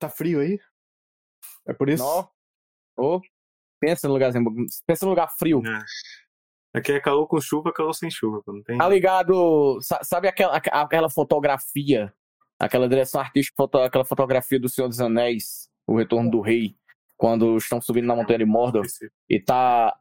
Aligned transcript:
Tá 0.00 0.08
frio 0.08 0.40
aí? 0.40 0.58
É 1.68 1.72
por 1.74 1.88
isso? 1.88 2.02
Nó. 2.02 2.26
Ô, 2.98 3.20
pensa 3.80 4.08
no 4.08 4.14
lugarzinho. 4.14 4.44
Pensa 4.86 5.04
no 5.04 5.10
lugar 5.10 5.28
frio. 5.38 5.62
É. 5.64 6.78
Aqui 6.78 6.92
é 6.92 7.00
calor 7.00 7.26
com 7.26 7.40
chuva, 7.40 7.72
calor 7.72 7.92
sem 7.92 8.10
chuva, 8.10 8.42
não 8.46 8.62
tem. 8.62 8.78
Tá 8.78 8.88
ligado? 8.88 9.78
sa- 9.82 10.02
Sabe 10.02 10.26
aquela, 10.28 10.56
aqu- 10.56 10.70
aquela 10.72 11.10
fotografia? 11.10 12.12
Aquela 12.58 12.88
direção 12.88 13.20
artística, 13.20 13.62
aquela 13.84 14.04
fotografia 14.04 14.58
do 14.60 14.68
Senhor 14.68 14.88
dos 14.88 15.00
Anéis, 15.00 15.68
O 15.86 15.96
Retorno 15.96 16.30
do 16.30 16.40
Rei, 16.40 16.76
quando 17.16 17.56
estão 17.56 17.80
subindo 17.80 18.06
na 18.06 18.14
Montanha 18.14 18.38
de 18.40 18.44
Mordor 18.44 18.84
e 19.28 19.40
tá 19.42 19.98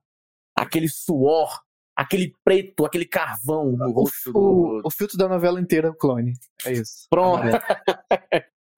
aquele 0.56 0.88
suor, 0.90 1.62
aquele 1.96 2.34
preto, 2.44 2.86
aquele 2.86 3.06
carvão 3.06 3.72
no 3.72 3.86
O, 3.90 3.92
rosto 3.92 4.32
do. 4.34 4.38
o, 4.40 4.82
o 4.86 4.92
filtro 4.92 5.18
da 5.18 5.28
novela 5.28 5.60
inteira 5.60 5.88
é 5.88 5.92
o 5.92 5.96
clone. 5.96 6.34
É 6.66 6.74
isso. 6.74 7.08
Pronto. 7.10 7.44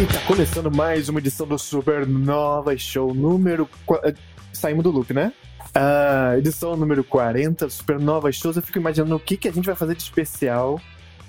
Eita, 0.00 0.18
começando 0.20 0.74
mais 0.74 1.10
uma 1.10 1.18
edição 1.18 1.46
do 1.46 1.58
Supernova 1.58 2.74
Show 2.78 3.12
número. 3.12 3.68
eh, 4.02 4.14
Saímos 4.50 4.82
do 4.82 4.90
loop, 4.90 5.12
né? 5.12 5.30
Ah, 5.74 6.36
edição 6.38 6.74
número 6.74 7.04
40 7.04 7.66
do 7.66 7.70
Supernova 7.70 8.32
Shows. 8.32 8.56
Eu 8.56 8.62
fico 8.62 8.78
imaginando 8.78 9.14
o 9.14 9.20
que, 9.20 9.36
que 9.36 9.46
a 9.46 9.52
gente 9.52 9.66
vai 9.66 9.74
fazer 9.74 9.94
de 9.94 10.02
especial 10.02 10.80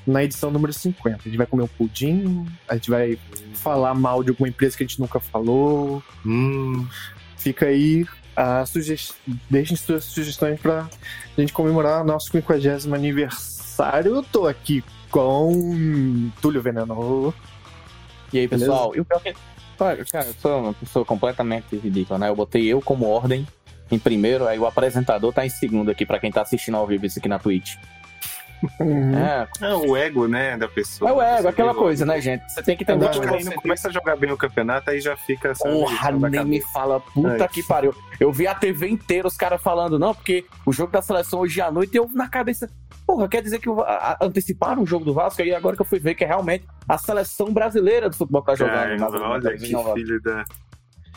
na 0.08 0.24
edição 0.24 0.50
número 0.50 0.72
50. 0.72 1.18
A 1.18 1.24
gente 1.24 1.36
vai 1.38 1.46
comer 1.46 1.64
um 1.64 1.68
pudim, 1.68 2.48
a 2.66 2.76
gente 2.76 2.90
vai 2.90 3.20
falar 3.56 3.94
mal 3.94 4.24
de 4.24 4.30
alguma 4.30 4.48
empresa 4.48 4.78
que 4.78 4.84
a 4.84 4.88
gente 4.88 5.02
nunca 5.02 5.20
falou. 5.20 6.02
Hum, 6.26 6.88
Fica 7.36 7.66
aí 7.66 8.06
a 8.38 8.66
sugest... 8.66 9.16
Deixem 9.50 9.76
suas 9.76 10.06
sugestões 10.06 10.62
pra 10.62 10.88
gente 11.38 11.52
comemorar 11.52 12.06
nosso 12.06 12.32
50 12.32 12.96
aniversário. 12.96 14.16
Eu 14.16 14.24
tô 14.24 14.48
aqui 14.48 14.82
com 15.10 16.32
Túlio 16.42 16.62
Veneno. 16.62 17.34
E 18.34 18.40
aí, 18.40 18.48
pessoal? 18.48 18.96
E 18.96 19.00
o 19.00 19.06
pior 19.06 19.22
que. 19.22 19.34
Olha, 19.80 20.06
Cara, 20.06 20.28
eu 20.28 20.34
sou 20.40 20.60
uma 20.60 20.74
pessoa 20.74 21.04
completamente 21.04 21.76
ridícula, 21.76 22.20
né? 22.20 22.30
Eu 22.30 22.36
botei 22.36 22.68
eu 22.68 22.82
como 22.82 23.08
ordem 23.08 23.48
em 23.90 23.98
primeiro, 24.00 24.48
aí 24.48 24.58
o 24.58 24.66
apresentador 24.66 25.34
tá 25.34 25.46
em 25.46 25.50
segundo 25.50 25.90
aqui, 25.90 26.06
pra 26.06 26.20
quem 26.20 26.32
tá 26.32 26.42
assistindo 26.42 26.78
ao 26.78 26.88
vivo 26.88 27.06
isso 27.06 27.20
aqui 27.20 27.28
na 27.28 27.40
Twitch. 27.40 27.76
Uhum. 28.80 29.18
É, 29.18 29.48
é 29.62 29.74
o 29.74 29.96
ego, 29.98 30.28
né, 30.28 30.56
da 30.58 30.68
pessoa. 30.68 31.10
é 31.10 31.14
o 31.14 31.22
ego, 31.22 31.48
aquela 31.48 31.74
coisa, 31.74 32.06
né, 32.06 32.22
gente? 32.22 32.44
Você 32.52 32.62
tem 32.62 32.78
que 32.78 32.84
É 32.84 32.94
entender 32.94 33.06
verdade. 33.12 33.20
que 33.38 33.44
não 33.46 33.52
você 33.54 33.62
começa 33.62 33.88
a 33.88 33.92
jogar 33.92 34.16
bem 34.16 34.32
o 34.32 34.38
campeonato, 34.38 34.90
aí 34.90 35.00
já 35.02 35.16
fica. 35.18 35.54
Porra, 35.58 36.12
nem 36.12 36.46
me 36.46 36.62
fala, 36.62 37.00
puta 37.00 37.44
É 37.44 37.48
que 37.48 37.64
pariu. 37.64 37.94
Eu 38.20 38.32
vi 38.32 38.46
a 38.48 38.54
TV 38.56 38.88
inteira 38.90 39.28
os 39.28 39.36
caras 39.36 39.62
falando, 39.62 39.98
não, 39.98 40.14
porque 40.14 40.46
o 40.66 40.72
jogo 40.72 40.92
da 40.92 41.02
seleção 41.02 41.40
hoje 41.40 41.60
à 41.62 41.72
noite, 41.72 41.96
eu 41.98 42.08
na 42.14 42.30
cabeça, 42.30 42.70
porra, 43.06 43.28
quer 43.28 43.42
dizer 43.42 43.60
que 43.60 43.70
anteciparam 44.22 44.84
o 44.84 44.86
jogo 44.86 45.06
do 45.06 45.14
Vasco, 45.14 45.42
aí 45.42 45.54
agora 45.54 45.76
que 45.76 45.82
eu 45.82 45.86
fui 45.86 46.00
ver 46.00 46.14
que 46.16 46.24
é 46.24 46.28
realmente 46.28 46.66
a 46.88 46.98
seleção 46.98 47.52
brasileira 47.52 48.10
do 48.10 48.16
futebol 48.16 48.42
que 48.42 48.48
tá 48.52 48.56
jogando. 48.56 48.76
Caramba, 48.76 49.10
mas- 49.12 49.22
olha 49.22 49.42
mas- 49.52 49.62
que 49.62 49.94
filho 49.94 50.22
da. 50.22 50.46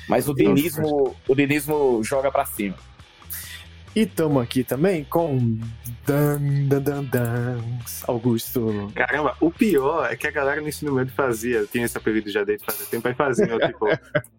Mas 0.09 0.29
o 0.29 0.35
dinismo, 0.35 1.15
o 1.29 1.35
dinismo 1.35 2.03
joga 2.03 2.31
pra 2.31 2.45
cima. 2.45 2.75
E 3.95 4.07
tamo 4.07 4.41
aqui 4.41 4.65
também 4.65 5.05
com 5.05 5.57
Dan 6.05 6.67
Dan 6.67 6.83
Dan 6.83 7.05
Dans 7.05 8.03
Augusto. 8.09 8.91
Caramba, 8.95 9.37
o 9.41 9.53
pior 9.53 10.13
é 10.13 10.17
que 10.17 10.27
a 10.27 10.33
galera 10.33 10.61
no 10.61 10.69
ensino 10.69 10.93
médio 10.93 11.13
fazia, 11.15 11.65
tinha 11.71 11.85
esse 11.85 11.97
apelido 11.97 12.29
já 12.29 12.43
desde 12.43 12.65
fazia 12.65 12.87
tempo, 12.87 13.07
aí 13.07 13.15
fazia, 13.15 13.47
tipo, 13.47 13.87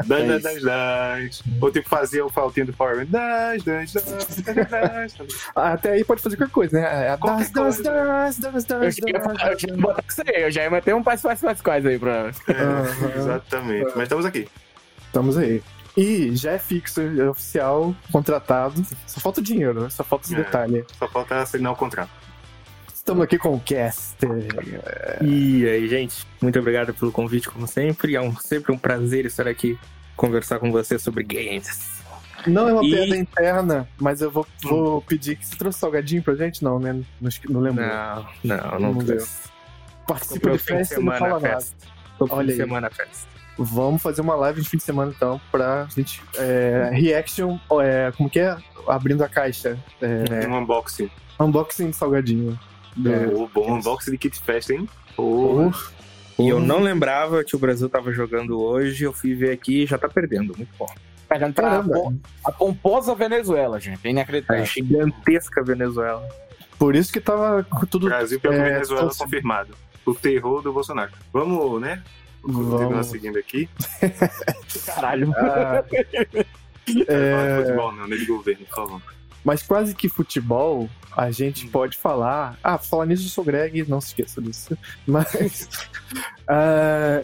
das, 0.05 0.27
das, 0.27 0.43
das, 0.43 0.61
das. 0.61 1.43
Ou 1.61 1.71
tipo, 1.71 1.87
fazia 1.87 2.25
o 2.25 2.29
faltinho 2.29 2.65
do 2.65 2.73
Power 2.73 2.97
Rangers, 2.97 3.63
das, 3.63 3.93
das. 3.93 5.15
Ah, 5.55 5.73
Até 5.73 5.93
aí 5.93 6.03
pode 6.03 6.21
fazer 6.21 6.35
qualquer 6.35 6.53
coisa, 6.53 6.79
né? 6.79 7.07
É 7.07 7.17
Das 7.17 7.49
Das. 7.49 7.79
Das 7.79 8.37
Das 8.37 8.69
Eu 8.69 8.69
Das 8.79 8.81
eu 8.81 8.91
já 8.91 9.67
ia 9.67 9.77
botar 9.77 10.03
isso 10.07 10.21
aí, 10.27 10.43
eu 10.43 10.51
já 10.51 10.63
ia 10.63 10.69
meter 10.69 10.93
um 10.95 11.01
mais, 11.01 11.23
mais, 11.23 11.41
mais 11.41 11.61
quais 11.61 11.85
aí 11.85 11.97
pra. 11.97 12.31
É, 12.47 13.17
exatamente. 13.17 13.91
Mas 13.95 14.03
estamos 14.03 14.25
aqui. 14.25 14.49
Estamos 15.07 15.37
aí. 15.37 15.61
E 15.97 16.35
já 16.35 16.51
é 16.51 16.59
fixo, 16.59 16.99
é 17.01 17.29
oficial, 17.29 17.95
contratado. 18.11 18.85
Só 19.07 19.19
falta 19.19 19.39
o 19.39 19.43
dinheiro, 19.43 19.81
né? 19.83 19.89
Só 19.89 20.03
falta 20.03 20.25
esse 20.25 20.35
É. 20.35 20.37
detalhe. 20.39 20.85
Só 20.99 21.07
falta 21.07 21.37
assinar 21.41 21.71
o 21.71 21.75
contrato. 21.75 22.09
Estamos 22.93 23.23
aqui 23.23 23.37
com 23.37 23.53
o 23.55 23.59
Caster. 23.59 24.29
E 25.21 25.67
aí, 25.67 25.87
gente, 25.87 26.25
muito 26.41 26.59
obrigado 26.59 26.93
pelo 26.93 27.11
convite, 27.11 27.49
como 27.49 27.67
sempre. 27.67 28.15
É 28.15 28.21
um, 28.21 28.35
sempre 28.35 28.71
um 28.73 28.77
prazer 28.77 29.25
estar 29.25 29.47
aqui 29.47 29.77
conversar 30.17 30.59
com 30.59 30.71
você 30.71 30.97
sobre 30.99 31.23
games. 31.23 31.93
Não 32.47 32.67
é 32.67 32.73
uma 32.73 32.83
E- 32.83 32.91
piada 32.91 33.15
interna, 33.17 33.87
mas 33.99 34.21
eu 34.21 34.29
vou, 34.29 34.45
vou 34.63 35.01
pedir 35.01 35.35
que 35.37 35.45
você 35.45 35.55
trouxe 35.55 35.79
salgadinho 35.79 36.21
pra 36.21 36.35
gente? 36.35 36.63
Não, 36.63 36.79
né? 36.79 36.93
Não, 37.21 37.29
não 37.49 37.59
lembro. 37.61 37.83
Não, 37.85 38.25
não, 38.43 38.79
não. 38.79 38.93
Não 38.95 39.05
trouxe. 39.05 39.49
Participa 40.07 40.51
de 40.51 40.57
festa 40.59 40.99
e 40.99 41.03
não 41.03 41.13
fala 41.13 41.39
nada. 41.39 41.55
festa. 41.55 41.75
Tô 42.19 42.27
Olha 42.29 42.51
aí. 42.51 42.57
semana 42.57 42.89
festa. 42.89 43.27
Vamos 43.57 44.01
fazer 44.01 44.21
uma 44.21 44.35
live 44.35 44.61
de 44.61 44.69
fim 44.69 44.77
de 44.77 44.83
semana 44.83 45.13
então, 45.15 45.39
pra 45.51 45.87
gente. 45.95 46.21
É, 46.37 46.89
reaction, 46.93 47.57
é, 47.81 48.11
como 48.17 48.29
que 48.29 48.39
é? 48.39 48.57
Abrindo 48.87 49.23
a 49.23 49.29
caixa. 49.29 49.77
É, 50.01 50.47
Um 50.47 50.57
unboxing. 50.57 51.09
unboxing 51.39 51.89
de 51.89 51.95
salgadinho. 51.95 52.59
É. 53.05 53.27
Pô, 53.27 53.49
bom 53.53 53.75
unboxing 53.77 54.11
de 54.11 54.17
Kit 54.17 54.39
Fest, 54.41 54.69
hein? 54.69 54.87
Pô, 55.15 55.71
E 56.37 56.49
eu 56.49 56.59
não 56.59 56.81
lembrava 56.81 57.43
que 57.43 57.55
o 57.55 57.59
Brasil 57.59 57.87
tava 57.89 58.11
jogando 58.11 58.59
hoje. 58.61 59.05
Eu 59.05 59.13
fui 59.13 59.33
ver 59.33 59.51
aqui 59.51 59.83
e 59.83 59.85
já 59.85 59.97
tá 59.97 60.09
perdendo. 60.09 60.53
Muito 60.57 60.69
bom. 60.77 60.87
Pegando 61.27 61.53
pra 61.53 61.83
a 62.45 62.51
pomposa 62.51 63.15
Venezuela, 63.15 63.79
gente. 63.79 63.99
É 64.03 64.07
A 64.09 64.11
inacreditável. 64.11 64.65
gigantesca 64.65 65.63
Venezuela. 65.63 66.27
Por 66.77 66.93
isso 66.95 67.11
que 67.11 67.19
tava 67.21 67.63
com 67.63 67.85
tudo. 67.85 68.07
Brasil 68.07 68.39
pela 68.39 68.53
é, 68.55 68.73
Venezuela 68.73 69.09
tô- 69.09 69.23
confirmado. 69.23 69.73
O 70.05 70.13
terror 70.13 70.61
do 70.61 70.71
Bolsonaro. 70.71 71.11
Vamos, 71.33 71.81
né? 71.81 72.03
Vamos. 72.45 73.07
seguindo 73.07 73.37
aqui. 73.39 73.67
Caralho. 74.85 75.33
Ah, 75.35 75.83
Não 76.87 77.03
é, 77.07 77.61
futebol, 77.63 77.91
não, 77.91 78.07
nem 78.07 78.19
de 78.19 78.25
governo, 78.25 78.65
por 78.67 78.75
favor. 78.75 79.01
mas 79.43 79.63
quase 79.63 79.95
que 79.95 80.07
futebol, 80.07 80.87
a 81.15 81.31
gente 81.31 81.67
pode 81.67 81.97
falar. 81.97 82.57
Ah, 82.63 82.77
falar 82.77 83.05
nisso, 83.07 83.25
eu 83.25 83.29
sou 83.29 83.43
Greg, 83.43 83.83
não 83.89 83.99
se 83.99 84.07
esqueça 84.09 84.41
disso. 84.41 84.77
Mas. 85.07 85.67
ah, 86.47 87.23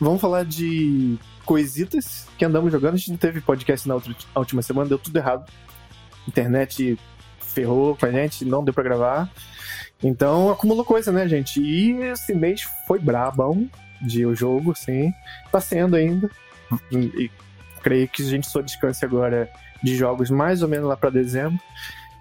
vamos 0.00 0.20
falar 0.20 0.44
de 0.44 1.16
coisitas 1.44 2.26
que 2.38 2.44
andamos 2.44 2.72
jogando. 2.72 2.94
A 2.94 2.96
gente 2.96 3.10
não 3.10 3.16
teve 3.18 3.40
podcast 3.40 3.86
na, 3.86 3.94
outra- 3.94 4.12
na 4.34 4.40
última 4.40 4.62
semana, 4.62 4.88
deu 4.88 4.98
tudo 4.98 5.16
errado. 5.16 5.50
Internet 6.26 6.98
ferrou 7.40 7.96
com 7.96 8.06
a 8.06 8.10
gente, 8.10 8.44
não 8.44 8.64
deu 8.64 8.72
pra 8.74 8.82
gravar. 8.84 9.30
Então 10.02 10.50
acumulou 10.50 10.84
coisa, 10.84 11.12
né, 11.12 11.28
gente? 11.28 11.60
E 11.60 11.92
esse 12.04 12.34
mês 12.34 12.62
foi 12.86 12.98
brabão 12.98 13.68
de 14.00 14.24
o 14.26 14.34
jogo, 14.34 14.74
sim. 14.74 15.12
Tá 15.50 15.60
sendo 15.60 15.96
ainda. 15.96 16.30
E, 16.92 17.30
creio 17.82 18.08
que 18.08 18.22
a 18.22 18.26
gente 18.26 18.48
só 18.48 18.60
descanse 18.60 19.04
agora 19.04 19.50
de 19.82 19.96
jogos 19.96 20.30
mais 20.30 20.62
ou 20.62 20.68
menos 20.68 20.88
lá 20.88 20.96
pra 20.96 21.10
dezembro. 21.10 21.58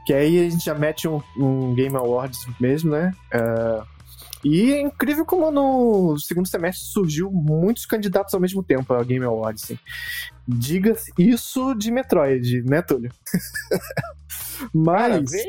Que 0.05 0.13
aí 0.13 0.47
a 0.47 0.49
gente 0.49 0.65
já 0.65 0.73
mete 0.73 1.07
um, 1.07 1.21
um 1.37 1.75
Game 1.75 1.95
Awards 1.95 2.39
mesmo, 2.59 2.91
né? 2.91 3.11
Ah, 3.31 3.83
e 4.43 4.71
é 4.71 4.81
incrível 4.81 5.25
como 5.25 5.51
no 5.51 6.17
segundo 6.17 6.47
semestre 6.47 6.85
surgiu 6.85 7.29
muitos 7.29 7.85
candidatos 7.85 8.33
ao 8.33 8.39
mesmo 8.39 8.63
tempo 8.63 8.93
ao 8.93 9.03
Game 9.03 9.25
Awards. 9.25 9.65
Assim. 9.65 9.79
Diga 10.47 10.95
isso 11.17 11.73
de 11.75 11.91
Metroid, 11.91 12.63
né, 12.63 12.81
Túlio? 12.81 13.11
Mas. 14.73 15.31
Né? 15.31 15.43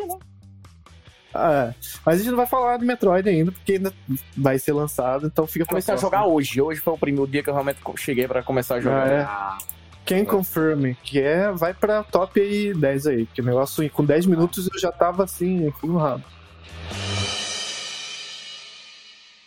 Ah, 1.32 1.72
mas 2.04 2.16
a 2.16 2.18
gente 2.18 2.30
não 2.30 2.36
vai 2.36 2.46
falar 2.46 2.76
de 2.76 2.84
Metroid 2.84 3.28
ainda, 3.28 3.52
porque 3.52 3.72
ainda 3.72 3.92
vai 4.36 4.58
ser 4.58 4.72
lançado, 4.72 5.26
então 5.26 5.46
fica 5.46 5.64
pra 5.64 5.72
Comecei 5.72 5.94
a 5.94 5.96
jogar 5.96 6.26
hoje. 6.26 6.60
Hoje 6.60 6.80
foi 6.80 6.92
o 6.92 6.98
primeiro 6.98 7.30
dia 7.30 7.42
que 7.42 7.48
eu 7.48 7.54
realmente 7.54 7.78
cheguei 7.96 8.26
pra 8.26 8.42
começar 8.42 8.76
a 8.76 8.80
jogar. 8.80 9.26
Ah, 9.28 9.58
Quem 10.04 10.24
confirme 10.24 10.96
que 11.04 11.20
é, 11.20 11.52
vai 11.52 11.72
pra 11.72 12.02
top 12.02 12.40
aí 12.40 12.74
10 12.74 13.06
aí, 13.06 13.26
que 13.26 13.40
o 13.40 13.44
negócio 13.44 13.88
com 13.90 14.04
10 14.04 14.26
minutos 14.26 14.68
eu 14.72 14.80
já 14.80 14.90
tava 14.90 15.24
assim, 15.24 15.72
no 15.82 15.98
rabo. 15.98 16.24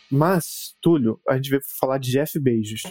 Mas, 0.09 0.75
Túlio, 0.81 1.19
a 1.27 1.35
gente 1.35 1.49
veio 1.49 1.61
falar 1.79 1.97
de 1.97 2.11
Jeff 2.11 2.39
Bezos. 2.39 2.83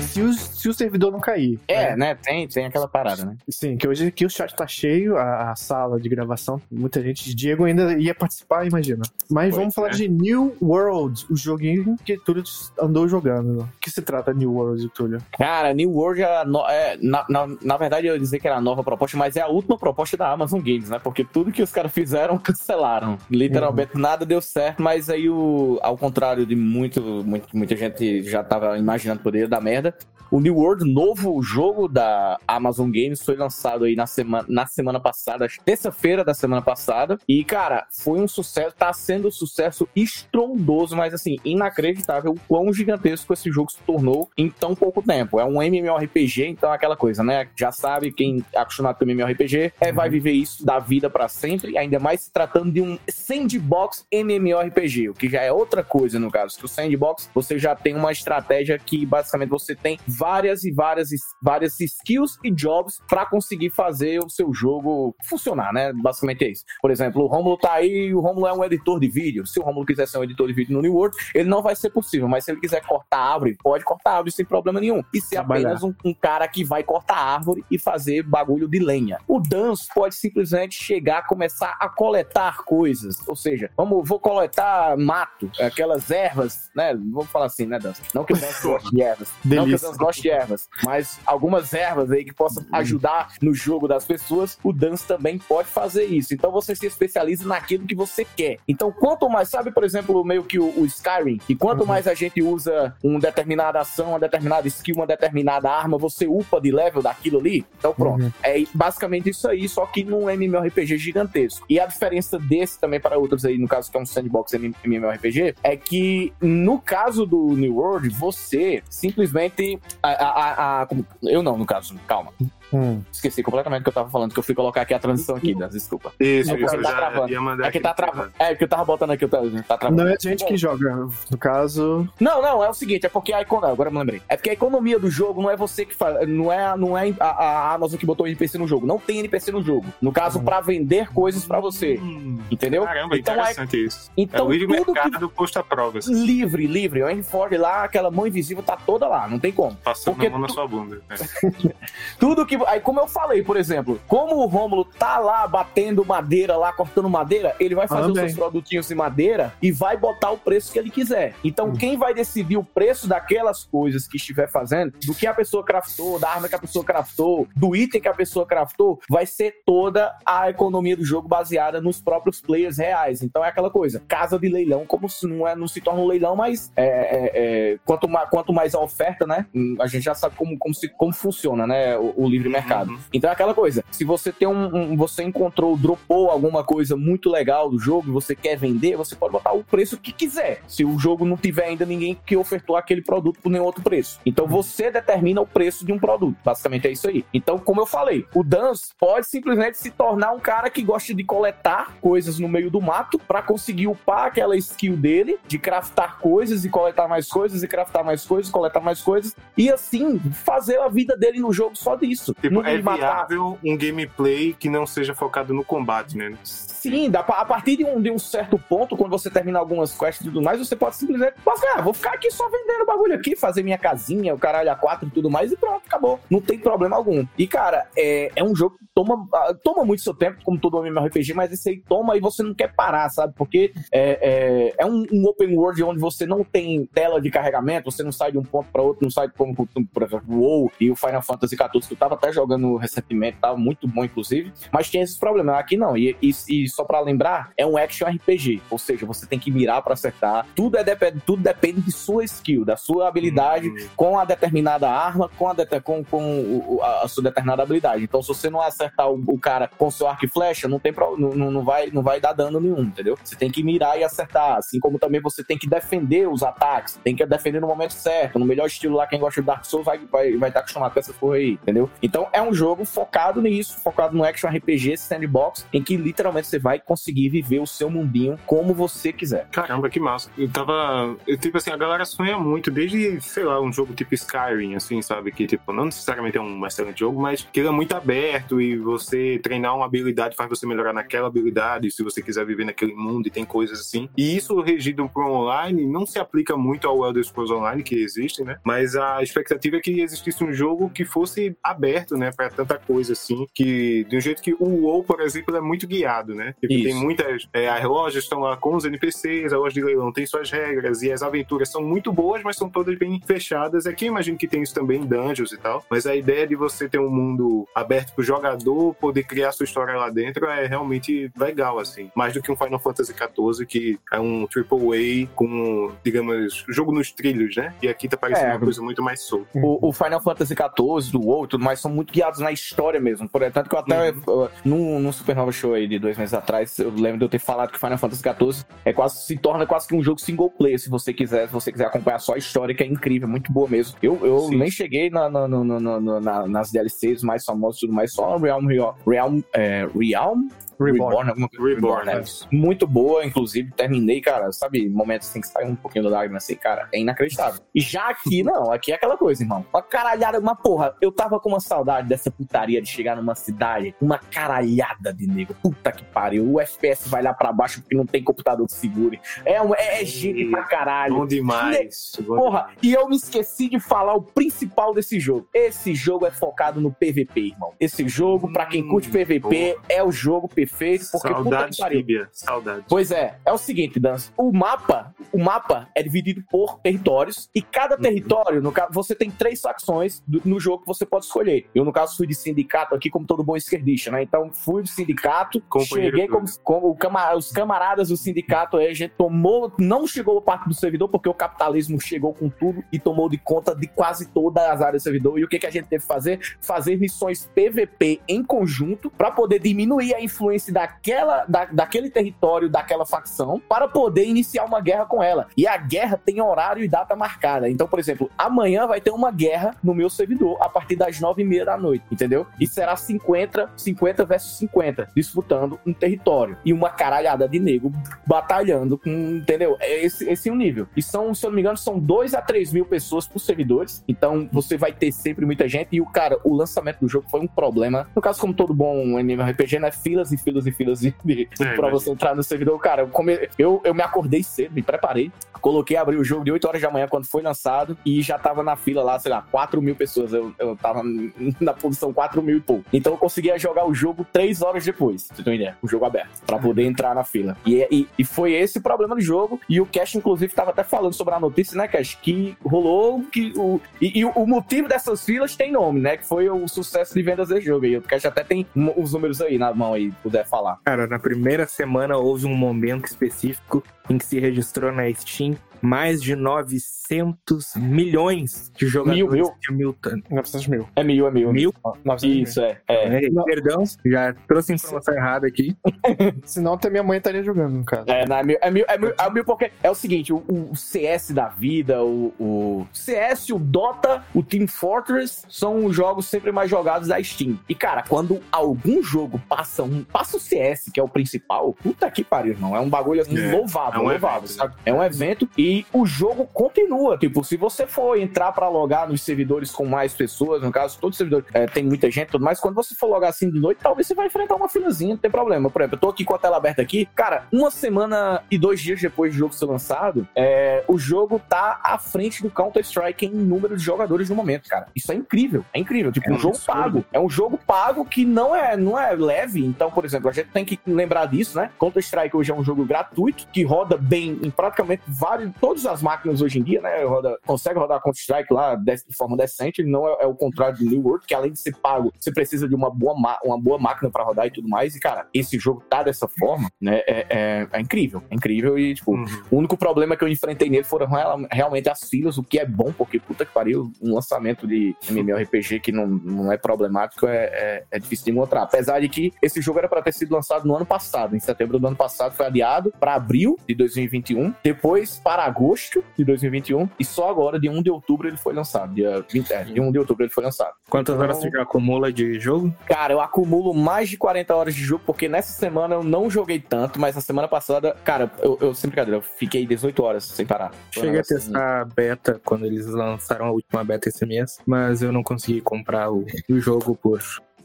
se 0.00 0.22
o, 0.22 0.30
se 0.62 0.68
o 0.68 0.72
servidor 0.72 1.10
não 1.10 1.18
cair. 1.18 1.58
É, 1.66 1.96
né? 1.96 2.14
Tem, 2.14 2.46
tem 2.46 2.66
aquela 2.66 2.86
parada, 2.86 3.24
né? 3.24 3.36
Sim, 3.50 3.76
que 3.76 3.88
hoje 3.88 4.06
aqui 4.06 4.24
o 4.24 4.30
chat 4.30 4.54
tá 4.54 4.64
cheio, 4.64 5.16
a, 5.16 5.50
a 5.50 5.56
sala 5.56 5.98
de 6.00 6.08
gravação, 6.08 6.62
muita 6.70 7.02
gente. 7.02 7.34
Diego 7.34 7.64
ainda 7.64 7.94
ia 7.98 8.14
participar, 8.14 8.64
imagina. 8.64 9.02
Mas 9.28 9.50
Pois 9.50 9.56
vamos 9.56 9.74
falar 9.74 9.88
é. 9.88 9.90
de 9.90 10.08
New 10.08 10.56
World, 10.62 11.26
o 11.28 11.36
joguinho 11.36 11.96
que 12.04 12.16
Túlio 12.16 12.44
andou 12.80 13.08
jogando. 13.08 13.62
O 13.62 13.68
que 13.80 13.90
se 13.90 14.00
trata 14.02 14.32
New 14.32 14.52
World, 14.52 14.88
Túlio? 14.90 15.18
Cara, 15.36 15.74
New 15.74 15.90
World 15.90 16.22
é, 16.22 16.44
no- 16.44 16.68
é, 16.68 16.96
na, 17.02 17.24
na, 17.28 17.46
na 17.60 17.76
verdade 17.76 18.06
eu 18.06 18.14
ia 18.14 18.20
dizer 18.20 18.38
que 18.38 18.46
era 18.46 18.56
a 18.58 18.60
nova 18.60 18.84
proposta, 18.84 19.16
mas 19.16 19.34
é 19.36 19.40
a 19.40 19.48
última 19.48 19.76
proposta 19.76 20.16
da 20.16 20.30
Amazon 20.30 20.60
Games, 20.60 20.90
né? 20.90 21.00
Porque 21.02 21.24
tudo 21.24 21.50
que 21.50 21.62
os 21.62 21.72
caras 21.72 21.90
fizeram, 21.92 22.38
cancelaram. 22.38 23.18
Literalmente 23.28 23.98
nada 23.98 24.24
deu 24.24 24.40
certo, 24.40 24.80
mas 24.80 25.10
aí 25.10 25.28
o, 25.28 25.80
ao 25.82 25.98
contrário 25.98 26.46
de 26.46 26.54
muito, 26.54 27.00
muito, 27.24 27.48
muita 27.56 27.74
gente 27.76 28.22
já 28.22 28.44
tava 28.44 28.78
imaginando 28.78 29.18
que 29.18 29.24
poderia 29.24 29.48
dar 29.48 29.60
merda, 29.60 29.94
o 30.30 30.40
New 30.40 30.51
World, 30.52 30.84
novo 30.84 31.42
jogo 31.42 31.88
da 31.88 32.38
Amazon 32.46 32.90
Games, 32.90 33.22
foi 33.22 33.36
lançado 33.36 33.84
aí 33.84 33.94
na 33.94 34.06
semana, 34.06 34.44
na 34.48 34.66
semana 34.66 35.00
passada, 35.00 35.46
terça-feira 35.64 36.24
da 36.24 36.34
semana 36.34 36.62
passada. 36.62 37.18
E, 37.28 37.44
cara, 37.44 37.86
foi 37.90 38.20
um 38.20 38.28
sucesso, 38.28 38.74
tá 38.76 38.92
sendo 38.92 39.28
um 39.28 39.30
sucesso 39.30 39.88
estrondoso, 39.94 40.96
mas 40.96 41.14
assim, 41.14 41.36
inacreditável 41.44 42.32
o 42.32 42.40
quão 42.48 42.72
gigantesco 42.72 43.32
esse 43.32 43.50
jogo 43.50 43.72
se 43.72 43.78
tornou 43.86 44.28
em 44.36 44.50
tão 44.50 44.74
pouco 44.74 45.02
tempo. 45.02 45.40
É 45.40 45.44
um 45.44 45.62
MMORPG, 45.62 46.46
então 46.46 46.70
é 46.70 46.74
aquela 46.74 46.96
coisa, 46.96 47.22
né? 47.22 47.48
Já 47.56 47.72
sabe, 47.72 48.12
quem 48.12 48.44
é 48.52 48.58
acostumado 48.58 48.98
com 48.98 49.04
MMORPG 49.04 49.72
é, 49.80 49.92
vai 49.92 50.08
viver 50.08 50.32
isso 50.32 50.64
da 50.64 50.78
vida 50.78 51.08
pra 51.10 51.28
sempre, 51.28 51.76
ainda 51.76 51.98
mais 51.98 52.22
se 52.22 52.32
tratando 52.32 52.70
de 52.70 52.80
um 52.80 52.98
sandbox 53.08 54.06
MMORPG, 54.12 55.10
o 55.10 55.14
que 55.14 55.28
já 55.28 55.42
é 55.42 55.52
outra 55.52 55.82
coisa 55.82 56.18
no 56.18 56.30
caso. 56.30 56.58
Que 56.58 56.64
o 56.64 56.68
sandbox 56.68 57.30
você 57.34 57.58
já 57.58 57.74
tem 57.74 57.94
uma 57.94 58.12
estratégia 58.12 58.78
que 58.78 59.04
basicamente 59.04 59.48
você 59.48 59.74
tem 59.74 59.98
várias 60.42 60.64
e 60.64 60.72
várias 60.72 61.08
várias 61.40 61.78
skills 61.80 62.38
e 62.42 62.50
jobs 62.50 63.00
pra 63.08 63.24
conseguir 63.24 63.70
fazer 63.70 64.18
o 64.18 64.28
seu 64.28 64.52
jogo 64.52 65.14
funcionar, 65.28 65.72
né? 65.72 65.92
Basicamente 65.92 66.44
é 66.44 66.50
isso. 66.50 66.64
Por 66.80 66.90
exemplo, 66.90 67.22
o 67.22 67.26
Romulo 67.26 67.56
tá 67.56 67.74
aí 67.74 68.12
o 68.12 68.20
Romulo 68.20 68.46
é 68.46 68.52
um 68.52 68.64
editor 68.64 68.98
de 68.98 69.08
vídeo. 69.08 69.46
Se 69.46 69.60
o 69.60 69.62
Romulo 69.62 69.86
quiser 69.86 70.06
ser 70.08 70.18
um 70.18 70.24
editor 70.24 70.48
de 70.48 70.52
vídeo 70.52 70.74
no 70.74 70.82
New 70.82 70.94
World, 70.94 71.16
ele 71.34 71.48
não 71.48 71.62
vai 71.62 71.76
ser 71.76 71.90
possível, 71.90 72.26
mas 72.28 72.44
se 72.44 72.50
ele 72.50 72.60
quiser 72.60 72.82
cortar 72.84 73.18
árvore, 73.18 73.56
pode 73.62 73.84
cortar 73.84 74.12
árvore 74.12 74.32
sem 74.32 74.44
problema 74.44 74.80
nenhum. 74.80 75.02
E 75.12 75.20
ser 75.20 75.36
Trabalhar. 75.36 75.74
apenas 75.74 75.82
um, 75.82 75.94
um 76.04 76.14
cara 76.14 76.48
que 76.48 76.64
vai 76.64 76.82
cortar 76.82 77.16
árvore 77.16 77.64
e 77.70 77.78
fazer 77.78 78.22
bagulho 78.22 78.68
de 78.68 78.78
lenha. 78.78 79.18
O 79.28 79.40
Dance 79.40 79.88
pode 79.94 80.14
simplesmente 80.14 80.74
chegar, 80.82 81.26
começar 81.26 81.76
a 81.78 81.88
coletar 81.88 82.64
coisas. 82.64 83.16
Ou 83.28 83.36
seja, 83.36 83.70
vamos, 83.76 84.08
vou 84.08 84.18
coletar 84.18 84.96
mato, 84.96 85.50
aquelas 85.60 86.10
ervas, 86.10 86.70
né? 86.74 86.94
Vamos 86.94 87.30
falar 87.30 87.46
assim, 87.46 87.66
né, 87.66 87.78
Dance? 87.78 88.00
Não 88.14 88.24
que 88.24 88.32
o 88.32 88.36
Dance 88.36 88.62
goste 88.66 88.90
de 88.90 89.02
ervas. 89.02 89.32
Não 89.44 89.50
que 89.50 89.58
o 89.58 89.64
Delícia. 89.64 89.88
Dance 89.88 89.98
goste 89.98 90.22
de 90.22 90.30
ervas, 90.32 90.68
mas 90.84 91.18
algumas 91.26 91.72
ervas 91.74 92.10
aí 92.10 92.24
que 92.24 92.32
possam 92.32 92.64
ajudar 92.72 93.34
no 93.40 93.54
jogo 93.54 93.86
das 93.86 94.04
pessoas, 94.04 94.58
o 94.62 94.72
Dance 94.72 95.06
também 95.06 95.38
pode 95.38 95.68
fazer 95.68 96.04
isso. 96.04 96.34
Então 96.34 96.50
você 96.50 96.74
se 96.74 96.86
especializa 96.86 97.46
naquilo 97.46 97.86
que 97.86 97.94
você 97.94 98.24
quer. 98.24 98.58
Então, 98.66 98.90
quanto 98.90 99.28
mais, 99.28 99.48
sabe, 99.48 99.70
por 99.70 99.84
exemplo, 99.84 100.24
meio 100.24 100.42
que 100.44 100.58
o, 100.58 100.80
o 100.80 100.84
Skyrim, 100.86 101.40
e 101.48 101.54
quanto 101.54 101.82
Uhum. 101.82 101.86
mais 101.86 102.06
a 102.06 102.14
gente 102.14 102.40
usa 102.42 102.94
uma 103.02 103.18
determinada 103.18 103.80
ação, 103.80 104.10
uma 104.10 104.18
determinada 104.20 104.66
skill, 104.68 104.96
uma 104.96 105.06
determinada 105.06 105.70
arma, 105.70 105.98
você 105.98 106.26
upa 106.26 106.60
de 106.60 106.70
level 106.70 107.02
daquilo 107.02 107.38
ali. 107.38 107.64
Então, 107.78 107.92
pronto. 107.92 108.22
Uhum. 108.22 108.32
É 108.42 108.62
basicamente 108.72 109.30
isso 109.30 109.48
aí, 109.48 109.68
só 109.68 109.84
que 109.86 110.04
num 110.04 110.30
MMORPG 110.30 110.96
gigantesco. 110.96 111.66
E 111.68 111.78
a 111.80 111.86
diferença 111.86 112.38
desse 112.38 112.78
também 112.78 113.00
para 113.00 113.18
outros 113.18 113.44
aí, 113.44 113.58
no 113.58 113.68
caso 113.68 113.90
que 113.90 113.96
é 113.96 114.00
um 114.00 114.06
sandbox 114.06 114.52
MMORPG, 114.54 115.54
é 115.62 115.76
que 115.76 116.32
no 116.40 116.78
caso 116.80 117.26
do 117.26 117.54
New 117.56 117.76
World, 117.76 118.08
você 118.10 118.82
simplesmente. 118.88 119.78
A, 120.22 120.28
a- 120.28 120.82
a- 120.82 120.88
eu 121.22 121.42
não, 121.42 121.56
no 121.56 121.66
caso, 121.66 121.94
calma. 122.06 122.32
Hum. 122.72 123.02
Esqueci 123.12 123.42
completamente 123.42 123.80
o 123.80 123.82
que 123.84 123.88
eu 123.90 123.92
tava 123.94 124.08
falando, 124.10 124.32
que 124.32 124.38
eu 124.38 124.42
fui 124.42 124.54
colocar 124.54 124.82
aqui 124.82 124.94
a 124.94 124.98
transição 124.98 125.36
aqui, 125.36 125.54
das 125.54 125.72
desculpa. 125.72 126.12
Isso, 126.18 126.52
É 126.52 126.60
isso, 126.60 126.76
tá 126.76 126.82
já 126.82 126.96
travando. 126.96 127.30
ia 127.32 127.40
mandar 127.40 127.66
É 127.66 127.70
que 127.70 127.78
aqui 127.78 127.80
tá 127.86 127.94
travando. 127.94 128.32
É, 128.38 128.48
porque 128.50 128.64
eu 128.64 128.68
tava 128.68 128.84
botando 128.84 129.10
aqui, 129.10 129.24
eu 129.24 129.28
tava- 129.28 129.48
tá 129.62 129.76
travando. 129.78 130.02
Não 130.02 130.10
é 130.10 130.14
a 130.14 130.18
gente 130.20 130.44
que 130.44 130.56
joga. 130.56 131.08
No 131.30 131.38
caso. 131.38 132.08
Não, 132.20 132.40
não, 132.42 132.62
é 132.64 132.68
o 132.68 132.74
seguinte, 132.74 133.04
é 133.06 133.08
porque 133.08 133.32
a 133.32 133.40
economia, 133.42 133.72
agora 133.72 133.88
eu 133.88 133.92
me 133.92 133.98
lembrei. 133.98 134.22
É 134.28 134.36
porque 134.36 134.50
a 134.50 134.52
economia 134.52 134.98
do 134.98 135.10
jogo 135.10 135.42
não 135.42 135.50
é 135.50 135.56
você 135.56 135.84
que 135.84 135.94
faz, 135.94 136.26
não 136.28 136.52
é, 136.52 136.76
não 136.76 136.96
é 136.96 137.12
a, 137.20 137.26
a 137.26 137.74
Amazon 137.74 137.98
que 137.98 138.06
botou 138.06 138.26
NPC 138.26 138.58
no 138.58 138.66
jogo, 138.66 138.86
não 138.86 138.98
tem 138.98 139.18
NPC 139.18 139.52
no 139.52 139.62
jogo. 139.62 139.86
No 140.00 140.12
caso, 140.12 140.38
Uhum. 140.38 140.44
pra 140.44 140.60
vender 140.60 141.08
coisas 141.12 141.44
pra 141.44 141.60
você, 141.60 141.98
Hum, 142.02 142.38
entendeu? 142.50 142.84
Caramba, 142.84 143.16
então 143.16 143.34
é, 143.34 143.38
interessante 143.38 143.84
isso. 143.84 144.10
É 144.16 144.22
então 144.22 144.46
o 144.46 144.52
livre 144.52 144.76
tudo 144.78 144.92
que 144.94 145.00
mercado 145.00 145.28
posto 145.28 145.58
à 145.58 145.62
prova, 145.62 145.98
assim, 145.98 146.24
livre, 146.24 146.66
livre, 146.66 147.02
o 147.02 147.08
Henry 147.08 147.22
Ford 147.22 147.52
lá, 147.58 147.84
aquela 147.84 148.10
mão 148.10 148.26
invisível 148.26 148.62
tá 148.62 148.76
toda 148.76 149.06
lá, 149.08 149.26
não 149.28 149.38
tem 149.38 149.52
como. 149.52 149.76
passando 149.76 150.14
porque 150.14 150.26
a 150.26 150.30
mão 150.30 150.40
na 150.40 150.46
tu- 150.46 150.54
sua 150.54 150.66
bunda. 150.66 151.00
É. 151.10 151.14
Tudo 152.18 152.46
que. 152.46 152.56
Aí, 152.66 152.80
como 152.80 153.00
eu 153.00 153.06
falei, 153.08 153.42
por 153.42 153.56
exemplo, 153.56 154.00
como 154.08 154.36
o 154.36 154.46
Rômulo 154.46 154.84
tá 154.84 155.18
lá 155.18 155.46
batendo 155.46 156.04
madeira, 156.04 156.56
lá 156.56 156.72
cortando 156.72 157.08
madeira, 157.08 157.54
ele 157.60 157.74
vai 157.74 157.86
fazer 157.88 158.02
os 158.08 158.14
Também. 158.14 158.28
seus 158.28 158.38
produtinhos 158.38 158.88
de 158.88 158.94
madeira 158.94 159.52
e 159.62 159.70
vai 159.72 159.96
botar 159.96 160.30
o 160.30 160.38
preço 160.38 160.72
que 160.72 160.78
ele 160.78 160.90
quiser. 160.90 161.34
Então, 161.44 161.68
Hum. 161.68 161.72
quem 161.76 161.96
vai 161.96 162.12
decidir 162.14 162.56
o 162.56 162.64
preço 162.64 163.08
daquelas 163.08 163.64
coisas 163.64 164.06
que 164.06 164.16
estiver 164.16 164.48
fazendo, 164.50 164.92
do 165.04 165.14
que 165.14 165.26
a 165.26 165.34
pessoa 165.34 165.64
craftou, 165.64 166.18
da 166.18 166.28
arma 166.30 166.48
que 166.48 166.54
a 166.54 166.58
pessoa 166.58 166.84
craftou, 166.84 167.46
do 167.56 167.74
item 167.76 168.00
que 168.00 168.08
a 168.08 168.14
pessoa 168.14 168.46
craftou, 168.46 169.00
vai 169.08 169.26
ser 169.26 169.62
toda 169.64 170.16
a 170.24 170.50
economia 170.50 170.96
do 170.96 171.04
jogo 171.04 171.28
baseada 171.28 171.80
nos 171.80 172.00
próprios 172.00 172.40
players 172.40 172.78
reais. 172.78 173.22
Então, 173.22 173.44
é 173.44 173.48
aquela 173.48 173.70
coisa, 173.70 174.02
casa 174.08 174.38
de 174.38 174.48
leilão, 174.48 174.84
como 174.86 175.08
se 175.08 175.26
não, 175.26 175.46
é, 175.46 175.54
não 175.54 175.68
se 175.68 175.80
torna 175.80 176.00
um 176.00 176.06
leilão, 176.06 176.34
mas 176.36 176.72
é, 176.76 176.84
é, 176.86 177.30
é, 177.72 177.78
quanto, 177.84 178.08
ma- 178.08 178.26
quanto 178.26 178.52
mais 178.52 178.74
a 178.74 178.80
oferta, 178.80 179.26
né? 179.26 179.46
hum, 179.54 179.76
A 179.80 179.86
gente 179.86 180.02
já 180.04 180.14
sabe 180.14 180.34
como, 180.36 180.56
como, 180.58 180.74
se, 180.74 180.88
como 180.88 181.12
funciona, 181.12 181.66
né? 181.66 181.96
O, 181.96 182.14
o 182.24 182.28
livre 182.28 182.48
mercado. 182.52 182.90
Uhum. 182.92 182.98
Então 183.12 183.30
é 183.30 183.32
aquela 183.32 183.54
coisa, 183.54 183.84
se 183.90 184.04
você 184.04 184.30
tem 184.32 184.46
um, 184.48 184.76
um- 184.92 184.96
você 184.96 185.22
encontrou, 185.22 185.76
dropou 185.76 186.30
alguma 186.30 186.62
coisa 186.64 186.96
muito 186.96 187.30
legal 187.30 187.70
do 187.70 187.78
jogo 187.78 188.08
e 188.08 188.12
você 188.12 188.34
quer 188.34 188.56
vender, 188.56 188.96
você 188.96 189.14
pode 189.16 189.32
botar 189.32 189.52
o 189.52 189.64
preço 189.64 189.96
que 189.98 190.12
quiser. 190.12 190.60
Se 190.68 190.84
o 190.84 190.98
jogo 190.98 191.24
não 191.24 191.36
tiver 191.36 191.64
ainda 191.66 191.84
ninguém 191.86 192.18
que 192.26 192.36
ofertou 192.36 192.76
aquele 192.76 193.02
produto 193.02 193.38
por 193.42 193.50
nenhum 193.50 193.64
outro 193.64 193.82
preço. 193.82 194.20
Então 194.24 194.46
você 194.46 194.90
determina 194.90 195.40
o 195.40 195.46
preço 195.46 195.84
de 195.84 195.92
um 195.92 195.98
produto. 195.98 196.36
Basicamente 196.44 196.86
é 196.88 196.92
isso 196.92 197.08
aí. 197.08 197.24
Então, 197.32 197.58
como 197.58 197.80
eu 197.80 197.86
falei, 197.86 198.26
o 198.34 198.42
Dance 198.44 198.92
pode 198.98 199.26
simplesmente 199.26 199.78
se 199.78 199.90
tornar 199.90 200.32
um 200.32 200.40
cara 200.40 200.68
que 200.70 200.82
gosta 200.82 201.14
de 201.14 201.24
coletar 201.24 201.94
coisas 202.00 202.38
no 202.38 202.48
meio 202.48 202.70
do 202.70 202.80
mato 202.80 203.18
pra 203.18 203.42
conseguir 203.42 203.86
upar 203.86 204.26
aquela 204.26 204.56
skill 204.56 204.96
dele 204.96 205.38
de 205.46 205.58
craftar 205.58 206.18
coisas 206.18 206.64
e 206.64 206.68
coletar 206.68 207.08
mais 207.08 207.28
coisas 207.28 207.62
e 207.62 207.68
craftar 207.68 208.04
mais 208.04 208.24
coisas, 208.24 208.50
coletar 208.50 208.80
mais 208.80 209.00
coisas 209.00 209.34
e 209.56 209.70
assim 209.70 210.18
fazer 210.32 210.78
a 210.78 210.88
vida 210.88 211.16
dele 211.16 211.40
no 211.40 211.52
jogo 211.52 211.76
só 211.76 211.96
disso. 211.96 212.34
Tipo, 212.42 212.60
é 212.66 212.76
viável 212.98 213.58
um 213.64 213.76
gameplay 213.76 214.52
que 214.52 214.68
não 214.68 214.86
seja 214.86 215.14
focado 215.14 215.54
no 215.54 215.64
combate, 215.64 216.16
né? 216.16 216.34
Sim, 216.44 217.08
dá 217.10 217.22
pra- 217.22 217.36
a 217.40 217.44
partir 217.44 217.76
de 217.76 217.84
um, 217.84 218.00
de 218.00 218.10
um 218.10 218.18
certo 218.18 218.58
ponto, 218.58 218.96
quando 218.96 219.10
você 219.10 219.30
termina 219.30 219.58
algumas 219.58 219.96
quests 219.96 220.22
e 220.22 220.24
tudo 220.24 220.42
mais, 220.42 220.58
você 220.58 220.74
pode 220.74 220.96
simplesmente 220.96 221.34
passar, 221.44 221.78
ah, 221.78 221.80
vou 221.80 221.94
ficar 221.94 222.14
aqui 222.14 222.30
só 222.30 222.48
vendendo 222.48 222.84
bagulho 222.84 223.14
aqui, 223.14 223.36
fazer 223.36 223.62
minha 223.62 223.78
casinha, 223.78 224.34
o 224.34 224.38
caralho 224.38 224.70
a 224.70 224.74
quatro 224.74 225.06
e 225.06 225.10
tudo 225.10 225.30
mais, 225.30 225.52
e 225.52 225.56
pronto, 225.56 225.82
acabou. 225.86 226.18
Não 226.28 226.40
tem 226.40 226.58
problema 226.58 226.96
algum. 226.96 227.24
E, 227.38 227.46
cara, 227.46 227.86
é, 227.96 228.30
é 228.34 228.42
um 228.42 228.54
jogo 228.54 228.76
que 228.78 228.84
toma, 228.94 229.26
ah, 229.32 229.54
toma 229.62 229.84
muito 229.84 230.02
seu 230.02 230.12
tempo, 230.14 230.38
como 230.44 230.58
todo 230.58 230.84
MMORPG, 230.84 231.34
mas 231.34 231.52
esse 231.52 231.70
aí 231.70 231.82
toma 231.88 232.16
e 232.16 232.20
você 232.20 232.42
não 232.42 232.52
quer 232.54 232.74
parar, 232.74 233.08
sabe? 233.10 233.32
Porque 233.36 233.72
é, 233.92 234.18
é, 234.20 234.74
é 234.78 234.86
um, 234.86 235.04
um 235.12 235.24
open 235.26 235.56
world 235.56 235.82
onde 235.84 236.00
você 236.00 236.26
não 236.26 236.42
tem 236.42 236.84
tela 236.92 237.20
de 237.20 237.30
carregamento, 237.30 237.90
você 237.90 238.02
não 238.02 238.12
sai 238.12 238.32
de 238.32 238.38
um 238.38 238.42
ponto 238.42 238.68
pra 238.72 238.82
outro, 238.82 239.04
não 239.04 239.10
sai 239.10 239.28
como, 239.28 239.54
por 239.54 240.02
exemplo, 240.02 240.24
o 240.36 240.40
WoW 240.40 240.72
e 240.80 240.90
o 240.90 240.96
Final 240.96 241.22
Fantasy 241.22 241.56
XIV, 241.56 241.86
que 241.86 241.94
eu 241.94 241.98
tava 241.98 242.16
até 242.22 242.32
jogando 242.32 242.76
recentemente, 242.76 243.38
tava 243.40 243.56
muito 243.56 243.88
bom, 243.88 244.04
inclusive, 244.04 244.52
mas 244.70 244.88
tem 244.88 245.00
esses 245.02 245.16
problemas. 245.18 245.56
Aqui 245.56 245.76
não. 245.76 245.96
E, 245.96 246.16
e, 246.22 246.30
e 246.48 246.68
só 246.68 246.84
pra 246.84 247.00
lembrar, 247.00 247.50
é 247.56 247.66
um 247.66 247.76
action 247.76 248.06
RPG. 248.08 248.62
Ou 248.70 248.78
seja, 248.78 249.04
você 249.04 249.26
tem 249.26 249.38
que 249.38 249.50
mirar 249.50 249.82
pra 249.82 249.94
acertar. 249.94 250.46
Tudo, 250.54 250.78
é 250.78 250.84
dep- 250.84 251.20
tudo 251.26 251.42
depende 251.42 251.80
de 251.80 251.90
sua 251.90 252.22
skill, 252.24 252.64
da 252.64 252.76
sua 252.76 253.08
habilidade 253.08 253.42
Hum, 253.68 253.88
com 253.96 254.18
a 254.18 254.24
determinada 254.24 254.88
arma, 254.88 255.28
com 255.38 255.48
a, 255.48 255.54
com, 255.82 256.04
com 256.04 256.78
a, 256.82 257.02
a 257.04 257.08
sua 257.08 257.22
determinada 257.24 257.62
habilidade. 257.62 258.04
Então, 258.04 258.22
se 258.22 258.28
você 258.28 258.48
não 258.50 258.60
acertar 258.60 259.10
o, 259.10 259.22
o 259.26 259.38
cara 259.38 259.68
com 259.78 259.90
seu 259.90 260.06
arco 260.06 260.24
e 260.24 260.28
flecha, 260.28 260.68
não, 260.68 260.78
tem 260.78 260.92
pro- 260.92 261.16
não, 261.18 261.50
não 261.50 261.64
vai, 261.64 261.90
não 261.90 262.02
vai 262.02 262.20
dar 262.20 262.32
dano 262.32 262.60
nenhum, 262.60 262.82
entendeu? 262.82 263.18
Você 263.22 263.34
tem 263.36 263.50
que 263.50 263.62
mirar 263.64 263.98
e 263.98 264.04
acertar. 264.04 264.56
Assim 264.58 264.78
como 264.78 264.98
também 264.98 265.20
você 265.20 265.42
tem 265.42 265.58
que 265.58 265.66
defender 265.68 266.28
os 266.28 266.42
ataques. 266.42 266.98
Tem 267.02 267.16
que 267.16 267.24
defender 267.26 267.60
no 267.60 267.66
momento 267.66 267.92
certo. 267.92 268.38
No 268.38 268.44
melhor 268.44 268.66
estilo 268.66 268.96
lá, 268.96 269.06
quem 269.06 269.18
gosta 269.18 269.40
de 269.40 269.46
Dark 269.46 269.64
Souls 269.64 269.84
vai 269.86 269.96
estar 269.96 270.08
vai, 270.12 270.36
vai 270.36 270.52
tá 270.52 270.60
acostumado 270.60 270.92
com 270.92 271.00
essa 271.00 271.12
porra 271.12 271.36
aí, 271.36 271.52
entendeu? 271.52 271.88
Então, 272.02 272.11
é 272.32 272.42
um 272.42 272.52
jogo 272.52 272.84
focado 272.84 273.40
nisso, 273.40 273.78
focado 273.80 274.16
no 274.16 274.24
action 274.24 274.48
RPG 274.48 274.96
sandbox, 274.96 275.66
em 275.72 275.82
que 275.82 275.96
literalmente 275.96 276.48
você 276.48 276.58
vai 276.58 276.78
conseguir 276.78 277.28
viver 277.28 277.60
o 277.60 277.66
seu 277.66 277.90
mundinho 277.90 278.38
como 278.46 278.74
você 278.74 279.12
quiser. 279.12 279.46
Caramba, 279.50 279.88
que 279.88 280.00
massa. 280.00 280.30
Eu 280.36 280.48
tava. 280.48 281.16
Eu, 281.26 281.38
tipo 281.38 281.56
assim, 281.56 281.70
a 281.70 281.76
galera 281.76 282.04
sonha 282.04 282.38
muito 282.38 282.70
desde, 282.70 283.20
sei 283.20 283.44
lá, 283.44 283.60
um 283.60 283.72
jogo 283.72 283.94
tipo 283.94 284.14
Skyrim, 284.14 284.74
assim, 284.74 285.00
sabe? 285.02 285.32
Que, 285.32 285.46
tipo, 285.46 285.72
não 285.72 285.86
necessariamente 285.86 286.36
é 286.36 286.40
um 286.40 286.66
excelente 286.66 287.00
jogo, 287.00 287.20
mas 287.20 287.46
que 287.50 287.60
ele 287.60 287.68
é 287.68 287.72
muito 287.72 287.94
aberto 287.94 288.60
e 288.60 288.76
você 288.76 289.38
treinar 289.42 289.74
uma 289.76 289.86
habilidade 289.86 290.36
faz 290.36 290.48
você 290.48 290.66
melhorar 290.66 290.92
naquela 290.92 291.28
habilidade, 291.28 291.90
se 291.90 292.02
você 292.02 292.22
quiser 292.22 292.44
viver 292.44 292.64
naquele 292.64 292.94
mundo 292.94 293.26
e 293.26 293.30
tem 293.30 293.44
coisas 293.44 293.80
assim. 293.80 294.08
E 294.16 294.36
isso 294.36 294.60
regido 294.60 295.08
pro 295.08 295.30
online 295.30 295.86
não 295.86 296.06
se 296.06 296.18
aplica 296.18 296.56
muito 296.56 296.88
ao 296.88 297.04
Elder 297.04 297.24
Scrolls 297.24 297.52
Online 297.52 297.82
que 297.82 297.94
existe, 297.94 298.42
né? 298.42 298.58
Mas 298.64 298.96
a 298.96 299.22
expectativa 299.22 299.76
é 299.76 299.80
que 299.80 300.00
existisse 300.00 300.42
um 300.42 300.52
jogo 300.52 300.90
que 300.90 301.04
fosse 301.04 301.56
aberto, 301.62 302.01
né, 302.10 302.30
para 302.34 302.50
tanta 302.50 302.78
coisa 302.78 303.12
assim, 303.12 303.46
que 303.54 304.04
de 304.04 304.16
um 304.16 304.20
jeito 304.20 304.42
que 304.42 304.54
o 304.54 304.82
WoW, 304.82 305.04
por 305.04 305.20
exemplo, 305.20 305.56
é 305.56 305.60
muito 305.60 305.86
guiado, 305.86 306.34
né? 306.34 306.54
Tipo, 306.60 306.82
tem 306.82 306.94
muitas, 306.94 307.48
é, 307.52 307.68
as 307.68 307.84
lojas 307.84 308.22
estão 308.24 308.40
lá 308.40 308.56
com 308.56 308.74
os 308.76 308.84
NPCs, 308.84 309.52
a 309.52 309.58
loja 309.58 309.74
de 309.74 309.82
leilão 309.82 310.12
tem 310.12 310.26
suas 310.26 310.50
regras 310.50 311.02
e 311.02 311.12
as 311.12 311.22
aventuras 311.22 311.70
são 311.70 311.82
muito 311.82 312.12
boas, 312.12 312.42
mas 312.42 312.56
são 312.56 312.68
todas 312.68 312.96
bem 312.98 313.20
fechadas. 313.24 313.86
Aqui 313.86 314.06
eu 314.06 314.10
imagino 314.10 314.36
que 314.38 314.48
tem 314.48 314.62
isso 314.62 314.74
também 314.74 315.00
em 315.00 315.06
dungeons 315.06 315.52
e 315.52 315.58
tal, 315.58 315.84
mas 315.90 316.06
a 316.06 316.14
ideia 316.14 316.46
de 316.46 316.56
você 316.56 316.88
ter 316.88 316.98
um 316.98 317.10
mundo 317.10 317.66
aberto 317.74 318.14
pro 318.14 318.24
jogador 318.24 318.94
poder 318.94 319.24
criar 319.24 319.52
sua 319.52 319.64
história 319.64 319.96
lá 319.96 320.10
dentro 320.10 320.46
é 320.46 320.66
realmente 320.66 321.30
legal 321.36 321.78
assim, 321.78 322.10
mais 322.14 322.32
do 322.34 322.42
que 322.42 322.50
um 322.50 322.56
Final 322.56 322.78
Fantasy 322.78 323.12
XIV 323.12 323.66
que 323.66 323.98
é 324.12 324.20
um 324.20 324.42
AAA 324.44 325.28
com, 325.34 325.92
digamos, 326.04 326.64
jogo 326.68 326.92
nos 326.92 327.12
trilhos, 327.12 327.56
né? 327.56 327.74
E 327.82 327.88
aqui 327.88 328.08
tá 328.08 328.16
parecendo 328.16 328.46
É, 328.48 328.52
uma 328.52 328.60
coisa 328.60 328.82
muito 328.82 329.02
mais 329.02 329.20
solta. 329.22 329.46
O, 329.54 329.88
o 329.88 329.92
Final 329.92 330.20
Fantasy 330.20 330.54
XIV, 330.54 331.12
do 331.12 331.20
WoW 331.26 331.46
tudo 331.46 331.64
mais, 331.64 331.80
são 331.80 331.91
muito 331.92 332.12
guiados 332.12 332.40
na 332.40 332.50
história 332.50 332.98
mesmo. 333.00 333.28
Por 333.28 333.40
tanto 333.50 333.68
que 333.68 333.74
eu 333.74 333.78
até, 333.78 334.10
uh, 334.10 334.48
num, 334.64 334.98
num 334.98 335.12
Supernova 335.12 335.52
Show 335.52 335.74
aí 335.74 335.86
de 335.86 335.98
dois 335.98 336.16
meses 336.16 336.34
atrás, 336.34 336.78
eu 336.78 336.90
lembro 336.90 337.18
de 337.18 337.24
eu 337.24 337.28
ter 337.28 337.38
falado 337.38 337.70
que 337.70 337.78
Final 337.78 337.98
Fantasy 337.98 338.22
XIV 338.22 338.64
é 338.84 338.92
quase, 338.92 339.26
se 339.26 339.36
torna 339.36 339.66
quase 339.66 339.86
que 339.86 339.94
um 339.94 340.02
jogo 340.02 340.20
single 340.20 340.50
player, 340.50 340.78
se 340.78 340.88
você 340.88 341.12
quiser, 341.12 341.46
se 341.46 341.52
você 341.52 341.70
quiser 341.70 341.86
acompanhar 341.86 342.18
só 342.18 342.34
a 342.34 342.38
história, 342.38 342.74
que 342.74 342.82
é 342.82 342.86
incrível, 342.86 343.28
muito 343.28 343.52
boa 343.52 343.68
mesmo. 343.68 343.96
Eu, 344.02 344.18
eu 344.24 344.40
Sim. 344.48 344.56
nem 344.56 344.70
cheguei 344.70 345.10
na, 345.10 345.28
na- 345.28 345.46
na- 345.48 345.64
na- 345.64 346.00
na- 346.00 346.20
na- 346.20 346.46
nas 346.48 346.70
DLCs 346.70 347.22
mais 347.22 347.44
famosas 347.44 347.78
e 347.78 347.80
tudo 347.82 347.92
mais, 347.92 348.12
só 348.12 348.36
Realm, 348.36 348.66
Realm, 348.66 348.94
Realm, 349.06 349.40
é, 349.54 349.86
Realm 349.94 350.48
Reborn. 350.84 351.28
alguma 351.30 351.48
coisa. 351.48 351.74
Reborn, 351.74 352.10
é. 352.10 352.14
é. 352.18 352.22
Muito 352.50 352.86
boa, 352.86 353.24
inclusive, 353.24 353.70
terminei, 353.72 354.20
cara, 354.20 354.50
sabe, 354.52 354.88
momentos 354.88 355.28
assim 355.28 355.40
que 355.40 355.48
sai 355.48 355.64
um 355.64 355.74
pouquinho 355.76 356.04
da 356.04 356.10
lágrima, 356.10 356.38
assim, 356.38 356.54
cara, 356.56 356.88
é 356.92 356.98
inacreditável. 356.98 357.60
E 357.74 357.80
já 357.80 358.08
aqui, 358.08 358.42
não, 358.44 358.70
aqui 358.72 358.92
é 358.92 358.94
aquela 358.94 359.16
coisa, 359.16 359.42
irmão. 359.42 359.64
Uma 359.72 359.82
caralhada, 359.82 360.38
uma 360.38 360.54
porra, 360.56 360.94
eu 361.00 361.12
tava 361.12 361.38
com 361.40 361.48
uma 361.50 361.60
saudade 361.60 362.08
dessa 362.08 362.30
putaria 362.30 362.80
de 362.82 362.88
chegar 362.88 363.16
numa 363.16 363.34
cidade, 363.34 363.94
uma 364.00 364.18
caralhada 364.18 365.12
de 365.12 365.26
nego. 365.26 365.54
Puta 365.54 365.92
que 365.92 366.04
pariu. 366.04 366.50
O 366.52 366.60
FPS 366.60 367.08
vai 367.08 367.22
lá 367.22 367.32
pra 367.32 367.52
baixo 367.52 367.80
porque 367.80 367.96
não 367.96 368.06
tem 368.06 368.22
computador 368.22 368.66
que 368.66 368.72
segure. 368.74 369.20
É, 369.44 369.60
um- 369.62 369.74
é, 369.74 370.02
é 370.02 370.04
gente 370.04 370.44
pra 370.50 370.64
caralho. 370.64 371.16
Bom 371.16 371.26
demais. 371.26 372.12
Bom 372.20 372.36
Porra, 372.36 372.68
e 372.82 372.92
eu 372.92 373.08
me 373.08 373.16
esqueci 373.16 373.68
de 373.68 373.78
falar 373.80 374.14
o 374.14 374.22
principal 374.22 374.92
desse 374.94 375.18
jogo. 375.20 375.48
Esse 375.54 375.94
jogo 375.94 376.26
é 376.26 376.30
focado 376.30 376.80
no 376.80 376.90
PVP, 376.92 377.40
irmão. 377.52 377.72
Esse 377.80 378.06
jogo, 378.08 378.52
pra 378.52 378.66
quem 378.66 378.86
curte 378.86 379.08
Hum, 379.08 379.12
PVP, 379.12 379.78
é 379.88 380.02
o 380.02 380.10
jogo 380.10 380.48
perfeito, 380.48 380.71
porque 381.10 381.28
puta 381.28 381.42
Saudades, 381.42 381.76
que 381.76 381.82
pariu. 381.82 382.00
Tibia. 382.00 382.28
Saudades. 382.32 382.84
Pois 382.88 383.10
é, 383.10 383.38
é 383.44 383.52
o 383.52 383.58
seguinte, 383.58 384.00
Dan. 384.00 384.16
O 384.36 384.52
mapa, 384.52 385.14
o 385.32 385.38
mapa 385.42 385.88
é 385.94 386.02
dividido 386.02 386.42
por 386.50 386.78
territórios 386.80 387.48
e 387.54 387.62
cada 387.62 387.96
Uhum. 387.96 388.02
território, 388.02 388.62
no 388.62 388.72
caso, 388.72 388.90
você 388.92 389.14
tem 389.14 389.30
três 389.30 389.60
facções 389.60 390.22
do- 390.26 390.42
no 390.44 390.58
jogo 390.60 390.80
que 390.82 390.86
você 390.86 391.04
pode 391.06 391.26
escolher. 391.26 391.66
Eu, 391.74 391.84
no 391.84 391.92
caso, 391.92 392.16
fui 392.16 392.26
de 392.26 392.34
sindicato 392.34 392.94
aqui, 392.94 393.10
como 393.10 393.26
todo 393.26 393.42
bom 393.42 393.56
esquerdista, 393.56 394.10
né? 394.10 394.22
Então, 394.22 394.50
fui 394.52 394.82
de 394.82 394.90
sindicato, 394.90 395.60
Companheiro 395.68 396.16
cheguei 396.16 396.28
como, 396.28 396.46
tudo. 396.46 396.60
como 396.62 396.88
o 396.90 396.96
cama- 396.96 397.34
os 397.34 397.50
camaradas 397.50 398.08
do 398.08 398.16
sindicato 398.16 398.76
aí, 398.76 398.88
a 398.88 398.94
gente 398.94 399.12
tomou, 399.16 399.72
não 399.78 400.06
chegou 400.06 400.40
parte 400.40 400.68
do 400.68 400.74
servidor, 400.74 401.08
porque 401.08 401.28
o 401.28 401.34
capitalismo 401.34 402.00
chegou 402.00 402.32
com 402.34 402.48
tudo 402.48 402.82
e 402.92 402.98
tomou 402.98 403.28
de 403.28 403.38
conta 403.38 403.74
de 403.74 403.86
quase 403.86 404.28
todas 404.28 404.62
as 404.64 404.80
áreas 404.80 405.02
do 405.02 405.04
servidor. 405.04 405.38
E 405.38 405.44
o 405.44 405.48
que, 405.48 405.58
que 405.58 405.66
a 405.66 405.70
gente 405.70 405.86
teve 405.86 406.02
que 406.02 406.08
fazer? 406.08 406.56
Fazer 406.60 406.96
missões 406.98 407.50
PVP 407.54 408.20
em 408.28 408.42
conjunto 408.42 409.10
para 409.10 409.30
poder 409.30 409.58
diminuir 409.58 410.14
a 410.14 410.20
influência 410.22 410.61
daquela, 410.70 411.44
da, 411.46 411.64
daquele 411.66 412.10
território, 412.10 412.68
daquela 412.68 413.06
facção, 413.06 413.60
para 413.68 413.88
poder 413.88 414.26
iniciar 414.26 414.64
uma 414.64 414.80
guerra 414.80 415.06
com 415.06 415.22
ela. 415.22 415.46
E 415.56 415.66
a 415.66 415.76
guerra 415.76 416.20
tem 416.22 416.40
horário 416.40 416.84
e 416.84 416.88
data 416.88 417.16
marcada. 417.16 417.68
Então, 417.68 417.88
por 417.88 417.98
exemplo, 417.98 418.30
amanhã 418.36 418.86
vai 418.86 419.00
ter 419.00 419.10
uma 419.10 419.30
guerra 419.30 419.74
no 419.82 419.94
meu 419.94 420.10
servidor 420.10 420.56
a 420.60 420.68
partir 420.68 420.96
das 420.96 421.18
nove 421.20 421.42
e 421.42 421.44
meia 421.44 421.64
da 421.64 421.76
noite, 421.76 422.04
entendeu? 422.10 422.46
E 422.60 422.66
será 422.66 422.96
50, 422.96 423.70
50 423.76 424.24
versus 424.24 424.58
50, 424.58 425.08
disputando 425.16 425.78
um 425.86 425.92
território. 425.92 426.56
E 426.64 426.72
uma 426.72 426.90
caralhada 426.90 427.48
de 427.48 427.58
nego 427.58 427.92
batalhando 428.26 428.98
com, 428.98 429.10
entendeu? 429.10 429.76
É 429.80 430.04
Esse, 430.04 430.28
esse 430.28 430.48
é 430.48 430.52
o 430.52 430.56
nível. 430.56 430.86
E 430.96 431.02
são, 431.02 431.34
se 431.34 431.44
eu 431.46 431.50
não 431.50 431.54
me 431.56 431.62
engano, 431.62 431.76
são 431.76 431.98
2 431.98 432.34
a 432.34 432.42
3 432.42 432.72
mil 432.72 432.84
pessoas 432.84 433.26
por 433.26 433.38
servidores. 433.38 434.04
Então 434.06 434.48
você 434.52 434.76
vai 434.76 434.92
ter 434.92 435.12
sempre 435.12 435.46
muita 435.46 435.68
gente. 435.68 435.88
E 435.92 436.00
o 436.00 436.06
cara, 436.06 436.38
o 436.44 436.54
lançamento 436.54 437.00
do 437.00 437.08
jogo 437.08 437.26
foi 437.28 437.40
um 437.40 437.46
problema. 437.46 438.08
No 438.14 438.22
caso, 438.22 438.40
como 438.40 438.54
todo 438.54 438.74
bom 438.74 439.18
MMORPG, 439.18 439.78
né? 439.78 439.90
Filas 439.90 440.32
e 440.32 440.36
filas 440.42 440.66
e 440.66 440.72
filas 440.72 441.00
de, 441.00 441.14
de, 441.24 441.48
É, 441.60 441.74
pra 441.76 441.88
você 441.88 442.10
entrar 442.10 442.34
no 442.34 442.42
servidor. 442.42 442.78
Cara, 442.80 443.02
eu, 443.02 443.08
come- 443.08 443.48
eu, 443.58 443.80
eu 443.84 443.94
me 443.94 444.02
acordei 444.02 444.42
cedo, 444.42 444.72
me 444.74 444.82
preparei. 444.82 445.30
Coloquei, 445.62 445.96
abri 445.96 446.16
o 446.16 446.24
jogo 446.24 446.44
de 446.44 446.52
8 446.52 446.68
horas 446.68 446.82
da 446.82 446.90
manhã 446.90 447.06
quando 447.08 447.24
foi 447.26 447.40
lançado 447.42 447.96
e 448.04 448.20
já 448.20 448.38
tava 448.38 448.62
na 448.62 448.76
fila 448.76 449.02
lá, 449.02 449.18
sei 449.18 449.30
lá, 449.30 449.46
4 449.50 449.80
mil 449.80 449.94
pessoas. 449.96 450.32
Eu, 450.32 450.52
eu 450.58 450.76
tava 450.76 451.00
na 451.60 451.72
posição 451.72 452.12
4 452.12 452.42
mil 452.42 452.56
e 452.58 452.60
pouco. 452.60 452.84
Então 452.92 453.12
eu 453.12 453.16
conseguia 453.18 453.58
jogar 453.58 453.86
o 453.86 453.94
jogo 453.94 454.26
3 454.32 454.60
horas 454.60 454.84
depois, 454.84 455.22
você 455.32 455.42
ter 455.42 455.48
uma 455.50 455.54
ideia. 455.56 455.78
O 455.80 455.88
jogo 455.88 456.04
aberto, 456.04 456.42
pra 456.46 456.58
poder 456.58 456.84
entrar 456.84 457.14
na 457.14 457.24
fila. 457.24 457.56
E, 457.64 457.86
e, 457.90 458.08
e 458.18 458.24
foi 458.24 458.52
esse 458.52 458.78
o 458.78 458.82
problema 458.82 459.14
do 459.14 459.20
jogo. 459.20 459.60
E 459.68 459.80
o 459.80 459.86
Cash, 459.86 460.16
inclusive, 460.16 460.52
tava 460.52 460.70
até 460.70 460.82
falando 460.82 461.12
sobre 461.14 461.32
a 461.34 461.40
notícia, 461.40 461.76
né, 461.78 461.86
Cash? 461.86 462.18
Que 462.20 462.56
rolou 462.64 463.22
que 463.30 463.52
o. 463.56 463.80
E, 464.00 464.18
e 464.20 464.24
o- 464.24 464.46
motivo 464.46 464.88
dessas 464.88 465.24
filas 465.24 465.54
tem 465.56 465.70
nome, 465.72 466.00
né? 466.00 466.16
Que 466.16 466.24
foi 466.26 466.50
o 466.50 466.66
sucesso 466.66 467.14
de 467.14 467.22
vendas 467.22 467.48
desse 467.48 467.62
jogo. 467.66 467.86
E 467.86 467.96
o 467.96 468.02
Cash 468.02 468.24
até 468.26 468.42
tem 468.42 468.66
os 468.96 469.12
números 469.12 469.40
aí 469.40 469.56
na 469.58 469.72
mão 469.72 469.94
aí, 469.94 470.10
puder 470.22 470.44
falar. 470.46 470.78
Cara, 470.84 471.06
na 471.06 471.18
primeira 471.18 471.66
semana 471.66 472.16
houve 472.16 472.46
um 472.46 472.54
momento 472.54 473.06
específico 473.06 473.82
em 474.08 474.18
que 474.18 474.24
se 474.24 474.38
registrou 474.38 474.92
na 474.92 475.12
Steam 475.14 475.56
mais 475.82 476.22
de 476.22 476.36
900 476.36 477.74
milhões 477.76 478.70
de 478.76 478.86
jogadores 478.86 479.22
Mil, 479.22 479.30
mil. 479.30 479.52
simultâneos. 479.66 480.24
900 480.30 480.66
mil. 480.68 480.88
É 480.94 481.02
mil, 481.04 481.26
é 481.26 481.30
mil. 481.30 481.52
Mil? 481.52 481.74
900 482.04 482.24
mil. 482.24 482.42
Isso, 482.44 482.60
é. 482.60 482.78
é. 482.88 483.26
É, 483.26 483.30
Não. 483.30 483.44
Perdão, 483.44 483.82
já 484.06 484.34
trouxe 484.46 484.72
informação 484.72 485.14
errada 485.14 485.46
aqui. 485.46 485.76
Senão 486.44 486.74
até 486.74 486.88
minha 486.88 487.02
mãe 487.02 487.18
estaria 487.18 487.42
jogando, 487.42 487.72
no 487.74 487.84
caso. 487.84 488.04
É, 488.08 488.26
não, 488.26 488.36
é 488.36 488.42
mil, 488.44 488.58
é 488.60 488.70
mil, 488.70 488.84
é 488.88 488.98
mil, 488.98 489.12
é 489.18 489.30
mil 489.30 489.44
porque 489.44 489.72
é 489.82 489.90
o 489.90 489.94
seguinte, 489.94 490.32
o, 490.32 490.42
o 490.48 490.76
CS 490.76 491.30
da 491.32 491.48
vida, 491.48 492.02
o, 492.02 492.32
o 492.38 492.86
CS, 492.92 493.50
o 493.50 493.58
Dota, 493.58 494.24
o 494.34 494.42
Team 494.42 494.68
Fortress 494.68 495.44
são 495.48 495.84
os 495.84 495.96
jogos 495.96 496.26
sempre 496.26 496.52
mais 496.52 496.70
jogados 496.70 497.08
da 497.08 497.22
Steam. 497.22 497.58
E 497.68 497.74
cara, 497.74 498.04
quando 498.08 498.40
algum 498.52 499.02
jogo 499.02 499.40
passa 499.48 499.82
um, 499.82 500.04
passa 500.04 500.36
o 500.36 500.40
CS, 500.40 500.90
que 500.92 501.00
é 501.00 501.02
o 501.02 501.08
principal, 501.08 501.72
puta 501.82 502.10
que 502.10 502.22
pariu, 502.22 502.52
irmão, 502.52 502.76
é 502.76 502.80
um 502.80 502.88
bagulho 502.88 503.22
assim, 503.22 503.38
É, 503.38 503.52
louvável, 503.52 504.00
é 504.00 504.04
um 504.04 504.08
louvável, 504.08 504.38
evento, 504.38 504.52
sabe? 504.52 504.74
É 504.84 504.92
um 504.92 505.02
evento 505.02 505.48
e 505.56 505.71
o 505.92 506.04
jogo 506.06 506.46
continua, 506.52 507.16
tipo, 507.18 507.42
se 507.44 507.56
você 507.56 507.86
for 507.86 508.18
entrar 508.18 508.52
pra 508.52 508.68
logar 508.68 509.08
nos 509.08 509.22
servidores 509.22 509.70
com 509.70 509.84
mais 509.86 510.12
pessoas, 510.14 510.62
no 510.62 510.70
caso, 510.72 510.98
todo 511.00 511.14
servidor 511.14 511.44
é, 511.52 511.66
tem 511.66 511.84
muita 511.84 512.10
gente 512.10 512.28
tudo 512.28 512.44
mais, 512.44 512.60
quando 512.60 512.74
você 512.74 512.94
for 512.94 513.06
logar 513.08 513.30
assim 513.30 513.50
de 513.50 513.58
noite, 513.58 513.78
talvez 513.82 514.06
você 514.06 514.14
vai 514.14 514.26
enfrentar 514.26 514.54
uma 514.56 514.68
filazinha, 514.68 515.10
não 515.14 515.18
tem 515.18 515.30
problema. 515.30 515.70
Por 515.70 515.80
exemplo, 515.82 515.96
eu 515.96 516.00
tô 516.00 516.08
aqui 516.08 516.24
com 516.24 516.34
a 516.34 516.38
tela 516.38 516.56
aberta 516.56 516.82
aqui, 516.82 517.06
cara, 517.14 517.44
uma 517.52 517.70
semana 517.70 518.42
e 518.50 518.58
dois 518.58 518.80
dias 518.80 519.00
depois 519.00 519.32
do 519.32 519.38
jogo 519.38 519.54
ser 519.54 519.66
lançado, 519.66 520.26
é, 520.36 520.84
o 520.88 520.98
jogo 520.98 521.40
tá 521.48 521.80
à 521.82 521.98
frente 521.98 522.42
do 522.42 522.50
Counter-Strike 522.50 523.26
em 523.26 523.30
número 523.30 523.76
de 523.76 523.82
jogadores 523.82 524.28
no 524.30 524.36
momento, 524.36 524.68
cara. 524.68 524.86
Isso 524.94 525.10
é 525.12 525.14
incrível, 525.14 525.64
é 525.72 525.78
incrível. 525.78 526.12
Tipo, 526.12 526.28
É 526.28 526.32
um 526.32 526.36
um 526.36 526.38
jogo 526.38 526.56
absurdo. 526.56 526.82
pago. 526.82 527.04
É 527.12 527.20
um 527.20 527.28
jogo 527.30 527.58
pago 527.66 528.04
que 528.04 528.24
não 528.24 528.54
é, 528.54 528.76
não 528.76 528.98
é 528.98 529.12
leve. 529.14 529.64
Então, 529.64 529.90
por 529.90 530.04
exemplo, 530.04 530.28
a 530.28 530.32
gente 530.32 530.48
tem 530.50 530.64
que 530.64 530.78
lembrar 530.86 531.26
disso, 531.26 531.56
né? 531.58 531.70
Counter-Strike 531.78 532.36
hoje 532.36 532.50
é 532.50 532.54
um 532.54 532.64
jogo 532.64 532.84
gratuito, 532.84 533.46
que 533.52 533.62
roda 533.64 533.96
bem 533.96 534.38
em 534.42 534.50
praticamente 534.50 535.02
vários, 535.06 535.50
todas 535.62 535.86
as 535.86 536.02
máquinas 536.02 536.42
hoje 536.42 536.58
em 536.58 536.62
dia, 536.64 536.80
né? 536.80 537.04
Roda, 537.04 537.38
consegue 537.46 537.78
rodar 537.78 538.02
Counter-Strike 538.02 538.52
lá 538.52 538.74
de, 538.74 538.96
de 539.08 539.16
forma 539.16 539.36
decente. 539.36 539.84
Não 539.84 540.08
é, 540.08 540.16
é 540.22 540.26
o 540.26 540.34
contrário 540.34 540.76
do 540.76 540.84
New 540.84 541.00
World, 541.02 541.24
que 541.24 541.32
além 541.34 541.52
de 541.52 541.60
ser 541.60 541.76
pago, 541.76 542.12
você 542.18 542.32
precisa 542.32 542.68
de 542.68 542.74
uma 542.74 542.90
boa, 542.90 543.14
ma- 543.18 543.38
uma 543.44 543.56
boa 543.58 543.78
máquina 543.78 544.10
pra 544.10 544.24
rodar 544.24 544.46
e 544.46 544.50
tudo 544.50 544.68
mais. 544.68 544.96
E, 544.96 545.00
cara, 545.00 545.28
esse 545.32 545.56
jogo 545.60 545.80
tá 545.88 546.02
dessa 546.02 546.26
forma, 546.26 546.68
né? 546.80 547.00
É, 547.06 547.26
é- 547.30 547.68
é 547.72 547.80
incrível. 547.80 548.20
É 548.28 548.34
incrível 548.34 548.76
e, 548.76 548.92
tipo, 548.94 549.12
Uhum. 549.12 549.24
o 549.52 549.56
único 549.58 549.76
problema 549.76 550.16
que 550.16 550.24
eu 550.24 550.28
enfrentei 550.28 550.68
nele 550.68 550.82
foram 550.82 551.06
real- 551.06 551.38
realmente 551.50 551.88
as 551.88 552.08
filas, 552.08 552.36
o 552.38 552.42
que 552.42 552.58
é 552.58 552.66
bom, 552.66 552.92
porque 552.92 553.20
puta 553.20 553.46
que 553.46 553.52
pariu, 553.52 553.92
um 554.02 554.12
lançamento 554.14 554.66
de 554.66 554.96
MMORPG 555.08 555.78
que 555.78 555.92
não, 555.92 556.08
não 556.08 556.50
é 556.52 556.56
problemático 556.56 557.26
é, 557.26 557.36
é, 557.44 557.84
é 557.92 557.98
difícil 558.00 558.24
de 558.24 558.30
encontrar. 558.32 558.62
Apesar 558.62 559.00
de 559.00 559.08
que 559.08 559.32
esse 559.40 559.60
jogo 559.62 559.78
era 559.78 559.88
para 559.88 560.02
ter 560.02 560.12
sido 560.12 560.32
lançado 560.34 560.66
no 560.66 560.74
ano 560.74 560.84
passado, 560.86 561.36
em 561.36 561.40
setembro 561.40 561.78
do 561.78 561.86
ano 561.86 561.96
passado, 561.96 562.34
foi 562.34 562.46
adiado 562.46 562.92
para 562.98 563.14
abril 563.14 563.56
de 563.68 563.74
2021, 563.74 564.52
depois 564.64 565.20
para 565.22 565.44
agosto 565.52 566.02
de 566.16 566.24
2021, 566.24 566.88
e 566.98 567.04
só 567.04 567.30
agora, 567.30 567.60
de 567.60 567.68
1 567.68 567.82
de 567.82 567.90
outubro, 567.90 568.26
ele 568.26 568.36
foi 568.36 568.54
lançado. 568.54 568.94
Dia 568.94 569.24
20, 569.30 569.52
é, 569.52 569.64
de 569.64 569.80
1 569.80 569.92
de 569.92 569.98
outubro 569.98 570.24
ele 570.24 570.32
foi 570.32 570.42
lançado. 570.42 570.72
Quantas 570.88 571.18
horas 571.18 571.36
você 571.36 571.50
já 571.50 571.62
acumula 571.62 572.12
de 572.12 572.40
jogo? 572.40 572.74
Cara, 572.86 573.12
eu 573.12 573.20
acumulo 573.20 573.74
mais 573.74 574.08
de 574.08 574.16
40 574.16 574.54
horas 574.54 574.74
de 574.74 574.82
jogo, 574.82 575.02
porque 575.04 575.28
nessa 575.28 575.52
semana 575.52 575.94
eu 575.94 576.02
não 576.02 576.30
joguei 576.30 576.58
tanto, 576.58 576.98
mas 576.98 577.14
na 577.14 577.20
semana 577.20 577.46
passada, 577.46 577.94
cara, 578.04 578.30
eu, 578.40 578.58
eu 578.60 578.74
sem 578.74 578.88
brincadeira, 578.88 579.18
eu 579.18 579.22
fiquei 579.22 579.66
18 579.66 580.02
horas 580.02 580.24
sem 580.24 580.46
parar. 580.46 580.70
Foi 580.92 581.04
Cheguei 581.04 581.18
a 581.18 581.20
assim. 581.20 581.34
testar 581.34 581.80
a 581.82 581.84
beta 581.84 582.40
quando 582.44 582.64
eles 582.64 582.86
lançaram 582.86 583.46
a 583.46 583.50
última 583.50 583.84
beta 583.84 584.08
esse 584.08 584.24
mês, 584.24 584.58
mas 584.66 585.02
eu 585.02 585.12
não 585.12 585.22
consegui 585.22 585.60
comprar 585.60 586.10
o, 586.10 586.24
o 586.48 586.60
jogo 586.60 586.96
por 586.96 587.20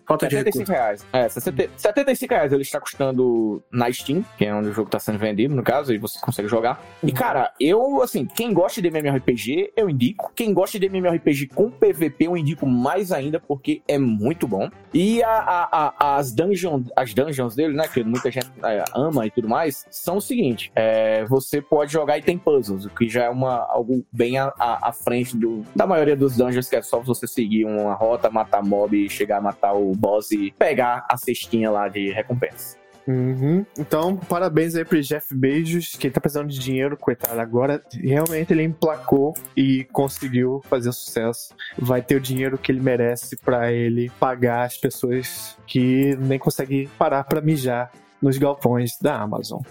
Falta 0.07 0.27
de 0.27 0.37
75 0.37 0.71
recurso. 0.71 0.71
reais. 0.71 1.05
É, 1.11 1.27
60, 1.29 1.69
75 1.75 2.33
reais 2.33 2.53
ele 2.53 2.61
está 2.61 2.79
custando 2.79 3.61
na 3.71 3.91
Steam, 3.91 4.23
que 4.37 4.45
é 4.45 4.53
onde 4.53 4.69
o 4.69 4.73
jogo 4.73 4.87
está 4.87 4.99
sendo 4.99 5.17
vendido, 5.19 5.53
no 5.53 5.61
caso, 5.63 5.93
e 5.93 5.97
você 5.97 6.17
consegue 6.19 6.47
jogar. 6.47 6.81
E, 7.03 7.11
cara, 7.11 7.51
eu, 7.59 8.01
assim, 8.01 8.25
quem 8.25 8.53
gosta 8.53 8.81
de 8.81 8.87
MMORPG, 8.89 9.73
eu 9.75 9.89
indico. 9.89 10.31
Quem 10.35 10.53
gosta 10.53 10.79
de 10.79 10.85
MMORPG 10.87 11.47
com 11.47 11.69
PVP, 11.69 12.27
eu 12.27 12.37
indico 12.37 12.65
mais 12.65 13.11
ainda, 13.11 13.39
porque 13.39 13.81
é 13.87 13.97
muito 13.97 14.47
bom. 14.47 14.69
E 14.93 15.21
a- 15.23 15.29
a- 15.29 15.93
a- 15.99 16.15
as, 16.17 16.31
dungeon, 16.31 16.83
as 16.95 17.13
dungeons 17.13 17.55
dele, 17.55 17.73
né, 17.75 17.87
que 17.87 18.03
muita 18.03 18.31
gente 18.31 18.47
é, 18.63 18.83
ama 18.95 19.25
e 19.25 19.31
tudo 19.31 19.49
mais, 19.49 19.85
são 19.91 20.17
o 20.17 20.21
seguinte: 20.21 20.71
é, 20.75 21.25
você 21.25 21.61
pode 21.61 21.91
jogar 21.91 22.17
e 22.17 22.21
tem 22.21 22.37
puzzles, 22.37 22.85
o 22.85 22.89
que 22.89 23.09
já 23.09 23.25
é 23.25 23.29
uma, 23.29 23.57
algo 23.69 24.05
bem 24.11 24.37
à 24.39 24.91
frente 24.93 25.35
do, 25.35 25.63
da 25.75 25.85
maioria 25.85 26.15
dos 26.15 26.37
dungeons, 26.37 26.69
que 26.69 26.75
é 26.77 26.81
só 26.81 26.99
você 27.01 27.27
seguir 27.27 27.65
uma 27.65 27.93
rota, 27.93 28.29
matar 28.29 28.63
mob, 28.63 29.09
chegar 29.09 29.37
a 29.37 29.41
matar 29.41 29.73
o 29.73 29.96
boss 29.97 30.31
e 30.31 30.53
pegar 30.57 31.05
a 31.09 31.17
cestinha 31.17 31.69
lá 31.69 31.87
de 31.87 32.11
recompensa. 32.11 32.77
Uhum. 33.07 33.65
Então, 33.79 34.17
parabéns 34.17 34.75
aí 34.75 34.83
pro 34.83 35.01
Jeff 35.01 35.33
Bezos, 35.33 35.95
que 35.95 36.09
tá 36.09 36.19
precisando 36.19 36.49
de 36.49 36.59
dinheiro, 36.59 36.97
coitado. 36.97 37.39
Agora, 37.39 37.81
realmente 37.93 38.51
ele 38.51 38.63
emplacou 38.63 39.33
e 39.55 39.85
conseguiu 39.93 40.61
fazer 40.65 40.91
sucesso. 40.91 41.55
Vai 41.77 42.01
ter 42.01 42.15
o 42.15 42.19
dinheiro 42.19 42.57
que 42.57 42.69
ele 42.69 42.81
merece 42.81 43.37
pra 43.37 43.71
ele 43.71 44.11
pagar 44.19 44.65
as 44.65 44.77
pessoas 44.77 45.57
que 45.65 46.17
nem 46.17 46.37
conseguem 46.37 46.89
parar 46.97 47.23
pra 47.23 47.39
mijar 47.39 47.91
nos 48.21 48.37
galpões 48.37 48.97
da 49.01 49.21
Amazon. 49.21 49.61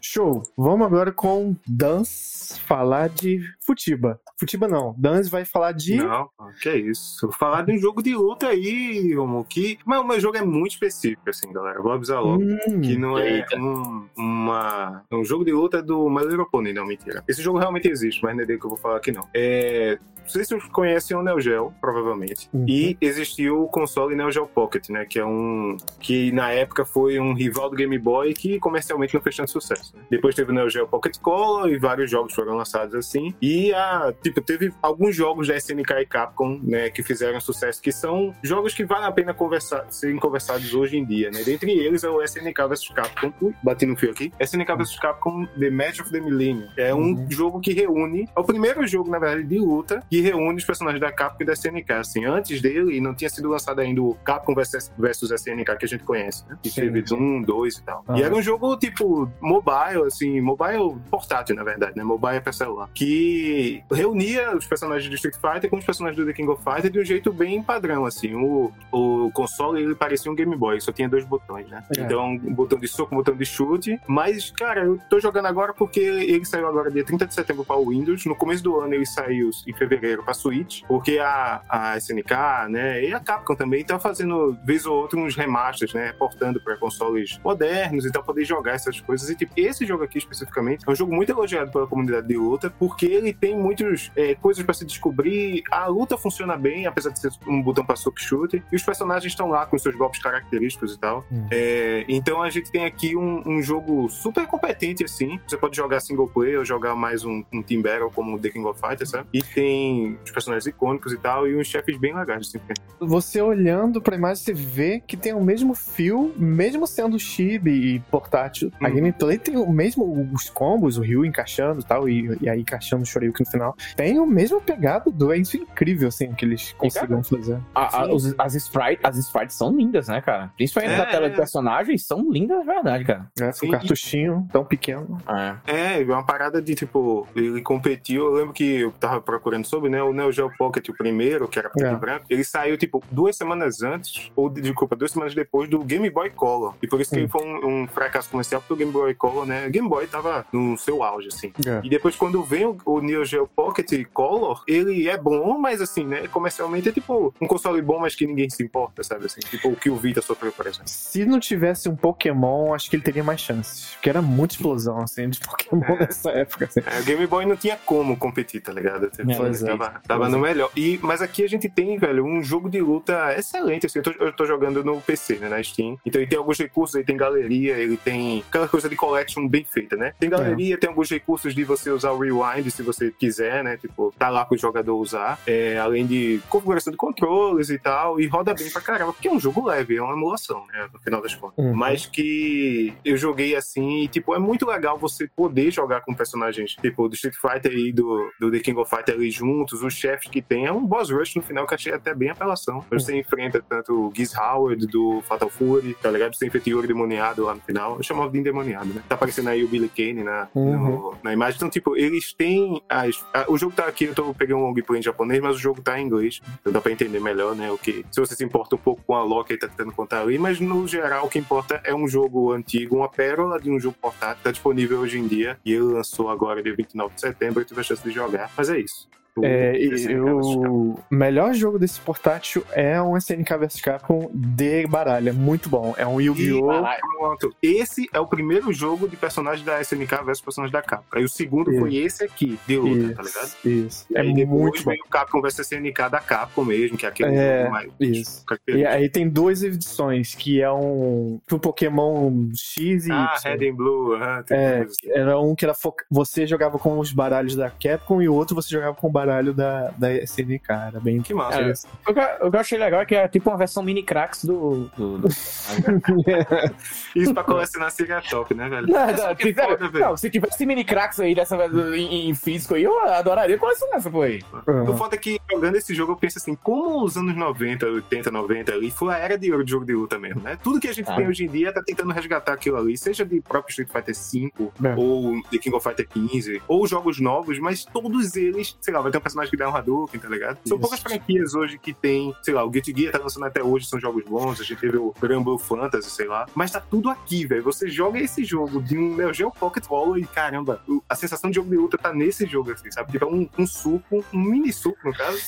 Show! 0.00 0.42
Vamos 0.56 0.86
agora 0.86 1.12
com 1.12 1.56
Dans 1.66 2.60
falar 2.66 3.08
de 3.08 3.40
Futiba. 3.60 4.20
Futiba 4.38 4.68
não, 4.68 4.94
Dans 4.98 5.28
vai 5.28 5.44
falar 5.44 5.72
de. 5.72 5.96
Não, 5.96 6.28
que 6.60 6.68
é 6.68 6.76
isso. 6.76 7.26
Vou 7.26 7.32
falar 7.32 7.62
de 7.62 7.72
um 7.72 7.78
jogo 7.78 8.02
de 8.02 8.14
luta 8.14 8.48
aí, 8.48 9.14
Romo, 9.14 9.44
que... 9.44 9.78
Mas 9.84 10.00
o 10.00 10.04
meu 10.04 10.20
jogo 10.20 10.36
é 10.36 10.42
muito 10.42 10.72
específico, 10.72 11.28
assim, 11.30 11.52
galera. 11.52 11.80
Vou 11.80 11.92
avisar 11.92 12.22
logo. 12.22 12.42
Hum, 12.42 12.80
Que 12.80 12.96
não 12.96 13.18
é 13.18 13.44
um, 13.54 14.06
uma, 14.16 15.04
é 15.10 15.14
um 15.14 15.24
jogo 15.24 15.44
de 15.44 15.52
luta 15.52 15.82
do 15.82 16.08
My 16.10 16.24
Little 16.24 16.48
Pony, 16.50 16.72
não, 16.72 16.86
mentira. 16.86 17.22
Esse 17.28 17.42
jogo 17.42 17.58
realmente 17.58 17.88
existe, 17.88 18.22
mas 18.22 18.34
não 18.34 18.42
é 18.42 18.46
dele 18.46 18.58
que 18.58 18.66
eu 18.66 18.70
vou 18.70 18.78
falar 18.78 18.96
aqui, 18.96 19.12
não. 19.12 19.26
É, 19.32 19.98
não 20.13 20.13
sei 20.26 20.44
se 20.44 20.50
vocês 20.50 20.64
conhecem 20.72 21.16
o 21.16 21.22
Neo 21.22 21.40
Geo, 21.40 21.72
provavelmente. 21.80 22.48
Uhum. 22.52 22.64
E 22.68 22.96
existiu 23.00 23.62
o 23.62 23.68
console 23.68 24.14
Neo 24.14 24.30
Geo 24.30 24.46
Pocket, 24.46 24.88
né? 24.88 25.04
Que 25.04 25.18
é 25.18 25.24
um. 25.24 25.76
Que 26.00 26.32
na 26.32 26.50
época 26.52 26.84
foi 26.84 27.18
um 27.18 27.34
rival 27.34 27.70
do 27.70 27.76
Game 27.76 27.98
Boy 27.98 28.32
que 28.34 28.58
comercialmente 28.58 29.14
não 29.14 29.20
fez 29.20 29.36
tanto 29.36 29.50
sucesso. 29.50 29.96
né? 29.96 30.02
Depois 30.10 30.34
teve 30.34 30.50
o 30.50 30.54
Neo 30.54 30.68
Geo 30.70 30.86
Pocket 30.86 31.18
Color 31.18 31.68
e 31.70 31.78
vários 31.78 32.10
jogos 32.10 32.34
foram 32.34 32.56
lançados 32.56 32.94
assim. 32.94 33.34
E 33.40 33.72
a. 33.74 34.12
Tipo, 34.22 34.40
teve 34.40 34.72
alguns 34.82 35.14
jogos 35.16 35.48
da 35.48 35.56
SNK 35.56 35.90
e 36.00 36.06
Capcom, 36.06 36.60
né? 36.62 36.90
Que 36.90 37.02
fizeram 37.02 37.40
sucesso, 37.40 37.80
que 37.82 37.92
são 37.92 38.34
jogos 38.42 38.74
que 38.74 38.84
vale 38.84 39.04
a 39.06 39.12
pena 39.12 39.32
conversar, 39.34 39.86
serem 39.90 40.16
conversados 40.16 40.74
hoje 40.74 40.96
em 40.96 41.04
dia, 41.04 41.30
né? 41.30 41.42
Dentre 41.44 41.70
eles 41.72 42.04
é 42.04 42.08
o 42.10 42.22
SNK 42.22 42.66
vs 42.68 42.88
Capcom. 42.88 43.32
Ui, 43.40 43.54
bati 43.62 43.86
no 43.86 43.96
fio 43.96 44.10
aqui. 44.10 44.32
SNK 44.40 44.74
vs 44.76 44.98
Capcom 44.98 45.46
The 45.58 45.70
Match 45.70 46.00
of 46.00 46.10
the 46.10 46.20
Millennium. 46.20 46.68
É 46.76 46.94
um 46.94 47.04
Uhum. 47.14 47.26
jogo 47.30 47.60
que 47.60 47.72
reúne. 47.72 48.28
É 48.36 48.40
o 48.40 48.44
primeiro 48.44 48.86
jogo, 48.86 49.10
na 49.10 49.18
verdade, 49.18 49.44
de 49.44 49.58
luta 49.58 50.02
que 50.14 50.20
reúne 50.20 50.58
os 50.58 50.64
personagens 50.64 51.00
da 51.00 51.10
Capcom 51.10 51.42
e 51.42 51.46
da 51.46 51.54
SNK. 51.54 51.92
Assim, 51.92 52.24
antes 52.24 52.62
dele, 52.62 53.00
não 53.00 53.12
tinha 53.12 53.28
sido 53.28 53.48
lançado 53.48 53.80
ainda 53.80 54.00
o 54.00 54.14
Capcom 54.24 54.54
vs, 54.54 54.92
versus 54.96 55.32
SNK 55.32 55.76
que 55.76 55.84
a 55.84 55.88
gente 55.88 56.04
conhece, 56.04 56.48
né? 56.48 56.56
Que 56.62 56.70
Sim, 56.70 56.82
teve 56.82 57.04
sim. 57.04 57.16
um, 57.16 57.42
dois 57.42 57.78
e 57.78 57.82
tal. 57.82 58.04
E 58.14 58.22
era 58.22 58.32
um 58.32 58.40
jogo, 58.40 58.76
tipo, 58.76 59.28
mobile, 59.40 60.04
assim, 60.06 60.40
mobile 60.40 60.96
portátil, 61.10 61.56
na 61.56 61.64
verdade, 61.64 61.96
né? 61.96 62.04
Mobile 62.04 62.40
pra 62.40 62.52
celular. 62.52 62.88
Que 62.94 63.82
reunia 63.90 64.56
os 64.56 64.66
personagens 64.66 65.10
do 65.10 65.16
Street 65.16 65.34
Fighter 65.34 65.68
com 65.68 65.78
os 65.78 65.84
personagens 65.84 66.16
do 66.16 66.24
The 66.24 66.32
King 66.32 66.48
of 66.48 66.62
Fighter 66.62 66.92
de 66.92 67.00
um 67.00 67.04
jeito 67.04 67.32
bem 67.32 67.60
padrão, 67.60 68.06
assim. 68.06 68.36
O, 68.36 68.72
o 68.92 69.32
console, 69.32 69.82
ele 69.82 69.96
parecia 69.96 70.30
um 70.30 70.34
Game 70.36 70.54
Boy, 70.54 70.80
só 70.80 70.92
tinha 70.92 71.08
dois 71.08 71.24
botões, 71.24 71.68
né? 71.68 71.82
É. 71.96 72.02
Então, 72.02 72.34
um 72.34 72.54
botão 72.54 72.78
de 72.78 72.86
soco, 72.86 73.12
um 73.12 73.18
botão 73.18 73.34
de 73.34 73.44
chute. 73.44 73.98
Mas, 74.06 74.52
cara, 74.52 74.84
eu 74.84 75.00
tô 75.10 75.18
jogando 75.18 75.46
agora 75.46 75.74
porque 75.74 76.00
ele 76.00 76.44
saiu 76.44 76.68
agora 76.68 76.88
dia 76.88 77.04
30 77.04 77.26
de 77.26 77.34
setembro 77.34 77.64
para 77.64 77.76
o 77.76 77.88
Windows. 77.88 78.24
No 78.26 78.36
começo 78.36 78.62
do 78.62 78.78
ano 78.78 78.94
ele 78.94 79.06
saiu 79.06 79.50
em 79.66 79.72
fevereiro 79.72 80.03
para 80.22 80.34
Switch, 80.34 80.82
porque 80.86 81.18
a, 81.18 81.62
a 81.68 81.96
SNK, 81.96 82.68
né, 82.68 83.04
e 83.04 83.12
a 83.12 83.20
Capcom 83.20 83.54
também 83.54 83.84
tá 83.84 83.98
fazendo, 83.98 84.56
vez 84.64 84.86
ou 84.86 84.96
outra, 84.96 85.18
uns 85.18 85.36
remasters, 85.36 85.92
né, 85.94 86.12
portando 86.18 86.60
para 86.60 86.76
consoles 86.76 87.38
modernos 87.42 88.04
e 88.04 88.12
tal, 88.12 88.22
poder 88.22 88.44
jogar 88.44 88.72
essas 88.72 89.00
coisas. 89.00 89.28
E, 89.28 89.36
tipo, 89.36 89.52
esse 89.56 89.86
jogo 89.86 90.04
aqui 90.04 90.18
especificamente 90.18 90.84
é 90.86 90.90
um 90.90 90.94
jogo 90.94 91.14
muito 91.14 91.30
elogiado 91.30 91.70
pela 91.70 91.86
comunidade 91.86 92.26
de 92.26 92.36
luta, 92.36 92.70
porque 92.78 93.06
ele 93.06 93.32
tem 93.32 93.56
muitas 93.56 94.10
coisas 94.40 94.62
para 94.62 94.74
se 94.74 94.84
descobrir. 94.84 95.62
A 95.70 95.86
luta 95.86 96.16
funciona 96.16 96.56
bem, 96.56 96.86
apesar 96.86 97.10
de 97.10 97.18
ser 97.18 97.30
um 97.46 97.62
botão 97.62 97.84
para 97.84 97.96
soco 97.96 98.18
e 98.18 98.22
chute, 98.22 98.62
e 98.70 98.76
os 98.76 98.82
personagens 98.82 99.32
estão 99.32 99.48
lá 99.48 99.66
com 99.66 99.78
seus 99.78 99.94
golpes 99.94 100.20
característicos 100.22 100.94
e 100.94 100.98
tal. 100.98 101.24
Hum. 101.30 101.46
É, 101.50 102.04
então 102.08 102.42
a 102.42 102.50
gente 102.50 102.70
tem 102.70 102.84
aqui 102.84 103.16
um, 103.16 103.42
um 103.46 103.62
jogo 103.62 104.08
super 104.08 104.46
competente, 104.46 105.04
assim. 105.04 105.38
Você 105.46 105.56
pode 105.56 105.76
jogar 105.76 106.00
single 106.00 106.28
player 106.28 106.58
ou 106.58 106.64
jogar 106.64 106.94
mais 106.94 107.24
um, 107.24 107.44
um 107.52 107.62
team 107.62 107.82
battle 107.82 108.10
como 108.10 108.38
The 108.38 108.50
King 108.50 108.66
of 108.66 108.80
Fighters, 108.80 109.10
sabe? 109.10 109.28
E 109.32 109.42
tem 109.42 109.93
os 110.24 110.30
personagens 110.30 110.66
icônicos 110.66 111.12
e 111.12 111.18
tal, 111.18 111.46
e 111.46 111.56
uns 111.56 111.66
chefes 111.66 111.96
bem 111.98 112.14
legais, 112.14 112.48
assim. 112.48 112.60
Você 113.00 113.40
olhando 113.40 114.00
pra 114.00 114.16
imagem, 114.16 114.42
você 114.44 114.52
vê 114.52 115.00
que 115.06 115.16
tem 115.16 115.32
o 115.34 115.42
mesmo 115.42 115.74
fio, 115.74 116.32
mesmo 116.36 116.86
sendo 116.86 117.18
chibi 117.18 117.94
e 117.96 118.00
portátil. 118.10 118.70
A 118.80 118.88
Uhum. 118.88 118.94
gameplay 118.94 119.38
tem 119.38 119.56
o 119.56 119.70
mesmo, 119.70 120.28
os 120.32 120.48
combos, 120.50 120.98
o 120.98 121.02
Ryu 121.02 121.24
encaixando 121.24 121.80
e 121.80 121.84
tal, 121.84 122.08
e, 122.08 122.36
e 122.40 122.48
aí 122.48 122.60
encaixando 122.60 123.02
o 123.02 123.06
Shoryuken 123.06 123.44
no 123.44 123.50
final. 123.50 123.76
Tem 123.96 124.18
o 124.18 124.26
mesmo 124.26 124.60
pegado 124.60 125.10
do. 125.10 125.32
É 125.32 125.38
isso 125.38 125.56
incrível, 125.56 126.08
assim, 126.08 126.32
que 126.32 126.44
eles 126.44 126.72
conseguiram 126.78 127.22
fazer. 127.22 127.58
A- 127.74 128.02
a- 128.02 128.12
os- 128.14 128.34
as, 128.38 128.54
sprites, 128.54 129.04
as 129.04 129.16
sprites 129.18 129.56
são 129.56 129.74
lindas, 129.76 130.08
né, 130.08 130.20
cara? 130.20 130.50
Principalmente 130.56 130.94
É, 130.94 130.96
da 130.98 131.06
tela 131.06 131.28
de 131.28 131.34
é. 131.34 131.36
personagens, 131.36 132.04
são 132.06 132.30
lindas 132.30 132.60
de 132.60 132.66
verdade, 132.66 133.04
cara. 133.04 133.26
É, 133.40 133.52
Sim. 133.52 133.68
um 133.68 133.70
cartuchinho 133.70 134.48
tão 134.52 134.64
pequeno. 134.64 135.18
É. 135.66 136.00
É, 136.00 136.04
uma 136.04 136.24
parada 136.24 136.60
de 136.62 136.74
tipo, 136.74 137.26
ele 137.34 137.60
competiu. 137.62 138.26
Eu 138.26 138.32
lembro 138.32 138.52
que 138.52 138.80
eu 138.80 138.92
tava 138.92 139.20
procurando 139.20 139.64
sobre, 139.66 139.83
né? 139.88 140.02
O 140.02 140.12
Neo 140.12 140.30
Geo 140.32 140.50
Pocket, 140.56 140.88
o 140.88 140.94
primeiro, 140.96 141.48
que 141.48 141.58
era 141.58 141.68
preto 141.70 141.88
É. 141.90 141.92
e 141.92 141.96
branco, 141.96 142.26
ele 142.30 142.44
saiu, 142.44 142.76
tipo, 142.76 143.02
duas 143.10 143.36
semanas 143.36 143.82
antes, 143.82 144.30
ou, 144.36 144.48
desculpa, 144.48 144.96
duas 144.96 145.12
semanas 145.12 145.34
depois 145.34 145.68
do 145.68 145.82
Game 145.84 146.08
Boy 146.10 146.30
Color. 146.30 146.74
E 146.82 146.86
por 146.86 147.00
isso 147.00 147.10
que 147.14 147.22
Hum. 147.24 147.28
foi 147.28 147.42
um, 147.44 147.82
um 147.82 147.86
fracasso 147.88 148.30
comercial, 148.30 148.60
porque 148.60 148.72
o 148.74 148.76
Game 148.76 148.92
Boy 148.92 149.14
Color, 149.14 149.46
né? 149.46 149.66
O 149.66 149.70
Game 149.70 149.88
Boy 149.88 150.06
tava 150.06 150.46
no 150.52 150.76
seu 150.76 151.02
auge, 151.02 151.28
assim. 151.28 151.52
É. 151.66 151.80
E 151.82 151.88
depois, 151.88 152.16
quando 152.16 152.42
vem 152.42 152.64
o, 152.66 152.76
o 152.84 153.00
Neo 153.00 153.24
Geo 153.24 153.46
Pocket 153.48 153.90
Color, 154.12 154.62
ele 154.66 155.08
é 155.08 155.16
bom, 155.16 155.58
mas 155.58 155.80
assim, 155.80 156.04
né? 156.04 156.26
Comercialmente 156.28 156.88
é 156.88 156.92
tipo 156.92 157.34
um 157.40 157.46
console 157.46 157.80
bom, 157.82 157.98
mas 157.98 158.14
que 158.14 158.26
ninguém 158.26 158.48
se 158.50 158.62
importa, 158.62 159.02
sabe? 159.02 159.26
Assim, 159.26 159.40
tipo 159.40 159.68
o 159.68 159.76
que 159.76 159.90
o 159.90 159.96
Vita 159.96 160.20
sofreu, 160.22 160.52
por 160.52 160.66
exemplo. 160.66 160.88
Se 160.88 161.24
não 161.24 161.38
tivesse 161.40 161.88
um 161.88 161.96
Pokémon, 161.96 162.74
acho 162.74 162.88
que 162.90 162.96
ele 162.96 163.02
teria 163.02 163.24
mais 163.24 163.40
chances. 163.40 163.90
Porque 163.94 164.08
era 164.08 164.20
muita 164.22 164.54
explosão, 164.54 165.00
assim, 165.00 165.28
de 165.28 165.40
Pokémon 165.40 165.82
É. 165.84 165.98
nessa 166.00 166.30
época. 166.30 166.64
Assim. 166.66 166.80
É, 166.86 167.00
o 167.00 167.04
Game 167.04 167.26
Boy 167.26 167.44
não 167.46 167.56
tinha 167.56 167.76
como 167.84 168.16
competir, 168.16 168.60
tá 168.60 168.72
ligado? 168.72 169.10
Tipo, 169.10 169.30
é. 169.30 169.34
Tava 169.78 170.00
tava 170.06 170.28
no 170.28 170.38
melhor. 170.38 170.70
E, 170.76 170.98
mas 171.02 171.20
aqui 171.20 171.44
a 171.44 171.48
gente 171.48 171.68
tem, 171.68 171.98
velho, 171.98 172.24
um 172.24 172.42
jogo 172.42 172.68
de 172.68 172.80
luta 172.80 173.34
excelente. 173.36 173.86
Assim, 173.86 173.98
eu, 173.98 174.02
tô, 174.02 174.10
eu 174.12 174.32
tô 174.32 174.46
jogando 174.46 174.84
no 174.84 175.00
PC, 175.00 175.36
né, 175.36 175.48
na 175.48 175.62
Steam. 175.62 175.98
Então 176.04 176.20
ele 176.20 176.28
tem 176.28 176.38
alguns 176.38 176.58
recursos, 176.58 176.94
ele 176.94 177.04
tem 177.04 177.16
galeria, 177.16 177.76
ele 177.76 177.96
tem 177.96 178.44
aquela 178.48 178.68
coisa 178.68 178.88
de 178.88 178.96
collection 178.96 179.46
bem 179.48 179.64
feita, 179.64 179.96
né? 179.96 180.12
Tem 180.18 180.30
galeria, 180.30 180.78
tem 180.78 180.88
alguns 180.88 181.10
recursos 181.10 181.54
de 181.54 181.64
você 181.64 181.90
usar 181.90 182.12
o 182.12 182.18
rewind 182.18 182.70
se 182.70 182.82
você 182.82 183.10
quiser, 183.10 183.62
né? 183.64 183.76
Tipo, 183.76 184.12
tá 184.18 184.28
lá 184.28 184.44
pro 184.44 184.56
jogador 184.56 184.96
usar. 184.96 185.38
É, 185.46 185.78
além 185.78 186.06
de 186.06 186.40
configuração 186.48 186.90
de 186.90 186.96
controles 186.96 187.70
e 187.70 187.78
tal. 187.78 188.20
E 188.20 188.26
roda 188.26 188.54
bem 188.54 188.70
pra 188.70 188.80
caramba, 188.80 189.12
porque 189.12 189.28
é 189.28 189.32
um 189.32 189.40
jogo 189.40 189.66
leve, 189.66 189.96
é 189.96 190.02
uma 190.02 190.14
emulação, 190.14 190.64
né? 190.66 190.88
No 190.92 191.00
final 191.00 191.20
das 191.20 191.34
contas. 191.34 191.64
Uhum. 191.64 191.74
Mas 191.74 192.06
que 192.06 192.94
eu 193.04 193.16
joguei 193.16 193.54
assim, 193.54 194.02
e, 194.02 194.08
tipo, 194.08 194.34
é 194.34 194.38
muito 194.38 194.66
legal 194.66 194.98
você 194.98 195.28
poder 195.28 195.70
jogar 195.70 196.00
com 196.00 196.14
personagens, 196.14 196.76
tipo, 196.80 197.08
do 197.08 197.14
Street 197.14 197.36
Fighter 197.36 197.72
e 197.72 197.92
do, 197.92 198.30
do 198.40 198.50
The 198.50 198.60
King 198.60 198.78
of 198.78 198.90
Fighter 198.90 199.14
ali 199.14 199.30
juntos, 199.64 199.82
os 199.82 199.94
chefes 199.94 200.28
que 200.30 200.42
tem. 200.42 200.66
É 200.66 200.72
um 200.72 200.84
boss 200.84 201.10
rush 201.10 201.34
no 201.36 201.42
final 201.42 201.66
que 201.66 201.72
eu 201.72 201.76
achei 201.76 201.92
até 201.92 202.14
bem 202.14 202.28
apelação. 202.30 202.84
Você 202.90 203.18
enfrenta 203.18 203.64
tanto 203.66 204.08
o 204.08 204.12
Giz 204.14 204.34
Howard 204.36 204.86
do 204.86 205.22
Fatal 205.22 205.48
Fury, 205.48 205.94
tá 206.00 206.10
ligado? 206.10 206.34
Você 206.36 206.46
enfrenta 206.46 206.68
o 206.68 206.72
Yuri 206.72 206.86
demoniado 206.88 207.44
lá 207.44 207.54
no 207.54 207.60
final. 207.60 207.96
Eu 207.96 208.02
chamava 208.02 208.30
de 208.30 208.38
endemoniado, 208.38 208.86
né? 208.92 209.02
Tá 209.08 209.14
aparecendo 209.14 209.48
aí 209.48 209.64
o 209.64 209.68
Billy 209.68 209.88
Kane 209.88 210.22
na, 210.22 210.48
Uhum. 210.54 210.78
no- 210.78 211.14
na 211.22 211.32
imagem. 211.32 211.56
Então, 211.56 211.70
tipo, 211.70 211.96
eles 211.96 212.32
têm 212.32 212.82
as. 212.88 213.24
a- 213.32 213.46
o 213.48 213.56
jogo 213.56 213.74
tá 213.74 213.86
aqui, 213.86 214.04
eu 214.04 214.14
tô 214.14 214.34
peguei 214.34 214.54
um 214.54 214.60
long 214.60 214.74
play 214.74 215.00
em 215.00 215.02
japonês, 215.02 215.40
mas 215.42 215.56
o 215.56 215.58
jogo 215.58 215.80
tá 215.80 215.98
em 215.98 216.04
inglês. 216.06 216.40
Então 216.60 216.72
dá 216.72 216.80
pra 216.80 216.92
entender 216.92 217.20
melhor, 217.20 217.54
né? 217.54 217.70
O 217.70 217.78
que. 217.78 218.04
Se 218.10 218.20
você 218.20 218.34
se 218.34 218.44
importa 218.44 218.74
um 218.76 218.78
pouco 218.78 219.02
com 219.06 219.14
a 219.16 219.44
que 219.44 219.52
ele 219.54 219.60
tá 219.60 219.68
tentando 219.68 219.92
contar 219.92 220.20
ali, 220.22 220.38
mas 220.38 220.60
no 220.60 220.86
geral 220.86 221.26
o 221.26 221.28
que 221.28 221.38
importa 221.38 221.80
é 221.84 221.94
um 221.94 222.06
jogo 222.06 222.52
antigo, 222.52 222.96
uma 222.96 223.08
pérola 223.08 223.60
de 223.60 223.70
um 223.70 223.78
jogo 223.80 223.96
portátil, 224.00 224.42
tá 224.44 224.50
disponível 224.50 225.00
hoje 225.00 225.18
em 225.18 225.26
dia. 225.26 225.58
E 225.64 225.72
ele 225.72 225.82
lançou 225.82 226.28
agora 226.28 226.62
dia 226.62 226.74
29 226.74 227.14
de 227.14 227.20
setembro, 227.20 227.60
eu 227.60 227.64
tive 227.64 227.80
a 227.80 227.84
chance 227.84 228.02
de 228.02 228.10
jogar. 228.10 228.50
Mas 228.56 228.68
é 228.68 228.78
isso. 228.78 229.08
É, 229.42 229.76
e 229.76 229.90
Capcom. 229.90 230.40
o 230.40 230.98
melhor 231.10 231.52
jogo 231.54 231.78
desse 231.78 231.98
portátil 232.00 232.64
é 232.72 233.00
um 233.02 233.16
SNK 233.16 233.56
vs 233.58 233.80
Capcom 233.80 234.30
de 234.32 234.86
baralho. 234.86 235.30
É 235.30 235.32
muito 235.32 235.68
bom. 235.68 235.92
É 235.98 236.06
um 236.06 236.20
Yu-Gi-Oh! 236.20 236.84
Pronto. 237.18 237.54
Esse 237.62 238.08
é 238.12 238.20
o 238.20 238.26
primeiro 238.26 238.72
jogo 238.72 239.08
de 239.08 239.16
personagem 239.16 239.64
da 239.64 239.80
SNK 239.80 240.22
versus 240.24 240.40
personagem 240.40 240.72
da 240.72 240.82
Capcom. 240.82 241.18
Aí 241.18 241.24
o 241.24 241.28
segundo 241.28 241.70
Isso. 241.72 241.80
foi 241.80 241.96
esse 241.96 242.24
aqui, 242.24 242.58
de 242.66 242.76
luta, 242.76 243.14
tá 243.14 243.22
ligado? 243.22 243.46
Isso, 243.46 243.68
isso. 243.68 244.06
E 244.10 244.16
É 244.16 244.20
aí 244.20 244.32
depois 244.34 244.60
muito 244.60 244.84
bom. 244.84 244.90
veio 244.90 245.02
o 245.04 245.08
Capcom 245.08 245.40
vs 245.42 245.58
SNK 245.58 246.08
da 246.10 246.20
Capcom 246.20 246.64
mesmo, 246.64 246.96
que 246.96 247.06
é 247.06 247.08
aquele 247.08 247.34
É, 247.34 247.58
jogo 247.62 247.72
mais. 247.72 247.92
isso. 247.98 248.44
E 248.68 248.86
aí 248.86 249.08
tem 249.08 249.28
duas 249.28 249.62
edições, 249.62 250.34
que 250.34 250.60
é 250.60 250.70
um, 250.72 251.40
um 251.50 251.58
Pokémon 251.58 252.48
X 252.54 253.06
e 253.06 253.12
Ah, 253.12 253.34
Y. 253.44 253.56
Red 253.58 253.68
and 253.70 253.74
Blue, 253.74 254.16
tem 254.46 254.56
É, 254.58 254.78
assim. 254.82 255.10
era 255.10 255.40
um 255.40 255.54
que 255.54 255.64
era 255.64 255.74
foca... 255.74 256.04
você 256.10 256.46
jogava 256.46 256.78
com 256.78 256.98
os 256.98 257.12
baralhos 257.12 257.56
da 257.56 257.70
Capcom 257.70 258.22
e 258.22 258.28
o 258.28 258.34
outro 258.34 258.54
você 258.54 258.68
jogava 258.70 258.94
com 258.94 259.08
o 259.08 259.10
baralho 259.26 259.54
da, 259.54 259.90
da 259.96 260.12
SNK. 260.12 260.70
Era 260.70 261.00
bem 261.00 261.20
Que 261.22 261.32
massa. 261.34 261.60
É, 261.60 261.72
O 262.10 262.14
que, 262.14 262.20
eu- 262.20 262.46
o 262.46 262.50
que 262.50 262.56
eu 262.56 262.60
achei 262.60 262.78
legal 262.78 263.00
é 263.00 263.06
que 263.06 263.14
é 263.14 263.26
tipo 263.28 263.50
uma 263.50 263.56
versão 263.56 263.82
mini 263.82 264.02
cracks 264.02 264.44
do. 264.44 264.90
do, 264.96 265.18
do... 265.18 265.28
Isso 267.14 267.32
pra 267.32 267.44
colecionar 267.44 267.90
seria 267.90 268.20
top, 268.20 268.54
né, 268.54 268.68
velho? 268.68 268.86
Não, 268.88 269.06
não, 269.06 269.34
que 269.34 269.48
é 269.48 269.54
sério, 269.54 269.70
foda, 269.70 269.88
velho. 269.88 270.04
não, 270.06 270.16
se 270.16 270.30
tivesse 270.30 270.66
mini 270.66 270.84
cracks 270.84 271.20
aí 271.20 271.34
dessa 271.34 271.56
vez 271.56 271.72
em, 271.94 272.28
em 272.30 272.34
físico 272.34 272.74
aí, 272.74 272.82
eu 272.84 272.98
adoraria 273.08 273.56
colecionar 273.58 273.96
essa 273.96 274.10
porra 274.10 274.26
aí. 274.26 274.42
O 274.88 274.96
foda 274.96 275.14
é 275.14 275.18
que 275.18 275.38
jogando 275.50 275.76
esse 275.76 275.94
jogo 275.94 276.12
eu 276.12 276.16
penso 276.16 276.38
assim, 276.38 276.54
como 276.56 277.04
os 277.04 277.16
anos 277.16 277.36
90, 277.36 277.86
80, 277.86 278.30
90 278.30 278.72
ali, 278.72 278.90
foi 278.90 279.14
a 279.14 279.18
era 279.18 279.38
de 279.38 279.50
ouro 279.52 279.64
de 279.64 279.70
jogo 279.70 279.84
de 279.86 279.94
luta 279.94 280.18
mesmo, 280.18 280.40
né? 280.42 280.58
Tudo 280.62 280.80
que 280.80 280.88
a 280.88 280.92
gente 280.92 281.10
Ah. 281.10 281.14
tem 281.16 281.26
hoje 281.28 281.44
em 281.44 281.48
dia 281.48 281.72
tá 281.72 281.82
tentando 281.84 282.12
resgatar 282.12 282.52
aquilo 282.54 282.76
ali, 282.76 282.96
seja 282.96 283.24
de 283.24 283.40
próprio 283.40 283.70
Street 283.70 283.88
Fighter 283.90 284.14
V, 284.14 284.70
É. 284.88 284.94
ou 284.96 285.40
de 285.50 285.58
King 285.58 285.76
of 285.76 285.86
Fighter 285.88 286.08
15, 286.08 286.62
ou 286.66 286.86
jogos 286.86 287.20
novos, 287.20 287.58
mas 287.58 287.84
todos 287.84 288.34
eles, 288.36 288.76
sei 288.80 288.92
lá, 288.94 289.00
vai 289.00 289.10
um 289.18 289.22
personagem 289.22 289.50
que 289.50 289.56
dá 289.56 289.68
um 289.68 289.76
Hadouken, 289.76 290.20
tá 290.20 290.28
ligado? 290.28 290.58
São 290.64 290.76
Isso. 290.76 290.78
poucas 290.78 291.00
franquias 291.00 291.54
hoje 291.54 291.78
que 291.78 291.92
tem, 291.92 292.34
sei 292.42 292.54
lá, 292.54 292.64
o 292.64 292.70
Guilty 292.70 292.94
Gear 292.96 293.12
tá 293.12 293.18
lançando 293.18 293.46
até 293.46 293.62
hoje, 293.62 293.86
são 293.86 293.98
jogos 293.98 294.24
bons, 294.24 294.60
a 294.60 294.64
gente 294.64 294.80
teve 294.80 294.96
o 294.96 295.14
Rumble 295.20 295.58
Fantasy, 295.58 296.10
sei 296.10 296.26
lá, 296.26 296.46
mas 296.54 296.70
tá 296.70 296.80
tudo 296.80 297.08
aqui, 297.08 297.46
velho. 297.46 297.62
Você 297.62 297.88
joga 297.88 298.18
esse 298.18 298.44
jogo 298.44 298.82
de 298.82 298.96
um 298.98 299.16
Neo 299.16 299.32
Geo 299.32 299.50
Pocket 299.50 299.84
Roller 299.86 300.22
e 300.22 300.26
caramba, 300.26 300.80
a 301.08 301.14
sensação 301.14 301.50
de 301.50 301.56
jogo 301.56 301.70
de 301.70 301.76
luta 301.76 301.98
tá 301.98 302.12
nesse 302.12 302.46
jogo, 302.46 302.72
assim, 302.72 302.90
sabe? 302.90 303.12
Tipo, 303.12 303.24
é 303.24 303.28
um, 303.28 303.48
um 303.58 303.66
suco, 303.66 304.24
um 304.32 304.38
mini 304.38 304.72
suco, 304.72 304.98
no 305.04 305.12
caso, 305.12 305.38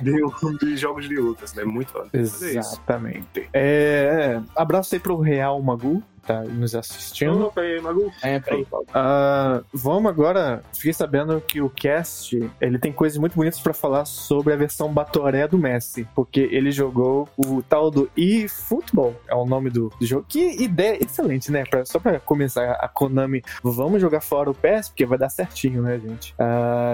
de, 0.00 0.12
de 0.58 0.76
jogos 0.76 1.08
de 1.08 1.16
luta, 1.16 1.44
assim, 1.44 1.60
é 1.60 1.64
muito 1.64 1.92
foda. 1.92 2.08
É. 2.12 2.18
Exatamente. 2.18 3.48
É, 3.52 4.40
abraço 4.54 4.94
aí 4.94 5.00
pro 5.00 5.20
Real 5.20 5.60
Magu, 5.62 6.02
tá 6.24 6.42
nos 6.42 6.74
assistindo. 6.74 7.46
Opa, 7.46 7.60
aí, 7.60 7.80
Magu. 7.80 8.10
É, 8.22 8.38
peraí. 8.40 8.66
Ah, 8.92 9.62
vamos 9.72 10.10
agora. 10.10 10.62
Fiquei 10.72 10.92
sabendo 10.92 11.40
que 11.40 11.60
o 11.60 11.68
cast 11.70 12.50
ele 12.60 12.78
tem 12.78 12.92
coisas 12.92 13.18
muito 13.18 13.34
bonitas 13.36 13.60
pra 13.60 13.72
falar 13.74 14.04
sobre 14.04 14.52
a 14.52 14.56
versão 14.56 14.92
Batoré 14.92 15.46
do 15.48 15.58
Messi, 15.58 16.06
porque 16.14 16.40
ele 16.50 16.70
jogou 16.70 17.28
o 17.36 17.62
tal 17.62 17.90
do 17.90 18.10
eFootball, 18.16 19.14
é 19.28 19.34
o 19.34 19.44
nome 19.46 19.70
do, 19.70 19.92
do 19.98 20.06
jogo. 20.06 20.24
Que 20.28 20.62
ideia 20.62 21.02
excelente, 21.02 21.50
né? 21.50 21.64
Pra- 21.64 21.84
só 21.84 21.98
pra 21.98 22.18
começar 22.20 22.72
a 22.72 22.88
Konami, 22.88 23.42
vamos 23.62 24.00
jogar 24.00 24.20
fora 24.20 24.50
o 24.50 24.54
PES, 24.54 24.88
porque 24.88 25.06
vai 25.06 25.18
dar 25.18 25.28
certinho, 25.28 25.82
né, 25.82 25.98
gente? 25.98 26.34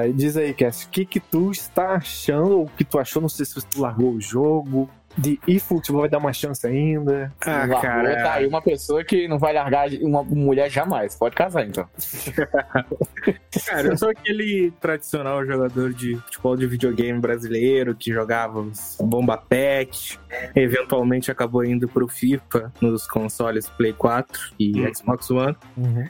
E 0.09 0.12
diz 0.12 0.37
aí, 0.37 0.53
Cast, 0.55 0.87
o 0.87 0.90
que 0.90 1.05
que 1.05 1.21
tu 1.21 1.51
está 1.51 1.93
achando, 1.95 2.59
ou 2.59 2.64
o 2.64 2.69
que 2.71 2.85
tu 2.85 2.99
achou? 2.99 3.21
Não 3.23 3.29
sei 3.29 3.45
se 3.47 3.55
tu 3.66 3.81
largou 3.81 4.12
o 4.12 4.21
jogo. 4.21 4.88
De 5.18 5.38
eFootball 5.46 6.03
vai 6.03 6.09
dar 6.09 6.18
uma 6.18 6.33
chance 6.33 6.66
ainda. 6.66 7.33
Ah, 7.44 7.51
Largou, 7.51 7.81
cara. 7.81 8.23
Tá 8.23 8.33
aí 8.35 8.46
uma 8.46 8.62
pessoa 8.62 9.05
que 9.05 9.27
não 9.27 9.38
vai 9.38 9.53
largar 9.53 9.88
uma 10.03 10.23
mulher 10.23 10.70
jamais. 10.70 11.16
Pode 11.16 11.35
casar, 11.35 11.66
então. 11.66 11.87
Cara, 13.66 13.88
eu 13.88 13.96
sou 13.99 14.11
aquele 14.11 14.73
tradicional 14.81 15.44
jogador 15.44 15.92
de 15.92 16.16
futebol 16.16 16.57
de 16.57 16.66
videogame 16.66 17.18
brasileiro 17.18 17.94
que 17.94 18.12
jogava 18.12 18.61
os 18.61 18.96
Bomba 19.01 19.37
Pet, 19.37 20.18
eventualmente 20.55 21.31
acabou 21.31 21.64
indo 21.64 21.88
pro 21.88 22.07
FIFA 22.09 22.73
nos 22.81 23.07
consoles 23.07 23.68
Play 23.68 23.92
4 23.92 24.53
e 24.59 24.81
Hum. 24.81 24.94
Xbox 24.94 25.31
One. 25.31 25.57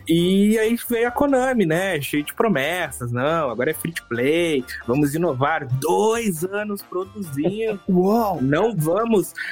E 0.08 0.58
aí 0.58 0.76
veio 0.88 1.08
a 1.08 1.10
Konami, 1.10 1.64
né? 1.66 2.00
Cheio 2.00 2.22
de 2.22 2.34
promessas. 2.34 3.10
Não, 3.10 3.50
agora 3.50 3.70
é 3.70 3.74
free 3.74 3.92
to 3.92 4.04
play. 4.08 4.64
Vamos 4.86 5.14
inovar. 5.14 5.66
Dois 5.66 6.44
anos 6.44 6.82
produzindo. 6.82 7.80
Uau! 7.88 8.38
Não 8.40 8.76
vamos, 8.76 8.89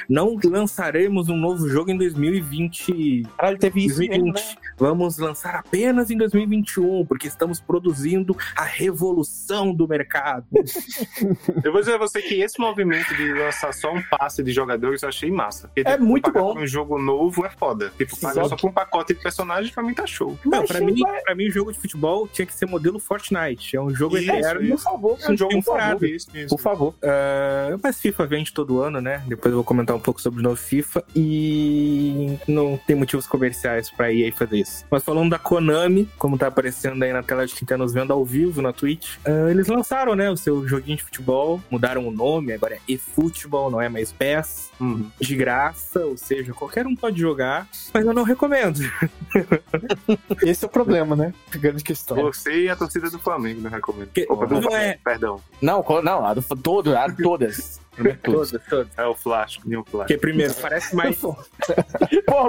não 0.09 0.37
lançaremos 0.43 1.29
um 1.29 1.35
novo 1.37 1.67
jogo 1.69 1.91
em 1.91 1.97
2020. 1.97 3.23
Caralho, 3.37 3.57
teve 3.57 3.85
isso 3.85 3.99
mesmo, 3.99 4.31
2020. 4.31 4.55
né? 4.55 4.61
Vamos 4.77 5.17
lançar 5.17 5.55
apenas 5.55 6.09
em 6.09 6.17
2021, 6.17 7.05
porque 7.05 7.27
estamos 7.27 7.59
produzindo 7.59 8.35
a 8.55 8.63
revolução 8.63 9.73
do 9.73 9.87
mercado. 9.87 10.45
Eu 11.63 11.71
vou 11.71 11.81
dizer 11.81 11.95
a 11.95 11.97
você 11.97 12.21
que 12.21 12.35
esse 12.41 12.59
movimento 12.59 13.13
de 13.15 13.33
lançar 13.33 13.73
só 13.73 13.93
um 13.93 14.01
passe 14.03 14.41
de 14.43 14.51
jogadores 14.51 15.03
eu 15.03 15.09
achei 15.09 15.29
massa. 15.31 15.69
É 15.75 15.83
tipo, 15.83 16.03
muito 16.03 16.31
bom. 16.31 16.57
Um 16.57 16.67
jogo 16.67 16.97
novo 16.97 17.45
é 17.45 17.49
foda. 17.49 17.91
Tipo, 17.97 18.17
pagar 18.19 18.43
Só 18.43 18.49
só 18.49 18.55
por 18.55 18.69
um 18.69 18.73
pacote 18.73 19.13
de 19.13 19.21
personagens 19.21 19.71
pra 19.73 19.83
mim 19.83 19.93
tá 19.93 20.05
show. 20.07 20.37
Não, 20.45 20.65
pra 20.65 20.79
mim, 20.81 20.99
vai- 20.99 21.21
pra 21.21 21.35
mim, 21.35 21.47
o 21.47 21.51
jogo 21.51 21.71
de 21.71 21.79
futebol 21.79 22.27
tinha 22.27 22.45
que 22.45 22.53
ser 22.53 22.65
modelo 22.65 22.99
Fortnite. 22.99 23.75
É 23.75 23.81
um 23.81 23.93
jogo 23.93 24.17
Isso, 24.17 24.31
eterno. 24.31 24.69
Por 24.69 24.79
favor, 24.79 25.17
É 25.21 25.31
um 25.31 25.37
jogo 25.37 25.53
por 25.55 25.63
favor, 25.63 25.77
parada. 25.79 26.07
isso, 26.07 26.29
isso. 26.37 26.47
por 26.55 26.59
favor. 26.61 26.95
Ah, 27.03 27.77
mas 27.83 27.99
FIFA 27.99 28.25
vende 28.27 28.53
todo 28.53 28.81
ano, 28.81 29.01
né? 29.01 29.23
Depois 29.29 29.51
eu 29.51 29.57
vou 29.57 29.63
comentar 29.63 29.95
um 29.95 29.99
pouco 29.99 30.19
sobre 30.21 30.39
o 30.39 30.43
novo 30.43 30.57
FIFA. 30.57 31.03
E 31.15 32.37
não 32.47 32.77
tem 32.85 32.95
motivos 32.95 33.27
comerciais 33.27 33.89
pra 33.91 34.11
EA 34.11 34.31
fazer 34.33 34.57
isso. 34.59 34.85
Mas 34.89 35.03
falando 35.03 35.29
da 35.29 35.39
Konami, 35.39 36.09
como 36.17 36.37
tá 36.37 36.47
aparecendo 36.47 37.01
aí 37.03 37.13
na 37.13 37.21
tela 37.23 37.45
de 37.45 37.53
quem 37.55 37.65
tá 37.67 37.77
nos 37.77 37.93
vendo 37.93 38.11
ao 38.11 38.25
vivo 38.25 38.61
na 38.61 38.73
Twitch, 38.73 39.17
ah, 39.25 39.49
eles 39.49 39.67
lançaram, 39.67 40.15
né, 40.15 40.29
o 40.29 40.35
seu 40.37 40.67
joguinho 40.67 40.97
de 40.97 41.03
futebol, 41.03 41.61
mudaram 41.69 42.07
o 42.07 42.11
nome, 42.11 42.51
agora 42.53 42.75
é 42.75 42.79
eFootball, 42.87 43.69
não 43.71 43.79
é 43.81 43.87
mais 43.87 44.11
PES, 44.11 44.69
Uhum. 44.79 45.09
de 45.19 45.35
graça, 45.35 45.99
ou 46.05 46.15
seja, 46.17 46.53
qualquer 46.53 46.87
um 46.87 46.95
pode 46.95 47.19
jogar, 47.19 47.67
mas 47.93 48.05
eu 48.05 48.13
não 48.13 48.23
recomendo. 48.23 48.79
Esse 50.41 50.63
é 50.63 50.67
o 50.67 50.71
problema, 50.71 51.15
né? 51.15 51.33
A 51.53 51.57
grande 51.57 51.83
questão. 51.83 52.17
Você 52.23 52.63
e 52.63 52.69
a 52.69 52.75
torcida 52.75 53.09
do 53.09 53.19
Flamengo, 53.19 53.61
não 53.61 53.69
recomendo. 53.69 54.09
Que- 54.13 54.25
Opa, 54.29 54.45
do 54.47 54.55
não 54.55 54.61
Flamengo, 54.63 54.83
é- 54.83 54.99
perdão. 55.03 55.41
Não, 55.61 55.83
não, 56.03 56.25
a 56.25 56.33
do, 56.33 56.41
todo, 56.41 56.95
a 56.95 57.07
todas. 57.11 57.79
Todas. 57.95 58.51
Todas, 58.51 58.65
todas. 58.69 58.87
É 58.97 59.05
o 59.05 59.13
Flash, 59.15 59.59
nenhum 59.65 59.83
Flash. 59.83 60.07
Porque 60.07 60.17
primeiro, 60.17 60.53
parece 60.55 60.95
mais 60.95 61.17
Porra, 61.19 61.43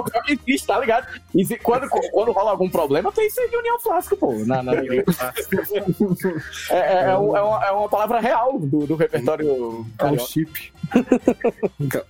pior 0.03 0.23
que 0.23 0.33
existe, 0.33 0.67
tá 0.67 0.79
ligado? 0.79 1.07
E 1.35 1.43
se- 1.45 1.57
quando, 1.57 1.89
quando 1.89 2.31
rola 2.31 2.51
algum 2.51 2.69
problema, 2.69 3.11
tem 3.11 3.25
esse 3.27 3.41
União 3.55 3.79
Flasco, 3.79 4.15
pô. 4.15 4.33
Na, 4.45 4.61
na... 4.63 4.73
é, 4.75 5.03
é, 6.69 7.03
é, 7.11 7.17
um- 7.17 7.35
é 7.35 7.41
uma, 7.41 7.65
é 7.65 7.71
uma 7.71 7.89
palavra 7.89 8.19
real 8.19 8.57
do, 8.59 8.85
do 8.87 8.95
repertório. 8.95 9.85
É 9.99 10.05
um 10.05 10.19
chip. 10.19 10.71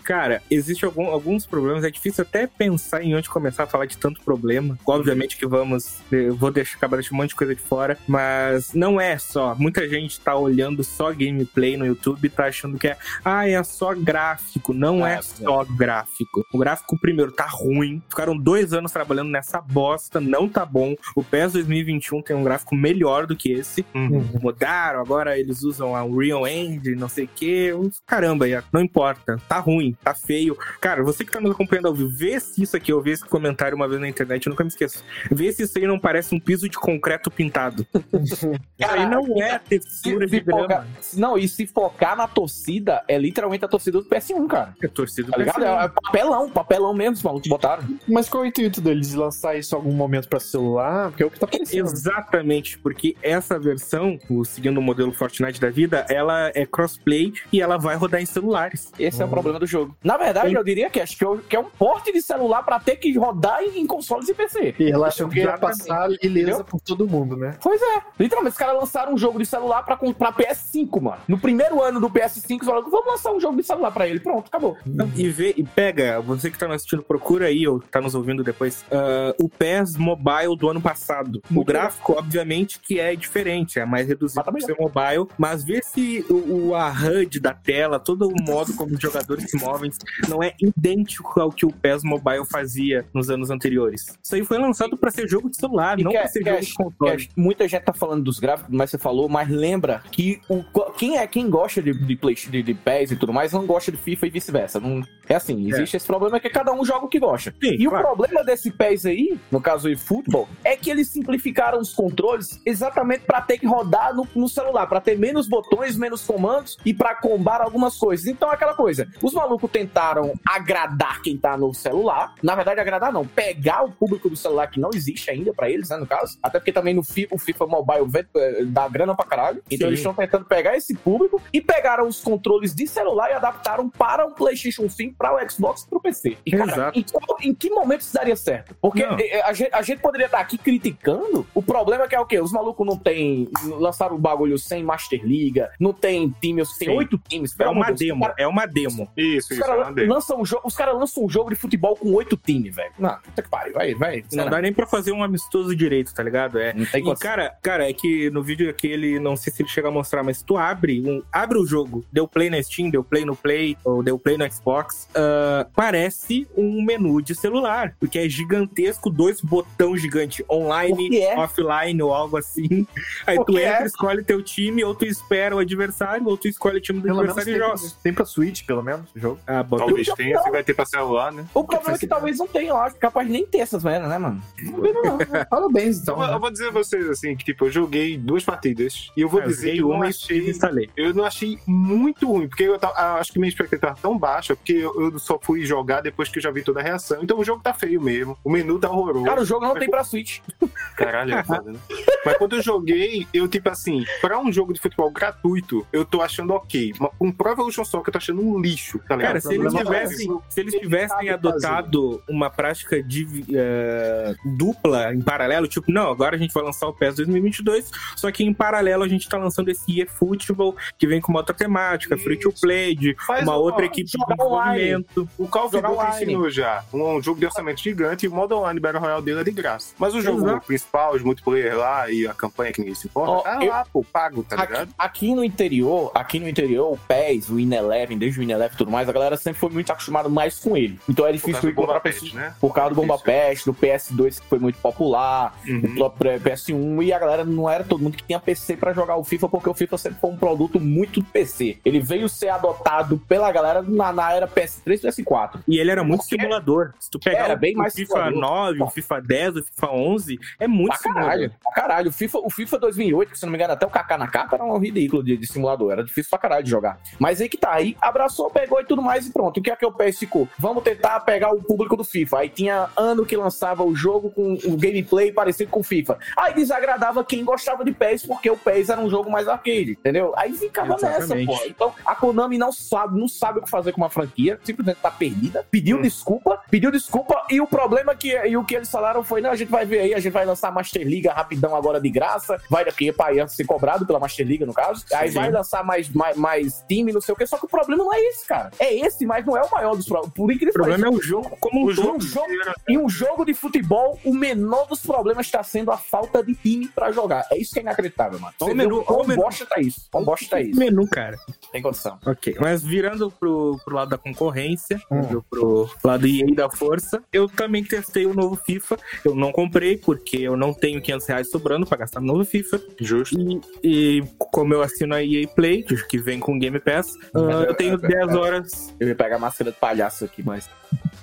Cara, 0.03 0.41
existe 0.49 0.85
algum- 0.85 1.09
alguns 1.09 1.45
problemas. 1.45 1.83
É 1.83 1.89
difícil 1.91 2.21
até 2.23 2.47
pensar 2.47 3.03
em 3.03 3.15
onde 3.15 3.29
começar 3.29 3.63
a 3.63 3.67
falar 3.67 3.85
de 3.85 3.97
tanto 3.97 4.21
problema. 4.21 4.77
Obviamente 4.85 5.37
que 5.37 5.45
vamos. 5.45 5.99
Eu 6.11 6.35
vou 6.35 6.51
deixar, 6.51 6.77
acabar 6.77 6.97
deixando 6.97 7.13
um 7.13 7.17
monte 7.17 7.29
de 7.29 7.35
coisa 7.35 7.55
de 7.55 7.61
fora. 7.61 7.97
Mas 8.07 8.73
não 8.73 8.99
é 8.99 9.17
só. 9.17 9.55
Muita 9.55 9.87
gente 9.87 10.19
tá 10.19 10.35
olhando 10.35 10.83
só 10.83 11.11
gameplay 11.11 11.77
no 11.77 11.85
YouTube 11.85 12.25
e 12.25 12.29
tá 12.29 12.45
achando 12.45 12.77
que 12.77 12.87
é. 12.87 12.97
Ah, 13.23 13.47
é 13.47 13.61
só 13.63 13.93
gráfico. 13.93 14.73
Não 14.73 15.05
é 15.05 15.15
é. 15.15 15.21
só 15.21 15.63
gráfico. 15.65 16.45
O 16.53 16.57
gráfico, 16.57 16.97
primeiro, 16.99 17.31
tá 17.31 17.45
ruim. 17.45 18.01
Ficaram 18.09 18.37
dois 18.37 18.73
anos 18.73 18.91
trabalhando 18.91 19.29
nessa 19.29 19.59
bosta. 19.61 20.19
Não 20.19 20.47
tá 20.47 20.65
bom. 20.65 20.95
O 21.15 21.23
PES 21.23 21.53
2021 21.53 22.21
tem 22.21 22.35
um 22.35 22.43
gráfico 22.43 22.75
melhor 22.75 23.25
do 23.27 23.35
que 23.35 23.51
esse 23.51 23.85
Uhum. 23.93 24.25
mudaram, 24.41 24.99
agora 25.01 25.37
eles 25.37 25.63
usam 25.63 25.95
a 25.95 26.03
Unreal 26.03 26.47
Engine, 26.47 26.95
não 26.95 27.09
sei 27.09 27.25
o 27.25 27.27
que. 27.27 27.71
Caramba, 28.05 28.45
não 28.71 28.81
importa. 28.81 29.37
Tá 29.47 29.59
ruim, 29.59 29.95
tá 30.03 30.13
feio. 30.13 30.57
Cara, 30.79 31.03
você 31.03 31.23
que 31.25 31.31
tá 31.31 31.39
nos 31.39 31.51
acompanhando 31.51 31.87
ao 31.87 31.93
vivo, 31.93 32.09
vê 32.09 32.39
se 32.39 32.61
isso 32.63 32.75
aqui, 32.77 32.91
eu 32.91 33.01
vi 33.01 33.11
esse 33.11 33.25
comentário 33.25 33.75
uma 33.75 33.87
vez 33.87 33.99
na 34.01 34.07
internet, 34.07 34.45
eu 34.47 34.51
nunca 34.51 34.63
me 34.63 34.69
esqueço. 34.69 35.03
Vê 35.31 35.51
se 35.51 35.63
isso 35.63 35.77
aí 35.77 35.85
não 35.87 35.99
parece 35.99 36.33
um 36.33 36.39
piso 36.39 36.67
de 36.69 36.77
concreto 36.77 37.29
pintado. 37.29 37.85
Isso 38.23 38.47
aí 38.79 39.05
não 39.09 39.41
é 39.41 39.59
textura 39.59 40.27
Se- 40.27 40.31
de 40.39 40.43
se 40.43 40.45
focar- 40.51 40.67
grama. 40.67 40.87
não, 41.15 41.37
e 41.37 41.47
se 41.47 41.67
focar 41.67 42.15
na 42.15 42.27
torcida, 42.27 43.03
é 43.13 43.17
literalmente 43.17 43.65
a 43.65 43.67
torcida 43.67 43.99
do 43.99 44.05
PS1, 44.05 44.47
cara. 44.47 44.73
É 44.81 44.87
torcida 44.87 45.31
Tá 45.31 45.37
ligado? 45.37 45.63
É, 45.63 45.85
é 45.85 45.87
papelão, 45.87 46.49
papelão 46.49 46.93
mesmo, 46.93 47.13
os 47.13 47.23
malucos 47.23 47.47
botaram. 47.49 47.83
Mas 48.07 48.27
qual 48.29 48.43
é 48.43 48.47
o 48.47 48.49
intuito 48.49 48.81
deles? 48.81 49.13
Lançar 49.13 49.55
isso 49.57 49.73
em 49.73 49.77
algum 49.77 49.91
momento 49.93 50.27
pra 50.27 50.39
celular? 50.39 51.09
Porque 51.09 51.23
é 51.23 51.25
o 51.25 51.31
que 51.31 51.39
tá 51.39 51.45
aparecendo. 51.45 51.85
Exatamente, 51.85 52.77
porque 52.79 53.15
essa 53.21 53.59
versão, 53.59 54.19
o- 54.29 54.43
seguindo 54.45 54.77
o 54.77 54.81
modelo 54.81 55.11
Fortnite 55.11 55.59
da 55.59 55.69
vida, 55.69 56.05
ela 56.09 56.51
é 56.53 56.65
crossplay 56.65 57.33
e 57.51 57.61
ela 57.61 57.77
vai 57.77 57.95
rodar 57.95 58.21
em 58.21 58.25
celulares. 58.25 58.91
Esse 58.99 59.21
é 59.21 59.25
o 59.25 59.27
Uhum. 59.27 59.33
problema 59.33 59.59
do 59.59 59.65
jogo. 59.65 59.95
Na 60.03 60.17
verdade, 60.17 60.53
eu 60.53 60.63
diria 60.63 60.89
que 60.89 60.99
acho 60.99 61.17
que 61.17 61.23
é 61.23 61.27
o- 61.27 61.37
que 61.37 61.55
é 61.55 61.59
um 61.59 61.65
porte 61.65 62.11
de 62.11 62.21
celular 62.21 62.63
pra 62.63 62.79
ter 62.79 62.95
que 62.97 63.15
rodar 63.17 63.61
em, 63.63 63.79
em 63.81 63.87
consoles 63.87 64.27
e 64.29 64.33
PC. 64.33 64.75
E 64.79 64.91
ela 64.91 65.07
achou 65.07 65.27
que 65.29 65.39
ia 65.39 65.57
passar 65.57 66.09
ilesa 66.21 66.27
Entendeu? 66.51 66.63
por 66.65 66.79
todo 66.81 67.07
mundo, 67.07 67.35
né? 67.37 67.55
Pois 67.61 67.81
é. 67.81 68.01
Literalmente, 68.19 68.53
os 68.53 68.57
caras 68.57 68.75
lançaram 68.79 69.13
um 69.13 69.17
jogo 69.17 69.39
de 69.39 69.45
celular 69.45 69.83
pra, 69.83 69.95
com- 69.97 70.13
pra 70.13 70.31
PS5, 70.31 70.99
mano. 71.01 71.17
No 71.27 71.37
primeiro 71.37 71.81
ano 71.81 71.99
do 71.99 72.09
PS5, 72.09 72.61
os 72.61 72.67
malucos, 72.67 72.91
vamos 73.03 73.13
lançar 73.13 73.31
um 73.33 73.39
jogo 73.39 73.57
de 73.57 73.63
celular 73.63 73.91
pra 73.91 74.07
ele. 74.07 74.19
Pronto, 74.19 74.47
acabou. 74.47 74.77
E 75.15 75.29
vê, 75.29 75.53
e 75.57 75.63
pega, 75.63 76.19
você 76.21 76.49
que 76.51 76.57
tá 76.57 76.67
nos 76.67 76.77
assistindo, 76.77 77.03
procura 77.03 77.47
aí, 77.47 77.67
ou 77.67 77.79
tá 77.79 77.99
nos 78.01 78.15
ouvindo 78.15 78.43
depois, 78.43 78.83
ah, 78.91 79.33
o 79.39 79.49
PES 79.49 79.95
Mobile 79.97 80.55
do 80.57 80.69
ano 80.69 80.81
passado. 80.81 81.41
o 81.49 81.53
Muito 81.53 81.67
gráfico, 81.67 82.13
obviamente, 82.13 82.79
que 82.79 82.99
é 82.99 83.15
diferente, 83.15 83.79
é 83.79 83.85
mais 83.85 84.07
reduzido 84.07 84.43
por 84.43 84.61
ser 84.61 84.75
mobile, 84.79 85.27
mas 85.37 85.63
vê 85.63 85.81
se 85.83 86.25
o, 86.29 86.69
o- 86.69 86.75
a 86.75 86.89
HUD 86.91 87.39
da 87.39 87.53
tela, 87.53 87.99
todo 87.99 88.27
o 88.27 88.33
modo 88.43 88.73
como 88.75 88.93
os 88.93 88.99
jogadores 88.99 89.49
se 89.49 89.57
movem, 89.57 89.91
não 90.29 90.41
é 90.43 90.53
idêntico 90.61 91.39
ao 91.39 91.51
que 91.51 91.65
o 91.65 91.71
PES 91.71 92.03
Mobile 92.03 92.45
fazia 92.49 93.05
nos 93.13 93.29
anos 93.29 93.49
anteriores. 93.49 94.17
Isso 94.23 94.35
aí 94.35 94.43
foi 94.43 94.57
lançado 94.57 94.97
pra 94.97 95.11
ser 95.11 95.27
jogo 95.27 95.49
de 95.49 95.57
celular, 95.57 95.99
E 95.99 96.03
não 96.03 96.11
pra 96.11 96.27
ser 96.27 96.43
que- 96.43 96.49
jogo 96.49 96.61
de 96.61 96.73
controle. 96.73 97.27
que 97.27 97.29
muita 97.39 97.67
gente 97.67 97.83
tá 97.83 97.93
falando 97.93 98.23
dos 98.23 98.39
gráficos, 98.39 98.73
mas 98.75 98.89
você 98.89 98.97
falou, 98.97 99.27
mas 99.29 99.49
lembra 99.49 100.01
que 100.11 100.39
o, 100.49 100.63
quem 100.97 101.17
é 101.17 101.27
quem 101.27 101.49
gosta 101.49 101.81
de, 101.81 101.93
de, 101.93 102.15
Play, 102.15 102.35
de, 102.35 102.61
de 102.63 102.73
PES 102.73 102.90
e 103.11 103.15
tudo 103.15 103.31
mais 103.33 103.53
não 103.53 103.65
gosta 103.65 103.91
de 103.91 103.97
FIFA 103.97 104.27
e 104.27 104.29
vice-versa. 104.29 104.79
Não, 104.79 105.01
é 105.29 105.35
assim, 105.35 105.67
existe 105.69 105.95
esse 105.97 106.05
problema 106.05 106.39
que 106.39 106.49
cada 106.49 106.71
um 106.73 106.83
joga 106.83 107.05
o 107.05 107.09
que 107.09 107.19
gosta. 107.19 107.53
Sim, 107.61 107.73
E 107.73 107.85
claro. 107.85 108.03
o 108.03 108.07
problema 108.07 108.43
desse 108.43 108.71
PES 108.71 109.05
aí, 109.05 109.39
no 109.49 109.61
caso 109.61 109.89
do 109.89 109.97
futebol, 109.97 110.47
é 110.63 110.75
que 110.75 110.89
eles 110.89 111.07
simplificaram 111.09 111.79
os 111.79 111.93
controles 111.93 112.59
exatamente 112.65 113.23
pra 113.25 113.41
ter 113.41 113.57
que 113.57 113.65
rodar 113.65 114.13
no, 114.15 114.27
no 114.35 114.49
celular, 114.49 114.87
pra 114.87 114.99
ter 114.99 115.17
menos 115.17 115.47
botões, 115.47 115.95
menos 115.95 116.23
comandos 116.25 116.77
e 116.85 116.93
pra 116.93 117.15
combar 117.15 117.61
algumas 117.61 117.97
coisas. 117.97 118.25
Então, 118.27 118.49
aquela 118.51 118.73
coisa, 118.73 119.07
os 119.21 119.33
malucos 119.33 119.69
tentaram 119.71 120.33
agradar 120.45 121.21
quem 121.21 121.37
tá 121.37 121.55
no 121.57 121.73
celular. 121.73 122.33
Na 122.43 122.55
verdade, 122.55 122.79
agradar 122.79 123.11
não, 123.11 123.25
pegar 123.25 123.83
o 123.83 123.91
público 123.91 124.29
do 124.29 124.35
celular 124.35 124.67
que 124.67 124.79
não 124.79 124.89
existe 124.93 125.29
ainda 125.29 125.53
pra 125.53 125.69
eles, 125.69 125.89
né, 125.89 125.97
no 125.97 126.07
caso. 126.07 126.37
Até 126.41 126.59
porque 126.59 126.71
também 126.71 126.93
no 126.93 127.03
FIFA, 127.03 127.35
o 127.35 127.39
FIFA 127.39 127.67
Mobile 127.67 128.25
eh, 128.35 128.63
dá 128.65 128.87
grana 128.87 129.15
pra 129.15 129.25
caralho. 129.25 129.61
Então, 129.69 129.85
Sim. 129.85 129.87
eles 129.87 129.99
estão 129.99 130.13
tentando 130.13 130.45
pegar 130.45 130.75
esse 130.75 130.93
público 130.95 131.41
e 131.53 131.61
pegaram 131.61 132.07
os 132.07 132.19
controles 132.21 132.73
de 132.83 132.89
celular 132.89 133.29
e 133.29 133.33
adaptaram 133.33 133.89
para 133.89 134.25
o 134.25 134.31
PlayStation 134.31 134.89
5, 134.89 135.15
para 135.17 135.33
o 135.35 135.49
Xbox 135.49 135.83
e 135.83 135.89
pro 135.89 135.99
PC. 136.01 136.37
E, 136.45 136.51
cara, 136.51 136.71
Exato. 136.71 136.99
em, 136.99 137.03
qual- 137.03 137.37
em 137.41 137.53
que 137.53 137.69
momento 137.69 138.01
isso 138.01 138.13
daria 138.13 138.35
certo? 138.35 138.75
Porque 138.81 139.01
eh, 139.03 139.41
a 139.43 139.53
gente, 139.53 139.73
a 139.73 139.81
gente 139.81 139.99
poderia 140.01 140.25
estar 140.25 140.39
aqui 140.39 140.57
criticando. 140.57 141.45
O 141.53 141.61
problema 141.61 142.05
é 142.05 142.07
que 142.07 142.15
é 142.15 142.19
o 142.19 142.25
quê? 142.25 142.39
Os 142.39 142.51
malucos 142.51 142.85
não 142.85 142.97
tem. 142.97 143.47
Lançaram 143.65 144.15
o 144.15 144.19
bagulho 144.19 144.57
sem 144.57 144.83
Master 144.83 145.21
Liga, 145.23 145.71
não 145.79 145.93
tem 145.93 146.33
time, 146.41 146.63
tem 146.79 146.89
oito 146.89 147.17
times. 147.17 147.57
É 147.59 147.67
uma 147.67 147.85
Deus. 147.87 147.99
demo, 147.99 148.29
é 148.37 148.47
uma 148.47 148.65
demo. 148.65 149.07
Isso, 149.15 149.53
Os 149.53 149.59
isso, 149.59 149.63
é 149.63 149.75
uma 149.75 150.13
lançam, 150.13 150.39
um 150.41 150.45
jogo, 150.45 150.63
os 150.65 150.75
caras 150.75 150.95
lançam 150.95 151.23
um 151.25 151.29
jogo 151.29 151.49
de 151.49 151.55
futebol 151.55 151.95
com 151.95 152.11
oito 152.13 152.35
times, 152.37 152.75
velho. 152.75 152.91
Não, 152.97 153.17
puta 153.21 153.41
que 153.41 153.49
pariu. 153.49 153.73
Vai, 153.73 153.93
vai. 153.93 154.23
Não 154.33 154.49
dá 154.49 154.61
nem 154.61 154.73
pra 154.73 154.85
fazer 154.87 155.11
um 155.11 155.23
amistoso 155.23 155.75
direito, 155.75 156.13
tá 156.13 156.23
ligado? 156.23 156.59
É. 156.59 156.73
Não 156.73 156.85
tem 156.85 157.07
E, 157.07 157.15
cara, 157.15 157.55
cara, 157.61 157.89
é 157.89 157.93
que 157.93 158.29
no 158.29 158.41
vídeo 158.43 158.69
aquele, 158.69 159.19
não 159.19 159.35
sei 159.35 159.51
se 159.53 159.61
ele 159.61 159.69
chega 159.69 159.87
a 159.87 159.91
mostrar, 159.91 160.23
mas 160.23 160.41
tu 160.41 160.57
abre, 160.57 161.01
um, 161.01 161.21
abre 161.31 161.57
o 161.57 161.65
jogo, 161.65 162.03
deu 162.11 162.27
play 162.27 162.49
na 162.49 162.57
Steam, 162.71 162.89
deu 162.89 163.03
play 163.03 163.25
no 163.25 163.35
Play, 163.35 163.77
ou 163.83 164.01
deu 164.03 164.17
play 164.17 164.37
no 164.37 164.49
Xbox, 164.51 165.07
ah, 165.15 165.67
parece 165.75 166.47
um 166.55 166.81
menu 166.83 167.21
de 167.21 167.35
celular, 167.35 167.95
porque 167.99 168.19
é 168.19 168.29
gigantesco, 168.29 169.09
dois 169.09 169.41
botão 169.41 169.95
gigante, 169.97 170.43
online, 170.49 171.17
é. 171.17 171.37
offline 171.37 172.01
ou 172.01 172.13
algo 172.13 172.37
assim. 172.37 172.85
Aí 173.25 173.37
tu 173.37 173.45
Porque 173.45 173.61
entra, 173.61 173.83
é. 173.83 173.85
escolhe 173.85 174.23
teu 174.23 174.41
time, 174.41 174.83
ou 174.83 174.93
tu 174.95 175.05
espera 175.05 175.55
o 175.55 175.59
adversário, 175.59 176.25
ou 176.27 176.37
tu 176.37 176.47
escolhe 176.47 176.77
o 176.77 176.81
time 176.81 176.99
do 176.99 177.05
Pelo 177.07 177.19
adversário 177.21 177.55
e 177.55 177.57
joga. 177.59 177.93
tem 178.03 178.13
pra 178.13 178.25
Switch, 178.25 178.65
pelo 178.65 178.81
menos, 178.83 179.09
o 179.15 179.19
jogo. 179.19 179.39
Ah, 179.45 179.63
bota 179.63 179.85
Talvez 179.85 180.07
tenha, 180.15 180.39
se 180.41 180.49
vai 180.51 180.63
ter 180.63 180.73
pra 180.73 180.85
celular, 180.85 181.31
né? 181.31 181.45
O 181.53 181.63
problema 181.63 181.95
é 181.95 181.99
que 181.99 182.07
talvez 182.07 182.37
não 182.37 182.47
tenha, 182.47 182.69
eu 182.69 182.77
acho. 182.77 182.95
Capaz 182.97 183.25
de 183.27 183.33
nem 183.33 183.45
ter 183.45 183.59
essas 183.59 183.83
merdas, 183.83 184.09
né, 184.09 184.17
mano? 184.17 184.41
Não 184.61 184.77
não. 185.03 185.45
Parabéns, 185.49 185.97
Eu 185.97 186.01
então. 186.03 186.15
vou- 186.15 186.27
né? 186.27 186.33
eu 186.33 186.39
vou 186.39 186.51
dizer 186.51 186.67
a 186.67 186.71
vocês 186.71 187.09
assim, 187.09 187.35
que 187.35 187.43
tipo, 187.45 187.65
eu 187.65 187.71
joguei 187.71 188.17
duas 188.17 188.43
partidas 188.43 189.09
e 189.17 189.21
eu 189.21 189.29
vou 189.29 189.41
eu 189.41 189.47
dizer 189.47 189.75
joguei 189.75 189.75
que 189.77 189.83
eu 189.83 189.87
não 189.89 190.03
achei. 190.03 190.39
desinstalei. 190.39 190.89
Eu 190.95 191.13
não 191.13 191.23
achei 191.25 191.59
muito 191.67 192.27
ruim, 192.27 192.47
porque 192.47 192.60
eu, 192.63 192.77
tava- 192.79 192.93
eu 192.99 193.15
acho 193.17 193.31
que 193.31 193.39
minha 193.39 193.49
expectativa 193.49 193.95
tão 194.01 194.17
baixa, 194.17 194.55
porque 194.55 194.73
eu, 194.73 195.11
eu 195.11 195.19
só 195.19 195.39
fui 195.41 195.63
jogar 195.65 196.01
depois 196.01 196.29
que 196.29 196.39
eu 196.39 196.43
já 196.43 196.51
vi 196.51 196.63
toda 196.63 196.79
a 196.79 196.83
reação. 196.83 197.19
Então 197.23 197.39
o 197.39 197.43
jogo 197.43 197.61
tá 197.61 197.73
feio 197.73 198.01
mesmo. 198.01 198.37
O 198.43 198.49
menu 198.51 198.79
tá 198.79 198.89
horroroso. 198.89 199.25
Cara, 199.25 199.41
o 199.41 199.45
jogo 199.45 199.65
não 199.65 199.75
tem 199.75 199.89
pra 199.89 200.03
Switch. 200.03 200.39
Caralho, 200.95 201.33
é 201.35 201.43
foda, 201.43 201.71
né? 201.71 201.79
Mas 202.25 202.37
quando 202.37 202.55
eu 202.55 202.61
joguei, 202.61 203.27
eu, 203.33 203.47
tipo 203.47 203.69
assim, 203.69 204.05
pra 204.21 204.39
um 204.39 204.51
jogo 204.51 204.73
de 204.73 204.79
futebol 204.79 205.09
gratuito, 205.11 205.85
eu 205.91 206.05
tô 206.05 206.21
achando 206.21 206.53
ok. 206.53 206.93
Mas 206.99 207.11
Um 207.19 207.31
Pro 207.31 207.51
Evolution 207.51 207.83
Soccer 207.83 208.09
eu 208.09 208.13
tô 208.13 208.17
achando 208.17 208.41
um 208.41 208.59
lixo, 208.59 208.99
tá 209.07 209.15
ligado? 209.15 209.27
Cara, 209.29 209.41
se 209.41 209.53
eles 209.53 209.73
é 209.73 209.77
tivessem, 209.83 210.39
se 210.49 210.59
eles 210.59 210.73
Ele 210.73 210.83
tivessem 210.83 211.29
adotado 211.29 212.21
uma 212.29 212.49
prática 212.49 213.01
de, 213.01 213.45
eh, 213.53 214.35
dupla 214.57 215.13
em 215.13 215.21
paralelo, 215.21 215.67
tipo, 215.67 215.91
não, 215.91 216.09
agora 216.11 216.35
a 216.35 216.39
gente 216.39 216.53
vai 216.53 216.63
lançar 216.63 216.87
o 216.87 216.93
PES 216.93 217.15
2022, 217.15 217.89
só 218.15 218.31
que 218.31 218.43
em 218.43 218.53
paralelo 218.53 219.03
a 219.03 219.07
gente 219.07 219.27
tá 219.27 219.37
lançando 219.37 219.69
esse 219.69 219.99
eFootball, 220.01 220.75
que 220.97 221.07
vem 221.07 221.19
com 221.21 221.31
uma 221.31 221.39
outra 221.39 221.55
temática, 221.55 222.17
free 222.17 222.37
to 222.37 222.50
play, 222.59 222.95
de 222.95 223.15
Faz 223.25 223.43
uma 223.43 223.57
um- 223.57 223.61
outra 223.61 223.85
equipe 223.85 224.09
de 224.09 224.17
desenvolvimento. 224.17 225.27
O 225.37 225.47
Call 225.47 225.65
of 225.67 225.81
Duty 225.81 226.05
ensinou 226.09 226.49
já 226.49 226.83
um, 226.93 227.21
jogo 227.21 227.39
de 227.39 227.45
orçamento 227.45 227.81
gigante 227.81 228.25
e 228.25 228.29
o 228.29 228.31
modo 228.31 228.55
online 228.57 228.79
Battle 228.79 229.01
Royale 229.01 229.23
dele 229.23 229.41
é 229.41 229.43
de 229.43 229.51
graça. 229.51 229.93
Mas 229.97 230.13
o 230.13 230.21
jogo 230.21 230.39
Exato. 230.45 230.65
principal, 230.65 231.13
os 231.15 231.21
multiplayer 231.21 231.77
lá 231.77 232.09
e 232.09 232.27
a 232.27 232.33
campanha 232.33 232.71
que 232.71 232.79
ninguém 232.79 232.95
se 232.95 233.07
importa, 233.07 233.31
Ó, 233.31 233.41
tá 233.41 233.63
eu- 233.63 233.69
lá, 233.69 233.85
pô, 233.91 234.03
pago, 234.03 234.43
tá 234.43 234.55
Aqui, 234.55 234.71
ligado? 234.73 234.89
aqui 234.97 235.35
no 235.35 235.43
interior, 235.43 236.11
aqui 236.13 236.39
no 236.39 236.47
interior, 236.47 236.91
o 236.93 236.97
PES, 236.97 237.49
o 237.49 237.59
In-Eleven, 237.59 238.17
desde 238.17 238.39
o 238.39 238.43
In-Eleven 238.43 238.73
e 238.73 238.77
tudo 238.77 238.91
mais, 238.91 239.07
a 239.07 239.11
galera 239.11 239.37
sempre 239.37 239.59
foi 239.59 239.69
muito 239.69 239.91
acostumada 239.91 240.29
mais 240.29 240.59
com 240.59 240.75
ele. 240.75 240.99
Então 241.07 241.25
é 241.25 241.31
difícil 241.31 241.69
encontrar 241.69 241.99
pessoas. 241.99 242.33
Né? 242.33 242.53
Por 242.59 242.73
causa 242.73 242.93
do 242.93 243.01
Bomba. 243.01 243.17
Pest, 243.19 243.65
do 243.65 243.73
PS2 243.73 244.39
que 244.39 244.45
foi 244.47 244.57
muito 244.59 244.77
popular, 244.79 245.55
Uhum. 245.67 245.81
do 245.81 245.95
próprio 245.95 246.39
PS1 246.39 247.01
e 247.03 247.13
a 247.13 247.19
galera 247.19 247.43
não 247.43 247.69
era 247.69 247.83
todo 247.83 248.01
mundo 248.01 248.17
que 248.17 248.23
tinha 248.23 248.39
PC 248.39 248.75
pra 248.77 248.93
jogar 248.93 249.15
o 249.17 249.23
FIFA, 249.23 249.49
porque 249.49 249.69
o 249.69 249.73
FIFA 249.73 249.97
sempre 249.97 250.19
foi 250.19 250.29
um 250.29 250.37
produto 250.37 250.79
muito 250.79 251.23
PC. 251.23 251.77
Ele 251.85 251.99
veio 251.99 252.27
ser 252.41 252.49
adotado 252.49 253.17
pela 253.27 253.51
galera 253.51 253.81
na, 253.83 254.11
na 254.11 254.33
era 254.33 254.47
PS3 254.47 255.03
e 255.03 255.23
PS4. 255.23 255.59
E 255.67 255.77
ele 255.79 255.91
era 255.91 256.03
muito 256.03 256.21
Porque- 256.21 256.35
simulador. 256.39 256.93
Se 256.99 257.09
tu 257.09 257.19
pegar 257.19 257.45
Era 257.45 257.53
o, 257.53 257.57
bem 257.57 257.75
o 257.75 257.77
mais 257.77 257.93
FIFA 257.93 258.13
simulador. 258.25 258.39
9, 258.39 258.83
o 258.83 258.89
FIFA 258.89 259.21
10, 259.21 259.55
o 259.57 259.63
FIFA 259.63 259.91
11, 259.91 260.39
é 260.59 260.67
muito 260.67 260.89
Pra 260.99 261.13
caralho, 261.13 261.31
simulador. 261.41 261.57
pra 261.63 261.71
caralho. 261.73 262.09
O 262.09 262.13
FIFA, 262.13 262.37
o 262.39 262.49
FIFA 262.49 262.79
2008, 262.79 263.31
que 263.31 263.37
se 263.39 263.45
não 263.45 263.51
me 263.51 263.57
engano, 263.57 263.73
até 263.73 263.85
o 263.85 263.89
KK 263.89 264.17
na 264.17 264.27
capa 264.27 264.55
era 264.55 264.63
um 264.65 264.77
ridículo 264.79 265.23
de, 265.23 265.37
de 265.37 265.47
simulador. 265.47 265.91
Era 265.91 266.03
difícil 266.03 266.29
pra 266.29 266.39
caralho 266.39 266.63
de 266.63 266.69
jogar. 266.69 266.99
Mas 267.19 267.39
aí 267.41 267.47
que 267.47 267.57
tá, 267.57 267.71
aí 267.73 267.95
abraçou, 268.01 268.49
pegou 268.49 268.79
e 268.81 268.85
tudo 268.85 269.01
mais 269.01 269.27
e 269.27 269.31
pronto. 269.31 269.59
O 269.59 269.63
que 269.63 269.69
é 269.71 269.75
que 269.75 269.85
o 269.85 269.91
PS 269.91 270.17
ficou? 270.19 270.47
Vamos 270.57 270.83
tentar 270.83 271.19
pegar 271.21 271.51
o 271.53 271.61
público 271.61 271.95
do 271.95 272.03
FIFA. 272.03 272.39
Aí 272.39 272.49
tinha 272.49 272.89
ano 272.97 273.25
que 273.25 273.37
lançava 273.37 273.83
o 273.83 273.95
jogo 273.95 274.31
com 274.31 274.53
um 274.65 274.75
gameplay 274.77 275.31
parecido 275.31 275.69
com 275.69 275.81
o 275.81 275.83
FIFA. 275.83 276.17
Aí 276.37 276.53
desagradava 276.53 277.23
quem 277.23 277.43
gostava 277.45 277.83
de 277.85 277.91
PES, 277.91 278.25
porque 278.25 278.49
o 278.49 278.57
PES 278.57 278.89
era 278.89 278.99
um 279.01 279.09
jogo 279.09 279.29
mais 279.31 279.47
arcade, 279.47 279.91
entendeu? 279.91 280.33
Aí 280.37 280.53
ficava 280.53 280.95
Exatamente. 280.95 281.45
nessa, 281.47 281.59
pô. 281.61 281.65
Então 281.67 281.93
a 282.05 282.15
Konami 282.21 282.57
não 282.57 282.71
sabe, 282.71 283.19
não 283.19 283.27
sabe 283.27 283.57
o 283.59 283.63
que 283.63 283.69
fazer 283.69 283.91
com 283.91 283.99
uma 284.01 284.09
franquia, 284.09 284.59
simplesmente 284.63 284.97
tá 285.01 285.09
perdida. 285.09 285.65
Pediu 285.71 285.97
Hum. 285.97 286.01
desculpa, 286.03 286.61
pediu 286.69 286.91
desculpa 286.91 287.43
e 287.49 287.59
o 287.59 287.65
problema 287.67 288.13
que 288.15 288.31
e 288.47 288.55
o 288.55 288.63
que 288.63 288.75
eles 288.75 288.89
falaram 288.89 289.23
foi: 289.23 289.41
não, 289.41 289.49
a 289.49 289.55
gente 289.55 289.69
vai 289.69 289.85
ver 289.85 289.99
aí, 290.01 290.13
a 290.13 290.19
gente 290.19 290.31
vai 290.31 290.45
lançar 290.45 290.67
a 290.67 290.71
Master 290.71 291.01
League 291.05 291.27
rapidão 291.27 291.75
agora 291.75 291.99
de 291.99 292.09
graça, 292.09 292.61
vai 292.69 292.85
daqui 292.85 293.11
pra 293.11 293.33
ia 293.33 293.47
ser 293.47 293.65
cobrado 293.65 294.05
pela 294.05 294.19
Master 294.19 294.47
League, 294.47 294.63
no 294.65 294.73
caso. 294.73 295.03
Aí 295.13 295.29
Sim. 295.29 295.39
vai 295.39 295.51
lançar 295.51 295.83
mais, 295.83 296.07
mais, 296.09 296.37
mais 296.37 296.85
time, 296.87 297.11
não 297.11 297.21
sei 297.21 297.33
o 297.33 297.35
que. 297.35 297.47
Só 297.47 297.57
que 297.57 297.65
o 297.65 297.69
problema 297.69 298.03
não 298.03 298.13
é 298.13 298.19
esse, 298.19 298.47
cara. 298.47 298.71
É 298.79 298.93
esse, 298.93 299.25
mas 299.25 299.43
não 299.45 299.57
é 299.57 299.63
o 299.63 299.71
maior 299.71 299.95
dos 299.95 300.05
problemas. 300.05 300.33
Por 300.35 300.51
incrível 300.51 300.69
O 300.69 300.73
problema 300.73 301.07
é 301.07 301.09
o 301.09 301.21
jogo 301.21 301.57
como 301.59 301.81
um 301.81 301.85
O 301.85 301.87
um 301.87 301.91
jogo, 302.21 302.47
em 302.87 302.97
um 302.97 303.09
jogo 303.09 303.43
de 303.45 303.53
futebol, 303.53 304.19
o 304.23 304.33
menor 304.33 304.85
dos 304.87 305.01
problemas 305.01 305.47
está 305.47 305.63
sendo 305.63 305.91
a 305.91 305.97
falta 305.97 306.43
de 306.43 306.53
time 306.55 306.87
pra 306.87 307.11
jogar. 307.11 307.47
É 307.51 307.57
isso 307.57 307.71
que 307.73 307.79
é 307.79 307.81
inacreditável, 307.81 308.39
mano. 308.39 308.53
Olha 308.61 308.73
o 308.73 308.75
menu, 308.75 308.97
o 308.99 309.05
olha 309.07 309.23
o 309.23 309.27
menu. 309.27 309.41
bosta 309.41 309.65
tá 309.65 309.79
isso. 309.81 310.07
Quão 310.11 310.23
bosta 310.23 310.45
tá 310.49 310.61
isso. 310.61 310.79
Menu, 310.79 311.07
cara. 311.07 311.37
Tem 311.71 311.81
condição. 311.81 312.10
Ok, 312.25 312.55
mas 312.59 312.81
virando 312.83 313.29
pro, 313.31 313.79
pro 313.85 313.95
lado 313.95 314.09
da 314.09 314.17
concorrência, 314.17 314.99
Hum. 315.11 315.41
pro 315.49 315.89
lado 316.03 316.25
EA 316.27 316.53
da 316.55 316.69
força, 316.69 317.21
eu 317.31 317.47
também 317.47 317.83
testei 317.83 318.25
o 318.25 318.33
novo 318.33 318.55
FIFA. 318.55 318.97
Eu 319.25 319.35
não 319.35 319.51
comprei, 319.51 319.97
porque 319.97 320.37
eu 320.37 320.55
não 320.57 320.73
tenho 320.73 321.01
500 321.01 321.27
reais 321.27 321.49
sobrando 321.51 321.85
pra 321.85 321.97
gastar 321.97 322.19
no 322.21 322.27
novo 322.27 322.45
FIFA. 322.45 322.81
Justo. 322.99 323.37
E, 323.83 324.19
e 324.19 324.23
como 324.37 324.73
eu 324.73 324.81
assino 324.81 325.13
a 325.15 325.23
EA 325.23 325.47
Play, 325.47 325.83
que 325.83 326.17
vem 326.17 326.39
com 326.39 326.57
Game 326.59 326.79
Pass, 326.79 327.13
ah, 327.35 327.65
eu 327.67 327.73
tenho 327.73 327.97
10 327.97 328.35
horas. 328.35 328.93
Eu 328.99 329.07
ia 329.09 329.15
pegar 329.15 329.35
a 329.35 329.39
máscara 329.39 329.71
de 329.71 329.77
palhaço 329.77 330.25
aqui, 330.25 330.41
mas. 330.43 330.69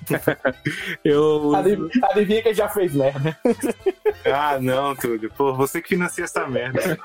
Eu, 1.05 1.55
Adiv- 1.55 1.91
Adivinha 2.05 2.43
que 2.43 2.55
já 2.55 2.69
fez 2.69 2.95
merda. 2.95 3.37
Ah, 4.25 4.59
não, 4.59 4.95
Túlio. 4.97 5.31
Pô, 5.37 5.53
você 5.55 5.83
que 5.83 5.91
financia 5.91 6.25
essa 6.25 6.47
merda. 6.47 6.81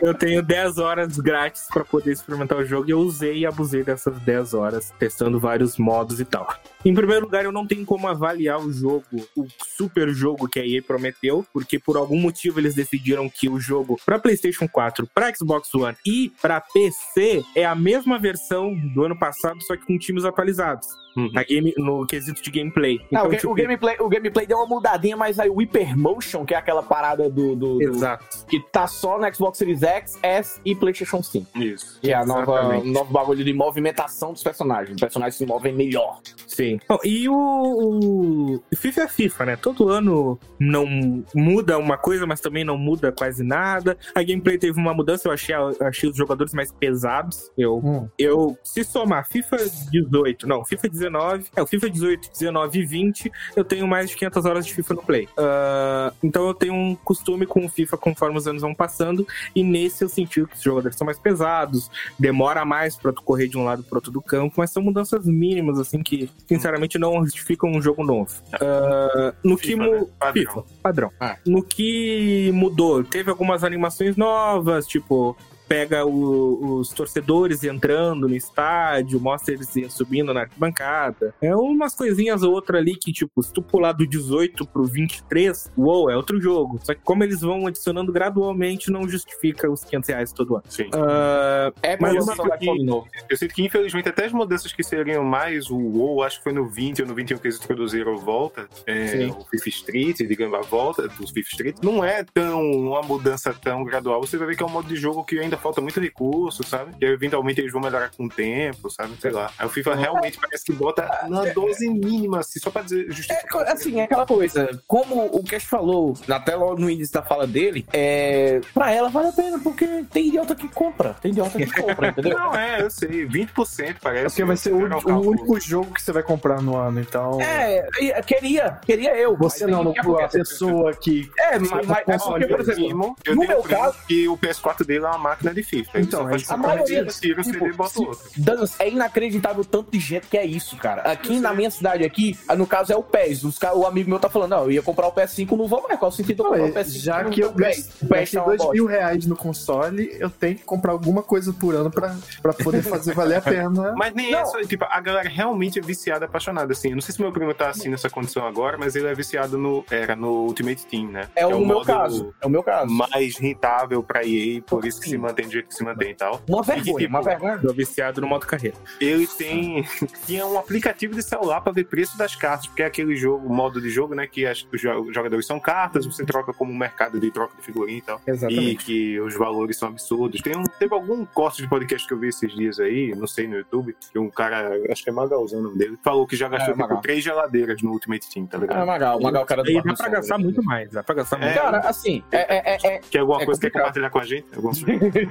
Eu 0.00 0.14
tenho 0.14 0.42
10 0.42 0.78
horas 0.78 1.18
grátis 1.18 1.66
pra 1.72 1.84
poder 1.84 2.12
experimentar 2.12 2.58
o 2.58 2.64
jogo 2.64 2.88
e 2.88 2.92
eu 2.92 2.98
usei 2.98 3.38
e 3.38 3.46
abusei 3.46 3.82
dessas 3.82 4.18
10 4.20 4.54
horas, 4.54 4.92
testando 4.98 5.40
vários 5.40 5.78
modos 5.78 6.20
e 6.20 6.24
tal. 6.24 6.48
Em 6.84 6.94
primeiro 6.94 7.24
lugar, 7.24 7.44
eu 7.44 7.52
não 7.52 7.66
tenho 7.66 7.84
como 7.84 8.06
avaliar 8.06 8.58
o 8.60 8.72
jogo, 8.72 9.04
o 9.36 9.46
super 9.76 10.08
jogo 10.10 10.48
que 10.48 10.60
a 10.60 10.66
EA 10.66 10.82
prometeu, 10.82 11.44
porque 11.52 11.78
por 11.78 11.96
algum 11.96 12.18
motivo 12.20 12.60
eles 12.60 12.74
decidiram 12.74 13.28
que 13.28 13.48
o 13.48 13.58
jogo 13.58 13.96
para 14.06 14.18
PlayStation 14.18 14.68
4, 14.68 15.08
para 15.14 15.34
Xbox 15.34 15.74
One 15.74 15.96
e 16.06 16.32
para 16.40 16.60
PC 16.60 17.42
é 17.54 17.64
a 17.64 17.74
mesma 17.74 18.18
versão 18.18 18.74
do 18.94 19.04
ano 19.04 19.18
passado, 19.18 19.60
só 19.62 19.76
que 19.76 19.84
com 19.86 19.98
times 19.98 20.24
atualizados. 20.24 20.86
Uhum. 21.16 21.30
Na 21.32 21.42
game, 21.42 21.74
no 21.78 22.06
quesito 22.06 22.40
de 22.40 22.50
gameplay. 22.50 23.00
Ah, 23.12 23.24
o, 23.24 23.28
ga- 23.30 23.36
tipo, 23.38 23.50
o 23.50 23.54
gameplay, 23.54 23.96
o 23.98 24.08
gameplay 24.08 24.46
deu 24.46 24.58
uma 24.58 24.66
mudadinha, 24.66 25.16
mas 25.16 25.40
aí 25.40 25.48
o 25.50 25.56
Hypermotion, 25.56 26.44
que 26.44 26.54
é 26.54 26.56
aquela 26.56 26.82
parada 26.82 27.28
do, 27.28 27.56
do- 27.56 27.78
do- 27.78 27.82
Exato. 27.82 28.46
que 28.46 28.60
tá 28.70 28.86
só 28.86 29.18
no 29.18 29.34
Xbox 29.34 29.58
Series 29.58 29.82
X, 29.82 30.16
S 30.22 30.60
e 30.64 30.76
PlayStation 30.76 31.20
5. 31.22 31.58
Isso. 31.58 31.98
Que 32.00 32.12
é 32.12 32.14
a 32.14 32.24
nova, 32.24 32.78
novo 32.84 33.12
bagulho 33.12 33.42
de 33.42 33.52
movimentação 33.52 34.32
dos 34.32 34.44
personagens. 34.44 34.94
Os 34.94 35.00
personagens 35.00 35.34
se 35.34 35.44
movem 35.46 35.72
melhor. 35.74 36.20
Sim. 36.46 36.67
Bom, 36.88 36.98
e 37.04 37.28
o, 37.28 38.60
o 38.70 38.76
FIFA 38.76 39.02
é 39.02 39.08
FIFA, 39.08 39.46
né? 39.46 39.56
Todo 39.56 39.88
ano 39.88 40.38
não 40.58 41.24
muda 41.34 41.78
uma 41.78 41.96
coisa, 41.96 42.26
mas 42.26 42.40
também 42.40 42.64
não 42.64 42.76
muda 42.76 43.12
quase 43.12 43.42
nada. 43.42 43.96
A 44.14 44.22
gameplay 44.22 44.58
teve 44.58 44.78
uma 44.78 44.92
mudança, 44.94 45.28
eu 45.28 45.32
achei, 45.32 45.54
eu 45.54 45.74
achei 45.80 46.08
os 46.10 46.16
jogadores 46.16 46.52
mais 46.52 46.72
pesados. 46.72 47.50
Eu, 47.56 47.78
Hum. 47.78 48.08
eu 48.18 48.56
se 48.64 48.82
somar 48.84 49.26
FIFA 49.28 49.56
18, 49.90 50.46
não, 50.46 50.64
FIFA 50.64 50.88
19, 50.88 51.46
é 51.56 51.62
o 51.62 51.66
FIFA 51.66 51.90
18, 51.90 52.30
19 52.32 52.78
e 52.80 52.84
20, 52.84 53.32
eu 53.56 53.64
tenho 53.64 53.86
mais 53.86 54.10
de 54.10 54.16
500 54.16 54.44
horas 54.44 54.66
de 54.66 54.74
FIFA 54.74 54.94
no 54.94 55.02
Play. 55.02 55.28
Ah, 55.36 56.12
então 56.22 56.46
eu 56.46 56.54
tenho 56.54 56.74
um 56.74 56.94
costume 56.96 57.46
com 57.46 57.64
o 57.64 57.68
FIFA 57.68 57.96
conforme 57.96 58.36
os 58.36 58.46
anos 58.46 58.62
vão 58.62 58.74
passando, 58.74 59.26
e 59.54 59.62
nesse 59.62 60.02
eu 60.04 60.08
senti 60.08 60.44
que 60.46 60.56
os 60.56 60.62
jogadores 60.62 60.96
são 60.96 61.04
mais 61.04 61.18
pesados, 61.18 61.90
demora 62.18 62.64
mais 62.64 62.96
pra 62.96 63.12
tu 63.12 63.22
correr 63.22 63.48
de 63.48 63.56
um 63.56 63.64
lado 63.64 63.82
pro 63.82 63.96
outro 63.96 64.10
do 64.10 64.20
campo, 64.20 64.54
mas 64.58 64.70
são 64.70 64.82
mudanças 64.82 65.24
mínimas, 65.26 65.78
assim, 65.78 66.02
que 66.02 66.28
sinceramente 66.58 66.98
não 66.98 67.24
justificam 67.24 67.70
um 67.70 67.80
jogo 67.80 68.04
novo. 68.04 68.30
Ah, 68.60 69.32
no 69.44 69.56
que 69.56 69.68
FIFA, 69.68 69.82
mu- 69.84 69.90
né? 69.92 70.06
Padrão. 70.18 70.44
FIFA, 70.46 70.64
padrão. 70.82 71.10
Ah. 71.20 71.36
No 71.46 71.62
que 71.62 72.50
mudou, 72.52 73.02
teve 73.04 73.30
algumas 73.30 73.64
animações 73.64 74.16
novas, 74.16 74.86
tipo, 74.86 75.36
pega 75.68 76.04
o- 76.04 76.78
os 76.78 76.88
torcedores 76.90 77.62
entrando 77.64 78.26
no 78.28 78.34
estádio, 78.34 79.20
mostra 79.20 79.54
eles 79.54 79.68
subindo 79.90 80.32
na 80.32 80.40
arquibancada. 80.40 81.34
É 81.42 81.54
umas 81.54 81.94
coisinhas 81.94 82.42
ou 82.42 82.52
outra 82.52 82.78
ali 82.78 82.96
que, 82.96 83.12
tipo, 83.12 83.42
se 83.42 83.52
tu 83.52 83.60
pular 83.62 83.92
do 83.92 84.06
18 84.06 84.66
pro 84.66 84.84
23, 84.84 85.70
uou, 85.76 86.10
é 86.10 86.16
outro 86.16 86.40
jogo. 86.40 86.78
Só 86.82 86.94
que 86.94 87.00
como 87.02 87.22
eles 87.24 87.40
vão 87.40 87.66
adicionando 87.66 88.12
gradualmente, 88.12 88.90
não 88.90 89.08
justifica 89.08 89.70
os 89.70 89.84
500 89.84 90.08
reais 90.08 90.32
todo 90.32 90.54
ano. 90.56 90.64
Sim. 90.68 90.88
Ah, 90.92 91.72
É 91.82 91.96
Mas 92.00 92.14
coisa 92.14 92.34
Come 92.58 92.84
novo. 92.84 93.06
Eu 93.28 93.36
sinto 93.36 93.54
que, 93.54 93.62
infelizmente, 93.64 94.08
até 94.08 94.24
as 94.26 94.32
mudanças 94.32 94.72
que 94.72 94.82
seriam 94.82 95.22
mais 95.24 95.70
o 95.70 95.76
WoW, 95.76 96.22
acho 96.22 96.38
que 96.38 96.44
foi 96.44 96.52
no 96.52 96.66
20 96.68 97.02
ou 97.02 97.08
no 97.08 97.14
21 97.14 97.38
que 97.38 97.46
eles 97.46 97.58
introduziram 97.58 98.16
Volta, 98.16 98.68
é, 98.86 99.26
o 99.26 99.44
FIFA 99.44 99.68
Street, 99.68 100.16
digamos, 100.18 100.58
a 100.58 100.62
volta 100.62 101.06
dos 101.08 101.30
FIFA 101.30 101.48
Street, 101.50 101.76
não 101.82 102.02
é 102.04 102.24
tão 102.24 102.62
uma 102.70 103.02
mudança 103.02 103.52
tão 103.54 103.84
gradual. 103.84 104.20
Você 104.20 104.36
vai 104.36 104.48
ver 104.48 104.56
que 104.56 104.62
é 104.62 104.66
um 104.66 104.70
modo 104.70 104.88
de 104.88 104.96
jogo 104.96 105.24
que 105.24 105.38
ainda 105.38 105.56
falta 105.58 105.80
muito 105.80 106.00
recurso, 106.00 106.62
sabe? 106.64 106.92
E 107.00 107.04
eventualmente 107.04 107.60
eles 107.60 107.72
vão 107.72 107.80
melhorar 107.82 108.10
com 108.16 108.24
o 108.26 108.28
tempo, 108.28 108.90
sabe? 108.90 109.14
Sei 109.20 109.30
lá. 109.30 109.50
Aí 109.58 109.66
o 109.66 109.70
FIFA 109.70 109.94
realmente 109.94 110.38
parece 110.38 110.64
que 110.64 110.72
bota 110.72 111.08
na 111.28 111.44
dose 111.46 111.88
mínima, 111.88 112.40
assim, 112.40 112.58
só 112.60 112.70
pra 112.70 112.82
dizer 112.82 113.08
É, 113.08 113.12
justificar. 113.12 113.62
assim, 113.68 114.00
é 114.00 114.04
aquela 114.04 114.26
coisa. 114.26 114.80
Como 114.86 115.26
o 115.26 115.42
Cash 115.44 115.64
falou, 115.64 116.14
até 116.28 116.54
logo 116.56 116.80
no 116.80 116.88
início 116.90 117.12
da 117.14 117.22
fala 117.22 117.46
dele, 117.46 117.86
é, 117.92 118.60
pra 118.74 118.92
ela 118.92 119.08
vale 119.08 119.28
a 119.28 119.32
pena, 119.32 119.58
porque 119.58 119.86
tem 120.12 120.28
idiota 120.28 120.54
que 120.54 120.68
compra. 120.68 121.14
Tem 121.20 121.30
idiota 121.32 121.58
que 121.58 121.66
compra, 121.80 122.08
entendeu? 122.10 122.38
Não, 122.38 122.54
é, 122.54 122.82
eu 122.82 122.90
sei. 122.90 123.26
20% 123.26 123.96
parece. 124.00 124.24
É 124.26 124.28
porque 124.28 124.44
vai 124.44 124.56
ser 124.56 124.72
o, 124.72 124.78
o 124.78 125.28
único 125.30 125.60
jogo 125.60 125.92
que 125.92 126.02
você 126.02 126.12
vai 126.12 126.22
comprar 126.22 126.60
no 126.62 126.76
ano, 126.76 127.00
então. 127.00 127.40
É, 127.40 127.86
e- 128.00 128.22
queria, 128.22 128.78
queria 128.84 129.16
eu. 129.16 129.36
Você 129.36 129.66
mas 129.66 129.72
não, 129.76 129.84
não 129.84 130.18
a 130.18 130.28
pessoa 130.28 130.92
que. 130.94 131.30
É, 131.38 131.58
mas, 131.58 131.86
mas 131.86 132.08
é 132.08 132.18
porque, 132.18 132.46
por 132.46 132.60
exemplo, 132.60 133.16
Eu 133.24 133.34
no 133.34 133.40
tenho 133.42 133.52
meu 133.52 133.62
caso- 133.62 133.98
que 134.06 134.28
o 134.28 134.36
PS4 134.36 134.84
dele 134.84 135.04
é 135.04 135.08
uma 135.08 135.18
máquina 135.18 135.47
de 135.54 135.62
FIFA. 135.62 135.90
Ele 135.98 136.04
Então, 136.06 136.22
só 136.22 136.28
faz 136.28 136.42
isso 136.42 136.52
a 136.52 136.56
maioria- 136.56 137.06
tira 137.06 137.40
o 137.40 137.44
CD 137.44 137.68
e 137.68 137.72
bota 137.72 137.90
o 138.00 138.02
tipo, 138.02 138.08
outro. 138.10 138.28
Dan, 138.36 138.64
é 138.78 138.88
inacreditável 138.90 139.62
o 139.62 139.64
tanto 139.64 139.90
de 139.90 139.98
gente 139.98 140.26
que 140.26 140.36
é 140.36 140.44
isso, 140.44 140.76
cara. 140.76 141.02
Aqui 141.02 141.38
na 141.40 141.52
minha 141.54 141.70
cidade, 141.70 142.04
aqui, 142.04 142.38
no 142.56 142.66
caso 142.66 142.92
é 142.92 142.96
o 142.96 143.02
PES. 143.02 143.44
Os, 143.44 143.58
o 143.74 143.86
amigo 143.86 144.08
meu 144.10 144.18
tá 144.18 144.28
falando, 144.28 144.50
não, 144.50 144.64
eu 144.64 144.72
ia 144.72 144.82
comprar 144.82 145.06
o 145.06 145.12
PS5, 145.12 145.56
não 145.56 145.66
vou 145.66 145.82
mais. 145.82 145.98
Qual 145.98 146.10
o 146.10 146.12
sentido 146.14 146.36
de 146.36 146.42
eu 146.42 146.46
comprar 146.48 146.64
o 146.64 146.72
PS5? 146.72 146.96
é, 146.96 146.98
Já 146.98 147.22
Não 147.22 147.30
que 147.30 147.40
eu 147.40 147.52
gastei 147.52 148.38
O 148.38 148.44
uma 148.44 148.56
dois 148.56 148.70
mil 148.72 148.86
reais 148.86 149.26
no 149.26 149.36
console, 149.36 150.16
eu 150.18 150.30
tenho 150.30 150.56
que 150.56 150.64
comprar 150.64 150.92
alguma 150.92 151.22
coisa 151.22 151.52
por 151.52 151.74
ano 151.74 151.90
pra, 151.90 152.14
pra 152.42 152.52
poder 152.52 152.82
fazer 152.82 153.14
valer 153.14 153.36
a 153.38 153.40
pena. 153.42 153.92
Mas 153.96 154.14
nem 154.14 154.30
Não. 154.32 154.40
é 154.40 154.44
só, 154.44 154.60
tipo, 154.62 154.84
a 154.88 155.00
galera 155.00 155.28
realmente 155.28 155.78
é 155.78 155.82
viciada, 155.82 156.26
apaixonada, 156.26 156.72
assim. 156.72 156.88
Eu 156.90 156.94
não 156.94 157.00
sei 157.02 157.14
se 157.14 157.20
meu 157.20 157.32
primo 157.32 157.52
tá 157.54 157.70
assim 157.70 157.88
nessa 157.88 158.08
condição 158.10 158.46
agora, 158.46 158.76
mas 158.78 158.94
ele 158.96 159.06
é 159.06 159.14
viciado 159.14 159.56
no. 159.58 159.84
Era 159.90 160.14
no 160.14 160.44
Ultimate 160.46 160.86
Team, 160.86 161.08
né? 161.10 161.28
É 161.34 161.46
Que 161.46 161.52
o 161.54 161.64
meu 161.66 161.82
caso. 161.82 162.34
É 162.40 162.46
o 162.46 162.50
meu 162.50 162.62
caso. 162.62 162.90
Mais 162.92 163.36
rentável 163.38 164.02
pra 164.02 164.24
EA, 164.24 164.60
por 164.62 164.84
isso 164.84 164.98
que 165.00 165.06
Sim. 165.06 165.12
se 165.12 165.18
mantém 165.18 165.37
do 165.46 165.52
jeito 165.52 165.68
que 165.68 165.74
se 165.74 165.84
mantém 165.84 166.10
e 166.10 166.14
tal. 166.14 166.40
Uma 166.48 166.60
E 166.60 166.64
que, 166.64 166.66
vergonha, 166.72 166.98
tipo, 166.98 167.08
uma 167.10 167.22
vergonha. 167.22 167.58
tô 167.58 167.72
viciado 167.72 168.20
no 168.20 168.26
modo 168.26 168.46
carreira. 168.46 168.76
Ele 169.00 169.26
tem. 169.26 169.84
Tinha 170.26 170.46
um 170.46 170.58
aplicativo 170.58 171.14
de 171.14 171.22
celular 171.22 171.60
pra 171.60 171.72
ver 171.72 171.84
preço 171.84 172.16
das 172.18 172.34
cartas, 172.34 172.66
porque 172.66 172.82
é 172.82 172.86
aquele 172.86 173.14
jogo, 173.16 173.48
modo 173.52 173.80
de 173.80 173.90
jogo, 173.90 174.14
né? 174.14 174.26
Que 174.26 174.46
as- 174.46 174.66
os 174.72 174.80
jo- 174.80 175.12
jogadores 175.12 175.46
são 175.46 175.58
cartas, 175.60 176.06
você 176.06 176.24
troca 176.24 176.52
como 176.52 176.72
um 176.72 176.76
mercado 176.76 177.18
de 177.20 177.30
troca 177.30 177.56
de 177.56 177.62
figurinha 177.62 177.98
e 177.98 178.02
tal. 178.02 178.20
E 178.48 178.76
que 178.76 179.20
os 179.20 179.34
valores 179.36 179.76
são 179.76 179.88
absurdos. 179.88 180.40
Tem 180.40 180.56
um, 180.56 180.64
teve 180.78 180.94
algum 180.94 181.24
corte 181.24 181.62
de 181.62 181.68
podcast 181.68 182.06
que 182.06 182.14
eu 182.14 182.18
vi 182.18 182.28
esses 182.28 182.52
dias 182.54 182.78
aí, 182.80 183.14
não 183.16 183.26
sei, 183.26 183.46
no 183.46 183.56
YouTube, 183.56 183.94
que 184.12 184.18
um 184.18 184.30
cara, 184.30 184.70
acho 184.90 185.02
que 185.04 185.10
é 185.10 185.12
Magalzão 185.12 185.60
o 185.60 185.62
nome 185.62 185.78
dele, 185.78 185.98
falou 186.02 186.26
que 186.26 186.36
já 186.36 186.48
gastou 186.48 186.74
É, 186.74 186.78
tipo 186.78 187.00
três 187.00 187.22
geladeiras 187.24 187.82
no 187.82 187.90
Ultimate 187.90 188.28
Team, 188.32 188.46
tá 188.46 188.58
ligado? 188.58 188.86
Magal, 188.86 189.20
Magal, 189.20 189.44
cara 189.44 189.62
do 189.62 189.68
Aí 189.68 189.82
dá 189.82 189.94
pra 189.94 190.08
gastar 190.08 190.38
muito 190.38 190.62
mais, 190.62 190.90
dá 190.90 191.02
pra 191.02 191.14
gastar 191.14 191.36
muito 191.38 191.50
É. 191.50 191.54
Cara, 191.54 191.78
assim, 191.80 192.22
é, 192.32 192.56
é, 192.56 192.74
é, 192.74 192.94
é- 192.96 193.00
Quer 193.10 193.18
alguma 193.20 193.42
É 193.42 193.44
coisa 193.46 193.60
que 193.60 193.70
quer 193.70 193.82
complicado. 193.82 194.00
compartilhar 194.02 194.10
com 194.10 194.18
a 194.18 194.24
gente? 194.24 194.46
Alguma 194.54 194.72
coisa? 194.74 194.88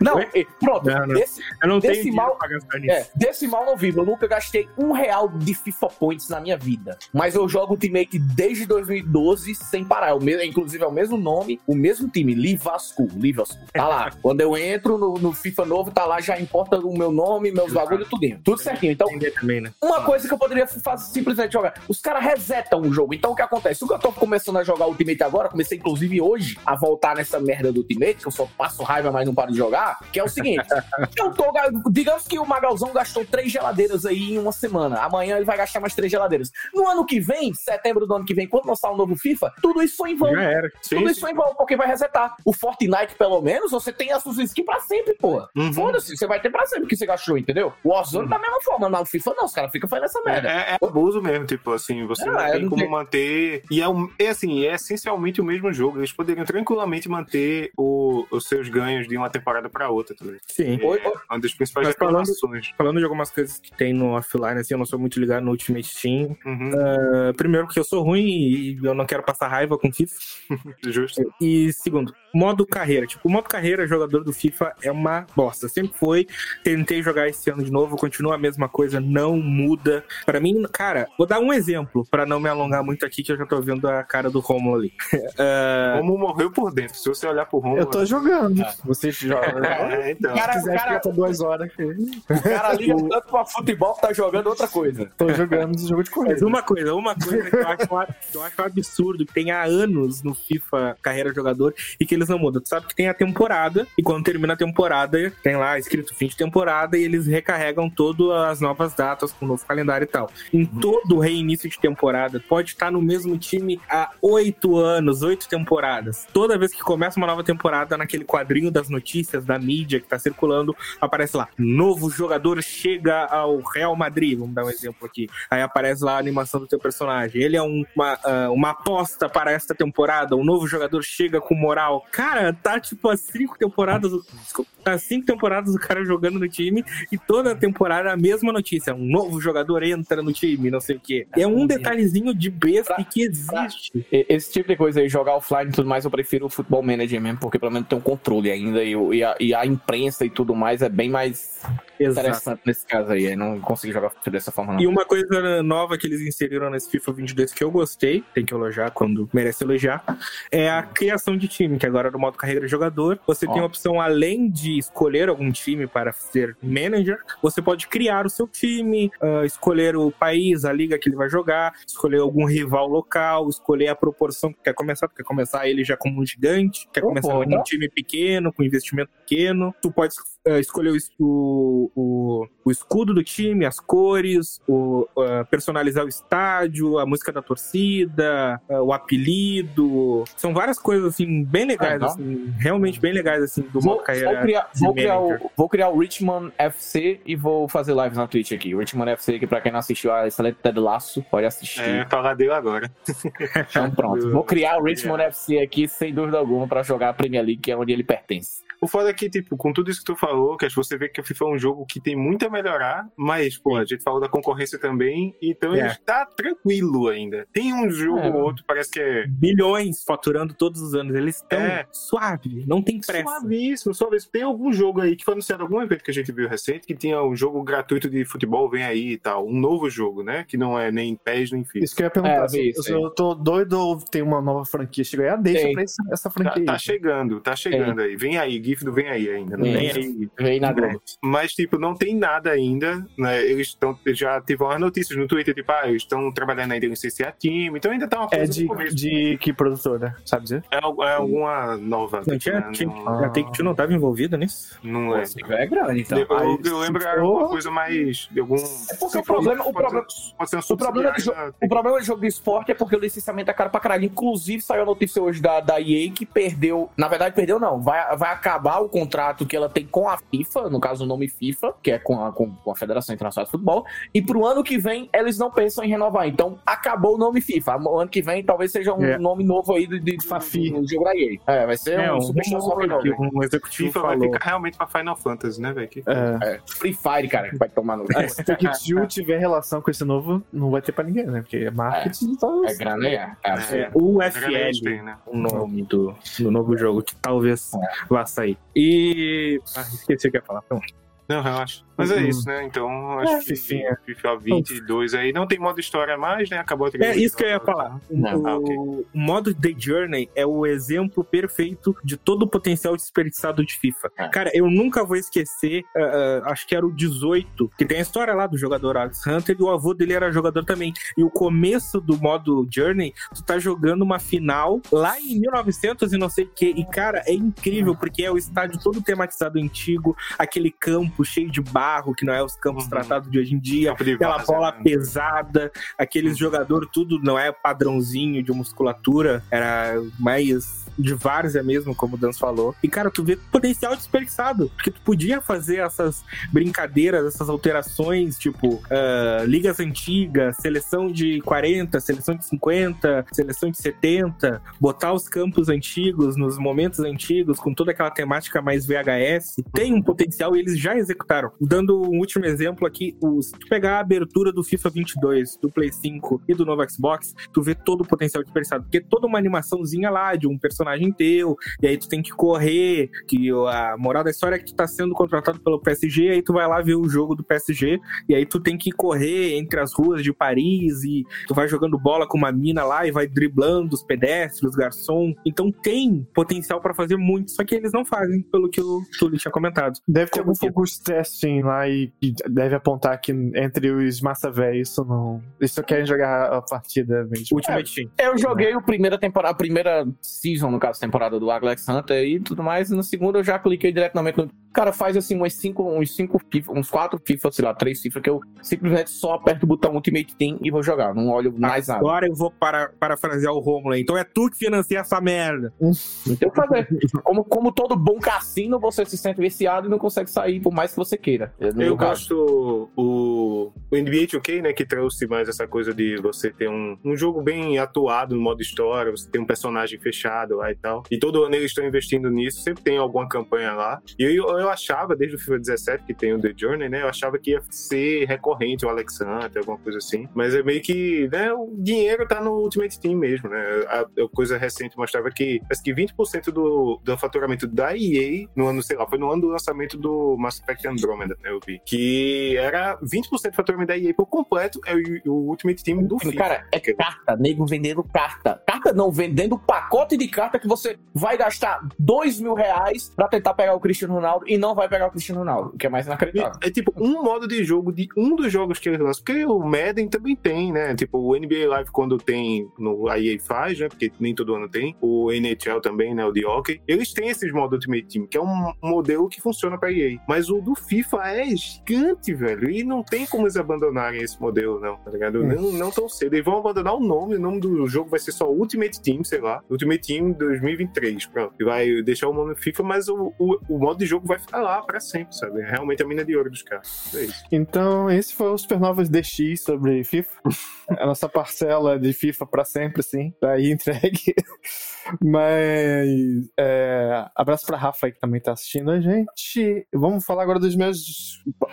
Não, 0.00 0.18
é, 0.20 0.28
pronto. 0.60 0.86
Não, 0.86 1.06
não. 1.06 1.14
Desse, 1.14 1.40
Eu 1.62 1.68
não 1.68 1.80
tenho 1.80 1.94
Decimal- 1.94 2.26
dinheiro 2.26 2.38
pra 2.38 2.48
gastar 2.48 2.78
nisso. 2.78 2.92
é, 2.94 3.06
desse 3.14 3.46
mal 3.48 3.64
não 3.64 3.76
vivo. 3.76 4.00
Eu 4.00 4.06
nunca 4.06 4.26
gastei 4.26 4.68
um 4.76 4.92
real 4.92 5.28
de 5.28 5.54
FIFA 5.54 5.88
Points 5.88 6.28
na 6.28 6.40
minha 6.40 6.56
vida. 6.56 6.98
Mas 7.12 7.34
eu 7.34 7.48
jogo 7.48 7.72
Ultimate 7.72 8.18
desde 8.18 8.66
2012 8.66 9.54
sem 9.54 9.84
parar. 9.84 10.14
O 10.14 10.22
mesmo, 10.22 10.42
inclusive 10.42 10.82
é 10.82 10.86
o 10.86 10.92
mesmo 10.92 11.16
nome, 11.16 11.60
o 11.66 11.74
mesmo 11.74 12.08
time, 12.08 12.34
Livasco. 12.34 13.08
Livasco. 13.16 13.58
Tá 13.72 13.86
lá. 13.88 14.10
Quando 14.22 14.40
eu 14.40 14.56
entro 14.56 14.98
no, 14.98 15.14
no 15.14 15.32
FIFA 15.32 15.64
novo, 15.64 15.90
tá 15.90 16.04
lá, 16.04 16.20
já 16.20 16.38
importa 16.38 16.78
o 16.78 16.96
meu 16.96 17.10
nome, 17.10 17.50
meus 17.50 17.72
bagulho, 17.72 18.04
tudo 18.04 18.20
dentro. 18.20 18.40
Tudo 18.42 18.60
certinho. 18.60 18.92
Então, 18.92 19.08
também, 19.40 19.60
né? 19.60 19.72
Uma 19.82 20.02
coisa 20.04 20.26
que 20.28 20.32
eu 20.34 20.38
poderia 20.38 20.66
fazer 20.66 21.04
simplesmente 21.12 21.52
jogar. 21.52 21.74
Os 21.88 22.00
caras 22.00 22.22
resetam 22.22 22.80
o 22.80 22.92
jogo. 22.92 23.14
Então 23.14 23.32
o 23.32 23.34
que 23.34 23.42
acontece? 23.42 23.82
O 23.84 23.88
que 23.88 23.94
eu 23.94 23.98
tô 23.98 24.12
começando 24.12 24.58
a 24.58 24.64
jogar 24.64 24.86
Ultimate 24.86 25.22
agora, 25.22 25.48
comecei 25.48 25.78
inclusive 25.78 26.20
hoje 26.20 26.58
a 26.64 26.74
voltar 26.76 27.16
nessa 27.16 27.38
merda 27.40 27.72
do 27.72 27.80
Ultimate, 27.80 28.14
que 28.14 28.26
eu 28.26 28.32
só 28.32 28.48
passo 28.56 28.82
raiva, 28.82 29.10
mas 29.16 29.26
não 29.26 29.34
paro 29.34 29.50
de 29.50 29.56
jogar, 29.58 29.98
que 30.12 30.20
é 30.20 30.24
o 30.24 30.28
seguinte. 30.28 30.66
eu 31.16 31.32
tô. 31.32 31.50
ga- 31.52 31.70
Digamos 31.90 32.26
que 32.28 32.38
o 32.38 32.46
Magalzão 32.46 32.92
gastou 32.92 33.24
três 33.24 33.50
geladeiras 33.50 34.04
aí 34.04 34.34
em 34.34 34.38
uma 34.38 34.52
semana. 34.52 34.98
Amanhã 35.00 35.36
ele 35.36 35.44
vai 35.46 35.56
gastar 35.56 35.80
mais 35.80 35.94
três 35.94 36.10
geladeiras. 36.12 36.50
No 36.74 36.86
ano 36.86 37.04
que 37.06 37.18
vem, 37.18 37.54
setembro 37.54 38.06
do 38.06 38.14
ano 38.14 38.24
que 38.24 38.34
vem, 38.34 38.46
quando 38.46 38.66
lançar 38.66 38.90
o 38.90 38.96
novo 38.96 39.16
FIFA, 39.16 39.52
tudo 39.62 39.82
isso 39.82 39.96
foi 39.96 40.10
em 40.10 40.16
vão. 40.16 40.34
Já 40.34 40.42
era. 40.42 40.70
Sim, 40.82 40.96
Tudo 40.96 41.10
isso 41.10 41.20
foi 41.20 41.30
em 41.30 41.34
vão, 41.34 41.54
porque 41.54 41.76
vai 41.76 41.86
resetar. 41.86 42.36
O 42.44 42.52
Fortnite, 42.52 43.14
pelo 43.18 43.40
menos, 43.40 43.70
você 43.70 43.92
tem 43.92 44.12
as 44.12 44.22
suas 44.22 44.38
skins 44.38 44.64
pra 44.66 44.80
sempre, 44.80 45.14
porra. 45.14 45.48
Uhum. 45.56 45.72
Foda-se, 45.72 46.16
você 46.16 46.26
vai 46.26 46.40
ter 46.40 46.50
pra 46.50 46.66
sempre 46.66 46.84
o 46.84 46.88
que 46.88 46.96
você 46.96 47.06
gastou, 47.06 47.38
entendeu? 47.38 47.72
O 47.82 47.90
Warzone 47.90 48.28
da 48.28 48.38
mesma 48.38 48.60
forma, 48.62 48.88
mas 48.88 49.00
o 49.02 49.06
FIFA 49.06 49.34
não, 49.36 49.44
os 49.46 49.52
caras 49.52 49.70
ficam 49.70 49.88
fazendo 49.88 50.04
essa 50.04 50.20
merda. 50.22 50.48
É, 50.48 50.72
é 50.72 50.76
abuso 50.82 51.20
mesmo, 51.22 51.46
tipo 51.46 51.72
assim, 51.72 52.06
você 52.06 52.28
Ah, 52.28 52.32
não 52.32 52.40
é, 52.40 52.52
tem 52.52 52.68
como 52.68 52.88
manter. 52.90 53.62
E 53.70 53.80
é, 53.80 53.88
um, 53.88 54.10
é 54.18 54.28
assim, 54.28 54.64
é 54.64 54.74
essencialmente 54.74 55.40
o 55.40 55.44
mesmo 55.44 55.72
jogo. 55.72 55.98
Eles 55.98 56.12
poderiam 56.12 56.44
tranquilamente 56.44 57.08
manter 57.08 57.70
o- 57.76 58.24
os 58.30 58.46
seus 58.48 58.68
ganhos 58.68 58.95
de 59.02 59.16
uma 59.16 59.28
temporada 59.30 59.68
pra 59.68 59.88
outra, 59.90 60.14
tá 60.14 60.24
ligado? 60.24 60.40
Sim. 60.46 60.78
É 60.82 61.32
uma 61.34 61.40
das 61.40 61.52
principais 61.54 61.88
Mas 61.88 61.96
falando- 61.96 62.18
reclamações. 62.26 62.72
Falando 62.76 62.98
de 62.98 63.04
algumas 63.04 63.30
coisas 63.30 63.58
que 63.58 63.72
tem 63.72 63.92
no 63.92 64.10
offline, 64.12 64.60
assim, 64.60 64.74
eu 64.74 64.78
não 64.78 64.86
sou 64.86 64.98
muito 64.98 65.18
ligado 65.20 65.44
no 65.44 65.50
Ultimate 65.50 65.90
Team. 66.00 66.36
Uhum, 66.44 66.70
Uh, 66.76 67.34
primeiro, 67.36 67.66
porque 67.66 67.80
eu 67.80 67.84
sou 67.84 68.02
ruim 68.02 68.24
e 68.26 68.78
eu 68.82 68.94
não 68.94 69.06
quero 69.06 69.22
passar 69.22 69.48
raiva 69.48 69.78
com 69.78 69.92
FIFA. 69.92 70.14
justo. 70.84 71.22
E 71.40 71.72
segundo, 71.72 72.14
modo 72.34 72.66
carreira. 72.66 73.06
Tipo, 73.06 73.28
o 73.28 73.32
modo 73.32 73.48
carreira, 73.48 73.86
jogador 73.86 74.22
do 74.24 74.32
FIFA 74.32 74.74
é 74.82 74.90
uma 74.92 75.26
bosta. 75.34 75.68
Sempre 75.68 75.96
foi. 75.98 76.26
Tentei 76.62 77.02
jogar 77.02 77.28
esse 77.28 77.50
ano 77.50 77.62
de 77.64 77.70
novo, 77.70 77.96
continua 77.96 78.34
a 78.34 78.38
mesma 78.38 78.68
coisa, 78.68 79.00
não 79.00 79.36
muda. 79.36 80.04
Pra 80.24 80.40
mim, 80.40 80.62
cara, 80.72 81.08
vou 81.18 81.26
dar 81.26 81.40
um 81.40 81.52
exemplo 81.52 82.04
pra 82.10 82.24
não 82.26 82.38
me 82.40 82.48
alongar 82.48 82.82
muito 82.84 83.04
aqui, 83.06 83.22
que 83.22 83.32
eu 83.32 83.36
já 83.36 83.46
tô 83.46 83.60
vendo 83.60 83.88
a 83.88 84.02
cara 84.02 84.30
do 84.30 84.40
Romulo 84.40 84.76
ali. 84.76 84.92
Uh, 85.36 85.98
Como 85.98 86.16
morreu 86.18 86.50
por 86.50 86.72
dentro. 86.72 86.96
Se 86.96 87.08
você 87.08 87.26
olhar 87.26 87.46
pro 87.46 87.58
Romulo. 87.58 87.80
Eu 87.80 87.86
tô 87.86 88.04
jogando. 88.04 88.62
Vocês 88.86 89.16
jogam. 89.16 89.46
É, 89.96 90.12
então. 90.12 90.34
Cara, 90.34 90.52
Se 90.54 90.58
quiser 90.60 90.76
cara- 90.76 90.86
ficar 90.88 91.00
por 91.00 91.12
duas 91.12 91.40
horas 91.40 91.68
aqui. 91.68 91.82
O 91.84 92.42
cara 92.42 92.72
liga 92.74 92.94
tanto 93.08 93.28
pra 93.28 93.44
futebol 93.44 93.94
que 93.94 94.00
tá 94.02 94.12
jogando 94.12 94.46
outra 94.48 94.68
coisa. 94.68 95.10
Tô 95.16 95.32
jogando 95.32 95.78
jogo 95.78 96.02
de 96.02 96.10
Mas 96.10 96.14
corrida. 96.14 96.46
uma 96.46 96.62
coisa, 96.62 96.94
uma 96.94 97.14
coisa 97.14 97.50
que 97.50 97.56
eu 97.56 97.66
acho, 97.68 97.86
que 98.30 98.36
eu 98.36 98.42
acho 98.42 98.60
um 98.60 98.64
absurdo, 98.64 99.26
que 99.26 99.32
tem 99.32 99.50
há 99.50 99.62
anos 99.64 100.22
no 100.22 100.34
FIFA 100.34 100.96
Carreira 101.00 101.32
Jogador, 101.34 101.74
e 101.98 102.04
que 102.04 102.14
eles 102.14 102.26
eles 102.26 102.28
não 102.28 102.38
mudam. 102.38 102.60
Tu 102.60 102.68
sabe 102.68 102.86
que 102.86 102.94
tem 102.96 103.08
a 103.08 103.14
temporada, 103.14 103.86
e 103.96 104.02
quando 104.02 104.24
termina 104.24 104.54
a 104.54 104.56
temporada, 104.56 105.32
tem 105.42 105.56
lá 105.56 105.78
escrito 105.78 106.14
fim 106.14 106.26
de 106.26 106.36
temporada, 106.36 106.96
e 106.98 107.04
eles 107.04 107.26
recarregam 107.26 107.88
todas 107.88 108.30
as 108.50 108.60
novas 108.60 108.94
datas 108.94 109.32
com 109.32 109.44
o 109.44 109.48
novo 109.48 109.64
calendário 109.66 110.04
e 110.04 110.08
tal. 110.08 110.30
Em 110.52 110.64
todo 110.66 111.18
reinício 111.18 111.68
de 111.70 111.78
temporada, 111.78 112.42
pode 112.48 112.70
estar 112.70 112.90
no 112.90 113.00
mesmo 113.00 113.36
time 113.38 113.80
há 113.88 114.10
oito 114.20 114.76
anos, 114.76 115.22
oito 115.22 115.48
temporadas. 115.48 116.26
Toda 116.32 116.58
vez 116.58 116.72
que 116.72 116.80
começa 116.80 117.18
uma 117.20 117.26
nova 117.26 117.44
temporada, 117.44 117.96
naquele 117.96 118.24
quadrinho 118.24 118.70
das 118.76 118.88
notícias 118.90 119.44
da 119.44 119.58
mídia 119.58 119.98
que 120.00 120.06
tá 120.06 120.18
circulando, 120.18 120.76
aparece 121.00 121.36
lá: 121.36 121.48
novo 121.58 122.10
jogador 122.10 122.62
chega 122.62 123.24
ao 123.24 123.58
Real 123.60 123.96
Madrid. 123.96 124.38
Vamos 124.38 124.54
dar 124.54 124.64
um 124.64 124.70
exemplo 124.70 125.06
aqui. 125.06 125.28
Aí 125.50 125.62
aparece 125.62 126.04
lá 126.04 126.16
a 126.16 126.18
animação 126.18 126.60
do 126.60 126.66
teu 126.66 126.78
personagem. 126.78 127.42
Ele 127.42 127.56
é 127.56 127.62
um- 127.62 127.84
uma, 127.94 128.18
ah, 128.24 128.50
uma 128.50 128.70
aposta 128.70 129.28
para 129.28 129.50
esta 129.50 129.74
temporada. 129.74 130.36
Um 130.36 130.44
novo 130.44 130.66
jogador 130.66 131.02
chega 131.02 131.40
com 131.40 131.54
moral. 131.54 132.04
Cara, 132.12 132.52
tá 132.52 132.78
tipo 132.78 133.08
há 133.08 133.16
cinco 133.16 133.56
temporadas. 133.58 134.12
Desculpa, 134.42 134.70
tá 134.84 134.98
cinco 134.98 135.24
temporadas 135.26 135.74
o 135.74 135.78
cara 135.78 136.04
jogando 136.04 136.38
no 136.38 136.48
time 136.48 136.84
e 137.10 137.16
toda 137.16 137.54
temporada 137.56 138.12
a 138.12 138.16
mesma 138.16 138.52
notícia. 138.52 138.94
Um 138.94 139.06
novo 139.06 139.40
jogador 139.40 139.82
entra 139.82 140.22
no 140.22 140.32
time, 140.32 140.70
não 140.70 140.80
sei 140.80 140.96
o 140.96 141.00
quê. 141.00 141.26
É 141.36 141.46
um 141.46 141.66
detalhezinho 141.66 142.34
de 142.34 142.50
besta 142.50 143.02
que 143.04 143.22
existe. 143.22 144.06
Esse 144.12 144.52
tipo 144.52 144.68
de 144.68 144.76
coisa 144.76 145.00
aí, 145.00 145.08
jogar 145.08 145.34
offline 145.36 145.70
e 145.70 145.72
tudo 145.72 145.88
mais, 145.88 146.04
eu 146.04 146.10
prefiro 146.10 146.46
o 146.46 146.50
Futebol 146.50 146.82
Manager 146.82 147.20
mesmo, 147.20 147.38
porque 147.40 147.58
pelo 147.58 147.72
menos 147.72 147.88
tem 147.88 147.96
um 147.98 148.00
controle 148.02 148.50
ainda 148.66 148.84
e, 148.84 148.92
e 148.92 149.24
a, 149.24 149.36
e 149.40 149.54
a 149.54 149.64
imprensa 149.64 150.24
e 150.24 150.30
tudo 150.30 150.54
mais 150.54 150.82
é 150.82 150.88
bem 150.88 151.08
mais 151.08 151.62
Exato. 151.98 152.26
interessante 152.26 152.60
nesse 152.66 152.86
caso 152.86 153.12
aí. 153.12 153.24
Eu 153.32 153.36
não 153.38 153.60
consigo 153.60 153.92
jogar 153.92 154.12
dessa 154.30 154.50
forma, 154.52 154.74
não. 154.74 154.80
E 154.80 154.86
uma 154.86 155.04
coisa 155.04 155.62
nova 155.62 155.96
que 155.98 156.06
eles 156.06 156.20
inseriram 156.20 156.70
nesse 156.70 156.90
FIFA 156.90 157.12
22 157.12 157.52
que 157.52 157.62
eu 157.64 157.70
gostei, 157.70 158.22
tem 158.34 158.44
que 158.44 158.52
elogiar 158.54 158.90
quando 158.90 159.28
merece 159.32 159.64
elogiar, 159.64 160.04
é 160.50 160.70
a 160.70 160.82
criação 160.82 161.36
de 161.36 161.48
time, 161.48 161.78
que 161.78 161.86
agora 161.86 162.10
no 162.10 162.18
modo 162.18 162.36
carreira 162.36 162.60
de 162.60 162.68
jogador, 162.68 163.18
você 163.26 163.46
Ó. 163.46 163.52
tem 163.52 163.62
a 163.62 163.64
opção, 163.66 164.00
além 164.00 164.50
de 164.50 164.78
escolher 164.78 165.28
algum 165.28 165.50
time 165.50 165.86
para 165.86 166.12
ser 166.12 166.56
manager, 166.62 167.18
você 167.42 167.60
pode 167.62 167.86
criar 167.88 168.26
o 168.26 168.30
seu 168.30 168.46
time, 168.46 169.10
ah, 169.20 169.44
escolher 169.44 169.96
o 169.96 170.10
país, 170.10 170.64
a 170.64 170.72
liga 170.72 170.98
que 170.98 171.08
ele 171.08 171.16
vai 171.16 171.28
jogar, 171.28 171.72
escolher 171.86 172.20
algum 172.20 172.44
rival 172.46 172.86
local, 172.88 173.48
escolher 173.48 173.88
a 173.88 173.94
proporção 173.94 174.52
que 174.52 174.60
quer 174.62 174.74
começar, 174.74 175.08
tu 175.08 175.14
quer 175.14 175.24
começar 175.24 175.66
ele 175.68 175.84
já 175.84 175.96
como 175.96 176.20
um 176.20 176.26
gigante, 176.26 176.88
quer 176.92 177.02
Oh, 177.04 177.08
começar 177.08 177.32
com 177.32 177.38
um 177.38 177.42
então- 177.44 177.62
time 177.62 177.88
pequeno, 177.88 178.52
com 178.52 178.62
investimento 178.62 179.10
pequeno, 179.26 179.74
tu 179.80 179.90
pode 179.90 180.14
ah, 180.46 180.60
escolher 180.60 180.92
o, 181.18 181.90
o, 181.96 182.46
o, 182.64 182.70
escudo 182.70 183.12
do 183.12 183.24
time, 183.24 183.66
as 183.66 183.80
cores, 183.80 184.60
o, 184.68 185.06
ah, 185.18 185.44
personalizar 185.50 186.04
o 186.04 186.08
estádio, 186.08 186.98
a 186.98 187.06
música 187.06 187.32
da 187.32 187.42
torcida, 187.42 188.60
ah, 188.68 188.82
o 188.82 188.92
apelido. 188.92 190.24
São 190.36 190.54
várias 190.54 190.78
coisas, 190.78 191.14
assim, 191.14 191.42
bem 191.42 191.66
legais, 191.66 192.00
assim, 192.02 192.54
realmente 192.58 193.00
bem 193.00 193.12
legais, 193.12 193.42
assim, 193.42 193.62
do 193.62 193.80
Vou, 193.80 193.94
modo 193.94 194.04
carreira. 194.04 194.34
vou 194.34 194.42
criar, 194.42 194.70
vou, 194.74 194.94
criar 194.94 195.18
o, 195.18 195.50
vou 195.56 195.68
criar 195.68 195.88
o 195.88 195.98
Richmond 195.98 196.52
FC 196.56 197.20
e 197.26 197.34
vou 197.34 197.68
fazer 197.68 197.92
live 197.94 198.14
na 198.14 198.26
Twitch 198.28 198.52
aqui. 198.52 198.74
O 198.74 198.78
Richmond 198.78 199.10
FC, 199.10 199.38
que 199.38 199.46
pra 199.46 199.60
quem 199.60 199.72
não 199.72 199.80
assistiu 199.80 200.12
a 200.12 200.26
excelente 200.28 200.58
Ted 200.62 200.78
Laço, 200.78 201.22
pode 201.30 201.46
assistir. 201.46 201.80
É, 201.82 202.06
falar 202.06 202.34
dele 202.34 202.52
agora. 202.52 202.90
Então 203.68 203.90
pronto. 203.90 204.30
Vou 204.30 204.44
criar 204.44 204.78
o 204.78 204.82
Richmond 204.82 205.22
FC 205.22 205.58
aqui 205.58 205.88
sem 205.88 206.14
dúvida 206.14 206.38
alguma 206.38 206.68
pra 206.68 206.82
jogar 206.82 207.10
a 207.10 207.12
Premier 207.12 207.44
League, 207.44 207.60
que 207.60 207.70
é 207.70 207.76
onde 207.76 207.92
ele 207.92 208.04
pertence. 208.04 208.62
O 208.80 208.86
foda 208.86 209.10
é 209.10 209.12
que, 209.12 209.28
tipo, 209.30 209.56
com 209.56 209.72
tudo 209.72 209.90
isso 209.90 210.00
que 210.00 210.06
tu 210.06 210.16
falou, 210.16 210.35
que 210.58 210.74
você 210.74 210.96
vê 210.96 211.08
que 211.08 211.20
o 211.20 211.24
FIFA 211.24 211.44
é 211.44 211.48
um 211.48 211.58
jogo 211.58 211.86
que 211.86 212.00
tem 212.00 212.14
muito 212.16 212.46
a 212.46 212.50
melhorar, 212.50 213.08
mas, 213.16 213.56
pô, 213.56 213.76
a 213.76 213.84
gente 213.84 214.02
falou 214.02 214.20
da 214.20 214.28
concorrência 214.28 214.78
também, 214.78 215.34
então 215.40 215.74
É. 215.74 215.78
ele 215.86 215.94
tá 216.04 216.26
tranquilo 216.26 217.08
ainda. 217.08 217.46
Tem 217.52 217.72
um 217.72 217.90
jogo 217.90 218.18
É. 218.18 218.28
ou 218.30 218.42
outro, 218.42 218.64
parece 218.66 218.90
que 218.90 219.00
é 219.00 219.26
Bilhões 219.26 220.02
faturando 220.04 220.54
todos 220.54 220.80
os 220.80 220.94
anos. 220.94 221.14
Eles 221.14 221.36
estão 221.36 221.58
É. 221.58 221.86
suave, 221.92 222.64
não 222.66 222.82
tem 222.82 223.00
pressa. 223.00 223.22
suavíssimo, 223.28 223.94
suavíssimo. 223.94 224.32
Tem 224.32 224.42
algum 224.42 224.72
jogo 224.72 225.00
aí 225.00 225.16
que 225.16 225.24
foi 225.24 225.32
anunciado 225.34 225.62
algum 225.62 225.80
evento 225.80 226.02
que 226.04 226.10
a 226.10 226.14
gente 226.14 226.32
viu 226.32 226.48
recente, 226.48 226.86
que 226.86 226.94
tinha 226.94 227.22
um 227.22 227.34
jogo 227.36 227.62
gratuito 227.62 228.08
de 228.10 228.24
futebol, 228.24 228.68
vem 228.68 228.84
aí 228.84 229.12
e 229.12 229.18
tal. 229.18 229.46
Um 229.46 229.58
novo 229.58 229.88
jogo, 229.88 230.22
né? 230.22 230.44
Que 230.46 230.56
não 230.56 230.78
é 230.78 230.90
nem 230.90 231.14
PES 231.16 231.50
nem 231.52 231.64
FIFA. 231.64 231.84
Isso 231.84 231.96
que 231.96 232.02
eu 232.02 232.06
ia 232.06 232.10
perguntar. 232.10 232.44
É, 232.44 232.48
se 232.48 232.70
isso 232.70 232.92
eu 232.92 233.10
tô 233.10 233.34
doido 233.34 233.74
ou 233.78 233.98
tem 233.98 234.22
uma 234.22 234.40
nova 234.40 234.64
franquia 234.64 235.04
chegou 235.04 235.24
aí, 235.26 235.32
ah, 235.32 235.36
deixa 235.36 235.62
Tem. 235.64 235.72
pra 235.74 235.82
essa, 235.82 236.02
essa 236.10 236.28
Tá, 236.28 236.30
franquia 236.30 236.64
tá 236.64 236.72
aí. 236.72 236.78
chegando, 236.78 237.40
tá 237.40 237.54
chegando 237.56 238.00
aí. 238.00 238.16
Vem 238.16 238.36
aí, 238.38 238.62
GIF 238.62 238.84
do 238.84 238.92
Vem 238.92 239.08
aí 239.08 239.28
ainda. 239.30 239.56
Não 239.56 239.64
Vem 239.64 239.74
tem 239.92 240.04
aí. 240.04 240.25
Vem 240.38 240.60
na 240.60 240.72
Globo. 240.72 241.00
Mas, 241.22 241.52
tipo, 241.52 241.78
não 241.78 241.94
tem 241.94 242.14
nada 242.14 242.50
ainda, 242.50 243.04
né? 243.18 243.42
Eles 243.44 243.68
estão. 243.68 243.98
Já 244.08 244.40
tiveram 244.40 244.70
as 244.72 244.80
notícias 244.80 245.18
no 245.18 245.26
Twitter, 245.26 245.54
tipo, 245.54 245.70
ah, 245.72 245.88
eles 245.88 246.02
estão 246.02 246.30
trabalhando 246.32 246.72
ainda 246.72 246.86
em 246.86 246.90
licenciar 246.90 247.34
time, 247.38 247.78
então 247.78 247.90
ainda 247.90 248.06
tá 248.08 248.18
uma 248.20 248.28
coisa 248.28 248.44
É 248.44 248.46
de, 248.46 248.94
de 248.94 249.38
que 249.38 249.52
produtora, 249.52 250.16
sabe 250.24 250.44
dizer? 250.44 250.64
É, 250.70 250.76
é 250.78 251.12
alguma 251.14 251.76
nova. 251.76 252.22
Não 252.26 252.38
tinha, 252.38 252.60
né? 252.60 252.70
tinha, 252.72 252.88
Não, 252.88 253.24
a 253.24 253.28
Take-Two 253.28 253.64
não 253.64 253.72
estava 253.72 253.92
envolvida 253.92 254.36
nisso? 254.36 254.78
não 254.82 255.06
Pô, 255.08 255.16
é. 255.16 255.22
esse 255.22 255.38
é 255.44 255.66
grande, 255.66 256.00
então. 256.00 256.18
Eu, 256.18 256.36
Aí, 256.36 256.58
eu 256.64 256.78
lembro 256.78 257.00
se 257.02 257.08
era 257.08 257.20
alguma 257.20 257.40
for- 257.42 257.50
coisa 257.50 257.70
mais. 257.70 258.28
De 258.30 258.40
algum... 258.40 258.56
É 258.56 258.94
porque 258.98 259.18
o 259.18 259.22
problema- 259.22 259.64
o 259.66 259.72
problema- 259.72 260.06
ser- 260.08 260.72
o 260.72 260.76
problema 260.76 261.12
de 261.12 261.22
subsidiária 261.22 261.54
O 261.62 261.68
problema 261.68 262.00
de 262.00 262.06
jogo 262.06 262.20
de 262.20 262.26
esporte 262.26 262.70
é 262.72 262.74
porque 262.74 262.96
o 262.96 262.98
licenciamento 262.98 263.50
é 263.50 263.54
caro 263.54 263.70
pra 263.70 263.80
caralho. 263.80 264.04
Inclusive, 264.04 264.62
saiu 264.62 264.82
a 264.82 264.86
notícia 264.86 265.22
hoje 265.22 265.40
da, 265.40 265.60
da 265.60 265.80
EA 265.80 266.10
que 266.10 266.24
perdeu. 266.26 266.90
Na 266.96 267.08
verdade, 267.08 267.34
perdeu 267.34 267.58
não. 267.58 267.80
Vai, 267.80 268.16
vai 268.16 268.32
acabar 268.32 268.78
o 268.80 268.88
contrato 268.88 269.46
que 269.46 269.56
ela 269.56 269.68
tem 269.68 269.86
com 269.86 270.05
a 270.08 270.18
FIFA, 270.18 270.68
no 270.70 270.80
caso 270.80 271.04
o 271.04 271.06
nome 271.06 271.28
FIFA, 271.28 271.74
que 271.82 271.90
é 271.90 271.98
com 271.98 272.22
a, 272.24 272.32
com, 272.32 272.52
com 272.54 272.70
a 272.70 272.76
Federação 272.76 273.14
Internacional 273.14 273.44
de 273.46 273.50
Futebol. 273.50 273.84
E 274.14 274.22
pro 274.22 274.44
ano 274.46 274.62
que 274.62 274.78
vem, 274.78 275.08
eles 275.14 275.38
não 275.38 275.50
pensam 275.50 275.84
em 275.84 275.88
renovar. 275.88 276.26
Então, 276.28 276.58
acabou 276.64 277.14
o 277.14 277.18
nome 277.18 277.40
FIFA. 277.40 277.76
O 277.78 277.98
ano 277.98 278.10
que 278.10 278.22
vem 278.22 278.42
talvez 278.44 278.72
seja 278.72 278.92
um 278.94 279.04
É. 279.04 279.18
nome 279.18 279.44
novo 279.44 279.74
aí 279.74 279.86
de, 279.86 279.98
de, 280.00 280.26
Fafi. 280.26 280.70
do, 280.70 280.80
do 280.82 280.88
jogo 280.88 281.04
da 281.04 281.16
EA. 281.16 281.38
É, 281.46 281.66
vai 281.66 281.76
ser 281.76 281.98
É, 282.00 282.12
um 282.12 282.16
um 282.16 282.20
Super 282.20 282.42
que 282.42 283.12
um 283.12 283.42
executivo 283.42 283.88
FIFA 283.88 284.00
vai 284.00 284.16
falou. 284.16 284.32
ficar 284.32 284.44
realmente 284.44 284.76
pra 284.76 284.86
Final 284.86 285.16
Fantasy, 285.16 285.60
né, 285.60 285.72
velho? 285.72 285.88
É. 286.06 286.46
É, 286.54 286.60
Free 286.66 286.92
Fire, 286.94 287.28
cara, 287.28 287.50
que 287.50 287.56
vai 287.56 287.68
tomar 287.68 287.96
no. 287.96 288.04
É, 288.14 288.26
se 288.28 288.42
Take-Two 288.44 289.06
tiver 289.06 289.38
relação 289.38 289.80
com 289.80 289.90
esse 289.90 290.04
novo, 290.04 290.42
não 290.52 290.70
vai 290.70 290.82
ter 290.82 290.92
pra 290.92 291.04
ninguém, 291.04 291.26
né? 291.26 291.40
Porque 291.42 291.56
é 291.58 291.70
marketing 291.70 292.36
É 292.66 292.74
grana, 292.74 293.06
é. 293.08 293.12
é, 293.44 293.50
É, 293.82 293.90
o 293.94 294.18
Grana 294.18 294.26
eles 294.52 294.78
FL, 294.78 294.84
têm, 294.84 295.02
né? 295.02 295.16
o 295.26 295.36
nome 295.36 295.82
do, 295.82 296.14
do 296.38 296.50
novo 296.50 296.76
jogo, 296.76 297.02
que 297.02 297.14
talvez 297.16 297.70
vá 298.08 298.24
sair. 298.26 298.58
E. 298.74 299.60
Esqueci 300.00 300.28
o 300.28 300.30
que 300.30 300.36
ia 300.36 300.42
falar. 300.42 300.62
Então, 300.66 300.80
Não, 301.28 301.42
relaxa. 301.42 301.84
Mas 301.96 302.10
é 302.10 302.16
Uhum. 302.16 302.28
isso, 302.28 302.46
né? 302.46 302.62
Então, 302.64 303.18
acho 303.20 303.32
É, 303.32 303.38
que 303.38 303.44
Fifinha. 303.46 303.96
FIFA 304.04 304.36
22 304.36 305.14
aí 305.14 305.32
não 305.32 305.46
tem 305.46 305.58
modo 305.58 305.80
história 305.80 306.16
mais, 306.18 306.50
né? 306.50 306.58
Acabou 306.58 306.86
a 306.88 306.90
É 307.04 307.16
isso 307.16 307.34
que 307.36 307.42
eu 307.42 307.48
ia 307.48 307.58
falar. 307.60 307.98
O, 308.10 308.16
Não, 308.18 308.46
ah, 308.46 308.58
ok. 308.58 308.76
o 308.76 309.06
modo 309.14 309.54
The 309.54 309.74
Journey 309.78 310.28
é 310.36 310.44
o 310.46 310.66
exemplo 310.66 311.24
perfeito 311.24 311.96
de 312.04 312.18
todo 312.18 312.42
o 312.42 312.46
potencial 312.46 312.94
desperdiçado 312.94 313.64
de 313.64 313.78
FIFA. 313.78 314.12
É. 314.18 314.28
Cara, 314.28 314.50
eu 314.54 314.70
nunca 314.70 315.04
vou 315.04 315.16
esquecer, 315.16 315.84
ah, 315.96 316.42
acho 316.52 316.66
que 316.66 316.76
era 316.76 316.86
o 316.86 316.92
18, 316.92 317.70
que 317.78 317.86
tem 317.86 317.98
a 317.98 318.02
história 318.02 318.34
lá 318.34 318.46
do 318.46 318.58
jogador 318.58 318.96
Alex 318.98 319.26
Hunter 319.26 319.56
e 319.58 319.62
o 319.62 319.70
avô 319.70 319.94
dele 319.94 320.12
era 320.12 320.30
jogador 320.30 320.64
também. 320.66 320.92
E 321.16 321.24
o 321.24 321.30
começo 321.30 321.98
do 321.98 322.18
modo 322.20 322.68
Journey, 322.70 323.14
tu 323.34 323.42
tá 323.42 323.58
jogando 323.58 324.02
uma 324.02 324.18
final 324.18 324.80
lá 324.92 325.18
em 325.18 325.40
1900 325.40 326.12
e 326.12 326.18
não 326.18 326.28
sei 326.28 326.44
o 326.44 326.50
que. 326.54 326.66
E, 326.66 326.84
cara, 326.84 327.22
é 327.26 327.32
incrível 327.32 327.96
porque 327.96 328.22
é 328.22 328.30
o 328.30 328.36
estádio 328.36 328.78
todo 328.82 329.00
tematizado 329.00 329.58
antigo, 329.58 330.14
aquele 330.38 330.70
campo 330.70 331.15
cheio 331.24 331.50
de 331.50 331.60
barro, 331.60 332.14
que 332.14 332.24
não 332.24 332.32
é 332.32 332.42
os 332.42 332.56
campos 332.56 332.84
Uhum. 332.84 332.90
tratados 332.90 333.30
de 333.30 333.38
hoje 333.38 333.54
em 333.54 333.58
dia 333.58 333.90
Campo 333.90 334.04
de 334.04 334.12
aquela 334.12 334.38
bola 334.38 334.72
né? 334.72 334.82
pesada, 334.82 335.72
aqueles 335.98 336.36
jogadores, 336.36 336.88
tudo 336.92 337.18
não 337.22 337.38
é 337.38 337.50
padrãozinho 337.52 338.42
de 338.42 338.52
musculatura, 338.52 339.42
era 339.50 339.94
mais 340.18 340.85
de 340.98 341.14
várzea 341.14 341.62
mesmo, 341.62 341.94
como 341.94 342.14
o 342.16 342.18
Dan 342.18 342.32
falou. 342.32 342.74
E, 342.82 342.88
cara, 342.88 343.10
tu 343.10 343.22
vê 343.24 343.36
potencial 343.36 343.94
desperdiçado, 343.96 344.70
porque 344.74 344.90
tu 344.90 345.00
podia 345.02 345.40
fazer 345.40 345.76
essas 345.78 346.24
brincadeiras, 346.52 347.26
essas 347.26 347.48
alterações, 347.48 348.38
tipo, 348.38 348.82
ah, 348.90 349.44
ligas 349.46 349.78
antigas, 349.80 350.56
seleção 350.56 351.10
de 351.10 351.40
40, 351.42 352.00
seleção 352.00 352.34
de 352.34 352.44
50, 352.46 353.26
seleção 353.32 353.70
de 353.70 353.78
70, 353.78 354.60
botar 354.80 355.12
os 355.12 355.28
campos 355.28 355.68
antigos 355.68 356.36
nos 356.36 356.58
momentos 356.58 357.00
antigos, 357.00 357.58
com 357.58 357.74
toda 357.74 357.90
aquela 357.92 358.10
temática 358.10 358.62
mais 358.62 358.86
VHS, 358.86 359.56
tem 359.72 359.92
um 359.94 360.02
potencial 360.02 360.56
e 360.56 360.60
eles 360.60 360.78
já 360.78 360.96
executaram. 360.96 361.50
Dando 361.60 362.00
um 362.02 362.18
último 362.18 362.44
exemplo 362.46 362.86
aqui, 362.86 363.16
o- 363.20 363.42
se 363.42 363.52
tu 363.52 363.66
pegar 363.68 363.96
a 363.96 364.00
abertura 364.00 364.52
do 364.52 364.62
FIFA 364.64 364.90
22, 364.90 365.58
do 365.60 365.70
Play 365.70 365.92
5 365.92 366.40
e 366.48 366.54
do 366.54 366.64
novo 366.64 366.88
Xbox, 366.90 367.34
tu 367.52 367.62
vê 367.62 367.74
todo 367.74 368.02
o 368.02 368.06
potencial 368.06 368.42
desperdiçado, 368.42 368.84
porque 368.84 369.00
toda 369.00 369.26
uma 369.26 369.38
animaçãozinha 369.38 370.10
lá 370.10 370.34
de 370.36 370.46
um 370.46 370.56
personagem 370.58 370.85
teu, 371.16 371.56
e 371.82 371.86
aí 371.86 371.96
tu 371.96 372.08
tem 372.08 372.22
que 372.22 372.30
correr, 372.30 373.10
que 373.26 373.50
a 373.50 373.96
moral 373.98 374.22
da 374.24 374.30
história 374.30 374.56
é 374.56 374.58
que 374.58 374.66
tu 374.66 374.74
tá 374.74 374.86
sendo 374.86 375.14
contratado 375.14 375.60
pelo 375.60 375.80
PSG, 375.80 376.28
aí 376.30 376.42
tu 376.42 376.52
vai 376.52 376.66
lá 376.66 376.80
ver 376.82 376.94
o 376.96 377.08
jogo 377.08 377.34
do 377.34 377.44
PSG, 377.44 377.98
e 378.28 378.34
aí 378.34 378.44
tu 378.46 378.60
tem 378.60 378.76
que 378.76 378.90
correr 378.90 379.56
entre 379.56 379.80
as 379.80 379.92
ruas 379.94 380.22
de 380.22 380.32
Paris, 380.32 381.02
e 381.04 381.24
tu 381.46 381.54
vai 381.54 381.68
jogando 381.68 381.98
bola 381.98 382.26
com 382.26 382.36
uma 382.38 382.52
mina 382.52 382.84
lá 382.84 383.06
e 383.06 383.10
vai 383.10 383.26
driblando 383.26 383.94
os 383.94 384.02
pedestres, 384.02 384.62
os 384.62 384.76
garçons. 384.76 385.34
Então 385.44 385.70
tem 385.70 386.26
potencial 386.34 386.80
pra 386.80 386.94
fazer 386.94 387.16
muito, 387.16 387.50
só 387.50 387.64
que 387.64 387.74
eles 387.74 387.92
não 387.92 388.04
fazem, 388.04 388.42
pelo 388.42 388.68
que 388.68 388.80
o 388.80 389.00
Túlio 389.18 389.38
tinha 389.38 389.52
comentado. 389.52 389.98
Deve 390.06 390.30
ter 390.30 390.40
algum 390.40 390.52
que- 390.52 390.66
focus 390.66 390.98
testing 390.98 391.62
lá 391.62 391.88
e, 391.88 392.12
deve 392.48 392.74
apontar 392.74 393.20
que 393.20 393.32
entre 393.32 393.90
os 393.90 394.20
massa 394.20 394.50
velhos 394.50 394.88
isso 394.90 395.04
não. 395.04 395.42
Eles 395.60 395.72
só 395.72 395.82
querem 395.82 396.04
jogar 396.04 396.52
a 396.52 396.60
partida 396.62 397.24
mesmo. 397.24 397.46
Ultimate 397.56 397.94
Team. 397.94 398.10
Eu 398.18 398.36
joguei 398.38 398.74
o 398.74 398.82
primeira 398.82 399.18
temporada, 399.18 399.52
a 399.52 399.56
primeira 399.56 400.06
season, 400.20 400.75
no 400.76 400.80
caso, 400.80 401.00
temporada 401.00 401.40
do 401.40 401.50
Alex 401.50 401.88
Hunter 401.88 402.24
e 402.24 402.38
tudo 402.38 402.62
mais. 402.62 402.90
No 402.90 403.02
segundo 403.02 403.38
eu 403.38 403.44
já 403.44 403.58
cliquei 403.58 403.92
diretamente 403.92 404.38
no. 404.38 404.50
Cara, 404.76 404.92
faz 404.92 405.16
assim 405.16 405.40
uns 405.40 405.54
cinco, 405.54 405.90
uns 405.90 406.14
cinco 406.14 406.38
FIFA, 406.50 406.72
uns 406.72 406.90
quatro 406.90 407.18
FIFA, 407.24 407.50
sei 407.50 407.64
lá, 407.64 407.72
três 407.72 407.98
FIFA, 407.98 408.20
que 408.20 408.28
eu 408.28 408.42
simplesmente 408.60 409.08
só 409.08 409.32
aperto 409.32 409.64
o 409.64 409.66
botão 409.66 409.94
Ultimate 409.94 410.36
Team 410.36 410.58
e 410.60 410.70
vou 410.70 410.82
jogar. 410.82 411.14
Não 411.14 411.30
olho 411.30 411.50
mais 411.58 411.88
nada. 411.88 411.98
Agora 411.98 412.26
eu 412.26 412.34
vou 412.34 412.50
para, 412.50 412.90
parafrasear 413.00 413.54
o 413.54 413.58
Romulo. 413.58 413.94
aí. 413.94 414.02
Então 414.02 414.18
é 414.18 414.22
tu 414.22 414.50
que 414.50 414.58
financia 414.58 414.98
essa 414.98 415.18
merda. 415.18 415.72
Não 415.80 416.36
tem 416.36 416.46
o 416.46 416.52
que 416.52 416.56
fazer. 416.56 416.88
Como, 417.24 417.42
como 417.42 417.72
todo 417.72 417.96
bom 417.96 418.18
cassino, 418.18 418.78
você 418.78 419.06
se 419.06 419.16
sente 419.16 419.40
viciado 419.40 419.86
e 419.86 419.90
não 419.90 419.98
consegue 419.98 420.30
sair 420.30 420.60
por 420.60 420.74
mais 420.74 420.90
que 420.90 420.98
você 420.98 421.16
queira. 421.16 421.54
Eu 421.58 421.96
gosto 421.96 422.90
o, 422.94 423.72
o 423.90 423.96
NBA 423.96 424.26
2K, 424.26 424.60
né, 424.60 424.72
que 424.74 424.84
trouxe 424.84 425.26
mais 425.26 425.48
essa 425.48 425.66
coisa 425.66 425.94
de 425.94 426.16
você 426.18 426.50
ter 426.50 426.68
um, 426.68 426.98
um 427.02 427.16
jogo 427.16 427.40
bem 427.40 427.78
atuado 427.78 428.34
no 428.34 428.42
modo 428.42 428.60
história, 428.60 429.10
você 429.10 429.26
tem 429.26 429.40
um 429.40 429.46
personagem 429.46 429.98
fechado 429.98 430.56
lá 430.56 430.70
e 430.70 430.76
tal. 430.76 431.02
E 431.10 431.18
todo 431.18 431.44
ano 431.44 431.54
eles 431.54 431.70
estão 431.70 431.86
investindo 431.86 432.28
nisso, 432.28 432.60
sempre 432.60 432.82
tem 432.82 432.98
alguma 432.98 433.26
campanha 433.26 433.72
lá. 433.72 434.02
E 434.18 434.22
eu, 434.22 434.46
eu 434.58 434.65
achava, 434.68 435.16
desde 435.16 435.36
o 435.36 435.38
FIFA 435.38 435.58
17, 435.58 436.04
que 436.04 436.14
tem 436.14 436.32
o 436.32 436.40
The 436.40 436.52
Journey, 436.56 436.88
né, 436.88 437.02
eu 437.02 437.08
achava 437.08 437.38
que 437.38 437.52
ia 437.52 437.62
ser 437.70 438.26
recorrente 438.26 438.84
o 438.84 438.88
Alex 438.88 439.20
Hunter, 439.20 439.58
alguma 439.58 439.78
coisa 439.78 439.98
assim. 439.98 440.28
Mas 440.34 440.54
é 440.54 440.62
meio 440.62 440.82
que, 440.82 441.28
né, 441.30 441.52
o 441.52 441.74
dinheiro 441.78 442.26
tá 442.26 442.40
no 442.40 442.52
Ultimate 442.52 442.98
Team 443.00 443.16
mesmo, 443.16 443.48
né. 443.48 443.58
A, 443.88 444.00
a 444.00 444.28
coisa 444.32 444.56
recente 444.56 444.96
mostrava 444.96 445.30
que, 445.30 445.60
parece 445.60 445.82
que 445.82 445.94
20% 445.94 446.52
do, 446.52 447.00
do 447.02 447.18
faturamento 447.18 447.66
da 447.66 447.96
EA 447.96 448.46
no 448.54 448.66
ano, 448.66 448.82
sei 448.82 448.96
lá, 448.96 449.06
foi 449.06 449.18
no 449.18 449.30
ano 449.30 449.42
do 449.42 449.48
lançamento 449.48 449.96
do 449.96 450.36
Mass 450.38 450.60
Effect 450.60 450.86
Andromeda, 450.88 451.36
né, 451.42 451.50
eu 451.50 451.60
vi. 451.64 451.80
Que 451.84 452.56
era 452.56 452.98
20% 452.98 453.30
do 453.30 453.54
faturamento 453.54 453.88
da 453.88 453.98
EA 453.98 454.14
por 454.14 454.26
completo, 454.26 454.80
é 454.86 454.94
o, 454.94 455.32
o 455.32 455.50
Ultimate 455.50 455.82
Team 455.82 456.02
do 456.04 456.18
FIFA. 456.18 456.36
Cara, 456.36 456.66
é 456.72 456.80
carta, 456.80 457.36
nego 457.36 457.66
vendendo 457.66 458.02
carta. 458.02 458.62
Carta 458.66 458.92
não, 458.92 459.10
vendendo 459.10 459.58
pacote 459.58 460.16
de 460.16 460.28
carta 460.28 460.58
que 460.58 460.68
você 460.68 460.98
vai 461.14 461.36
gastar 461.36 461.80
dois 461.98 462.40
mil 462.40 462.54
reais 462.54 463.12
pra 463.14 463.28
tentar 463.28 463.54
pegar 463.54 463.74
o 463.74 463.80
Cristiano 463.80 464.14
Ronaldo 464.14 464.45
e 464.46 464.58
não 464.58 464.74
vai 464.74 464.88
pegar 464.88 465.06
o 465.06 465.10
Cristiano 465.10 465.40
Ronaldo, 465.40 465.70
o 465.74 465.78
que 465.78 465.86
é 465.86 465.90
mais 465.90 466.06
inacreditável. 466.06 466.58
É 466.62 466.70
tipo 466.70 466.92
um 466.96 467.22
modo 467.22 467.46
de 467.46 467.62
jogo 467.64 467.92
de 467.92 468.08
um 468.16 468.34
dos 468.34 468.52
jogos 468.52 468.78
que 468.78 468.88
eles 468.88 469.00
lançam. 469.00 469.24
Porque 469.24 469.44
o 469.44 469.58
Madden 469.58 470.08
também 470.08 470.36
tem, 470.36 470.72
né? 470.72 470.94
Tipo, 470.94 471.18
o 471.18 471.36
NBA 471.36 471.68
Live 471.68 471.90
quando 471.90 472.16
tem 472.18 472.68
no 472.78 473.08
a 473.08 473.18
EA 473.18 473.38
faz, 473.40 473.78
né? 473.78 473.88
Porque 473.88 474.12
nem 474.18 474.34
todo 474.34 474.54
ano 474.54 474.68
tem. 474.68 474.96
O 475.00 475.30
NHL 475.32 475.80
também, 475.80 476.14
né? 476.14 476.24
O 476.24 476.32
de 476.32 476.44
hockey. 476.44 476.80
Eles 476.86 477.12
têm 477.12 477.28
esses 477.28 477.52
modos 477.52 477.76
Ultimate 477.76 478.06
Team, 478.06 478.26
que 478.26 478.36
é 478.36 478.42
um 478.42 478.72
modelo 478.82 479.28
que 479.28 479.40
funciona 479.40 479.78
pra 479.78 479.92
EA. 479.92 480.18
Mas 480.28 480.50
o 480.50 480.60
do 480.60 480.74
FIFA 480.74 481.18
é 481.28 481.56
gigante, 481.56 482.34
velho. 482.34 482.70
E 482.70 482.84
não 482.84 483.02
tem 483.02 483.26
como 483.26 483.44
eles 483.44 483.56
abandonarem 483.56 484.22
esse 484.22 484.40
modelo, 484.40 484.80
não, 484.80 484.96
tá 484.96 485.10
ligado? 485.10 485.42
Hum. 485.42 485.46
Não, 485.46 485.72
não 485.72 485.90
tão 485.90 486.08
cedo. 486.08 486.34
Eles 486.34 486.44
vão 486.44 486.58
abandonar 486.58 486.94
o 486.94 487.00
nome. 487.00 487.36
O 487.36 487.40
nome 487.40 487.60
do 487.60 487.86
jogo 487.86 488.10
vai 488.10 488.20
ser 488.20 488.32
só 488.32 488.50
Ultimate 488.50 489.00
Team, 489.00 489.24
sei 489.24 489.40
lá. 489.40 489.62
Ultimate 489.70 490.06
Team 490.06 490.32
2023. 490.32 491.26
Pronto. 491.26 491.54
E 491.58 491.64
vai 491.64 492.02
deixar 492.02 492.28
o 492.28 492.34
nome 492.34 492.54
FIFA, 492.54 492.82
mas 492.82 493.08
o, 493.08 493.32
o, 493.38 493.58
o 493.68 493.78
modo 493.78 493.98
de 493.98 494.06
jogo 494.06 494.26
vai 494.26 494.35
ficar 494.38 494.60
lá 494.60 494.82
pra 494.82 495.00
sempre, 495.00 495.34
sabe? 495.36 495.60
É 495.60 495.70
realmente 495.70 496.02
a 496.02 496.06
mina 496.06 496.24
de 496.24 496.36
ouro 496.36 496.50
dos 496.50 496.62
caras. 496.62 497.14
É 497.14 497.24
isso. 497.24 497.44
Então, 497.50 498.10
esse 498.10 498.34
foi 498.34 498.50
o 498.50 498.58
Supernovas 498.58 499.08
DX 499.08 499.62
sobre 499.62 500.04
FIFA. 500.04 500.30
a 500.98 501.06
nossa 501.06 501.28
parcela 501.28 501.98
de 501.98 502.12
FIFA 502.12 502.46
pra 502.46 502.64
sempre, 502.64 503.02
sim. 503.02 503.32
Tá 503.40 503.52
aí 503.52 503.70
entregue. 503.70 504.34
Mas. 505.22 506.50
é, 506.58 507.26
abraço 507.34 507.66
pra 507.66 507.76
Rafa 507.76 508.06
aí 508.06 508.12
que 508.12 508.20
também 508.20 508.40
tá 508.40 508.52
assistindo 508.52 508.90
a 508.90 509.00
gente. 509.00 509.86
Vamos 509.94 510.24
falar 510.24 510.42
agora 510.42 510.58
dos 510.58 510.74
meus 510.74 510.98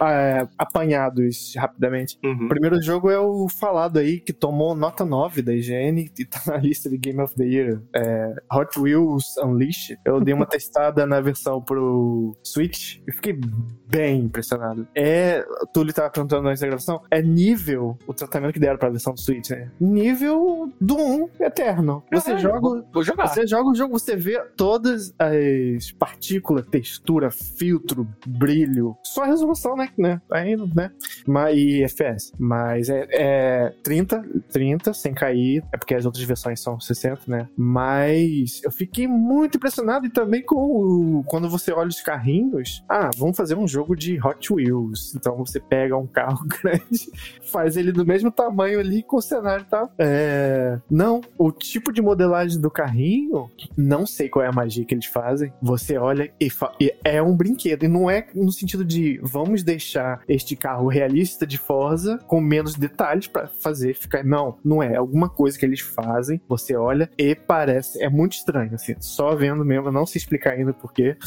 é, 0.01 0.47
apanhados 0.57 1.53
rapidamente. 1.57 2.17
Uhum. 2.23 2.45
O 2.45 2.49
primeiro 2.49 2.81
jogo 2.81 3.09
é 3.09 3.19
o 3.19 3.47
falado 3.49 3.97
aí, 3.97 4.19
que 4.19 4.33
tomou 4.33 4.75
nota 4.75 5.03
9 5.03 5.41
da 5.41 5.53
IGN 5.53 6.11
e 6.17 6.25
tá 6.25 6.41
na 6.47 6.57
lista 6.57 6.89
de 6.89 6.97
Game 6.97 7.21
of 7.21 7.33
the 7.35 7.45
Year. 7.45 7.81
É, 7.95 8.35
Hot 8.53 8.79
Wheels 8.79 9.37
Unleashed. 9.43 9.99
Eu 10.05 10.19
dei 10.21 10.33
uma 10.33 10.45
testada 10.47 11.05
na 11.05 11.19
versão 11.19 11.61
pro 11.61 12.35
Switch 12.53 12.99
e 13.07 13.11
fiquei 13.11 13.39
bem 13.87 14.21
impressionado. 14.21 14.87
É, 14.95 15.45
o 15.61 15.67
Túlio 15.67 15.93
tava 15.93 16.09
perguntando 16.09 16.47
antes 16.47 16.61
da 16.61 16.67
gravação, 16.67 17.01
é 17.11 17.21
nível 17.21 17.97
o 18.07 18.13
tratamento 18.13 18.53
que 18.53 18.59
deram 18.59 18.77
pra 18.77 18.89
versão 18.89 19.13
do 19.13 19.19
Switch, 19.19 19.49
né? 19.51 19.71
Nível 19.79 20.71
do 20.79 20.97
1 20.97 21.29
eterno. 21.41 22.03
Você 22.11 22.31
Caralho, 22.31 22.41
joga 22.41 22.59
Vou, 22.59 22.83
vou 22.93 23.03
jogar. 23.03 23.27
você 23.27 23.45
joga 23.45 23.69
o 23.69 23.75
jogo, 23.75 23.99
você 23.99 24.15
vê 24.15 24.39
todas 24.55 25.13
as 25.19 25.91
partículas, 25.91 26.65
textura, 26.67 27.29
filtro, 27.29 28.07
brilho. 28.25 28.95
Só 29.03 29.23
a 29.23 29.27
resolução, 29.27 29.75
né? 29.75 29.89
né? 29.97 30.21
Aí, 30.31 30.55
né? 30.55 30.91
Mas, 31.27 31.57
e 31.57 31.83
FPS. 31.83 32.33
Mas 32.37 32.89
é, 32.89 33.07
é 33.11 33.73
30, 33.83 34.23
30, 34.51 34.93
sem 34.93 35.13
cair. 35.13 35.63
É 35.71 35.77
porque 35.77 35.95
as 35.95 36.05
outras 36.05 36.23
versões 36.23 36.59
são 36.59 36.79
60, 36.79 37.21
né? 37.27 37.47
Mas 37.55 38.61
eu 38.63 38.71
fiquei 38.71 39.07
muito 39.07 39.57
impressionado 39.57 40.05
e 40.05 40.09
também 40.09 40.43
com 40.43 40.55
o, 40.55 41.23
quando 41.25 41.49
você 41.49 41.71
olha 41.71 41.89
os 41.89 42.01
carrinhos. 42.01 42.42
Ah, 42.89 43.09
vamos 43.17 43.35
fazer 43.37 43.55
um 43.55 43.67
jogo 43.67 43.95
de 43.95 44.19
Hot 44.25 44.51
Wheels. 44.53 45.13
Então 45.15 45.37
você 45.37 45.59
pega 45.59 45.97
um 45.97 46.07
carro 46.07 46.45
grande, 46.61 47.09
faz 47.51 47.77
ele 47.77 47.91
do 47.91 48.05
mesmo 48.05 48.31
tamanho 48.31 48.79
ali 48.79 49.03
com 49.03 49.17
o 49.17 49.21
cenário 49.21 49.63
e 49.65 49.69
tal. 49.69 49.91
É, 49.97 50.79
não, 50.89 51.21
o 51.37 51.51
tipo 51.51 51.91
de 51.91 52.01
modelagem 52.01 52.59
do 52.59 52.69
carrinho, 52.71 53.49
não 53.77 54.05
sei 54.05 54.29
qual 54.29 54.43
é 54.45 54.47
a 54.47 54.51
magia 54.51 54.85
que 54.85 54.93
eles 54.93 55.05
fazem. 55.05 55.51
Você 55.61 55.97
olha 55.97 56.31
e, 56.39 56.49
fa- 56.49 56.73
e 56.79 56.93
é 57.03 57.21
um 57.21 57.35
brinquedo. 57.35 57.83
E 57.83 57.87
não 57.87 58.09
é 58.09 58.25
no 58.33 58.51
sentido 58.51 58.83
de 58.85 59.19
vamos 59.23 59.63
deixar 59.63 60.21
este 60.27 60.55
carro 60.55 60.87
realista 60.87 61.45
de 61.45 61.57
Forza 61.57 62.17
com 62.27 62.39
menos 62.41 62.75
detalhes 62.75 63.27
pra 63.27 63.47
fazer 63.47 63.93
ficar. 63.95 64.23
Não, 64.23 64.57
não 64.63 64.81
é. 64.81 64.93
É 64.93 64.97
alguma 64.97 65.29
coisa 65.29 65.57
que 65.57 65.65
eles 65.65 65.79
fazem. 65.79 66.39
Você 66.47 66.75
olha 66.75 67.09
e 67.17 67.33
parece. 67.35 68.01
É 68.03 68.09
muito 68.09 68.33
estranho, 68.33 68.75
assim. 68.75 68.95
Só 68.99 69.35
vendo 69.35 69.63
mesmo, 69.65 69.91
não 69.91 70.05
sei 70.05 70.19
explicar 70.19 70.53
ainda 70.53 70.73
porquê. 70.73 71.17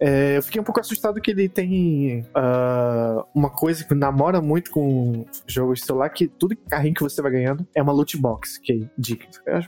É, 0.00 0.36
eu 0.36 0.42
fiquei 0.42 0.60
um 0.60 0.64
pouco 0.64 0.80
assustado 0.80 1.20
que 1.20 1.30
ele 1.30 1.48
tem 1.48 2.24
ah, 2.34 3.24
uma 3.34 3.50
coisa 3.50 3.84
que 3.84 3.94
namora 3.94 4.40
muito 4.40 4.70
com 4.70 5.24
jogos 5.46 5.80
de 5.80 5.86
celular, 5.86 6.08
que 6.10 6.26
tudo 6.26 6.56
carrinho 6.68 6.94
que 6.94 7.02
você 7.02 7.20
vai 7.22 7.32
ganhando 7.32 7.66
é 7.74 7.82
uma 7.82 7.92
loot 7.92 8.16
box. 8.16 8.58
Que, 8.58 8.88
de 8.96 9.18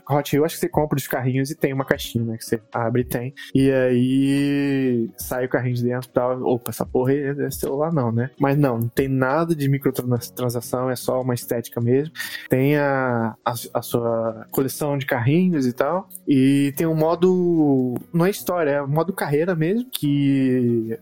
Hot 0.09 0.35
Wheels, 0.35 0.45
acho 0.45 0.55
que 0.55 0.61
você 0.61 0.69
compra 0.69 0.97
os 0.97 1.07
carrinhos 1.07 1.51
e 1.51 1.55
tem 1.55 1.73
uma 1.73 1.85
caixinha, 1.85 2.23
né? 2.23 2.37
Que 2.37 2.45
você 2.45 2.61
abre 2.73 3.01
e 3.01 3.05
tem. 3.05 3.33
E 3.53 3.71
aí 3.71 5.09
sai 5.17 5.45
o 5.45 5.49
carrinho 5.49 5.75
de 5.75 5.83
dentro 5.83 6.09
e 6.09 6.13
tal. 6.13 6.41
Opa, 6.43 6.71
essa 6.71 6.85
porra 6.85 7.13
é 7.13 7.49
celular 7.51 7.91
não, 7.91 8.11
né? 8.11 8.29
Mas 8.39 8.57
não, 8.57 8.77
não 8.77 8.87
tem 8.87 9.07
nada 9.07 9.55
de 9.55 9.69
microtransação, 9.69 10.89
é 10.89 10.95
só 10.95 11.21
uma 11.21 11.33
estética 11.33 11.79
mesmo. 11.81 12.13
Tem 12.49 12.77
a, 12.77 13.35
a, 13.45 13.53
a 13.73 13.81
sua 13.81 14.45
coleção 14.51 14.97
de 14.97 15.05
carrinhos 15.05 15.65
e 15.65 15.73
tal. 15.73 16.07
E 16.27 16.73
tem 16.75 16.87
um 16.87 16.95
modo. 16.95 17.95
Não 18.13 18.25
é 18.25 18.29
história, 18.29 18.71
é 18.71 18.83
um 18.83 18.87
modo 18.87 19.13
carreira 19.13 19.55
mesmo. 19.55 19.89
Que 19.89 20.14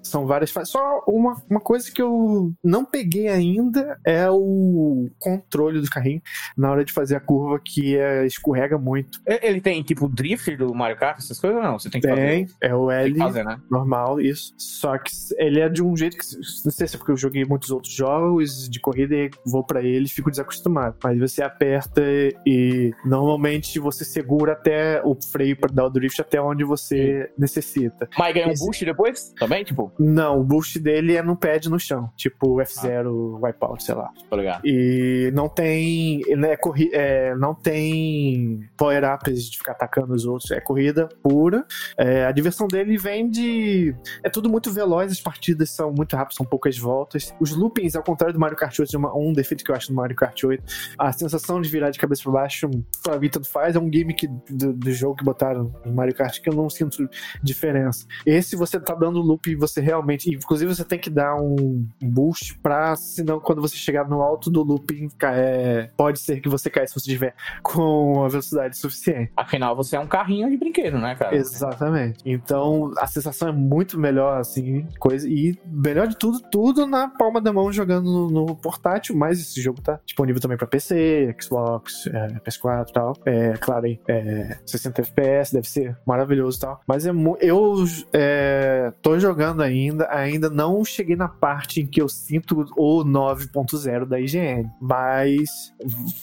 são 0.02 0.26
várias 0.26 0.52
fases. 0.52 0.72
Só 0.72 1.04
uma, 1.08 1.42
uma 1.50 1.60
coisa 1.60 1.92
que 1.92 2.02
eu 2.02 2.54
não 2.64 2.86
peguei 2.86 3.28
ainda 3.28 4.00
é 4.06 4.30
o 4.30 5.10
controle 5.20 5.82
do 5.82 5.90
carrinho 5.90 6.22
na 6.58 6.72
hora 6.72 6.86
de 6.86 6.94
fazer 6.94 7.16
a 7.16 7.20
curva 7.20 7.60
que 7.64 7.98
é, 7.98 8.26
escorrega 8.26 8.78
muito. 8.78 9.20
Ele 9.26 9.62
tem 9.62 9.82
tipo 9.84 10.08
drift 10.08 10.56
do 10.56 10.74
Mario 10.74 10.98
Kart, 10.98 11.18
essas 11.18 11.40
coisas 11.40 11.58
ou 11.58 11.64
não? 11.64 11.80
Você 11.80 11.90
tem 11.90 12.02
que 12.02 12.08
fazer. 12.08 12.28
Tem, 12.28 12.48
é 12.62 12.76
o 12.76 12.90
L 12.90 13.18
fazer, 13.18 13.44
né? 13.44 13.58
normal, 13.70 14.20
isso. 14.20 14.54
Só 14.58 14.98
que 14.98 15.12
ele 15.38 15.60
é 15.60 15.70
de 15.70 15.84
um 15.84 15.96
jeito 15.96 16.18
que. 16.18 16.24
Não 16.66 16.72
sei 16.72 16.88
se 16.88 16.96
é 16.96 16.98
porque 16.98 17.12
eu 17.12 17.18
joguei 17.18 17.46
muitos 17.46 17.72
outros 17.72 17.94
jogos 17.94 18.70
de 18.70 18.80
corrida 18.80 19.16
e 19.16 19.30
vou 19.46 19.64
pra 19.64 19.82
ele 19.82 20.06
e 20.06 20.10
fico 20.10 20.30
desacostumado. 20.30 20.98
Mas 21.04 21.20
você 21.20 21.44
aperta 21.44 22.02
e 22.46 22.92
normalmente 23.06 23.80
você 23.80 24.06
segura 24.06 24.54
até 24.54 25.02
o 25.04 25.16
freio 25.32 25.58
pra 25.58 25.70
dar 25.72 25.86
o 25.86 25.90
drift 25.90 26.20
até 26.22 26.42
onde 26.42 26.64
você 26.64 27.32
necessita. 27.38 28.08
Mas 28.18 28.34
ganha 28.34 28.48
um 28.48 28.54
boost 28.54 28.86
depois? 28.86 29.03
Também, 29.38 29.64
tipo? 29.64 29.92
Não, 30.00 30.40
o 30.40 30.44
boost 30.44 30.80
dele 30.80 31.16
é 31.16 31.22
no 31.22 31.36
pad 31.36 31.70
no 31.70 31.80
chão. 31.80 32.10
Tipo 32.16 32.58
F0 32.58 33.40
Wipeout, 33.44 33.84
sei 33.84 33.96
lá. 33.96 34.10
Tô 34.30 34.36
ligado. 34.36 34.62
E 34.66 35.32
não 35.34 35.48
tem. 35.50 36.22
Ele 36.28 36.46
é 36.48 36.56
corri 36.58 36.90
é, 36.94 37.36
não 37.36 37.54
tem 37.54 38.60
power-ups 38.78 39.50
de 39.50 39.58
ficar 39.58 39.74
atacando 39.74 40.14
os 40.14 40.26
outros. 40.26 40.52
É 40.52 40.60
corrida 40.60 41.08
pura. 41.22 41.66
É, 41.98 42.26
a 42.26 42.32
diversão 42.32 42.68
dele 42.68 42.98
vem 42.98 43.30
de. 43.30 43.96
É 44.24 44.30
tudo 44.30 44.50
muito 44.50 44.72
veloz, 44.72 45.12
as 45.12 45.20
partidas 45.22 45.70
são 45.72 45.92
muito 45.92 46.16
rápidas, 46.16 46.36
são 46.36 46.46
poucas 46.46 46.78
voltas. 46.78 47.34
Os 47.40 47.56
loopings, 47.56 47.96
ao 47.96 48.04
contrário 48.04 48.34
do 48.34 48.40
Mario 48.40 48.58
Kart 48.58 48.78
8, 48.80 48.96
é 48.96 48.98
uma- 49.00 49.16
um 49.18 49.34
defeito 49.34 49.64
que 49.64 49.72
eu 49.72 49.76
acho 49.76 49.90
do 49.90 49.96
Mario 49.96 50.16
Kart 50.16 50.44
8. 50.44 50.64
A 50.98 51.12
sensação 51.12 51.62
de 51.62 51.70
virar 51.70 51.90
de 51.90 52.00
cabeça 52.00 52.24
pra 52.24 52.32
baixo, 52.32 52.70
pra 53.04 53.20
mim, 53.20 53.30
tanto 53.30 53.50
faz. 53.50 53.76
É 53.76 53.80
um 53.80 53.92
gimmick 53.92 54.28
do, 54.50 54.74
do 54.74 54.92
jogo 54.92 55.16
que 55.16 55.24
botaram 55.24 55.74
no 55.86 55.94
Mario 55.94 56.14
Kart 56.16 56.40
que 56.42 56.50
eu 56.50 56.54
não 56.54 56.70
sinto 56.70 57.08
diferença. 57.42 58.06
Esse 58.26 58.56
você 58.56 58.80
tá 58.80 58.93
dando 58.96 59.20
loop 59.22 59.50
e 59.50 59.56
você 59.56 59.82
realmente. 59.82 60.30
Inclusive, 60.30 60.74
você 60.74 60.84
tem 60.84 61.00
que 61.00 61.10
dar 61.10 61.36
um 61.36 61.88
boost 62.02 62.58
pra. 62.60 62.96
Senão, 62.96 63.40
quando 63.40 63.62
você 63.62 63.76
chegar 63.76 64.08
no 64.08 64.22
alto 64.22 64.50
do 64.52 64.62
looping, 64.64 65.08
é, 65.24 65.90
pode 65.98 66.20
ser 66.20 66.40
que 66.42 66.50
você 66.50 66.70
caia 66.70 66.88
se 66.88 66.94
você 66.94 67.10
tiver 67.12 67.34
com 67.64 68.24
a 68.24 68.28
velocidade 68.28 68.78
suficiente. 68.78 69.32
Afinal, 69.36 69.76
você 69.76 69.96
é 69.96 70.00
um 70.00 70.08
carrinho 70.08 70.50
de 70.50 70.58
brinquedo, 70.58 70.98
né, 70.98 71.16
cara? 71.16 71.36
Exatamente. 71.36 72.20
Então 72.26 72.92
a 72.98 73.08
sensação 73.08 73.48
é 73.50 73.52
muito 73.52 74.00
melhor, 74.00 74.40
assim, 74.40 74.88
coisa. 75.00 75.28
E 75.28 75.58
melhor 75.66 76.08
de 76.08 76.18
tudo, 76.18 76.40
tudo 76.52 76.86
na 76.86 77.08
palma 77.08 77.40
da 77.42 77.54
mão 77.54 77.72
jogando 77.72 78.06
no, 78.12 78.30
no, 78.30 78.56
por- 78.56 78.74
portátil, 78.74 79.16
mas 79.16 79.40
esse 79.40 79.62
jogo 79.62 79.82
tá 79.82 80.00
disponível 80.06 80.42
também 80.42 80.58
pra 80.58 80.68
PC, 80.68 81.36
Xbox, 81.42 82.08
é, 82.08 82.28
PS4 82.40 82.90
e 82.90 82.94
tal. 82.94 83.14
É, 83.26 83.54
claro, 83.54 83.86
aí, 83.86 84.00
é, 84.08 84.58
60 84.66 85.02
FPS, 85.02 85.54
deve 85.54 85.70
ser 85.70 85.98
maravilhoso 86.06 86.58
e 86.58 86.62
tal. 86.62 86.82
Mas 86.88 87.06
é 87.06 87.12
eu 87.42 87.86
é, 88.12 88.83
tô 88.92 89.20
jogando 89.20 89.62
ainda, 89.62 90.08
ainda 90.10 90.50
não 90.50 90.84
cheguei 90.84 91.16
na 91.16 91.28
parte 91.28 91.82
em 91.82 91.88
que 91.88 92.02
eu 92.02 92.10
sinto 92.10 92.66
o 92.78 93.04
9.0 93.04 94.06
da 94.06 94.20
IGN, 94.20 94.70
mas 94.82 95.74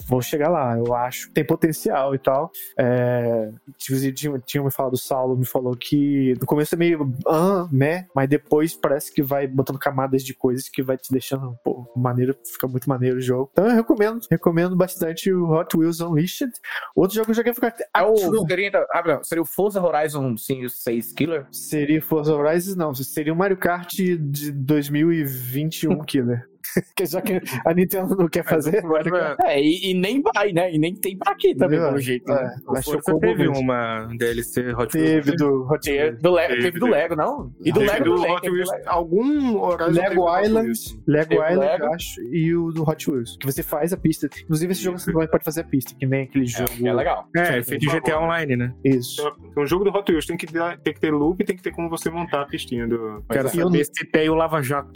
vou 0.07 0.21
chegar 0.21 0.49
lá, 0.49 0.77
eu 0.77 0.93
acho 0.93 1.27
que 1.27 1.33
tem 1.33 1.45
potencial 1.45 2.13
e 2.15 2.19
tal. 2.19 2.51
É, 2.77 3.51
tinha, 3.77 4.39
tinha, 4.39 4.63
me 4.63 4.71
falado, 4.71 4.93
o 4.93 4.97
Saulo 4.97 5.37
me 5.37 5.45
falou 5.45 5.75
que 5.75 6.35
no 6.39 6.45
começo 6.45 6.75
é 6.75 6.77
meio 6.77 7.13
ah, 7.27 7.67
né, 7.71 8.07
mas 8.15 8.29
depois 8.29 8.75
parece 8.75 9.13
que 9.13 9.21
vai 9.21 9.47
botando 9.47 9.79
camadas 9.79 10.23
de 10.23 10.33
coisas 10.33 10.69
que 10.69 10.83
vai 10.83 10.97
te 10.97 11.11
deixando, 11.11 11.55
pô, 11.63 11.91
maneiro, 11.95 12.35
fica 12.45 12.67
muito 12.67 12.89
maneiro 12.89 13.17
o 13.17 13.21
jogo. 13.21 13.49
Então 13.51 13.67
eu 13.67 13.75
recomendo, 13.75 14.19
recomendo 14.29 14.75
bastante 14.75 15.31
o 15.31 15.49
Hot 15.49 15.75
Wheels 15.77 15.99
Unleashed. 15.99 16.51
Outro 16.95 17.15
jogo 17.15 17.25
que 17.25 17.31
eu 17.31 17.35
joguei 17.35 17.53
foi 17.53 17.71
É 17.95 18.03
o, 18.03 18.15
seria, 18.47 18.87
ah, 18.93 19.03
não, 19.05 19.23
seria 19.23 19.41
o 19.41 19.45
Forza 19.45 19.81
Horizon 19.81 20.35
6 20.37 21.13
Killer? 21.13 21.47
Seria 21.51 22.01
Forza 22.01 22.33
Horizon, 22.35 22.50
não. 22.75 22.93
Seria 22.93 23.33
o 23.33 23.35
Mario 23.35 23.57
Kart 23.57 23.93
de 23.93 24.51
2021 24.51 25.99
Killer. 26.05 26.50
Que 26.95 27.05
já 27.05 27.21
que 27.21 27.41
a 27.65 27.73
Nintendo 27.73 28.15
não 28.15 28.27
quer 28.27 28.43
fazer, 28.43 28.83
Mario 28.83 29.11
Kart. 29.11 29.39
É, 29.43 29.59
e, 29.61 29.91
e 29.91 29.93
nem 29.93 30.21
vai, 30.21 30.51
né? 30.51 30.71
E 30.73 30.77
nem 30.77 30.93
tem 30.95 31.17
pra 31.17 31.35
quê 31.35 31.55
também, 31.55 31.79
pelo 31.79 31.99
jeito. 31.99 32.31
É, 32.31 32.43
né? 32.43 32.55
vai 32.65 32.81
ser 32.83 32.89
o 32.97 33.01
Forza 33.03 33.19
teve 33.19 33.47
mesmo. 33.47 33.59
uma 33.59 34.07
DLC 34.17 34.73
Hot 34.73 34.95
Wheels. 34.97 35.25
Teve 35.25 35.35
do 35.37 35.63
Hot 35.69 35.79
Teve 35.81 36.03
Wheels. 36.03 36.21
do, 36.21 36.35
Le 36.35 36.47
Teve, 36.47 36.61
teve 36.61 36.79
do 36.79 36.85
teve. 36.85 36.91
Lego, 36.97 37.15
não? 37.15 37.51
E 37.63 37.71
do 37.71 37.79
Teve 37.79 37.91
Lego 37.91 38.03
do. 38.05 38.21
Hot 38.21 38.41
teve 38.41 38.55
Wheels, 38.55 38.69
Lego. 38.71 38.83
algum 38.89 39.77
teve 39.77 39.91
Lego 39.99 40.39
Island. 40.39 40.71
Lego 41.07 41.29
Teve 41.29 41.41
Island, 41.51 41.59
Lego. 41.71 41.83
eu 41.85 41.93
acho, 41.93 42.21
e 42.33 42.55
o 42.55 42.71
do 42.71 42.83
Hot 42.89 43.11
Wheels. 43.11 43.37
Que 43.39 43.45
você 43.45 43.63
faz 43.63 43.93
a 43.93 43.97
pista. 43.97 44.29
Inclusive, 44.43 44.71
esse 44.71 44.83
jogo 44.83 44.99
você 44.99 45.11
também 45.11 45.27
pode 45.27 45.43
fazer 45.43 45.61
a 45.61 45.65
pista, 45.65 45.93
que 45.97 46.05
nem 46.05 46.23
aquele 46.23 46.45
jogo. 46.45 46.69
É, 46.83 46.87
é 46.87 46.93
legal. 46.93 47.27
É, 47.35 47.57
é 47.59 47.63
feito 47.63 47.81
de 47.81 47.87
GTA 47.99 48.19
Online, 48.19 48.55
né? 48.55 48.73
Isso. 48.83 49.21
Um 49.57 49.65
jogo 49.65 49.83
do 49.85 49.89
Hot 49.91 50.09
Wheels 50.11 50.25
tem 50.25 50.37
que, 50.37 50.45
dar- 50.47 50.77
tem 50.79 50.93
que 50.93 50.99
ter 50.99 51.11
loop 51.11 51.41
e 51.41 51.45
tem 51.45 51.55
que 51.55 51.61
ter 51.63 51.71
como 51.71 51.89
você 51.89 52.09
montar 52.09 52.41
a 52.41 52.45
pistinha 52.45 52.87
do, 52.87 53.23
Quero 53.31 53.49
saber 53.49 53.85
se 53.85 54.05
tem 54.11 54.29
o 54.29 54.35
Lava 54.35 54.61
Jato. 54.61 54.91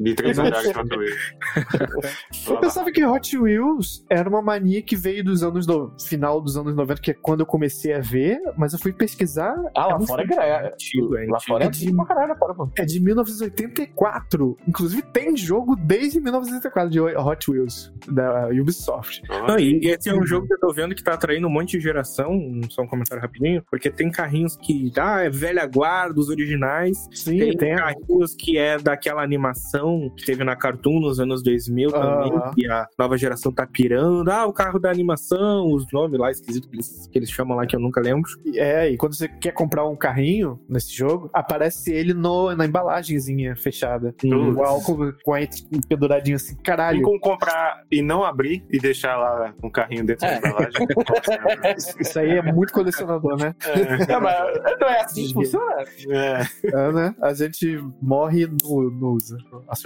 De 0.00 0.14
três 0.14 0.38
andares 0.38 0.72
do 0.72 0.80
Hot 0.80 0.96
Wheels. 0.96 1.34
Eu 2.48 2.58
pensava 2.58 2.90
que 2.90 3.04
Hot 3.04 3.38
Wheels 3.38 4.04
era 4.10 4.28
uma 4.28 4.40
mania 4.42 4.82
que 4.82 4.96
veio 4.96 5.22
dos 5.24 5.42
anos 5.42 5.66
no 5.66 5.92
final 6.00 6.40
dos 6.40 6.56
anos 6.56 6.74
90, 6.74 7.00
que 7.00 7.10
é 7.10 7.14
quando 7.14 7.40
eu 7.40 7.46
comecei 7.46 7.92
a 7.92 8.00
ver, 8.00 8.40
mas 8.56 8.72
eu 8.72 8.78
fui 8.78 8.92
pesquisar. 8.92 9.54
Ah, 9.76 9.86
lá 9.88 9.98
é 10.02 10.06
fora 10.06 10.22
é, 10.28 10.34
é, 10.66 10.72
antigo, 10.72 11.16
é 11.16 11.26
Lá 11.26 11.38
fora 11.40 11.64
é 11.64 11.66
É 11.66 11.70
de- 11.70 11.78
antigo 11.84 11.96
pra 11.98 12.06
caralho, 12.06 12.28
lá 12.32 12.36
fora, 12.38 12.54
pô. 12.54 12.68
É 12.78 12.84
de 12.84 13.00
1984. 13.00 14.56
Inclusive 14.66 15.02
tem 15.02 15.36
jogo 15.36 15.76
desde 15.76 16.20
1984 16.20 16.90
de 16.90 17.00
Hot 17.00 17.50
Wheels, 17.50 17.92
da 18.08 18.48
Ubisoft. 18.48 19.22
Não, 19.28 19.58
e 19.58 19.80
e 19.80 19.88
esse 19.88 20.08
é 20.08 20.14
um 20.14 20.26
jogo 20.26 20.46
que 20.46 20.54
eu 20.54 20.58
tô 20.60 20.72
vendo 20.72 20.94
que 20.94 21.02
tá 21.02 21.14
atraindo 21.14 21.46
um 21.46 21.50
monte 21.50 21.76
de 21.78 21.80
geração, 21.80 22.30
só 22.68 22.82
um 22.82 22.86
comentário 22.86 23.22
rapidinho, 23.22 23.62
porque 23.70 23.90
tem 23.90 24.10
carrinhos 24.10 24.56
que, 24.56 24.92
ah, 24.98 25.20
é 25.22 25.30
velha 25.30 25.64
guarda, 25.66 26.18
os 26.20 26.28
originais, 26.28 27.08
Sim, 27.12 27.38
tem, 27.38 27.56
tem. 27.56 27.76
carrinhos 27.76 28.34
que 28.34 28.58
é 28.58 28.78
daquela 28.78 29.22
animação 29.22 29.89
que 30.16 30.24
teve 30.24 30.44
na 30.44 30.54
Cartoon 30.56 31.00
nos 31.00 31.18
anos 31.20 31.42
2000 31.42 31.90
também, 31.90 32.32
Aham. 32.32 32.52
que 32.54 32.66
a 32.68 32.86
nova 32.98 33.16
geração 33.16 33.52
tá 33.52 33.66
pirando, 33.66 34.28
ah, 34.30 34.46
o 34.46 34.52
carro 34.52 34.78
da 34.78 34.90
animação, 34.90 35.72
os 35.72 35.86
nomes 35.92 36.18
lá 36.18 36.30
esquisitos 36.30 36.68
que 36.68 36.76
eles, 36.76 37.06
que 37.08 37.18
eles 37.18 37.30
chamam 37.30 37.56
lá 37.56 37.66
que 37.66 37.74
eu 37.76 37.80
nunca 37.80 38.00
lembro. 38.00 38.30
É, 38.54 38.88
e 38.90 38.96
quando 38.96 39.14
você 39.14 39.28
quer 39.28 39.52
comprar 39.52 39.86
um 39.86 39.96
carrinho 39.96 40.58
nesse 40.68 40.92
jogo, 40.94 41.30
aparece 41.32 41.92
ele 41.92 42.12
no, 42.14 42.54
na 42.54 42.64
embalagenzinha 42.66 43.56
fechada. 43.56 44.14
Hum. 44.24 44.50
Igual 44.50 44.80
com, 44.82 45.12
com 45.24 45.34
a 45.34 45.38
penduradinho 45.88 46.36
assim, 46.36 46.54
caralho. 46.62 47.02
como 47.02 47.18
comprar 47.20 47.84
e 47.90 48.02
não 48.02 48.24
abrir 48.24 48.64
e 48.70 48.78
deixar 48.78 49.16
lá 49.16 49.54
um 49.62 49.70
carrinho 49.70 50.04
dentro 50.04 50.26
da 50.26 50.34
É. 50.34 50.38
embalagem. 50.38 50.86
Isso, 52.00 52.18
aí 52.18 52.30
é 52.36 52.42
muito 52.42 52.72
colecionador, 52.72 53.36
né? 53.36 53.54
Não, 54.08 54.20
mas 54.20 54.78
não 54.80 54.88
é 54.88 55.00
assim 55.00 55.26
que 55.26 55.32
funciona? 55.34 55.82
É. 56.08 56.42
É, 56.64 56.92
né? 56.92 57.14
A 57.22 57.32
gente 57.34 57.82
morre 58.00 58.46
no, 58.46 58.90
no 58.90 59.10
usa. 59.14 59.38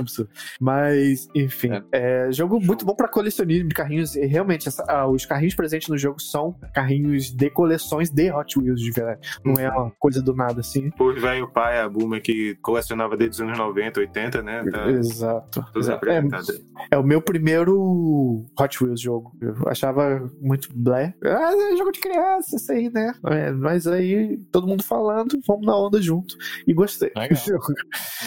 Absurdo. 0.03 0.31
Mas, 0.61 1.29
enfim. 1.35 1.71
É. 1.93 2.31
jogo 2.33 2.61
muito 2.61 2.85
bom 2.85 2.95
pra 2.95 3.09
colecionismo 3.09 3.69
de 3.69 3.75
carrinhos. 3.75 4.15
E 4.17 4.25
realmente, 4.27 4.69
essa- 4.69 4.85
ah, 4.89 5.07
os 5.07 5.25
carrinhos 5.27 5.55
presentes 5.55 5.89
no 5.89 5.97
jogo 5.99 6.21
são 6.21 6.55
carrinhos 6.75 7.31
de 7.31 7.51
coleções 7.51 8.11
de 8.11 8.31
Hot 8.33 8.59
Wheels, 8.59 8.81
de 8.81 8.91
verdade. 8.91 9.21
Não 9.45 9.55
é 9.55 9.69
uma 9.71 9.91
coisa 9.99 10.23
do 10.23 10.35
nada 10.35 10.61
assim. 10.61 10.91
Por 10.91 11.19
velho 11.19 11.49
pai, 11.51 11.81
a 11.81 11.89
Boomer 11.89 12.23
que 12.23 12.55
colecionava 12.63 13.17
desde 13.17 13.35
os 13.37 13.41
anos 13.41 13.59
90, 13.59 14.01
80, 14.01 14.43
né? 14.43 14.65
Tá 14.71 14.91
Exato. 14.91 15.65
Exato. 15.77 16.09
É, 16.09 16.23
é 16.93 16.99
o 16.99 17.03
meu 17.03 17.21
primeiro 17.23 18.45
Hot 18.59 18.83
Wheels 18.85 19.01
jogo. 19.01 19.33
Eu 19.41 19.55
achava 19.69 20.29
muito 20.41 20.69
blé. 20.75 21.15
Ah, 21.25 21.53
é 21.73 21.77
jogo 21.77 21.93
de 21.93 22.01
criança, 22.01 22.57
isso 22.57 22.73
aí, 22.73 22.91
né? 22.93 23.13
É, 23.27 23.51
mas 23.53 23.87
aí, 23.87 24.39
todo 24.51 24.67
mundo 24.67 24.83
falando, 24.83 25.39
vamos 25.47 25.67
na 25.67 25.77
onda 25.77 26.01
junto. 26.01 26.37
E 26.67 26.73
gostei. 26.73 27.11
Legal. 27.17 27.29
do 27.29 27.35
jogo. 27.51 27.65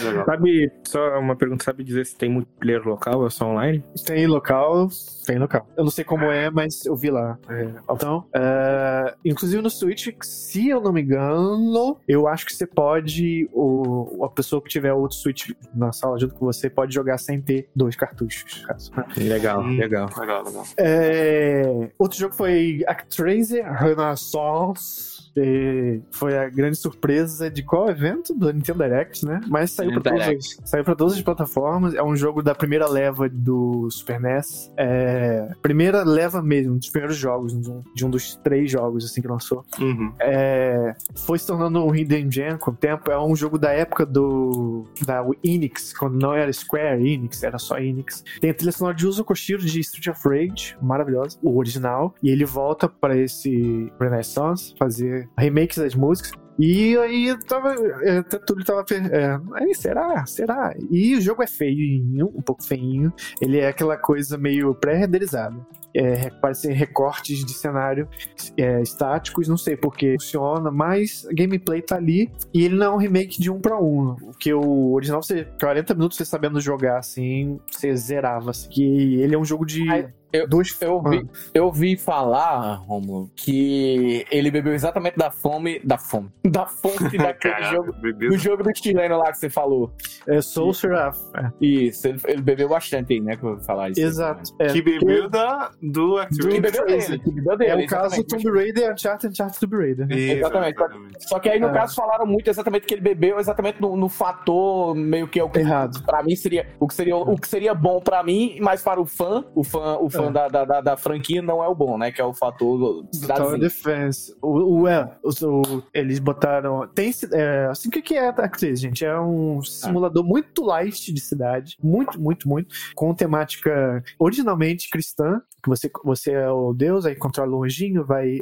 Legal. 0.03 0.26
Sabe, 0.26 0.72
só 0.86 1.20
uma 1.20 1.36
pergunta, 1.36 1.57
sabe 1.64 1.84
dizer 1.84 2.05
se 2.05 2.16
tem 2.16 2.30
multiplayer 2.30 2.86
local 2.88 3.20
ou 3.20 3.28
é 3.28 3.30
só 3.30 3.45
online? 3.47 3.84
Tem 4.05 4.26
local, 4.28 4.89
tem 5.26 5.38
local. 5.38 5.68
Eu 5.78 5.84
não 5.84 5.91
sei 5.91 6.03
como 6.03 6.26
é, 6.26 6.49
mas 6.49 6.86
eu 6.86 6.95
vi 6.95 7.10
lá. 7.10 7.38
É, 7.49 7.68
Então, 7.89 8.26
é, 8.36 9.16
inclusive 9.26 9.62
no 9.62 9.70
Switch, 9.70 10.08
se 10.22 10.70
eu 10.70 10.82
não 10.82 10.91
me 10.93 11.01
engano, 11.01 11.97
eu 12.08 12.28
acho 12.28 12.45
que 12.45 12.53
você 12.53 12.66
pode, 12.66 13.49
o, 13.53 14.24
a 14.26 14.30
pessoa 14.30 14.62
que 14.62 14.70
tiver 14.70 14.93
outro 14.93 15.18
Switch 15.18 15.51
na 15.74 15.91
sala 15.91 16.18
junto 16.20 16.36
com 16.36 16.45
você 16.45 16.70
pode 16.70 16.93
jogar 16.93 17.18
sem 17.18 17.41
ter 17.41 17.70
dois 17.76 17.95
cartuchos. 17.95 18.64
caso. 18.66 18.91
Legal, 19.18 19.62
Hum. 19.62 19.78
legal. 19.78 20.10
Legal, 20.18 20.43
legal. 20.43 20.64
É, 20.78 21.89
outro 21.97 22.18
jogo 22.18 22.34
foi 22.36 22.84
Actraiser 22.88 23.66
Renaissance. 23.74 25.16
E 25.39 26.01
foi 26.11 26.38
a 26.38 26.49
grande 26.49 26.77
surpresa 26.77 27.49
de 27.49 27.63
qual 27.63 27.89
evento? 27.89 28.33
Do 28.33 28.51
Nintendo 28.51 28.83
Direct, 28.83 29.25
né? 29.25 29.41
Mas 29.47 29.71
saiu 29.71 29.91
pra, 29.93 30.11
todas, 30.11 30.25
Direct. 30.25 30.57
saiu 30.65 30.83
pra 30.83 30.95
todas 30.95 31.13
as 31.13 31.21
plataformas. 31.21 31.93
É 31.93 32.03
um 32.03 32.15
jogo 32.15 32.41
da 32.41 32.55
primeira 32.55 32.88
leva 32.88 33.29
do 33.29 33.89
Super 33.89 34.19
NES. 34.19 34.71
É, 34.77 35.49
primeira 35.61 36.03
leva 36.03 36.41
mesmo, 36.41 36.73
um 36.73 36.77
dos 36.77 36.89
primeiros 36.89 37.17
jogos, 37.17 37.59
de 37.59 37.69
um, 37.69 37.83
de 37.93 38.05
um 38.05 38.09
dos 38.09 38.35
três 38.38 38.71
jogos 38.71 39.05
assim 39.05 39.21
que 39.21 39.27
lançou. 39.27 39.63
Uhum. 39.79 40.11
É, 40.19 40.95
foi 41.25 41.38
se 41.38 41.47
tornando 41.47 41.83
um 41.83 41.93
Hidden 41.93 42.31
Gem 42.31 42.57
com 42.57 42.71
o 42.71 42.75
tempo. 42.75 43.11
É 43.11 43.19
um 43.19 43.35
jogo 43.35 43.57
da 43.57 43.71
época 43.71 44.05
do 44.05 44.85
da 45.05 45.25
Enix, 45.43 45.93
quando 45.93 46.19
não 46.19 46.33
era 46.33 46.51
Square 46.51 47.07
Enix, 47.07 47.43
era 47.43 47.57
só 47.57 47.77
Enix. 47.77 48.23
Tem 48.39 48.49
a 48.49 48.53
trilha 48.53 48.71
sonora 48.71 48.95
de 48.95 49.05
Uso 49.05 49.23
Koshiro 49.23 49.61
de 49.61 49.79
Street 49.79 50.07
of 50.07 50.27
Rage, 50.27 50.77
maravilhosa, 50.81 51.38
o 51.41 51.57
original. 51.57 52.13
E 52.21 52.29
ele 52.29 52.45
volta 52.45 52.88
para 52.88 53.17
esse 53.17 53.91
Renaissance 53.99 54.73
fazer 54.77 55.26
remakes 55.38 55.78
das 55.78 55.95
músicas. 55.95 56.32
E 56.59 56.97
aí 56.97 57.38
tava. 57.45 57.75
é, 58.03 58.21
tudo 58.23 58.63
tava. 58.63 58.84
É, 59.11 59.39
aí, 59.61 59.75
será? 59.75 60.25
Será? 60.25 60.73
E 60.89 61.15
o 61.15 61.21
jogo 61.21 61.43
é 61.43 61.47
feinho, 61.47 62.32
um 62.36 62.41
pouco 62.41 62.63
feinho. 62.63 63.13
Ele 63.39 63.59
é 63.59 63.67
aquela 63.67 63.95
coisa 63.95 64.38
meio 64.38 64.73
pré-renderizada. 64.73 65.55
É, 65.93 66.30
parecem 66.30 66.73
recortes 66.73 67.43
de 67.43 67.53
cenário 67.53 68.07
é, 68.55 68.82
estáticos, 68.82 69.47
não 69.47 69.57
sei 69.57 69.75
porque 69.75 70.15
funciona, 70.19 70.69
mas 70.69 71.25
a 71.28 71.34
gameplay 71.34 71.82
tá 71.82 71.95
ali 71.95 72.32
e 72.53 72.65
ele 72.65 72.75
não 72.75 72.86
é 72.86 72.89
um 72.91 72.97
remake 72.97 73.39
de 73.41 73.49
um 73.49 73.59
pra 73.59 73.80
um. 73.80 74.15
Porque 74.15 74.53
o 74.53 74.93
original, 74.93 75.23
você, 75.23 75.45
40 75.59 75.93
minutos 75.95 76.17
você 76.17 76.25
sabendo 76.25 76.59
jogar 76.59 76.99
assim, 76.99 77.59
você 77.69 77.95
zerava. 77.95 78.51
Assim, 78.51 78.69
que 78.69 79.21
ele 79.21 79.34
é 79.34 79.38
um 79.38 79.45
jogo 79.45 79.65
de 79.65 79.86
eu- 80.34 80.47
dois 80.47 80.75
Eu 80.82 80.93
ouvi, 80.95 81.25
eu 81.53 81.65
ouvi 81.65 81.97
falar, 81.97 82.75
Romulo, 82.75 83.30
que 83.36 84.25
ele 84.32 84.51
bebeu 84.51 84.73
exatamente 84.73 85.17
da 85.17 85.32
fome. 85.32 85.80
Da 85.84 85.97
fome. 85.97 86.30
Da 86.47 86.65
fonte 86.65 87.17
daquele 87.17 87.63
jogo. 87.63 87.93
bebeu. 88.01 88.30
Do 88.30 88.38
jogo 88.38 88.63
do 88.63 88.71
chileno 88.75 89.17
lá 89.17 89.32
que 89.32 89.38
você 89.38 89.49
falou. 89.49 89.91
É 90.28 90.41
Soul 90.41 90.73
Seraph. 90.73 91.17
Isso, 91.61 92.07
ele, 92.07 92.19
ele 92.25 92.41
bebeu 92.41 92.69
bastante 92.69 93.13
aí, 93.13 93.19
né? 93.19 93.36
Que 93.36 93.43
eu 93.43 93.55
vou 93.55 93.59
falar 93.63 93.89
isso. 93.89 93.99
Exato. 94.01 94.41
É, 94.59 94.67
Que 94.67 94.82
bebeu 94.82 95.30
da, 95.30 95.71
do 95.82 96.17
Actraiser. 96.17 96.51
Que 96.51 96.61
bebeu 96.61 96.86
dele, 96.86 97.19
que 97.19 97.32
bebeu 97.32 97.57
dele. 97.57 97.71
é 97.71 97.86
o 97.86 97.88
caso 97.88 98.15
exatamente. 98.15 98.43
Tomb 98.43 98.57
Raider, 98.57 98.93
Uncharted, 98.93 99.32
Uncharted 99.32 99.59
Tomb 99.59 99.75
Raider. 99.78 100.07
né? 100.07 100.15
Isso, 100.15 100.32
Exatamente. 100.38 100.75
exatamente. 100.78 101.28
Só 101.30 101.39
que 101.39 101.49
aí, 101.49 101.59
no 101.59 101.67
É. 101.67 101.73
caso, 101.73 101.95
falaram 101.95 102.25
muito 102.25 102.49
exatamente 102.49 102.86
que 102.86 102.93
ele 102.93 103.01
bebeu 103.01 103.39
exatamente 103.39 103.82
no, 103.82 103.95
no 103.95 104.07
fator 104.09 104.95
meio 104.95 105.28
que 105.28 105.39
é 105.39 105.43
o 105.43 105.49
que 105.49 105.59
Errado. 105.59 106.01
Pra 106.03 106.23
mim 106.23 106.36
seria 106.36 106.67
o 106.80 106.88
que 106.88 106.93
seria 106.93 107.15
o 107.17 107.36
que 107.36 107.47
seria 107.47 107.73
bom 107.73 107.99
pra 107.99 108.23
mim, 108.23 108.57
mas 108.61 108.82
para 108.82 109.01
o 109.01 109.05
fã, 109.05 109.43
o 109.55 109.63
fã, 109.63 109.97
o 109.97 110.09
fã 110.09 110.16
É. 110.26 110.32
da, 110.32 110.65
da, 110.65 110.82
da, 110.82 110.97
franquia, 110.97 111.41
não 111.41 111.63
é 111.63 111.68
o 111.68 111.76
bom, 111.76 111.97
né? 111.97 112.11
Que 112.11 112.22
é 112.22 112.26
o 112.26 112.34
fator 112.34 112.78
Do 112.78 113.28
Tower. 113.28 113.59
Defense. 113.59 114.36
O, 114.41 114.82
o, 114.82 114.88
é, 114.88 115.11
o, 115.24 115.84
eles 115.93 116.20
botaram. 116.20 116.88
Tem. 116.88 117.11
É, 117.34 117.68
assim, 117.70 117.89
o 117.89 117.91
que, 117.91 118.01
que 118.01 118.15
é 118.15 118.28
a 118.28 118.30
Actress, 118.30 118.82
gente? 118.82 119.05
É 119.05 119.20
um 119.20 119.61
simulador 119.61 120.24
muito 120.24 120.63
light 120.63 121.13
de 121.13 121.20
cidade. 121.22 121.78
Muito, 121.82 122.20
muito, 122.20 122.47
muito. 122.47 122.74
Com 122.95 123.13
temática 123.13 124.03
originalmente 124.20 124.89
cristã. 124.89 125.41
Que 125.68 125.70
você, 125.70 125.91
você 126.03 126.32
é 126.32 126.49
o 126.49 126.74
Deus, 126.74 127.05
aí 127.05 127.15
controla 127.15 127.55
o 127.55 127.63
anjinho, 127.63 128.05
vai 128.05 128.38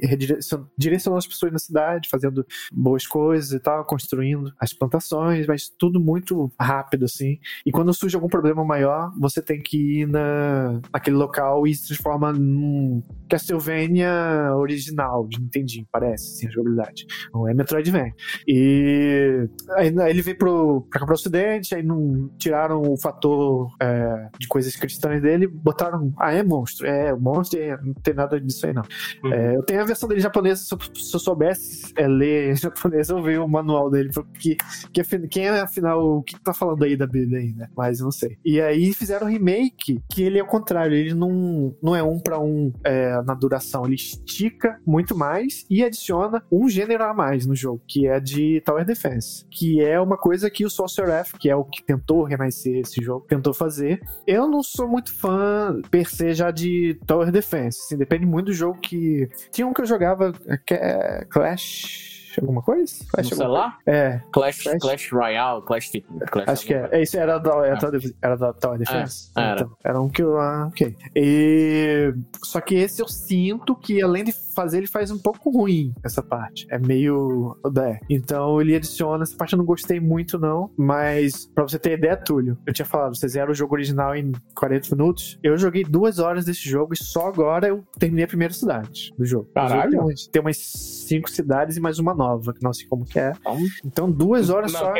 direcionando 0.77 1.17
as 1.17 1.27
pessoas 1.27 1.51
na 1.51 1.57
cidade, 1.57 2.07
fazendo 2.09 2.45
boas 2.71 3.07
coisas 3.07 3.51
e 3.51 3.59
tal, 3.59 3.83
construindo 3.85 4.53
as 4.59 4.73
plantações, 4.73 5.47
mas 5.47 5.67
tudo 5.67 5.99
muito 5.99 6.51
rápido, 6.59 7.05
assim. 7.05 7.39
E 7.65 7.71
quando 7.71 7.93
surge 7.93 8.15
algum 8.15 8.27
problema 8.27 8.63
maior, 8.63 9.11
você 9.19 9.41
tem 9.41 9.59
que 9.59 10.01
ir 10.01 10.07
na, 10.07 10.79
naquele 10.93 11.15
local 11.15 11.65
e 11.65 11.73
se 11.73 11.87
transforma 11.87 12.31
num 12.31 13.01
Castlevania 13.27 14.53
original, 14.55 15.27
de 15.27 15.39
Nintendinho, 15.39 15.87
parece, 15.91 16.35
assim, 16.35 16.47
a 16.47 16.51
jogabilidade. 16.51 17.07
Não 17.33 17.47
é 17.49 17.53
Metroidvania. 17.53 18.13
E 18.47 19.49
aí 19.71 19.95
aí 19.99 20.09
ele 20.09 20.21
veio 20.21 20.37
pro, 20.37 20.81
pra 20.89 20.99
cá 20.99 21.05
pro 21.05 21.15
ocidente, 21.15 21.73
aí 21.73 21.83
não 21.83 22.29
tiraram 22.37 22.81
o 22.81 22.97
fator 22.97 23.71
é, 23.81 24.29
de 24.39 24.47
coisas 24.47 24.75
cristãs 24.75 25.21
dele, 25.21 25.47
botaram, 25.47 26.13
ah, 26.19 26.31
é 26.31 26.43
monstro, 26.43 26.85
é 26.85 27.14
é, 27.55 27.77
não 27.81 27.93
tem 27.93 28.13
nada 28.13 28.39
disso 28.39 28.65
aí 28.65 28.73
não. 28.73 28.83
Uhum. 29.23 29.33
É, 29.33 29.55
eu 29.55 29.63
tenho 29.63 29.81
a 29.81 29.85
versão 29.85 30.07
dele 30.07 30.21
japonesa, 30.21 30.63
se 30.63 30.73
eu, 30.73 30.79
se 30.95 31.15
eu 31.15 31.19
soubesse 31.19 31.93
é, 31.97 32.07
ler 32.07 32.55
japonês, 32.57 33.09
eu 33.09 33.21
vi 33.21 33.37
o 33.37 33.47
manual 33.47 33.89
dele, 33.89 34.09
porque 34.13 34.57
que, 34.91 35.27
quem 35.27 35.47
é 35.47 35.61
afinal, 35.61 36.17
o 36.17 36.23
que 36.23 36.39
tá 36.39 36.53
falando 36.53 36.83
aí 36.83 36.95
da 36.95 37.07
Bíblia 37.07 37.39
aí, 37.39 37.53
né? 37.53 37.67
Mas 37.75 37.99
eu 37.99 38.05
não 38.05 38.11
sei. 38.11 38.37
E 38.43 38.61
aí 38.61 38.93
fizeram 38.93 39.27
um 39.27 39.29
remake, 39.29 40.01
que 40.09 40.23
ele 40.23 40.39
é 40.39 40.43
o 40.43 40.47
contrário, 40.47 40.95
ele 40.95 41.13
não, 41.13 41.75
não 41.81 41.95
é 41.95 42.03
um 42.03 42.19
pra 42.19 42.39
um 42.39 42.71
é, 42.83 43.21
na 43.23 43.33
duração, 43.33 43.85
ele 43.85 43.95
estica 43.95 44.79
muito 44.85 45.15
mais 45.15 45.65
e 45.69 45.83
adiciona 45.83 46.43
um 46.51 46.67
gênero 46.69 47.03
a 47.03 47.13
mais 47.13 47.45
no 47.45 47.55
jogo, 47.55 47.81
que 47.87 48.07
é 48.07 48.19
de 48.19 48.61
Tower 48.65 48.85
Defense, 48.85 49.45
que 49.49 49.81
é 49.81 49.99
uma 49.99 50.17
coisa 50.17 50.49
que 50.49 50.65
o 50.65 50.69
Sorcerer 50.69 51.15
F, 51.21 51.37
que 51.37 51.49
é 51.49 51.55
o 51.55 51.63
que 51.63 51.83
tentou 51.83 52.23
renascer 52.23 52.77
esse 52.77 53.03
jogo, 53.03 53.25
tentou 53.27 53.53
fazer. 53.53 53.99
Eu 54.25 54.47
não 54.47 54.63
sou 54.63 54.87
muito 54.87 55.13
fã, 55.13 55.81
per 55.89 56.09
se, 56.09 56.33
já 56.33 56.51
de 56.51 56.97
Tower 57.05 57.31
Defense, 57.31 57.79
assim, 57.85 57.97
depende 57.97 58.25
muito 58.25 58.47
do 58.47 58.53
jogo 58.53 58.79
que... 58.79 59.29
Tinha 59.51 59.67
um 59.67 59.73
que 59.73 59.81
eu 59.81 59.85
jogava, 59.85 60.33
que 60.65 60.73
é 60.73 61.25
Clash... 61.29 62.13
Alguma 62.41 62.61
coisa? 62.61 62.93
Clash 63.13 63.29
celular? 63.29 63.79
coisa? 63.85 63.97
É, 63.97 64.21
Clash, 64.31 64.63
Clash? 64.63 64.81
Clash 64.81 65.11
Royale, 65.13 65.61
Clash, 65.61 65.91
Clash 66.29 66.49
Acho 66.49 66.65
que 66.65 66.73
é. 66.73 66.89
é 66.91 67.01
isso 67.01 67.17
era 67.17 67.37
da, 67.37 67.65
era, 67.65 67.75
da, 67.75 67.99
era 68.21 68.35
da 68.35 68.51
Tower 68.51 68.77
Defense? 68.77 69.31
É, 69.37 69.41
era. 69.41 69.61
Então, 69.61 69.77
era 69.81 70.01
um 70.01 70.09
que 70.09 70.21
eu. 70.21 70.37
Ah, 70.37 70.67
ok. 70.67 70.95
E, 71.15 72.13
só 72.43 72.59
que 72.59 72.75
esse 72.75 73.01
eu 73.01 73.07
sinto 73.07 73.73
que, 73.73 74.01
além 74.01 74.25
de 74.25 74.33
fazer, 74.55 74.77
ele 74.77 74.87
faz 74.87 75.11
um 75.11 75.17
pouco 75.17 75.49
ruim 75.51 75.93
essa 76.03 76.23
parte. 76.23 76.65
É 76.69 76.79
meio. 76.79 77.57
É. 77.77 77.99
Então 78.09 78.59
ele 78.61 78.75
adiciona. 78.75 79.23
Essa 79.23 79.35
parte 79.35 79.53
eu 79.53 79.57
não 79.57 79.65
gostei 79.65 79.99
muito, 79.99 80.39
não. 80.39 80.71
Mas, 80.77 81.47
pra 81.53 81.63
você 81.63 81.77
ter 81.77 81.97
ideia, 81.97 82.17
Túlio, 82.17 82.57
eu 82.65 82.73
tinha 82.73 82.85
falado, 82.85 83.15
você 83.15 83.27
zera 83.27 83.51
o 83.51 83.55
jogo 83.55 83.75
original 83.75 84.15
em 84.15 84.31
40 84.55 84.95
minutos. 84.95 85.37
Eu 85.43 85.57
joguei 85.57 85.83
duas 85.83 86.19
horas 86.19 86.45
desse 86.45 86.67
jogo 86.67 86.93
e 86.93 86.97
só 86.97 87.27
agora 87.27 87.67
eu 87.67 87.83
terminei 87.99 88.25
a 88.25 88.27
primeira 88.27 88.53
cidade 88.53 89.13
do 89.17 89.25
jogo. 89.25 89.25
O 89.25 89.25
jogo 89.25 89.49
Caralho. 89.53 90.05
Tem 90.31 90.41
umas, 90.41 90.57
cinco 91.05 91.29
cidades 91.29 91.77
e 91.77 91.79
mais 91.81 91.99
uma 91.99 92.13
nova, 92.13 92.53
que 92.53 92.63
não 92.63 92.73
sei 92.73 92.87
como 92.87 93.05
que 93.05 93.19
é. 93.19 93.33
Então, 93.39 93.57
Então, 93.83 94.11
duas 94.11 94.49
horas 94.49 94.71
só. 94.71 94.93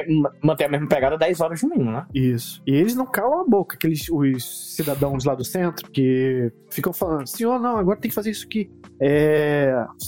Manter 0.43 0.65
a 0.65 0.69
mesma 0.69 0.87
pegada 0.87 1.17
10 1.17 1.41
horas 1.41 1.61
no 1.63 1.69
mínimo, 1.69 1.91
né? 1.91 2.05
Isso. 2.13 2.61
E 2.65 2.73
eles 2.73 2.95
não 2.95 3.05
calam 3.05 3.41
a 3.41 3.45
boca, 3.45 3.75
aqueles 3.75 4.07
os 4.09 4.75
cidadãos 4.75 5.25
lá 5.25 5.35
do 5.35 5.43
centro, 5.43 5.89
que 5.89 6.51
ficam 6.69 6.93
falando, 6.93 7.27
senhor, 7.27 7.59
não, 7.59 7.77
agora 7.77 7.99
tem 7.99 8.09
que 8.09 8.15
fazer 8.15 8.31
isso 8.31 8.45
aqui. 8.45 8.69
É, 8.99 9.44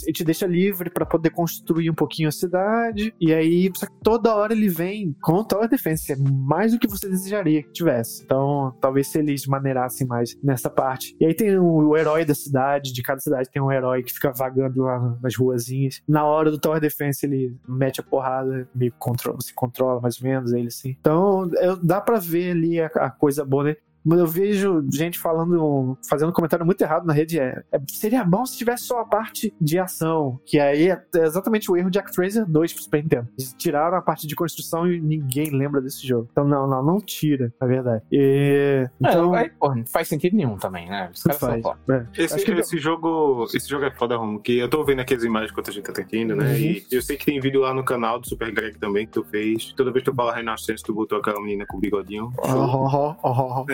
ele 0.03 0.13
te 0.13 0.23
deixa 0.23 0.45
livre 0.47 0.89
pra 0.89 1.05
poder 1.05 1.29
construir 1.31 1.89
um 1.89 1.93
pouquinho 1.95 2.29
a 2.29 2.31
cidade. 2.31 3.13
E 3.19 3.33
aí, 3.33 3.71
toda 4.03 4.35
hora 4.35 4.53
ele 4.53 4.69
vem 4.69 5.15
com 5.21 5.43
Tower 5.43 5.69
Defense. 5.69 6.11
É 6.13 6.15
mais 6.17 6.71
do 6.71 6.79
que 6.79 6.87
você 6.87 7.07
desejaria 7.09 7.63
que 7.63 7.71
tivesse. 7.71 8.23
Então, 8.23 8.75
talvez 8.81 9.07
se 9.07 9.19
eles 9.19 9.45
maneirassem 9.47 10.05
mais 10.07 10.35
nessa 10.43 10.69
parte. 10.69 11.15
E 11.19 11.25
aí 11.25 11.33
tem 11.33 11.57
o, 11.57 11.89
o 11.89 11.97
herói 11.97 12.25
da 12.25 12.33
cidade, 12.35 12.93
de 12.93 13.01
cada 13.01 13.19
cidade 13.19 13.49
tem 13.51 13.61
um 13.61 13.71
herói 13.71 14.03
que 14.03 14.13
fica 14.13 14.31
vagando 14.31 14.83
lá 14.83 15.17
nas 15.21 15.35
ruazinhas. 15.35 16.01
Na 16.07 16.25
hora 16.25 16.51
do 16.51 16.59
Tower 16.59 16.79
Defense, 16.79 17.25
ele 17.25 17.55
mete 17.67 17.99
a 17.99 18.03
porrada, 18.03 18.67
meio 18.73 18.93
controla, 18.97 19.39
se 19.41 19.53
controla 19.53 20.01
mais 20.01 20.21
ou 20.21 20.27
menos 20.27 20.51
ele 20.53 20.67
assim. 20.67 20.95
Então, 20.99 21.49
eu- 21.61 21.77
dá 21.77 22.01
pra 22.01 22.19
ver 22.19 22.51
ali 22.51 22.79
a, 22.81 22.87
a 22.87 23.09
coisa 23.09 23.45
boa, 23.45 23.63
né? 23.65 23.75
Eu 24.09 24.27
vejo 24.27 24.85
gente 24.91 25.19
falando, 25.19 25.97
fazendo 26.09 26.29
um 26.29 26.33
comentário 26.33 26.65
muito 26.65 26.81
errado 26.81 27.05
na 27.05 27.13
rede. 27.13 27.39
É, 27.39 27.63
é, 27.71 27.79
seria 27.87 28.23
bom 28.23 28.45
se 28.45 28.57
tivesse 28.57 28.85
só 28.85 28.99
a 28.99 29.05
parte 29.05 29.53
de 29.59 29.79
ação. 29.79 30.39
Que 30.45 30.59
aí 30.59 30.89
é 30.89 31.01
exatamente 31.15 31.71
o 31.71 31.77
erro 31.77 31.89
de 31.89 31.99
Actraiser 31.99 32.45
2 32.45 32.73
pro 32.73 32.83
Super 32.83 33.03
Nintendo. 33.03 33.27
Eles 33.37 33.53
tiraram 33.57 33.97
a 33.97 34.01
parte 34.01 34.27
de 34.27 34.35
construção 34.35 34.89
e 34.91 34.99
ninguém 34.99 35.49
lembra 35.51 35.81
desse 35.81 36.05
jogo. 36.07 36.27
Então, 36.31 36.45
não, 36.47 36.67
não, 36.67 36.83
não 36.83 36.99
tira, 36.99 37.53
na 37.59 37.67
verdade. 37.67 38.03
E, 38.11 38.87
então, 38.99 39.35
é, 39.35 39.41
aí, 39.41 39.49
porra, 39.49 39.75
não 39.75 39.85
faz 39.85 40.07
sentido 40.07 40.35
nenhum 40.35 40.57
também, 40.57 40.89
né? 40.89 41.09
Os 41.13 41.23
caras 41.23 41.39
são 41.39 41.49
faz. 41.49 41.61
foda. 41.61 41.79
É. 42.17 42.23
Esse, 42.23 42.35
Acho 42.35 42.45
que- 42.45 42.51
esse 42.51 42.77
jogo, 42.77 43.45
esse 43.53 43.69
jogo 43.69 43.85
é 43.85 43.91
foda, 43.91 44.15
Romo, 44.17 44.39
que 44.39 44.57
eu 44.57 44.69
tô 44.69 44.83
vendo 44.83 44.99
aqui 44.99 45.13
as 45.13 45.23
imagens 45.23 45.51
enquanto 45.51 45.69
a 45.69 45.73
gente 45.73 45.83
tá 45.85 45.93
tentando, 45.93 46.35
né? 46.35 46.45
Uhum. 46.51 46.55
E 46.57 46.85
eu 46.91 47.01
sei 47.01 47.17
que 47.17 47.25
tem 47.25 47.39
vídeo 47.39 47.61
lá 47.61 47.73
no 47.73 47.83
canal 47.83 48.19
do 48.19 48.27
Super 48.27 48.51
Greg 48.51 48.77
também 48.77 49.05
que 49.05 49.13
tu 49.13 49.23
fez. 49.23 49.73
Toda 49.73 49.91
vez 49.91 50.03
que 50.03 50.11
tu 50.11 50.15
fala 50.15 50.33
Renascença, 50.35 50.83
tu 50.85 50.93
botou 50.93 51.17
aquela 51.17 51.39
menina 51.41 51.65
com 51.67 51.77
o 51.77 51.79
bigodinho. 51.79 52.31
Ó, 52.37 52.47
ó, 52.47 53.15
ó, 53.23 53.31
ó, 53.31 53.61
ó. 53.61 53.65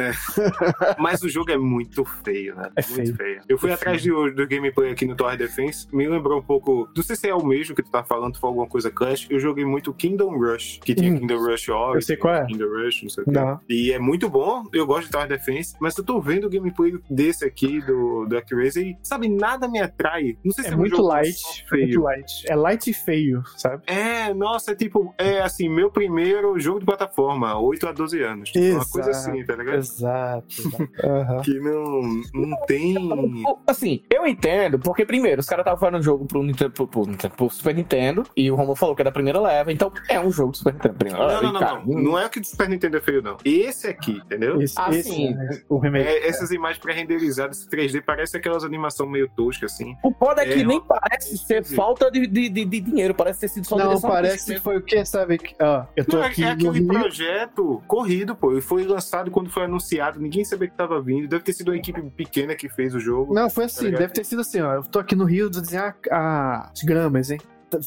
Mas 0.97 1.21
o 1.21 1.29
jogo 1.29 1.51
é 1.51 1.57
muito 1.57 2.03
feio, 2.05 2.55
né? 2.55 2.69
É 2.75 2.85
muito 2.95 3.15
feio. 3.15 3.41
Eu 3.47 3.57
fui 3.57 3.69
É 3.69 3.73
atrás 3.73 4.03
do, 4.03 4.31
do 4.33 4.47
gameplay 4.47 4.91
aqui 4.91 5.05
no 5.05 5.15
Tower 5.15 5.37
Defense, 5.37 5.87
me 5.93 6.07
lembrou 6.07 6.39
um 6.39 6.43
pouco. 6.43 6.87
Não 6.95 7.03
sei 7.03 7.15
se 7.15 7.27
é 7.27 7.35
o 7.35 7.43
mesmo 7.45 7.75
que 7.75 7.83
tu 7.83 7.91
tá 7.91 8.03
falando, 8.03 8.37
for 8.39 8.47
alguma 8.47 8.67
coisa 8.67 8.89
Clash. 8.91 9.27
Eu 9.29 9.39
joguei 9.39 9.65
muito 9.65 9.93
Kingdom 9.93 10.37
Rush, 10.37 10.79
que 10.83 10.93
tinha 10.95 11.11
Hum. 11.11 11.19
Kingdom 11.19 11.37
Rush 11.37 11.69
Origin, 11.69 11.95
Eu 11.95 12.01
sei 12.01 12.17
qual 12.17 12.35
é. 12.35 12.45
Kingdom 12.45 12.67
Rush, 12.69 13.03
não 13.03 13.09
sei 13.09 13.23
o. 13.25 13.31
Não. 13.31 13.59
E 13.69 13.91
é 13.91 13.99
muito 13.99 14.29
bom, 14.29 14.63
eu 14.73 14.85
gosto 14.85 15.05
de 15.05 15.11
Tower 15.11 15.27
Defense, 15.27 15.75
mas 15.79 15.97
eu 15.97 16.03
tô 16.03 16.19
vendo 16.21 16.45
o 16.47 16.49
gameplay 16.49 16.93
desse 17.09 17.45
aqui 17.45 17.81
do, 17.81 18.25
do 18.25 18.37
Actraiser 18.37 18.85
e, 18.85 18.97
sabe, 19.03 19.29
nada 19.29 19.67
me 19.67 19.79
atrai. 19.79 20.37
Não 20.43 20.51
sei 20.51 20.63
se 20.65 20.69
É 20.69 20.73
é, 20.73 20.75
um 20.75 20.79
muito 20.79 20.95
jogo 20.97 21.07
light. 21.07 21.37
é 21.37 21.75
Muito 21.75 21.85
feio. 21.89 22.01
light. 22.03 22.43
É 22.49 22.55
light 22.55 22.87
e 22.89 22.93
feio, 22.93 23.43
sabe? 23.57 23.83
É, 23.87 24.33
nossa, 24.33 24.71
é 24.71 24.75
tipo, 24.75 25.13
é 25.17 25.41
assim, 25.41 25.69
meu 25.69 25.89
primeiro 25.91 26.57
jogo 26.59 26.79
de 26.79 26.85
plataforma, 26.85 27.57
8 27.59 27.87
a 27.87 27.91
12 27.91 28.21
anos. 28.21 28.49
Tipo, 28.51 28.75
uma 28.75 28.85
coisa 28.85 29.09
Exato. 29.09 29.29
assim, 29.31 29.45
tá 29.45 29.55
ligado? 29.55 29.77
Exato. 29.77 30.12
Exato. 30.13 30.89
Aham. 31.03 31.41
Que 31.41 31.59
não, 31.59 32.01
não 32.33 32.57
tem. 32.65 32.97
O- 32.97 33.57
Assim, 33.67 34.03
eu 34.09 34.25
entendo, 34.27 34.77
porque 34.79 35.05
primeiro, 35.05 35.39
os 35.41 35.47
caras 35.47 35.63
estavam 35.63 35.79
fazendo 35.79 35.99
um 35.99 36.03
jogo 36.03 36.25
pro, 36.25 36.43
Nintendo, 36.43 36.71
pro, 36.71 36.87
pro, 36.87 37.05
Nintendo- 37.05 37.35
pro 37.35 37.49
Super 37.49 37.75
Nintendo, 37.75 38.23
e 38.35 38.49
o 38.51 38.55
Romulo 38.55 38.75
falou 38.75 38.95
que 38.95 39.01
é 39.01 39.05
da 39.05 39.11
primeira 39.11 39.39
leva, 39.39 39.71
então 39.71 39.91
é 40.09 40.19
um 40.19 40.31
jogo 40.31 40.51
do 40.51 40.57
Super 40.57 40.73
Nintendo. 40.73 40.95
Primeira 40.95 41.25
leva, 41.25 41.41
Não, 41.41 41.43
não, 41.43 41.49
e, 41.49 41.53
não, 41.53 41.59
cara, 41.67 41.83
não. 41.85 42.01
Não 42.03 42.19
é 42.19 42.25
o 42.25 42.29
que 42.29 42.39
do 42.39 42.45
Super 42.47 42.69
Nintendo 42.69 42.97
é 42.97 43.01
feio, 43.01 43.21
não. 43.21 43.37
Esse 43.43 43.87
aqui, 43.87 44.21
entendeu? 44.25 44.61
Esse, 44.61 44.75
Ah, 44.77 44.89
esse 44.91 45.27
é 45.27 45.61
o 45.69 45.77
remake. 45.77 46.07
É, 46.07 46.27
essas 46.27 46.51
imagens 46.51 46.79
pré-renderizadas, 46.79 47.59
esse 47.59 47.69
3D, 47.69 48.01
parece 48.05 48.37
aquelas 48.37 48.63
animações 48.63 49.09
meio 49.09 49.29
toscas, 49.35 49.73
assim. 49.73 49.95
O 50.03 50.11
foda 50.13 50.41
é 50.43 50.45
que 50.45 50.61
É, 50.61 50.63
nem 50.65 50.77
ó. 50.77 50.81
parece 50.81 51.37
ser 51.37 51.63
falta 51.63 52.11
de, 52.11 52.27
de, 52.27 52.49
de, 52.49 52.65
de 52.65 52.79
dinheiro, 52.81 53.13
parece 53.15 53.41
ter 53.41 53.47
sido 53.47 53.65
só 53.67 53.77
Não, 53.77 53.99
parece 54.01 54.53
que 54.53 54.59
foi 54.59 54.77
o 54.77 54.81
que, 54.81 55.03
sabe? 55.05 55.37
que- 55.37 55.55
Ó, 55.61 55.85
eu 55.95 56.05
tô 56.05 56.17
Não, 56.17 56.23
é, 56.23 56.27
aqui 56.27 56.43
é 56.43 56.47
no 56.47 56.53
aquele 56.69 56.79
Rio. 56.79 56.87
projeto 56.87 57.81
corrido, 57.87 58.35
pô. 58.35 58.57
E 58.57 58.61
foi 58.61 58.83
lançado 58.83 59.31
quando 59.31 59.49
foi 59.49 59.63
anunciado, 59.63 59.92
ninguém 60.17 60.43
sabia 60.45 60.67
que 60.67 60.75
tava 60.75 61.01
vindo. 61.01 61.27
Deve 61.27 61.43
ter 61.43 61.53
sido 61.53 61.69
uma 61.69 61.77
equipe 61.77 62.01
pequena 62.11 62.55
que 62.55 62.67
fez 62.69 62.93
o 62.95 62.99
jogo. 62.99 63.33
Não, 63.33 63.49
foi 63.49 63.65
assim, 63.65 63.85
ligado? 63.85 63.99
deve 64.01 64.13
ter 64.13 64.23
sido 64.23 64.41
assim, 64.41 64.61
ó. 64.61 64.73
Eu 64.75 64.83
tô 64.83 64.99
aqui 64.99 65.15
no 65.15 65.25
Rio, 65.25 65.49
desenhar 65.49 65.95
a- 66.11 66.69
as 66.71 66.81
gramas, 66.83 67.31
hein? 67.31 67.39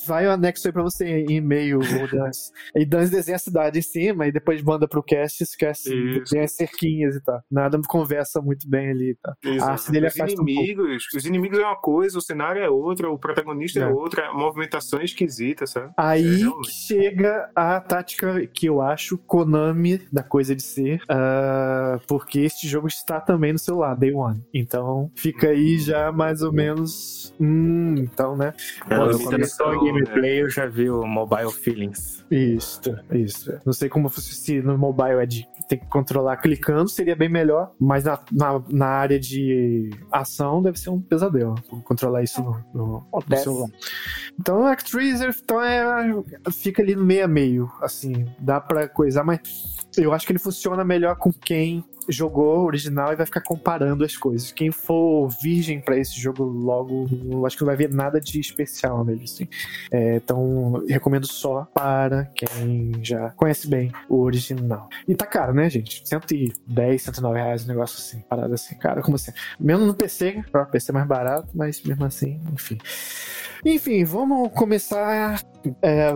Vai 0.07 0.27
o 0.27 0.31
anexo 0.31 0.67
aí 0.67 0.73
pra 0.73 0.83
você 0.83 1.07
em 1.07 1.37
e-mail, 1.37 1.79
o 1.79 1.81
Dans. 2.11 2.53
E 2.75 2.85
Dans 2.85 3.11
desenha 3.11 3.37
a 3.37 3.39
cidade 3.39 3.79
em 3.79 3.83
cima 3.83 4.27
e 4.27 4.33
depois 4.33 4.63
manda 4.63 4.87
pro 4.89 5.03
cast, 5.03 5.43
esquece, 5.43 5.95
Isso. 5.95 6.21
desenha 6.21 6.45
as 6.45 6.53
cerquinhas 6.53 7.17
e 7.17 7.23
tal. 7.23 7.41
Nada 7.51 7.81
conversa 7.87 8.41
muito 8.41 8.69
bem 8.69 8.91
ali, 8.91 9.17
tá? 9.23 9.35
Exato. 9.45 9.65
A 9.69 9.73
arte 9.73 9.91
dele 9.93 10.07
os 10.07 10.15
afasta 10.15 10.41
um 10.41 10.45
inimigos, 10.49 11.05
os 11.15 11.25
inimigos 11.25 11.59
é 11.59 11.63
uma 11.63 11.77
coisa, 11.77 12.19
o 12.19 12.21
cenário 12.21 12.63
é 12.63 12.69
outra, 12.69 13.11
o 13.11 13.19
protagonista 13.19 13.81
é, 13.81 13.83
É. 13.83 13.87
outra, 13.87 14.29
a 14.29 14.35
movimentação 14.35 15.01
é 15.01 15.05
esquisita, 15.05 15.67
sabe? 15.67 15.93
Aí 15.97 16.45
que 16.65 16.71
chega 16.71 17.51
a 17.55 17.81
tática 17.81 18.47
que 18.47 18.67
eu 18.67 18.81
acho 18.81 19.19
Konami 19.19 20.01
da 20.13 20.23
coisa 20.23 20.55
de 20.55 20.63
ser, 20.63 21.01
ah, 21.09 21.99
porque 22.07 22.41
este 22.41 22.67
jogo 22.69 22.89
está 22.89 23.21
também 23.21 23.53
no 23.53 23.59
celular, 23.59 23.95
Day 23.97 24.13
One. 24.13 24.43
Então 24.53 25.11
fica 25.17 25.49
aí 25.49 25.79
já 25.79 26.11
mais 26.13 26.43
ou 26.43 26.53
menos. 26.53 27.35
Hum, 27.41 27.95
então, 27.99 28.37
né? 28.37 28.53
É, 28.89 28.97
Pode 28.97 29.19
ser 29.19 29.39
gameplay, 29.85 30.43
eu 30.43 30.51
já 30.51 30.67
vi 30.67 30.91
o 30.91 31.07
Mobile 31.07 31.53
Feelings. 31.53 32.25
Isso, 32.31 32.97
isso. 33.13 33.53
Não 33.65 33.73
sei 33.73 33.89
como 33.89 34.09
fosse 34.09 34.35
se 34.35 34.61
no 34.61 34.77
mobile 34.77 35.21
é 35.21 35.27
de 35.27 35.47
ter 35.69 35.77
que 35.79 35.87
controlar 35.87 36.37
clicando, 36.39 36.89
seria 36.89 37.17
bem 37.17 37.29
melhor, 37.29 37.73
mas 37.79 38.05
na, 38.05 38.19
na, 38.33 38.63
na 38.69 38.87
área 38.87 39.19
de 39.19 39.91
ação 40.11 40.63
deve 40.63 40.79
ser 40.79 40.91
um 40.91 41.01
pesadelo 41.01 41.55
controlar 41.85 42.23
isso 42.23 42.43
no, 42.43 42.65
no, 42.75 43.07
no 43.13 43.37
celular. 43.37 43.69
Então, 44.39 44.63
o 44.63 44.67
Actraiser 44.67 45.35
então, 45.43 45.63
é, 45.63 46.15
fica 46.53 46.83
ali 46.83 46.95
no 46.95 47.05
meio 47.05 47.25
a 47.25 47.29
meio, 47.29 47.73
assim, 47.81 48.27
dá 48.39 48.61
pra 48.61 48.89
coisar, 48.89 49.25
mas 49.25 49.41
eu 49.97 50.13
acho 50.13 50.27
que 50.27 50.33
ele 50.33 50.39
funciona 50.39 50.85
melhor 50.85 51.17
com 51.17 51.33
quem 51.33 51.85
jogou 52.09 52.61
o 52.61 52.65
original 52.65 53.13
e 53.13 53.17
vai 53.17 53.27
ficar 53.27 53.41
comparando 53.41 54.05
as 54.05 54.17
coisas. 54.17 54.53
Quem 54.53 54.71
for 54.71 55.29
virgem 55.43 55.81
pra 55.81 55.99
esse 55.99 56.19
jogo 56.19 56.45
logo, 56.45 57.07
acho 57.47 57.57
que 57.57 57.63
não 57.63 57.67
vai 57.67 57.77
ver 57.77 57.93
nada 57.93 58.21
de 58.21 58.41
especial 58.41 59.05
nele, 59.05 59.25
assim. 59.25 59.49
É, 59.91 60.17
então, 60.17 60.85
recomendo 60.89 61.27
só 61.27 61.67
para 61.75 62.27
quem 62.35 62.93
já 63.03 63.31
conhece 63.31 63.69
bem 63.69 63.93
o 64.09 64.21
original. 64.21 64.89
E 65.07 65.15
tá 65.15 65.27
caro, 65.27 65.55
né, 65.55 65.69
gente? 65.69 66.07
110, 66.07 67.03
109 67.03 67.39
reais, 67.39 67.65
um 67.65 67.69
negócio 67.69 67.99
assim, 67.99 68.21
parada 68.29 68.55
assim, 68.55 68.77
cara, 68.77 69.03
como 69.03 69.17
assim? 69.17 69.33
Menos 69.59 69.87
no 69.87 69.95
PC, 69.95 70.45
para 70.51 70.65
PC 70.65 70.91
é 70.91 70.95
mais 70.95 71.07
barato, 71.07 71.49
mas 71.55 71.83
mesmo 71.83 72.05
assim, 72.05 72.41
enfim. 72.53 72.79
Enfim, 73.65 74.05
vamos 74.05 74.53
começar 74.53 75.41
é, 75.83 76.09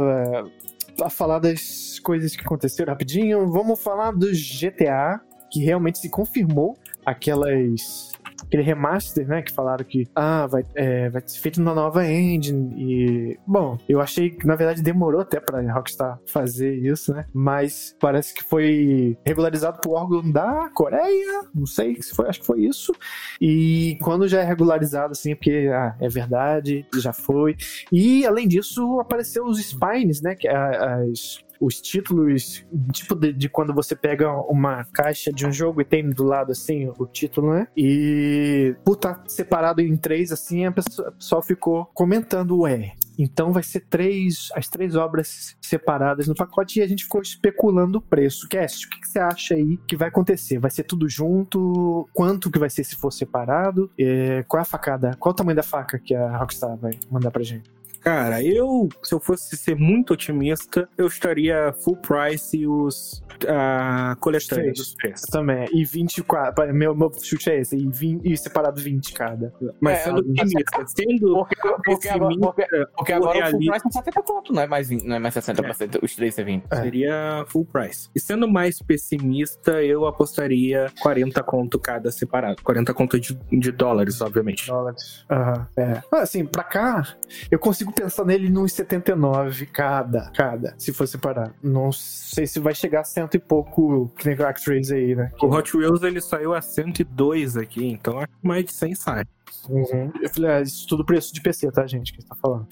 a 1.02 1.10
falar 1.10 1.38
das 1.38 1.98
coisas 2.00 2.36
que 2.36 2.44
aconteceram 2.44 2.92
rapidinho. 2.92 3.50
Vamos 3.50 3.82
falar 3.82 4.12
do 4.12 4.28
GTA, 4.30 5.20
que 5.50 5.64
realmente 5.64 5.98
se 5.98 6.08
confirmou 6.08 6.76
aquelas 7.04 8.10
aquele 8.42 8.62
remaster, 8.62 9.26
né? 9.26 9.42
Que 9.42 9.52
falaram 9.52 9.84
que 9.84 10.08
ah, 10.14 10.46
vai, 10.46 10.64
é, 10.74 11.08
vai 11.08 11.22
ser 11.24 11.38
feito 11.38 11.60
na 11.60 11.74
nova 11.74 12.06
engine. 12.06 12.74
E, 12.76 13.38
bom, 13.46 13.78
eu 13.88 14.00
achei 14.00 14.30
que 14.30 14.46
na 14.46 14.56
verdade 14.56 14.82
demorou 14.82 15.20
até 15.20 15.38
pra 15.40 15.60
Rockstar 15.72 16.18
fazer 16.26 16.74
isso, 16.74 17.12
né? 17.12 17.26
Mas 17.32 17.94
parece 18.00 18.34
que 18.34 18.42
foi 18.42 19.16
regularizado 19.24 19.80
por 19.80 19.94
órgão 19.94 20.30
da 20.30 20.68
Coreia. 20.74 21.42
Não 21.54 21.66
sei 21.66 22.00
se 22.02 22.14
foi, 22.14 22.28
acho 22.28 22.40
que 22.40 22.46
foi 22.46 22.62
isso. 22.62 22.92
E 23.40 23.96
quando 24.02 24.26
já 24.26 24.40
é 24.40 24.44
regularizado, 24.44 25.12
assim, 25.12 25.32
é 25.32 25.34
porque 25.34 25.70
ah, 25.72 25.94
é 26.00 26.08
verdade, 26.08 26.86
já 26.96 27.12
foi. 27.12 27.56
E 27.92 28.26
além 28.26 28.48
disso, 28.48 28.98
apareceu 29.00 29.44
os 29.44 29.58
spines, 29.58 30.20
né? 30.20 30.34
Que 30.34 30.48
é 30.48 30.56
as 30.56 31.38
os 31.60 31.80
títulos, 31.80 32.64
tipo 32.92 33.14
de, 33.14 33.32
de, 33.32 33.48
quando 33.48 33.74
você 33.74 33.94
pega 33.94 34.32
uma 34.50 34.84
caixa 34.84 35.30
de 35.30 35.46
um 35.46 35.52
jogo 35.52 35.82
e 35.82 35.84
tem 35.84 36.08
do 36.08 36.24
lado 36.24 36.52
assim 36.52 36.90
o 36.98 37.06
título, 37.06 37.52
né? 37.52 37.68
E 37.76 38.74
por 38.84 38.96
tá 38.96 39.22
separado 39.26 39.80
em 39.82 39.96
três, 39.96 40.32
assim, 40.32 40.64
a 40.64 40.72
pessoa, 40.72 41.08
a 41.08 41.12
pessoa 41.12 41.42
ficou 41.42 41.86
comentando, 41.94 42.60
ué. 42.60 42.94
Então 43.18 43.52
vai 43.52 43.62
ser 43.62 43.80
três, 43.80 44.48
as 44.54 44.66
três 44.68 44.96
obras 44.96 45.54
separadas 45.60 46.26
no 46.26 46.34
pacote 46.34 46.78
e 46.78 46.82
a 46.82 46.86
gente 46.86 47.04
ficou 47.04 47.20
especulando 47.20 47.98
o 47.98 48.02
preço. 48.02 48.48
Cast, 48.48 48.86
o 48.86 48.90
que, 48.90 49.00
que 49.00 49.08
você 49.08 49.18
acha 49.18 49.54
aí 49.54 49.76
que 49.86 49.94
vai 49.94 50.08
acontecer? 50.08 50.58
Vai 50.58 50.70
ser 50.70 50.84
tudo 50.84 51.06
junto? 51.06 52.08
Quanto 52.14 52.50
que 52.50 52.58
vai 52.58 52.70
ser 52.70 52.82
se 52.82 52.96
for 52.96 53.12
separado? 53.12 53.90
É, 53.98 54.42
qual 54.48 54.58
é 54.58 54.62
a 54.62 54.64
facada? 54.64 55.14
Qual 55.18 55.32
o 55.32 55.36
tamanho 55.36 55.56
da 55.56 55.62
faca 55.62 55.98
que 55.98 56.14
a 56.14 56.38
Rockstar 56.38 56.74
vai 56.78 56.98
mandar 57.10 57.30
pra 57.30 57.42
gente? 57.42 57.70
Cara, 58.00 58.42
eu, 58.42 58.88
se 59.02 59.14
eu 59.14 59.20
fosse 59.20 59.56
ser 59.56 59.76
muito 59.76 60.12
otimista, 60.14 60.88
eu 60.96 61.06
estaria 61.06 61.72
full 61.84 61.96
price 61.96 62.56
e 62.56 62.66
os 62.66 63.22
uh, 63.44 64.16
coletâneos 64.18 64.78
dos 64.78 64.94
preços. 64.94 65.26
Também. 65.26 65.68
E 65.72 65.84
24. 65.84 66.72
Meu, 66.74 66.94
meu 66.94 67.12
chute 67.22 67.50
é 67.50 67.60
esse. 67.60 67.76
E, 67.76 67.86
20, 67.88 68.24
e 68.24 68.36
separado 68.36 68.80
20 68.80 69.12
cada. 69.12 69.52
Mas 69.80 69.98
é, 69.98 70.02
sendo 70.04 70.18
otimista, 70.18 70.86
sendo. 70.86 71.34
Porque, 71.34 71.56
porque 71.84 72.08
agora, 72.08 72.36
porque, 72.38 72.66
porque 72.96 73.12
agora 73.12 73.46
o 73.46 73.50
full 73.50 73.60
price 73.60 73.86
é 73.86 73.90
70 73.90 74.22
pontos, 74.22 74.54
não 74.54 74.62
é 74.62 74.66
mais, 74.66 74.88
20, 74.88 75.04
não 75.04 75.16
é 75.16 75.18
mais 75.18 75.34
60%. 75.34 75.98
É. 76.00 76.04
Os 76.04 76.14
três 76.14 76.38
é 76.38 76.44
20. 76.44 76.64
É. 76.70 76.76
Seria 76.76 77.44
full 77.48 77.64
price. 77.64 78.08
E 78.14 78.20
sendo 78.20 78.48
mais 78.48 78.80
pessimista, 78.80 79.82
eu 79.82 80.06
apostaria 80.06 80.90
40 81.00 81.42
conto 81.42 81.78
cada 81.78 82.10
separado. 82.10 82.62
40 82.62 82.94
conto 82.94 83.20
de, 83.20 83.34
de 83.52 83.72
dólares, 83.72 84.20
obviamente. 84.20 84.66
Dólares. 84.66 85.24
Aham. 85.30 85.68
Uhum. 85.76 85.84
É. 85.84 86.02
Assim, 86.12 86.44
pra 86.44 86.62
cá, 86.62 87.16
eu 87.50 87.58
consigo 87.58 87.89
consigo 87.90 87.92
pensar 87.92 88.24
nele 88.24 88.48
nos 88.48 88.72
79 88.72 89.66
cada, 89.66 90.30
cada, 90.30 90.74
se 90.78 90.92
for 90.92 91.06
separar. 91.06 91.52
Não 91.62 91.92
sei 91.92 92.46
se 92.46 92.60
vai 92.60 92.74
chegar 92.74 93.00
a 93.00 93.04
cento 93.04 93.34
e 93.34 93.38
pouco 93.38 94.08
que 94.16 94.26
nem 94.26 94.36
o 94.36 94.90
aí, 94.90 95.14
né? 95.14 95.30
O 95.40 95.46
Hot 95.46 95.76
Wheels 95.76 96.02
ele 96.02 96.20
saiu 96.20 96.54
a 96.54 96.62
102 96.62 97.56
aqui, 97.56 97.86
então 97.86 98.18
acho 98.18 98.28
que 98.28 98.46
mais 98.46 98.64
de 98.64 98.72
100 98.72 98.94
sai. 98.94 99.24
Uhum. 99.68 100.12
Eu 100.20 100.30
falei, 100.30 100.50
ah, 100.50 100.60
isso 100.60 100.86
tudo 100.88 101.04
preço 101.04 101.32
de 101.32 101.40
PC, 101.40 101.70
tá, 101.70 101.86
gente? 101.86 102.12
Que 102.12 102.24
tá 102.24 102.34
falando. 102.34 102.66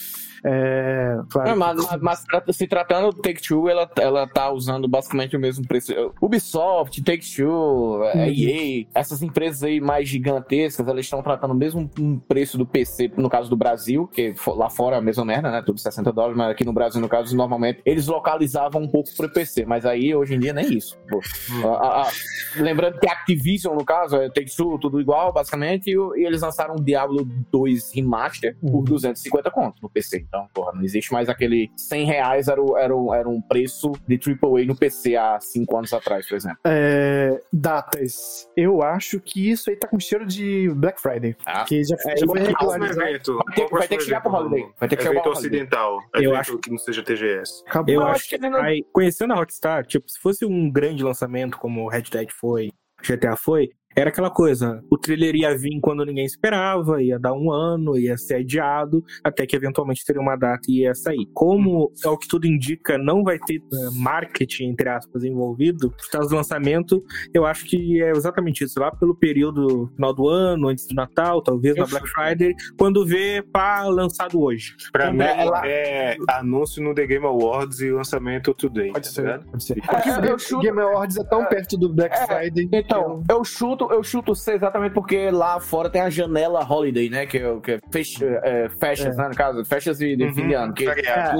É, 0.44 1.16
claro. 1.30 1.50
Não, 1.50 1.56
mas, 1.56 2.00
mas, 2.00 2.56
se 2.56 2.66
tratando 2.66 3.10
do 3.12 3.20
Take-Two, 3.20 3.68
ela, 3.68 3.90
ela 3.96 4.26
tá 4.26 4.50
usando 4.50 4.86
basicamente 4.88 5.36
o 5.36 5.40
mesmo 5.40 5.66
preço. 5.66 5.92
Ubisoft, 6.20 7.02
Take-Two, 7.02 8.00
uhum. 8.00 8.24
EA, 8.24 8.86
essas 8.94 9.22
empresas 9.22 9.62
aí 9.62 9.80
mais 9.80 10.08
gigantescas, 10.08 10.86
elas 10.86 11.04
estão 11.04 11.22
tratando 11.22 11.52
o 11.52 11.56
mesmo 11.56 11.88
preço 12.28 12.56
do 12.56 12.66
PC, 12.66 13.12
no 13.16 13.28
caso 13.28 13.50
do 13.50 13.56
Brasil, 13.56 14.06
que 14.06 14.34
lá 14.46 14.70
fora 14.70 14.96
é 14.96 14.98
a 14.98 15.02
mesma 15.02 15.24
merda, 15.24 15.50
né? 15.50 15.62
Tudo 15.64 15.78
60 15.80 16.12
dólares, 16.12 16.36
mas 16.36 16.50
aqui 16.50 16.64
no 16.64 16.72
Brasil, 16.72 17.00
no 17.00 17.08
caso, 17.08 17.36
normalmente, 17.36 17.80
eles 17.84 18.06
localizavam 18.06 18.82
um 18.82 18.88
pouco 18.88 19.10
pro 19.16 19.28
PC, 19.28 19.64
mas 19.66 19.84
aí, 19.84 20.14
hoje 20.14 20.34
em 20.34 20.38
dia, 20.38 20.52
nem 20.52 20.72
isso. 20.76 20.98
Uhum. 21.12 21.74
A, 21.74 22.02
a, 22.02 22.10
lembrando 22.56 22.98
que 22.98 23.08
a 23.08 23.12
Activision, 23.12 23.74
no 23.74 23.84
caso, 23.84 24.16
é 24.16 24.28
Take-Two, 24.28 24.78
tudo 24.78 25.00
igual, 25.00 25.32
basicamente, 25.32 25.90
e, 25.90 26.20
e 26.20 26.24
eles 26.24 26.42
lançaram 26.42 26.67
um 26.72 26.82
Diablo 26.82 27.24
2 27.50 27.92
Remaster 27.94 28.56
por 28.60 28.76
uhum. 28.76 28.84
250 28.84 29.50
conto 29.50 29.82
no 29.82 29.90
PC. 29.90 30.24
Então, 30.28 30.46
porra, 30.52 30.72
não 30.72 30.82
existe 30.82 31.12
mais 31.12 31.28
aquele 31.28 31.70
100 31.76 32.04
reais 32.04 32.48
era, 32.48 32.62
o, 32.62 32.76
era, 32.76 32.94
o, 32.94 33.14
era 33.14 33.28
um 33.28 33.40
preço 33.40 33.92
de 34.06 34.16
AAA 34.16 34.64
no 34.66 34.76
PC 34.76 35.16
há 35.16 35.38
5 35.40 35.76
anos 35.76 35.92
atrás, 35.92 36.28
por 36.28 36.36
exemplo. 36.36 36.58
É, 36.64 37.40
datas. 37.52 38.48
Eu 38.56 38.82
acho 38.82 39.20
que 39.20 39.50
isso 39.50 39.70
aí 39.70 39.76
tá 39.76 39.88
com 39.88 39.98
cheiro 39.98 40.26
de 40.26 40.68
Black 40.74 41.00
Friday. 41.00 41.36
Ah. 41.46 41.64
Que 41.64 41.82
já, 41.84 41.96
é, 42.06 42.16
já 42.16 42.26
foi 42.26 42.40
regularizado. 42.40 42.98
Vai 42.98 43.54
ter, 43.54 43.68
vai 43.68 43.88
ter 43.88 43.96
que 43.96 44.04
chegar 44.04 44.20
pro 44.20 44.32
Holiday. 44.32 44.68
Vai 44.78 44.88
ter 44.88 44.96
que 44.96 45.02
chegar 45.02 45.22
pro 45.22 45.32
ocidental. 45.32 46.00
Eu 46.14 46.34
acho 46.34 46.58
que 46.58 46.70
não 46.70 46.78
seja 46.78 47.02
TGS. 47.02 47.62
Acabou. 47.66 47.94
Eu, 47.94 48.00
eu 48.00 48.06
acho 48.06 48.28
que, 48.28 48.38
que 48.38 48.48
não... 48.48 48.60
aí, 48.60 48.84
conhecendo 48.92 49.32
a 49.32 49.36
Rockstar, 49.36 49.86
tipo, 49.86 50.08
se 50.10 50.18
fosse 50.18 50.44
um 50.44 50.70
grande 50.70 51.02
lançamento 51.02 51.58
como 51.58 51.84
o 51.84 51.88
Red 51.88 52.04
Dead 52.10 52.30
foi, 52.30 52.70
GTA 53.02 53.36
foi, 53.36 53.70
era 53.98 54.10
aquela 54.10 54.30
coisa, 54.30 54.80
o 54.88 54.96
trailer 54.96 55.34
ia 55.34 55.58
vir 55.58 55.80
quando 55.80 56.04
ninguém 56.04 56.24
esperava, 56.24 57.02
ia 57.02 57.18
dar 57.18 57.32
um 57.32 57.50
ano, 57.50 57.98
ia 57.98 58.16
ser 58.16 58.36
adiado, 58.36 59.04
até 59.24 59.44
que 59.44 59.56
eventualmente 59.56 60.04
teria 60.04 60.22
uma 60.22 60.36
data 60.36 60.62
e 60.68 60.82
ia 60.82 60.94
sair. 60.94 61.28
Como 61.34 61.92
é 62.04 62.08
o 62.08 62.16
que 62.16 62.28
tudo 62.28 62.46
indica, 62.46 62.96
não 62.96 63.24
vai 63.24 63.40
ter 63.40 63.58
uh, 63.58 63.92
marketing, 63.92 64.66
entre 64.66 64.88
aspas, 64.88 65.24
envolvido, 65.24 65.90
por 65.90 66.10
causa 66.10 66.28
do 66.28 66.36
lançamento, 66.36 67.02
eu 67.34 67.44
acho 67.44 67.64
que 67.66 68.00
é 68.00 68.12
exatamente 68.12 68.62
isso. 68.62 68.78
Lá 68.78 68.92
pelo 68.92 69.16
período 69.16 69.90
final 69.96 70.14
do 70.14 70.28
ano, 70.28 70.68
antes 70.68 70.86
do 70.86 70.94
Natal, 70.94 71.42
talvez 71.42 71.74
na 71.74 71.86
Black 71.86 72.06
Friday, 72.08 72.54
quando 72.78 73.04
vê, 73.04 73.42
pá, 73.52 73.82
lançado 73.82 74.40
hoje. 74.40 74.76
Pra 74.92 75.12
mim, 75.12 75.22
é, 75.64 76.16
anúncio 76.30 76.80
no 76.80 76.94
The 76.94 77.04
Game 77.04 77.26
Awards 77.26 77.80
e 77.80 77.90
lançamento 77.90 78.54
today. 78.54 78.92
Pode 78.92 79.08
tá 79.08 79.12
ser, 79.12 79.40
pode 79.40 79.64
ser. 79.64 79.74
Porque 79.74 80.08
é, 80.08 80.34
o 80.34 80.38
chuto... 80.38 80.62
Game 80.62 80.80
Awards 80.80 81.16
é 81.16 81.24
tão 81.24 81.44
perto 81.46 81.76
do 81.76 81.92
Black 81.92 82.16
é, 82.16 82.26
Friday. 82.26 82.68
Então, 82.72 83.24
eu 83.28 83.42
chuto 83.44 83.87
eu 83.92 84.02
chuto 84.02 84.34
C 84.34 84.54
exatamente 84.54 84.92
porque 84.92 85.30
lá 85.30 85.60
fora 85.60 85.90
tem 85.90 86.00
a 86.00 86.10
janela 86.10 86.64
holiday, 86.64 87.08
né? 87.08 87.26
Que, 87.26 87.38
é 87.38 87.60
que 87.60 87.72
é, 87.72 87.80
fecha, 87.90 88.40
é, 88.44 88.68
festas, 88.68 89.18
é. 89.18 89.22
né? 89.22 89.28
No 89.28 89.34
caso, 89.34 89.64
festas 89.64 89.98
de, 89.98 90.16
de 90.16 90.24
uhum, 90.24 90.34
fim 90.34 90.48
de 90.48 90.54
ano. 90.54 90.74
Que, 90.74 90.88
é, 90.88 91.34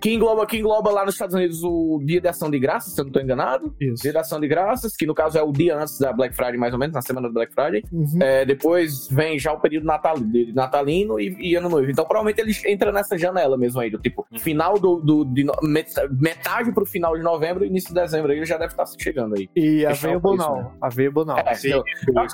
que, 0.00 0.14
engloba, 0.14 0.46
que 0.46 0.58
engloba 0.58 0.90
lá 0.90 1.04
nos 1.04 1.14
Estados 1.14 1.34
Unidos 1.34 1.62
o 1.62 2.00
dia 2.04 2.20
de 2.20 2.28
ação 2.28 2.50
de 2.50 2.58
graças, 2.58 2.94
se 2.94 3.00
eu 3.00 3.04
não 3.04 3.10
estou 3.10 3.22
enganado. 3.22 3.74
Isso. 3.80 4.02
Dia 4.02 4.12
de 4.12 4.18
ação 4.18 4.40
de 4.40 4.48
graças, 4.48 4.96
que 4.96 5.06
no 5.06 5.14
caso 5.14 5.38
é 5.38 5.42
o 5.42 5.52
dia 5.52 5.76
antes 5.76 5.98
da 5.98 6.12
Black 6.12 6.34
Friday, 6.34 6.56
mais 6.56 6.72
ou 6.72 6.78
menos, 6.78 6.94
na 6.94 7.02
semana 7.02 7.28
do 7.28 7.34
Black 7.34 7.54
Friday. 7.54 7.82
Uhum. 7.92 8.18
É, 8.20 8.44
depois 8.44 9.08
vem 9.08 9.38
já 9.38 9.52
o 9.52 9.60
período 9.60 9.84
natal, 9.84 10.18
de 10.18 10.52
natalino 10.52 11.18
e, 11.18 11.36
e, 11.38 11.54
ano 11.54 11.68
novo. 11.68 11.90
Então 11.90 12.04
provavelmente 12.04 12.40
eles 12.40 12.64
entram 12.64 12.92
nessa 12.92 13.16
janela 13.16 13.56
mesmo 13.56 13.80
aí, 13.80 13.90
do 13.90 13.98
tipo, 13.98 14.26
uhum. 14.30 14.38
final 14.38 14.78
do. 14.78 14.96
do 14.96 15.24
de, 15.24 15.46
metade 16.12 16.72
pro 16.72 16.84
final 16.84 17.16
de 17.16 17.22
novembro 17.22 17.64
e 17.64 17.68
início 17.68 17.88
de 17.88 18.00
dezembro 18.00 18.32
aí 18.32 18.44
já 18.44 18.56
deve 18.56 18.72
estar 18.72 18.84
chegando 18.98 19.34
aí. 19.36 19.48
E 19.54 19.84
a 19.86 19.90
Available 19.90 20.36
não. 20.36 20.56
Né? 20.56 20.70
Available 20.80 21.24
não. 21.24 21.38
É, 21.38 21.54
Sim, 21.54 21.82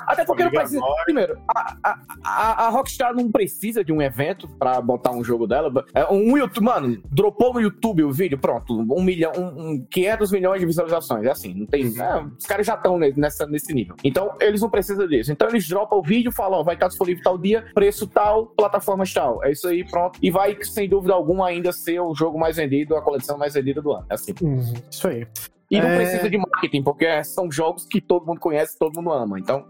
até 0.07 0.25
porque 0.25 0.43
não 0.43 0.51
precisa. 0.51 0.81
Primeiro, 1.03 1.39
a, 1.47 1.75
a, 2.23 2.65
a, 2.65 2.69
Rockstar 2.69 3.13
não 3.13 3.31
precisa 3.31 3.83
de 3.83 3.91
um 3.91 4.01
evento 4.01 4.47
pra 4.47 4.81
botar 4.81 5.11
um 5.11 5.23
jogo 5.23 5.47
dela. 5.47 5.71
É, 5.93 6.05
um 6.11 6.37
YouTube, 6.37 6.63
mano, 6.63 7.01
dropou 7.11 7.53
no 7.53 7.61
YouTube 7.61 8.03
o 8.03 8.11
vídeo, 8.11 8.37
pronto. 8.37 8.73
Um 8.73 9.03
milhão, 9.03 9.31
um, 9.37 9.71
um 9.71 9.87
500 9.89 10.31
milhões 10.31 10.59
de 10.59 10.65
visualizações. 10.65 11.25
É 11.25 11.31
assim, 11.31 11.53
não 11.53 11.65
tem. 11.65 11.87
Uhum. 11.87 12.01
É, 12.01 12.25
os 12.37 12.45
caras 12.45 12.65
já 12.65 12.75
estão 12.75 12.97
nessa, 12.97 13.45
nesse 13.45 13.73
nível. 13.73 13.95
Então, 14.03 14.35
eles 14.39 14.61
não 14.61 14.69
precisam 14.69 15.07
disso. 15.07 15.31
Então, 15.31 15.47
eles 15.49 15.67
dropam 15.67 15.99
o 15.99 16.03
vídeo, 16.03 16.31
falam, 16.31 16.59
ó, 16.59 16.63
vai 16.63 16.75
estar 16.75 16.87
disponível 16.87 17.23
tal 17.23 17.37
dia, 17.37 17.65
preço 17.73 18.07
tal, 18.07 18.47
plataformas 18.47 19.13
tal. 19.13 19.43
É 19.43 19.51
isso 19.51 19.67
aí, 19.67 19.83
pronto. 19.83 20.19
E 20.21 20.31
vai, 20.31 20.57
sem 20.63 20.87
dúvida 20.87 21.13
alguma, 21.13 21.47
ainda 21.47 21.71
ser 21.71 21.99
o 21.99 22.13
jogo 22.13 22.39
mais 22.39 22.57
vendido, 22.57 22.95
a 22.95 23.01
coleção 23.01 23.37
mais 23.37 23.53
vendida 23.53 23.81
do 23.81 23.91
ano. 23.91 24.05
É 24.09 24.13
assim. 24.13 24.33
Uhum. 24.41 24.73
Isso 24.89 25.07
aí. 25.07 25.27
E 25.69 25.79
não 25.79 25.87
é... 25.87 25.95
precisa 25.97 26.29
de 26.29 26.37
marketing, 26.37 26.83
porque 26.83 27.23
são 27.23 27.51
jogos 27.51 27.85
que 27.85 28.01
todo 28.01 28.25
mundo 28.25 28.39
conhece, 28.39 28.77
todo 28.77 28.95
mundo 28.95 29.11
ama. 29.11 29.39
Então. 29.39 29.67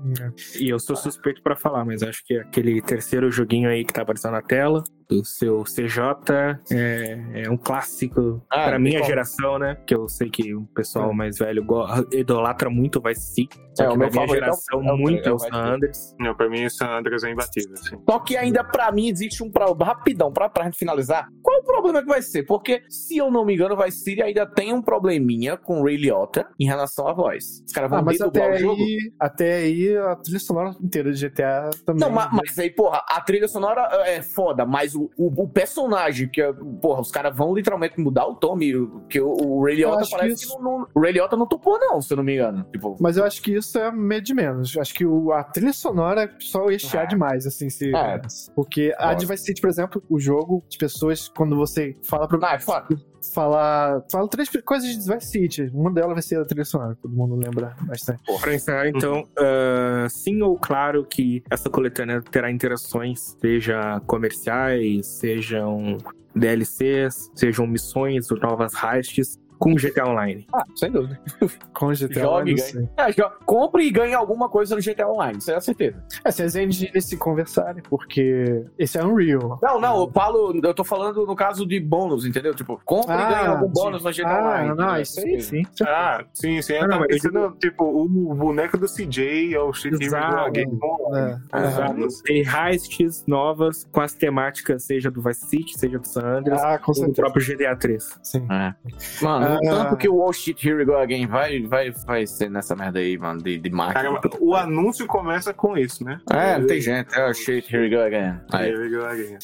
E 0.59 0.69
eu 0.69 0.79
sou 0.79 0.95
suspeito 0.95 1.41
para 1.41 1.55
falar, 1.55 1.83
mas 1.83 2.01
acho 2.01 2.23
que 2.23 2.37
aquele 2.37 2.81
terceiro 2.81 3.29
joguinho 3.31 3.69
aí 3.69 3.83
que 3.83 3.93
tá 3.93 4.01
aparecendo 4.01 4.31
na 4.31 4.41
tela, 4.41 4.83
O 5.11 5.23
seu 5.25 5.63
CJ 5.63 6.59
é, 6.71 7.43
é 7.45 7.49
um 7.49 7.57
clássico 7.57 8.43
Ah, 8.47 8.65
pra 8.65 8.71
tem 8.73 8.79
minha 8.79 8.99
como. 8.99 9.09
geração, 9.09 9.57
né? 9.57 9.75
Que 9.87 9.95
eu 9.95 10.07
sei 10.07 10.29
que 10.29 10.53
o 10.53 10.65
pessoal 10.75 11.11
mais 11.13 11.39
velho 11.39 11.65
idolatra 12.11 12.69
muito 12.69 12.99
o 12.99 13.01
Vice 13.01 13.33
City. 13.33 13.57
Só 13.75 13.85
É, 13.85 13.87
que 13.87 13.93
o 13.95 13.97
meu 13.97 14.07
minha 14.09 14.21
favorito 14.21 14.33
é 14.33 14.35
o- 14.35 14.45
geração, 14.53 14.83
é 14.87 14.93
o- 14.93 14.97
muito 14.97 15.25
é 15.25 15.29
é 15.29 15.31
o 15.31 15.35
o 15.35 15.37
Vice 15.39 15.49
San. 15.49 15.57
Andreas. 15.73 16.15
Não, 16.19 16.35
pra 16.35 16.49
mim, 16.49 16.65
o 16.65 16.69
San 16.69 16.89
Andreas 16.89 17.23
é 17.23 17.31
imbatível. 17.31 17.73
Assim. 17.73 17.97
Só 18.07 18.19
que 18.19 18.37
ainda 18.37 18.63
pra 18.63 18.91
mim 18.91 19.09
existe 19.09 19.43
um 19.43 19.49
problema. 19.51 19.93
Rapidão, 19.93 20.31
pra, 20.31 20.47
pra 20.49 20.65
gente 20.65 20.77
finalizar. 20.77 21.27
Qual 21.41 21.59
o 21.59 21.63
problema 21.63 22.01
que 22.01 22.07
vai 22.07 22.21
ser? 22.21 22.43
Porque, 22.43 22.83
se 22.89 23.17
eu 23.17 23.31
não 23.31 23.43
me 23.45 23.53
engano, 23.55 23.75
vai 23.75 23.89
City 23.91 24.21
ainda 24.21 24.45
tem 24.45 24.73
um 24.73 24.81
probleminha 24.81 25.57
com 25.57 25.81
o 25.81 25.85
Ray 25.85 25.97
Liotta 25.97 26.47
em 26.59 26.65
relação 26.65 27.07
à 27.07 27.13
voz. 27.13 27.63
Os 27.65 27.71
caras 27.73 27.89
vão 27.89 27.99
Ah, 27.99 28.03
mas 28.03 28.21
até 28.21 28.51
o 28.51 28.57
jogo. 28.59 28.81
aí, 28.81 29.11
até 29.19 29.53
aí 29.55 29.97
a 29.97 30.15
trilha 30.17 30.39
sonora 30.39 30.75
inteira 30.81 31.11
de 31.11 31.19
GTA 31.19 31.69
também. 31.85 32.01
Não, 32.01 32.11
ma- 32.11 32.29
mas, 32.31 32.57
aí, 32.59 32.69
porra, 32.69 33.01
a 33.09 33.21
trilha 33.21 33.47
sonora 33.47 33.87
é 34.05 34.21
foda, 34.21 34.65
mas 34.65 34.93
o, 34.95 34.98
o, 35.17 35.43
o 35.43 35.47
personagem, 35.47 36.27
que 36.27 36.41
é, 36.41 36.51
porra, 36.81 37.01
os 37.01 37.11
caras 37.11 37.35
vão 37.35 37.53
literalmente 37.53 37.99
mudar 37.99 38.25
o 38.27 38.35
Tommy, 38.35 38.73
que 39.09 39.19
o, 39.21 39.29
o 39.31 39.63
Ray 39.63 39.75
Liotta 39.77 40.03
que 40.03 40.09
parece 40.11 40.35
que, 40.35 40.45
isso- 40.45 40.61
não, 40.61 40.79
não- 40.79 40.87
o 40.93 40.99
Ray 40.99 41.13
Liotta 41.13 41.35
não 41.37 41.45
topou 41.47 41.79
não, 41.79 42.01
se 42.01 42.11
eu 42.13 42.17
não 42.17 42.23
me 42.23 42.33
engano. 42.35 42.65
Tipo, 42.71 42.95
Mas 42.99 43.17
eu 43.17 43.23
acho 43.23 43.41
que 43.41 43.53
isso 43.55 43.77
é 43.77 43.91
meio 43.91 44.21
de 44.21 44.33
menos. 44.33 44.75
Eu 44.75 44.81
Acho 44.81 44.93
que 44.93 45.05
o, 45.05 45.31
a 45.31 45.43
trilha 45.43 45.73
sonora 45.73 46.23
é 46.23 46.29
só 46.39 46.69
estiar 46.69 47.03
É. 47.03 47.07
demais, 47.07 47.45
assim, 47.45 47.69
se. 47.69 47.95
É. 47.95 48.21
Porque 48.55 48.93
a 48.97 49.09
Foda. 49.09 49.15
de 49.15 49.25
Vice 49.25 49.43
City, 49.45 49.61
por 49.61 49.69
exemplo, 49.69 50.03
o 50.09 50.19
jogo, 50.19 50.63
as 50.69 50.75
pessoas, 50.77 51.27
quando 51.29 51.55
você 51.55 51.95
fala 52.03 52.27
pra 52.27 52.39
ah, 52.49 52.55
é 52.55 52.59
foda. 52.59 52.87
Falar. 53.33 54.03
Fala 54.11 54.27
três 54.27 54.49
coisas 54.63 54.89
de 54.89 55.13
Vice 55.13 55.27
City. 55.27 55.71
Uma 55.73 55.91
delas 55.91 56.13
vai 56.13 56.21
ser 56.21 56.39
a 56.39 56.45
trilha 56.45 56.65
sonora, 56.65 56.97
todo 57.01 57.13
mundo 57.13 57.35
lembra 57.35 57.75
bastante. 57.81 58.21
Pra 58.41 58.53
encerrar, 58.53 58.87
então, 58.87 59.27
ah, 59.37 60.07
sim 60.09 60.41
ou 60.41 60.57
claro 60.57 61.05
que 61.05 61.43
essa 61.49 61.69
coletânea 61.69 62.21
terá 62.21 62.51
interações, 62.51 63.35
seja 63.39 64.01
comerciais, 64.05 65.05
sejam 65.07 65.97
DLCs, 66.35 67.31
sejam 67.35 67.67
missões 67.67 68.31
ou 68.31 68.37
novas 68.37 68.73
heists 68.73 69.39
com 69.59 69.75
GTA 69.75 70.07
Online. 70.07 70.47
Ah, 70.53 70.63
sem 70.75 70.91
dúvida. 70.91 71.19
Com 71.73 71.93
GTA, 71.93 72.21
Jogue 72.21 72.51
eu 72.51 72.57
e 72.57 72.59
não 72.59 72.65
sei. 72.65 72.89
É, 72.97 73.11
jo- 73.11 73.31
compre 73.45 73.83
e 73.83 73.91
ganhe 73.91 74.13
alguma 74.13 74.49
coisa 74.49 74.75
no 74.75 74.81
GTA 74.81 75.07
Online, 75.07 75.37
isso 75.37 75.51
é 75.51 75.59
certeza. 75.59 76.03
É, 76.25 76.31
se 76.31 76.43
as 76.43 76.55
engines 76.55 77.05
se 77.05 77.15
conversarem, 77.17 77.81
porque 77.83 78.65
esse 78.77 78.97
é 78.97 79.03
Unreal. 79.05 79.59
Não, 79.61 79.79
não, 79.79 80.01
eu 80.01 80.11
falo, 80.11 80.59
eu 80.61 80.73
tô 80.73 80.83
falando 80.83 81.25
no 81.25 81.35
caso 81.35 81.65
de 81.65 81.79
bônus, 81.79 82.25
entendeu? 82.25 82.53
Tipo, 82.53 82.81
compre 82.83 83.13
e 83.13 83.17
ganhe 83.17 83.47
algum 83.47 83.67
bônus 83.69 84.03
no 84.03 84.11
GTA 84.11 84.27
ah, 84.27 84.41
Online. 84.41 84.75
Não, 84.75 85.01
isso 85.01 85.19
aí 85.19 85.41
sim. 85.41 85.63
Ah, 85.81 86.23
sim, 86.33 86.61
sim. 86.61 86.75
Ah, 86.75 86.81
não, 86.81 86.89
tava 86.89 87.05
mas 87.09 87.23
eu 87.23 87.31
pensando, 87.31 87.55
tipo, 87.57 87.83
o 87.83 88.35
boneco 88.35 88.77
do 88.77 88.87
CJ 88.87 89.53
é 89.53 89.59
o. 89.59 89.71
Hero 89.71 90.51
Game. 90.51 90.79
É. 91.15 91.37
Ah, 91.51 91.63
Exato. 91.63 92.23
Tem 92.23 92.43
heists 92.43 93.23
novas 93.27 93.85
com 93.91 94.01
as 94.01 94.13
temáticas, 94.13 94.83
seja 94.83 95.09
do 95.09 95.21
Vice 95.21 95.45
City, 95.47 95.77
seja 95.77 95.99
do 95.99 96.07
San 96.07 96.25
Andreas, 96.25 96.61
Ah, 96.61 96.77
com 96.77 96.91
ou 96.91 97.07
do 97.07 97.13
próprio 97.13 97.45
GTA 97.45 97.75
3. 97.75 98.19
Sim. 98.23 98.47
É. 98.51 98.73
Mano, 99.21 99.48
Ah. 99.55 99.59
tanto 99.61 99.97
que 99.97 100.09
o 100.09 100.17
Oh 100.17 100.33
Shit 100.33 100.67
Here 100.67 100.77
We 100.77 100.85
Go 100.85 100.95
Again 100.95 101.27
vai, 101.27 101.61
vai, 101.61 101.91
vai 101.91 102.25
ser 102.25 102.49
nessa 102.49 102.75
merda 102.75 102.99
aí, 102.99 103.17
mano, 103.17 103.41
de, 103.41 103.57
de 103.57 103.69
máquina. 103.69 103.93
Caramba, 103.93 104.21
o 104.39 104.55
anúncio 104.55 105.05
começa 105.07 105.53
com 105.53 105.77
isso, 105.77 106.03
né? 106.03 106.19
É, 106.29 106.57
não 106.57 106.67
tem 106.67 106.81
gente. 106.81 107.17
É, 107.17 107.27
oh 107.27 107.33
shit, 107.33 107.73
here 107.73 107.83
we 107.83 107.89
go 107.89 108.01
again. 108.01 108.39
Aí. 108.51 108.69
Here 108.69 108.81
we 108.81 108.89
go 108.89 109.05
again. 109.05 109.37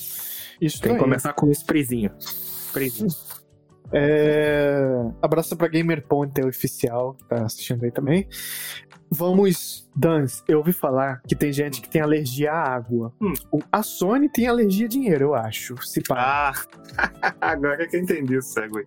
Isso 0.61 0.81
Tem 0.81 0.93
que 0.93 0.99
começar 0.99 1.33
com 1.33 1.47
um 1.47 1.51
sprayzinho. 1.51 2.11
Sprayzinho. 2.19 3.09
É... 3.91 4.77
Abraço 5.21 5.55
pra 5.55 5.67
Gamer 5.67 6.05
Point, 6.07 6.39
é 6.39 6.43
o 6.43 6.47
oficial, 6.47 7.13
que 7.15 7.25
tá 7.25 7.45
assistindo 7.45 7.83
aí 7.83 7.91
também. 7.91 8.27
Vamos, 9.09 9.84
Dans, 9.95 10.43
eu 10.47 10.57
ouvi 10.57 10.73
falar 10.73 11.21
que 11.27 11.35
tem 11.35 11.53
gente 11.53 11.81
que 11.81 11.89
tem 11.89 12.01
alergia 12.01 12.51
à 12.51 12.75
água. 12.75 13.13
Hum. 13.21 13.33
A 13.71 13.81
Sony 13.81 14.27
tem 14.29 14.47
alergia 14.47 14.85
a 14.85 14.89
dinheiro, 14.89 15.25
eu 15.25 15.35
acho. 15.35 15.75
Se 15.85 16.01
pá. 16.01 16.15
Ah, 16.17 17.33
agora 17.39 17.87
que 17.87 17.95
eu 17.95 18.01
entendi 18.01 18.37
o 18.37 18.41
segue. 18.41 18.85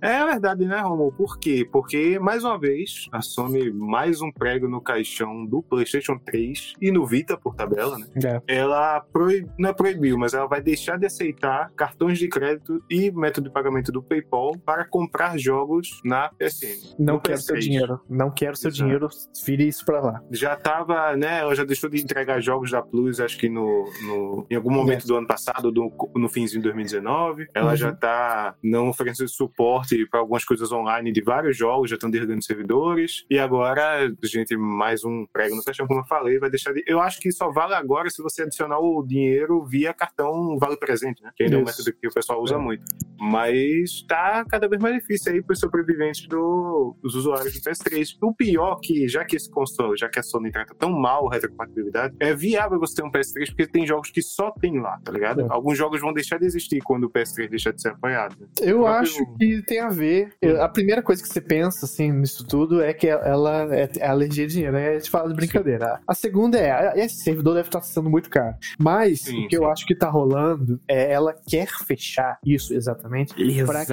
É 0.00 0.24
verdade, 0.24 0.66
né, 0.66 0.80
Romulo? 0.80 1.12
Por 1.12 1.38
quê? 1.38 1.66
Porque, 1.70 2.18
mais 2.18 2.44
uma 2.44 2.58
vez, 2.58 3.08
a 3.10 3.22
Sony, 3.22 3.70
mais 3.70 4.20
um 4.20 4.30
prego 4.30 4.68
no 4.68 4.80
caixão 4.80 5.46
do 5.46 5.62
PlayStation 5.62 6.18
3 6.18 6.74
e 6.80 6.90
no 6.90 7.06
Vita, 7.06 7.36
por 7.36 7.54
tabela, 7.54 7.98
né? 7.98 8.06
É. 8.22 8.56
Ela 8.56 9.00
proib... 9.00 9.48
não 9.58 9.70
é 9.70 9.72
proibiu, 9.72 10.18
mas 10.18 10.34
ela 10.34 10.46
vai 10.46 10.60
deixar 10.60 10.98
de 10.98 11.06
aceitar 11.06 11.70
cartões 11.74 12.18
de 12.18 12.28
crédito 12.28 12.82
e 12.90 13.10
método 13.10 13.48
de 13.48 13.54
pagamento 13.54 13.90
do 13.90 14.02
PayPal 14.02 14.52
para 14.58 14.84
comprar 14.84 15.38
jogos 15.38 16.00
na 16.04 16.28
PSN. 16.30 16.96
Não 16.98 17.18
quero 17.18 17.40
seu 17.40 17.56
PS3. 17.56 17.60
dinheiro. 17.60 18.00
Não 18.08 18.30
quero 18.30 18.56
seu 18.56 18.68
Exato. 18.68 18.82
dinheiro. 18.82 19.08
Vire 19.46 19.66
isso 19.68 19.84
pra 19.84 20.00
lá. 20.00 20.22
Já 20.30 20.49
tava, 20.56 21.16
né? 21.16 21.40
Ela 21.40 21.54
já 21.54 21.64
deixou 21.64 21.88
de 21.90 22.00
entregar 22.02 22.40
jogos 22.40 22.70
da 22.70 22.82
Plus, 22.82 23.20
acho 23.20 23.38
que 23.38 23.48
no, 23.48 23.90
no- 24.06 24.46
em 24.50 24.54
algum 24.56 24.70
momento 24.70 25.04
É. 25.04 25.06
do 25.06 25.16
ano 25.16 25.26
passado, 25.26 25.70
do- 25.70 25.92
no 26.14 26.28
finzinho 26.28 26.60
de 26.60 26.64
2019. 26.68 27.46
Ela 27.54 27.70
Uhum. 27.70 27.76
já 27.76 27.92
tá 27.92 28.54
não 28.62 28.88
oferecendo 28.88 29.28
suporte 29.28 30.06
para 30.06 30.20
algumas 30.20 30.44
coisas 30.44 30.70
online 30.72 31.12
de 31.12 31.22
vários 31.22 31.56
jogos, 31.56 31.90
já 31.90 31.94
estão 31.96 32.10
derrubando 32.10 32.42
servidores. 32.42 33.24
E 33.30 33.38
agora, 33.38 34.12
gente, 34.22 34.56
mais 34.56 35.04
um 35.04 35.26
prego 35.32 35.56
no 35.56 35.62
caixão, 35.64 35.86
como 35.86 36.00
eu 36.00 36.04
falei, 36.06 36.38
vai 36.38 36.50
deixar 36.50 36.72
de. 36.72 36.82
Eu 36.86 37.00
acho 37.00 37.20
que 37.20 37.30
só 37.32 37.50
vale 37.50 37.74
agora 37.74 38.08
se 38.10 38.22
você 38.22 38.42
adicionar 38.42 38.78
o 38.78 39.02
dinheiro 39.06 39.64
via 39.64 39.92
cartão 39.94 40.58
Vale 40.58 40.76
Presente, 40.76 41.22
né? 41.22 41.30
Que 41.36 41.44
ainda 41.44 41.56
é 41.56 41.58
um 41.58 41.64
método 41.64 41.92
que 41.92 42.08
o 42.08 42.12
pessoal 42.12 42.42
usa 42.42 42.54
É. 42.54 42.58
muito. 42.58 42.84
Mas 43.18 44.02
tá 44.08 44.44
cada 44.48 44.68
vez 44.68 44.80
mais 44.82 44.94
difícil 44.96 45.32
aí 45.32 45.42
para 45.42 45.52
os 45.52 45.60
sobreviventes 45.60 46.26
do- 46.26 46.96
dos 47.02 47.14
usuários 47.14 47.52
do 47.52 47.60
PS3. 47.60 48.16
O 48.22 48.34
pior 48.34 48.76
que, 48.82 49.06
já 49.08 49.24
que 49.24 49.36
esse 49.36 49.50
console, 49.50 49.96
já 49.96 50.08
que 50.08 50.18
a 50.18 50.22
Sony 50.40 50.50
trata 50.50 50.74
tão 50.74 50.90
mal 50.90 51.28
a 51.28 51.34
retrocompatibilidade, 51.34 52.14
é 52.18 52.34
viável 52.34 52.78
você 52.78 52.96
ter 52.96 53.04
um 53.04 53.10
PS3 53.10 53.46
porque 53.48 53.66
tem 53.66 53.86
jogos 53.86 54.10
que 54.10 54.22
só 54.22 54.50
tem 54.50 54.80
lá, 54.80 54.98
tá 55.04 55.12
ligado? 55.12 55.42
É. 55.42 55.46
Alguns 55.50 55.76
jogos 55.76 56.00
vão 56.00 56.12
deixar 56.12 56.38
de 56.38 56.46
existir 56.46 56.80
quando 56.82 57.04
o 57.04 57.10
PS3 57.10 57.48
deixar 57.48 57.72
de 57.72 57.80
ser 57.82 57.88
apoiado. 57.90 58.36
né? 58.40 58.46
Eu 58.62 58.78
próprio- 58.80 59.00
acho 59.00 59.36
que 59.38 59.62
tem 59.62 59.80
a 59.80 59.88
ver. 59.88 60.32
A 60.60 60.68
primeira 60.68 61.02
coisa 61.02 61.22
que 61.22 61.28
você 61.28 61.40
pensa, 61.40 61.84
assim, 61.84 62.10
nisso 62.12 62.46
tudo 62.46 62.82
é 62.82 62.92
que 62.94 63.06
ela 63.08 63.74
é 63.74 63.90
é 63.98 64.06
alergia 64.06 64.46
de 64.46 64.54
dinheiro. 64.54 64.76
Aí 64.76 64.88
a 64.88 64.92
gente 64.98 65.10
fala 65.10 65.28
de 65.28 65.34
brincadeira. 65.34 66.00
A 66.06 66.14
segunda 66.14 66.58
é, 66.58 66.92
esse 67.02 67.16
servidor 67.22 67.54
deve 67.54 67.68
estar 67.68 67.80
sendo 67.82 68.08
muito 68.08 68.30
caro. 68.30 68.54
Mas 68.78 69.22
Sim, 69.22 69.44
o 69.44 69.48
que 69.48 69.56
eu 69.56 69.62
sim. 69.62 69.66
acho 69.70 69.86
que 69.86 69.94
tá 69.94 70.08
rolando 70.08 70.80
é 70.88 71.12
ela 71.12 71.34
quer 71.46 71.66
fechar 71.86 72.38
isso 72.44 72.72
exatamente 72.74 73.34
para 73.66 73.84
que, 73.84 73.92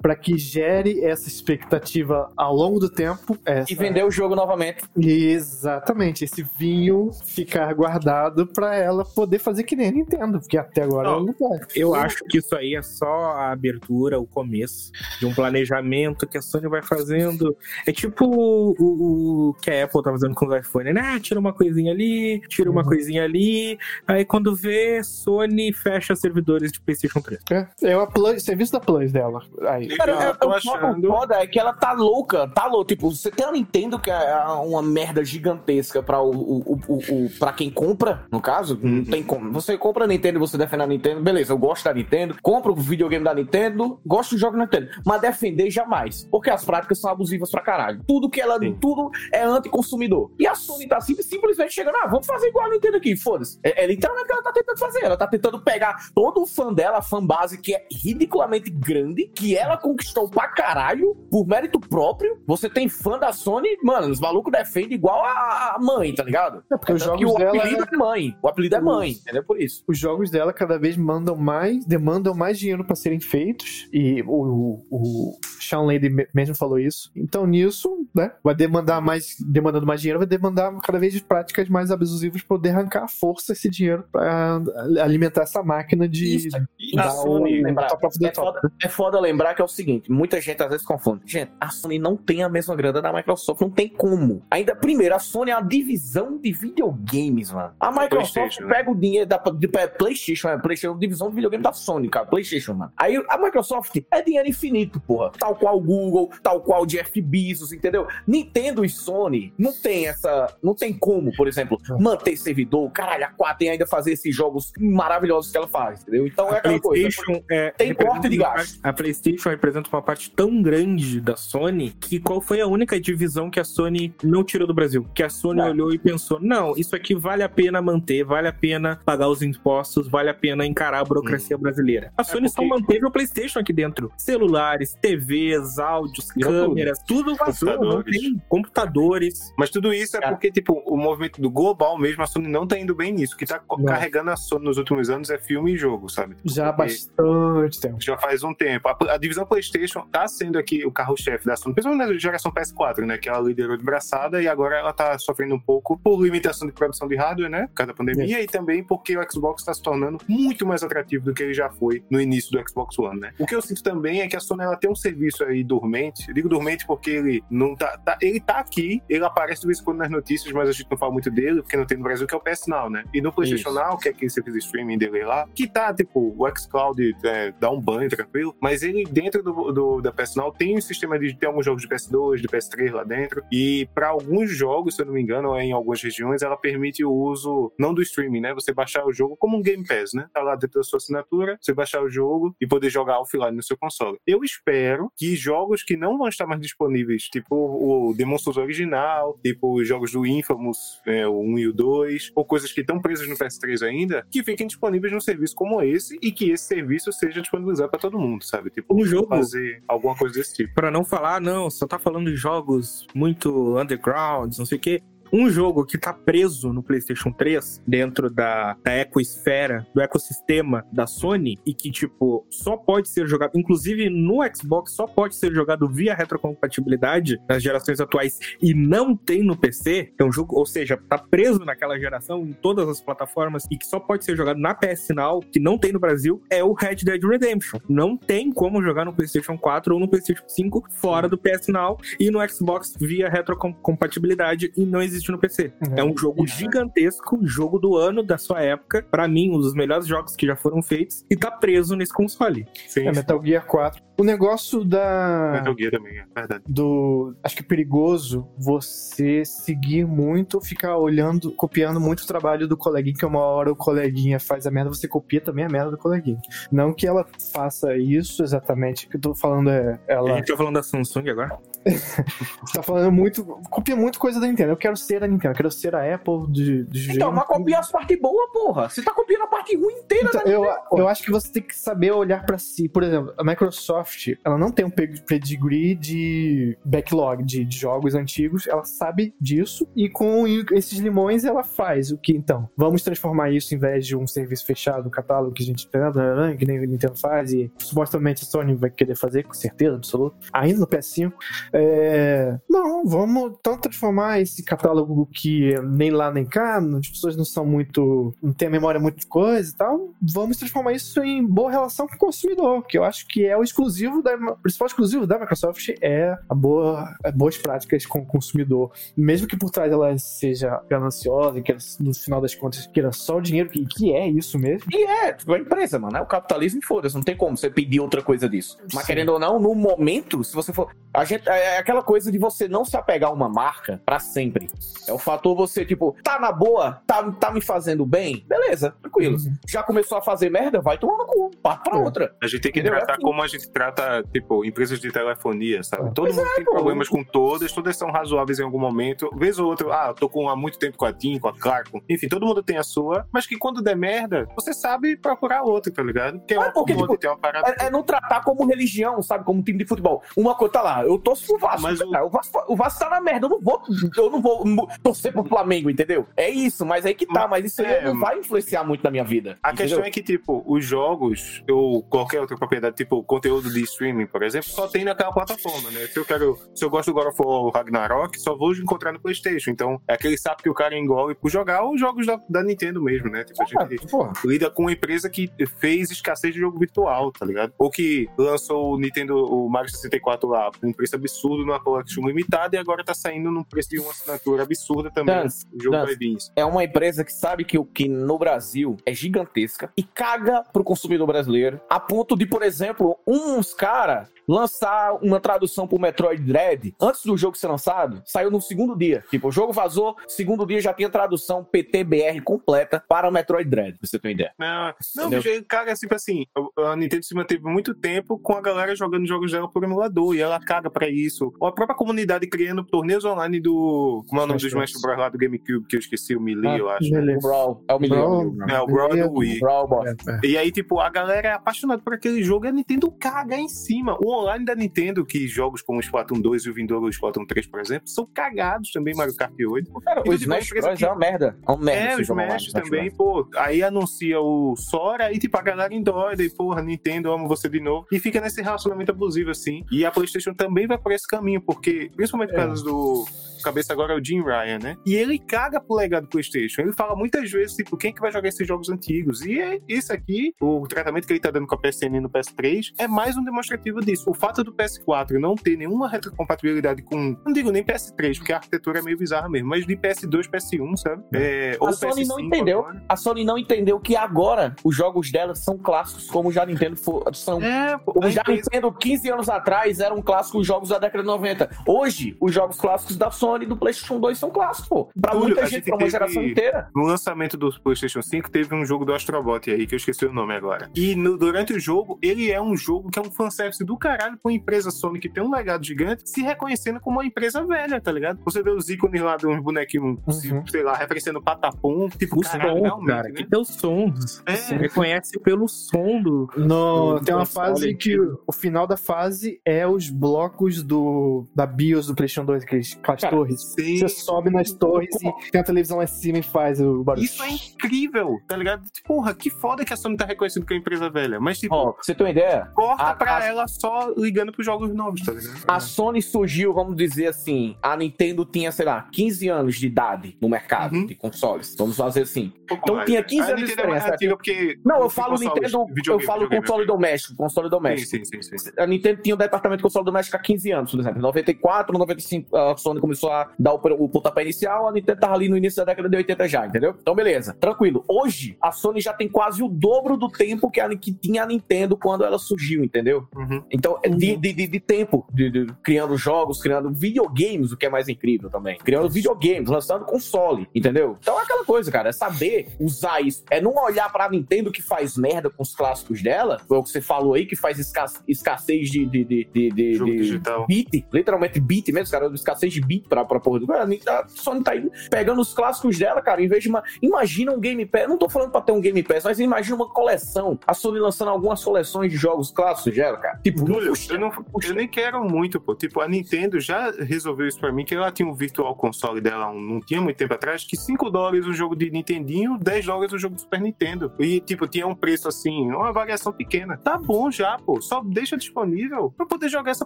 pra 0.00 0.14
que 0.16 0.38
gere 0.38 1.04
essa 1.04 1.28
expectativa 1.28 2.30
ao 2.36 2.54
longo 2.54 2.78
do 2.78 2.88
tempo. 2.90 3.36
Essa, 3.44 3.72
E 3.72 3.74
vender 3.76 4.04
o 4.04 4.10
jogo 4.10 4.34
novamente. 4.34 4.84
Exatamente, 4.96 5.81
esse 6.24 6.42
vinho 6.58 7.10
ficar 7.24 7.72
guardado 7.74 8.46
pra 8.46 8.74
ela 8.76 9.04
poder 9.04 9.38
fazer 9.38 9.64
que 9.64 9.74
nem 9.76 9.88
a 9.88 9.92
Nintendo, 9.92 10.38
porque 10.40 10.56
até 10.56 10.82
agora 10.82 11.08
Não. 11.08 11.16
ela 11.16 11.26
não 11.26 11.34
vai. 11.48 11.58
Eu 11.74 11.94
acho 11.94 12.24
que 12.24 12.38
isso 12.38 12.54
aí 12.54 12.74
é 12.74 12.82
só 12.82 13.06
a 13.32 13.52
abertura, 13.52 14.18
o 14.20 14.26
começo 14.26 14.90
de 15.18 15.26
um 15.26 15.34
planejamento 15.34 16.26
que 16.26 16.38
a 16.38 16.42
Sony 16.42 16.68
vai 16.68 16.82
fazendo. 16.82 17.56
É 17.86 17.92
tipo 17.92 18.24
o, 18.26 18.74
o- 18.78 19.48
o 19.50 19.54
que 19.54 19.70
a 19.70 19.84
Apple 19.84 20.02
tá 20.02 20.10
fazendo 20.10 20.34
com 20.34 20.46
os 20.46 20.54
iPhone, 20.56 20.92
né? 20.92 21.18
Tira 21.20 21.38
uma 21.40 21.52
coisinha 21.52 21.92
ali, 21.92 22.40
tira 22.48 22.70
uma 22.70 22.82
Uhum. 22.82 22.88
coisinha 22.88 23.24
ali. 23.24 23.78
Aí 24.06 24.24
quando 24.24 24.54
vê, 24.54 25.02
Sony 25.02 25.72
fecha 25.72 26.14
servidores 26.14 26.70
de 26.72 26.80
PlayStation 26.80 27.20
3. 27.20 27.40
É, 27.50 27.90
é 27.90 27.96
o 27.96 28.40
serviço 28.40 28.72
da 28.72 28.80
Plus 28.80 29.12
dela. 29.12 29.40
Aí. 29.68 29.88
Cara, 29.96 30.12
Eu 30.12 30.20
eu, 30.28 30.36
tô 30.36 30.50
achando- 30.50 31.08
o 31.08 31.12
foda 31.12 31.36
é 31.36 31.46
que 31.46 31.58
ela 31.58 31.72
tá 31.72 31.92
louca, 31.92 32.48
tá 32.48 32.66
louca. 32.66 32.88
Tipo, 32.94 33.10
você 33.10 33.30
tem 33.30 33.44
a 33.46 33.52
Nintendo, 33.52 33.98
que 33.98 34.10
é 34.10 34.34
uma 34.64 34.82
merda 34.82 35.24
gigantesca 35.62 36.02
pra, 36.02 36.20
o, 36.20 36.30
o, 36.30 36.80
o, 36.88 36.96
o- 36.96 37.30
pra 37.38 37.52
quem 37.52 37.70
compra, 37.70 38.26
no 38.30 38.40
caso. 38.40 38.78
Não 38.82 38.98
Uhum. 38.98 39.04
tem 39.04 39.22
como. 39.22 39.52
Você 39.52 39.78
compra 39.78 40.04
a 40.04 40.06
Nintendo 40.06 40.38
e 40.38 40.40
você 40.40 40.58
defende 40.58 40.82
a 40.82 40.86
Nintendo, 40.86 41.20
beleza, 41.22 41.52
eu 41.52 41.58
gosto 41.58 41.84
da 41.84 41.94
Nintendo, 41.94 42.36
compro 42.42 42.72
o 42.72 42.76
videogame 42.76 43.24
da 43.24 43.34
Nintendo, 43.34 44.00
gosto 44.04 44.32
do 44.34 44.38
jogo 44.38 44.56
da 44.56 44.64
Nintendo. 44.64 44.88
Mas 45.06 45.20
defender 45.20 45.70
jamais. 45.70 46.24
Porque 46.30 46.50
as 46.50 46.64
práticas 46.64 46.98
são 47.00 47.10
abusivas 47.10 47.50
pra 47.50 47.62
caralho. 47.62 48.00
Tudo 48.06 48.28
que 48.28 48.40
ela. 48.40 48.58
Sim. 48.58 48.76
Tudo 48.80 49.10
é 49.32 49.42
anticonsumidor. 49.42 50.30
E 50.38 50.46
a 50.46 50.54
Sony 50.54 50.86
tá 50.86 51.00
sim- 51.00 51.20
simplesmente 51.22 51.72
chegando, 51.72 51.96
ah, 52.02 52.06
vamos 52.06 52.26
fazer 52.26 52.48
igual 52.48 52.66
a 52.66 52.70
Nintendo 52.70 52.96
aqui, 52.96 53.16
foda-se. 53.16 53.58
É, 53.62 53.84
é 53.84 53.86
literalmente 53.86 54.24
o 54.24 54.26
que 54.26 54.32
ela 54.32 54.42
tá 54.42 54.52
tentando 54.52 54.78
fazer. 54.78 55.04
Ela 55.04 55.16
tá 55.16 55.26
tentando 55.26 55.60
pegar 55.62 55.96
todo 56.14 56.42
o 56.42 56.46
fã 56.46 56.72
dela, 56.72 56.98
a 56.98 57.02
fanbase 57.02 57.60
que 57.60 57.74
é 57.74 57.86
ridiculamente 57.90 58.70
grande, 58.70 59.30
que 59.34 59.56
ela 59.56 59.76
conquistou 59.76 60.28
pra 60.28 60.48
caralho, 60.48 61.14
por 61.30 61.46
mérito 61.46 61.80
próprio. 61.80 62.40
Você 62.46 62.68
tem 62.68 62.88
fã 62.88 63.18
da 63.18 63.32
Sony, 63.32 63.68
mano, 63.82 64.08
os 64.10 64.20
malucos 64.20 64.52
defendem 64.52 64.94
igual 64.94 65.24
a, 65.24 65.28
a 65.52 65.78
mãe, 65.80 66.14
tá 66.14 66.22
ligado? 66.22 66.62
É 66.72 66.76
porque 66.76 66.92
os 66.92 67.02
Tanto 67.02 67.16
que 67.18 67.22
jogos 67.24 67.34
o 67.34 67.38
dela. 67.38 67.58
apelido 67.58 67.84
é 67.92 67.96
mãe. 67.96 68.36
O 68.42 68.48
apelido 68.48 68.76
é 68.76 68.80
mãe, 68.80 69.10
entendeu? 69.12 69.44
Por 69.44 69.60
isso. 69.60 69.82
Os 69.86 69.98
jogos 69.98 70.30
dela 70.30 70.52
cada 70.52 70.78
vez 70.78 70.96
mandam 70.96 71.36
mais, 71.36 71.84
demandam 71.84 72.34
mais 72.34 72.58
dinheiro 72.58 72.84
pra 72.84 72.96
serem 72.96 73.20
feitos. 73.20 73.88
E 73.92 74.22
o, 74.22 74.32
o, 74.32 74.86
o 74.90 75.38
Sean 75.60 75.82
Lady 75.82 76.08
me- 76.10 76.28
mesmo 76.34 76.54
falou 76.54 76.78
isso. 76.78 77.10
Então, 77.16 77.46
nisso, 77.46 78.06
né? 78.14 78.32
Vai 78.42 78.54
demandar 78.54 79.00
mais, 79.00 79.36
demandando 79.40 79.86
mais 79.86 80.00
dinheiro, 80.00 80.18
vai 80.18 80.26
demandar 80.28 80.72
cada 80.80 80.98
vez 80.98 81.18
práticas 81.20 81.68
mais 81.68 81.90
abusivas 81.90 82.40
pra 82.42 82.48
poder 82.56 82.70
arrancar 82.70 83.04
a 83.04 83.08
força 83.08 83.52
esse 83.52 83.68
dinheiro 83.68 84.04
pra 84.10 84.60
alimentar 85.02 85.42
essa 85.42 85.62
máquina 85.62 86.08
de 86.08 86.36
Isso. 86.36 86.56
E 86.78 86.96
dar 86.96 87.06
a 87.06 87.10
Sony, 87.10 87.62
o 87.64 87.74
top 87.74 88.06
of 88.06 88.18
the 88.18 88.26
é 88.26 88.30
top. 88.30 88.46
foda, 88.60 88.72
é 88.82 88.88
foda 88.88 89.20
lembrar 89.20 89.54
que 89.54 89.62
é 89.62 89.64
o 89.64 89.68
seguinte: 89.68 90.10
muita 90.10 90.40
gente 90.40 90.62
às 90.62 90.68
vezes 90.70 90.86
confunde. 90.86 91.22
Gente, 91.26 91.50
a 91.60 91.68
Sony 91.70 91.98
não 91.98 92.16
tem 92.16 92.42
a 92.42 92.48
mesma 92.48 92.74
grana 92.76 93.00
da 93.00 93.12
Microsoft, 93.12 93.60
não 93.60 93.70
tem 93.70 93.88
como. 93.88 94.42
Ainda, 94.50 94.74
primeiro, 94.74 95.14
a 95.14 95.18
Sony 95.18 95.41
é 95.50 95.56
uma 95.56 95.66
divisão 95.66 96.38
de 96.38 96.52
videogames, 96.52 97.50
mano. 97.50 97.72
A 97.78 97.90
Microsoft 97.90 98.60
né? 98.60 98.66
pega 98.68 98.90
o 98.90 98.94
dinheiro 98.94 99.26
da 99.26 99.38
de, 99.38 99.66
de, 99.66 99.68
PlayStation, 99.68 100.48
é 100.48 100.58
PlayStation, 100.58 100.98
divisão 100.98 101.28
de 101.28 101.34
videogame 101.34 101.62
da 101.62 101.72
Sony, 101.72 102.08
cara. 102.08 102.26
PlayStation, 102.26 102.74
mano. 102.74 102.92
Aí 102.96 103.22
a 103.28 103.38
Microsoft 103.38 103.96
é 104.10 104.22
dinheiro 104.22 104.48
infinito, 104.48 105.00
porra. 105.00 105.30
Tal 105.38 105.56
qual 105.56 105.76
o 105.76 105.80
Google, 105.80 106.30
tal 106.42 106.60
qual 106.60 106.82
o 106.82 106.86
Jeff 106.86 107.20
Bezos, 107.20 107.72
entendeu? 107.72 108.06
Nintendo 108.26 108.84
e 108.84 108.88
Sony 108.88 109.52
não 109.58 109.72
tem 109.72 110.06
essa. 110.06 110.54
Não 110.62 110.74
tem 110.74 110.92
como, 110.92 111.34
por 111.36 111.48
exemplo, 111.48 111.78
manter 111.98 112.36
servidor, 112.36 112.90
caralho, 112.90 113.24
a 113.24 113.28
4 113.28 113.64
e 113.64 113.68
ainda 113.68 113.86
fazer 113.86 114.12
esses 114.12 114.34
jogos 114.34 114.72
maravilhosos 114.78 115.50
que 115.50 115.56
ela 115.56 115.68
faz, 115.68 116.02
entendeu? 116.02 116.26
Então 116.26 116.48
é 116.48 116.54
A 116.54 116.56
aquela 116.58 116.80
coisa. 116.80 117.02
PlayStation 117.02 117.44
é, 117.50 117.70
Tem 117.70 117.94
corte 117.94 118.28
de 118.28 118.36
gasto. 118.36 118.78
A 118.82 118.92
PlayStation 118.92 119.48
representa 119.48 119.88
uma 119.90 120.02
parte 120.02 120.30
tão 120.30 120.62
grande 120.62 121.20
da 121.20 121.36
Sony 121.36 121.90
que 121.90 122.20
qual 122.20 122.40
foi 122.40 122.60
a 122.60 122.66
única 122.66 123.00
divisão 123.00 123.50
que 123.50 123.60
a 123.60 123.64
Sony 123.64 124.14
não 124.22 124.44
tirou 124.44 124.66
do 124.66 124.74
Brasil? 124.74 125.06
Que 125.14 125.22
a 125.22 125.28
Sony 125.32 125.60
É. 125.60 125.64
olhou 125.64 125.92
e 125.92 125.98
pensou: 125.98 126.38
não, 126.40 126.74
isso 126.76 126.94
aqui 126.94 127.14
vale 127.14 127.42
a 127.42 127.48
pena 127.48 127.80
manter, 127.82 128.24
vale 128.24 128.48
a 128.48 128.52
pena 128.52 129.00
pagar 129.04 129.28
os 129.28 129.42
impostos, 129.42 130.08
vale 130.08 130.30
a 130.30 130.34
pena 130.34 130.64
encarar 130.66 131.00
a 131.00 131.04
burocracia 131.04 131.56
brasileira. 131.58 132.12
A 132.16 132.22
Sony 132.24 132.48
só 132.48 132.56
porque- 132.62 132.68
manteve 132.68 133.06
o 133.06 133.10
PlayStation 133.10 133.58
aqui 133.58 133.72
dentro: 133.72 134.10
celulares, 134.16 134.94
TVs, 135.00 135.78
áudios, 135.78 136.28
Virou 136.36 136.68
câmeras, 136.68 136.98
tudo 137.06 137.34
vazou. 137.34 137.68
Não 137.68 137.76
Computadores. 137.78 138.20
tem 138.20 138.42
computadores. 138.48 139.52
Mas 139.58 139.70
tudo 139.70 139.92
isso 139.92 140.16
é 140.16 140.20
porque, 140.20 140.50
tipo, 140.50 140.82
o 140.86 140.96
movimento 140.96 141.40
do 141.40 141.50
global 141.50 141.98
mesmo, 141.98 142.22
a 142.22 142.26
Sony 142.26 142.48
não 142.48 142.66
tá 142.66 142.78
indo 142.78 142.94
bem 142.94 143.12
nisso. 143.12 143.34
O 143.34 143.38
que 143.38 143.46
tá 143.46 143.60
Não. 143.70 143.84
carregando 143.84 144.30
a 144.30 144.36
Sony 144.36 144.64
nos 144.64 144.78
últimos 144.78 145.08
anos 145.10 145.30
é 145.30 145.38
filme 145.38 145.72
e 145.72 145.76
jogo, 145.76 146.08
sabe? 146.08 146.36
Já 146.44 146.68
há 146.68 146.72
bastante 146.72 147.80
tempo. 147.80 147.96
Já 148.00 148.16
faz 148.18 148.42
um 148.42 148.54
tempo. 148.54 148.88
A, 148.88 148.96
a 149.14 149.16
divisão 149.16 149.46
PlayStation 149.46 150.06
tá 150.10 150.26
sendo 150.28 150.58
aqui 150.58 150.84
o 150.86 150.90
carro-chefe 150.92 151.46
da 151.46 151.56
Sony, 151.56 151.74
principalmente 151.74 152.12
na 152.12 152.18
geração 152.18 152.52
PS4, 152.52 153.04
né? 153.06 153.18
Que 153.18 153.28
ela 153.28 153.40
liderou 153.40 153.76
de 153.76 153.84
braçada 153.84 154.42
e 154.42 154.48
agora 154.48 154.76
ela 154.76 154.92
tá 154.92 155.16
sofrendo 155.24 155.54
um 155.54 155.60
pouco 155.60 155.98
por 155.98 156.20
limitação 156.22 156.66
de 156.66 156.72
produção 156.74 157.08
de 157.08 157.16
hardware, 157.16 157.50
né? 157.50 157.66
Por 157.68 157.74
causa 157.74 157.92
da 157.92 157.96
pandemia 157.96 158.40
e 158.42 158.46
também 158.46 158.82
porque 158.84 159.16
o 159.16 159.30
Xbox 159.30 159.64
tá 159.64 159.72
se 159.74 159.82
tornando 159.82 160.18
muito 160.28 160.66
mais 160.66 160.82
atrativo 160.82 161.24
do 161.24 161.34
que 161.34 161.42
ele 161.42 161.54
já 161.54 161.70
foi 161.70 162.02
no 162.10 162.20
início 162.20 162.50
do 162.52 162.68
Xbox 162.68 162.98
One, 162.98 163.20
né? 163.20 163.32
O 163.38 163.46
que 163.46 163.54
eu 163.54 163.62
sinto 163.62 163.82
também 163.82 164.20
é 164.20 164.28
que 164.28 164.36
a 164.36 164.40
Sony 164.40 164.62
ela 164.62 164.76
tem 164.76 164.90
um 164.90 164.94
serviço 164.94 165.44
aí 165.44 165.62
dormente. 165.64 166.28
Eu 166.28 166.34
digo 166.34 166.48
dormente 166.48 166.86
porque 166.86 167.10
ele 167.10 167.42
não 167.50 167.74
tá, 167.74 167.96
tá- 167.98 168.18
Ele 168.20 168.40
tá 168.40 168.58
aqui, 168.58 169.02
ele 169.08 169.24
aparece 169.24 169.62
de 169.62 169.66
vez 169.66 169.80
em 169.80 169.84
quando 169.84 169.98
nas 169.98 170.10
notícias, 170.10 170.52
mas 170.52 170.68
a 170.68 170.72
gente 170.72 170.86
não 170.90 170.98
fala 170.98 171.12
muito 171.12 171.30
dele, 171.30 171.62
porque 171.62 171.76
não 171.76 171.86
tem 171.86 171.96
no 171.98 172.04
Brasil, 172.04 172.26
que 172.26 172.34
é 172.34 172.36
o 172.36 172.40
PS 172.40 172.66
Now, 172.68 172.90
né? 172.90 173.04
E 173.14 173.20
no 173.20 173.32
PlayStation 173.32 173.70
Isso. 173.70 173.78
Now, 173.78 173.96
que 173.98 174.08
é 174.08 174.10
aquele 174.12 174.30
serviço 174.30 174.58
de 174.58 174.64
streaming 174.64 174.98
dele 174.98 175.24
lá, 175.24 175.46
que 175.54 175.66
tá, 175.66 175.92
tipo, 175.94 176.34
o 176.38 176.48
xCloud 176.56 177.16
é, 177.24 177.52
dá 177.58 177.70
um 177.70 177.80
banho 177.80 178.08
tranquilo, 178.08 178.54
mas 178.60 178.82
ele 178.82 179.04
dentro 179.04 179.42
do, 179.42 179.72
do- 179.72 180.00
da 180.00 180.12
PS 180.12 180.36
Now 180.36 180.52
tem 180.52 180.76
um 180.76 180.80
sistema 180.80 181.18
de 181.18 181.34
ter 181.34 181.46
alguns 181.46 181.64
jogos 181.64 181.82
de 181.82 181.88
PS2, 181.88 182.36
de 182.40 182.48
PS3 182.48 182.90
lá 182.92 183.04
dentro, 183.04 183.42
e 183.52 183.88
para 183.94 184.08
alguns 184.08 184.50
jogos, 184.50 184.96
se 184.96 185.02
eu 185.02 185.06
não 185.06 185.11
me 185.12 185.22
engano, 185.22 185.50
ou 185.50 185.58
em 185.58 185.72
algumas 185.72 186.02
regiões, 186.02 186.42
ela 186.42 186.56
permite 186.56 187.04
o 187.04 187.12
uso, 187.12 187.72
não 187.78 187.92
do 187.94 188.02
streaming, 188.02 188.40
né? 188.40 188.54
Você 188.54 188.72
baixar 188.72 189.04
o 189.06 189.12
jogo 189.12 189.36
como 189.36 189.56
um 189.56 189.62
Game 189.62 189.86
Pass, 189.86 190.12
né? 190.12 190.28
Tá 190.32 190.42
lá 190.42 190.54
dentro 190.54 190.80
da 190.80 190.84
sua 190.84 190.96
assinatura, 190.98 191.58
você 191.60 191.72
baixar 191.72 192.02
o 192.02 192.08
jogo 192.08 192.54
e 192.60 192.66
poder 192.66 192.90
jogar 192.90 193.20
offline 193.20 193.56
no 193.56 193.62
seu 193.62 193.76
console. 193.76 194.18
Eu 194.26 194.42
espero 194.42 195.10
que 195.16 195.36
jogos 195.36 195.82
que 195.82 195.96
não 195.96 196.18
vão 196.18 196.28
estar 196.28 196.46
mais 196.46 196.60
disponíveis, 196.60 197.24
tipo 197.24 197.54
o 197.54 198.14
Demon 198.14 198.38
Souls 198.38 198.56
original, 198.56 199.38
tipo 199.42 199.74
os 199.80 199.86
jogos 199.86 200.12
do 200.12 200.26
Infamous, 200.26 201.00
é, 201.06 201.26
o 201.26 201.40
1 201.40 201.58
e 201.58 201.68
o 201.68 201.72
2, 201.72 202.32
ou 202.34 202.44
coisas 202.44 202.72
que 202.72 202.80
estão 202.80 203.00
presas 203.00 203.28
no 203.28 203.36
PS3 203.36 203.82
ainda, 203.82 204.26
que 204.30 204.42
fiquem 204.42 204.66
disponíveis 204.66 205.12
num 205.12 205.20
serviço 205.20 205.54
como 205.54 205.82
esse 205.82 206.18
e 206.22 206.32
que 206.32 206.50
esse 206.50 206.64
serviço 206.64 207.12
seja 207.12 207.40
disponibilizado 207.40 207.90
para 207.90 208.00
todo 208.00 208.18
mundo, 208.18 208.44
sabe? 208.44 208.70
Tipo, 208.70 208.94
Um 208.94 209.04
jogo 209.04 209.28
fazer 209.28 209.82
alguma 209.88 210.16
coisa 210.16 210.34
desse 210.34 210.54
tipo. 210.54 210.74
Pra 210.74 210.90
não 210.90 211.04
falar, 211.04 211.40
não, 211.40 211.70
só 211.70 211.86
tá 211.86 211.98
falando 211.98 212.30
de 212.30 212.36
jogos 212.36 213.06
muito 213.14 213.78
undergrounds, 213.78 214.58
não 214.58 214.66
sei 214.66 214.78
o 214.78 214.80
quê. 214.80 215.01
Um 215.32 215.48
jogo 215.48 215.86
que 215.86 215.96
tá 215.96 216.12
preso 216.12 216.74
no 216.74 216.82
PlayStation 216.82 217.32
3, 217.32 217.82
dentro 217.86 218.28
da, 218.28 218.76
da 218.84 218.92
ecoesfera, 218.92 219.86
do 219.94 220.00
ecossistema 220.02 220.84
da 220.92 221.06
Sony, 221.06 221.58
e 221.64 221.72
que, 221.72 221.90
tipo, 221.90 222.46
só 222.50 222.76
pode 222.76 223.08
ser 223.08 223.26
jogado, 223.26 223.52
inclusive 223.54 224.10
no 224.10 224.40
Xbox, 224.54 224.92
só 224.92 225.06
pode 225.06 225.34
ser 225.34 225.54
jogado 225.54 225.88
via 225.88 226.14
retrocompatibilidade 226.14 227.40
nas 227.48 227.62
gerações 227.62 227.98
atuais 227.98 228.38
e 228.60 228.74
não 228.74 229.16
tem 229.16 229.42
no 229.42 229.56
PC, 229.56 230.12
é 230.18 230.24
um 230.24 230.30
jogo, 230.30 230.54
ou 230.54 230.66
seja, 230.66 230.98
tá 231.08 231.16
preso 231.16 231.60
naquela 231.60 231.98
geração 231.98 232.44
em 232.44 232.52
todas 232.52 232.86
as 232.86 233.00
plataformas 233.00 233.66
e 233.70 233.78
que 233.78 233.86
só 233.86 233.98
pode 233.98 234.26
ser 234.26 234.36
jogado 234.36 234.58
na 234.58 234.74
PS 234.74 235.08
Now, 235.14 235.40
que 235.40 235.58
não 235.58 235.78
tem 235.78 235.92
no 235.92 235.98
Brasil, 235.98 236.42
é 236.50 236.62
o 236.62 236.74
Red 236.74 236.96
Dead 236.96 237.22
Redemption. 237.24 237.80
Não 237.88 238.18
tem 238.18 238.52
como 238.52 238.82
jogar 238.82 239.06
no 239.06 239.14
PlayStation 239.14 239.56
4 239.56 239.94
ou 239.94 240.00
no 240.00 240.08
PlayStation 240.08 240.44
5 240.46 240.84
fora 240.90 241.26
do 241.26 241.38
PS 241.38 241.68
Now 241.68 241.96
e 242.20 242.30
no 242.30 242.46
Xbox 242.46 242.94
via 243.00 243.30
retrocompatibilidade 243.30 244.70
e 244.76 244.84
não 244.84 245.00
existe 245.00 245.21
no 245.30 245.38
PC. 245.38 245.72
É 245.96 246.02
um 246.02 246.16
jogo 246.16 246.46
gigantesco, 246.46 247.38
jogo 247.46 247.78
do 247.78 247.96
ano 247.96 248.22
da 248.22 248.38
sua 248.38 248.60
época, 248.62 249.04
pra 249.10 249.28
mim 249.28 249.50
um 249.50 249.58
dos 249.58 249.74
melhores 249.74 250.06
jogos 250.06 250.34
que 250.34 250.46
já 250.46 250.56
foram 250.56 250.82
feitos 250.82 251.24
e 251.30 251.36
tá 251.36 251.50
preso 251.50 251.94
nesse 251.94 252.12
console. 252.12 252.66
Sim, 252.88 253.06
É 253.08 253.12
Metal 253.12 253.40
Gear 253.44 253.66
4. 253.66 254.02
O 254.18 254.24
negócio 254.24 254.84
da. 254.84 255.52
Metal 255.54 255.74
Gear 255.78 255.90
também, 255.92 256.18
é 256.18 256.24
verdade. 256.34 256.62
do. 256.68 257.34
Acho 257.42 257.56
que 257.56 257.62
é 257.62 257.66
perigoso 257.66 258.46
você 258.58 259.44
seguir 259.44 260.06
muito, 260.06 260.60
ficar 260.60 260.96
olhando, 260.98 261.50
copiando 261.52 262.00
muito 262.00 262.20
o 262.20 262.26
trabalho 262.26 262.68
do 262.68 262.76
coleguinha, 262.76 263.16
que 263.16 263.26
uma 263.26 263.40
hora 263.40 263.72
o 263.72 263.76
coleguinha 263.76 264.38
faz 264.38 264.66
a 264.66 264.70
merda, 264.70 264.90
você 264.90 265.08
copia 265.08 265.40
também 265.40 265.64
a 265.64 265.68
merda 265.68 265.92
do 265.92 265.98
coleguinha. 265.98 266.40
Não 266.70 266.92
que 266.92 267.06
ela 267.06 267.26
faça 267.52 267.96
isso 267.96 268.42
exatamente, 268.42 269.06
o 269.06 269.10
que 269.10 269.16
eu 269.16 269.20
tô 269.20 269.34
falando 269.34 269.70
é. 269.70 269.98
A 270.08 270.12
Ela 270.12 270.36
gente 270.36 270.46
tá 270.46 270.56
falando 270.56 270.74
da 270.74 270.82
Samsung 270.82 271.28
agora? 271.30 271.58
tá 272.74 272.82
falando 272.82 273.10
muito. 273.12 273.44
Copia 273.70 273.96
muito 273.96 274.18
coisa 274.18 274.40
da 274.40 274.46
Nintendo. 274.46 274.70
Eu 274.72 274.76
quero 274.76 274.96
ser 274.96 275.22
a 275.22 275.26
Nintendo, 275.26 275.52
eu 275.52 275.56
quero 275.56 275.70
ser 275.70 275.94
a 275.94 276.14
Apple 276.14 276.46
de. 276.50 276.84
de 276.84 277.12
Então, 277.12 277.32
mas 277.32 277.44
copia 277.44 277.78
as 277.78 277.90
partes 277.90 278.20
boas, 278.20 278.50
porra. 278.52 278.88
Você 278.88 279.02
tá 279.02 279.12
copiando 279.12 279.42
a 279.42 279.46
parte 279.46 279.76
ruim 279.76 279.94
inteira, 279.94 280.28
Então, 280.28 280.44
né? 280.44 280.54
eu, 280.54 280.98
eu 280.98 281.08
acho 281.08 281.22
que 281.24 281.30
você 281.30 281.50
tem 281.52 281.62
que 281.62 281.76
saber 281.76 282.12
olhar 282.12 282.44
pra 282.44 282.58
si. 282.58 282.88
Por 282.88 283.02
exemplo, 283.02 283.32
a 283.38 283.44
Microsoft, 283.44 284.28
ela 284.44 284.58
não 284.58 284.70
tem 284.70 284.84
um 284.84 284.90
pe- 284.90 285.20
pedigree 285.26 285.94
de 285.94 286.76
backlog 286.84 287.44
de, 287.44 287.64
de 287.64 287.76
jogos 287.78 288.14
antigos, 288.14 288.66
ela 288.66 288.84
sabe 288.84 289.34
disso 289.40 289.86
e 289.96 290.08
com 290.08 290.46
esses 290.72 290.98
limões 290.98 291.44
ela 291.44 291.62
faz 291.62 292.10
o 292.10 292.18
que 292.18 292.32
então? 292.32 292.68
Vamos 292.76 293.02
transformar 293.02 293.50
isso 293.50 293.74
em 293.74 293.78
vez 293.78 294.06
de 294.06 294.16
um 294.16 294.26
serviço 294.26 294.64
fechado, 294.66 295.06
um 295.06 295.10
catálogo 295.10 295.52
que 295.52 295.62
a 295.62 295.66
gente 295.66 295.88
blá, 295.90 296.12
que 296.56 296.64
nem 296.66 296.78
o 296.78 296.86
Nintendo 296.86 297.16
faz 297.16 297.52
e 297.52 297.70
supostamente 297.78 298.42
a 298.44 298.46
Sony 298.46 298.74
vai 298.74 298.90
querer 298.90 299.14
fazer 299.16 299.42
com 299.44 299.52
certeza 299.54 299.94
absoluta, 299.96 300.36
ainda 300.52 300.80
no 300.80 300.86
PS5. 300.86 301.32
É... 301.72 302.58
Não, 302.68 303.04
vamos 303.04 303.52
então 303.58 303.78
transformar 303.78 304.40
esse 304.40 304.62
catálogo 304.62 305.28
que 305.32 305.74
nem 305.82 306.10
lá 306.10 306.30
nem 306.30 306.44
cá, 306.44 306.78
as 306.78 307.08
pessoas 307.08 307.36
não 307.36 307.44
são 307.44 307.64
muito. 307.64 308.34
não 308.42 308.52
tem 308.52 308.68
a 308.68 308.70
memória 308.70 309.00
muito 309.00 309.20
de 309.20 309.26
coisa 309.26 309.70
e 309.70 309.76
tal. 309.76 310.10
Vamos 310.20 310.56
transformar 310.56 310.92
isso 310.92 311.20
em 311.22 311.44
boa 311.44 311.70
relação 311.70 312.06
com 312.06 312.14
o 312.14 312.18
consumidor, 312.18 312.86
que 312.86 312.98
eu 312.98 313.04
acho 313.04 313.26
que 313.26 313.46
é 313.46 313.56
o 313.56 313.62
exclusivo 313.62 314.22
da. 314.22 314.34
O 314.34 314.56
principal 314.56 314.86
exclusivo 314.86 315.26
da 315.26 315.38
Microsoft 315.38 315.88
é 316.00 316.36
a 316.48 316.54
boa, 316.54 317.14
é 317.24 317.32
boas 317.32 317.56
práticas 317.56 318.04
com 318.06 318.20
o 318.20 318.26
consumidor. 318.26 318.92
Mesmo 319.16 319.46
que 319.46 319.56
por 319.56 319.70
trás 319.70 319.90
ela 319.92 320.16
seja 320.18 320.80
gananciosa, 320.88 321.60
que 321.60 321.72
ela, 321.72 321.80
no 322.00 322.14
final 322.14 322.40
das 322.40 322.54
contas 322.54 322.86
queira 322.86 323.12
só 323.12 323.38
o 323.38 323.40
dinheiro, 323.40 323.70
que, 323.70 323.84
que 323.86 324.12
é 324.12 324.28
isso 324.28 324.58
mesmo. 324.58 324.88
E 324.92 325.04
é, 325.04 325.32
tipo, 325.32 325.52
a 325.52 325.58
empresa, 325.58 325.98
mano. 325.98 326.16
É 326.16 326.20
o 326.20 326.26
capitalismo 326.26 326.80
e 326.80 326.84
foda-se. 326.84 327.14
Não 327.14 327.22
tem 327.22 327.36
como 327.36 327.56
você 327.56 327.70
pedir 327.70 328.00
outra 328.00 328.22
coisa 328.22 328.48
disso. 328.48 328.78
Mas 328.92 329.02
Sim. 329.02 329.06
querendo 329.06 329.30
ou 329.30 329.38
não, 329.38 329.58
no 329.58 329.74
momento, 329.74 330.42
se 330.44 330.54
você 330.54 330.72
for. 330.72 330.94
A 331.14 331.24
gente, 331.24 331.48
é 331.48 331.78
aquela 331.78 332.02
coisa 332.02 332.30
de 332.32 332.38
você 332.38 332.66
não 332.68 332.84
se 332.84 332.96
apegar 332.96 333.30
a 333.30 333.32
uma 333.32 333.48
marca 333.48 334.00
pra 334.04 334.18
sempre. 334.18 334.68
É 335.06 335.12
o 335.12 335.18
fator 335.18 335.54
você, 335.54 335.84
tipo, 335.84 336.16
tá 336.22 336.38
na 336.38 336.50
boa, 336.52 337.02
tá, 337.06 337.22
tá 337.32 337.50
me 337.50 337.60
fazendo 337.60 338.06
bem, 338.06 338.44
beleza, 338.48 338.94
tranquilo. 339.00 339.36
Uhum. 339.36 339.54
Já 339.68 339.82
começou 339.82 340.16
a 340.18 340.22
fazer 340.22 340.50
merda, 340.50 340.80
vai 340.80 340.96
tomar 340.96 341.18
no 341.18 341.26
cu. 341.26 341.50
Parte 341.62 341.84
pra 341.90 341.98
É. 341.98 342.02
outra. 342.02 342.34
A 342.42 342.46
gente 342.46 342.60
tem 342.62 342.72
que 342.72 342.80
Entendeu? 342.80 342.98
tratar 342.98 343.14
Assim. 343.14 343.22
como 343.22 343.42
a 343.42 343.46
gente 343.46 343.68
trata, 343.70 344.22
tipo, 344.32 344.64
empresas 344.64 344.98
de 345.00 345.10
telefonia, 345.12 345.82
sabe? 345.82 346.08
É. 346.08 346.12
Todo 346.12 346.24
Pois 346.26 346.36
mundo 346.36 346.46
é, 346.48 346.54
tem 346.56 346.64
pô. 346.64 346.70
problemas 346.72 347.08
com 347.08 347.22
todas, 347.24 347.72
todas 347.72 347.96
são 347.96 348.10
razoáveis 348.10 348.58
em 348.58 348.62
algum 348.64 348.78
momento. 348.78 349.28
Vez 349.36 349.58
ou 349.58 349.66
outra, 349.68 349.88
ah, 349.92 350.08
eu 350.08 350.14
tô 350.14 350.28
com 350.28 350.48
há 350.48 350.56
muito 350.56 350.78
tempo 350.78 350.96
com 350.96 351.04
a 351.04 351.12
TIM, 351.12 351.38
com 351.38 351.48
a 351.48 351.52
Claro, 351.58 351.90
com- 351.90 352.00
enfim, 352.08 352.28
todo 352.28 352.46
mundo 352.46 352.62
tem 352.62 352.78
a 352.78 352.82
sua, 352.82 353.26
mas 353.32 353.46
que 353.46 353.56
quando 353.56 353.82
der 353.82 353.96
merda, 353.96 354.48
você 354.56 354.72
sabe 354.72 355.16
procurar 355.16 355.62
outra, 355.62 355.92
tá 355.92 356.02
ligado? 356.02 356.38
Porque 356.38 356.54
é 356.54 356.70
porque, 356.70 356.94
tipo, 356.94 357.18
tem 357.18 357.28
uma 357.30 357.38
parada. 357.38 357.74
É, 357.80 357.86
é 357.86 357.90
não 357.90 358.02
tratar 358.02 358.42
como 358.42 358.64
religião, 358.64 359.20
sabe? 359.22 359.44
Como 359.44 359.62
time 359.62 359.78
de 359.78 359.86
futebol. 359.86 360.22
Uma 360.36 360.54
coisa 360.54 360.72
tá 360.72 360.82
lá, 360.82 361.01
eu 361.04 361.18
torço 361.18 361.46
pro 361.46 361.58
Vasco. 361.58 361.82
Mas 361.82 362.00
o- 362.00 362.10
cara, 362.10 362.26
o... 362.26 362.30
Vasco, 362.30 362.64
o 362.68 362.76
Vasco 362.76 363.00
tá 363.00 363.10
na 363.10 363.20
merda, 363.20 363.46
eu 363.46 363.50
não 363.50 363.60
vou, 363.60 363.82
eu 364.16 364.30
não 364.30 364.40
vou 364.42 364.88
torcer 365.02 365.32
pro 365.32 365.44
Flamengo, 365.44 365.90
entendeu? 365.90 366.26
É 366.36 366.48
isso, 366.48 366.84
mas 366.86 367.04
aí 367.06 367.14
que 367.14 367.26
tá, 367.26 367.46
mas 367.48 367.64
isso 367.64 367.82
aí 367.82 367.92
É, 367.92 368.04
não 368.04 368.18
vai 368.18 368.38
influenciar 368.38 368.84
muito 368.84 369.02
na 369.02 369.10
minha 369.10 369.24
vida. 369.24 369.58
A 369.62 369.70
entendeu? 369.72 369.86
questão 369.96 370.04
é 370.04 370.10
que, 370.10 370.22
tipo, 370.22 370.62
os 370.66 370.84
jogos, 370.84 371.62
ou 371.70 372.02
qualquer 372.02 372.40
outra 372.40 372.56
propriedade, 372.56 372.96
tipo 372.96 373.22
conteúdo 373.24 373.70
de 373.72 373.82
streaming, 373.82 374.26
por 374.26 374.42
exemplo, 374.42 374.68
só 374.68 374.86
tem 374.88 375.04
naquela 375.04 375.32
plataforma, 375.32 375.90
né? 375.90 376.06
Se 376.06 376.18
eu 376.18 376.24
quero, 376.24 376.58
se 376.74 376.84
eu 376.84 376.90
gosto 376.90 377.10
do 377.10 377.14
God 377.14 377.28
of 377.28 377.42
War 377.42 377.70
Ragnarok, 377.74 378.40
só 378.40 378.56
vou 378.56 378.72
encontrar 378.72 379.12
no 379.12 379.20
PlayStation. 379.20 379.70
Então, 379.70 380.00
é 380.08 380.14
aquele 380.14 380.36
sapo 380.38 380.62
que 380.62 380.70
o 380.70 380.74
cara 380.74 380.96
engole 380.98 381.34
por 381.34 381.50
jogar 381.50 381.88
os 381.88 381.98
jogos 382.00 382.26
da, 382.26 382.40
da 382.48 382.62
Nintendo 382.62 383.02
mesmo, 383.02 383.28
né? 383.30 383.44
Tipo, 383.44 383.62
a 383.62 383.66
gente 383.66 384.04
Ah, 384.04 384.08
porra. 384.10 384.32
lida 384.44 384.70
com 384.70 384.82
uma 384.82 384.92
empresa 384.92 385.28
que 385.30 385.50
fez 385.78 386.10
escassez 386.10 386.54
de 386.54 386.60
jogo 386.60 386.78
virtual, 386.78 387.30
tá 387.32 387.44
ligado? 387.46 387.72
Ou 387.78 387.90
que 387.90 388.28
lançou 388.38 388.94
o 388.94 388.98
Nintendo, 388.98 389.36
o 389.44 389.68
Mario 389.68 389.90
64 389.90 390.48
lá, 390.48 390.70
um 390.92 390.94
preço 390.94 391.16
absurdo 391.16 391.64
numa 391.64 391.80
collection 391.80 392.26
limitada 392.26 392.76
e 392.76 392.78
agora 392.78 393.02
tá 393.02 393.14
saindo 393.14 393.50
num 393.50 393.64
preço 393.64 393.90
de 393.90 393.98
uma 393.98 394.10
assinatura 394.10 394.62
absurda 394.62 395.10
também. 395.10 395.34
Dance, 395.34 395.66
o 395.72 395.82
jogo 395.82 395.96
dance. 395.96 396.06
vai 396.06 396.16
vir. 396.16 396.36
É 396.54 396.64
uma 396.64 396.84
empresa 396.84 397.24
que 397.24 397.32
sabe 397.32 397.64
que 397.64 397.78
o 397.78 397.84
que 397.84 398.08
no 398.08 398.38
Brasil 398.38 398.96
é 399.04 399.12
gigantesca 399.12 399.92
e 399.96 400.02
caga 400.02 400.62
pro 400.72 400.84
consumidor 400.84 401.26
brasileiro, 401.26 401.80
a 401.88 401.98
ponto 401.98 402.36
de, 402.36 402.46
por 402.46 402.62
exemplo, 402.62 403.18
uns 403.26 403.74
cara 403.74 404.28
lançar 404.48 405.14
uma 405.22 405.40
tradução 405.40 405.86
pro 405.86 406.00
Metroid 406.00 406.42
Dread 406.42 406.94
antes 407.00 407.24
do 407.24 407.36
jogo 407.36 407.56
ser 407.56 407.68
lançado, 407.68 408.22
saiu 408.24 408.50
no 408.50 408.60
segundo 408.60 408.96
dia. 408.96 409.24
Tipo, 409.30 409.48
o 409.48 409.52
jogo 409.52 409.72
vazou, 409.72 410.16
segundo 410.28 410.66
dia 410.66 410.80
já 410.80 410.92
tinha 410.92 411.08
tradução 411.10 411.64
PTBR 411.64 412.40
completa 412.42 413.02
para 413.08 413.28
o 413.28 413.32
Metroid 413.32 413.68
Dread, 413.68 413.98
pra 413.98 414.06
você 414.06 414.18
ter 414.18 414.28
uma 414.28 414.32
ideia. 414.32 414.52
Não, 414.58 414.94
não 415.16 415.26
Entendeu? 415.26 415.42
bicho, 415.52 415.64
cara, 415.66 415.94
tipo 415.94 416.14
assim, 416.14 416.46
a 416.78 416.96
Nintendo 416.96 417.24
se 417.24 417.34
manteve 417.34 417.62
muito 417.64 417.94
tempo 417.94 418.38
com 418.38 418.54
a 418.54 418.60
galera 418.60 418.94
jogando 418.94 419.26
jogos 419.26 419.52
dela 419.52 419.70
por 419.70 419.82
emulador, 419.82 420.34
e 420.34 420.40
ela 420.40 420.60
caga 420.60 420.90
pra 420.90 421.08
isso. 421.08 421.52
Ou 421.60 421.68
a 421.68 421.72
própria 421.72 421.96
comunidade 421.96 422.46
criando 422.46 422.84
torneios 422.84 423.24
online 423.24 423.60
do. 423.60 424.24
Como 424.28 424.40
é 424.40 424.44
o 424.44 424.46
nome 424.46 424.60
do 424.60 424.66
Smash 424.66 424.90
Smash 424.90 425.02
Bros. 425.02 425.18
lá 425.18 425.28
do 425.28 425.38
GameCube, 425.38 425.86
que 425.86 425.96
eu 425.96 426.00
esqueci, 426.00 426.36
o 426.36 426.40
Melee, 426.40 426.78
eu 426.78 426.88
acho. 426.90 427.10
Beleza. 427.10 427.38
O 427.38 427.40
Brawl, 427.40 427.84
é 427.88 427.94
o 427.94 427.98
Brawl. 427.98 428.44
milhão. 428.44 428.68
É, 428.68 428.80
o 428.80 428.86
Brawl 428.86 429.08
Melee, 429.10 429.28
do 429.28 429.38
Wii. 429.38 429.60
Brawl. 429.60 430.06
É, 430.06 430.10
é. 430.10 430.40
E 430.44 430.56
aí, 430.58 430.70
tipo, 430.70 431.00
a 431.00 431.10
galera 431.10 431.48
é 431.48 431.52
apaixonada 431.52 432.02
por 432.02 432.14
aquele 432.14 432.42
jogo 432.42 432.66
e 432.66 432.68
a 432.68 432.72
Nintendo 432.72 433.10
caga 433.10 433.56
em 433.56 433.68
cima. 433.68 434.16
O 434.24 434.31
online 434.32 434.64
da 434.64 434.74
Nintendo, 434.74 435.24
que 435.24 435.46
jogos 435.46 435.82
como 435.82 435.98
o 435.98 436.00
Splatoon 436.02 436.40
2 436.40 436.64
e 436.64 436.70
o 436.70 436.74
vindouro 436.74 437.08
Splatoon 437.08 437.44
3, 437.46 437.66
por 437.66 437.80
exemplo, 437.80 438.08
são 438.08 438.26
cagados 438.26 438.90
também, 438.92 439.14
Mario 439.14 439.34
Kart 439.36 439.52
8. 439.58 439.92
Cara, 440.00 440.22
o 440.26 440.32
Smash 440.34 440.68
Bros 440.70 440.98
que- 440.98 441.04
é 441.04 441.08
uma 441.08 441.16
merda. 441.18 441.56
É 441.66 441.70
uma 441.72 441.82
merda. 441.84 442.22
É, 442.22 442.32
online, 442.32 442.56
Smash 442.56 442.72
também, 442.72 443.10
pô. 443.10 443.48
Aí 443.56 443.82
anuncia 443.82 444.40
o 444.40 444.74
Sora 444.76 445.32
e, 445.32 445.38
tipo, 445.38 445.56
a 445.56 445.62
galera 445.62 445.94
endoida 445.94 446.42
e, 446.42 446.50
porra, 446.50 446.82
Nintendo, 446.82 447.30
amo 447.30 447.48
você 447.48 447.68
de 447.68 447.80
novo. 447.80 448.06
E 448.12 448.18
fica 448.18 448.40
nesse 448.40 448.62
relacionamento 448.62 449.10
abusivo, 449.12 449.50
assim. 449.50 449.84
E 449.90 450.04
a 450.04 450.10
PlayStation 450.10 450.54
também 450.54 450.86
vai 450.86 450.98
por 450.98 451.12
esse 451.12 451.26
caminho, 451.26 451.60
porque, 451.60 452.10
principalmente 452.16 452.50
por 452.50 452.58
É. 452.60 452.66
causa 452.66 452.84
do. 452.84 453.24
Cabeça 453.62 453.92
agora 453.92 454.12
é 454.14 454.16
o 454.16 454.24
Jim 454.24 454.42
Ryan, 454.42 454.78
né? 454.80 454.96
E 455.06 455.14
ele 455.14 455.38
caga 455.38 455.80
pro 455.80 455.96
legado 455.96 456.24
do 456.24 456.28
PlayStation. 456.28 456.82
Ele 456.82 456.92
fala 456.92 457.14
muitas 457.16 457.50
vezes, 457.50 457.76
tipo, 457.76 457.96
quem 457.96 458.10
é 458.10 458.12
que 458.12 458.20
vai 458.20 458.32
jogar 458.32 458.48
esses 458.48 458.66
jogos 458.66 458.88
antigos? 458.88 459.42
E 459.42 459.60
é 459.60 459.78
isso 459.88 460.12
aqui, 460.12 460.52
o 460.60 460.86
tratamento 460.88 461.26
que 461.26 461.32
ele 461.32 461.40
tá 461.40 461.50
dando 461.50 461.66
com 461.66 461.74
a 461.74 461.78
PSN 461.78 462.20
no 462.20 462.28
PS3, 462.30 462.92
é 462.98 463.06
mais 463.08 463.36
um 463.36 463.44
demonstrativo 463.44 464.00
disso. 464.00 464.28
O 464.28 464.34
fato 464.34 464.62
do 464.64 464.72
PS4 464.72 465.32
não 465.38 465.54
ter 465.54 465.76
nenhuma 465.76 466.08
retrocompatibilidade 466.08 467.02
com. 467.02 467.36
Não 467.44 467.52
digo 467.52 467.70
nem 467.70 467.84
PS3, 467.84 468.38
porque 468.38 468.52
a 468.52 468.56
arquitetura 468.56 468.98
é 468.98 469.02
meio 469.02 469.16
bizarra 469.18 469.48
mesmo, 469.48 469.68
mas 469.68 469.86
de 469.86 469.96
PS2, 469.96 470.48
PS1, 470.50 470.96
sabe? 470.96 471.22
É, 471.34 471.76
ou 471.80 471.88
A 471.88 471.92
Sony 471.92 472.24
não 472.26 472.36
PS5 472.36 472.44
entendeu. 472.46 472.78
agora. 472.80 473.04
A 473.08 473.16
Sony 473.16 473.44
não 473.44 473.58
entendeu 473.58 474.00
que 474.00 474.16
agora 474.16 474.74
os 474.84 474.94
jogos 474.96 475.30
dela 475.30 475.54
são 475.54 475.76
clássicos, 475.78 476.28
como 476.28 476.50
já 476.52 476.64
Nintendo 476.66 476.96
for, 476.96 477.34
são. 477.34 477.62
É, 477.62 477.96
pô, 477.98 478.12
Como 478.14 478.30
já 478.30 478.40
empresa- 478.42 478.62
Nintendo 478.62 478.92
15 478.92 479.30
anos 479.30 479.48
atrás 479.48 480.00
eram 480.00 480.20
clássicos 480.22 480.62
os 480.62 480.66
jogos 480.66 480.88
da 480.88 480.98
década 480.98 481.22
de 481.22 481.26
90. 481.26 481.70
Hoje, 481.86 482.36
os 482.40 482.52
jogos 482.52 482.76
clássicos 482.78 483.16
da 483.16 483.30
Sony 483.30 483.51
e 483.60 483.66
do 483.66 483.76
PlayStation 483.76 484.18
2 484.20 484.38
são 484.38 484.50
clássicos, 484.50 484.88
pô. 484.88 485.10
Pra 485.20 485.32
Túlio, 485.32 485.46
muita 485.48 485.66
gente, 485.66 485.84
pra 485.84 485.96
uma 485.96 486.08
geração 486.08 486.42
inteira. 486.42 486.88
No 486.94 487.04
lançamento 487.04 487.56
do 487.56 487.70
PlayStation 487.82 488.22
5 488.22 488.50
teve 488.50 488.74
um 488.74 488.84
jogo 488.84 489.04
do 489.04 489.12
Astrobot 489.14 489.70
aí, 489.70 489.86
que 489.86 489.94
eu 489.94 489.96
esqueci 489.96 490.24
o 490.24 490.32
nome 490.32 490.54
agora. 490.54 490.88
E 490.94 491.14
no- 491.14 491.36
durante 491.36 491.72
o 491.72 491.80
jogo, 491.80 492.18
ele 492.22 492.50
é 492.50 492.60
um 492.60 492.76
jogo 492.76 493.10
que 493.10 493.18
é 493.18 493.22
um 493.22 493.30
fanservice 493.30 493.84
do 493.84 493.96
caralho 493.98 494.38
pra 494.40 494.50
uma 494.50 494.52
empresa 494.52 494.90
Sony 494.90 495.18
que 495.18 495.28
tem 495.28 495.42
um 495.42 495.50
legado 495.50 495.84
gigante, 495.84 496.22
se 496.28 496.42
reconhecendo 496.42 497.00
como 497.00 497.18
uma 497.18 497.26
empresa 497.26 497.64
velha, 497.64 498.00
tá 498.00 498.12
ligado? 498.12 498.38
Você 498.44 498.62
vê 498.62 498.70
os 498.70 498.88
ícones 498.88 499.20
lá 499.20 499.36
de 499.36 499.46
uns 499.46 499.60
bonequinhos, 499.62 500.18
Uhum. 500.50 500.66
sei 500.66 500.82
lá, 500.82 500.94
referenciando 500.96 501.42
Patapom, 501.42 502.08
tipo, 502.10 502.38
Os 502.40 502.48
caralho, 502.48 502.70
sons, 502.72 502.82
realmente, 502.82 503.06
cara, 503.08 503.28
né? 503.28 503.34
que 503.34 503.44
tem 503.44 503.60
os 503.60 503.68
sons. 503.68 504.42
É. 504.46 504.54
Você 504.56 504.76
reconhece 504.76 505.38
pelo 505.40 505.68
som 505.68 506.20
do. 506.22 506.48
No, 506.56 507.18
Do 507.18 507.24
tem 507.24 507.34
uma 507.34 507.46
fase 507.46 507.94
que 507.94 508.18
o, 508.18 508.40
o 508.46 508.52
final 508.52 508.86
da 508.86 508.96
fase 508.96 509.60
é 509.64 509.86
os 509.86 510.08
blocos 510.10 510.82
do 510.82 511.46
da 511.54 511.66
BIOS 511.66 512.06
do 512.06 512.14
PlayStation 512.14 512.44
2, 512.46 512.62
aqueles, 512.64 512.98
aquelas 513.02 513.20
Cara, 513.20 513.36
torres. 513.42 513.62
Sim. 513.78 513.98
Você 513.98 514.08
sobe 514.08 514.50
nas 514.50 514.72
torres 514.72 515.14
e 515.22 515.50
tem 515.50 515.60
a 515.60 515.64
televisão 515.64 515.98
lá 515.98 516.04
em 516.04 516.08
cima 516.08 516.38
e 516.38 516.42
faz 516.42 516.80
o 516.80 517.02
barulho. 517.04 517.24
Isso 517.24 517.42
é 517.42 517.50
incrível, 517.50 518.38
tá 518.48 518.56
ligado? 518.56 518.84
Tipo, 518.90 519.12
Porra, 519.12 519.34
que 519.34 519.50
foda 519.50 519.84
que 519.84 519.92
a 519.92 519.96
Sony 519.96 520.16
tá 520.16 520.24
reconhecendo 520.24 520.64
que 520.64 520.72
é 520.72 520.76
uma 520.76 520.80
empresa 520.80 521.10
velha. 521.10 521.38
Mas, 521.38 521.58
tipo, 521.58 521.92
pra 521.92 522.02
você 522.02 522.14
ter 522.14 522.22
uma 522.24 522.30
ideia, 522.30 522.70
corta 522.74 523.02
a- 523.02 523.14
pra 523.14 523.36
a- 523.38 523.44
ela 523.44 523.68
só 523.68 524.12
ligando 524.16 524.52
pros 524.52 524.64
jogos 524.64 524.92
novos, 524.94 525.20
tá 525.22 525.32
ligado? 525.32 525.64
a 525.68 525.80
Sony 525.80 526.22
surgiu, 526.22 526.72
vamos 526.72 526.96
dizer 526.96 527.26
assim, 527.26 527.76
a 527.82 527.96
Nintendo 527.96 528.44
tinha, 528.44 528.72
sei 528.72 528.86
lá, 528.86 529.06
15 529.12 529.48
anos 529.48 529.76
de 529.76 529.86
idade 529.86 530.36
no 530.40 530.48
mercado 530.48 530.94
Uhum. 530.96 531.06
de 531.06 531.14
consoles. 531.14 531.74
Vamos 531.78 531.96
fazer 531.96 532.22
assim. 532.22 532.52
Um 532.62 532.66
pouco 532.66 532.82
Então 532.84 532.94
mais, 532.96 533.06
tinha 533.06 533.20
né? 533.20 533.26
15 533.28 533.42
A 533.42 533.54
anos 533.54 533.60
de 533.60 533.76
Nintendo 533.76 533.94
é 533.94 534.12
antiga 534.14 534.36
porque 534.36 534.78
Não, 534.84 534.96
eu 534.96 535.00
tem 535.02 535.10
falo 535.10 535.34
Nintendo, 535.38 535.84
eu 536.08 536.20
falo 536.20 536.48
console 536.48 536.86
doméstico, 536.86 537.36
console 537.36 537.68
doméstico. 537.68 538.10
Sim, 538.16 538.24
sim, 538.24 538.42
sim, 538.42 538.58
sim. 538.58 538.70
A 538.78 538.86
Nintendo 538.86 539.20
tinha 539.20 539.34
um 539.34 539.38
departamento 539.38 539.78
de 539.78 539.82
console 539.82 540.04
doméstico 540.04 540.36
há 540.36 540.40
15 540.40 540.70
anos, 540.72 540.90
por 540.90 541.00
exemplo. 541.00 541.18
Em 541.18 541.22
94, 541.22 541.92
95, 541.98 542.56
a 542.56 542.76
Sony 542.76 543.00
começou 543.00 543.30
a 543.40 543.50
dar 543.58 543.72
o, 543.74 543.76
o 543.76 544.08
pontapé 544.08 544.42
inicial, 544.42 544.88
a 544.88 544.92
Nintendo 544.92 545.20
tava 545.20 545.34
ali 545.34 545.48
no 545.48 545.56
início 545.56 545.78
da 545.78 545.84
década 545.92 546.08
de 546.08 546.16
80 546.16 546.48
já, 546.48 546.66
entendeu? 546.66 546.94
Então, 547.00 547.14
beleza. 547.14 547.54
Tranquilo. 547.58 548.04
Hoje, 548.08 548.56
a 548.60 548.70
Sony 548.72 549.00
já 549.00 549.12
tem 549.12 549.28
quase 549.28 549.62
o 549.62 549.68
dobro 549.68 550.16
do 550.16 550.28
tempo 550.28 550.70
que, 550.70 550.80
a, 550.80 550.88
que 550.96 551.12
tinha 551.12 551.42
a 551.42 551.46
Nintendo 551.46 551.96
quando 551.96 552.24
ela 552.24 552.38
surgiu, 552.38 552.84
entendeu? 552.84 553.26
Uhum. 553.34 553.62
Então, 553.70 553.98
é 554.02 554.08
de, 554.08 554.36
de, 554.36 554.52
de, 554.52 554.80
tempo, 554.80 555.26
de, 555.32 555.50
de- 555.50 555.66
criando 555.82 556.16
jogos, 556.16 556.60
criando 556.60 556.90
videogames, 556.92 557.72
o 557.72 557.76
que 557.76 557.86
é 557.86 557.90
mais 557.90 558.08
incrível 558.08 558.50
também. 558.50 558.76
Criando 558.78 559.08
videogames, 559.08 559.68
lançando 559.68 560.04
console, 560.04 560.68
entendeu? 560.74 561.16
Então 561.20 561.38
é 561.38 561.42
aquela 561.42 561.64
coisa, 561.64 561.90
cara, 561.90 562.08
é 562.08 562.12
saber 562.12 562.68
usar 562.80 563.20
isso. 563.20 563.44
É 563.50 563.60
não 563.60 563.74
olhar 563.74 564.10
pra 564.12 564.28
Nintendo 564.30 564.70
que 564.70 564.82
faz 564.82 565.16
merda 565.16 565.50
com 565.50 565.62
os 565.62 565.74
clássicos 565.74 566.22
dela, 566.22 566.58
foi 566.66 566.78
o 566.78 566.82
que 566.82 566.90
você 566.90 567.00
falou 567.00 567.34
aí, 567.34 567.46
que 567.46 567.56
faz 567.56 567.78
esca- 567.78 568.06
escassez 568.28 568.88
de, 568.90 569.04
de, 569.06 569.24
de, 569.24 569.44
de, 569.52 569.70
de- 569.70 569.94
Jogo 569.94 570.10
de 570.10 570.16
digital. 570.18 570.66
bit, 570.66 571.06
literalmente 571.12 571.60
bit 571.60 571.90
mesmo, 571.92 572.10
cara, 572.10 572.26
escassez 572.34 572.72
de 572.72 572.80
bit 572.80 573.08
pra, 573.08 573.21
pra 573.24 573.40
porra 573.40 573.60
do. 573.60 573.66
Cara, 573.66 573.84
a 573.84 574.28
Sony 574.28 574.62
tá 574.62 574.72
aí 574.72 574.90
pegando 575.10 575.40
os 575.40 575.52
clássicos 575.54 575.98
dela, 575.98 576.20
cara, 576.20 576.42
em 576.42 576.48
vez 576.48 576.62
de 576.62 576.68
uma. 576.68 576.82
Imagina 577.00 577.52
um 577.52 577.60
Game 577.60 577.84
Pass, 577.86 578.08
não 578.08 578.16
tô 578.18 578.28
falando 578.28 578.50
pra 578.50 578.60
ter 578.60 578.72
um 578.72 578.80
Game 578.80 579.02
Pass, 579.02 579.24
mas 579.24 579.38
imagina 579.40 579.76
uma 579.76 579.88
coleção. 579.88 580.58
A 580.66 580.74
Sony 580.74 580.98
lançando 580.98 581.28
algumas 581.28 581.62
coleções 581.62 582.10
de 582.10 582.16
jogos 582.16 582.50
clássicos 582.50 582.94
dela, 582.94 583.16
cara. 583.18 583.38
Tipo, 583.42 583.66
Júlio, 583.66 583.92
eu, 584.10 584.18
não, 584.18 584.32
eu 584.62 584.74
nem 584.74 584.88
quero 584.88 585.22
muito, 585.24 585.60
pô. 585.60 585.74
Tipo, 585.74 586.00
a 586.00 586.08
Nintendo 586.08 586.60
já 586.60 586.90
resolveu 586.90 587.46
isso 587.48 587.58
pra 587.58 587.72
mim, 587.72 587.84
que 587.84 587.94
ela 587.94 588.10
tinha 588.12 588.28
um 588.28 588.34
Virtual 588.34 588.74
Console 588.74 589.20
dela 589.20 589.50
um- 589.50 589.60
não 589.60 589.80
tinha 589.80 590.00
muito 590.00 590.16
tempo 590.16 590.34
atrás, 590.34 590.64
que 590.64 590.76
5 590.76 591.10
dólares 591.10 591.46
o 591.46 591.52
jogo 591.52 591.74
de 591.76 591.90
Nintendinho, 591.90 592.58
10 592.58 592.84
dólares 592.86 593.12
o 593.12 593.18
jogo 593.18 593.34
do 593.34 593.40
Super 593.40 593.60
Nintendo. 593.60 594.12
E, 594.18 594.40
tipo, 594.40 594.66
tinha 594.66 594.86
um 594.86 594.94
preço 594.94 595.28
assim, 595.28 595.70
uma 595.70 595.92
variação 595.92 596.32
pequena. 596.32 596.76
Tá 596.76 596.96
bom 596.98 597.30
já, 597.30 597.56
pô. 597.58 597.80
Só 597.80 598.02
deixa 598.02 598.36
disponível 598.36 599.10
pra 599.16 599.24
eu 599.24 599.28
poder 599.28 599.48
jogar 599.48 599.70
essa 599.70 599.84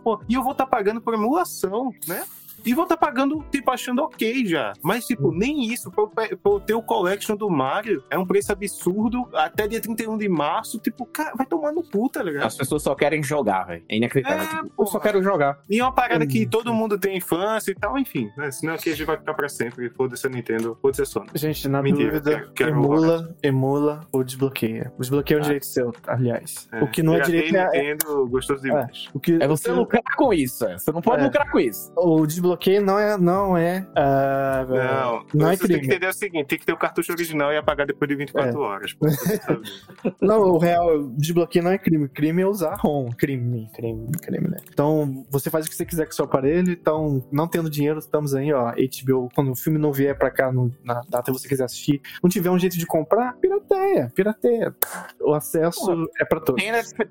porra. 0.01 0.25
E 0.29 0.35
eu 0.35 0.43
vou 0.43 0.53
estar 0.53 0.67
pagando 0.67 1.01
por 1.01 1.15
emulação, 1.15 1.93
né? 2.07 2.25
E 2.67 2.75
vou 2.75 2.83
estar 2.85 2.97
pagando, 2.97 3.43
tipo, 3.51 3.71
achando 3.71 4.03
ok 4.03 4.45
já. 4.47 4.73
Mas, 4.83 5.07
tipo, 5.07 5.31
nem 5.33 5.67
isso. 5.73 5.91
Pra 5.91 6.29
eu, 6.29 6.61
ter 6.61 6.75
o 6.75 6.83
collection 6.83 7.37
do 7.37 7.49
Mario, 7.49 8.03
é 8.11 8.19
um 8.19 8.27
preço 8.27 8.53
absurdo. 8.53 9.29
Até 9.33 9.67
dia 9.69 9.81
31 9.81 10.19
de 10.19 10.29
março, 10.29 10.79
tipo, 10.79 11.07
cara, 11.07 11.33
vai 11.37 11.47
tomar 11.47 11.73
no 11.73 11.83
cu, 11.83 12.09
tá 12.09 12.23
ligado? 12.23 12.45
As 12.45 12.57
pessoas 12.57 12.83
só 12.83 12.95
querem 12.95 13.23
jogar, 13.23 13.65
velho. 13.65 13.85
É 13.89 13.97
inacreditável. 13.97 14.43
É, 14.43 14.63
Tipo, 14.67 14.83
eu 14.83 14.87
só 14.87 14.99
quero 14.99 15.23
jogar. 15.23 15.59
E 15.71 15.79
é 15.81 15.83
uma 15.85 15.93
parada 15.93 16.27
que 16.27 16.47
todo 16.47 16.73
mundo 16.75 16.99
tem 16.99 17.17
infância 17.17 17.71
e 17.71 17.75
tal, 17.75 17.97
enfim. 17.99 18.31
Né? 18.37 18.51
Senão 18.51 18.75
aqui 18.75 18.91
a 18.91 18.95
gente 18.97 19.07
vai 19.07 19.17
ficar 19.17 19.35
pra 19.35 19.49
sempre. 19.49 19.89
Foda-se 19.91 20.27
a 20.27 20.31
Nintendo, 20.31 20.77
foda-se 20.83 21.03
a 21.03 21.07
Sony. 21.07 21.29
Gente, 21.35 21.69
na 21.69 21.83
Mentira, 21.83 22.13
dúvida, 22.21 22.31
quero- 22.39 22.53
quero 22.53 22.71
emula, 22.71 23.37
emula 23.43 24.01
ou 24.13 24.25
desbloqueia. 24.25 24.93
O 24.97 25.01
desbloqueio 25.01 25.39
é 25.39 25.41
um 25.41 25.45
direito 25.45 25.67
seu, 25.67 25.93
aliás. 26.07 26.69
O 26.81 26.87
que 26.89 27.03
não 27.03 27.15
é 27.15 27.21
direito 27.21 27.55
é, 27.57 27.65
Nintendo, 27.67 28.27
gostoso 28.29 28.63
demais. 28.63 29.09
o 29.15 29.21
que 29.21 29.39
É 29.41 29.47
você 29.47 29.71
lucrar 29.71 30.03
com 30.17 30.33
isso. 30.33 30.65
é. 30.67 30.79
Você 30.79 30.91
não 30.93 31.01
pode 31.03 31.23
É. 31.23 31.25
lucrar 31.27 31.51
com 31.51 31.59
isso. 31.61 31.93
O 31.97 32.27
desbloqueio 32.57 32.83
não 32.83 32.99
é 32.99 33.17
não 33.19 33.57
é 33.57 33.87
ah, 33.95 34.67
Não, 34.69 35.27
não 35.35 35.51
é 35.51 35.57
você 35.57 35.67
tem 35.67 35.77
que 35.77 35.83
crime. 35.83 35.87
entender 35.87 36.09
o 36.09 36.13
seguinte: 36.13 36.47
tem 36.47 36.59
que 36.59 36.67
ter 36.67 36.73
o 36.73 36.77
cartucho 36.77 37.13
original 37.13 37.53
e 37.53 37.57
apagar 37.57 37.87
depois 37.87 38.09
de 38.09 38.15
24 38.17 38.59
horas. 38.61 38.93
pô, 38.95 39.09
você 39.09 39.37
sabe. 39.37 39.63
Não, 40.21 40.41
o 40.43 40.59
real, 40.59 40.97
o 40.99 41.13
desbloqueio 41.17 41.65
não 41.65 41.71
é 41.73 41.79
crime. 41.79 42.09
Crime 42.09 42.43
é 42.43 42.47
usar 42.47 42.75
ROM. 42.77 43.11
Crime, 43.11 43.69
crime, 43.75 44.07
crime, 44.23 44.49
né? 44.49 44.59
Então, 44.73 45.25
você 45.31 45.51
faz 45.51 45.67
o 45.67 45.69
que 45.69 45.75
você 45.77 45.85
quiser 45.85 46.05
com 46.07 46.13
o 46.13 46.15
seu 46.15 46.25
aparelho. 46.25 46.71
Então, 46.73 47.25
não 47.31 47.47
tendo 47.49 47.69
dinheiro, 47.71 47.99
estamos 47.99 48.35
aí, 48.35 48.53
ó. 48.53 48.73
HBO, 48.73 49.29
quando 49.35 49.51
o 49.53 49.57
filme 49.57 49.79
não 49.79 49.93
vier 49.93 50.17
pra 50.17 50.31
cá 50.31 50.51
no- 50.53 50.73
na 50.85 51.01
data 51.09 51.31
que 51.33 51.39
você 51.39 51.49
quiser 51.49 51.65
assistir, 51.65 52.01
não 52.23 52.31
tiver 52.31 52.51
um 52.51 52.59
jeito 52.59 52.77
de 52.79 52.87
comprar, 52.87 53.35
pirateia, 53.37 54.11
pirateia. 54.15 54.75
O 55.21 55.35
acesso 55.35 56.09
é 56.21 56.25
pra 56.25 56.41
todos. 56.41 56.63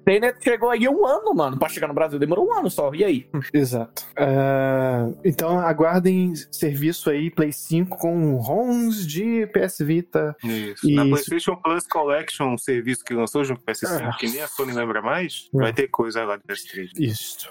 Tenet, 0.03 0.37
chegou 0.43 0.69
aí 0.69 0.87
um 0.87 1.05
ano, 1.05 1.33
mano, 1.33 1.57
pra 1.57 1.69
chegar 1.69 1.87
no 1.87 1.93
Brasil. 1.93 2.17
Demorou 2.19 2.47
um 2.47 2.53
ano 2.53 2.69
só. 2.69 2.93
E 2.93 3.03
aí? 3.03 3.29
Exato. 3.53 4.03
Ah, 4.17 5.09
Então 5.25 5.59
aguardem 5.59 6.33
serviço 6.51 7.09
aí, 7.09 7.31
Play 7.31 7.51
5 7.51 7.97
com 7.97 8.35
ROMs 8.35 9.07
de 9.07 9.47
PS 9.47 9.79
Vita. 9.79 10.35
Isso. 10.43 10.87
Isso. 10.87 10.91
Na 10.91 11.03
PlayStation 11.03 11.55
Plus 11.55 11.87
Collection, 11.87 12.53
um 12.53 12.57
serviço 12.57 13.03
que 13.03 13.13
lançou 13.13 13.43
junto 13.43 13.61
com 13.61 13.71
o 13.71 13.73
PS5, 13.73 14.01
Ah. 14.13 14.15
que 14.19 14.27
nem 14.29 14.41
a 14.41 14.47
Sony 14.47 14.71
lembra 14.73 15.01
mais, 15.01 15.49
É. 15.55 15.57
vai 15.57 15.73
ter 15.73 15.87
coisa 15.87 16.23
lá 16.23 16.37
de 16.37 16.43
PS3. 16.43 16.91
Isso. 16.99 17.49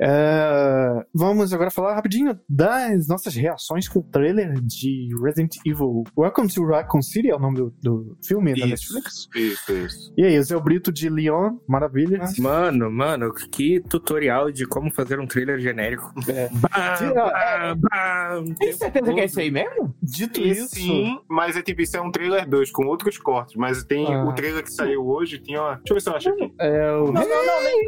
É, 0.00 1.04
vamos 1.14 1.52
agora 1.52 1.70
falar 1.70 1.94
rapidinho 1.94 2.38
das 2.48 3.06
nossas 3.08 3.34
reações 3.34 3.88
com 3.88 4.00
o 4.00 4.02
trailer 4.02 4.54
de 4.60 5.08
Resident 5.22 5.56
Evil 5.64 6.04
Welcome 6.16 6.48
to 6.52 6.64
Raccoon 6.66 7.00
City, 7.02 7.30
é 7.30 7.36
o 7.36 7.38
nome 7.38 7.56
do, 7.56 7.74
do 7.82 8.16
filme 8.24 8.52
da 8.58 8.66
Isso, 8.66 8.94
Netflix. 8.94 9.28
isso, 9.34 9.72
isso. 9.72 10.14
E 10.16 10.24
aí, 10.24 10.38
o 10.38 10.42
Zé 10.42 10.58
Brito 10.60 10.90
de 10.92 11.08
Leon, 11.08 11.56
maravilha. 11.68 12.20
Mano, 12.38 12.90
mano, 12.90 13.32
que 13.32 13.80
tutorial 13.88 14.50
de 14.50 14.66
como 14.66 14.90
fazer 14.92 15.20
um 15.20 15.26
trailer 15.26 15.58
genérico. 15.60 16.12
É. 16.28 16.48
Bam, 16.54 16.96
Sim, 16.96 17.14
bam, 17.14 17.76
bam, 17.78 18.54
Tem 18.58 18.72
certeza 18.72 19.12
que 19.14 19.20
é 19.20 19.24
isso 19.24 19.40
aí 19.40 19.50
mesmo? 19.50 19.94
Dito 20.02 20.40
E 20.40 20.50
isso, 20.50 20.68
sim, 20.74 21.18
mas 21.28 21.56
é 21.56 21.62
tipo, 21.62 21.82
isso 21.82 21.96
é 21.96 22.00
um 22.00 22.10
trailer 22.10 22.48
2 22.48 22.70
com 22.70 22.86
outros 22.86 23.16
cortes. 23.18 23.54
Mas 23.56 23.84
tem 23.84 24.12
Ah. 24.12 24.24
o 24.24 24.32
trailer 24.34 24.62
que 24.62 24.72
saiu 24.72 25.06
hoje, 25.06 25.38
tinha 25.38 25.60
uma. 25.60 25.74
Deixa 25.76 25.90
eu 25.90 25.94
ver 25.94 26.00
se 26.00 26.08
eu 26.08 26.16
acho 26.16 26.28
aqui. 26.30 26.52
é 26.58 26.92
o. 26.92 27.06
Não, 27.12 27.28
não, 27.28 27.46
não, 27.46 27.62
nem. 27.62 27.84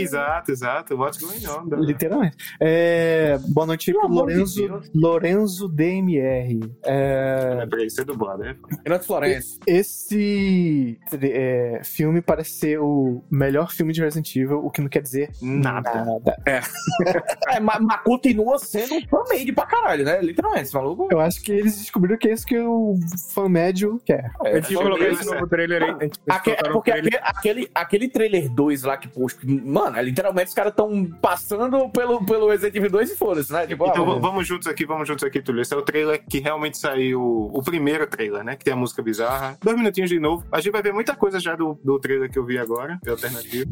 Exato, 0.00 0.39
exato. 0.48 0.96
What's 0.96 1.18
going 1.20 1.46
on? 1.46 1.66
né? 1.66 1.76
Literalmente. 1.80 2.36
É, 2.60 3.38
boa 3.48 3.66
noite 3.66 3.86
Pelo 3.92 3.98
pro 4.00 4.08
amor 4.08 4.26
de 4.28 4.34
Lorenzo. 4.34 4.90
Lorenzo 4.94 5.68
DMR. 5.68 6.60
É, 6.84 7.58
É 7.62 7.66
pra 7.66 7.84
isso 7.84 8.00
é 8.00 8.04
dublado, 8.04 8.42
né? 8.42 8.56
Renato 8.84 9.04
Florencio. 9.06 9.58
esse 9.66 10.98
é, 11.22 11.80
filme 11.84 12.20
parece 12.22 12.50
ser 12.52 12.78
o 12.80 13.22
melhor 13.30 13.70
filme 13.72 13.92
de 13.92 14.00
Resident 14.00 14.34
Evil, 14.36 14.58
o 14.64 14.70
que 14.70 14.80
não 14.80 14.88
quer 14.88 15.02
dizer 15.02 15.30
Nada. 15.42 16.04
nada. 16.04 16.36
É, 16.46 16.60
mas, 17.60 17.80
mas 17.80 18.00
continua 18.02 18.58
sendo 18.58 18.94
um 18.94 19.00
fan-made 19.08 19.52
pra 19.52 19.66
caralho, 19.66 20.04
né? 20.04 20.20
Literalmente, 20.20 20.64
esse 20.64 20.74
maluco. 20.74 21.08
Eu 21.10 21.20
acho 21.20 21.42
que 21.42 21.52
eles 21.52 21.76
descobriram 21.78 22.18
que 22.18 22.28
é 22.28 22.32
isso 22.32 22.46
que 22.46 22.58
o 22.58 22.94
fã 23.32 23.48
médio 23.48 24.00
quer. 24.04 24.30
É, 24.44 24.56
Antes 24.58 24.68
de 24.68 24.74
Vamos 24.74 24.90
colocar 24.90 25.04
ver, 25.04 25.12
esse 25.14 25.26
né? 25.30 25.34
novo 25.34 25.46
trailer 25.48 25.82
aí, 25.82 26.10
Aque- 26.28 26.56
porque 26.72 26.90
trailer, 26.92 27.20
aquele, 27.22 27.22
aquele, 27.22 27.70
aquele 27.74 28.08
trailer 28.08 28.50
2 28.50 28.82
lá 28.84 28.96
que, 28.96 29.08
poxa, 29.08 29.36
mano, 29.44 29.96
é, 29.96 30.02
literalmente 30.02 30.29
os 30.32 30.54
caras 30.54 30.74
tão 30.74 31.06
passando 31.20 31.88
pelo, 31.90 32.24
pelo 32.24 32.48
Resident 32.48 32.74
Evil 32.76 32.90
2 32.90 33.12
e 33.12 33.16
foda-se, 33.16 33.52
né? 33.52 33.66
Tipo, 33.66 33.86
Então 33.86 34.10
ah, 34.10 34.18
vamos 34.18 34.46
juntos 34.46 34.66
aqui, 34.66 34.84
vamos 34.84 35.06
juntos 35.06 35.24
aqui, 35.24 35.40
Túlio. 35.40 35.62
Esse 35.62 35.74
é 35.74 35.76
o 35.76 35.82
trailer 35.82 36.24
que 36.28 36.38
realmente 36.38 36.78
saiu, 36.78 37.20
o 37.20 37.62
primeiro 37.62 38.06
trailer, 38.06 38.44
né? 38.44 38.56
Que 38.56 38.64
tem 38.64 38.72
a 38.72 38.76
música 38.76 39.02
bizarra. 39.02 39.58
Dois 39.62 39.76
minutinhos 39.76 40.10
de 40.10 40.18
novo. 40.18 40.44
A 40.52 40.60
gente 40.60 40.72
vai 40.72 40.82
ver 40.82 40.92
muita 40.92 41.14
coisa 41.14 41.38
já 41.40 41.54
do, 41.54 41.78
do 41.84 41.98
trailer 41.98 42.30
que 42.30 42.38
eu 42.38 42.44
vi 42.44 42.58
agora, 42.58 42.98
de 43.02 43.10
alternativo. 43.10 43.70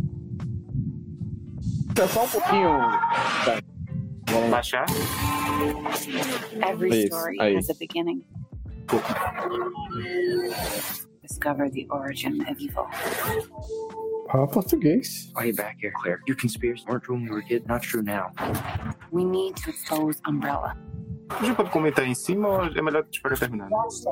só 2.09 2.25
um 2.25 2.29
pouquinho. 2.29 2.79
Baixar. 4.51 4.87
Every 6.69 7.07
story 7.07 7.37
aí. 7.41 7.57
has 7.57 7.71
a 7.71 7.75
beginning. 7.75 8.23
Discover 11.29 11.71
the 11.71 11.87
origin 11.91 12.41
of 12.49 12.59
evil. 12.59 12.87
Ah, 14.31 14.47
português. 14.47 15.31
Way 15.37 15.53
back 15.53 15.77
here, 15.81 15.93
Claire. 16.03 16.21
Your 16.27 16.37
conspiracies 16.37 16.87
weren't 16.87 17.03
true 17.05 17.17
when 17.17 17.25
we 17.25 17.31
were 17.31 17.43
kids, 17.43 17.67
not 17.67 17.83
true 17.83 18.03
now. 18.03 18.31
We 19.11 19.25
need 19.25 19.57
to 19.57 19.71
expose 19.71 20.21
Umbrella. 20.27 20.77
A 21.31 21.45
gente 21.45 21.57
pode 21.57 21.71
comentar 21.71 22.07
em 22.07 22.15
cima 22.15 22.49
ou 22.49 22.65
é 22.65 22.81
melhor 22.81 23.05
esperar 23.13 23.39
terminar? 23.39 23.69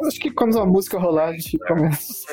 Acho 0.06 0.20
que 0.20 0.30
quando 0.30 0.58
a 0.60 0.66
música 0.66 0.98
rolar, 0.98 1.28
a 1.28 1.32
gente 1.32 1.58
começa. 1.66 2.26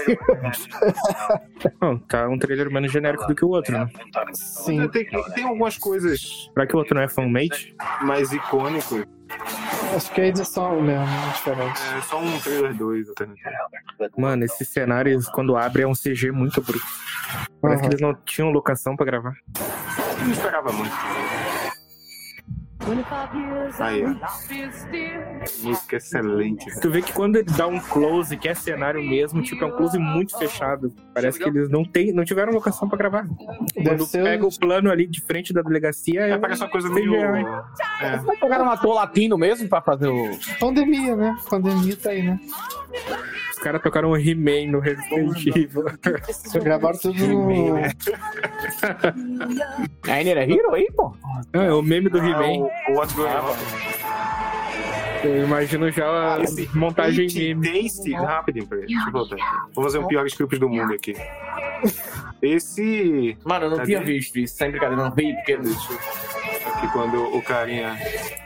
Não, 1.82 1.98
tá 2.00 2.28
um 2.28 2.38
trailer 2.38 2.70
menos 2.70 2.92
genérico 2.92 3.26
do 3.26 3.34
que 3.34 3.46
o 3.46 3.50
outro, 3.50 3.72
né? 3.72 3.88
Sim. 4.34 4.86
Tem, 4.90 5.06
tem 5.34 5.46
algumas 5.46 5.78
coisas 5.78 6.50
Será 6.54 6.68
que 6.68 6.76
o 6.76 6.80
outro 6.80 6.96
não 6.96 7.02
é 7.02 7.08
fanmade? 7.08 7.74
mais 8.02 8.34
icônicas. 8.34 9.06
Acho 9.96 10.12
que 10.12 10.22
a 10.22 10.28
edição 10.28 10.82
mesmo 10.82 11.04
é 11.04 11.34
diferente. 11.34 11.80
É 11.98 12.02
só 12.02 12.20
um 12.20 12.40
trailer 12.40 12.74
2 12.74 13.10
alternativo. 13.10 13.50
Mano, 14.18 14.44
esses 14.44 14.68
cenários, 14.70 15.28
quando 15.30 15.56
abre, 15.56 15.84
é 15.84 15.88
um 15.88 15.94
CG 15.94 16.32
muito 16.32 16.62
bruto. 16.62 16.84
Parece 17.62 17.82
que 17.82 17.88
Aham. 17.88 17.94
eles 17.94 18.02
não 18.02 18.16
tinham 18.26 18.50
locação 18.50 18.96
pra 18.96 19.06
gravar. 19.06 19.34
Eu 20.20 20.26
não 20.26 20.32
esperava 20.32 20.72
muito. 20.72 20.94
Aí, 23.80 24.04
ó. 24.06 24.14
Música 25.64 25.96
excelente. 25.98 26.80
Tu 26.82 26.90
vê 26.92 27.02
que 27.02 27.14
quando 27.14 27.38
ele 27.38 27.50
dá 27.58 27.68
um 27.68 27.80
close, 27.80 28.36
que 28.38 28.48
é 28.48 28.54
cenário 28.54 29.02
mesmo, 29.02 29.42
tipo, 29.42 29.64
é 29.64 29.68
um 29.68 29.72
close 29.78 29.98
muito 29.98 30.38
fechado. 30.38 30.94
Parece 31.14 31.40
que 31.40 31.48
eles 31.48 31.70
não, 31.70 31.84
tem, 31.84 32.12
não 32.14 32.24
tiveram 32.24 32.52
locação 32.54 32.88
pra 32.88 32.98
gravar. 32.98 33.26
Deve 33.76 33.90
Quando 33.90 34.08
pega 34.12 34.46
um- 34.46 34.48
o 34.50 34.60
plano 34.60 34.92
ali 34.92 35.08
de 35.08 35.22
frente 35.22 35.54
da 35.54 35.62
delegacia, 35.62 36.22
é, 36.22 36.32
É, 36.32 36.38
parece 36.38 36.62
uma 36.62 36.70
coisa 36.70 36.90
meio. 36.90 37.14
É. 37.16 38.18
Vai 38.18 38.38
pegar 38.38 38.62
um 38.62 38.70
ator 38.70 38.96
latino 38.96 39.38
mesmo 39.38 39.68
pra 39.70 39.82
fazer 39.82 40.08
o. 40.08 40.38
pandemia, 40.60 41.16
né? 41.16 41.38
Pandemia 41.50 41.96
tá 41.96 42.10
aí, 42.10 42.24
né? 42.24 42.40
Os 43.64 43.66
caras 43.66 43.82
tocaram 43.82 44.12
o 44.12 44.18
He-Man 44.18 44.72
no 44.74 44.80
Resident 44.82 45.38
Evil. 45.56 45.86
Gravaram 46.62 47.00
tudo 47.00 47.18
no. 47.26 47.76
A 50.12 50.22
Iner 50.22 50.38
é 50.38 50.44
Hero 50.52 50.74
aí, 50.76 50.86
pô? 50.94 51.16
Ah, 51.54 51.64
é 51.64 51.72
o 51.72 51.82
meme 51.82 52.10
do 52.10 52.20
Ah, 52.20 52.26
He-Man. 52.28 52.66
o- 52.66 52.92
o 52.92 52.96
What's 52.98 53.16
Going 53.16 53.30
On. 53.30 54.13
Eu 55.24 55.44
imagino 55.46 55.90
já 55.92 56.36
a 56.36 56.42
Esse 56.42 56.70
montagem 56.78 57.28
meme. 57.56 57.84
Taste. 57.84 58.14
Rapidinho, 58.14 58.68
peraí. 58.68 58.86
Deixa 58.88 59.08
eu 59.08 59.12
voltar. 59.12 59.38
Vou 59.74 59.84
fazer 59.84 60.00
um 60.00 60.08
piores 60.08 60.34
clipes 60.34 60.60
do 60.60 60.70
mundo 60.70 60.94
aqui. 60.94 61.14
Esse. 62.42 63.38
Mano, 63.44 63.66
eu 63.66 63.70
não 63.70 63.78
Cadê? 63.78 63.88
tinha 63.94 64.04
visto 64.04 64.38
isso, 64.38 64.56
sem 64.56 64.70
brincadeira, 64.72 65.02
não 65.04 65.12
vi, 65.12 65.34
porque. 65.36 65.54
Eu- 65.54 65.62
Aqui 66.76 66.88
quando 66.92 67.22
o 67.36 67.42
carinha. 67.42 67.98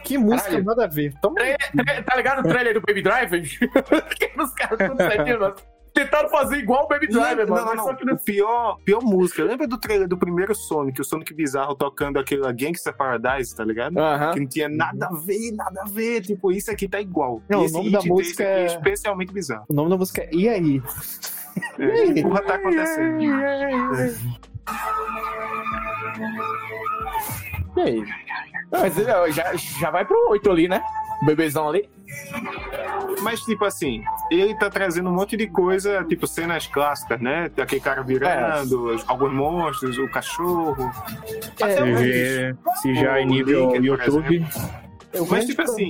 Que 0.04 0.18
música 0.18 0.44
Caralho. 0.50 0.66
nada 0.66 0.84
a 0.86 0.88
ver. 0.88 1.14
Toma 1.22 1.40
aí. 1.42 1.56
Tá 2.04 2.16
ligado 2.16 2.40
o 2.40 2.44
trailer 2.50 2.74
do 2.74 2.82
Baby 2.82 3.02
Driver? 3.02 3.42
que 4.18 4.32
os 4.42 4.52
caras 4.54 4.78
tudo 4.78 4.98
mano. 4.98 5.56
Tentaram 5.98 6.30
fazer 6.30 6.58
igual 6.58 6.86
o 6.86 6.88
Baby 6.88 7.08
Driver, 7.08 7.48
não, 7.48 7.56
mano. 7.56 7.66
não, 7.68 7.76
não. 7.76 7.84
só 7.86 7.94
que 7.96 8.06
não 8.06 8.16
pior, 8.18 8.78
pior 8.86 9.02
música. 9.02 9.44
Lembra 9.44 9.68
do 9.68 9.80
trailer 9.80 10.08
do 10.08 10.16
primeiro 10.18 10.54
Sonic, 10.54 11.02
o 11.02 11.04
Sonic 11.04 11.34
bizarro 11.34 11.74
tocando 11.74 12.20
aquela 12.20 12.52
Gangsta 12.52 12.94
Paradise, 12.94 13.56
tá 13.56 13.66
ligado? 13.66 13.98
Aham. 13.98 14.34
Que 14.34 14.40
não 14.40 14.48
tinha 14.48 14.70
nada 14.70 15.08
a 15.08 15.16
ver, 15.16 15.52
nada 15.54 15.82
a 15.82 15.86
ver. 15.90 16.22
Tipo, 16.22 16.52
isso 16.52 16.70
aqui 16.70 16.88
tá 16.88 17.02
igual. 17.02 17.42
Não, 17.50 17.60
E 17.60 17.64
o 17.64 17.66
esse 17.66 17.74
nome 17.74 17.92
da 17.92 18.02
música 18.04 18.44
é 18.44 18.62
é- 18.62 18.66
especialmente 18.68 19.34
bizarro. 19.34 19.66
O 19.68 19.74
nome 19.74 19.90
da 19.90 19.98
música 19.98 20.22
é 20.22 20.30
E 20.32 20.48
aí? 20.48 20.82
É, 21.80 22.14
que 22.14 22.22
porra 22.22 22.42
tá 22.44 22.56
acontecendo? 22.56 23.24
E 23.24 23.32
aí? 27.82 28.04
Mas 28.72 28.94
ó, 29.08 29.30
já, 29.30 29.56
já 29.56 29.92
vai 29.92 30.06
pro 30.06 30.30
8 30.30 30.50
ali, 30.52 30.68
né? 30.68 30.82
O 31.22 31.26
bebezão 31.26 31.70
ali. 31.70 31.90
Mas, 33.22 33.42
tipo 33.42 33.66
assim, 33.66 34.04
ele 34.32 34.54
tá 34.56 34.70
trazendo 34.70 35.10
um 35.10 35.14
monte 35.14 35.36
de 35.36 35.48
coisa, 35.48 36.04
tipo, 36.06 36.28
cenas 36.28 36.68
clássicas, 36.68 37.20
né? 37.20 37.50
Aquele 37.58 37.82
cara 37.82 38.02
virando, 38.04 38.94
os- 38.96 39.04
alguns 39.08 39.34
monstros, 39.34 39.98
o 39.98 40.08
cachorro. 40.10 40.92
Até 41.62 41.84
o 41.84 41.98
Se, 41.98 42.82
se 42.82 42.96
já 42.96 43.20
em 43.20 43.26
nível 43.26 43.70
YouTube, 43.84 44.46
Eu 45.14 45.26
Mas, 45.28 45.46
tipo 45.46 45.62
assim, 45.62 45.90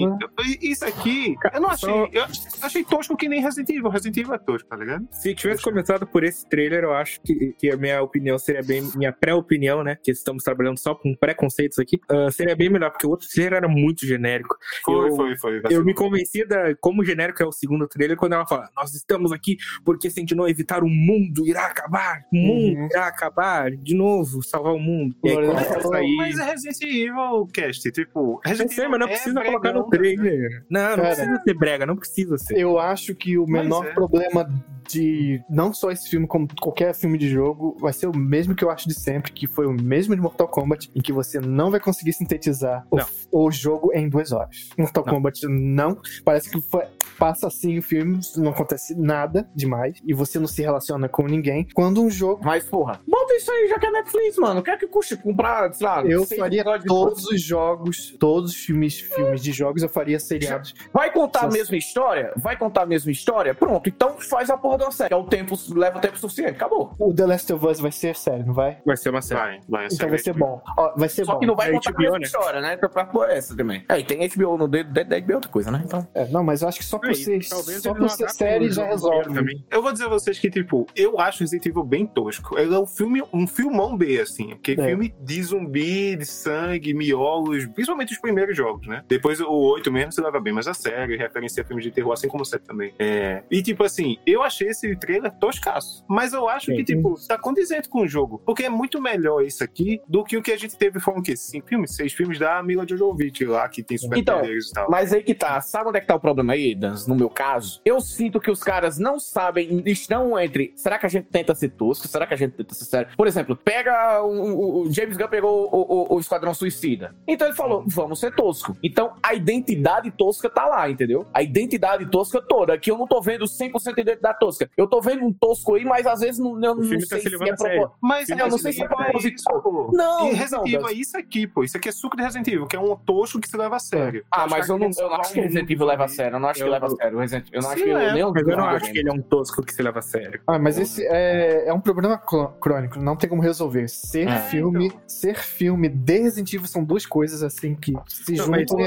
isso 0.61 0.85
aqui, 0.85 1.35
eu 1.53 1.61
não 1.61 1.69
achei. 1.69 1.89
Eu 2.11 2.23
achei 2.61 2.83
tosco 2.83 3.15
que 3.17 3.27
nem 3.27 3.41
Resident 3.41 3.69
Evil. 3.69 3.89
Resident 3.89 4.17
Evil 4.17 4.33
é 4.33 4.37
tosco, 4.37 4.67
tá 4.69 4.75
ligado? 4.75 5.07
se 5.11 5.33
tivesse 5.35 5.61
começado 5.61 6.05
por 6.07 6.23
esse 6.23 6.47
trailer, 6.47 6.83
eu 6.83 6.93
acho 6.93 7.19
que, 7.21 7.53
que 7.57 7.69
a 7.71 7.77
minha 7.77 8.01
opinião 8.01 8.37
seria 8.37 8.61
bem. 8.63 8.83
Minha 8.95 9.11
pré-opinião, 9.11 9.83
né? 9.83 9.97
Que 10.01 10.11
estamos 10.11 10.43
trabalhando 10.43 10.77
só 10.77 10.93
com 10.95 11.15
preconceitos 11.15 11.79
aqui, 11.79 11.99
ah, 12.09 12.29
seria 12.31 12.55
bem 12.55 12.69
melhor, 12.69 12.91
porque 12.91 13.05
o 13.07 13.09
outro 13.09 13.27
trailer 13.27 13.57
era 13.57 13.67
muito 13.67 14.05
genérico. 14.05 14.55
Foi, 14.83 15.09
Eu- 15.09 15.15
foi, 15.15 15.37
foi. 15.37 15.61
Eu 15.69 15.83
me 15.83 15.93
convenci 15.93 16.45
da 16.45 16.75
como 16.75 17.03
genérico 17.03 17.41
é 17.41 17.45
o 17.45 17.51
segundo 17.51 17.87
trailer 17.87 18.15
quando 18.17 18.33
ela 18.33 18.45
fala: 18.47 18.69
Nós 18.75 18.93
estamos 18.93 19.31
aqui 19.31 19.57
porque 19.83 20.09
sentiu 20.09 20.37
evitar 20.47 20.83
o 20.83 20.89
mundo 20.89 21.45
irá 21.47 21.65
acabar, 21.65 22.23
o 22.31 22.35
mundo 22.37 22.77
Uhum. 22.79 22.85
irá 22.91 23.07
acabar, 23.07 23.71
de 23.71 23.95
novo, 23.95 24.43
salvar 24.43 24.73
o 24.73 24.79
mundo. 24.79 25.15
E 25.23 25.29
aí 25.29 25.81
sair. 25.81 26.15
Mas 26.17 26.37
é 26.37 26.43
Resident 26.51 26.81
Evil 26.83 27.47
Cast, 27.53 27.91
tipo. 27.91 28.39
Resident 28.45 28.71
Evil 28.77 28.89
mas 28.91 28.99
não 29.07 29.13
é 29.13 29.15
precisa 29.15 29.43
colocar 29.43 29.59
bregão, 29.59 29.83
no 29.83 29.89
trailer. 29.89 30.65
Não, 30.69 30.81
não 30.81 30.95
Cara. 30.97 31.15
precisa 31.15 31.41
ser 31.43 31.53
brega, 31.53 31.85
não 31.85 31.95
precisa 31.95 32.37
ser. 32.37 32.57
Eu 32.57 32.79
acho 32.79 33.15
que 33.15 33.37
o 33.37 33.45
menor 33.45 33.85
é. 33.85 33.93
problema 33.93 34.47
de 34.89 35.41
não 35.49 35.73
só 35.73 35.91
esse 35.91 36.09
filme, 36.09 36.27
como 36.27 36.47
qualquer 36.59 36.93
filme 36.93 37.17
de 37.17 37.29
jogo, 37.29 37.75
vai 37.79 37.93
ser 37.93 38.07
o 38.07 38.15
mesmo 38.17 38.55
que 38.55 38.63
eu 38.63 38.69
acho 38.71 38.87
de 38.87 38.93
sempre, 38.93 39.31
que 39.31 39.47
foi 39.47 39.65
o 39.67 39.73
mesmo 39.73 40.15
de 40.15 40.21
Mortal 40.21 40.47
Kombat, 40.47 40.89
em 40.95 41.01
que 41.01 41.11
você 41.13 41.39
não 41.39 41.69
vai 41.71 41.79
conseguir 41.79 42.13
sintetizar 42.13 42.85
o, 42.91 43.45
o 43.45 43.51
jogo 43.51 43.91
em 43.93 44.07
duas 44.09 44.31
horas. 44.31 44.69
Mortal 44.77 45.03
Não. 45.05 45.13
Kombat 45.13 45.47
não. 45.47 45.97
Parece 46.23 46.49
que 46.49 46.61
foi- 46.61 46.85
passa 47.17 47.47
assim 47.47 47.77
o 47.77 47.81
filme, 47.81 48.19
não 48.37 48.51
acontece 48.51 48.95
nada 48.95 49.49
demais, 49.55 49.99
e 50.05 50.13
você 50.13 50.39
não 50.39 50.47
se 50.47 50.61
relaciona 50.61 51.09
com 51.09 51.23
ninguém. 51.25 51.67
Quando 51.73 52.01
um 52.01 52.09
jogo. 52.09 52.41
Mas, 52.43 52.63
porra, 52.65 52.99
bota 53.07 53.33
isso 53.35 53.51
aí 53.51 53.67
já 53.67 53.79
que 53.79 53.85
é 53.87 53.91
Netflix, 53.91 54.37
mano. 54.37 54.59
O 54.59 54.63
que 54.63 54.69
é 54.71 54.77
que 54.77 54.87
custa 54.87 55.17
comprar, 55.17 55.73
sei 55.73 55.85
lá, 55.87 56.03
Eu 56.05 56.25
faria 56.25 56.63
de- 56.77 56.85
todos 56.85 57.25
os 57.27 57.41
jogos, 57.41 58.15
todos 58.19 58.51
os 58.51 58.57
filmes, 58.57 58.99
filmes 58.99 59.41
de 59.41 59.51
jogos, 59.51 59.81
eu 59.83 59.89
faria 59.89 60.19
seriados. 60.19 60.73
Vai 60.93 61.11
contar 61.11 61.41
a 61.45 61.47
mesma 61.49 61.75
história? 61.77 62.31
Vai 62.37 62.57
contar 62.57 62.83
a 62.83 62.85
mesma 62.85 63.11
história? 63.11 63.53
Pronto, 63.55 63.89
então 63.89 64.17
faz 64.19 64.49
a 64.49 64.57
porra 64.57 64.76
porra 64.77 64.79
de 64.79 64.83
uma 64.85 64.91
série. 64.91 65.07
Que 65.09 65.13
é 65.13 65.17
o 65.17 65.23
tempo, 65.23 65.55
leva 65.75 65.97
o 65.97 66.01
tempo 66.01 66.17
suficiente. 66.17 66.51
Acabou. 66.51 66.93
O 66.99 67.13
The 67.13 67.25
Last 67.25 67.53
of 67.53 67.65
Us 67.65 67.79
vai 67.79 67.91
ser 67.91 68.15
sério, 68.15 68.45
não 68.45 68.53
vai? 68.53 68.77
Vai 68.85 68.97
ser 68.97 69.09
uma 69.09 69.21
série. 69.21 69.39
Vai, 69.41 69.59
vai. 69.67 69.87
Então 69.91 70.09
vai 70.09 70.17
ser 70.19 70.33
bom. 70.33 70.61
Ó, 70.77 70.93
vai 70.95 71.09
ser 71.09 71.25
Só 71.25 71.33
bom. 71.33 71.39
que 71.39 71.45
não 71.45 71.55
vai 71.55 71.69
É 71.69 71.71
contar 71.73 71.91
HBO, 71.91 72.15
a 72.15 72.19
né? 72.19 72.25
história, 72.25 72.61
né? 72.61 72.77
Pra, 72.77 72.89
pra 72.89 73.05
pôr 73.05 73.29
essa 73.29 73.55
também. 73.55 73.83
É, 73.89 73.99
e 73.99 74.03
tem 74.03 74.27
HBO 74.27 74.57
no 74.57 74.67
dedo, 74.67 74.91
da 74.93 75.19
HBO 75.19 75.31
é 75.31 75.35
outra 75.35 75.51
coisa, 75.51 75.71
né? 75.71 75.81
Então. 75.85 76.07
É, 76.13 76.25
não, 76.27 76.43
mas 76.43 76.61
eu 76.61 76.67
acho 76.67 76.79
que 76.79 76.85
só 76.85 76.97
por 76.99 77.09
É, 77.09 77.13
ser, 77.13 77.41
só 77.43 77.93
por 77.93 78.09
ser 78.09 78.29
série 78.29 78.69
já 78.71 78.85
resolve. 78.85 79.33
também. 79.33 79.65
Eu 79.71 79.81
vou 79.81 79.91
dizer 79.91 80.05
a 80.05 80.09
vocês 80.09 80.37
que, 80.39 80.49
tipo, 80.49 80.85
eu 80.95 81.19
acho 81.19 81.39
Resident 81.41 81.65
Evil 81.65 81.83
bem 81.83 82.05
tosco. 82.05 82.57
Ele 82.57 82.73
é 82.73 82.79
um 82.79 82.87
filme, 82.87 83.21
um 83.33 83.47
filmão 83.47 83.95
B, 83.97 84.19
assim. 84.19 84.49
Porque 84.49 84.71
É. 84.79 84.85
filme 84.87 85.13
de 85.21 85.43
zumbi, 85.43 86.15
de 86.15 86.25
sangue, 86.25 86.93
miolos, 86.93 87.65
principalmente 87.67 88.13
os 88.13 88.19
primeiros 88.19 88.55
jogos, 88.55 88.87
né? 88.87 89.03
Depois 89.07 89.39
o 89.39 89.49
8 89.49 89.91
mesmo 89.91 90.11
se 90.11 90.21
leva 90.21 90.39
bem 90.39 90.53
mais 90.53 90.67
a 90.67 90.73
sério, 90.73 91.13
e 91.13 91.17
referencia 91.17 91.63
filmes 91.63 91.83
de 91.85 91.91
terror, 91.91 92.13
assim 92.13 92.27
como 92.27 92.43
o 92.43 92.45
7 92.45 92.63
também. 92.63 92.93
É. 92.99 93.43
E, 93.49 93.61
tipo 93.61 93.83
assim, 93.83 94.17
eu 94.25 94.43
achei 94.43 94.66
esse 94.69 94.95
trailer 94.95 95.31
toscaço. 95.39 96.03
Mas 96.07 96.33
eu 96.33 96.47
acho 96.47 96.67
que, 96.67 96.77
Sim. 96.77 96.83
tipo, 96.83 97.15
tá 97.27 97.37
condizente 97.37 97.89
com 97.89 98.01
o 98.01 98.07
jogo. 98.07 98.41
Porque 98.45 98.63
é 98.63 98.69
muito 98.69 99.01
melhor 99.01 99.41
isso 99.43 99.63
aqui 99.63 100.01
do 100.07 100.23
que 100.23 100.37
o 100.37 100.41
que 100.41 100.51
a 100.51 100.57
gente 100.57 100.75
teve, 100.77 100.99
foram 100.99 101.19
o 101.19 101.23
quê? 101.23 101.35
Cinco 101.35 101.67
filmes? 101.67 101.95
Seis 101.95 102.13
filmes 102.13 102.39
da 102.39 102.61
Mila 102.63 102.85
Jovovich 102.87 103.45
lá, 103.45 103.67
que 103.69 103.83
tem 103.83 103.97
super 103.97 104.17
Então, 104.17 104.39
poderes 104.39 104.69
e 104.69 104.73
tal. 104.73 104.89
Mas 104.89 105.13
aí 105.13 105.23
que 105.23 105.33
tá. 105.33 105.59
Sabe 105.61 105.89
onde 105.89 105.97
é 105.97 106.01
que 106.01 106.07
tá 106.07 106.15
o 106.15 106.19
problema 106.19 106.53
aí, 106.53 106.73
Dans? 106.75 107.07
No 107.07 107.15
meu 107.15 107.29
caso, 107.29 107.81
eu 107.85 107.99
sinto 108.01 108.39
que 108.39 108.49
os 108.51 108.61
caras 108.63 108.97
não 108.97 109.19
sabem, 109.19 109.81
estão 109.85 110.37
entre. 110.39 110.73
Será 110.75 110.97
que 110.99 111.05
a 111.05 111.09
gente 111.09 111.25
tenta 111.25 111.53
ser 111.55 111.69
tosco? 111.69 112.07
Será 112.07 112.25
que 112.27 112.33
a 112.33 112.37
gente 112.37 112.53
tenta 112.53 112.73
ser 112.73 112.85
sério? 112.85 113.09
Por 113.15 113.27
exemplo, 113.27 113.55
pega 113.55 114.21
o, 114.23 114.91
James 114.91 115.17
Gunn 115.17 115.27
pegou 115.27 115.69
o, 115.71 116.13
o- 116.13 116.15
o 116.15 116.19
Esquadrão 116.19 116.53
Suicida. 116.53 117.15
Então 117.27 117.47
ele 117.47 117.55
falou: 117.55 117.83
vamos 117.87 118.19
ser 118.19 118.33
tosco. 118.35 118.75
Então 118.83 119.13
a 119.21 119.33
identidade 119.33 120.11
tosca 120.11 120.49
tá 120.49 120.65
lá, 120.65 120.89
entendeu? 120.89 121.25
A 121.33 121.41
identidade 121.43 122.05
tosca 122.09 122.41
toda. 122.41 122.73
Aqui 122.73 122.91
eu 122.91 122.97
não 122.97 123.07
tô 123.07 123.21
vendo 123.21 123.45
100% 123.45 123.93
de 123.95 124.01
identidade 124.01 124.39
tosca. 124.39 124.56
Eu 124.77 124.87
tô 124.87 125.01
vendo 125.01 125.25
um 125.25 125.33
tosco 125.33 125.75
aí, 125.75 125.83
mas 125.85 126.05
às 126.05 126.19
vezes 126.21 126.39
não, 126.39 126.51
eu 126.51 126.75
não 126.75 126.81
filme 126.83 126.99
tá 127.01 127.15
sei 127.15 127.19
se 127.19 127.23
se 127.23 127.29
levando 127.29 127.47
é 127.49 127.55
propósito. 127.55 127.91
Mas 128.01 128.29
Eu 128.29 128.37
não 128.49 128.57
sei 128.57 128.73
se 128.73 128.83
é 128.83 128.87
proposital. 128.87 129.89
Não, 129.93 130.27
E 130.31 130.33
Resident 130.33 130.67
Evil 130.67 130.87
é 130.87 130.93
isso 130.93 131.17
aqui, 131.17 131.47
pô. 131.47 131.63
Isso 131.63 131.77
aqui 131.77 131.89
é 131.89 131.91
suco 131.91 132.15
de 132.17 132.23
Resident 132.23 132.47
Evil, 132.47 132.65
que 132.67 132.75
é 132.75 132.79
um 132.79 132.95
tosco 132.95 133.39
que 133.39 133.47
se 133.49 133.57
leva 133.57 133.75
a 133.75 133.79
sério. 133.79 134.23
Ah, 134.31 134.43
acho 134.43 134.49
mas 134.55 134.69
eu 134.69 134.77
não, 134.77 134.89
eu 134.97 135.09
não 135.09 135.15
acho 135.15 135.33
que 135.33 135.41
Resident 135.41 135.69
Evil 135.69 135.85
leva 135.85 136.05
a 136.05 136.07
sério. 136.07 136.35
Eu 136.35 136.39
não 136.39 136.49
acho 136.49 136.59
que 136.59 136.65
Eu- 136.67 136.71
leva 136.71 136.85
a 136.85 136.89
sério. 136.89 137.19
Resident- 137.19 137.47
Eu 137.51 137.61
não 137.61 137.69
acho 137.69 137.83
que 137.83 137.89
é. 137.89 137.93
Mas 137.93 138.47
eu 138.47 138.57
não 138.57 138.65
acho 138.69 138.91
que 138.91 138.99
ele 138.99 139.09
é 139.09 139.13
um 139.13 139.21
tosco 139.21 139.61
que 139.63 139.73
se 139.73 139.81
leva 139.81 139.99
a 139.99 140.01
sério. 140.01 140.41
Ah, 140.47 140.59
mas 140.59 140.77
esse 140.77 141.05
é, 141.05 141.67
é 141.67 141.73
um 141.73 141.79
problema 141.81 142.17
crônico, 142.59 142.99
não 142.99 143.15
tem 143.15 143.29
como 143.29 143.41
resolver. 143.41 143.87
Ser 143.87 144.27
É, 144.27 144.39
filme, 144.39 144.91
ser 145.07 145.35
filme 145.37 145.89
de 145.89 146.19
Resident 146.19 146.53
Evil 146.53 146.67
são 146.67 146.83
duas 146.83 147.05
coisas 147.05 147.43
assim 147.43 147.75
que 147.75 147.93
se 148.07 148.35
juntam 148.35 148.77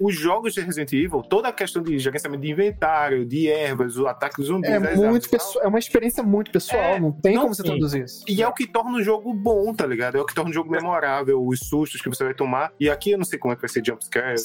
os 0.00 0.14
jogos 0.14 0.54
de 0.54 0.60
Resident 0.60 0.92
Evil, 0.92 1.22
toda 1.22 1.48
a 1.48 1.52
questão 1.52 1.82
de 1.82 1.98
gerenciamento 1.98 2.42
de 2.42 2.50
inventário, 2.50 3.24
de 3.24 3.48
ervas, 3.48 3.96
o 3.96 4.06
ataque 4.06 4.36
dos 4.36 4.50
É 4.74 4.96
muito 4.96 5.28
pessoal, 5.28 5.64
é 5.64 5.68
uma 5.68 5.78
experiência 5.78 6.22
muito 6.22 6.50
pessoal, 6.50 6.82
É, 6.82 7.00
não 7.00 7.12
tem 7.12 7.34
não 7.34 7.42
como 7.42 7.54
você 7.54 7.62
tem. 7.62 7.72
traduzir 7.72 8.04
isso. 8.04 8.24
E 8.28 8.42
é 8.42 8.48
o 8.48 8.52
que 8.52 8.66
torna 8.66 8.98
o 8.98 9.02
jogo 9.02 9.32
bom, 9.34 9.72
tá 9.74 9.86
ligado? 9.86 10.16
É 10.18 10.20
o 10.20 10.26
que 10.26 10.34
torna 10.34 10.50
o 10.50 10.54
jogo 10.54 10.70
memorável, 10.70 11.44
os 11.44 11.60
sustos 11.60 12.00
que 12.00 12.08
você 12.08 12.24
vai 12.24 12.34
tomar. 12.34 12.72
E 12.78 12.88
aqui 12.90 13.12
eu 13.12 13.18
não 13.18 13.24
sei 13.24 13.38
como 13.38 13.52
é 13.52 13.56
que 13.56 13.62
vai 13.62 13.68
ser 13.68 13.84
jumpscare. 13.84 14.36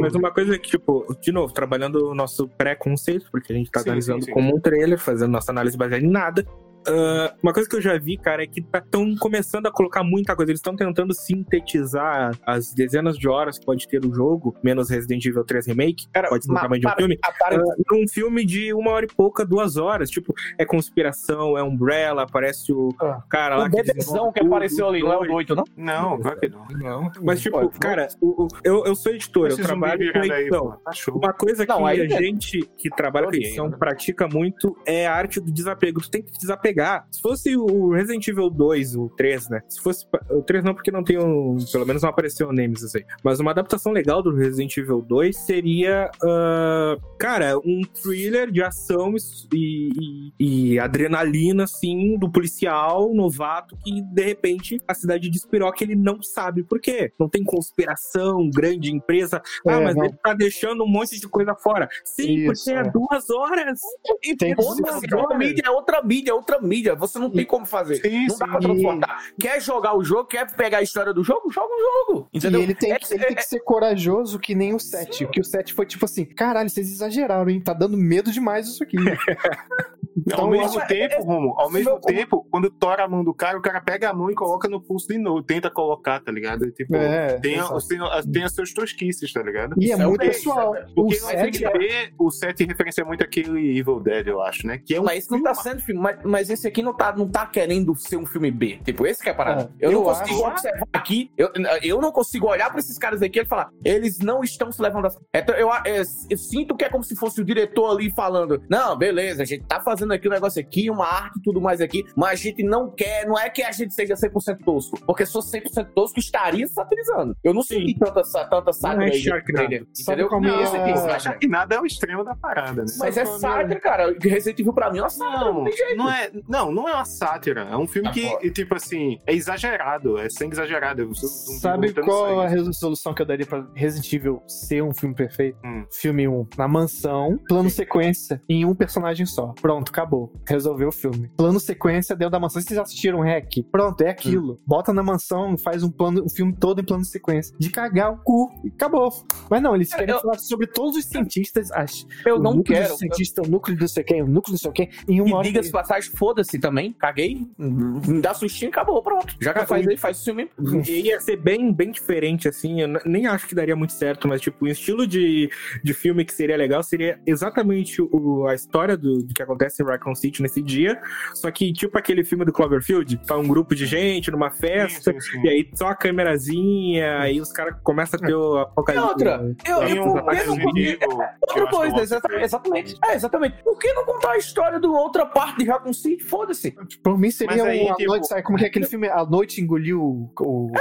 Mas 0.00 0.14
uma 0.14 0.30
coisa 0.32 0.54
é 0.54 0.58
que, 0.58 0.70
tipo, 0.70 1.06
de 1.20 1.32
novo, 1.32 1.52
trabalhando 1.52 2.10
o 2.10 2.14
nosso 2.14 2.48
pré-conceito, 2.48 3.26
porque 3.30 3.52
a 3.52 3.56
gente 3.56 3.70
tá 3.70 3.80
Sim, 3.80 3.90
analisando 3.90 4.20
sim, 4.20 4.26
sim. 4.26 4.32
como 4.32 4.54
um 4.56 4.60
trailer, 4.60 4.98
fazendo 4.98 5.30
nossa 5.30 5.50
análise 5.50 5.76
baseada 5.76 6.04
em 6.04 6.08
nada. 6.10 6.46
Ah, 6.88 7.34
uma 7.42 7.52
coisa 7.52 7.68
que 7.68 7.76
eu 7.76 7.80
já 7.80 7.98
vi, 7.98 8.16
cara, 8.16 8.42
é 8.42 8.46
que 8.46 8.60
estão 8.60 9.14
começando 9.16 9.66
a 9.66 9.70
colocar 9.72 10.02
muita 10.02 10.34
coisa. 10.34 10.50
Eles 10.50 10.60
estão 10.60 10.74
tentando 10.76 11.12
sintetizar 11.14 12.32
as 12.46 12.72
dezenas 12.72 13.16
de 13.18 13.28
horas 13.28 13.58
que 13.58 13.66
pode 13.66 13.86
ter 13.86 14.04
o 14.04 14.14
jogo, 14.14 14.54
menos 14.62 14.88
Resident 14.90 15.24
Evil 15.24 15.44
3 15.44 15.66
Remake, 15.66 16.06
Cara, 16.12 16.28
pode 16.28 16.44
ser 16.44 16.48
no 16.48 16.54
ma- 16.54 16.60
tamanho 16.62 16.80
de 16.80 16.86
um 16.86 16.90
para- 16.90 16.98
filme, 16.98 17.18
para- 17.38 17.56
ah, 17.56 17.74
num 17.92 18.08
filme 18.08 18.44
de 18.44 18.72
uma 18.72 18.90
hora 18.92 19.04
e 19.04 19.08
pouca, 19.14 19.44
duas 19.44 19.76
horas. 19.76 20.10
Tipo, 20.10 20.34
é 20.58 20.64
conspiração, 20.64 21.56
é 21.56 21.62
Umbrella, 21.62 22.22
aparece 22.22 22.72
o 22.72 22.88
Ah. 23.00 23.22
cara 23.28 23.56
lá 23.56 23.64
O 23.66 23.70
que 23.70 23.82
que 23.82 24.46
apareceu 24.46 24.88
ali, 24.88 25.00
não 25.00 25.12
é 25.12 25.16
o 25.16 25.18
dois. 25.18 25.28
do 25.30 25.34
8, 25.34 25.54
não? 25.54 25.64
Não, 25.76 26.20
claro 26.20 26.40
que 26.40 26.48
não. 26.48 26.66
Não, 26.70 27.12
mas 27.22 27.40
tipo, 27.40 27.60
Pô, 27.60 27.68
cara, 27.80 28.08
o- 28.20 28.44
o- 28.44 28.48
eu, 28.64 28.84
eu 28.86 28.94
sou 28.94 29.12
editor, 29.12 29.48
eu 29.50 29.56
trabalho 29.56 30.12
com 30.12 30.18
aí, 30.18 30.30
edição. 30.30 30.60
pô, 30.66 30.70
tá. 30.72 30.90
Uma 31.12 31.32
coisa 31.32 31.66
que 31.66 31.72
Não, 31.72 31.86
aí 31.86 32.00
a 32.00 32.04
é- 32.04 32.08
gente 32.08 32.60
que 32.76 32.88
trabalha 32.90 33.26
com 33.26 33.34
edição 33.34 33.68
né? 33.68 33.76
pratica 33.78 34.26
muito 34.28 34.76
é 34.86 35.06
a 35.06 35.14
arte 35.14 35.40
do 35.40 35.50
desapego. 35.52 36.00
Tu 36.00 36.10
tem 36.10 36.22
que 36.22 36.32
te 36.32 36.38
desapegar. 36.70 37.06
Se 37.10 37.20
fosse 37.20 37.56
o 37.56 37.92
Resident 37.92 38.26
Evil 38.28 38.50
2, 38.50 38.96
o 38.96 39.08
3, 39.16 39.48
né? 39.50 39.62
Se 39.68 39.80
fosse. 39.80 40.06
O 40.30 40.42
3 40.42 40.64
não, 40.64 40.74
porque 40.74 40.90
não 40.90 41.02
tem 41.04 41.18
um. 41.18 41.56
Pelo 41.72 41.86
menos 41.86 42.02
não 42.02 42.10
apareceu 42.10 42.48
o 42.48 42.52
Nemesis 42.52 42.94
aí. 42.94 43.04
Mas 43.22 43.40
uma 43.40 43.50
adaptação 43.50 43.92
legal 43.92 44.22
do 44.22 44.34
Resident 44.34 44.76
Evil 44.76 45.02
2 45.02 45.36
seria. 45.36 46.10
ah, 46.22 46.96
cara, 47.18 47.58
um 47.58 47.82
thriller 48.02 48.50
de 48.50 48.62
ação 48.62 49.14
e, 49.52 49.90
e- 50.38 50.72
e 50.74 50.78
adrenalina, 50.78 51.64
assim, 51.64 52.16
do 52.18 52.30
policial 52.30 53.12
novato 53.14 53.76
que 53.84 54.00
de 54.02 54.22
repente 54.22 54.80
a 54.86 54.94
cidade 54.94 55.28
despirou 55.30 55.70
que 55.72 55.84
ele 55.84 55.94
não 55.94 56.22
sabe 56.22 56.62
por 56.62 56.80
quê. 56.80 57.12
Não 57.18 57.28
tem 57.28 57.42
conspiração, 57.44 58.48
grande 58.54 58.90
empresa. 58.92 59.42
Ah, 59.66 59.72
É, 59.80 59.84
mas 59.84 59.96
não. 59.96 60.04
ele 60.04 60.14
tá 60.22 60.34
deixando 60.34 60.84
um 60.84 60.88
monte 60.88 61.18
de 61.18 61.28
coisa 61.28 61.54
fora. 61.54 61.88
Sim, 62.04 62.34
Isso, 62.46 62.64
porque 62.64 62.70
é, 62.78 62.80
é. 62.80 62.90
duas 62.90 63.30
horas. 63.30 63.80
E 64.22 64.36
Tem 64.36 64.54
que 64.54 64.62
outra, 64.62 64.98
ser 64.98 65.14
outra 65.14 66.02
mídia, 66.02 66.30
é 66.30 66.32
outra 66.32 66.59
mídia, 66.60 66.92
é. 66.92 66.96
Você 66.96 67.18
não 67.18 67.30
tem 67.30 67.44
como 67.44 67.66
fazer. 67.66 67.96
Sim, 67.96 68.26
não 68.26 68.38
dá 68.38 68.46
sim. 68.46 68.50
pra 68.50 68.60
transportar. 68.60 69.24
Quer 69.38 69.60
jogar 69.60 69.96
o 69.96 70.04
jogo, 70.04 70.24
quer 70.26 70.50
pegar 70.54 70.78
a 70.78 70.82
história 70.82 71.12
do 71.12 71.22
jogo? 71.24 71.50
Joga 71.50 71.72
o 71.72 72.06
jogo. 72.06 72.28
Entendeu? 72.32 72.60
E 72.60 72.62
ele 72.64 72.74
tem, 72.74 72.92
É- 72.92 72.98
que, 72.98 73.12
ele 73.14 73.24
tem 73.24 73.36
que 73.36 73.44
ser 73.44 73.60
corajoso 73.60 74.38
que 74.38 74.54
nem 74.54 74.74
o 74.74 74.80
7. 74.80 75.26
Que 75.28 75.40
o 75.40 75.44
7 75.44 75.72
foi 75.74 75.86
tipo 75.86 76.04
assim: 76.04 76.24
caralho, 76.24 76.68
vocês 76.70 76.90
exageraram, 76.90 77.48
hein? 77.48 77.60
Tá 77.60 77.72
dando 77.72 77.96
medo 77.96 78.30
demais 78.30 78.66
isso 78.68 78.82
aqui. 78.82 78.96
ao 80.32 80.48
mesmo 80.48 80.80
é- 80.80 80.86
tempo, 80.86 81.14
é- 81.14 81.22
Romo, 81.22 81.54
ao 81.58 81.68
é- 81.68 81.72
mesmo 81.72 81.90
é- 81.92 82.00
tempo, 82.00 82.46
quando 82.50 82.70
tora 82.70 83.04
a 83.04 83.08
mão 83.08 83.22
do 83.24 83.32
cara, 83.34 83.58
o 83.58 83.62
cara 83.62 83.80
pega 83.80 84.10
a 84.10 84.14
mão 84.14 84.30
e 84.30 84.34
coloca 84.34 84.68
no 84.68 84.80
pulso 84.80 85.08
de 85.08 85.18
novo, 85.18 85.42
tenta 85.42 85.70
colocar, 85.70 86.20
tá 86.20 86.30
ligado? 86.32 86.66
E, 86.66 86.72
tipo, 86.72 86.94
É, 86.96 87.38
tem, 87.38 87.54
a- 87.58 87.64
exato. 87.64 87.88
tem, 87.88 88.00
a- 88.00 88.22
tem 88.32 88.44
as 88.44 88.52
seus 88.54 88.72
tosquices, 88.72 89.32
tá 89.32 89.42
ligado? 89.42 89.74
E 89.78 89.90
é 89.90 89.94
Isso 89.94 90.02
é 90.02 90.06
muito 90.06 90.20
pessoal. 90.20 90.74
Porque 90.94 91.00
o 91.00 91.26
tem 91.26 91.50
que 91.50 91.58
7 91.58 91.58
7 91.58 92.14
o 92.18 92.30
7 92.30 92.64
referencia 92.64 93.04
muito 93.04 93.22
aquele 93.24 93.78
Evil 93.78 94.00
Dead, 94.00 94.26
eu 94.26 94.40
acho, 94.42 94.66
né? 94.66 94.78
Que 94.78 94.94
é 94.94 95.00
um 95.00 95.04
Mas 95.04 95.24
isso 95.24 95.32
não 95.32 95.42
tá 95.42 95.54
sendo 95.54 95.80
filme. 95.80 96.00
Mas, 96.00 96.18
mas 96.24 96.50
esse 96.50 96.66
aqui 96.66 96.82
não 96.82 96.94
tá, 96.94 97.14
não 97.16 97.28
tá 97.28 97.46
querendo 97.46 97.94
ser 97.96 98.16
um 98.16 98.26
filme 98.26 98.50
B. 98.50 98.78
Tipo, 98.84 99.06
esse 99.06 99.22
que 99.22 99.28
é 99.28 99.32
a 99.32 99.34
parada. 99.34 99.70
É, 99.80 99.86
eu, 99.86 99.92
não 99.92 99.98
eu 100.00 100.04
consigo 100.04 100.44
acho- 100.44 100.50
observar 100.52 100.86
aqui. 100.92 101.30
Eu, 101.36 101.50
eu 101.82 102.00
não 102.00 102.12
consigo 102.12 102.46
olhar 102.48 102.70
pra 102.70 102.78
esses 102.80 102.96
caras 102.98 103.22
aqui 103.22 103.40
e 103.40 103.44
falar, 103.44 103.70
eles 103.84 104.18
não 104.18 104.42
estão 104.42 104.70
se 104.72 104.80
levando 104.80 105.06
a 105.06 105.10
então, 105.34 105.54
eu, 105.54 105.68
eu, 105.84 106.02
eu 106.30 106.36
sinto 106.38 106.76
que 106.76 106.84
é 106.84 106.88
como 106.88 107.02
se 107.04 107.14
fosse 107.16 107.40
o 107.40 107.44
diretor 107.44 107.90
ali 107.90 108.10
falando: 108.14 108.62
Não, 108.68 108.96
beleza, 108.96 109.42
a 109.42 109.44
gente 109.46 109.64
tá 109.64 109.80
fazendo 109.80 109.99
aqui 110.12 110.28
um 110.28 110.30
negócio 110.32 110.60
aqui, 110.60 110.90
uma 110.90 111.06
arte 111.06 111.38
e 111.38 111.42
tudo 111.42 111.60
mais 111.60 111.80
aqui, 111.80 112.04
mas 112.16 112.40
a 112.40 112.42
gente 112.42 112.62
não 112.62 112.90
quer, 112.90 113.26
não 113.26 113.38
é 113.38 113.48
que 113.50 113.62
a 113.62 113.72
gente 113.72 113.92
seja 113.94 114.14
100% 114.14 114.58
tosco. 114.64 114.98
Porque 115.06 115.24
se 115.26 115.32
fosse 115.32 115.60
100% 115.60 115.88
tosco, 115.94 116.18
estaria 116.18 116.66
satirizando. 116.66 117.36
Eu 117.42 117.54
não 117.54 117.62
senti 117.62 117.98
tanta, 117.98 118.22
tanta 118.48 118.72
sátira 118.72 119.08
é 119.08 119.12
aí. 119.12 119.22
Sabe 119.22 119.42
Entendeu? 119.50 120.28
qual 120.28 120.40
Não, 120.40 120.60
é 120.60 121.38
que 121.38 121.48
nada 121.48 121.74
é 121.76 121.80
o 121.80 121.86
extremo 121.86 122.24
da 122.24 122.34
parada, 122.34 122.82
né? 122.82 122.88
Mas 122.98 123.16
é 123.16 123.24
Sabe 123.24 123.36
é 123.36 123.38
sátira, 123.38 123.80
cara. 123.80 124.16
Resident 124.20 124.58
Evil 124.60 124.72
pra 124.72 124.90
mim 124.92 124.98
é 124.98 125.02
uma 125.02 125.10
sátira, 125.10 125.40
não, 125.44 125.54
Não, 125.54 125.64
tem 125.64 125.76
jeito. 125.76 125.96
não 125.96 126.10
é, 126.10 126.30
não, 126.48 126.72
não 126.72 126.88
é 126.88 126.94
uma 126.94 127.04
sátira. 127.04 127.62
É 127.70 127.76
um 127.76 127.86
filme 127.86 128.08
Ah, 128.08 128.12
que, 128.12 128.28
pô. 128.28 128.50
tipo 128.52 128.74
assim, 128.74 129.18
é 129.26 129.34
exagerado, 129.34 130.18
é 130.18 130.28
sangue 130.30 130.54
exagerado. 130.54 131.02
Eu 131.02 131.14
Sabe 131.14 131.92
qual 131.94 132.40
a 132.40 132.48
resolução 132.48 133.12
que 133.14 133.22
eu 133.22 133.26
daria 133.26 133.46
pra 133.46 133.66
Resident 133.74 134.12
Evil 134.12 134.42
ser 134.46 134.82
um 134.82 134.92
filme 134.94 135.14
perfeito? 135.14 135.58
Hum. 135.64 135.84
Filme 135.92 136.26
1, 136.28 136.46
na 136.56 136.68
mansão, 136.68 137.38
plano 137.48 137.70
sequência, 137.70 138.40
em 138.48 138.64
um 138.64 138.74
personagem 138.74 139.26
só. 139.26 139.52
Pronto, 139.60 139.89
acabou. 139.90 140.32
Resolveu 140.46 140.88
o 140.88 140.92
filme. 140.92 141.30
Plano 141.36 141.60
sequência 141.60 142.14
dentro 142.16 142.32
da 142.32 142.40
mansão. 142.40 142.60
Vocês 142.60 142.78
assistiram 142.78 143.20
Hack? 143.20 143.62
Pronto, 143.70 144.00
é 144.02 144.10
aquilo. 144.10 144.60
Bota 144.66 144.92
na 144.92 145.02
mansão, 145.02 145.56
faz 145.58 145.82
um 145.82 145.90
plano, 145.90 146.24
um 146.24 146.28
filme 146.28 146.52
todo 146.54 146.80
em 146.80 146.84
plano 146.84 147.04
sequência. 147.04 147.54
De 147.58 147.70
cagar 147.70 148.12
o 148.12 148.18
cu. 148.18 148.50
E 148.64 148.68
acabou. 148.68 149.10
Mas 149.50 149.62
não, 149.62 149.74
eles 149.74 149.92
querem 149.92 150.14
Eu- 150.14 150.20
falar 150.20 150.38
sobre 150.38 150.66
todos 150.66 150.96
os 150.96 151.04
cientistas. 151.04 151.70
As, 151.72 152.06
Eu 152.24 152.36
o 152.36 152.38
não 152.38 152.62
quero. 152.62 152.96
cientista, 152.96 153.42
o 153.42 153.48
núcleo 153.48 153.76
do 153.76 153.80
não 153.80 153.88
sei 153.88 154.04
quem, 154.04 154.22
o 154.22 154.26
núcleo 154.26 154.56
do 154.56 154.62
não 154.64 154.72
sei 154.72 154.72
quem, 154.72 154.90
em 155.08 155.20
uma 155.20 155.40
E 155.40 155.44
diga-se 155.44 155.70
passagem, 155.70 156.10
foda-se 156.16 156.58
também. 156.58 156.92
Caguei. 156.92 157.46
Me 157.58 158.20
dá 158.20 158.32
sustinho, 158.34 158.70
acabou, 158.70 159.02
pronto. 159.02 159.34
Já 159.40 159.52
que 159.52 159.66
faz 159.66 159.86
aí, 159.86 159.96
faz 159.96 160.20
o 160.20 160.24
filme. 160.24 160.48
E 160.88 161.00
ia 161.06 161.20
ser 161.20 161.36
bem, 161.36 161.72
bem 161.72 161.90
diferente, 161.90 162.48
assim. 162.48 162.80
Eu 162.80 162.88
nem 163.04 163.26
acho 163.26 163.46
que 163.46 163.54
daria 163.54 163.74
muito 163.76 163.92
certo, 163.92 164.26
mas, 164.28 164.40
tipo, 164.40 164.64
o 164.64 164.68
estilo 164.68 165.06
de, 165.06 165.50
de 165.82 165.94
filme 165.94 166.24
que 166.24 166.32
seria 166.32 166.56
legal 166.56 166.82
seria 166.82 167.18
exatamente 167.26 168.00
o, 168.02 168.46
a 168.46 168.54
história 168.54 168.96
do, 168.96 169.22
do 169.22 169.34
que 169.34 169.42
acontece 169.42 169.79
em 169.82 169.86
Raccoon 169.86 170.14
City 170.14 170.42
nesse 170.42 170.62
dia. 170.62 171.00
Só 171.34 171.50
que, 171.50 171.72
tipo 171.72 171.96
aquele 171.98 172.24
filme 172.24 172.44
do 172.44 172.52
Cloverfield, 172.52 173.16
tá 173.26 173.36
um 173.36 173.46
grupo 173.46 173.74
de 173.74 173.86
gente 173.86 174.30
numa 174.30 174.50
festa, 174.50 175.12
Sim, 175.12 175.20
sim, 175.20 175.30
sim. 175.32 175.42
e 175.44 175.48
aí 175.48 175.70
só 175.74 175.88
a 175.88 175.94
câmerazinha, 175.94 177.18
aí 177.20 177.40
os 177.40 177.52
caras 177.52 177.76
começam 177.82 178.18
a 178.22 178.26
ter 178.26 178.34
o 178.34 178.58
E 178.58 178.62
apocalipse. 178.62 179.08
outra, 179.08 179.56
eu, 179.66 179.78
Tem 179.80 179.96
eu, 179.96 180.02
por 180.04 180.24
que 180.24 180.46
não 180.46 180.56
que 180.56 180.98
eu 181.04 181.10
Outra 181.10 181.62
eu 181.62 181.68
coisa, 181.68 182.02
exatamente. 182.42 182.96
É, 183.04 183.14
exatamente. 183.14 183.62
Por 183.62 183.78
que 183.78 183.92
não 183.92 184.04
contar 184.04 184.32
a 184.32 184.38
história 184.38 184.78
de 184.80 184.86
outra 184.86 185.26
parte 185.26 185.58
de 185.58 185.64
Raccoon 185.70 185.92
City? 185.92 186.22
Foda-se. 186.24 186.74
Por 187.02 187.18
mim 187.18 187.30
seria 187.30 187.64
aí, 187.64 187.80
uma 187.86 187.94
tipo- 187.96 188.10
noite. 188.10 188.26
Sabe 188.28 188.42
como 188.42 188.58
que 188.58 188.64
é 188.64 188.68
aquele 188.68 188.86
filme? 188.86 189.08
A 189.08 189.24
noite 189.24 189.60
engoliu 189.60 190.00
o. 190.02 190.32
o 190.40 190.72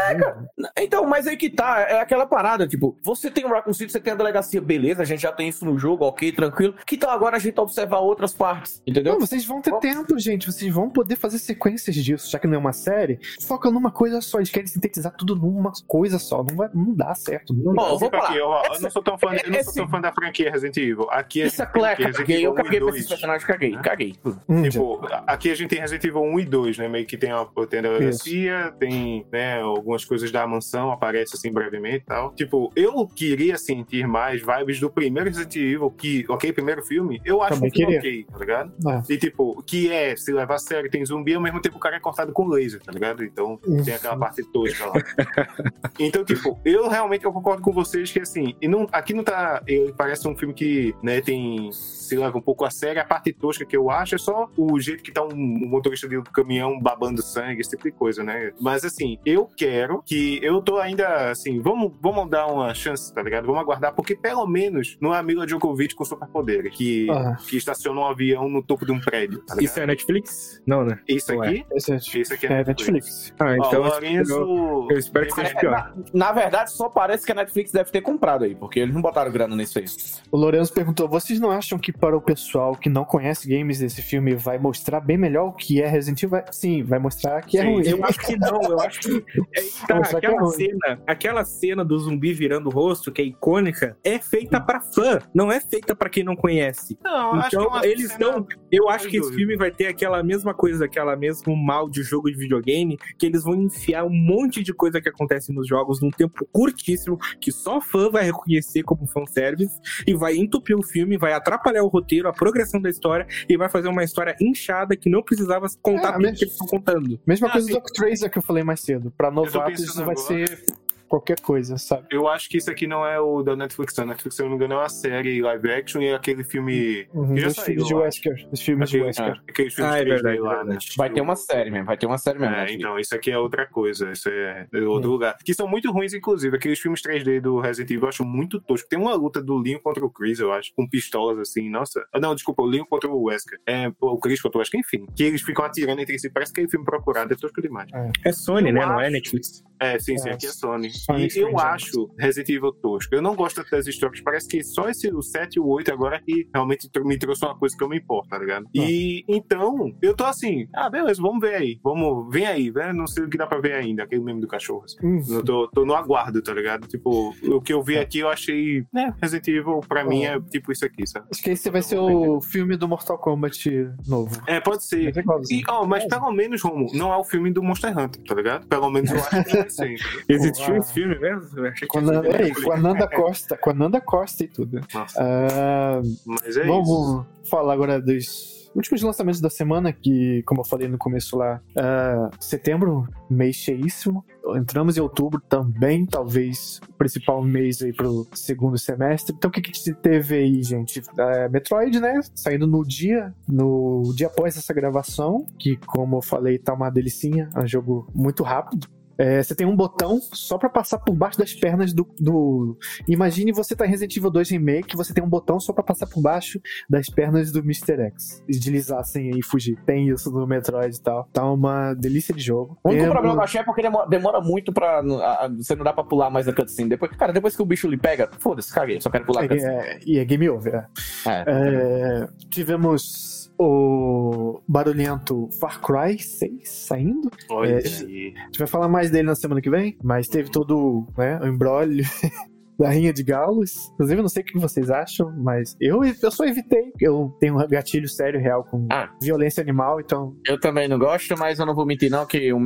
Então, 0.77 1.05
mas 1.05 1.27
aí 1.27 1.37
que 1.37 1.49
tá, 1.49 1.79
é 1.81 1.99
aquela 1.99 2.25
parada, 2.25 2.67
tipo, 2.67 2.97
você 3.03 3.29
tem 3.31 3.45
o 3.45 3.49
Raccoon 3.49 3.73
City, 3.73 3.91
você 3.91 3.99
tem 3.99 4.13
a 4.13 4.15
delegacia, 4.15 4.61
beleza, 4.61 5.01
a 5.01 5.05
gente 5.05 5.21
já 5.21 5.31
tem 5.31 5.47
isso 5.49 5.65
no 5.65 5.77
jogo, 5.77 6.05
ok, 6.05 6.31
tranquilo. 6.31 6.73
Que 6.85 6.97
tal 6.97 7.09
agora 7.11 7.37
a 7.37 7.39
gente 7.39 7.59
observar 7.59 7.99
outras 7.99 8.33
partes? 8.33 8.81
Entendeu? 8.89 9.13
Não, 9.13 9.19
vocês 9.19 9.45
vão 9.45 9.61
ter 9.61 9.73
tempo, 9.79 10.17
gente. 10.19 10.45
Vocês 10.51 10.71
vão 10.73 10.89
poder 10.89 11.15
fazer 11.15 11.37
sequências 11.39 11.95
disso, 11.95 12.29
já 12.29 12.39
que 12.39 12.47
não 12.47 12.55
é 12.55 12.57
uma 12.57 12.73
série. 12.73 13.19
Foca 13.41 13.69
numa 13.69 13.91
coisa 13.91 14.21
só. 14.21 14.37
Eles 14.39 14.49
querem 14.49 14.67
sintetizar 14.67 15.13
tudo 15.15 15.35
numa 15.35 15.71
coisa 15.87 16.17
só. 16.19 16.43
Não, 16.43 16.55
vai, 16.55 16.69
não 16.73 16.93
dá 16.93 17.13
certo. 17.15 17.53
Não 17.53 17.73
dá. 17.73 17.81
Ó, 17.83 17.89
eu 17.93 17.99
vou 17.99 18.09
Tipo 18.09 18.17
aqui, 18.23 18.25
falar. 18.27 18.37
eu, 18.37 18.49
eu 18.67 18.71
Essa- 18.73 18.81
não 18.83 18.89
sou 18.91 19.03
tão 19.03 19.17
fã, 19.17 19.27
eu 19.27 19.33
não 19.33 19.39
sou 19.53 19.53
esse- 19.61 19.75
tão 19.75 19.87
fã 19.89 20.01
da 20.01 20.11
franquia 20.11 20.51
Resident 20.51 20.77
Evil. 20.77 21.07
Aqui 21.11 21.41
a 21.43 21.45
Isso 21.47 21.61
é 21.61 21.65
claro, 21.65 21.97
Resident 21.97 22.17
caguei. 22.17 22.35
Eu 22.37 22.39
Evil 22.39 22.51
1 22.51 22.55
caguei 22.55 22.79
pra 22.79 22.85
2. 22.89 22.95
esses 22.95 23.09
personagens, 23.09 23.43
caguei. 23.45 23.71
Caguei. 23.77 24.15
Hum, 24.47 24.63
já. 24.65 24.69
Tipo, 24.71 24.99
aqui 25.27 25.51
a 25.51 25.55
gente 25.55 25.69
tem 25.69 25.79
Resident 25.79 26.03
Evil 26.05 26.21
1 26.21 26.39
e 26.39 26.45
2, 26.45 26.77
né? 26.77 26.87
Meio 26.87 27.05
que 27.05 27.17
tem 27.17 27.31
a, 27.31 27.45
tem 27.69 27.79
a 27.79 27.81
delegacia, 27.81 28.73
tem 28.79 29.25
né, 29.31 29.61
algumas 29.61 30.03
coisas 30.05 30.31
da 30.31 30.45
mansão, 30.47 30.91
aparece 30.91 31.35
assim 31.35 31.51
brevemente 31.51 31.97
e 31.97 32.07
tal. 32.07 32.31
Tipo, 32.33 32.71
eu 32.75 33.07
queria 33.07 33.57
sentir 33.57 34.07
mais 34.07 34.41
vibes 34.41 34.79
do 34.79 34.89
primeiro 34.89 35.29
Resident 35.29 35.55
Evil, 35.55 35.89
que, 35.91 36.25
ok, 36.29 36.51
primeiro 36.53 36.83
filme, 36.83 37.21
eu 37.25 37.41
acho 37.41 37.55
Também 37.55 37.71
filme 37.71 37.99
queria. 37.99 37.99
ok, 37.99 38.25
tá 38.31 38.37
ligado? 38.39 38.73
Ah. 38.85 39.03
E 39.09 39.17
tipo, 39.17 39.61
que 39.63 39.91
é, 39.91 40.15
se 40.15 40.31
levar 40.31 40.55
a 40.55 40.59
sério, 40.59 40.89
tem 40.89 41.05
zumbi, 41.05 41.33
ao 41.33 41.41
mesmo 41.41 41.61
tempo 41.61 41.77
o 41.77 41.79
cara 41.79 41.97
é 41.97 41.99
cortado 41.99 42.31
com 42.31 42.47
laser, 42.47 42.81
tá 42.81 42.91
ligado? 42.91 43.23
Então 43.23 43.59
tem 43.83 43.93
aquela 43.93 44.17
parte 44.17 44.43
tosca 44.51 44.85
lá. 44.85 44.93
Então, 45.99 46.23
tipo, 46.23 46.57
eu 46.63 46.87
realmente 46.87 47.25
eu 47.25 47.33
concordo 47.33 47.61
com 47.61 47.73
vocês 47.73 48.11
que 48.11 48.19
assim, 48.19 48.55
e 48.61 48.67
não, 48.67 48.87
aqui 48.91 49.13
não 49.13 49.23
tá. 49.23 49.61
Ele 49.67 49.93
parece 49.97 50.25
um 50.27 50.35
filme 50.35 50.53
que, 50.53 50.95
né, 51.03 51.19
tem. 51.19 51.69
Se 52.09 52.17
leva 52.17 52.37
um 52.37 52.41
pouco 52.41 52.65
a 52.65 52.71
sério. 52.71 53.01
A 53.01 53.05
parte 53.05 53.31
tosca 53.31 53.65
que 53.65 53.77
eu 53.77 53.89
acho 53.91 54.15
é 54.15 54.17
só 54.17 54.49
o 54.57 54.79
jeito 54.79 55.03
que 55.03 55.11
tá 55.11 55.23
um, 55.23 55.31
um 55.31 55.67
motorista 55.69 56.07
do 56.07 56.23
caminhão 56.23 56.79
babando 56.79 57.21
sangue, 57.21 57.61
esse 57.61 57.69
tipo 57.71 57.83
de 57.83 57.91
coisa, 57.91 58.23
né? 58.23 58.51
Mas 58.59 58.83
assim, 58.83 59.17
eu 59.25 59.47
quero 59.55 60.01
que. 60.05 60.39
Eu 60.41 60.61
tô 60.61 60.77
ainda 60.77 61.29
assim, 61.31 61.59
vamos, 61.61 61.91
vamos 62.01 62.29
dar 62.29 62.47
uma 62.47 62.73
chance, 62.73 63.13
tá 63.13 63.21
ligado? 63.21 63.45
Vamos 63.45 63.61
aguardar, 63.61 63.93
porque 63.93 64.15
pelo 64.15 64.45
menos 64.47 64.97
não 64.99 65.13
é 65.13 65.19
a 65.19 65.23
Mila 65.23 65.45
Djokovic 65.45 65.93
com 65.95 66.03
superpoderes, 66.03 66.75
que, 66.75 67.07
Ah. 67.11 67.35
que 67.47 67.57
estaciona 67.57 67.99
um 68.01 68.05
avião 68.05 68.49
no 68.49 68.63
topo 68.63 68.85
de 68.85 68.91
um 68.91 68.99
prédio. 68.99 69.39
Tá? 69.45 69.55
Isso 69.59 69.79
é 69.79 69.85
Netflix? 69.85 70.61
Não, 70.65 70.83
né? 70.83 70.99
Isso 71.07 71.31
aqui? 71.39 71.65
Esse 71.73 71.93
é, 71.93 71.97
Isso 72.21 72.33
aqui 72.33 72.47
é 72.47 72.63
Netflix. 72.63 73.33
Ah, 73.39 73.45
Ó, 73.45 73.53
então 73.67 73.81
o 73.81 73.87
Lorenzo. 73.87 74.33
eu, 74.33 74.87
eu 74.91 74.97
espero 74.97 75.27
que 75.27 75.33
seja 75.33 75.55
pior. 75.55 75.71
Na, 75.71 75.93
na 76.13 76.31
verdade, 76.31 76.71
só 76.71 76.89
parece 76.89 77.25
que 77.25 77.31
a 77.31 77.35
Netflix 77.35 77.71
deve 77.71 77.91
ter 77.91 78.01
comprado 78.01 78.43
aí, 78.45 78.55
porque 78.55 78.79
eles 78.79 78.93
não 78.93 79.01
botaram 79.01 79.31
grana 79.31 79.55
nisso 79.55 79.77
aí. 79.79 79.85
O 80.31 80.37
Lourenço 80.37 80.73
perguntou: 80.73 81.07
vocês 81.07 81.39
não 81.39 81.51
acham 81.51 81.77
que 81.77 81.91
para 81.99 82.15
o 82.17 82.21
pessoal 82.21 82.75
que 82.75 82.89
não 82.89 83.03
conhece 83.03 83.47
games 83.47 83.79
desse 83.79 84.01
filme 84.01 84.35
vai 84.35 84.57
mostrar 84.57 84.99
bem 84.99 85.17
melhor 85.17 85.47
o 85.49 85.53
que 85.53 85.81
é 85.81 85.87
Resident 85.87 86.23
Evil? 86.23 86.29
Vai- 86.29 86.45
Sim, 86.51 86.83
vai 86.83 86.99
mostrar 86.99 87.41
que 87.41 87.57
é 87.57 87.61
Sim, 87.61 87.73
ruim. 87.73 87.83
Eu 87.87 88.05
acho 88.05 88.19
que 88.19 88.37
não, 88.37 88.61
eu 88.63 88.79
acho 88.79 88.99
que. 89.01 89.09
É, 89.55 89.61
tá, 89.87 89.95
Não, 89.95 90.03
só 90.05 90.19
que 90.19 90.25
é 90.25 90.29
aquela, 90.29 90.47
cena, 90.47 91.01
aquela 91.07 91.45
cena 91.45 91.85
do 91.85 91.97
zumbi 91.97 92.33
virando 92.33 92.67
o 92.67 92.71
rosto, 92.71 93.11
que 93.11 93.21
é 93.21 93.25
icônica, 93.25 93.97
é 94.03 94.19
feita 94.19 94.59
pra 94.61 94.79
fã, 94.79 95.19
não 95.33 95.51
é 95.51 95.59
feita 95.59 95.95
pra 95.95 96.09
quem 96.09 96.23
não 96.23 96.35
conhece. 96.35 96.97
Não, 97.03 97.33
acho 97.35 97.49
que 97.49 97.55
é 97.57 97.59
Então, 97.61 97.83
eles 97.83 98.11
cena- 98.11 98.25
estão. 98.27 98.47
Eu 98.71 98.89
acho 98.89 99.07
que 99.07 99.17
esse 99.17 99.33
filme 99.33 99.55
vai 99.57 99.71
ter 99.71 99.87
aquela 99.87 100.21
mesma 100.23 100.53
coisa, 100.53 100.85
aquela 100.85 101.15
mesmo 101.15 101.55
mal 101.55 101.89
de 101.89 102.03
jogo 102.03 102.29
de 102.31 102.37
videogame, 102.37 102.97
que 103.17 103.25
eles 103.25 103.43
vão 103.43 103.55
enfiar 103.55 104.05
um 104.05 104.09
monte 104.13 104.61
de 104.63 104.73
coisa 104.73 105.01
que 105.01 105.09
acontece 105.09 105.51
nos 105.53 105.67
jogos 105.67 106.01
num 106.01 106.11
tempo 106.11 106.47
curtíssimo, 106.51 107.17
que 107.41 107.51
só 107.51 107.81
fã 107.81 108.09
vai 108.09 108.23
reconhecer 108.25 108.83
como 108.83 109.07
fanservice, 109.07 109.79
e 110.05 110.13
vai 110.13 110.35
entupir 110.37 110.77
o 110.77 110.83
filme, 110.83 111.17
vai 111.17 111.33
atrapalhar 111.33 111.83
o 111.83 111.88
roteiro, 111.89 112.27
a 112.29 112.33
progressão 112.33 112.81
da 112.81 112.89
história, 112.89 113.27
e 113.49 113.57
vai 113.57 113.69
fazer 113.69 113.87
uma 113.89 114.03
história 114.03 114.35
inchada 114.41 114.95
que 114.95 115.09
não 115.09 115.21
precisava 115.21 115.67
contar 115.81 116.09
É, 116.09 116.11
tudo 116.13 116.21
mas- 116.23 116.37
que 116.37 116.43
eles 116.45 116.53
estão 116.53 116.67
contando. 116.67 117.19
Mesma 117.25 117.47
Ah, 117.47 117.51
coisa 117.51 117.67
sim. 117.67 117.73
do 117.73 117.81
Tracer 117.81 118.29
que 118.29 118.37
eu 118.37 118.43
falei 118.43 118.63
mais 118.63 118.79
cedo. 118.81 119.11
Pra 119.17 119.29
novatos 119.31 119.81
isso 119.83 119.95
vai 120.05 120.15
agora. 120.15 120.17
ser 120.17 120.65
qualquer 121.09 121.39
coisa, 121.41 121.77
sabe? 121.77 122.07
Eu 122.11 122.27
acho 122.27 122.47
que 122.49 122.57
isso 122.57 122.69
aqui 122.71 122.87
não 122.87 123.05
é 123.05 123.19
o 123.19 123.43
da 123.43 123.55
Netflix. 123.55 123.97
A 123.99 124.05
Netflix, 124.05 124.35
se 124.35 124.41
eu 124.41 124.45
não 124.45 124.51
me 124.51 124.55
engano, 124.57 124.75
é 124.75 124.77
uma 124.77 124.89
série 124.89 125.41
live 125.41 125.71
action 125.71 126.01
e 126.01 126.07
é 126.07 126.13
aquele 126.15 126.43
filme. 126.43 127.07
Uhum, 127.13 127.33
que 127.35 127.41
já 127.41 127.49
saiu, 127.49 127.83
de 127.83 127.93
Wesker. 127.93 128.47
Dos 128.49 128.61
filmes 128.61 128.89
de 128.89 129.01
Wesker. 129.01 129.41
Aqueles 129.49 129.73
filmes 129.73 129.93
Ah, 129.93 129.97
é 129.99 130.03
3D 130.03 130.09
verdade, 130.09 130.39
lá, 130.39 130.61
é 130.61 130.63
né? 130.63 130.77
Vai 130.97 131.09
ter 131.09 131.21
uma 131.21 131.35
série 131.35 131.71
mesmo, 131.71 131.85
vai 131.87 131.97
ter 131.97 132.05
uma 132.05 132.17
série 132.17 132.39
mesmo. 132.39 132.55
É, 132.55 132.71
então, 132.71 132.99
isso 132.99 133.13
aqui 133.15 133.31
é 133.31 133.37
outra 133.37 133.65
coisa. 133.65 134.11
Isso 134.11 134.29
é 134.29 134.67
é 134.73 134.79
outro 134.81 135.09
lugar. 135.11 135.35
Que 135.43 135.53
são 135.53 135.67
muito 135.67 135.91
ruins, 135.91 136.13
inclusive. 136.13 136.55
Aqueles 136.55 136.79
filmes 136.79 137.01
3D 137.01 137.41
do 137.41 137.59
Resident 137.59 137.89
Evil 137.91 138.03
eu 138.03 138.09
acho 138.09 138.23
muito 138.23 138.59
tosco. 138.61 138.87
Tem 138.87 138.99
uma 138.99 139.13
luta 139.15 139.41
do 139.41 139.57
Leon 139.57 139.79
contra 139.79 140.05
o 140.05 140.09
Chris, 140.09 140.39
eu 140.39 140.51
acho, 140.53 140.71
com 140.75 140.87
pistolas 140.87 141.37
assim. 141.39 141.69
Nossa. 141.69 142.05
Ah, 142.13 142.19
Não, 142.19 142.35
desculpa, 142.35 142.61
o 142.61 142.65
Leon 142.65 142.85
contra 142.85 143.09
o 143.09 143.23
Wesker. 143.23 143.59
É, 143.67 143.91
o 143.99 144.17
Chris 144.19 144.41
contra 144.41 144.57
o 144.57 144.59
Wesker, 144.59 144.79
enfim. 144.79 145.05
Que 145.15 145.23
eles 145.23 145.41
ficam 145.41 145.65
atirando 145.65 145.99
entre 146.01 146.17
si. 146.19 146.29
Parece 146.29 146.53
que 146.53 146.61
é 146.61 146.67
filme 146.67 146.85
procurado. 146.85 147.33
É 147.33 147.35
tosco 147.37 147.61
demais. 147.61 147.89
É 148.23 148.31
Sony, 148.31 148.69
Eu 148.69 148.73
né? 148.75 148.85
Não 148.85 148.99
é 148.99 149.05
acho- 149.05 149.13
Netflix. 149.13 149.63
É, 149.81 149.97
sim, 149.97 150.17
sim, 150.17 150.29
É, 150.29 150.33
aqui 150.33 150.45
é 150.45 150.49
Sony. 150.49 150.89
E 151.17 151.39
eu 151.39 151.57
acho 151.59 152.09
Resident 152.17 152.49
Evil 152.49 152.71
tosco. 152.73 153.15
Eu 153.15 153.21
não 153.21 153.35
gosto 153.35 153.63
das 153.69 153.87
histórias. 153.87 154.21
Parece 154.21 154.47
que 154.47 154.63
só 154.63 154.89
esse, 154.89 155.09
o 155.13 155.21
7 155.21 155.55
e 155.55 155.59
o 155.59 155.67
8 155.67 155.91
agora 155.91 156.21
que 156.21 156.47
realmente 156.53 156.89
me 157.03 157.17
trouxe 157.17 157.45
uma 157.45 157.57
coisa 157.57 157.75
que 157.75 157.83
eu 157.83 157.89
me 157.89 157.97
importo, 157.97 158.29
tá 158.29 158.37
ligado? 158.37 158.65
E 158.73 159.23
então, 159.27 159.95
eu 160.01 160.15
tô 160.15 160.25
assim, 160.25 160.67
ah, 160.73 160.89
beleza, 160.89 161.21
vamos 161.21 161.39
ver 161.39 161.55
aí. 161.55 161.79
Vamos, 161.83 162.31
vem 162.31 162.45
aí, 162.45 162.71
né? 162.71 162.93
Não 162.93 163.07
sei 163.07 163.23
o 163.23 163.29
que 163.29 163.37
dá 163.37 163.47
pra 163.47 163.59
ver 163.59 163.73
ainda, 163.73 164.03
aquele 164.03 164.21
meme 164.21 164.41
do 164.41 164.47
cachorro. 164.47 164.83
Assim. 164.85 164.97
Hum. 165.03 165.21
Eu 165.29 165.43
tô, 165.43 165.67
tô 165.67 165.85
no 165.85 165.93
aguardo, 165.93 166.41
tá 166.41 166.53
ligado? 166.53 166.87
Tipo, 166.87 167.33
o 167.43 167.61
que 167.61 167.73
eu 167.73 167.81
vi 167.83 167.97
aqui 167.97 168.19
eu 168.19 168.29
achei, 168.29 168.85
né? 168.93 169.13
Resident 169.21 169.47
Evil 169.47 169.79
pra 169.87 170.03
mim 170.03 170.23
é 170.23 170.39
tipo 170.39 170.71
isso 170.71 170.85
aqui, 170.85 171.07
sabe? 171.07 171.27
Acho 171.31 171.41
que 171.41 171.51
esse 171.51 171.69
vai 171.69 171.81
ser 171.81 171.97
o 171.97 172.41
filme 172.41 172.75
do 172.75 172.87
Mortal 172.87 173.17
Kombat 173.17 173.69
novo. 174.07 174.41
É, 174.47 174.59
pode 174.59 174.85
ser. 174.85 175.17
É. 175.17 175.21
E, 175.51 175.63
ó, 175.67 175.85
mas 175.85 176.05
pelo 176.05 176.31
menos, 176.31 176.61
Romo, 176.61 176.87
não 176.93 177.13
é 177.13 177.17
o 177.17 177.23
filme 177.23 177.51
do 177.51 177.63
Monster 177.63 177.97
Hunter, 177.97 178.23
tá 178.23 178.35
ligado? 178.35 178.67
Pelo 178.67 178.89
menos 178.89 179.11
eu 179.11 179.17
acho 179.17 179.43
que 179.43 179.57
vai 179.57 179.69
ser. 179.69 179.93
entendeu? 179.93 180.23
Existiu 180.27 180.75
ah. 180.75 180.77
Filme 180.93 181.17
mesmo? 181.19 181.59
Eu 181.59 181.65
achei 181.67 181.87
que 181.87 181.99
Com 181.99 181.99
a, 182.09 182.41
ei, 182.41 182.53
com 182.53 182.71
a 182.71 182.77
Nanda 182.77 183.07
Costa, 183.07 183.57
com 183.57 183.69
a 183.69 183.73
Nanda 183.73 184.01
Costa 184.01 184.43
e 184.43 184.47
tudo. 184.47 184.81
Nossa, 184.93 185.19
Ah, 185.21 186.01
mas 186.25 186.57
é 186.57 186.61
isso. 186.61 186.67
vamos 186.67 187.25
falar 187.49 187.73
agora 187.73 188.01
dos 188.01 188.59
últimos 188.75 189.01
lançamentos 189.01 189.41
da 189.41 189.49
semana, 189.49 189.91
que, 189.91 190.43
como 190.45 190.61
eu 190.61 190.65
falei 190.65 190.87
no 190.87 190.97
começo 190.97 191.35
lá, 191.37 191.59
ah, 191.75 192.29
setembro, 192.39 193.07
mês 193.29 193.55
cheíssimo. 193.55 194.23
Entramos 194.55 194.97
em 194.97 195.01
outubro 195.01 195.39
também, 195.47 196.05
talvez 196.05 196.79
o 196.89 196.93
principal 196.93 197.43
mês 197.43 197.81
aí 197.81 197.93
pro 197.93 198.27
segundo 198.33 198.77
semestre. 198.77 199.33
Então 199.37 199.49
o 199.49 199.51
que 199.51 199.61
que 199.61 199.93
teve 199.95 200.35
aí, 200.35 200.63
gente? 200.63 201.01
É, 201.17 201.49
Metroid, 201.49 201.99
né? 201.99 202.19
Saindo 202.35 202.65
no 202.65 202.83
dia, 202.83 203.33
no 203.47 204.11
dia 204.15 204.27
após 204.27 204.57
essa 204.57 204.73
gravação, 204.73 205.45
que 205.59 205.75
como 205.77 206.17
eu 206.17 206.21
falei, 206.21 206.57
tá 206.57 206.73
uma 206.73 206.89
delicinha, 206.89 207.49
é 207.55 207.59
um 207.59 207.67
jogo 207.67 208.07
muito 208.13 208.41
rápido. 208.43 208.87
É, 209.19 209.43
você 209.43 209.53
tem 209.53 209.67
um 209.67 209.75
botão 209.75 210.19
só 210.33 210.57
pra 210.57 210.69
passar 210.69 210.97
por 210.99 211.13
baixo 211.13 211.37
das 211.37 211.53
pernas 211.53 211.93
do, 211.93 212.07
do. 212.19 212.77
Imagine 213.07 213.51
você 213.51 213.75
tá 213.75 213.85
em 213.85 213.89
Resident 213.89 214.15
Evil 214.15 214.31
2 214.31 214.49
Remake, 214.51 214.95
você 214.95 215.13
tem 215.13 215.23
um 215.23 215.29
botão 215.29 215.59
só 215.59 215.73
pra 215.73 215.83
passar 215.83 216.07
por 216.07 216.21
baixo 216.21 216.59
das 216.89 217.07
pernas 217.07 217.51
do 217.51 217.59
Mr. 217.59 218.01
X. 218.13 218.43
E 218.47 218.51
deslizar 218.53 218.99
assim 218.99 219.31
e 219.37 219.43
fugir. 219.43 219.77
Tem 219.85 220.07
isso 220.09 220.31
no 220.31 220.47
Metroid 220.47 220.95
e 220.95 221.01
tal. 221.01 221.27
Tá 221.33 221.43
uma 221.51 221.93
delícia 221.93 222.33
de 222.33 222.41
jogo. 222.41 222.77
O 222.83 222.89
único 222.89 223.03
Temos- 223.03 223.13
problema 223.13 223.35
que 223.35 223.39
eu 223.39 223.43
achei 223.43 223.61
é 223.61 223.63
porque 223.63 223.81
demora, 223.81 224.07
demora 224.07 224.41
muito 224.41 224.71
pra. 224.71 224.99
a- 225.01 225.45
a- 225.45 225.49
você 225.49 225.75
não 225.75 225.83
dá 225.83 225.91
pra 225.91 226.03
pular 226.03 226.29
mais 226.29 226.47
a 226.47 226.53
cutscene. 226.53 226.89
Depois, 226.89 227.11
cara, 227.17 227.33
depois 227.33 227.55
que 227.55 227.61
o 227.61 227.65
bicho 227.65 227.87
lhe 227.89 227.97
pega, 227.97 228.29
foda-se, 228.39 228.73
caguei, 228.73 229.01
só 229.01 229.09
quero 229.09 229.25
pular 229.25 229.43
a 229.43 229.47
cutscene. 229.49 229.73
É, 229.75 229.99
e 230.05 230.17
é 230.17 230.23
game 230.25 230.49
over. 230.49 230.73
é. 230.75 230.85
É. 231.29 231.43
É, 231.47 232.27
tivemos 232.49 233.51
o 233.57 234.61
barulhento 234.67 235.49
Far 235.59 235.81
Cry 235.81 236.17
6 236.17 236.69
saindo. 236.69 237.29
Olha 237.49 237.73
É. 237.73 237.77
A 237.77 237.79
gente 237.81 238.57
vai 238.57 238.67
falar 238.67 238.87
mais 238.87 239.08
dele 239.11 239.27
na 239.27 239.35
semana 239.35 239.61
que 239.61 239.69
vem, 239.69 239.97
mas 240.03 240.27
teve 240.27 240.49
todo 240.49 241.07
né, 241.17 241.39
o 241.39 241.47
embrólio 241.47 242.05
da 242.79 242.89
Rinha 242.89 243.11
de 243.13 243.23
Galos. 243.23 243.91
Inclusive, 243.93 244.19
eu 244.19 244.23
não 244.23 244.29
sei 244.29 244.41
o 244.41 244.45
que 244.45 244.57
vocês 244.59 244.89
acham, 244.89 245.31
mas 245.37 245.75
eu, 245.81 246.01
eu 246.03 246.31
só 246.31 246.45
evitei. 246.45 246.91
Eu 246.99 247.35
tenho 247.39 247.55
um 247.59 247.67
gatilho 247.67 248.07
sério 248.07 248.39
real 248.39 248.63
com 248.63 248.87
Ah. 248.91 249.09
violência 249.21 249.61
animal, 249.61 249.99
então. 249.99 250.33
Eu 250.47 250.59
também 250.59 250.87
não 250.87 250.97
gosto, 250.97 251.37
mas 251.37 251.59
eu 251.59 251.65
não 251.65 251.75
vou 251.75 251.85
mentir, 251.85 252.09
não, 252.09 252.25
que 252.25 252.51
o, 252.53 252.59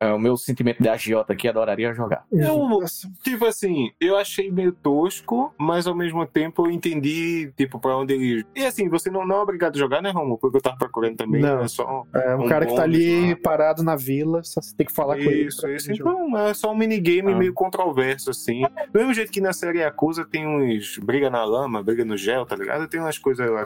é, 0.00 0.12
o 0.12 0.18
meu 0.18 0.36
sentimento 0.36 0.82
de 0.82 0.88
agiota 0.88 1.32
aqui 1.32 1.48
adoraria 1.48 1.92
jogar. 1.92 2.24
Eu- 2.32 2.68
Nossa, 2.68 3.08
Tipo 3.24 3.46
assim, 3.46 3.90
eu 4.00 4.16
achei 4.16 4.50
meio 4.50 4.72
tosco, 4.72 5.52
mas 5.58 5.86
ao 5.86 5.94
mesmo 5.94 6.24
tempo 6.26 6.66
eu 6.66 6.70
entendi, 6.70 7.52
tipo, 7.56 7.78
pra 7.80 7.96
onde 7.96 8.14
ele. 8.14 8.44
E 8.54 8.64
assim, 8.64 8.88
você 8.88 9.10
não, 9.10 9.26
não 9.26 9.36
é 9.36 9.40
obrigado 9.42 9.74
a 9.74 9.78
jogar, 9.78 10.00
né, 10.02 10.10
Romulo? 10.10 10.38
Porque 10.38 10.56
eu 10.56 10.60
tava 10.62 10.76
procurando 10.76 11.16
também. 11.16 11.40
Não. 11.42 11.60
É 11.62 11.68
só. 11.68 12.04
é 12.14 12.34
um, 12.36 12.44
Um 12.44 12.48
cara 12.48 12.66
que 12.66 12.74
tá 12.74 12.82
ali 12.82 13.30
lá. 13.30 13.36
parado 13.42 13.82
na 13.82 13.96
vila, 13.96 14.42
só 14.44 14.60
você 14.60 14.74
tem 14.76 14.86
que 14.86 14.92
falar 14.92 15.16
com 15.16 15.22
ele. 15.22 15.46
Isso, 15.48 15.66
isso. 15.68 15.92
Então, 15.92 16.36
é 16.38 16.54
só 16.54 16.70
um 16.72 16.76
minigame 16.76 17.32
Ah. 17.32 17.36
meio 17.36 17.52
controverso, 17.52 18.30
assim. 18.30 18.62
Do 18.92 18.98
mesmo 18.98 19.14
jeito 19.14 19.32
que 19.32 19.40
na 19.48 19.52
série 19.54 19.78
Yakuza 19.78 20.24
tem 20.24 20.46
uns 20.46 20.98
briga 20.98 21.30
na 21.30 21.42
lama, 21.44 21.82
briga 21.82 22.04
no 22.04 22.16
gel, 22.16 22.44
tá 22.44 22.54
ligado? 22.54 22.86
Tem 22.86 23.00
umas 23.00 23.16
coisas 23.18 23.50
lá. 23.50 23.64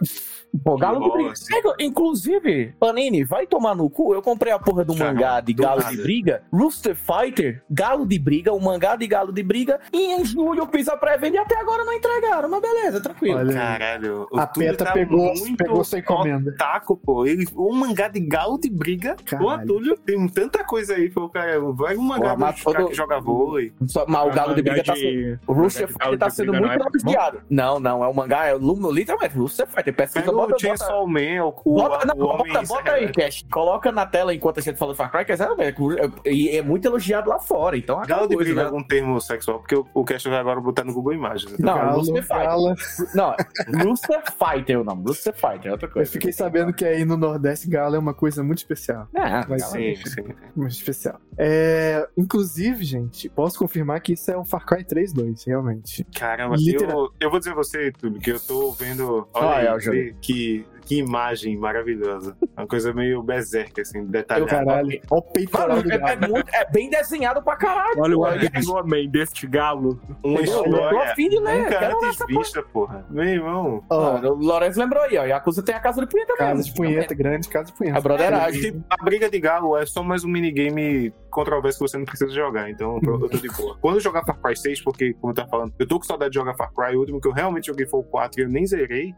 Pô, 0.65 0.77
galo 0.77 1.01
de 1.03 1.11
briga. 1.13 1.31
assim. 1.33 1.55
É, 1.55 1.85
Inclusive, 1.85 2.75
Panini, 2.79 3.25
vai 3.25 3.47
tomar 3.47 3.75
no 3.75 3.89
cu. 3.91 4.15
Eu 4.15 4.21
comprei 4.23 4.53
a 4.53 4.59
porra 4.59 4.85
do 4.85 4.93
Já, 4.95 5.07
mangá 5.07 5.41
de 5.41 5.55
do 5.55 5.63
galo 5.63 5.81
nada. 5.81 5.97
de 5.97 6.03
briga, 6.03 6.43
Rooster 6.53 6.95
Fighter, 6.95 7.63
galo 7.71 8.07
de 8.07 8.19
briga, 8.19 8.53
o 8.53 8.61
mangá 8.61 8.95
de 8.95 9.07
galo 9.07 9.33
de 9.33 9.43
briga, 9.43 9.81
e 9.93 10.13
em 10.13 10.25
julho 10.25 10.61
eu 10.61 10.67
fiz 10.67 10.89
a 10.89 10.97
pré-venda 10.97 11.37
e 11.37 11.39
até 11.39 11.59
agora 11.59 11.85
não 11.85 11.93
entregaram, 11.93 12.49
mas 12.49 12.61
beleza, 12.61 13.01
tranquilo. 13.01 13.39
Olha, 13.39 13.55
Caralho. 13.55 14.29
o 14.31 14.39
a 14.39 14.47
Peta 14.47 14.85
tá 14.85 14.93
pegou, 14.93 15.35
muito 15.35 15.57
pegou 15.57 15.83
sua 15.83 15.99
encomenda. 15.99 16.55
Taco, 16.59 16.97
pô. 16.97 17.27
Ele, 17.27 17.47
um 17.57 17.75
mangá 17.75 18.09
de 18.09 18.21
galo 18.21 18.59
de 18.59 18.69
briga. 18.71 19.17
Pô, 19.17 19.25
Caralho. 19.47 19.67
Túlio, 19.67 19.97
tem 19.97 20.29
tanta 20.29 20.63
coisa 20.65 20.95
aí, 20.95 21.09
pô, 21.11 21.29
cara. 21.29 21.59
Vai 21.73 21.97
um 21.97 22.03
mangá 22.03 22.35
Pô, 22.35 22.41
mas 22.41 22.55
dos 22.57 22.65
caras 22.65 22.81
todo- 22.83 22.89
que 22.91 22.95
joga 22.97 23.19
vôlei. 23.21 23.73
Só- 23.87 24.05
mas 24.07 24.27
o 24.27 24.31
galo 24.35 24.55
de 24.55 24.63
briga 24.63 24.85
tá. 24.85 24.93
de... 24.95 25.39
O 25.47 25.53
Galo 25.81 25.93
Fighter 25.93 26.19
tá 26.19 26.31
sendo 26.31 26.53
muito 26.55 26.73
é 26.73 26.79
bom? 26.79 26.85
elogiado. 26.95 27.41
Não, 27.51 27.81
não, 27.81 28.05
é 28.05 28.09
o 28.09 28.15
mangá, 28.15 28.47
é 28.47 28.57
literalmente 28.59 29.37
Lucifer 29.39 29.67
Fighter. 29.69 29.95
Pesquisa, 29.95 30.25
Pega 30.25 30.33
bota, 30.33 30.47
o 30.47 30.51
bota, 30.51 30.59
Chainsaw 30.67 31.07
Man, 31.07 31.45
o, 31.45 31.49
o, 31.65 31.75
bota, 31.75 32.07
não, 32.07 32.15
o 32.15 32.37
bota, 32.39 32.63
bota 32.67 32.93
aí, 32.93 33.13
Cash. 33.13 33.45
Coloca 33.51 33.91
na 33.93 34.07
tela 34.07 34.35
enquanto 34.35 34.59
a 34.59 34.63
gente 34.63 34.77
fala 34.79 34.93
do 34.93 34.97
Far 34.97 35.11
Cry, 35.11 35.25
que 35.25 35.33
é, 35.33 35.37
é, 35.37 36.11
é, 36.25 36.57
é 36.57 36.63
muito 36.63 36.87
elogiado 36.87 37.29
lá 37.29 37.39
fora. 37.39 37.77
Então, 37.77 38.03
é 38.03 38.07
Galo 38.07 38.29
de 38.29 38.37
briga 38.37 38.53
é 38.53 38.55
né? 38.55 38.65
algum 38.65 38.83
termo 38.83 39.21
sexual, 39.21 39.59
porque 39.59 39.75
o, 39.77 39.87
o 39.95 40.05
Cash 40.05 40.25
vai 40.25 40.39
agora 40.39 40.61
botar 40.61 40.85
no 40.85 40.93
Google 40.93 41.13
Imagens. 41.13 41.53
então. 41.59 41.75
Não, 41.75 41.83
Galo, 41.83 41.99
Lucifer 41.99 42.23
Fighter. 42.23 43.15
Não, 43.15 43.37
Lucifer 43.85 44.23
Fighter 44.33 44.77
é 44.77 44.79
o 44.79 44.85
nome. 44.85 45.03
Lucifer 45.07 45.35
Fighter 45.35 45.67
é 45.69 45.73
outra 45.73 45.89
Eu 45.89 45.93
coisa. 45.93 46.11
fiquei 46.13 46.33
sabendo 46.33 46.73
que 46.73 46.85
aí 46.85 47.05
no 47.05 47.17
Nordeste 47.17 47.69
gala 47.69 47.97
é 47.97 47.99
uma 47.99 48.15
coisa 48.15 48.43
muito 48.43 48.59
especial. 48.59 49.09
É, 49.15 49.45
Mas 49.49 49.63
gala- 49.63 49.73
Sim, 49.73 49.95
sim. 49.97 50.25
Muito 50.55 50.73
especial. 50.73 51.21
É, 51.39 52.07
inclusive, 52.17 52.85
gente, 52.85 53.29
posso 53.29 53.59
confirmar 53.59 54.01
que 54.01 54.13
isso 54.13 54.31
é 54.31 54.39
um 54.39 54.45
Far 54.45 54.65
Cry 54.67 54.85
3-2, 54.85 55.47
realmente. 55.47 55.62
Caramba, 56.15 56.57
Literal- 56.57 57.07
eu, 57.07 57.13
eu 57.21 57.31
vou 57.31 57.39
dizer 57.39 57.53
a 57.53 57.55
você, 57.55 57.93
Túlio, 57.93 58.21
que 58.21 58.31
eu 58.31 58.41
tô 58.41 58.73
vendo. 58.73 59.29
Ah, 59.35 59.39
Olha 59.41 59.67
é, 59.67 59.69
aí, 59.73 59.79
vê 59.79 60.15
que, 60.21 60.67
que 60.85 60.99
imagem 60.99 61.57
maravilhosa. 61.57 62.37
Uma 62.57 62.67
coisa 62.67 62.93
meio 62.93 63.23
berserk, 63.23 63.81
assim, 63.81 63.99
Eu, 63.99 64.07
detalhada. 64.07 64.51
caralho, 64.51 64.89
olha 64.89 65.01
o 65.11 65.23
peitoral 65.23 65.69
Mano, 65.77 65.83
do 65.83 65.93
é, 65.93 65.99
galo. 65.99 66.13
é 66.25 66.29
muito- 66.29 66.55
é 66.55 66.71
bem 66.71 66.91
desenhado 66.91 67.43
pra 67.43 67.57
caralho. 67.57 67.95
Olha 67.99 68.17
o 68.19 68.25
abdômen 68.25 69.09
deste 69.11 69.47
galo. 69.47 70.01
Afim 71.11 71.29
de 71.29 71.39
ler. 71.39 71.59
nunca 71.61 71.79
quero 71.79 72.01
ler 72.01 72.07
antes 72.09 72.27
vista, 72.27 72.63
porra. 72.63 73.07
Meu 73.11 73.25
irmão. 73.25 73.83
Ó, 73.89 74.17
Ah, 74.17 74.21
o 74.31 74.35
Lourenço 74.35 74.79
lembrou 74.79 75.03
aí, 75.03 75.17
ó. 75.19 75.25
Yakuza 75.25 75.63
tem 75.63 75.75
a 75.75 75.81
casa 75.81 76.01
de 76.01 76.07
punheta 76.07 76.37
casa 76.37 76.55
mesmo. 76.57 76.73
de 76.73 76.77
punheta, 76.77 77.15
grande 77.15 77.49
casa 77.49 77.67
de 77.67 77.73
punheta. 77.73 77.99
A 77.99 78.01
broderagem. 78.01 78.61
Tipo, 78.61 78.85
a 78.91 78.97
briga 79.05 79.31
de 79.31 79.39
galo 79.41 79.77
é 79.77 79.87
só 79.87 80.03
mais 80.03 80.25
um 80.25 80.29
minigame 80.29 81.13
controverso 81.31 81.79
que 81.79 81.89
você 81.89 81.97
não 81.97 82.05
precisa 82.05 82.31
jogar, 82.33 82.71
então 82.71 82.99
eu 83.03 83.29
tô 83.29 83.37
de 83.39 83.49
boa. 83.49 83.77
Quando 83.81 83.97
eu 83.97 84.01
jogar 84.01 84.25
Far 84.25 84.39
Cry 84.41 84.57
6, 84.57 84.83
porque, 84.83 85.15
como 85.15 85.31
eu 85.31 85.35
tava 85.37 85.49
falando, 85.49 85.73
eu 85.79 85.87
tô 85.87 85.99
com 85.99 86.05
saudade 86.05 86.33
de 86.33 86.39
jogar 86.39 86.55
Far 86.55 86.73
Cry, 86.75 86.95
o 86.97 87.01
último 87.01 87.21
que 87.21 87.29
eu 87.29 87.33
realmente 87.33 87.67
joguei 87.69 87.87
foi 87.87 88.01
o 88.01 88.03
4 88.05 88.41
e 88.41 88.45
eu 88.45 88.49
nem 88.49 88.67
zerei. 88.67 89.15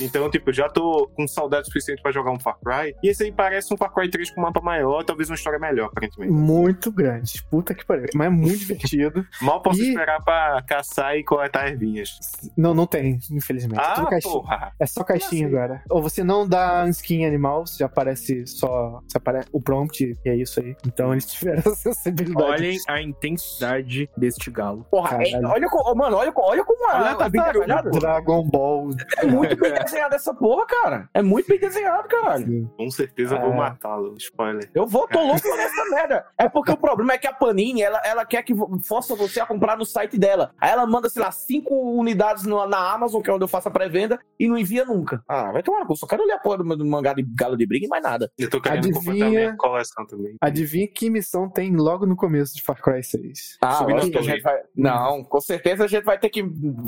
Então, 0.00 0.30
tipo, 0.30 0.50
eu 0.50 0.54
já 0.54 0.68
tô 0.68 1.08
com 1.14 1.26
saudade 1.26 1.66
suficiente 1.66 2.00
pra 2.02 2.12
jogar 2.12 2.30
um 2.32 2.38
Far 2.38 2.58
Cry. 2.64 2.94
E 3.02 3.08
esse 3.08 3.24
aí 3.24 3.32
parece 3.32 3.72
um 3.72 3.76
Far 3.76 3.92
Cry 3.92 4.08
3 4.10 4.30
com 4.30 4.40
um 4.40 4.44
mapa 4.44 4.60
maior, 4.60 5.04
talvez 5.04 5.28
uma 5.28 5.34
história 5.34 5.58
melhor, 5.58 5.86
aparentemente. 5.86 6.32
Muito 6.32 6.90
grande. 6.92 7.42
Puta 7.50 7.74
que 7.74 7.84
pariu. 7.84 8.06
Mas 8.14 8.26
é 8.26 8.30
muito 8.30 8.58
divertido. 8.58 9.26
Mal 9.42 9.60
posso 9.62 9.80
E- 9.82 9.88
esperar 9.90 10.22
pra 10.22 10.62
caçar 10.66 11.16
e 11.16 11.24
coletar 11.24 11.68
ervinhas. 11.68 12.10
Não, 12.56 12.74
não 12.74 12.86
tem, 12.86 13.18
infelizmente. 13.30 13.80
é 13.80 13.94
tudo 13.94 14.06
Ah, 14.06 14.10
caixinha. 14.10 14.32
porra! 14.34 14.72
É 14.78 14.86
só 14.86 15.04
caixinha 15.04 15.46
Como 15.48 15.58
agora. 15.58 15.82
Ou 15.90 16.02
você 16.02 16.22
não 16.24 16.48
dá 16.48 16.86
skin 16.88 17.24
animal, 17.24 17.66
você 17.66 17.82
aparece 17.84 18.46
só. 18.46 19.00
Você 19.08 19.16
aparece 19.18 19.48
o 19.52 19.60
prompt 19.60 20.16
e 20.24 20.28
é 20.28 20.34
isso 20.36 20.60
aí. 20.60 20.76
Então 20.86 21.12
eles 21.12 21.26
tiveram 21.26 21.58
essa 21.66 21.74
sensibilidade. 21.74 22.42
Olhem 22.52 22.78
a 22.88 23.00
intensidade 23.02 24.08
deste 24.16 24.50
galo. 24.50 24.84
Porra, 24.90 25.18
é- 25.22 25.36
olha, 25.44 25.66
mano, 25.94 26.16
olha, 26.16 26.32
olha 26.36 26.64
como 26.64 26.88
a, 26.88 26.96
Olha 26.96 27.10
a 27.24 27.28
desenhada. 27.28 27.90
Dragon 27.90 28.42
Ball. 28.44 28.90
É 29.18 29.26
muito 29.26 29.56
bem 29.58 29.72
desenhado 29.88 30.14
essa 30.14 30.34
porra, 30.34 30.66
cara. 30.66 31.08
É 31.14 31.22
muito 31.22 31.48
bem 31.48 31.58
desenhado, 31.58 32.06
caralho. 32.08 32.70
Com 32.76 32.90
certeza 32.90 33.34
eu 33.36 33.40
vou 33.40 33.52
É. 33.52 33.56
matá-lo. 33.56 34.14
Spoiler. 34.18 34.70
Eu 34.74 34.86
vou, 34.86 35.06
tô 35.08 35.20
louco 35.20 35.48
nessa 35.56 35.84
merda. 35.90 36.26
É 36.38 36.48
porque 36.48 36.72
o 36.72 36.76
problema 36.76 37.12
é 37.14 37.18
que 37.18 37.26
a 37.26 37.32
Panini, 37.32 37.82
ela, 37.82 38.00
ela 38.04 38.24
quer 38.24 38.42
que 38.42 38.54
força 38.84 39.14
você 39.14 39.40
a 39.40 39.46
comprar 39.46 39.76
no 39.76 39.84
site 39.84 40.18
dela. 40.18 40.52
Aí 40.60 40.70
ela 40.70 40.86
manda, 40.86 41.08
sei 41.08 41.22
lá, 41.22 41.30
cinco 41.32 41.74
unidades 41.74 42.44
no- 42.44 42.66
na 42.66 42.92
Amazon, 42.92 43.22
que 43.22 43.30
é 43.30 43.32
onde 43.32 43.44
eu 43.44 43.48
faço 43.48 43.68
a 43.68 43.70
pré-venda, 43.70 44.18
e 44.38 44.48
não 44.48 44.56
envia 44.58 44.84
nunca. 44.84 45.22
Ah, 45.28 45.50
vai 45.52 45.62
tomar 45.62 45.86
cu. 45.86 45.96
Só 45.96 46.06
quero 46.06 46.24
ler 46.24 46.34
a 46.34 46.38
porra 46.38 46.58
do, 46.58 46.84
mangá 46.86 47.12
de 47.14 47.22
galo 47.22 47.56
de 47.56 47.66
briga 47.66 47.86
e 47.86 47.88
mais 47.88 48.02
nada. 48.02 48.30
Eu 48.38 48.48
tô 48.50 48.60
querendo 48.60 48.78
Adivinha- 48.86 49.00
completar 49.04 49.30
minha 49.30 49.56
coleção 49.56 50.06
também. 50.06 50.36
Adivinha 50.40 50.88
que 50.88 51.10
missão 51.10 51.48
tem 51.48 51.74
logo 51.74 52.06
no 52.06 52.16
começo 52.16 52.54
de 52.54 52.62
Far 52.62 52.80
Cry 52.80 53.02
6? 53.02 53.58
Ah, 53.62 53.78
eu 53.88 53.96
na 53.96 54.40
vai. 54.42 54.60
Não, 54.76 55.24
com 55.24 55.40
certeza 55.40 55.84
a 55.84 55.88
gente 55.88 56.04
vai 56.04 56.18
ter 56.18 56.28
que 56.28 56.44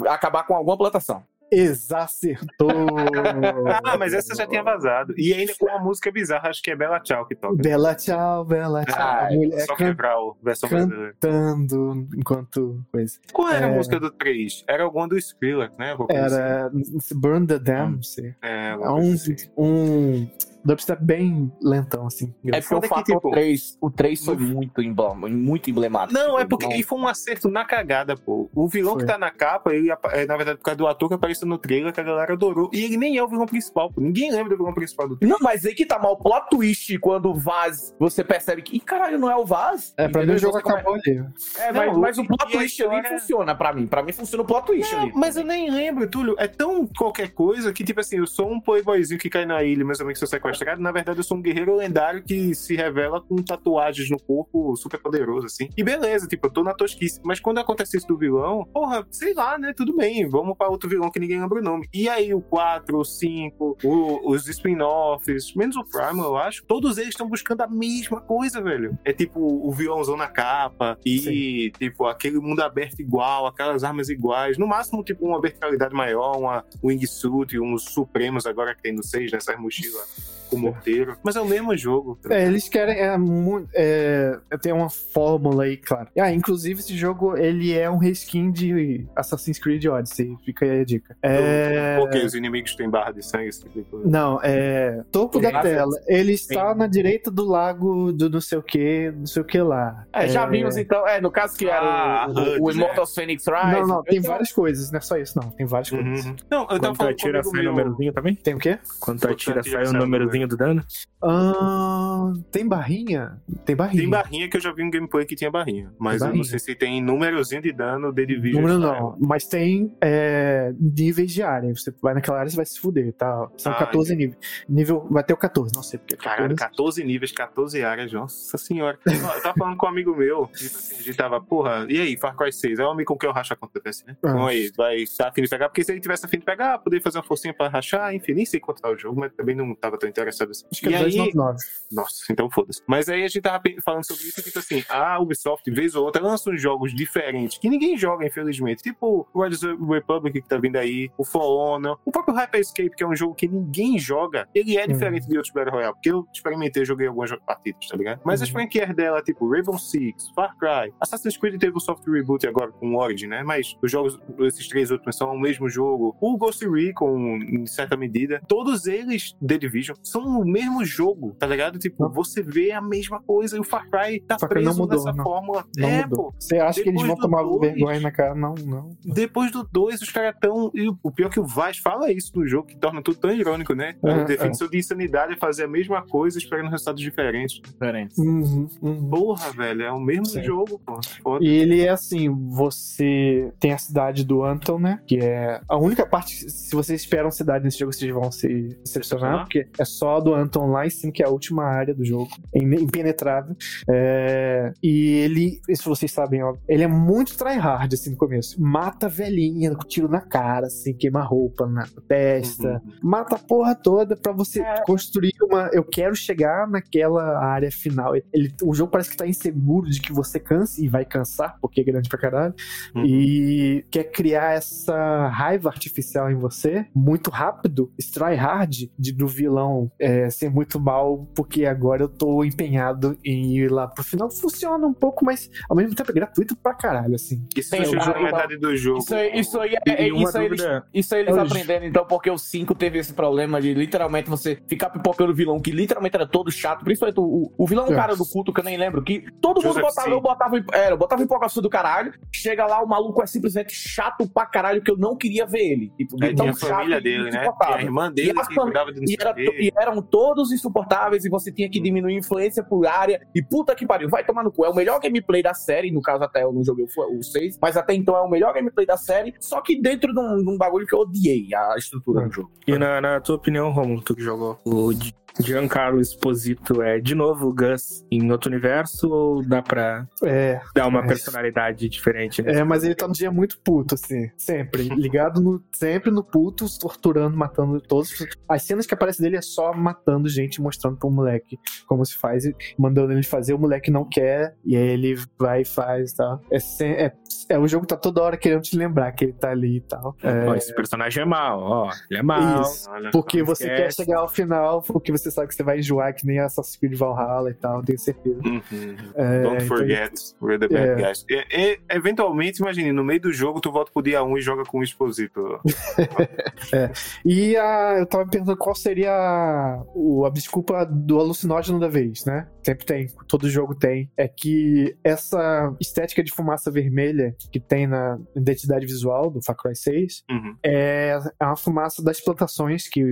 acabar 0.09 0.45
com 0.47 0.55
alguma 0.55 0.77
plantação. 0.77 1.23
Exacertou! 1.53 2.71
Ah, 3.85 3.97
mas 3.99 4.13
essa 4.13 4.35
já 4.35 4.47
tinha 4.47 4.63
vazado. 4.63 5.15
E 5.17 5.33
ainda 5.33 5.53
com 5.59 5.67
uma 5.67 5.79
música 5.79 6.11
bizarra, 6.13 6.49
acho 6.51 6.63
que 6.63 6.71
é 6.71 6.77
Bela 6.77 7.01
Tchau 7.01 7.27
que 7.27 7.35
toca. 7.35 7.57
Bela 7.57 7.95
tchau, 7.95 8.45
bela 8.45 8.85
tchau. 8.85 8.95
Ah, 8.99 9.27
a 9.29 9.33
mulher 9.33 9.61
Só 9.67 9.75
quebrar 9.75 10.19
o 10.19 10.37
versão 10.43 10.69
brasileira. 10.69 11.15
cantando 11.21 12.09
enquanto 12.17 12.85
coisa. 12.93 13.19
Qual 13.33 13.49
era 13.49 13.67
a 13.67 13.71
É. 13.71 13.75
música 13.77 13.99
do 13.99 14.11
3? 14.11 14.65
Era 14.69 14.85
alguma 14.85 15.09
do 15.09 15.17
Skrillex, 15.17 15.77
né? 15.79 15.97
Coisa 15.97 16.27
assim. 16.27 16.37
Era 16.37 16.71
Burn 17.15 17.47
the 17.47 17.59
Dam, 17.59 18.03
sei. 18.03 18.35
É, 18.43 18.71
É 18.73 18.77
um, 18.91 19.13
assim. 19.13 19.37
um 19.57 20.29
dubstep 20.65 21.03
bem 21.05 21.51
lentão, 21.63 22.07
assim. 22.07 22.35
É 22.47 22.61
porque 22.61 22.75
o 22.75 22.83
foda 22.89 23.03
que, 23.03 23.13
tipo, 23.15 23.31
3, 23.31 23.79
o 23.81 23.91
3 23.91 24.25
foi 24.25 24.37
muito, 24.37 24.83
emblema, 24.83 25.29
muito 25.29 25.71
emblemático. 25.71 26.19
Não, 26.19 26.39
é 26.39 26.45
porque 26.45 26.67
Não- 26.67 26.83
foi 26.83 26.99
um 26.99 27.09
acerto 27.09 27.49
na 27.49 27.65
cagada, 27.65 28.17
pô. 28.17 28.49
O 28.55 28.69
vilão 28.69 28.95
Foi. 28.95 29.03
que 29.03 29.07
tá 29.13 29.19
na 29.19 29.31
capa, 29.31 29.75
ele, 29.75 29.91
é, 29.91 30.27
na 30.27 30.37
verdade, 30.37 30.59
por 30.59 30.65
causa 30.65 30.79
do 30.79 30.87
ator 30.87 31.09
que 31.09 31.15
apareceu 31.15 31.47
no 31.47 31.59
trailer, 31.59 31.93
que 31.93 32.01
a 32.01 32.05
galera 32.05 32.33
adorou. 32.33 32.71
E 32.73 32.85
ele 32.85 32.97
nem 32.97 33.17
é 33.17 33.23
o 33.23 33.29
vilão 33.29 33.47
principal, 33.47 33.91
pô. 33.93 34.01
Ninguém 34.01 34.31
lembra 34.31 34.51
do 34.51 34.57
vilão 34.59 34.75
principal 34.75 35.09
do 35.09 35.17
trailer. 35.17 35.39
Não, 35.39 35.45
mas 35.45 35.65
aí 35.65 35.75
que 35.75 35.87
tá 35.87 35.99
mal. 35.99 36.13
O 36.13 36.17
plot 36.17 36.49
twist, 36.51 36.99
quando 36.99 37.31
o 37.31 37.35
Vaz, 37.35 37.95
você 37.99 38.23
percebe 38.25 38.63
que, 38.63 38.77
Ih, 38.77 38.81
caralho, 38.81 39.19
não 39.19 39.31
é 39.31 39.37
o 39.37 39.45
Vaz. 39.45 39.95
É, 39.97 40.09
pra 40.09 40.25
mim 40.25 40.33
o 40.35 40.39
jogo 40.39 40.59
acabou 40.59 40.95
ali. 40.95 41.25
É, 41.59 41.73
Não, 41.73 41.87
mas, 41.87 41.97
mas 41.99 42.19
o 42.19 42.25
plot 42.27 42.51
twist 42.53 42.83
ali 42.83 42.97
história- 42.97 43.19
funciona 43.19 43.55
pra 43.55 43.73
mim. 43.73 43.87
Pra 43.87 44.03
mim 44.03 44.13
funciona 44.13 44.43
o 44.43 44.47
plot 44.47 44.67
twist 44.67 44.93
Não, 44.95 45.03
ali. 45.03 45.13
mas 45.15 45.37
eu 45.37 45.45
nem 45.45 45.71
lembro, 45.71 46.09
Túlio. 46.09 46.35
É 46.39 46.47
tão 46.49 46.87
qualquer 46.87 47.31
coisa 47.31 47.73
que, 47.73 47.83
tipo 47.85 48.01
assim, 48.01 48.17
eu 48.19 48.27
sou 48.27 48.51
um 48.53 48.61
playboyzinho 48.61 49.19
que 49.19 49.31
cai 49.31 49.47
na 49.47 49.63
ilha, 49.63 49.85
meus 49.85 50.01
amigos 50.01 50.19
são 50.19 50.27
sequestrados. 50.29 50.50
Na 50.81 50.93
verdade, 50.93 51.19
eu 51.19 51.25
sou 51.25 51.37
um 51.37 51.43
guerreiro 51.43 51.77
lendário 51.77 52.23
que 52.23 52.55
se 52.55 52.75
revela 52.77 53.21
com 53.21 53.37
tatuagens 53.37 54.11
no 54.11 54.19
corpo 54.21 54.77
super 54.77 55.01
poderoso, 55.01 55.47
assim. 55.47 55.69
E 55.77 55.83
beleza, 55.83 56.27
tipo, 56.27 56.47
eu 56.47 56.51
tô 56.51 56.63
na 56.63 56.75
tosquice. 56.75 57.21
Mas 57.25 57.41
quando 57.41 57.59
acontece 57.59 57.97
isso 57.97 58.07
do 58.07 58.17
vilão, 58.17 58.65
porra, 58.73 59.07
sei 59.11 59.35
lá, 59.35 59.59
né? 59.59 59.73
Tudo 59.77 59.97
bem, 59.97 60.29
vamos 60.29 60.57
pra 60.57 60.69
outro 60.69 60.89
vilão 60.89 61.11
que 61.11 61.19
ninguém 61.21 61.41
lembra 61.41 61.61
o 61.61 61.63
nome. 61.63 61.89
E 61.93 62.09
aí, 62.09 62.33
o 62.35 62.41
4, 62.41 62.99
o 62.99 63.05
5, 63.05 63.77
o- 63.85 64.31
os 64.31 64.47
spin-offs, 64.49 65.55
menos 65.55 65.77
o 65.77 65.85
Primal, 65.85 66.25
eu 66.27 66.37
acho, 66.37 66.65
todos 66.67 66.97
eles 66.99 67.11
estão 67.11 67.29
buscando 67.29 67.61
a 67.63 67.67
mesma 67.67 68.21
coisa, 68.21 68.61
velho. 68.63 68.99
É 69.05 69.13
tipo 69.13 69.41
o 69.41 69.71
vilãozão 69.73 70.17
na 70.17 70.27
capa 70.29 70.99
e, 71.05 71.71
tipo, 71.79 72.07
aquele 72.07 72.39
mundo 72.39 72.61
aberto 72.61 73.01
igual, 73.01 73.47
aquelas 73.47 73.85
armas 73.85 74.09
iguais. 74.09 74.57
No 74.59 74.67
máximo, 74.67 75.03
tipo, 75.05 75.27
uma 75.27 75.41
verticalidade 75.41 75.95
maior, 75.95 76.37
uma 76.39 76.65
wingsuit, 76.83 77.59
uns 77.59 77.85
supremos 77.85 78.47
agora 78.47 78.75
que 78.75 78.83
tem 78.83 78.93
no 78.93 79.03
6, 79.03 79.31
nessas 79.33 79.59
mochilas 79.59 80.40
com 80.51 80.59
morteiro. 80.59 81.17
Mas 81.23 81.37
é 81.37 81.41
o 81.41 81.47
mesmo 81.47 81.77
jogo. 81.77 82.19
tá 82.23 82.35
É, 82.35 82.47
eles 82.47 82.69
querem. 82.69 82.99
É, 82.99 83.17
muito. 83.17 83.69
É, 83.75 84.39
tem 84.61 84.73
uma 84.73 84.91
fórmula 84.91 85.65
aí, 85.65 85.77
claro. 85.77 86.09
Ah, 86.19 86.33
inclusive, 86.33 86.81
esse 86.81 86.97
jogo 86.97 87.37
ele 87.37 87.73
é 87.77 87.89
um 87.91 87.97
reskin 87.97 88.51
de 88.51 89.07
Assassin's 89.15 89.59
Creed 89.59 89.85
Odyssey. 89.87 90.37
Fica 90.45 90.65
aí 90.65 90.81
a 90.81 90.85
dica. 90.85 91.17
É. 91.23 91.97
Porque 91.99 92.19
os 92.19 92.35
inimigos 92.35 92.75
têm 92.75 92.89
barra 92.89 93.13
de 93.13 93.25
sangue, 93.25 93.49
esse 93.49 93.63
tipo 93.63 93.79
de 93.79 93.85
coisa. 93.85 94.09
Não, 94.09 94.41
é. 94.43 95.03
Topo 95.13 95.41
da 95.41 95.51
Ah, 95.51 95.63
tela. 95.63 95.97
Ele 96.07 96.33
está 96.33 96.73
Sim. 96.73 96.79
na 96.79 96.87
direita 96.87 97.31
do 97.31 97.45
lago 97.45 98.13
do 98.13 98.29
não 98.31 98.41
sei 98.41 98.59
o 98.59 98.63
que, 98.63 99.13
não 99.17 99.27
sei 99.27 99.43
o 99.43 99.45
que 99.45 99.61
lá. 99.61 100.07
É, 100.13 100.29
já 100.29 100.47
vimos 100.47 100.77
então. 100.77 101.07
É, 101.07 101.21
no 101.21 101.31
caso 101.31 101.57
que 101.57 101.67
era 101.67 102.25
Ah, 102.25 102.29
o, 102.29 102.63
o, 102.63 102.67
o 102.67 102.71
Immortal 102.71 103.07
Phoenix 103.07 103.45
Rise. 103.47 103.81
Não, 103.81 103.87
não, 103.87 104.03
tem 104.03 104.21
várias 104.21 104.53
coisas, 104.53 104.91
não 104.91 104.99
é 104.99 105.01
só 105.01 105.17
isso, 105.17 105.39
não. 105.41 105.51
Tem 105.51 105.67
várias 105.67 105.91
coisas. 105.91 106.25
Uhum. 106.27 106.37
Não, 106.51 106.61
eu 106.63 106.67
tava 106.67 106.81
Quando 106.81 106.93
tu 106.93 106.97
falando 106.97 107.13
atira, 107.13 107.41
um 107.41 107.45
sai 107.45 107.61
o 107.61 107.65
númerozinho 107.65 108.13
também? 108.13 108.35
Tem 108.35 108.55
o 108.55 108.59
quê? 108.59 108.79
Quando 109.01 109.21
tu 109.21 109.29
atira, 109.29 109.61
atira, 109.61 109.77
sai 109.77 109.83
o 109.85 109.87
sai 109.91 110.01
o 110.45 110.49
númerozinho 110.49 110.49
do 110.49 110.57
dano? 110.57 110.85
Ah, 111.23 112.33
tem 112.51 112.67
barrinha? 112.67 113.41
Tem 113.65 113.77
barrinha. 113.77 114.01
Tem 114.03 114.11
barrinha 114.11 114.49
que 114.49 114.57
eu 114.57 114.61
já 114.61 114.73
vi 114.73 114.83
um 114.83 114.91
gameplay 114.91 115.25
que 115.27 115.35
tinha 115.37 115.51
barrinha. 115.51 115.93
Mas 115.99 116.19
Tem 116.19 116.29
eu 116.29 116.33
não 116.35 116.41
barrinha. 116.41 116.45
sei 116.45 116.59
se 116.59 116.75
tem 116.75 117.03
númerozinho 117.03 117.63
de 117.63 117.73
dano 117.73 118.13
The 118.13 118.25
Division. 118.25 118.63
Número 118.63 118.81
style. 118.81 119.01
não, 119.01 119.17
mas 119.21 119.45
tem 119.47 119.95
é, 120.01 120.73
níveis 120.79 121.31
de 121.33 121.43
área. 121.43 121.75
Você 121.75 121.93
vai 122.03 122.15
naquela 122.15 122.39
área, 122.39 122.51
você 122.51 122.57
vai 122.57 122.67
se 122.67 122.79
fuder, 122.81 123.13
tá? 123.13 123.49
São 123.57 123.73
Ah, 123.73 123.77
14 123.77 124.15
níveis. 124.17 124.39
Nível, 124.69 125.07
vai 125.11 125.23
ter 125.23 125.33
o 125.35 125.37
14, 125.37 125.75
não 125.75 125.83
sei 125.83 125.99
porque. 125.99 126.17
Caralho, 126.17 126.57
14 126.57 127.05
níveis, 127.05 127.33
14 127.33 127.83
áreas, 127.83 128.13
nossa 128.13 128.57
senhora. 128.59 128.99
Eu 129.07 129.43
tava 129.43 129.55
falando 129.59 129.77
com 129.77 129.87
um 129.87 129.89
amigo 129.89 130.15
meu, 130.17 130.49
assim, 130.55 130.97
a 130.99 131.03
gente 131.03 131.17
tava, 131.17 131.41
porra, 131.41 131.87
e 131.89 132.01
aí, 132.01 132.17
Far 132.17 132.35
Cry 132.37 132.53
6? 132.53 132.79
É 132.79 132.85
um 132.85 132.91
amigo 132.91 133.13
com 133.13 133.19
quem 133.19 133.29
eu 133.29 133.35
racho 133.35 133.53
a 133.53 133.57
conta 133.57 133.79
do 133.79 133.83
PS, 133.83 134.05
né? 134.07 134.17
Ah. 134.23 134.29
Então 134.29 134.47
aí, 134.47 134.71
vai 134.77 134.97
estar 134.97 135.29
afim 135.29 135.43
de 135.43 135.49
pegar, 135.49 135.69
porque 135.69 135.85
se 135.85 135.93
ele 135.93 136.01
tivesse 136.01 136.25
afim 136.25 136.39
de 136.39 136.45
pegar, 136.45 136.79
poder 136.79 137.01
fazer 137.03 137.19
uma 137.19 137.25
forcinha 137.25 137.53
pra 137.53 137.69
rachar, 137.69 138.15
enfim, 138.15 138.33
nem 138.33 138.47
sei 138.47 138.61
quanto 138.61 138.81
tá 138.81 138.89
o 138.91 138.97
jogo, 138.97 139.21
mas 139.21 139.33
também 139.33 139.55
não 139.55 139.75
tava 139.75 139.99
tão 139.99 140.09
interessado 140.09 140.30
assim. 140.31 140.67
Acho 140.71 140.81
que 140.81 140.89
e 140.89 140.95
é 140.95 140.97
aí, 140.99 141.05
299. 141.05 141.59
nossa, 141.93 142.25
então 142.33 142.51
foda-se. 142.51 142.83
Mas 142.87 143.09
aí 143.09 143.23
a 143.25 143.29
gente 143.29 143.41
tava 143.43 143.63
falando 143.85 144.05
sobre 144.07 144.25
isso 144.25 144.41
e 144.41 144.43
tipo 144.43 144.59
assim, 144.59 144.85
a 144.89 145.19
Ubisoft, 145.21 145.71
vez 145.71 145.95
ou 145.95 146.05
outra, 146.05 146.23
lança 146.23 146.51
uns 146.51 146.61
jogos 146.61 146.95
diferentes 146.95 147.59
que 147.59 147.69
ninguém 147.69 147.97
joga, 147.97 148.27
infelizmente. 148.27 148.83
Tipo 148.83 149.27
o 149.33 149.43
Riders 149.43 149.63
Republic 149.63 150.41
que 150.43 150.49
tá 150.49 150.59
vindo 150.59 150.77
aí, 150.77 151.11
o 151.19 151.25
For 151.25 151.43
Honor, 151.43 151.99
o 152.05 152.11
próprio 152.13 152.35
Hyperscape, 152.35 152.91
que 152.97 153.03
é 153.03 153.07
um 153.07 153.15
jogo 153.17 153.35
que 153.35 153.49
ninguém 153.49 153.99
joga, 153.99 154.49
ele 154.55 154.77
é 154.77 154.87
diferente 154.87 155.27
de 155.27 155.37
outros 155.37 155.53
Battle 155.53 155.73
Royale, 155.75 155.95
porque 155.95 156.11
eu 156.11 156.27
experimentei, 156.33 156.85
joguei 156.85 157.07
algumas 157.07 157.31
partidas, 157.47 157.87
tá 157.89 157.97
ligado? 157.97 158.21
Mas 158.25 158.43
as 158.43 158.49
Uhum. 158.49 158.55
franquias 158.55 158.95
dela, 158.95 159.23
tipo 159.23 159.49
Rainbow 159.51 159.79
Six, 159.79 160.31
Far 160.35 160.57
Cry, 160.59 160.93
Assassin's 161.01 161.37
Creed 161.37 161.59
teve 161.61 161.77
o 161.77 161.81
soft 161.81 162.07
reboot 162.07 162.47
agora 162.47 162.71
com 162.73 162.95
o 162.95 162.99
Origin, 162.99 163.27
né? 163.29 163.43
Mas 163.43 163.77
os 163.83 163.91
jogos, 163.91 164.19
esses 164.41 164.67
três 164.69 164.91
últimos 164.91 165.17
são 165.17 165.33
o 165.33 165.39
mesmo 165.41 165.69
jogo. 165.69 166.17
O 166.21 166.37
Ghost 166.37 166.67
Recon, 166.69 167.19
em 167.39 167.67
certa 167.67 167.97
medida, 167.97 168.41
todos 168.49 168.87
eles, 168.87 169.35
The 169.47 169.59
Division, 169.59 169.97
são 170.03 170.20
são 170.23 170.41
o 170.41 170.45
mesmo 170.45 170.85
jogo, 170.85 171.35
tá 171.39 171.47
ligado? 171.47 171.79
Tipo, 171.79 172.05
Não. 172.05 172.13
você 172.13 172.43
vê 172.43 172.73
a 172.73 172.81
mesma 172.81 173.21
coisa 173.23 173.57
e 173.57 173.61
o 173.61 173.65
Far 173.65 173.89
Cry 173.91 174.21
tá 174.21 174.37
Cry 174.37 174.49
preso 174.49 174.71
não 174.71 174.77
mudou, 174.77 174.99
nessa 174.99 175.13
não. 175.17 175.25
fórmula. 175.25 175.65
Não 175.77 175.89
é, 175.89 176.03
mudou. 176.03 176.19
pô. 176.25 176.35
Você 176.39 176.59
acha 176.59 176.83
que 176.83 176.89
eles 176.89 177.03
vão 177.03 177.17
tomar 177.17 177.43
dois- 177.43 177.61
vergonha 177.61 178.01
na 178.01 178.11
cara? 178.11 178.35
Não, 178.35 178.55
não. 178.55 178.91
Depois 179.05 179.51
do 179.51 179.63
2, 179.71 180.01
os 180.03 180.11
caras 180.11 180.35
tão. 180.41 180.71
E 180.75 180.89
o 181.03 181.11
pior 181.11 181.29
é 181.29 181.31
que 181.31 181.41
o 181.41 181.47
Vaz 181.47 181.79
fala 181.79 182.11
isso 182.13 182.33
no 182.37 182.47
jogo, 182.47 182.67
que 182.69 182.77
torna 182.77 183.03
tudo 183.03 183.19
tão 183.19 183.33
irônico, 183.33 183.75
né? 183.75 183.95
É, 184.05 184.11
a 184.11 184.25
definição 184.25 184.69
de 184.69 184.79
insanidade 184.79 185.33
é 185.35 185.37
fazer 185.37 185.65
a 185.65 185.69
mesma 185.69 186.03
coisa 186.03 186.39
esperando 186.39 186.71
resultados 186.71 187.01
diferentes. 187.03 187.61
Diferente. 187.61 188.15
Uhum, 188.21 188.69
uhum. 188.83 189.09
Porra, 189.11 189.51
velho, 189.53 189.83
é 189.83 189.93
o 189.93 190.01
mesmo 190.01 190.27
Sim. 190.27 190.43
jogo, 190.43 190.79
pô. 190.85 191.01
Foda. 191.23 191.45
E 191.45 191.49
ele 191.49 191.81
é 191.81 191.89
assim, 191.91 192.29
você 192.75 193.53
tem 193.59 193.73
a 193.73 193.79
cidade 193.79 194.25
do 194.25 194.45
Anton, 194.45 194.79
né? 194.79 195.01
Que 195.07 195.19
é 195.19 195.61
a 195.69 195.77
única 195.77 196.07
parte, 196.07 196.51
se 196.51 196.75
vocês 196.75 197.01
esperam 197.01 197.31
cidade 197.31 197.65
nesse 197.65 197.79
jogo, 197.79 197.93
vocês 197.93 198.13
vão 198.13 198.31
se 198.31 198.47
decepcionar, 198.49 198.85
Decepcionar? 198.85 199.45
porque 199.45 199.69
é 199.79 199.85
só 199.85 200.00
a 200.09 200.21
do 200.21 200.35
Anton 200.35 200.67
lá 200.71 200.87
em 200.87 200.91
cima, 200.91 201.13
que 201.13 201.23
é 201.23 201.27
a 201.27 201.31
última 201.31 201.65
área 201.65 201.95
do 201.95 202.05
jogo. 202.05 202.31
É 202.55 202.59
impenetrável. 202.63 203.55
É, 203.89 204.73
E 204.83 205.15
ele, 205.25 205.61
isso 205.69 205.89
vocês 205.89 206.11
sabem, 206.13 206.43
ó, 206.43 206.55
ele 206.69 206.83
é 206.83 206.87
muito 206.89 207.37
tryhard, 207.37 207.95
assim, 207.95 208.11
no 208.11 208.17
começo. 208.17 208.61
Mata 208.61 209.07
a 209.07 209.09
velhinha 209.09 209.75
com 209.75 209.87
tiro 209.87 210.09
na 210.09 210.21
cara, 210.21 210.67
assim, 210.67 210.93
queima 210.95 211.23
roupa 211.23 211.67
na 211.67 211.87
testa. 212.09 212.81
Uhum. 212.85 212.93
Mata 213.03 213.37
a 213.37 213.39
porra 213.39 213.75
toda 213.75 214.17
pra 214.17 214.33
você 214.33 214.61
É. 214.61 214.83
construir 214.85 215.33
uma. 215.43 215.69
Eu 215.73 215.85
quero 215.85 216.15
chegar 216.15 216.69
naquela 216.69 217.39
área 217.45 217.71
final. 217.71 218.15
Ele, 218.33 218.53
o 218.63 218.75
jogo 218.75 218.91
parece 218.91 219.11
que 219.11 219.17
tá 219.17 219.27
inseguro 219.27 219.89
de 219.91 220.01
que 220.01 220.13
você 220.13 220.39
canse, 220.39 220.85
e 220.85 220.89
vai 220.89 221.05
cansar, 221.05 221.57
porque 221.61 221.81
é 221.81 221.85
grande 221.85 222.09
pra 222.09 222.19
caralho. 222.19 222.55
Uhum. 222.95 223.05
E 223.05 223.85
quer 223.91 224.05
criar 224.05 224.53
essa 224.55 225.29
raiva 225.29 225.69
artificial 225.69 226.31
em 226.31 226.35
você 226.35 226.87
muito 226.95 227.31
rápido, 227.31 227.93
esse 227.99 228.13
try 228.13 228.35
hard 228.35 228.89
de, 228.99 229.13
do 229.13 229.27
vilão 229.27 229.90
é, 229.99 230.29
ser 230.31 230.51
muito 230.51 230.79
mal, 230.81 231.27
porque 231.35 231.65
agora 231.67 232.03
eu 232.03 232.09
tô 232.09 232.45
empenhado 232.45 233.17
em 233.25 233.57
ir 233.57 233.71
lá 233.71 233.87
pro 233.87 234.03
final. 234.05 234.31
Funciona 234.31 234.87
um 234.87 234.93
pouco, 234.95 235.25
mas 235.25 235.51
ao 235.69 235.77
mesmo 235.77 235.95
tempo 235.95 236.11
é 236.11 236.15
gratuito 236.15 236.57
pra 236.57 236.75
caralho, 236.75 237.15
assim. 237.15 237.45
Tu 237.55 237.63
chega 237.63 237.99
cara, 237.99 238.19
na 238.19 238.25
metade 238.27 238.57
do 238.57 238.77
jogo. 238.77 238.99
Isso 238.99 239.15
aí, 239.15 239.41
isso 239.41 239.61
aí 239.61 239.75
é, 239.87 240.13
uma 240.13 240.29
isso 240.29 240.39
aí 240.39 240.45
eles, 240.47 240.63
isso 240.95 241.15
aí 241.15 241.21
eles 241.23 241.35
Hoje. 241.35 241.47
aprendendo, 241.47 241.85
então, 241.87 242.05
porque 242.07 242.31
o 242.31 242.39
5 242.39 242.75
teve 242.75 242.99
esse 242.99 243.13
problema 243.13 243.61
de 243.61 243.75
literalmente 243.75 244.29
você 244.29 244.59
ficar 244.69 244.91
pipocando 244.91 245.33
o 245.33 245.35
vilão, 245.35 245.61
que 245.61 245.71
literalmente 245.71 246.17
era 246.17 246.27
todo 246.27 246.51
chato, 246.51 246.85
principalmente 246.85 247.19
o, 247.21 247.25
o, 247.25 247.53
o 247.59 247.67
vilão, 247.67 247.87
É. 247.87 247.95
cara 247.95 248.15
do 248.17 248.27
culto, 248.27 248.53
que 248.53 248.61
eu 248.61 248.65
nem 248.65 248.77
lembro, 248.77 249.03
que 249.03 249.25
todo 249.41 249.57
mundo 249.57 249.75
Joseph 249.75 249.83
botava, 249.83 250.03
Seed. 250.07 250.13
eu 250.15 250.21
botava, 250.21 250.65
era, 250.73 250.95
eu 250.95 250.99
botava 250.99 251.23
empolgação 251.23 251.63
do 251.63 251.71
caralho, 251.71 252.13
chega 252.33 252.67
lá, 252.67 252.83
o 252.83 252.87
maluco 252.89 253.23
é 253.23 253.27
simplesmente 253.27 253.73
chato 253.75 254.29
pra 254.29 254.47
caralho, 254.47 254.83
que 254.83 254.91
eu 254.91 254.97
não 254.97 255.17
queria 255.17 255.47
ver 255.47 255.61
ele. 255.73 255.93
Tipo, 255.97 256.17
É, 256.23 256.29
tão 256.35 256.47
tinha 256.47 256.51
a 256.53 256.55
família 256.57 256.95
chato 256.97 257.03
dele, 257.05 257.31
né? 257.31 257.49
a 257.61 257.83
irmã 257.83 258.13
dele 258.13 258.31
E 258.31 258.35
que 258.47 258.55
cuidava 258.55 258.93
de 258.93 259.01
não 259.01 259.07
E, 259.39 259.67
e 259.67 259.73
eram 259.81 260.03
todos 260.03 260.53
insuportáveis 260.53 261.25
e 261.25 261.31
você 261.31 261.53
tinha 261.53 261.69
que 261.69 261.81
diminuir 261.81 262.15
a 262.15 262.19
influência 262.19 262.63
por 262.63 262.87
área. 262.87 263.27
E 263.35 263.43
puta 263.43 263.75
que 263.75 263.87
pariu, 263.87 264.09
vai 264.09 264.25
tomar 264.25 264.45
no 264.45 264.53
cu. 264.53 264.65
É 264.65 264.69
o 264.69 264.75
melhor 264.75 265.01
gameplay 265.01 265.43
da 265.43 265.55
série, 265.55 265.91
no 265.91 266.03
caso 266.03 266.25
até 266.25 266.43
eu 266.43 266.53
não 266.53 266.65
joguei 266.65 266.85
o 266.85 266.91
o 267.19 267.23
6, 267.23 267.59
mas 267.61 267.77
até 267.77 267.95
então 267.95 268.17
é 268.17 268.21
o 268.21 268.29
melhor 268.29 268.53
gameplay 268.53 268.87
da 268.87 268.97
série, 268.97 269.35
só 269.41 269.61
que 269.61 269.81
dentro 269.81 270.13
de 270.13 270.21
um, 270.21 270.43
de 270.43 270.51
um 270.51 270.59
bagulho 270.59 270.87
que 270.87 270.95
eu 270.95 271.01
odiei, 271.01 271.49
a 271.55 271.77
estrutura 271.77 272.27
do 272.27 272.33
jogo. 272.33 272.51
E 272.67 272.77
na, 272.79 273.01
na 273.01 273.21
tua 273.21 273.37
opinião, 273.37 273.71
Romulo, 273.71 274.03
tu 274.03 274.15
que 274.15 274.23
jogou, 274.23 274.59
o 274.65 274.93
Giancarlo 275.39 276.01
Esposito 276.01 276.83
é 276.83 276.99
de 276.99 277.15
novo 277.15 277.49
o 277.49 277.55
Gus 277.55 278.05
em 278.11 278.31
outro 278.31 278.51
universo 278.51 279.09
ou 279.09 279.43
dá 279.47 279.63
pra 279.63 280.07
É, 280.23 280.61
dar 280.75 280.87
uma 280.87 281.01
É. 281.01 281.07
personalidade 281.07 281.89
diferente? 281.89 282.43
né? 282.43 282.55
é, 282.55 282.65
mas 282.65 282.85
ele 282.85 282.95
tá 282.95 283.07
no 283.07 283.15
dia 283.15 283.31
muito 283.31 283.59
puto, 283.63 283.95
assim. 283.95 284.31
Sempre. 284.37 284.83
Ligado 284.95 285.41
no. 285.41 285.63
Sempre 285.73 286.11
no 286.11 286.23
puto, 286.25 286.67
torturando, 286.79 287.37
matando 287.37 287.81
todos. 287.81 288.13
As 288.49 288.63
cenas 288.63 288.87
que 288.87 288.95
aparecem 288.95 289.23
dele 289.23 289.37
é 289.37 289.43
só 289.43 289.73
matando 289.73 290.29
gente, 290.29 290.61
mostrando 290.61 290.97
pro 290.99 291.11
moleque 291.11 291.59
como 291.87 292.05
se 292.05 292.17
faz, 292.17 292.45
mandando 292.79 293.13
ele 293.13 293.23
fazer, 293.23 293.55
o 293.55 293.59
moleque 293.59 293.91
não 293.91 294.05
quer, 294.09 294.55
e 294.65 294.77
aí 294.77 294.89
ele 294.89 295.15
vai 295.39 295.63
e 295.63 295.65
faz 295.65 296.13
e 296.13 296.17
tal. 296.17 296.41
É, 296.51 296.59
é, 296.85 297.13
é, 297.51 297.59
o 297.59 297.67
jogo 297.69 297.87
tá 297.87 297.97
toda 297.97 298.23
hora 298.23 298.37
querendo 298.37 298.63
te 298.63 298.77
lembrar 298.77 299.13
que 299.13 299.25
ele 299.27 299.33
tá 299.33 299.51
ali 299.51 299.77
e 299.77 299.81
tal. 299.81 300.17
É, 300.23 300.47
Ó, 300.49 300.55
esse 300.55 300.75
personagem 300.75 301.23
é 301.23 301.27
mau, 301.27 301.61
ó. 301.61 301.91
Ele 302.11 302.21
é 302.21 302.23
mau. 302.23 302.63
Isso. 302.63 302.89
Olha, 302.91 303.11
Porque 303.11 303.39
não 303.39 303.47
você 303.47 303.67
quer 303.69 303.93
chegar 303.93 304.19
ao 304.21 304.29
final, 304.29 304.83
porque 304.83 305.13
você 305.13 305.31
sabe 305.31 305.49
que 305.49 305.55
você 305.55 305.63
vai 305.63 305.79
enjoar 305.79 306.15
que 306.15 306.27
nem 306.27 306.39
Assassin's 306.39 306.77
Creed 306.77 306.95
Valhalla 306.97 307.51
e 307.51 307.55
tal, 307.55 307.83
tenho 307.83 307.99
certeza. 307.99 308.41
Uhum. 308.45 308.97
É, 309.15 309.43
Don't 309.43 309.65
então- 309.65 309.77
forget, 309.77 310.13
we're 310.41 310.59
the 310.59 310.69
bad 310.69 311.01
É. 311.01 311.07
guys. 311.07 311.25
E, 311.29 311.45
e, 311.51 311.81
eventualmente, 311.91 312.61
imagine, 312.61 312.93
no 312.93 313.05
meio 313.05 313.21
do 313.21 313.33
jogo, 313.33 313.61
tu 313.61 313.71
volta 313.71 313.91
pro 313.93 314.03
dia 314.03 314.23
1 314.23 314.39
e 314.39 314.41
joga 314.41 314.63
com 314.65 314.79
o 314.79 314.83
Exposito. 314.83 315.61
E 317.25 317.57
a, 317.57 317.97
eu 317.99 318.07
tava 318.07 318.27
pensando 318.27 318.57
qual 318.57 318.75
seria 318.75 319.13
a, 319.13 319.83
a 320.27 320.31
desculpa 320.31 320.85
do 320.87 321.19
alucinógeno 321.19 321.79
da 321.79 321.89
vez, 321.89 322.25
né? 322.25 322.47
Sempre 322.63 322.85
tem, 322.87 323.07
todo 323.29 323.49
jogo 323.49 323.75
tem. 323.75 324.11
É 324.17 324.29
que 324.29 324.97
essa 325.03 325.75
estética 325.81 326.23
de 326.23 326.31
fumaça 326.31 326.71
vermelha 326.71 327.35
que 327.51 327.61
tem 327.61 327.87
na 327.87 328.19
identidade 328.37 328.87
visual 328.87 329.31
do 329.31 329.43
Far 329.43 329.57
Cry 329.57 329.75
6 329.77 330.25
Uhum. 330.31 330.57
é 330.65 331.19
é 331.39 331.45
uma 331.45 331.57
fumaça 331.57 332.03
das 332.03 332.21
plantações 332.21 332.89
que 332.89 333.03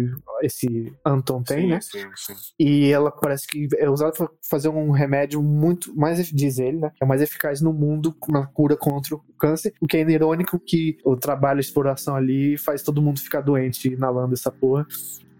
esse 0.43 0.93
Anton 1.05 1.43
tem, 1.43 1.63
sim, 1.63 1.67
né? 1.69 1.81
sim, 1.81 2.11
sim. 2.17 2.35
E 2.59 2.91
ela 2.91 3.11
parece 3.11 3.47
que 3.47 3.69
é 3.77 3.89
usada 3.89 4.13
para 4.13 4.29
fazer 4.49 4.69
um 4.69 4.91
remédio 4.91 5.43
muito 5.43 5.95
mais, 5.97 6.27
diz 6.29 6.59
ele, 6.59 6.79
né? 6.79 6.91
É 7.01 7.05
mais 7.05 7.21
eficaz 7.21 7.61
no 7.61 7.73
mundo 7.73 8.15
na 8.29 8.47
cura 8.47 8.77
contra 8.77 9.15
o 9.15 9.21
câncer. 9.39 9.73
O 9.81 9.87
que 9.87 9.97
é 9.97 10.01
irônico 10.11 10.59
que 10.59 10.97
o 11.05 11.17
trabalho, 11.17 11.59
a 11.59 11.61
exploração 11.61 12.15
ali 12.15 12.57
faz 12.57 12.83
todo 12.83 13.03
mundo 13.03 13.21
ficar 13.21 13.41
doente 13.41 13.89
inalando 13.89 14.35
essa 14.35 14.51
porra. 14.51 14.87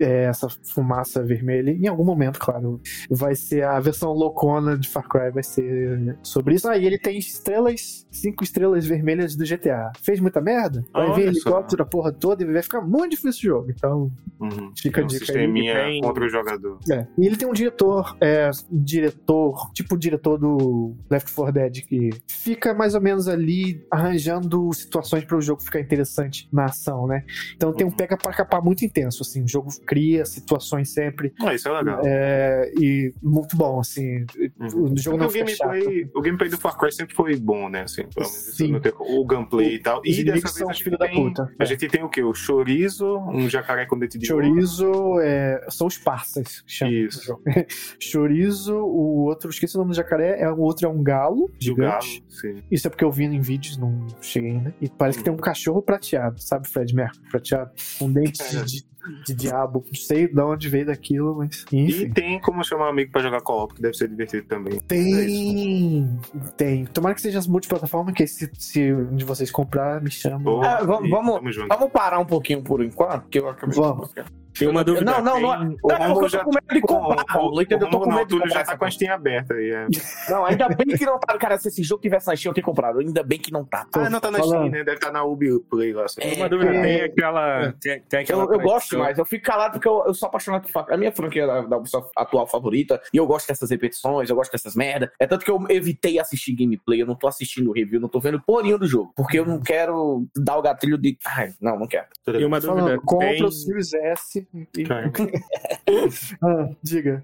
É, 0.01 0.25
essa 0.25 0.49
fumaça 0.49 1.23
vermelha. 1.23 1.71
Em 1.71 1.87
algum 1.89 2.05
momento, 2.05 2.39
claro, 2.39 2.81
vai 3.11 3.35
ser 3.35 3.65
a 3.65 3.79
versão 3.81 4.13
loucona 4.13 4.77
de 4.79 4.89
Far 4.89 5.09
Cry, 5.09 5.31
vai 5.31 5.43
ser 5.43 6.17
sobre 6.23 6.55
isso. 6.55 6.69
Aí 6.69 6.85
ele 6.87 6.99
tem 6.99 7.19
estrelas, 7.19 8.07
cinco 8.11 8.45
estrelas 8.45 8.87
vermelhas 8.87 9.35
do 9.37 9.45
GTA. 9.45 9.91
Fez 10.03 10.21
muita 10.21 10.41
merda? 10.41 10.85
Vai 10.93 11.07
Olha 11.07 11.15
vir 11.15 11.27
helicóptero, 11.29 11.83
a 11.83 11.87
porra 11.87 12.13
toda, 12.13 12.43
e 12.43 12.53
vai 12.53 12.63
ficar 12.63 12.81
muito 12.81 13.11
difícil 13.13 13.31
o 13.53 13.55
jogo. 13.57 13.71
Então, 13.71 14.11
Uhum. 14.41 14.71
Fica 14.77 15.01
É 15.01 15.03
a 15.03 15.05
um 15.05 15.09
dica 15.09 15.33
aí, 15.33 15.53
tem- 15.53 16.01
contra 16.01 16.25
o 16.25 16.29
jogador. 16.29 16.79
é. 16.89 17.05
E 17.19 17.27
ele 17.27 17.37
tem 17.37 17.49
um 17.49 17.53
diretor, 17.53 18.17
é, 18.21 18.49
diretor, 18.71 19.71
tipo 19.73 19.95
o 19.95 19.99
diretor 19.99 20.39
do 20.39 20.95
Left 21.11 21.33
4 21.35 21.53
Dead, 21.53 21.85
que 21.87 22.11
fica 22.29 22.73
mais 22.73 22.95
ou 22.95 23.01
menos 23.01 23.27
ali 23.29 23.85
arranjando 23.91 24.73
situações 24.73 25.25
para 25.25 25.37
o 25.37 25.41
jogo 25.41 25.63
ficar 25.63 25.81
interessante 25.81 26.49
na 26.53 26.67
ação, 26.67 27.07
né? 27.07 27.25
Então 27.57 27.73
tem 27.73 27.87
um 27.87 27.91
pega 27.91 28.17
para 28.17 28.33
capar 28.33 28.63
muito 28.63 28.85
intenso, 28.85 29.23
assim, 29.23 29.43
o 29.43 29.49
jogo 29.49 29.71
cria 29.89 30.25
situações 30.27 30.93
sempre, 30.93 31.33
Ah, 31.43 31.55
isso 31.55 31.67
é 31.67 31.73
legal. 31.73 32.03
é, 32.05 32.71
e 32.79 33.11
muito 33.23 33.57
bom, 33.57 33.81
assim, 33.81 34.27
Uhum. 34.61 34.93
o 34.93 34.97
jogo 34.97 35.17
Porque 35.17 35.17
não 35.19 35.27
o 35.27 35.31
fica 35.31 35.47
chato. 35.49 35.71
gameplay, 35.71 36.11
o 36.15 36.21
gameplay 36.21 36.51
do 36.51 36.59
Far 36.59 36.77
Cry 36.77 36.93
sempre 36.93 37.15
foi 37.15 37.35
bom, 37.37 37.71
né? 37.71 37.83
Assim, 37.83 38.03
isso 38.21 38.53
Sim. 38.53 38.79
tem- 38.81 38.93
o 38.99 39.25
gameplay 39.25 39.77
e 39.77 39.79
tal. 39.79 40.03
E 40.05 40.23
dessa 40.23 40.41
vez 40.53 40.63
a 40.63 40.73
gente, 40.73 40.85
filhos 40.85 40.99
da 40.99 41.07
tem, 41.07 41.15
puta. 41.17 41.51
a 41.59 41.63
É. 41.63 41.67
gente 41.67 41.89
tem 41.89 42.03
o 42.05 42.09
quê? 42.11 42.23
O 42.23 42.35
chorizo, 42.35 43.17
um 43.31 43.49
jacaré 43.49 43.87
com 43.87 43.99
dente 43.99 44.19
de 44.19 44.31
ouro. 44.33 44.47
Chorizo 44.47 45.21
é, 45.23 45.65
são 45.71 45.87
os 45.87 45.97
parças, 45.97 46.63
Isso. 46.69 47.41
Chorizo, 48.01 48.75
o 48.77 49.25
outro, 49.27 49.49
esqueci 49.51 49.75
o 49.77 49.79
nome 49.79 49.93
do 49.93 49.97
jacaré, 49.97 50.41
é, 50.41 50.51
o 50.51 50.59
outro 50.61 50.87
é 50.87 50.89
um 50.91 51.03
galo 51.03 51.51
E 51.61 51.71
o 51.71 51.75
galo, 51.75 52.03
sim. 52.29 52.57
Isso 52.71 52.87
é 52.87 52.91
porque 52.91 53.05
eu 53.05 53.11
vi 53.11 53.25
em 53.25 53.41
vídeos, 53.41 53.77
não 53.77 54.07
cheguei 54.21 54.51
ainda. 54.53 54.75
E 54.81 54.89
parece 54.89 55.19
que 55.19 55.25
tem 55.25 55.33
um 55.33 55.37
cachorro 55.37 55.81
prateado, 55.83 56.41
sabe, 56.41 56.69
Fred 56.69 56.95
Mercury 56.95 57.23
prateado? 57.31 57.71
Com 57.99 58.13
dentes 58.13 58.39
É. 58.55 58.63
de, 58.65 58.85
de 59.25 59.35
diabo. 59.35 59.85
Não 59.87 59.95
sei 59.95 60.29
de 60.29 60.41
onde 60.41 60.69
veio 60.69 60.87
daquilo, 60.87 61.37
mas. 61.37 61.65
E 61.73 61.81
Enfim. 61.85 62.11
tem 62.11 62.41
como 62.41 62.65
chamar 62.65 62.87
um 62.87 62.91
amigo 62.91 63.11
pra 63.13 63.21
jogar 63.23 63.41
co-op, 63.41 63.75
que 63.75 63.83
deve 63.83 63.95
ser 63.97 64.09
divertido 64.09 64.47
também. 64.47 64.81
Tem. 64.81 66.19
Tem. 66.57 66.85
Tomara 66.87 67.15
que 67.15 67.21
seja 67.23 67.39
as 67.39 67.47
multiplataformas, 67.47 68.15
que 68.15 68.27
se, 68.27 68.51
se 68.55 68.93
um 68.93 69.15
de 69.17 69.25
vocês 69.25 69.51
comprar, 69.51 70.01
me 70.03 70.11
chama. 70.11 70.51
É, 70.67 70.85
vamos- 70.85 71.09
e 71.09 71.11
vamos- 71.11 71.93
parar 71.93 72.19
um 72.19 72.27
pouquinho 72.27 72.63
por 72.63 72.83
enquanto, 72.83 73.29
que 73.29 73.39
eu 73.39 73.49
acabei 73.49 73.77
Vamos. 73.77 74.13
Tem 74.59 74.69
uma 74.69 74.83
dúvida. 74.85 75.05
Não, 75.11 75.23
não, 75.23 75.41
não. 75.41 75.55
é- 75.55 75.59
O 75.59 75.89
Não, 75.89 75.97
eu 75.97 75.99
Romulo 75.99 76.21
tô 76.21 76.29
já 76.29 76.45
com 76.45 76.51
medo 76.51 76.67
de 76.75 76.81
com- 76.81 76.87
comprar, 77.01 77.25
Romulo, 77.29 77.63
entendeu? 77.63 77.87
Eu 77.87 77.91
tô 77.91 78.01
com 78.01 78.11
medo 78.13 78.27
de 78.27 78.35
comprar 78.35 78.49
já 78.49 78.55
tá 78.55 78.61
essa 78.61 78.77
com 78.79 78.85
a 78.85 78.91
Steam 78.91 79.15
aberta 79.15 79.55
aí. 79.55 79.71
É. 79.71 79.87
Não, 80.31 80.45
ainda 80.45 80.69
bem 80.69 80.87
que 80.97 81.05
não 81.05 81.19
tá. 81.19 81.39
Cara, 81.39 81.59
se 81.59 81.69
esse 81.69 81.83
jogo 81.83 82.03
tivesse 82.03 82.27
na 82.27 82.37
Steam, 82.37 82.51
eu 82.51 82.55
teria 82.55 82.65
comprado. 82.67 82.99
Ainda 82.99 83.23
bem 83.23 83.39
que 83.39 83.53
não 83.53 83.65
tá. 83.65 83.87
Ah, 83.95 84.11
não 84.11 84.21
tá 84.21 84.31
na 84.31 84.39
falando. 84.39 84.57
Steam, 84.67 84.71
né? 84.71 84.79
Deve 84.85 84.97
estar 84.97 85.13
na 85.13 85.25
Ubi 85.25 85.59
Play 85.71 85.93
lá. 85.93 86.07
É, 86.19 86.35
Uma 86.35 86.49
dúvida, 86.49 86.75
é. 86.75 86.83
tem 86.83 87.01
aquela. 87.03 87.73
Tem, 87.81 88.01
tem 88.03 88.21
aquela 88.21 88.45
Eu, 88.45 88.53
eu 88.53 88.61
gosto 88.61 88.91
demais, 88.91 89.19
eu 89.19 89.25
fico 89.25 89.45
calado 89.45 89.73
porque 89.75 89.89
eu, 89.89 90.05
eu 90.07 90.15
sou 90.15 90.29
apaixonado 90.29 90.67
por. 90.71 90.87
É 90.91 90.95
a 90.95 90.97
minha 90.97 91.13
franquia 91.13 91.47
da, 91.47 91.63
da 91.63 91.77
Ubisoft 91.77 92.11
atual 92.17 92.47
favorita. 92.47 93.01
E 93.13 93.17
eu 93.17 93.27
gosto 93.27 93.47
dessas 93.49 93.71
repetições, 93.71 94.29
eu 94.31 94.37
gosto 94.37 94.53
dessas 94.53 94.75
merda. 94.75 95.11
É 95.19 95.27
tanto 95.27 95.45
que 95.45 95.51
eu 95.51 95.59
evitei 95.69 96.19
assistir 96.19 96.53
gameplay, 96.55 97.01
eu 97.03 97.07
não 97.07 97.15
tô 97.15 97.27
assistindo 97.29 97.71
review, 97.73 98.01
não 98.01 98.09
tô 98.09 98.21
vendo 98.21 98.41
porinho 98.41 98.79
do 98.79 98.87
jogo. 98.87 99.13
Porque 99.17 99.39
eu 99.39 99.47
não 99.47 99.61
quero 99.61 100.27
dar 100.37 100.57
o 100.57 100.63
gatilho 100.63 100.99
de. 100.99 101.17
Ai, 101.27 101.53
não, 101.61 101.79
não 101.79 101.87
quero. 101.87 102.07
E 102.29 102.45
uma 102.45 102.61
dúvida. 102.61 102.99
Compra 103.05 103.47
o 103.47 103.53
Series 103.53 103.93
S. 103.95 104.48
Cara, 104.87 105.13
Ah, 106.43 106.69
diga. 106.83 107.23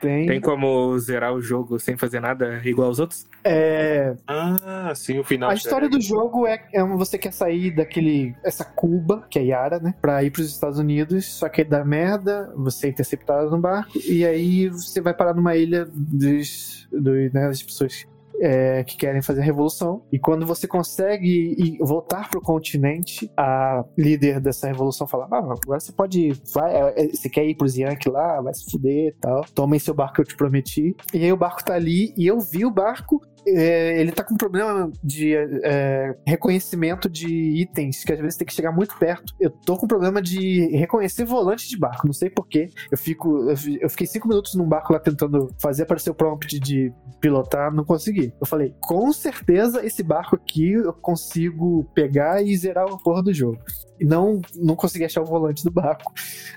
Tem. 0.00 0.26
Tem 0.26 0.40
como 0.40 0.98
zerar 0.98 1.32
o 1.32 1.40
jogo 1.40 1.78
sem 1.78 1.96
fazer 1.96 2.20
nada 2.20 2.60
igual 2.64 2.88
aos 2.88 2.98
outros? 2.98 3.26
É, 3.42 4.14
Ah, 4.26 4.92
sim, 4.94 5.18
o 5.18 5.24
final. 5.24 5.48
a 5.48 5.54
história 5.54 5.88
do 5.88 5.98
jogo 6.00 6.46
é, 6.46 6.62
é 6.74 6.84
você 6.84 7.16
quer 7.16 7.32
sair 7.32 7.70
daquele. 7.70 8.34
essa 8.44 8.62
Cuba, 8.64 9.26
que 9.30 9.38
é 9.38 9.44
Yara, 9.44 9.80
né? 9.80 9.94
Pra 10.02 10.22
ir 10.22 10.30
pros 10.30 10.50
Estados 10.50 10.78
Unidos, 10.78 11.24
só 11.24 11.48
que 11.48 11.64
dá 11.64 11.82
merda, 11.82 12.52
você 12.54 12.88
é 12.88 12.90
interceptado 12.90 13.50
no 13.50 13.58
barco, 13.58 13.98
e 14.06 14.24
aí 14.26 14.68
você 14.68 15.00
vai 15.00 15.14
parar 15.14 15.32
numa 15.32 15.56
ilha 15.56 15.86
dos, 15.90 16.86
dos, 16.92 17.32
né, 17.32 17.48
das 17.48 17.62
pessoas 17.62 18.06
é, 18.40 18.84
que 18.84 18.96
querem 18.96 19.22
fazer 19.22 19.40
a 19.40 19.44
revolução. 19.44 20.02
E 20.12 20.18
quando 20.18 20.46
você 20.46 20.66
consegue 20.66 21.78
voltar 21.80 22.30
pro 22.30 22.40
continente, 22.40 23.30
a 23.36 23.84
líder 23.96 24.40
dessa 24.40 24.66
revolução 24.66 25.06
fala: 25.06 25.28
Ah, 25.30 25.38
agora 25.38 25.80
você 25.80 25.92
pode. 25.92 26.32
Vai, 26.52 26.74
é, 26.74 27.04
é, 27.04 27.08
você 27.08 27.28
quer 27.28 27.46
ir 27.46 27.56
pros 27.56 27.76
Yankee 27.76 28.10
lá, 28.10 28.40
vai 28.40 28.54
se 28.54 28.70
fuder 28.70 29.08
e 29.08 29.16
tal. 29.20 29.44
Toma 29.54 29.76
aí 29.76 29.80
seu 29.80 29.94
barco 29.94 30.16
que 30.16 30.20
eu 30.22 30.26
te 30.26 30.36
prometi. 30.36 30.94
E 31.12 31.24
aí 31.24 31.32
o 31.32 31.36
barco 31.36 31.64
tá 31.64 31.74
ali, 31.74 32.12
e 32.16 32.26
eu 32.26 32.38
vi 32.40 32.64
o 32.64 32.70
barco. 32.70 33.20
É, 33.46 34.00
ele 34.00 34.12
tá 34.12 34.24
com 34.24 34.36
problema 34.36 34.90
de 35.02 35.34
é, 35.64 36.14
reconhecimento 36.26 37.08
de 37.08 37.28
itens, 37.62 38.04
que 38.04 38.12
às 38.12 38.18
vezes 38.18 38.36
tem 38.36 38.46
que 38.46 38.52
chegar 38.54 38.72
muito 38.72 38.96
perto. 38.98 39.32
Eu 39.40 39.50
tô 39.50 39.76
com 39.76 39.86
problema 39.86 40.20
de 40.20 40.66
reconhecer 40.76 41.24
volante 41.24 41.68
de 41.68 41.78
barco, 41.78 42.06
não 42.06 42.12
sei 42.14 42.30
porquê. 42.30 42.68
Eu 42.90 42.98
fico. 42.98 43.48
Eu 43.50 43.56
fi- 43.56 43.78
eu 43.80 43.88
fiquei 43.90 44.06
cinco 44.06 44.28
minutos 44.28 44.54
num 44.54 44.66
barco 44.68 44.92
lá 44.92 44.98
tentando 44.98 45.48
fazer 45.60 45.84
aparecer 45.84 46.10
o 46.10 46.14
prompt 46.14 46.58
de 46.58 46.92
pilotar, 47.20 47.72
não 47.72 47.84
consegui. 47.84 48.32
Eu 48.40 48.46
falei, 48.46 48.74
com 48.80 49.12
certeza 49.12 49.84
esse 49.84 50.02
barco 50.02 50.36
aqui 50.36 50.72
eu 50.72 50.92
consigo 50.92 51.84
pegar 51.94 52.42
e 52.42 52.56
zerar 52.56 52.84
a 52.86 52.96
porra 52.98 53.22
do 53.22 53.32
jogo. 53.32 53.58
E 53.98 54.04
não, 54.04 54.40
não 54.56 54.76
consegui 54.76 55.04
achar 55.04 55.22
o 55.22 55.24
volante 55.24 55.64
do 55.64 55.70
barco. 55.70 56.12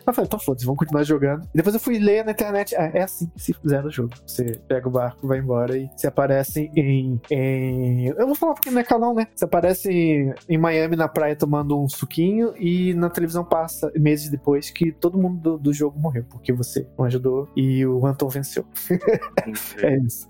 Eu 0.06 0.14
falei, 0.14 0.28
então 0.28 0.40
foda-se, 0.40 0.66
vamos 0.66 0.80
continuar 0.80 1.04
jogando. 1.04 1.44
E 1.54 1.58
depois 1.58 1.74
eu 1.74 1.80
fui 1.80 1.98
ler 2.00 2.26
na 2.26 2.32
internet, 2.32 2.76
ah, 2.76 2.92
é 2.94 3.04
assim 3.04 3.28
que 3.36 3.42
se 3.42 3.56
zera 3.68 3.88
o 3.88 3.92
jogo. 3.92 4.14
Você 4.26 4.60
pega 4.68 4.88
o 4.88 4.92
barco, 4.92 5.28
vai 5.28 5.40
embora 5.40 5.78
e 5.78 5.90
você 5.96 6.08
aparece 6.08 6.70
em, 6.76 7.20
em- 7.32 8.08
Eu 8.08 8.26
vou 8.28 8.36
falar 8.36 8.54
porque 8.54 8.72
não 8.72 8.80
é 8.82 8.84
canal, 8.84 9.14
né? 9.14 9.28
Você 9.36 9.46
aparece 9.46 9.90
em, 9.92 10.34
em 10.48 10.58
Miami 10.58 10.96
na 10.96 11.08
praia 11.08 11.36
tomando 11.36 11.80
um 11.82 11.88
suquinho 11.88 12.54
e 12.58 12.94
na 12.94 13.10
televisão 13.10 13.44
passa, 13.46 13.92
meses 13.96 14.30
depois, 14.30 14.70
que 14.70 14.92
todo 14.92 15.18
mundo 15.18 15.40
do, 15.40 15.58
do 15.58 15.74
jogo 15.74 16.00
morreu, 16.00 16.26
porque 16.30 16.52
você 16.54 16.88
não 16.98 17.06
ajudou 17.06 17.48
e 17.56 17.86
o 17.86 18.06
Anton 18.06 18.28
venceu. 18.30 18.66
É 19.82 19.98
isso. 19.98 20.28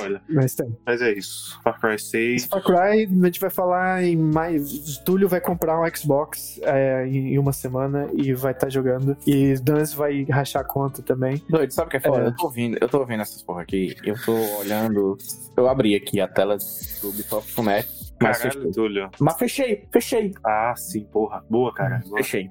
Olha, 0.00 0.22
Mas 0.28 0.54
tem. 0.54 0.76
mas 0.84 1.02
é 1.02 1.12
isso. 1.12 1.58
Far 1.62 1.80
Cry 1.80 1.98
6. 1.98 2.46
Far 2.46 2.62
Cry, 2.62 3.04
a 3.22 3.26
gente 3.26 3.40
vai 3.40 3.50
falar 3.50 4.02
em 4.04 4.16
mais. 4.16 4.98
Túlio 4.98 5.28
vai 5.28 5.40
comprar 5.40 5.80
um 5.80 5.84
Xbox 5.94 6.58
é, 6.62 7.06
em 7.06 7.38
uma 7.38 7.52
semana 7.52 8.08
e 8.14 8.32
vai 8.32 8.52
estar 8.52 8.68
jogando. 8.68 9.16
E 9.26 9.54
Dance 9.60 9.96
vai 9.96 10.24
rachar 10.24 10.62
a 10.62 10.64
conta 10.64 11.02
também. 11.02 11.42
Doido, 11.48 11.70
sabe 11.72 11.88
o 11.88 11.90
que 11.90 11.96
é 11.96 12.00
foda? 12.00 12.24
É. 12.24 12.26
Eu 12.28 12.36
tô 12.36 12.44
ouvindo, 12.44 12.78
eu 12.80 12.88
tô 12.88 12.98
ouvindo 12.98 13.22
essas 13.22 13.42
porra 13.42 13.62
aqui. 13.62 13.94
Eu 14.04 14.14
tô 14.24 14.34
olhando. 14.58 15.16
Eu 15.56 15.68
abri 15.68 15.94
aqui 15.94 16.20
a 16.20 16.28
tela 16.28 16.56
do 16.56 17.08
Ubisoft 17.08 17.54
Connect. 17.54 17.95
Mas 18.20 18.38
Caralho, 18.38 18.58
fechei. 18.60 18.72
Túlio. 18.72 19.10
Mas 19.20 19.36
fechei, 19.38 19.84
fechei, 19.92 20.34
Ah, 20.44 20.74
sim, 20.76 21.04
porra. 21.12 21.44
Boa, 21.50 21.72
cara. 21.74 22.02
Boa. 22.06 22.16
fechei. 22.18 22.50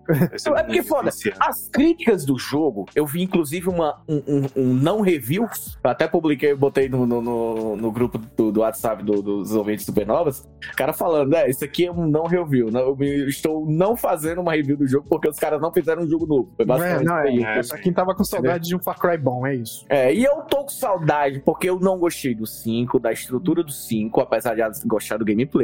É 0.56 0.64
porque 0.64 0.84
foda. 0.84 1.10
As 1.40 1.68
críticas 1.70 2.26
do 2.26 2.38
jogo, 2.38 2.86
eu 2.96 3.06
vi 3.06 3.24
inclusive 3.24 3.68
uma, 3.70 4.02
um, 4.08 4.22
um- 4.28 4.46
um 4.56 4.74
não 4.74 5.02
review. 5.02 5.44
Eu 5.84 5.90
até 5.90 6.08
publiquei, 6.08 6.54
botei 6.56 6.88
no, 6.90 7.06
no, 7.06 7.22
no- 7.22 7.76
no 7.76 7.92
grupo 7.92 8.18
do, 8.18 8.52
do 8.52 8.60
WhatsApp 8.62 9.04
do- 9.04 9.22
dos 9.22 9.54
ouvintes 9.56 9.86
supernovas. 9.86 10.42
O 10.72 10.76
cara 10.76 10.94
falando, 10.94 11.34
é, 11.36 11.50
isso 11.50 11.64
aqui 11.66 11.86
é 11.86 11.92
um 11.92 12.08
não 12.08 12.24
review. 12.26 12.70
Não, 12.72 12.82
eu 12.82 13.28
estou 13.28 13.66
não 13.70 13.96
fazendo 13.96 14.42
uma 14.42 14.52
review 14.54 14.78
do 14.78 14.88
jogo 14.88 15.08
porque 15.10 15.28
os 15.30 15.38
caras 15.38 15.60
não 15.62 15.72
fizeram 15.74 16.04
um 16.04 16.08
jogo 16.08 16.26
novo. 16.26 16.52
Foi 16.56 16.66
Não 16.66 16.76
é, 16.76 16.80
basicamente 16.80 17.08
não, 17.08 17.18
é, 17.18 17.60
isso. 17.60 17.74
É, 17.74 17.76
pra 17.76 17.84
quem 17.84 17.94
tava 17.94 18.14
com 18.16 18.24
saudade 18.24 18.68
de 18.68 18.76
um 18.76 18.80
Far 18.80 19.00
Cry 19.00 19.18
bom, 19.18 19.46
é 19.48 19.56
isso. 19.56 19.86
É, 19.90 20.14
e 20.14 20.24
eu 20.24 20.42
tô 20.44 20.58
com 20.64 20.70
saudade, 20.70 21.40
porque 21.40 21.70
eu 21.70 21.80
não 21.80 21.98
gostei 21.98 22.36
do 22.36 22.46
5, 22.46 23.00
da 23.00 23.12
estrutura 23.12 23.64
do 23.64 23.72
5, 23.72 24.22
apesar 24.22 24.56
de 24.56 24.62
gostar 24.86 25.18
do 25.18 25.26
gameplay, 25.26 25.55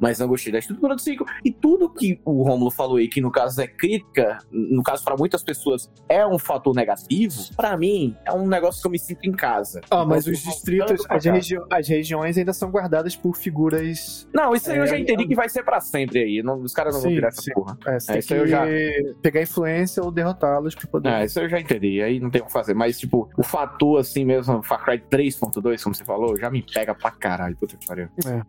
mas 0.00 0.18
não 0.18 0.28
gostei 0.28 0.52
da 0.52 0.58
estrutura 0.58 0.94
do 0.94 1.00
5. 1.00 1.24
E 1.44 1.50
tudo 1.52 1.88
que 1.90 2.20
o 2.24 2.42
Romulo 2.42 2.70
falou 2.70 2.96
aí, 2.96 3.08
que 3.08 3.20
no 3.20 3.30
caso 3.30 3.60
é 3.60 3.66
crítica, 3.66 4.38
no 4.50 4.82
caso 4.82 5.04
pra 5.04 5.16
muitas 5.16 5.42
pessoas 5.42 5.90
é 6.08 6.26
um 6.26 6.38
fator 6.38 6.74
negativo, 6.74 7.34
pra 7.56 7.76
mim 7.76 8.16
é 8.24 8.32
um 8.32 8.46
negócio 8.46 8.80
que 8.80 8.86
eu 8.86 8.90
me 8.90 8.98
sinto 8.98 9.24
em 9.24 9.32
casa. 9.32 9.80
Ah, 9.90 10.04
mas 10.04 10.26
Então, 10.26 10.32
os 10.38 10.44
eu 10.46 10.52
distritos, 10.52 11.06
as, 11.08 11.24
regi 11.24 11.56
as 11.70 11.88
regiões 11.88 12.36
ainda 12.38 12.52
são 12.52 12.70
guardadas 12.70 13.16
por 13.16 13.36
figuras. 13.36 14.28
Não, 14.34 14.54
isso 14.54 14.70
aí 14.70 14.76
eu 14.78 14.84
É, 14.84 14.86
já 14.86 14.98
entendi 14.98 15.26
que 15.26 15.34
vai 15.34 15.48
ser 15.48 15.62
pra 15.62 15.80
sempre 15.80 16.20
aí. 16.20 16.42
não- 16.42 16.60
os 16.60 16.72
caras 16.72 16.94
não 16.94 17.00
vão 17.02 17.10
Sim, 17.10 17.14
tirar 17.16 17.28
essa 17.28 17.42
sim. 17.42 17.52
porra. 17.52 17.76
É, 17.86 17.98
você 17.98 18.12
É, 18.12 18.18
isso 18.18 18.28
que 18.28 18.34
eu 18.34 18.46
já- 18.46 18.64
pegar 19.22 19.42
influência 19.42 20.02
ou 20.02 20.10
derrotá-los 20.10 20.74
pra 20.74 20.86
poder. 20.86 21.08
É, 21.08 21.24
isso 21.24 21.38
eu 21.40 21.48
já 21.48 21.60
entendi, 21.60 22.00
aí 22.02 22.20
não 22.20 22.30
tem 22.30 22.42
o 22.42 22.46
que 22.46 22.52
fazer. 22.52 22.74
Mas, 22.74 22.98
tipo, 22.98 23.28
o 23.36 23.42
fator 23.42 24.00
assim 24.00 24.24
mesmo, 24.24 24.62
Far 24.62 24.84
Cry 24.84 24.98
3.2, 25.10 25.82
como 25.82 25.94
você 25.94 26.04
falou, 26.04 26.36
já 26.38 26.50
me 26.50 26.62
pega 26.62 26.94
pra 26.94 27.10
caralho, 27.10 27.56
puta 27.56 27.76
que 27.76 27.86
pariu. 27.86 28.08
É, 28.26 28.42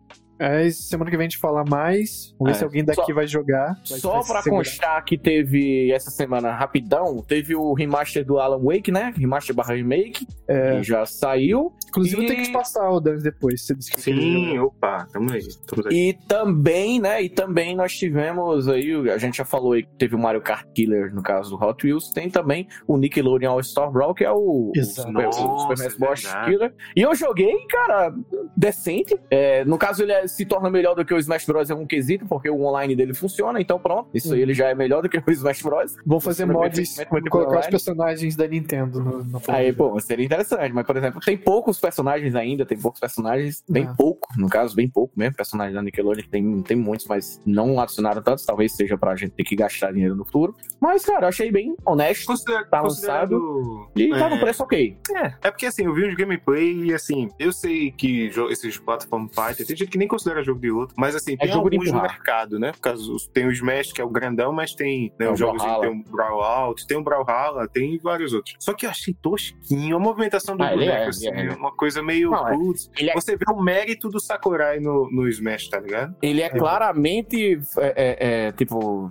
semana 0.70 1.10
que 1.10 1.16
vem 1.16 1.26
a 1.26 1.28
gente 1.28 1.38
fala 1.38 1.64
mais. 1.68 2.34
Vamos 2.38 2.52
ver 2.52 2.56
É. 2.56 2.58
se 2.58 2.64
alguém 2.64 2.84
daqui 2.84 3.02
Só- 3.06 3.14
vai 3.14 3.26
jogar. 3.26 3.74
Vai- 3.88 3.98
Só 3.98 4.12
vai 4.20 4.24
pra 4.26 4.42
segurar. 4.42 4.56
constar 4.64 5.04
que 5.04 5.18
teve 5.18 5.90
essa 5.92 6.10
semana 6.10 6.52
rapidão, 6.54 7.22
teve 7.26 7.54
o 7.56 7.72
remaster 7.74 8.24
do 8.24 8.38
Alan 8.38 8.60
Wake, 8.62 8.90
né? 8.92 9.12
Remaster 9.16 9.54
barra 9.54 9.74
remake, 9.74 10.26
É, 10.48 10.76
que 10.76 10.82
já 10.84 11.04
saiu. 11.06 11.72
inclusive, 11.88 12.16
eu 12.18 12.22
E- 12.22 12.26
tenho 12.26 12.38
que 12.40 12.46
te 12.48 12.52
passar 12.52 12.88
o 12.90 13.00
Dance 13.00 13.22
depois. 13.24 13.64
Você 13.64 13.74
disse 13.74 13.90
que 13.90 14.00
Sim, 14.00 14.58
opa, 14.58 15.06
tamo 15.12 15.32
aí. 15.32 15.42
Tamo 15.66 15.88
aí. 15.88 15.96
E 16.10 16.12
também, 16.28 17.00
né? 17.00 17.22
E 17.22 17.28
também 17.28 17.74
nós 17.74 17.92
tivemos 17.96 18.68
aí, 18.68 18.92
a 19.10 19.18
gente 19.18 19.36
já 19.38 19.44
falou 19.44 19.72
aí 19.72 19.82
que 19.82 19.96
teve 19.98 20.14
o 20.14 20.18
Mario 20.18 20.40
Kart 20.40 20.66
Killer, 20.74 21.12
no 21.14 21.22
caso 21.22 21.50
do 21.50 21.64
Hot 21.64 21.84
Wheels, 21.84 22.10
tem 22.10 22.30
também 22.30 22.68
o 22.86 22.96
Nickelodeon 22.96 23.50
All-Star 23.52 23.90
Brawl, 23.90 24.14
que 24.14 24.24
é 24.24 24.30
o, 24.30 24.70
o 24.70 24.72
Exato. 24.76 25.08
Super, 25.08 25.28
o 25.28 25.32
Super 25.32 25.46
Nossa, 25.48 25.74
Smash 25.74 25.94
é 25.94 25.98
Bros. 25.98 26.22
verdade. 26.22 26.50
Killer. 26.50 26.74
E 26.96 27.00
eu 27.02 27.14
joguei, 27.14 27.54
cara, 27.68 28.14
decente. 28.56 29.18
É, 29.30 29.64
no 29.64 29.78
caso, 29.78 30.02
ele 30.02 30.12
é- 30.12 30.27
se 30.28 30.44
torna 30.44 30.70
melhor 30.70 30.94
do 30.94 31.04
que 31.04 31.12
o 31.14 31.18
Smash 31.18 31.46
Bros. 31.46 31.70
é 31.70 31.74
um 31.74 31.86
quesito, 31.86 32.26
porque 32.26 32.48
o 32.50 32.60
online 32.62 32.94
dele 32.94 33.14
funciona, 33.14 33.60
então 33.60 33.78
pronto. 33.78 34.08
Isso 34.14 34.32
aí 34.34 34.40
ele 34.40 34.54
já 34.54 34.68
é 34.68 34.74
melhor 34.74 35.02
do 35.02 35.08
que 35.08 35.18
o 35.18 35.30
Smash 35.30 35.62
Bros. 35.62 35.96
Vou 36.06 36.20
fazer 36.20 36.44
mods, 36.46 36.96
colocar 37.30 37.60
os 37.60 37.66
personagens 37.66 38.36
da 38.36 38.46
Nintendo 38.46 39.00
no, 39.00 39.24
no 39.24 39.40
Aí, 39.48 39.72
pô, 39.72 39.98
seria 40.00 40.24
interessante, 40.24 40.72
mas, 40.72 40.86
por 40.86 40.96
exemplo, 40.96 41.20
tem 41.20 41.36
poucos 41.36 41.78
personagens 41.80 42.34
ainda, 42.34 42.64
tem 42.66 42.78
poucos 42.78 43.00
personagens, 43.00 43.62
bem 43.68 43.84
Ah. 43.88 43.94
pouco, 43.96 44.28
no 44.36 44.48
caso, 44.48 44.74
bem 44.74 44.88
pouco 44.88 45.12
mesmo, 45.16 45.34
personagens 45.36 45.74
da 45.74 45.82
Nickelodeon, 45.82 46.22
que 46.22 46.28
tem, 46.30 46.62
tem 46.62 46.76
muitos, 46.76 47.06
mas 47.06 47.40
não 47.46 47.80
adicionaram 47.80 48.22
tantos, 48.22 48.44
talvez 48.44 48.72
seja 48.74 48.96
pra 48.98 49.14
gente 49.16 49.32
ter 49.32 49.44
que 49.44 49.56
gastar 49.56 49.92
dinheiro 49.92 50.14
no 50.14 50.24
futuro. 50.24 50.54
Mas, 50.80 51.04
cara, 51.04 51.24
eu 51.24 51.28
achei 51.28 51.50
bem 51.50 51.74
honesto 51.86 52.26
Considera- 52.26 52.64
Tá 52.66 52.80
considerado- 52.80 53.88
e 53.96 54.10
tá 54.10 54.26
é, 54.26 54.30
no 54.30 54.38
preço 54.40 54.62
ok. 54.62 54.96
É 55.42 55.50
porque 55.50 55.66
assim, 55.66 55.84
eu 55.84 55.94
vi 55.94 56.06
uns 56.06 56.14
gameplay 56.14 56.84
e 56.84 56.94
assim, 56.94 57.28
eu 57.38 57.52
sei 57.52 57.90
que 57.90 58.30
esses 58.50 58.76
platform 58.78 59.26
fighter, 59.28 59.66
tem 59.66 59.76
gente 59.76 59.90
que 59.90 59.98
nem 59.98 60.08
considera 60.18 60.42
jogo 60.42 60.60
de 60.60 60.70
luta, 60.70 60.94
mas 60.96 61.14
assim, 61.14 61.36
tem 61.36 61.48
É 61.48 61.52
jogo 61.52 61.70
de 61.70 61.76
alguns 61.76 61.92
no 61.92 62.02
mercado, 62.02 62.58
né? 62.58 62.72
Por 62.72 62.80
causa 62.80 63.04
dos- 63.04 63.26
tem 63.28 63.46
o 63.46 63.52
Smash, 63.52 63.92
que 63.92 64.00
é 64.00 64.04
o 64.04 64.08
grandão, 64.10 64.52
mas 64.52 64.74
tem 64.74 65.12
né, 65.18 65.28
o 65.28 65.32
os 65.32 65.38
jogos 65.38 65.62
Brawlhalla. 65.62 65.86
tem 65.88 66.00
o 66.00 66.10
Brawlout, 66.10 66.86
tem 66.86 66.96
o 66.96 67.02
Brawlhalla, 67.02 67.68
tem 67.68 67.98
vários 67.98 68.32
outros. 68.32 68.56
Só 68.58 68.72
que 68.74 68.84
eu 68.86 68.90
achei 68.90 69.14
tosquinho, 69.14 69.96
a 69.96 70.00
movimentação 70.00 70.56
do 70.56 70.62
Ah, 70.64 70.70
boneco, 70.70 70.90
é, 70.92 71.06
assim, 71.06 71.28
é. 71.28 71.46
é 71.46 71.50
uma 71.54 71.72
coisa 71.72 72.02
meio 72.02 72.30
Não, 72.30 72.48
é. 72.48 72.54
é- 73.00 73.14
Você 73.14 73.36
vê 73.36 73.44
o 73.52 73.62
mérito 73.62 74.08
do 74.08 74.20
Sakurai 74.20 74.80
no, 74.80 75.08
no 75.10 75.28
Smash, 75.28 75.68
tá 75.68 75.78
ligado? 75.80 76.14
Ele 76.22 76.42
é 76.42 76.48
claramente, 76.48 77.60
é, 77.78 77.86
é, 77.96 78.46
é, 78.48 78.52
tipo, 78.52 79.10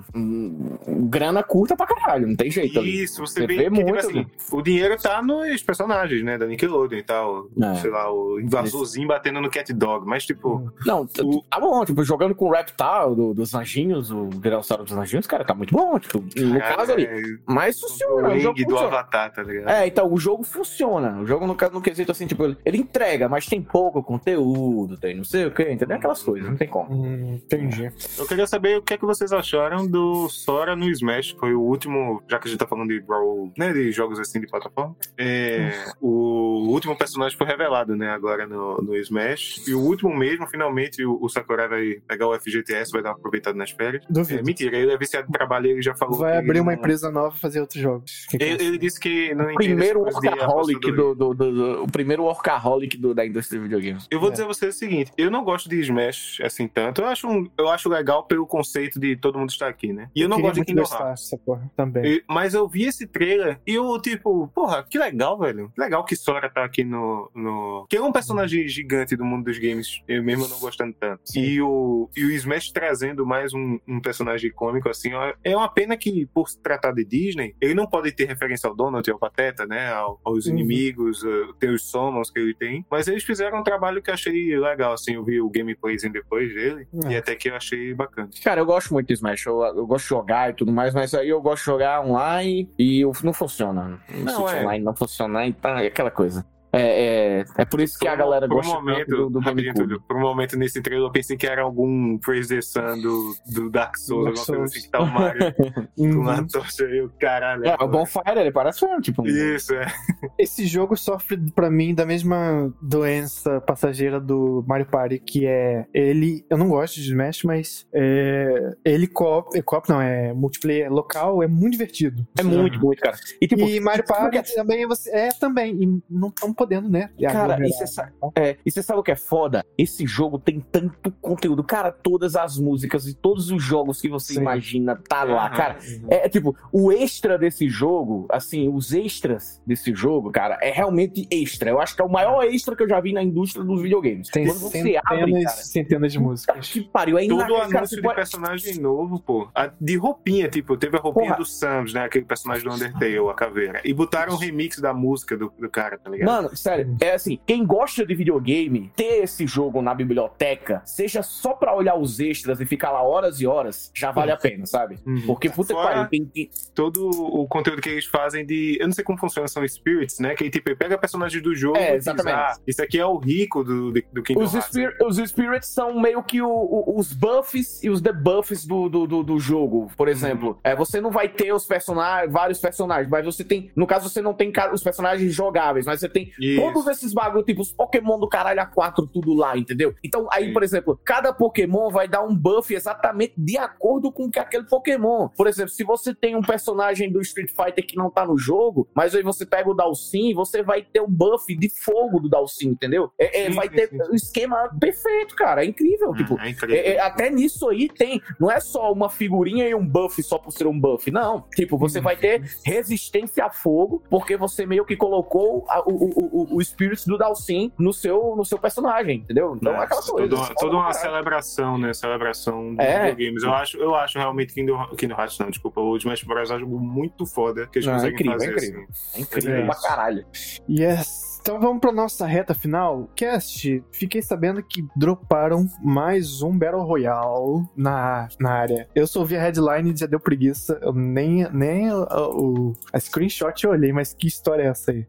grana 1.09 1.43
curta 1.43 1.75
pra 1.75 1.85
caralho, 1.87 2.27
não 2.27 2.35
tem 2.35 2.49
jeito 2.51 2.79
ali. 2.79 3.03
Isso, 3.03 3.25
você, 3.25 3.41
Você 3.41 3.47
vê, 3.47 3.55
vê 3.57 3.63
que, 3.65 3.69
tipo 3.69 3.81
muito 3.81 3.99
assim, 3.99 4.19
ali. 4.19 4.27
o 4.51 4.61
dinheiro 4.61 4.97
tá 4.97 5.21
nos 5.21 5.61
personagens, 5.63 6.23
né, 6.23 6.37
da 6.37 6.45
Nickelodeon 6.45 6.99
e 6.99 7.03
tal. 7.03 7.47
É. 7.61 7.75
Sei 7.75 7.89
lá, 7.89 8.11
o 8.11 8.39
invasorzinho 8.39 9.07
batendo 9.07 9.39
no 9.41 9.49
Cat 9.49 9.71
Dog, 9.73 10.05
mas 10.05 10.25
tipo, 10.25 10.71
Não, 10.85 10.96
t- 11.05 11.21
O- 11.21 11.41
tá 11.43 11.59
bom, 11.59 11.83
tipo, 11.85 12.03
jogando 12.03 12.33
com 12.33 12.45
o 12.45 12.51
Reptile 12.51 13.15
do, 13.15 13.33
dos 13.33 13.53
anjinhos, 13.53 14.11
o 14.11 14.27
Dinossauro 14.27 14.83
dos 14.83 14.93
Anjinhos, 14.93 15.27
cara, 15.27 15.43
tá 15.45 15.53
muito 15.53 15.73
bom, 15.73 15.99
tipo, 15.99 16.19
no 16.35 16.59
cara, 16.59 16.75
caso 16.77 16.91
ali. 16.93 17.05
é, 17.05 17.21
Mas 17.45 17.79
funciona, 17.79 18.29
o 18.29 18.39
jogo 18.39 18.57
Wing 18.57 18.65
do 18.65 18.71
funciona. 18.71 18.87
Avatar, 18.97 19.33
tá 19.33 19.43
ligado? 19.43 19.69
É, 19.69 19.87
então, 19.87 20.11
o 20.11 20.17
jogo 20.19 20.43
funciona. 20.43 21.19
O 21.21 21.25
jogo, 21.25 21.45
no, 21.45 21.55
caso- 21.55 21.73
no 21.73 21.81
quesito, 21.81 22.11
assim, 22.11 22.25
tipo, 22.25 22.43
ele, 22.45 22.57
ele 22.65 22.77
entrega, 22.77 23.27
mas 23.29 23.45
tem 23.45 23.61
pouco 23.61 24.01
conteúdo, 24.03 24.97
tem 24.97 25.15
não 25.15 25.23
sei 25.23 25.45
o 25.45 25.51
quê, 25.51 25.71
entendeu? 25.71 25.97
Aquelas 25.97 26.21
coisas, 26.23 26.47
não 26.49 26.55
tem 26.57 26.67
como. 26.67 26.91
Hum, 26.93 27.35
entendi. 27.35 27.91
Eu 28.17 28.25
queria 28.27 28.47
saber 28.47 28.77
o 28.77 28.81
que 28.81 28.93
é 28.93 28.97
que 28.97 29.05
vocês 29.05 29.31
acharam 29.33 29.85
do 29.87 30.29
Sora 30.29 30.75
no 30.75 30.89
Smash. 30.89 31.35
Foi 31.39 31.53
o 31.53 31.61
último, 31.61 32.21
já 32.29 32.39
que 32.39 32.47
a 32.47 32.51
gente 32.51 32.59
tá 32.59 32.67
falando 32.67 32.89
de 32.89 32.99
Brawl, 33.01 33.51
né, 33.57 33.73
de 33.73 33.91
jogos 33.91 34.19
assim 34.19 34.39
de 34.39 34.47
plataforma. 34.47 34.95
É, 35.17 35.71
o 36.01 36.67
último 36.69 36.95
personagem 36.95 37.37
foi 37.37 37.45
revelado, 37.47 37.95
né, 37.95 38.09
agora 38.09 38.45
no, 38.47 38.77
no 38.77 38.95
Smash. 38.95 39.67
E 39.67 39.73
o 39.73 39.79
último 39.81 40.15
mesmo, 40.15 40.47
finalmente, 40.47 40.86
provavelmente 40.87 41.05
o, 41.05 41.17
o 41.21 41.29
Sakurai 41.29 41.67
vai 41.67 41.95
pegar 42.07 42.27
o 42.27 42.39
FGTS, 42.39 42.91
vai 42.91 43.01
dar 43.01 43.09
uma 43.11 43.15
aproveitada 43.17 43.57
nas 43.57 43.71
férias. 43.71 44.03
É, 44.09 44.11
Duvido. 44.11 44.43
mentira, 44.43 44.77
ele 44.77 44.91
é 44.91 44.97
viciado 44.97 45.27
em 45.27 45.31
trabalho 45.31 45.67
e 45.67 45.71
ele 45.71 45.81
já 45.81 45.95
falou 45.95 46.17
Vai 46.17 46.33
que 46.33 46.37
abrir 46.39 46.59
uma 46.59 46.71
não- 46.71 46.79
empresa 46.79 47.11
nova 47.11 47.35
e 47.35 47.39
fazer 47.39 47.61
outros 47.61 47.81
jogos. 47.81 48.25
Que 48.29 48.37
que 48.37 48.43
é 48.43 48.47
Ele, 48.53 48.77
disse 48.77 48.99
que 48.99 49.33
não 49.35 49.51
O 49.51 49.55
primeiro 49.55 49.99
workaholic 50.01 50.91
do, 50.91 51.15
do, 51.15 51.33
do- 51.33 51.51
do- 51.51 51.83
O 51.83 51.91
primeiro 51.91 52.23
workaholic 52.23 52.97
do, 52.97 53.13
da 53.13 53.25
indústria 53.25 53.59
de 53.59 53.63
videogames. 53.67 54.07
Eu 54.09 54.19
vou 54.19 54.29
É. 54.29 54.31
dizer 54.31 54.43
a 54.43 54.47
você 54.47 54.67
o 54.67 54.73
seguinte, 54.73 55.11
eu 55.17 55.29
não 55.29 55.43
gosto 55.43 55.69
de 55.69 55.79
Smash 55.79 56.39
assim 56.41 56.67
tanto. 56.67 57.01
Eu 57.01 57.07
acho, 57.07 57.27
um- 57.27 57.49
eu 57.57 57.69
acho 57.69 57.89
legal 57.89 58.23
pelo 58.23 58.45
conceito 58.45 58.99
de 58.99 59.15
todo 59.15 59.37
mundo 59.37 59.49
estar 59.49 59.67
aqui, 59.67 59.91
né? 59.93 60.09
E 60.15 60.21
eu 60.21 60.29
não 60.29 60.37
queria 60.37 60.51
gosto 60.51 60.59
de 60.61 60.65
Kingdom 60.65 61.05
Hearts. 61.05 61.31
também. 61.75 62.05
E- 62.05 62.23
Mas 62.27 62.53
eu 62.53 62.67
vi 62.67 62.83
esse 62.85 63.07
trailer 63.07 63.59
e 63.65 63.73
eu, 63.75 63.99
tipo, 64.01 64.47
porra, 64.53 64.83
que 64.83 64.97
legal, 64.97 65.37
velho. 65.37 65.71
Que 65.73 65.81
legal 65.81 66.03
que 66.03 66.15
Sora 66.15 66.49
tá 66.49 66.63
aqui 66.63 66.83
no. 66.83 67.29
no... 67.33 67.85
Que 67.89 67.97
é 67.97 68.01
um 68.01 68.11
personagem 68.11 68.67
gigante 68.67 69.15
do 69.15 69.23
mundo 69.25 69.45
dos 69.45 69.57
games, 69.57 70.01
eu 70.07 70.23
mesmo 70.23 70.47
não 70.47 70.59
gostando 70.67 70.93
tanto. 70.99 71.21
E 71.35 71.61
o, 71.61 72.09
e 72.15 72.23
o 72.25 72.31
Smash 72.31 72.71
trazendo 72.71 73.25
mais 73.25 73.53
um, 73.53 73.79
um 73.87 73.99
personagem 74.01 74.49
icônico, 74.49 74.89
assim, 74.89 75.13
ó, 75.13 75.33
é 75.43 75.55
uma 75.55 75.69
pena 75.69 75.95
que, 75.97 76.25
por 76.33 76.49
se 76.49 76.59
tratar 76.61 76.91
de 76.91 77.03
Disney, 77.05 77.55
ele 77.61 77.73
não 77.73 77.87
pode 77.87 78.11
ter 78.11 78.25
referência 78.25 78.67
ao 78.69 78.75
Donald 78.75 79.07
e 79.07 79.11
ao 79.11 79.17
Pateta, 79.19 79.65
né? 79.65 79.89
ao- 79.91 80.19
aos 80.23 80.45
Uhum. 80.45 80.53
inimigos, 80.53 81.23
uh, 81.23 81.53
ter 81.59 81.69
os 81.69 81.89
summons 81.89 82.29
que 82.29 82.39
ele 82.39 82.53
tem. 82.53 82.85
Mas 82.91 83.07
eles 83.07 83.23
fizeram 83.23 83.59
um 83.59 83.63
trabalho 83.63 84.01
que 84.01 84.09
eu 84.09 84.13
achei 84.13 84.57
legal, 84.57 84.93
assim. 84.93 85.15
Eu 85.15 85.23
vi 85.23 85.39
o 85.41 85.49
gameplayzinho 85.49 86.11
depois 86.13 86.53
dele 86.53 86.87
É. 87.05 87.11
e 87.13 87.15
até 87.17 87.35
que 87.35 87.49
eu 87.49 87.55
achei 87.55 87.93
bacana. 87.93 88.29
Cara, 88.43 88.61
eu 88.61 88.65
gosto 88.65 88.93
muito 88.93 89.07
de 89.07 89.13
Smash. 89.13 89.45
Eu, 89.45 89.61
eu 89.63 89.85
gosto 89.87 90.03
de 90.03 90.09
jogar 90.09 90.49
e 90.49 90.53
tudo 90.53 90.71
mais, 90.71 90.93
mas 90.93 91.13
aí 91.13 91.29
eu 91.29 91.41
gosto 91.41 91.61
de 91.63 91.65
jogar 91.67 92.01
online 92.05 92.69
e 92.77 93.01
eu- 93.01 93.11
não 93.23 93.33
funciona. 93.33 93.99
Não, 94.13 94.23
Não, 94.23 94.49
é. 94.49 94.61
online 94.61 94.83
não 94.83 94.95
funciona, 94.95 95.45
então 95.45 95.77
é 95.77 95.87
aquela 95.87 96.11
coisa. 96.11 96.45
É, 96.73 97.39
é, 97.39 97.45
é 97.59 97.65
por 97.65 97.79
isso 97.79 97.97
que 97.97 98.07
a 98.07 98.11
Por 98.11 98.15
um- 98.15 98.19
galera 98.23 98.45
um 98.45 98.49
gosta 98.49 98.73
momento, 98.73 99.07
do, 99.09 99.29
do 99.29 99.39
rapidinho, 99.39 99.73
GameCube. 99.73 99.87
Túlio, 99.95 100.01
por 100.07 100.17
um 100.17 100.21
momento 100.21 100.57
nesse 100.57 100.81
trailer 100.81 101.07
eu 101.07 101.11
pensei 101.11 101.37
que 101.37 101.47
era 101.47 101.61
algum 101.61 102.19
Sun 102.61 103.01
do, 103.01 103.35
do 103.53 103.69
Dark 103.69 103.95
Souls, 103.97 104.25
Dark 104.25 104.37
alguma 104.37 104.45
coisa 104.45 104.45
Souls. 104.45 104.71
assim 104.71 104.81
que 104.81 104.89
tá 104.89 104.99
o 105.01 105.05
Mario 105.05 105.53
com 105.97 106.03
Uhum. 106.03 106.19
uma 106.21 106.47
tocha 106.47 106.85
aí, 106.85 107.01
o 107.01 107.09
caralho. 107.19 107.65
É, 107.65 107.75
o 107.81 107.87
Bonfire, 107.87 108.39
ele 108.39 108.51
parece 108.51 108.85
mesmo, 108.85 109.01
tipo. 109.01 109.21
um- 109.21 109.25
Isso, 109.27 109.73
é. 109.75 109.85
Esse 110.37 110.65
jogo 110.67 110.95
sofre 110.97 111.37
pra 111.55 111.69
mim 111.69 111.95
da 111.95 112.05
mesma 112.05 112.73
doença 112.81 113.61
passageira 113.61 114.19
do 114.19 114.63
Mario 114.67 114.85
Party, 114.87 115.19
que 115.19 115.45
é 115.47 115.85
ele. 115.93 116.45
Eu 116.49 116.57
não 116.57 116.67
gosto 116.67 116.95
de 116.95 117.01
Smash, 117.09 117.43
mas 117.43 117.87
é, 117.93 118.73
ele 118.83 119.07
co-op, 119.07 119.57
é 119.57 119.61
co-op 119.61 119.87
não, 119.89 120.01
é 120.01 120.33
multiplayer 120.33 120.91
local, 120.91 121.41
é 121.41 121.47
muito 121.47 121.73
divertido. 121.73 122.27
É 122.37 122.43
muito, 122.43 122.79
muito, 122.79 123.01
cara. 123.01 123.15
E 123.41 123.47
tipo, 123.47 123.61
e 123.67 123.79
Mario 123.79 124.05
Party 124.05 124.53
também 124.55 124.85
você 124.85 125.09
é 125.11 125.29
também 125.29 125.81
e 125.81 126.01
não 126.09 126.27
estão 126.29 126.53
podendo, 126.57 126.89
né? 126.89 127.09
Cara, 127.21 127.57
e 127.65 127.71
você 127.71 127.87
sa- 127.87 128.11
é, 128.35 128.57
e 128.65 128.71
você 128.71 128.81
sabe 128.83 128.99
o 128.99 129.03
que 129.03 129.11
é 129.11 129.15
foda? 129.15 129.63
Esse 129.77 130.05
jogo 130.05 130.39
tem 130.39 130.59
tanto 130.59 131.11
conteúdo. 131.21 131.63
Cara, 131.63 131.91
todas 131.91 132.35
as 132.35 132.57
músicas 132.57 133.07
e 133.07 133.13
todos 133.15 133.51
os 133.51 133.63
jogos 133.63 134.01
que 134.01 134.09
você 134.09 134.33
Sim. 134.33 134.41
imagina 134.41 134.99
tá 135.07 135.23
lá, 135.23 135.49
cara. 135.49 135.77
É, 136.09 136.25
é 136.25 136.29
tipo, 136.29 136.55
o 136.71 136.91
extra 136.91 137.37
desse 137.37 137.69
jogo, 137.69 138.25
assim, 138.31 138.67
os 138.67 138.93
extras 138.93 139.61
desse 139.65 139.93
jogo, 139.93 140.31
cara, 140.31 140.57
é 140.61 140.71
realmente 140.71 141.27
extra. 141.31 141.69
Eu 141.69 141.79
acho 141.79 141.95
que 141.95 142.01
é 142.01 142.05
o 142.05 142.09
maior 142.11 142.43
extra 142.43 142.75
que 142.75 142.83
eu 142.83 142.89
já 142.89 142.99
vi 142.99 143.13
na 143.13 143.21
indústria 143.23 143.63
dos 143.63 143.81
videogames. 143.81 144.29
tem 144.29 144.45
Quando 144.45 144.59
você 144.59 144.77
centenas, 144.81 145.01
abre, 145.05 145.43
cara, 145.43 145.55
centenas 145.57 146.11
de 146.11 146.19
músicas. 146.19 146.69
que 146.69 146.81
pariu, 146.81 147.17
é 147.17 147.21
Todo 147.21 147.33
inacreditável. 147.35 147.67
Cara, 147.69 147.77
anúncio 147.79 147.89
você 147.89 147.95
de 147.97 148.01
pode- 148.01 148.15
personagem 148.15 148.79
novo, 148.79 149.19
pô. 149.19 149.47
A- 149.53 149.71
de 149.79 149.95
roupinha, 149.97 150.47
tipo, 150.49 150.75
teve 150.77 150.97
a 150.97 150.99
roupinha 150.99 151.25
Porra. 151.27 151.37
do 151.37 151.45
Samus, 151.45 151.93
né? 151.93 152.05
Aquele 152.05 152.25
personagem 152.25 152.63
do 152.63 152.73
Undertale, 152.73 153.17
a 153.29 153.33
caveira. 153.33 153.81
E 153.83 153.93
botaram 153.93 154.33
um 154.33 154.37
remix 154.37 154.79
da 154.79 154.93
música 154.93 155.37
do, 155.37 155.51
do 155.59 155.69
cara, 155.69 155.97
tá 155.97 156.09
ligado? 156.09 156.27
Mano, 156.27 156.46
sério, 156.55 156.95
é 157.01 157.13
assim, 157.13 157.39
quem 157.45 157.65
gosta 157.65 158.05
de 158.05 158.13
videogame, 158.15 158.91
ter 158.95 159.23
esse 159.23 159.45
jogo 159.47 159.81
na 159.81 159.93
biblioteca, 159.93 160.81
seja 160.85 161.21
só 161.23 161.53
pra 161.53 161.75
olhar 161.75 161.95
os 161.95 162.19
extras 162.19 162.59
e 162.59 162.65
ficar 162.65 162.91
lá 162.91 163.01
horas 163.01 163.39
e 163.41 163.47
horas, 163.47 163.91
já 163.93 164.11
vale 164.11 164.31
a 164.31 164.37
pena, 164.37 164.65
sabe? 164.65 164.97
Uhum. 165.05 165.23
Porque, 165.25 165.49
puta 165.49 165.73
que 165.73 165.79
Fora- 165.79 165.93
pariu, 165.95 166.09
tem, 166.09 166.25
tem, 166.25 166.49
todo 166.73 167.09
o 167.09 167.47
conteúdo 167.47 167.81
que 167.81 167.89
eles 167.89 168.05
fazem 168.05 168.45
de. 168.45 168.77
Eu 168.79 168.87
não 168.87 168.93
sei 168.93 169.03
como 169.03 169.17
funciona, 169.19 169.47
são 169.47 169.67
spirits, 169.67 170.19
né? 170.19 170.35
Que 170.35 170.49
tipo, 170.49 170.69
ele 170.69 170.75
pega 170.75 170.97
personagens 170.97 171.41
do 171.41 171.53
jogo 171.55 171.77
É, 171.77 171.89
e 171.95 171.97
diz, 171.97 172.07
exatamente. 172.07 172.35
ah, 172.35 172.55
isso 172.67 172.81
aqui 172.81 172.99
é 172.99 173.05
o 173.05 173.17
rico 173.17 173.63
do, 173.63 173.91
do, 173.91 174.03
do 174.13 174.23
Kingdom 174.23 174.43
Os, 174.43 174.53
Hearts. 174.53 174.69
spir- 174.71 174.97
os 175.05 175.17
spirits 175.17 175.67
são 175.69 175.99
meio 175.99 176.21
que 176.23 176.41
o- 176.41 176.47
o- 176.49 176.99
os 176.99 177.13
buffs 177.13 177.83
e 177.83 177.89
os 177.89 178.01
debuffs 178.01 178.65
do, 178.65 178.89
do, 178.89 179.07
do, 179.07 179.23
do 179.23 179.39
jogo. 179.39 179.91
Por 179.95 180.07
exemplo, 180.07 180.59
é, 180.63 180.75
você 180.75 180.99
não 181.01 181.11
vai 181.11 181.27
ter 181.29 181.53
os 181.53 181.65
personagens, 181.65 182.31
vários 182.31 182.59
personagens, 182.59 183.09
mas 183.09 183.25
você 183.25 183.43
tem. 183.43 183.71
No 183.75 183.85
caso, 183.87 184.09
você 184.09 184.21
não 184.21 184.33
tem 184.33 184.51
os 184.73 184.83
personagens 184.83 185.33
jogáveis, 185.33 185.85
mas 185.85 185.99
você 185.99 186.09
tem 186.09 186.31
Isso. 186.39 186.61
todos 186.61 186.87
esses 186.87 187.13
bagulho, 187.13 187.43
tipo 187.43 187.61
os 187.61 187.71
Pokémon 187.71 188.19
do 188.19 188.27
caralho 188.27 188.61
A4, 188.61 189.09
tudo 189.11 189.33
lá, 189.33 189.57
entendeu? 189.57 189.93
Então, 190.03 190.27
aí, 190.31 190.47
Sim. 190.47 190.53
por 190.53 190.63
exemplo, 190.63 190.99
cada 191.03 191.33
Pokémon 191.33 191.89
vai 191.89 192.07
dar 192.07 192.23
um 192.23 192.35
buff 192.35 192.73
exatamente 192.73 193.33
de 193.37 193.57
acordo 193.57 194.11
com 194.11 194.29
que 194.29 194.39
aquele 194.39 194.65
Pokémon. 194.65 195.29
Por 195.29 195.47
exemplo, 195.47 195.69
se 195.71 195.83
você 195.83 196.13
tem 196.13 196.35
um 196.35 196.41
personagem 196.41 197.11
do 197.11 197.21
Street 197.21 197.49
Fighter 197.51 197.85
que 197.85 197.95
não 197.95 198.09
tá 198.09 198.25
no 198.25 198.37
jogo, 198.37 198.87
mas 198.93 199.13
aí 199.15 199.23
você 199.23 199.45
pega 199.45 199.69
o 199.69 199.73
Dalsim, 199.73 200.33
você 200.33 200.61
vai 200.63 200.81
ter 200.81 201.01
o 201.01 201.07
buff 201.07 201.55
de 201.55 201.69
fogo 201.69 202.19
do 202.19 202.29
Dalsim, 202.29 202.69
entendeu? 202.69 203.11
É, 203.19 203.43
é, 203.45 203.49
Sim, 203.49 203.55
vai 203.55 203.67
sim, 203.69 203.75
ter 203.75 203.89
o 204.09 204.15
esquema 204.15 204.69
perfeito, 204.79 205.35
cara. 205.35 205.63
É 205.63 205.67
incrível. 205.67 206.13
tipo, 206.13 206.39
é 206.39 206.49
incrível. 206.49 206.75
é- 206.75 206.93
é- 206.95 206.99
até 206.99 207.29
nisso 207.29 207.69
aí 207.69 207.87
tem. 207.89 208.21
Não 208.39 208.51
é 208.51 208.59
só 208.59 208.91
uma 208.91 209.09
figurinha 209.09 209.67
e 209.67 209.73
um 209.75 209.85
buff 209.87 210.21
só 210.23 210.37
por 210.37 210.51
ser 210.51 210.67
um 210.67 210.79
buff. 210.79 211.09
Não. 211.11 211.45
Tipo, 211.55 211.77
você 211.77 211.99
vai 212.01 212.15
ter 212.15 212.41
resistência 212.65 213.45
a 213.45 213.49
fogo, 213.49 214.03
porque 214.09 214.37
você 214.37 214.65
meio 214.65 214.85
que 214.85 214.95
colocou 214.95 215.65
a- 215.69 215.81
o, 215.87 215.93
o, 215.93 216.26
o, 216.31 216.55
o 216.57 216.63
Spirit 216.63 217.05
do 217.07 217.17
Dalsim 217.17 217.71
no 217.77 217.91
seu, 217.93 218.35
no 218.35 218.45
seu 218.45 218.57
personagem, 218.57 219.17
entendeu? 219.19 219.55
Então 219.55 219.73
é 219.73 219.77
aquela 219.83 219.99
Nossa, 220.01 220.11
coisa. 220.11 220.29
Toda, 220.29 220.41
uma- 220.41 220.55
toda 220.55 220.73
uma 220.75 220.83
Caralho. 220.91 220.99
celebração, 221.01 221.77
né? 221.77 221.93
Celebração 221.93 222.75
de 222.75 222.81
É. 222.83 223.11
videogames. 223.11 223.43
Eu 223.43 223.53
acho, 223.53 223.77
eu 223.77 223.95
acho 223.95 224.17
realmente 224.17 224.53
Kingdom, 224.53 224.87
Kingdom 224.97 225.15
Hearts, 225.19 225.37
não, 225.39 225.49
desculpa, 225.49 225.81
o 225.81 225.95
Smash 225.97 226.23
Bros. 226.23 226.51
é 226.51 226.55
um 226.55 226.59
jogo 226.59 226.79
muito 226.79 227.25
foda 227.25 227.67
que 227.67 227.79
eles 227.79 227.85
Não, 227.87 227.93
é 227.93 227.97
conseguem 227.97 228.13
incrível, 228.15 228.35
é 228.35 228.39
fazer. 228.53 228.67
incrível. 228.67 228.87
assim. 228.89 229.17
É 229.17 229.21
incrível 229.21 229.55
É 229.55 229.65
pra 229.65 229.75
caralho. 229.75 230.25
Yes. 230.69 231.27
Então 231.41 231.61
vamos 231.61 231.79
pra 231.79 231.93
nossa 231.93 232.25
reta 232.25 232.53
final. 232.53 233.09
Cast, 233.15 233.81
fiquei 233.91 234.21
sabendo 234.21 234.61
que 234.61 234.85
droparam 234.97 235.65
mais 235.81 236.41
um 236.41 236.57
Battle 236.57 236.83
Royale 236.83 237.63
na, 237.75 238.27
na 238.37 238.51
área. 238.51 238.89
Eu 238.93 239.07
só 239.07 239.23
vi 239.23 239.37
a 239.37 239.41
headline 239.41 239.93
e 239.93 239.97
já 239.97 240.07
deu 240.07 240.19
preguiça. 240.19 240.77
Eu 240.81 240.91
nem, 240.91 241.49
nem 241.53 241.89
o, 241.93 242.03
o- 242.03 242.73
a 242.91 242.99
screenshot 242.99 243.53
eu 243.63 243.69
olhei, 243.71 243.93
mas 243.93 244.13
que 244.13 244.27
história 244.27 244.63
é 244.63 244.67
essa 244.67 244.91
aí? 244.91 245.07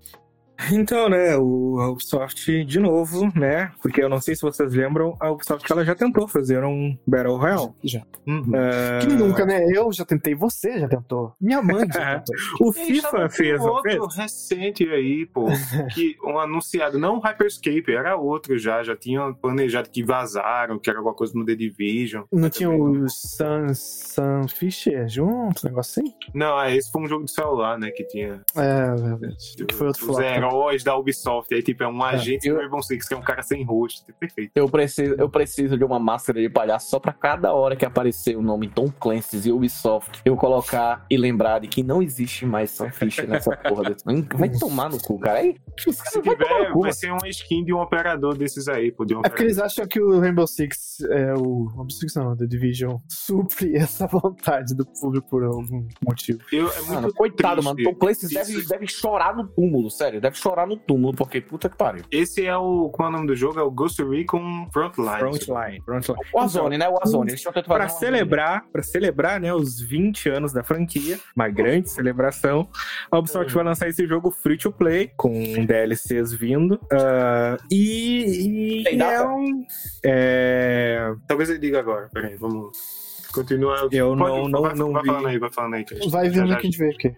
Então, 0.71 1.09
né, 1.09 1.37
o 1.37 1.69
a 1.81 1.91
Ubisoft 1.91 2.65
de 2.65 2.81
novo, 2.81 3.31
né? 3.39 3.71
Porque 3.81 4.03
eu 4.03 4.09
não 4.09 4.21
sei 4.21 4.35
se 4.35 4.43
vocês 4.43 4.73
lembram, 4.73 5.17
a 5.21 5.31
Ubisoft 5.31 5.71
ela 5.71 5.85
já 5.85 5.95
tentou 5.95 6.27
fazer 6.27 6.65
um 6.65 6.97
Battle 7.07 7.37
Royale. 7.37 7.71
Já. 7.85 8.03
Uhum. 8.27 8.51
É, 8.55 8.99
Que 9.01 9.07
nunca, 9.09 9.47
né? 9.47 9.65
Eu 9.73 9.93
já 9.93 10.05
tentei, 10.05 10.35
você 10.35 10.79
já 10.79 10.89
tentou. 10.89 11.33
Minha 11.41 11.63
mãe 11.63 11.87
já 11.93 12.21
tentou. 12.21 12.35
O 12.61 12.73
FIFA 12.73 13.29
fez, 13.29 13.61
fez? 13.83 13.99
outro 13.99 14.17
recente 14.17 14.85
aí, 14.89 15.27
pô, 15.27 15.47
que 15.95 16.17
um 16.25 16.39
anunciado, 16.39 16.99
não 16.99 17.17
o 17.17 17.21
Hyperscape, 17.21 17.93
era 17.93 18.17
outro 18.17 18.59
já, 18.59 18.83
já 18.83 18.97
tinham 18.97 19.33
planejado 19.35 19.89
que 19.91 20.03
vazaram, 20.03 20.79
que 20.79 20.91
era 20.91 20.99
alguma 20.99 21.15
coisa 21.15 21.33
no 21.35 21.45
The 21.45 21.55
Division. 21.55 22.25
Não 22.33 22.51
tinha 22.51 22.71
o 22.71 23.09
Sun, 23.09 23.73
Sun 23.75 24.49
Fisher 24.49 25.09
junto, 25.09 25.67
um 25.67 25.69
negócio 25.69 26.03
assim? 26.03 26.15
Não, 26.35 26.61
é, 26.61 26.77
esse 26.77 26.91
foi 26.91 27.03
um 27.03 27.07
jogo 27.07 27.25
de 27.25 27.31
celular, 27.31 27.79
né, 27.79 27.91
que 27.91 28.05
tinha 28.05 28.43
É, 28.57 28.95
verdade. 28.95 29.37
Que 29.67 29.75
foi 29.75 29.87
outro 29.87 30.05
flop. 30.07 30.19
Heróis 30.49 30.83
da 30.85 30.97
Ubisoft, 30.97 31.55
aí 31.55 31.63
tipo, 31.63 31.83
é 31.83 31.89
um 31.89 32.03
agente 32.03 32.49
eu- 32.49 32.55
do 32.55 32.61
Rainbow 32.61 32.83
Six, 32.83 33.07
que 33.09 33.15
é 33.15 33.17
um 33.17 33.23
cara 33.23 33.43
sem 33.43 33.65
rosto, 33.65 34.13
perfeito. 34.19 34.51
Eu 34.55 34.69
preciso, 34.69 35.15
eu 35.19 35.29
preciso 35.29 35.77
de 35.79 35.85
uma 35.85 35.99
máscara 35.99 36.41
de 36.41 36.49
palhaço 36.49 36.91
só 36.91 36.99
pra 36.99 37.13
cada 37.13 37.53
hora 37.53 37.77
que 37.77 37.85
aparecer 37.85 38.37
o 38.37 38.43
nome 38.43 38.69
Tom 38.69 38.91
Clancy's 38.91 39.47
e 39.47 39.53
Ubisoft, 39.53 40.21
eu 40.25 40.37
colocar 40.37 41.05
e 41.11 41.17
lembrar 41.17 41.61
de 41.61 41.69
que 41.69 41.83
não 41.83 42.03
existe 42.03 42.45
mais 42.47 42.71
Sunfish 42.71 43.19
nessa 43.27 43.57
porra. 43.57 43.85
Desse... 43.91 44.05
Vai 44.37 44.51
tomar 44.51 44.91
no 44.91 45.01
cu, 45.01 45.19
cara. 45.19 45.39
Aí, 45.41 45.57
Se 45.79 45.91
vai 46.21 46.37
tiver, 46.37 46.69
no 46.69 46.73
cu. 46.73 46.81
vai 46.83 46.93
ser 46.93 47.11
uma 47.13 47.29
skin 47.29 47.65
de 47.65 47.73
um 47.73 47.81
operador 47.81 48.37
desses 48.37 48.69
aí, 48.69 48.91
pô, 48.93 49.05
de 49.05 49.15
um 49.15 49.21
É 49.25 49.29
porque 49.29 49.43
eles 49.43 49.59
acham 49.59 49.87
que 49.87 50.01
o 50.01 50.19
Rainbow 50.21 50.47
Six 50.47 51.01
é 51.11 51.35
o. 51.35 51.65
Rainbow 51.67 51.91
Six 51.91 52.15
não, 52.15 52.37
The 52.37 52.47
Division 52.47 52.97
supre 53.09 53.75
essa 53.77 54.07
vontade 54.07 54.75
do 54.75 54.85
público 54.87 55.29
por 55.29 55.45
algum 55.45 55.87
motivo. 56.07 56.41
Eu, 56.53 56.71
é 56.71 56.77
muito 56.81 56.93
Mano, 56.93 57.15
coitado, 57.15 57.61
triste. 57.63 57.65
mano. 57.85 57.91
Tom 57.91 57.95
Clancy 57.99 58.35
deve, 58.35 58.65
deve 58.67 58.87
chorar 58.87 59.37
no 59.37 59.47
túmulo, 59.49 59.91
sério. 59.91 60.21
Deve 60.21 60.38
chorar 60.39 60.67
no 60.67 60.77
túmulo, 60.77 61.15
porque 61.15 61.41
puta 61.41 61.69
que 61.69 61.77
pariu. 61.77 62.05
Esse 62.11 62.45
é 62.47 62.57
o. 62.57 62.89
Qual 62.91 63.09
é 63.09 63.11
o 63.11 63.13
nome 63.15 63.27
do 63.27 63.37
jogo? 63.37 63.59
É 63.59 63.63
o 63.63 63.71
Ghost 63.71 64.03
Recon 64.03 64.69
Frontline. 64.73 65.19
Frontline, 65.19 65.81
Frontline. 65.83 66.19
O 66.33 66.39
Warzone, 66.39 66.79
né? 66.79 66.89
O 66.89 66.93
Warzone. 66.95 67.31
Eles 67.31 67.41
tinham 67.41 67.53
tentado 67.53 67.75
Pra 67.75 67.89
celebrar, 67.89 68.65
para 68.73 68.83
celebrar, 68.83 69.41
né, 69.41 69.53
os 69.53 69.81
20 69.81 70.29
anos 70.29 70.53
da 70.53 70.63
franquia, 70.63 71.19
uma 71.37 71.49
grande 71.49 71.91
celebração, 71.91 72.69
a 73.11 73.19
Ubisoft 73.19 73.53
vai 73.53 73.65
lançar 73.65 73.89
esse 73.89 74.07
jogo 74.07 74.31
free 74.31 74.57
to 74.57 74.73
play 74.73 75.11
com 75.17 75.33
DLCs 75.67 76.33
vindo. 76.33 76.81
ah, 76.93 77.57
e, 77.71 78.81
e 78.81 78.85
Tem 78.85 78.97
data? 78.99 79.13
é 79.15 79.27
um 79.27 79.67
é, 80.05 81.13
Talvez 81.27 81.51
ele 81.51 81.59
diga 81.59 81.79
agora. 81.79 82.09
Peraí, 82.13 82.37
vamos. 82.37 83.08
Continua. 83.41 83.89
Eu 83.93 84.17
Pode- 84.17 84.19
não- 84.19 84.49
não- 84.49 84.63
vai, 84.63 84.75
não 84.75 84.93
vai 84.93 85.03
vi. 85.03 85.09
falando 85.09 85.27
aí, 85.29 85.39
vai 85.39 85.51
falando 85.53 85.75
aí. 85.75 85.85
Vai 86.11 86.31
já. 86.31 86.45
link 86.45 86.69
de 86.69 86.79
ver 86.79 86.95
aqui. 86.95 87.15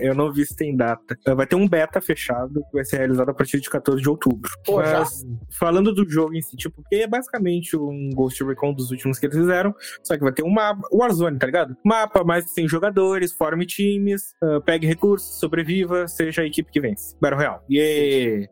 Eu 0.00 0.14
não 0.14 0.32
vi 0.32 0.44
se 0.46 0.54
tem 0.56 0.76
data. 0.76 1.16
Vai 1.34 1.46
ter 1.46 1.56
um 1.56 1.68
beta 1.68 2.00
fechado 2.00 2.54
que 2.54 2.72
vai 2.74 2.84
ser 2.84 2.98
realizado 2.98 3.28
a 3.30 3.34
partir 3.34 3.60
de 3.60 3.68
14 3.70 4.02
de 4.02 4.08
outubro. 4.08 4.50
Pô, 4.64 4.82
já? 4.82 5.00
Mas, 5.00 5.24
falando 5.58 5.92
do 5.94 6.08
jogo 6.08 6.34
em 6.34 6.42
si, 6.42 6.56
tipo, 6.56 6.82
porque 6.82 6.96
é 6.96 7.06
basicamente 7.06 7.76
um 7.76 8.10
Ghost 8.14 8.42
Recon 8.44 8.72
dos 8.72 8.90
últimos 8.90 9.18
que 9.18 9.26
eles 9.26 9.36
fizeram, 9.36 9.74
só 10.02 10.14
que 10.16 10.22
vai 10.22 10.32
ter 10.32 10.42
um 10.42 10.50
mapa, 10.50 10.82
Warzone, 10.92 11.38
tá 11.38 11.46
ligado? 11.46 11.76
Mapa, 11.84 12.22
mais 12.24 12.44
de 12.44 12.50
100 12.52 12.68
jogadores, 12.68 13.32
forme 13.32 13.64
times, 13.66 14.34
ah, 14.42 14.60
pegue 14.64 14.86
recursos, 14.86 15.38
sobreviva, 15.38 16.06
seja 16.08 16.42
a 16.42 16.44
equipe 16.46 16.70
que 16.70 16.80
vence. 16.80 17.16
Battle 17.20 17.38
Royale. 17.38 17.60
Yeah! 17.70 18.48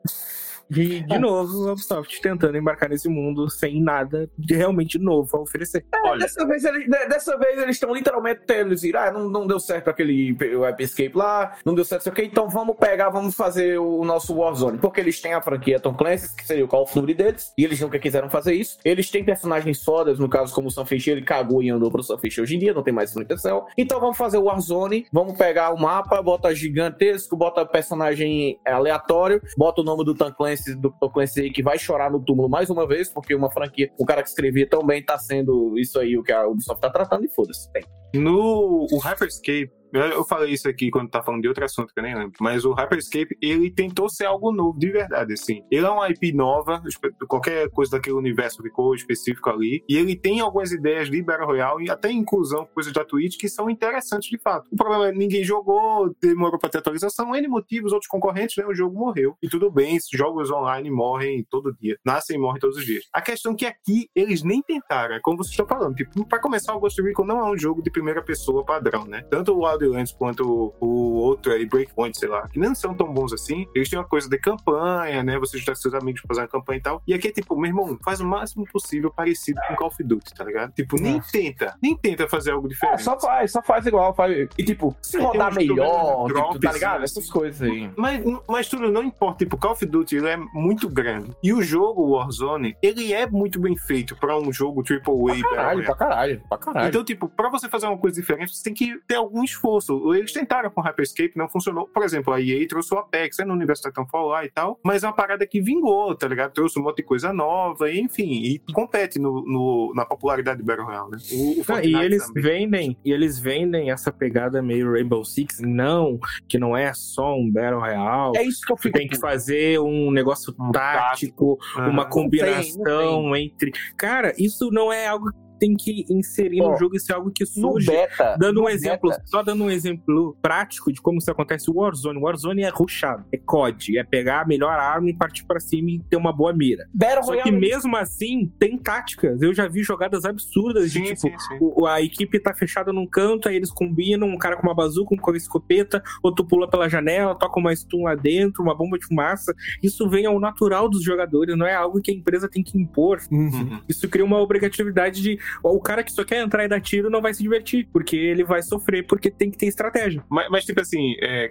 E, 0.71 1.01
de 1.03 1.19
novo, 1.19 1.69
a 1.69 1.73
Ubisoft 1.73 2.21
tentando 2.21 2.57
embarcar 2.57 2.89
nesse 2.89 3.09
mundo 3.09 3.49
sem 3.49 3.81
nada 3.81 4.29
de 4.39 4.55
realmente 4.55 4.99
novo 4.99 5.37
a 5.37 5.41
oferecer. 5.41 5.85
Olha, 6.05 6.21
Dessa 6.21 6.47
vez, 6.47 6.65
eles, 6.65 6.85
de- 6.85 7.07
dessa 7.09 7.39
vez 7.39 7.59
eles 7.59 7.77
estão 7.77 7.95
literalmente 7.95 8.41
tendo 8.47 8.69
eles 8.71 8.83
ir, 8.83 8.97
ah, 8.97 9.11
não, 9.13 9.29
não 9.29 9.47
deu 9.47 9.61
certo 9.61 9.89
aquele 9.89 10.33
o 10.57 10.67
Epic 10.67 10.81
Escape 10.87 11.13
lá, 11.17 11.57
não 11.65 11.75
deu 11.75 11.85
certo 11.85 12.01
isso 12.03 12.09
aqui, 12.09 12.23
então 12.23 12.49
vamos 12.49 12.77
pegar, 12.77 13.11
vamos 13.11 13.35
fazer 13.35 13.79
o 13.79 14.05
nosso 14.05 14.35
Warzone. 14.35 14.79
Porque 14.79 15.01
eles 15.01 15.21
têm 15.21 15.35
a 15.35 15.41
franquia 15.43 15.79
Tom 15.79 15.95
Clancy, 15.95 16.35
que 16.35 16.45
seria 16.47 16.65
o 16.65 16.69
Call 16.69 16.83
of 16.83 16.95
Duty 17.01 17.15
deles, 17.15 17.53
e 17.57 17.65
eles 17.65 17.81
nunca 17.81 17.99
quiseram 17.99 18.29
fazer 18.29 18.55
isso. 18.55 18.79
Eles 18.85 19.11
têm 19.11 19.25
personagens 19.25 19.85
fodas, 19.85 20.19
no 20.19 20.29
caso 20.29 20.55
como 20.55 20.69
o 20.69 20.71
Sunfish, 20.71 21.07
ele 21.09 21.23
cagou 21.23 21.63
e 21.63 21.71
andou 21.71 21.91
pro 21.91 22.03
Sunfish 22.03 22.39
hoje 22.39 22.57
em 22.57 22.59
dia, 22.59 22.75
não 22.75 22.83
tem 22.83 22.93
mais 22.93 23.15
manutenção. 23.15 23.67
Então 23.79 24.01
vamos 24.01 24.17
fazer 24.17 24.39
o 24.39 24.45
Warzone, 24.45 25.07
vamos 25.13 25.37
pegar 25.39 25.73
o 25.73 25.79
mapa, 25.79 26.21
bota 26.23 26.53
gigantesco, 26.55 27.37
bota 27.37 27.65
personagem 27.65 28.59
aleatório, 28.65 29.41
bota 29.57 29.81
o 29.81 29.85
nome 29.85 30.05
do 30.05 30.15
Tom 30.15 30.33
Clancy, 30.33 30.56
do 30.77 30.91
Tom 30.91 31.11
Clancy 31.11 31.41
aí, 31.41 31.51
que 31.51 31.63
vai 31.63 31.79
chorar 31.79 32.11
no 32.11 32.21
túmulo 32.21 32.49
mais 32.49 32.71
uma 32.71 32.87
vez, 32.87 33.09
porque 33.09 33.35
uma 33.35 33.51
franquia, 33.51 33.91
o 33.99 34.05
cara 34.05 34.23
que 34.23 34.29
escrevia 34.29 34.69
também 34.69 35.03
tá 35.03 35.19
sendo 35.19 35.79
isso 35.79 35.99
aí 35.99 36.17
o 36.17 36.23
que 36.23 36.33
a 36.33 36.47
Ubisoft 36.47 36.81
tá 36.81 36.91
tratando, 36.91 37.25
e 37.25 37.29
foda-se. 37.29 37.69
No 38.15 38.87
o 38.91 38.99
Hyperscape, 38.99 39.71
eu 39.93 40.25
falei 40.25 40.53
isso 40.53 40.69
aqui 40.69 40.91
quando 40.91 41.11
tá 41.11 41.23
falando 41.23 41.43
de 41.43 41.49
outro 41.49 41.65
assunto 41.65 41.93
que 41.93 41.99
eu 41.99 42.03
nem 42.03 42.15
lembro, 42.15 42.33
mas 42.41 42.65
o 42.65 42.73
Hyperscape, 42.73 43.37
ele 43.41 43.71
tentou 43.71 44.09
ser 44.09 44.27
algo 44.27 44.53
novo, 44.53 44.79
de 44.79 44.91
verdade, 44.91 45.33
assim. 45.33 45.63
Ele 45.71 45.87
é 45.87 45.91
uma 45.91 46.09
IP 46.09 46.33
nova, 46.33 46.83
qualquer 47.29 47.71
coisa 47.71 47.93
daquele 47.93 48.17
universo 48.17 48.63
ficou 48.63 48.95
específico 48.95 49.51
ali, 49.51 49.83
e 49.89 49.97
ele 49.97 50.17
tem 50.17 50.41
algumas 50.41 50.73
ideias 50.73 51.11
de 51.11 51.23
Battle 51.23 51.47
Royale 51.47 51.87
e 51.87 51.91
até 51.91 52.11
inclusão, 52.11 52.67
coisas 52.75 52.93
da 52.93 53.05
Twitch, 53.05 53.39
que 53.39 53.49
são 53.49 53.71
interessantes 53.71 54.29
de 54.29 54.39
fato. 54.39 54.69
O 54.73 54.77
problema 54.77 55.09
é 55.09 55.13
que 55.13 55.19
ninguém 55.19 55.45
jogou, 55.45 56.15
demorou 56.21 56.59
pra 56.59 56.69
ter 56.69 56.79
atualização, 56.79 57.35
N 57.35 57.49
motivos, 57.49 57.93
outros 57.93 58.09
concorrentes, 58.09 58.57
né, 58.57 58.67
o 58.67 58.75
jogo 58.75 58.99
morreu. 58.99 59.37
E 59.43 59.49
tudo 59.49 59.71
bem, 59.71 59.99
jogos 60.13 60.51
online 60.51 60.91
morrem 60.91 61.45
todo 61.49 61.75
dia, 61.81 61.99
nascem 62.05 62.37
e 62.37 62.39
morrem 62.39 62.61
todos 62.61 62.77
os 62.77 62.85
dias. 62.85 63.05
A 63.13 63.21
questão 63.21 63.53
é 63.53 63.57
que 63.57 63.67
aqui, 63.67 64.11
eles 64.15 64.43
nem 64.43 64.63
tentaram, 64.63 65.15
é 65.15 65.21
como 65.21 65.39
vocês 65.39 65.53
estão 65.53 65.67
falando, 65.67 65.95
tipo, 65.95 66.27
pra 66.27 66.39
começar, 66.39 66.75
o 66.75 66.81
Ghost 66.81 67.01
Recon 67.01 67.25
não 67.25 67.39
é 67.39 67.51
um 67.51 67.59
jogo 67.59 67.83
de 67.83 67.91
primeira 67.91 68.23
pessoa 68.23 68.65
padrão, 68.65 69.05
né? 69.05 69.23
Tanto 69.31 69.53
o 69.53 69.67
Wildlands 69.81 70.13
quanto 70.13 70.75
o, 70.81 70.87
o 70.87 71.13
outro 71.15 71.53
aí, 71.53 71.67
Breakpoint, 71.67 72.17
sei 72.19 72.29
lá, 72.29 72.49
que 72.49 72.59
não 72.59 72.75
são 72.75 72.95
tão 72.95 73.13
bons 73.13 73.33
assim. 73.33 73.67
Eles 73.75 73.89
têm 73.89 73.99
uma 73.99 74.05
coisa 74.05 74.29
de 74.29 74.39
campanha, 74.39 75.23
né? 75.23 75.39
Você 75.39 75.59
juntar 75.59 75.73
com 75.73 75.77
seus 75.81 75.95
amigos 75.95 76.21
pra 76.23 76.29
fazer 76.29 76.41
uma 76.43 76.49
campanha 76.49 76.79
e 76.79 76.83
tal. 76.83 77.03
E 77.07 77.15
aqui 77.15 77.29
é 77.29 77.33
tipo, 77.33 77.57
meu 77.57 77.69
irmão, 77.69 77.99
faz 78.05 78.21
o 78.21 78.27
máximo 78.27 78.65
possível 78.73 79.11
parecido 79.11 79.61
com 79.69 79.75
Call 79.75 79.89
of 79.89 80.03
Duty, 80.03 80.35
tá 80.35 80.45
ligado? 80.45 80.73
Tipo, 80.73 81.01
nem 81.01 81.21
tenta, 81.21 81.77
nem 81.83 81.97
tenta 81.97 82.29
fazer 82.29 82.53
algo 82.53 82.67
É, 82.67 82.71
diferente. 82.71 83.03
só 83.03 83.19
faz, 83.19 83.53
só 83.53 83.63
faz 83.63 83.87
igual. 83.87 84.15
Faz... 84.15 84.49
E 84.59 84.65
tipo, 84.65 84.95
se 85.03 85.19
rodar 85.19 85.55
melhor, 85.55 86.27
drops, 86.29 86.53
tipo, 86.55 86.67
tá 86.67 86.73
ligado? 86.73 87.05
assim. 87.05 87.19
Essas 87.19 87.31
coisas 87.31 87.63
aí. 87.63 87.91
Mas, 87.97 88.23
mas 88.49 88.69
tudo 88.69 88.91
não 88.91 89.03
importa, 89.03 89.39
tipo, 89.45 89.57
Call 89.57 89.73
of 89.73 89.85
Duty 89.87 90.17
ele 90.17 90.29
é 90.29 90.37
muito 90.37 90.89
grande. 90.89 91.31
E 91.43 91.53
o 91.53 91.63
jogo 91.63 92.11
Warzone, 92.17 92.77
ele 92.83 93.13
é 93.13 93.27
muito 93.27 93.61
bem 93.61 93.77
feito 93.77 94.17
pra 94.17 94.39
um 94.39 94.53
jogo 94.53 94.83
AAA. 94.83 95.39
Pra 95.41 95.51
caralho, 95.57 95.85
pra 95.85 95.95
caralho, 95.95 96.43
pra 96.49 96.59
caralho. 96.59 96.89
Então, 96.89 97.05
tipo, 97.05 97.29
pra 97.29 97.49
você 97.51 97.69
fazer 97.69 97.87
uma 97.87 97.99
coisa 97.99 98.21
diferente, 98.21 98.55
você 98.55 98.63
tem 98.65 98.75
que 98.75 98.99
ter 99.07 99.17
algum 99.17 99.43
esforço. 99.43 99.66
Eles 100.15 100.33
tentaram 100.33 100.71
com 100.71 100.81
Hyperscape, 100.81 101.37
não 101.37 101.49
funcionou. 101.49 101.87
Por 101.89 102.03
exemplo, 102.05 102.33
a 102.33 102.41
EA 102.41 102.67
trouxe 102.69 102.95
o 102.95 102.99
Apex, 102.99 103.39
né, 103.39 103.45
no 103.45 103.55
universo 103.55 103.83
da 103.83 103.91
Titanfall 103.91 104.29
lá 104.29 104.45
e 104.45 104.51
tal, 104.51 104.79
mas 104.85 105.03
é 105.05 105.07
uma 105.07 105.13
parada 105.15 105.47
que 105.47 105.61
vingou, 105.61 106.15
tá 106.15 106.29
ligado? 106.29 106.53
Trouxe 106.53 106.79
um 106.79 106.83
monte 106.83 106.99
de 106.99 107.03
coisa 107.03 107.33
nova, 107.33 107.91
e, 107.91 108.01
enfim, 108.01 108.43
e 108.43 108.61
compete 108.73 109.19
no, 109.19 109.43
no- 109.45 109.93
na 109.95 110.05
popularidade 110.05 110.61
do 110.61 110.65
Battle 110.65 110.87
Royale, 110.87 111.11
né? 111.11 111.19
O, 111.33 111.61
o 111.61 111.65
Não, 111.69 111.81
e 111.83 111.95
eles 112.05 112.27
também. 112.27 112.43
vendem, 112.43 112.97
e 113.05 113.13
eles 113.13 113.39
vendem 113.39 113.91
essa 113.91 114.13
pegada 114.13 114.63
meio 114.63 114.93
Rainbow 114.93 115.25
Six, 115.25 115.61
não, 115.61 116.19
que 116.49 116.59
não 116.59 116.77
é 116.77 116.93
só 116.95 117.35
um 117.37 117.51
Battle 117.51 117.81
Royale. 117.81 118.37
É 118.39 118.43
isso 118.43 118.61
que 118.67 118.73
eu 118.73 118.77
fico. 118.77 118.97
tem 118.99 119.09
que 119.09 119.19
fazer 119.19 119.79
um 119.81 120.11
negócio 120.11 120.55
Um 120.59 120.71
tático, 120.73 121.59
Aham. 121.77 121.91
uma 121.91 122.05
tem, 122.05 122.11
combinação 122.13 123.37
entre. 123.37 123.73
Cara, 123.97 124.33
isso 124.39 124.71
não 124.71 124.93
é 124.93 125.07
algo 125.07 125.31
que 125.31 125.46
tem 125.59 125.75
que 125.75 126.05
inserir 126.09 126.61
no 126.61 126.77
jogo, 126.77 126.97
isso 126.97 127.11
é 127.13 127.15
algo 127.15 127.31
que 127.31 127.45
surge. 127.47 127.87
beta. 127.91 128.37
Dando 128.39 128.63
um 128.63 128.69
exemplo, 128.69 129.11
beta, 129.11 129.23
só 129.27 129.43
dando 129.43 129.65
um 129.65 129.71
exemplo 129.71 130.37
prático 130.43 130.93
de 130.93 131.01
como 131.01 131.19
isso 131.19 131.31
acontece, 131.31 131.71
o 131.71 131.75
Warzone. 131.77 132.19
O 132.19 132.23
Warzone 132.23 132.63
é 132.63 132.69
rushado, 132.69 133.25
é 133.33 133.37
COD, 133.39 133.99
é 133.99 134.05
pegar 134.05 134.43
a 134.43 134.45
melhor 134.47 134.73
arma 134.73 135.09
e 135.11 135.15
partir 135.15 135.45
pra 135.45 135.61
cima 135.61 135.91
e 135.91 135.99
ter 136.01 136.17
uma 136.17 136.33
boa 136.33 136.53
mira. 136.53 136.89
Battle 136.93 137.25
Só 137.25 137.33
que 137.33 137.39
Royale. 137.51 137.59
mesmo 137.59 137.97
assim, 137.97 138.53
tem 138.59 138.77
táticas. 138.79 139.41
Eu 139.43 139.53
já 139.55 139.67
vi 139.69 139.83
jogadas 139.83 140.25
absurdas 140.25 140.91
de 140.93 140.99
Sim, 140.99 141.05
tipo, 141.05 141.21
sim, 141.21 141.39
sim. 141.39 141.59
o- 141.61 141.87
a 141.87 142.01
equipe 142.03 142.39
tá 142.41 142.53
fechada 142.55 142.93
num 142.93 143.07
canto, 143.07 143.49
aí 143.49 143.57
eles 143.57 143.71
combinam, 143.71 144.29
um 144.29 144.39
cara 144.39 144.57
com 144.57 144.63
uma 144.67 144.75
bazuca, 144.75 145.15
um 145.15 145.19
com 145.19 145.31
a 145.31 145.37
escopeta, 145.37 146.03
outro 146.23 146.45
pula 146.45 146.69
pela 146.69 146.89
janela, 146.89 147.35
toca 147.35 147.59
uma 147.61 147.75
stun 147.75 148.05
lá 148.05 148.15
dentro, 148.15 148.63
uma 148.63 148.75
bomba 148.75 148.99
de 148.99 149.07
fumaça. 149.07 149.55
Isso 149.83 150.09
vem 150.09 150.27
ao 150.27 150.39
natural 150.41 150.89
dos 150.89 151.03
jogadores, 151.03 151.57
não 151.57 151.67
é 151.67 151.75
algo 151.75 152.01
que 152.01 152.11
a 152.11 152.15
empresa 152.15 152.49
tem 152.49 152.63
que 152.63 152.79
impor. 152.79 153.21
Uhum. 153.31 153.81
Isso 153.89 154.09
cria 154.09 154.25
uma 154.25 154.39
obrigatoriedade 154.41 155.23
de 155.23 155.39
o 155.63 155.81
cara 155.81 156.03
que 156.03 156.13
só 156.13 156.25
quer 156.25 156.43
entrar 156.43 156.65
e 156.65 156.69
dar 156.69 156.81
tiro 156.81 157.11
não 157.11 157.21
vai 157.21 157.35
se 157.35 157.43
divertir, 157.43 157.89
porque 157.93 158.17
ele 158.17 158.45
vai 158.45 158.63
sofrer, 158.63 159.07
porque 159.07 159.31
tem 159.31 159.51
que 159.51 159.59
ter 159.59 159.67
estratégia. 159.67 160.25
Mas, 160.29 160.49
mas, 160.51 160.65
tipo 160.65 160.81
assim, 160.81 161.15
é, 161.21 161.49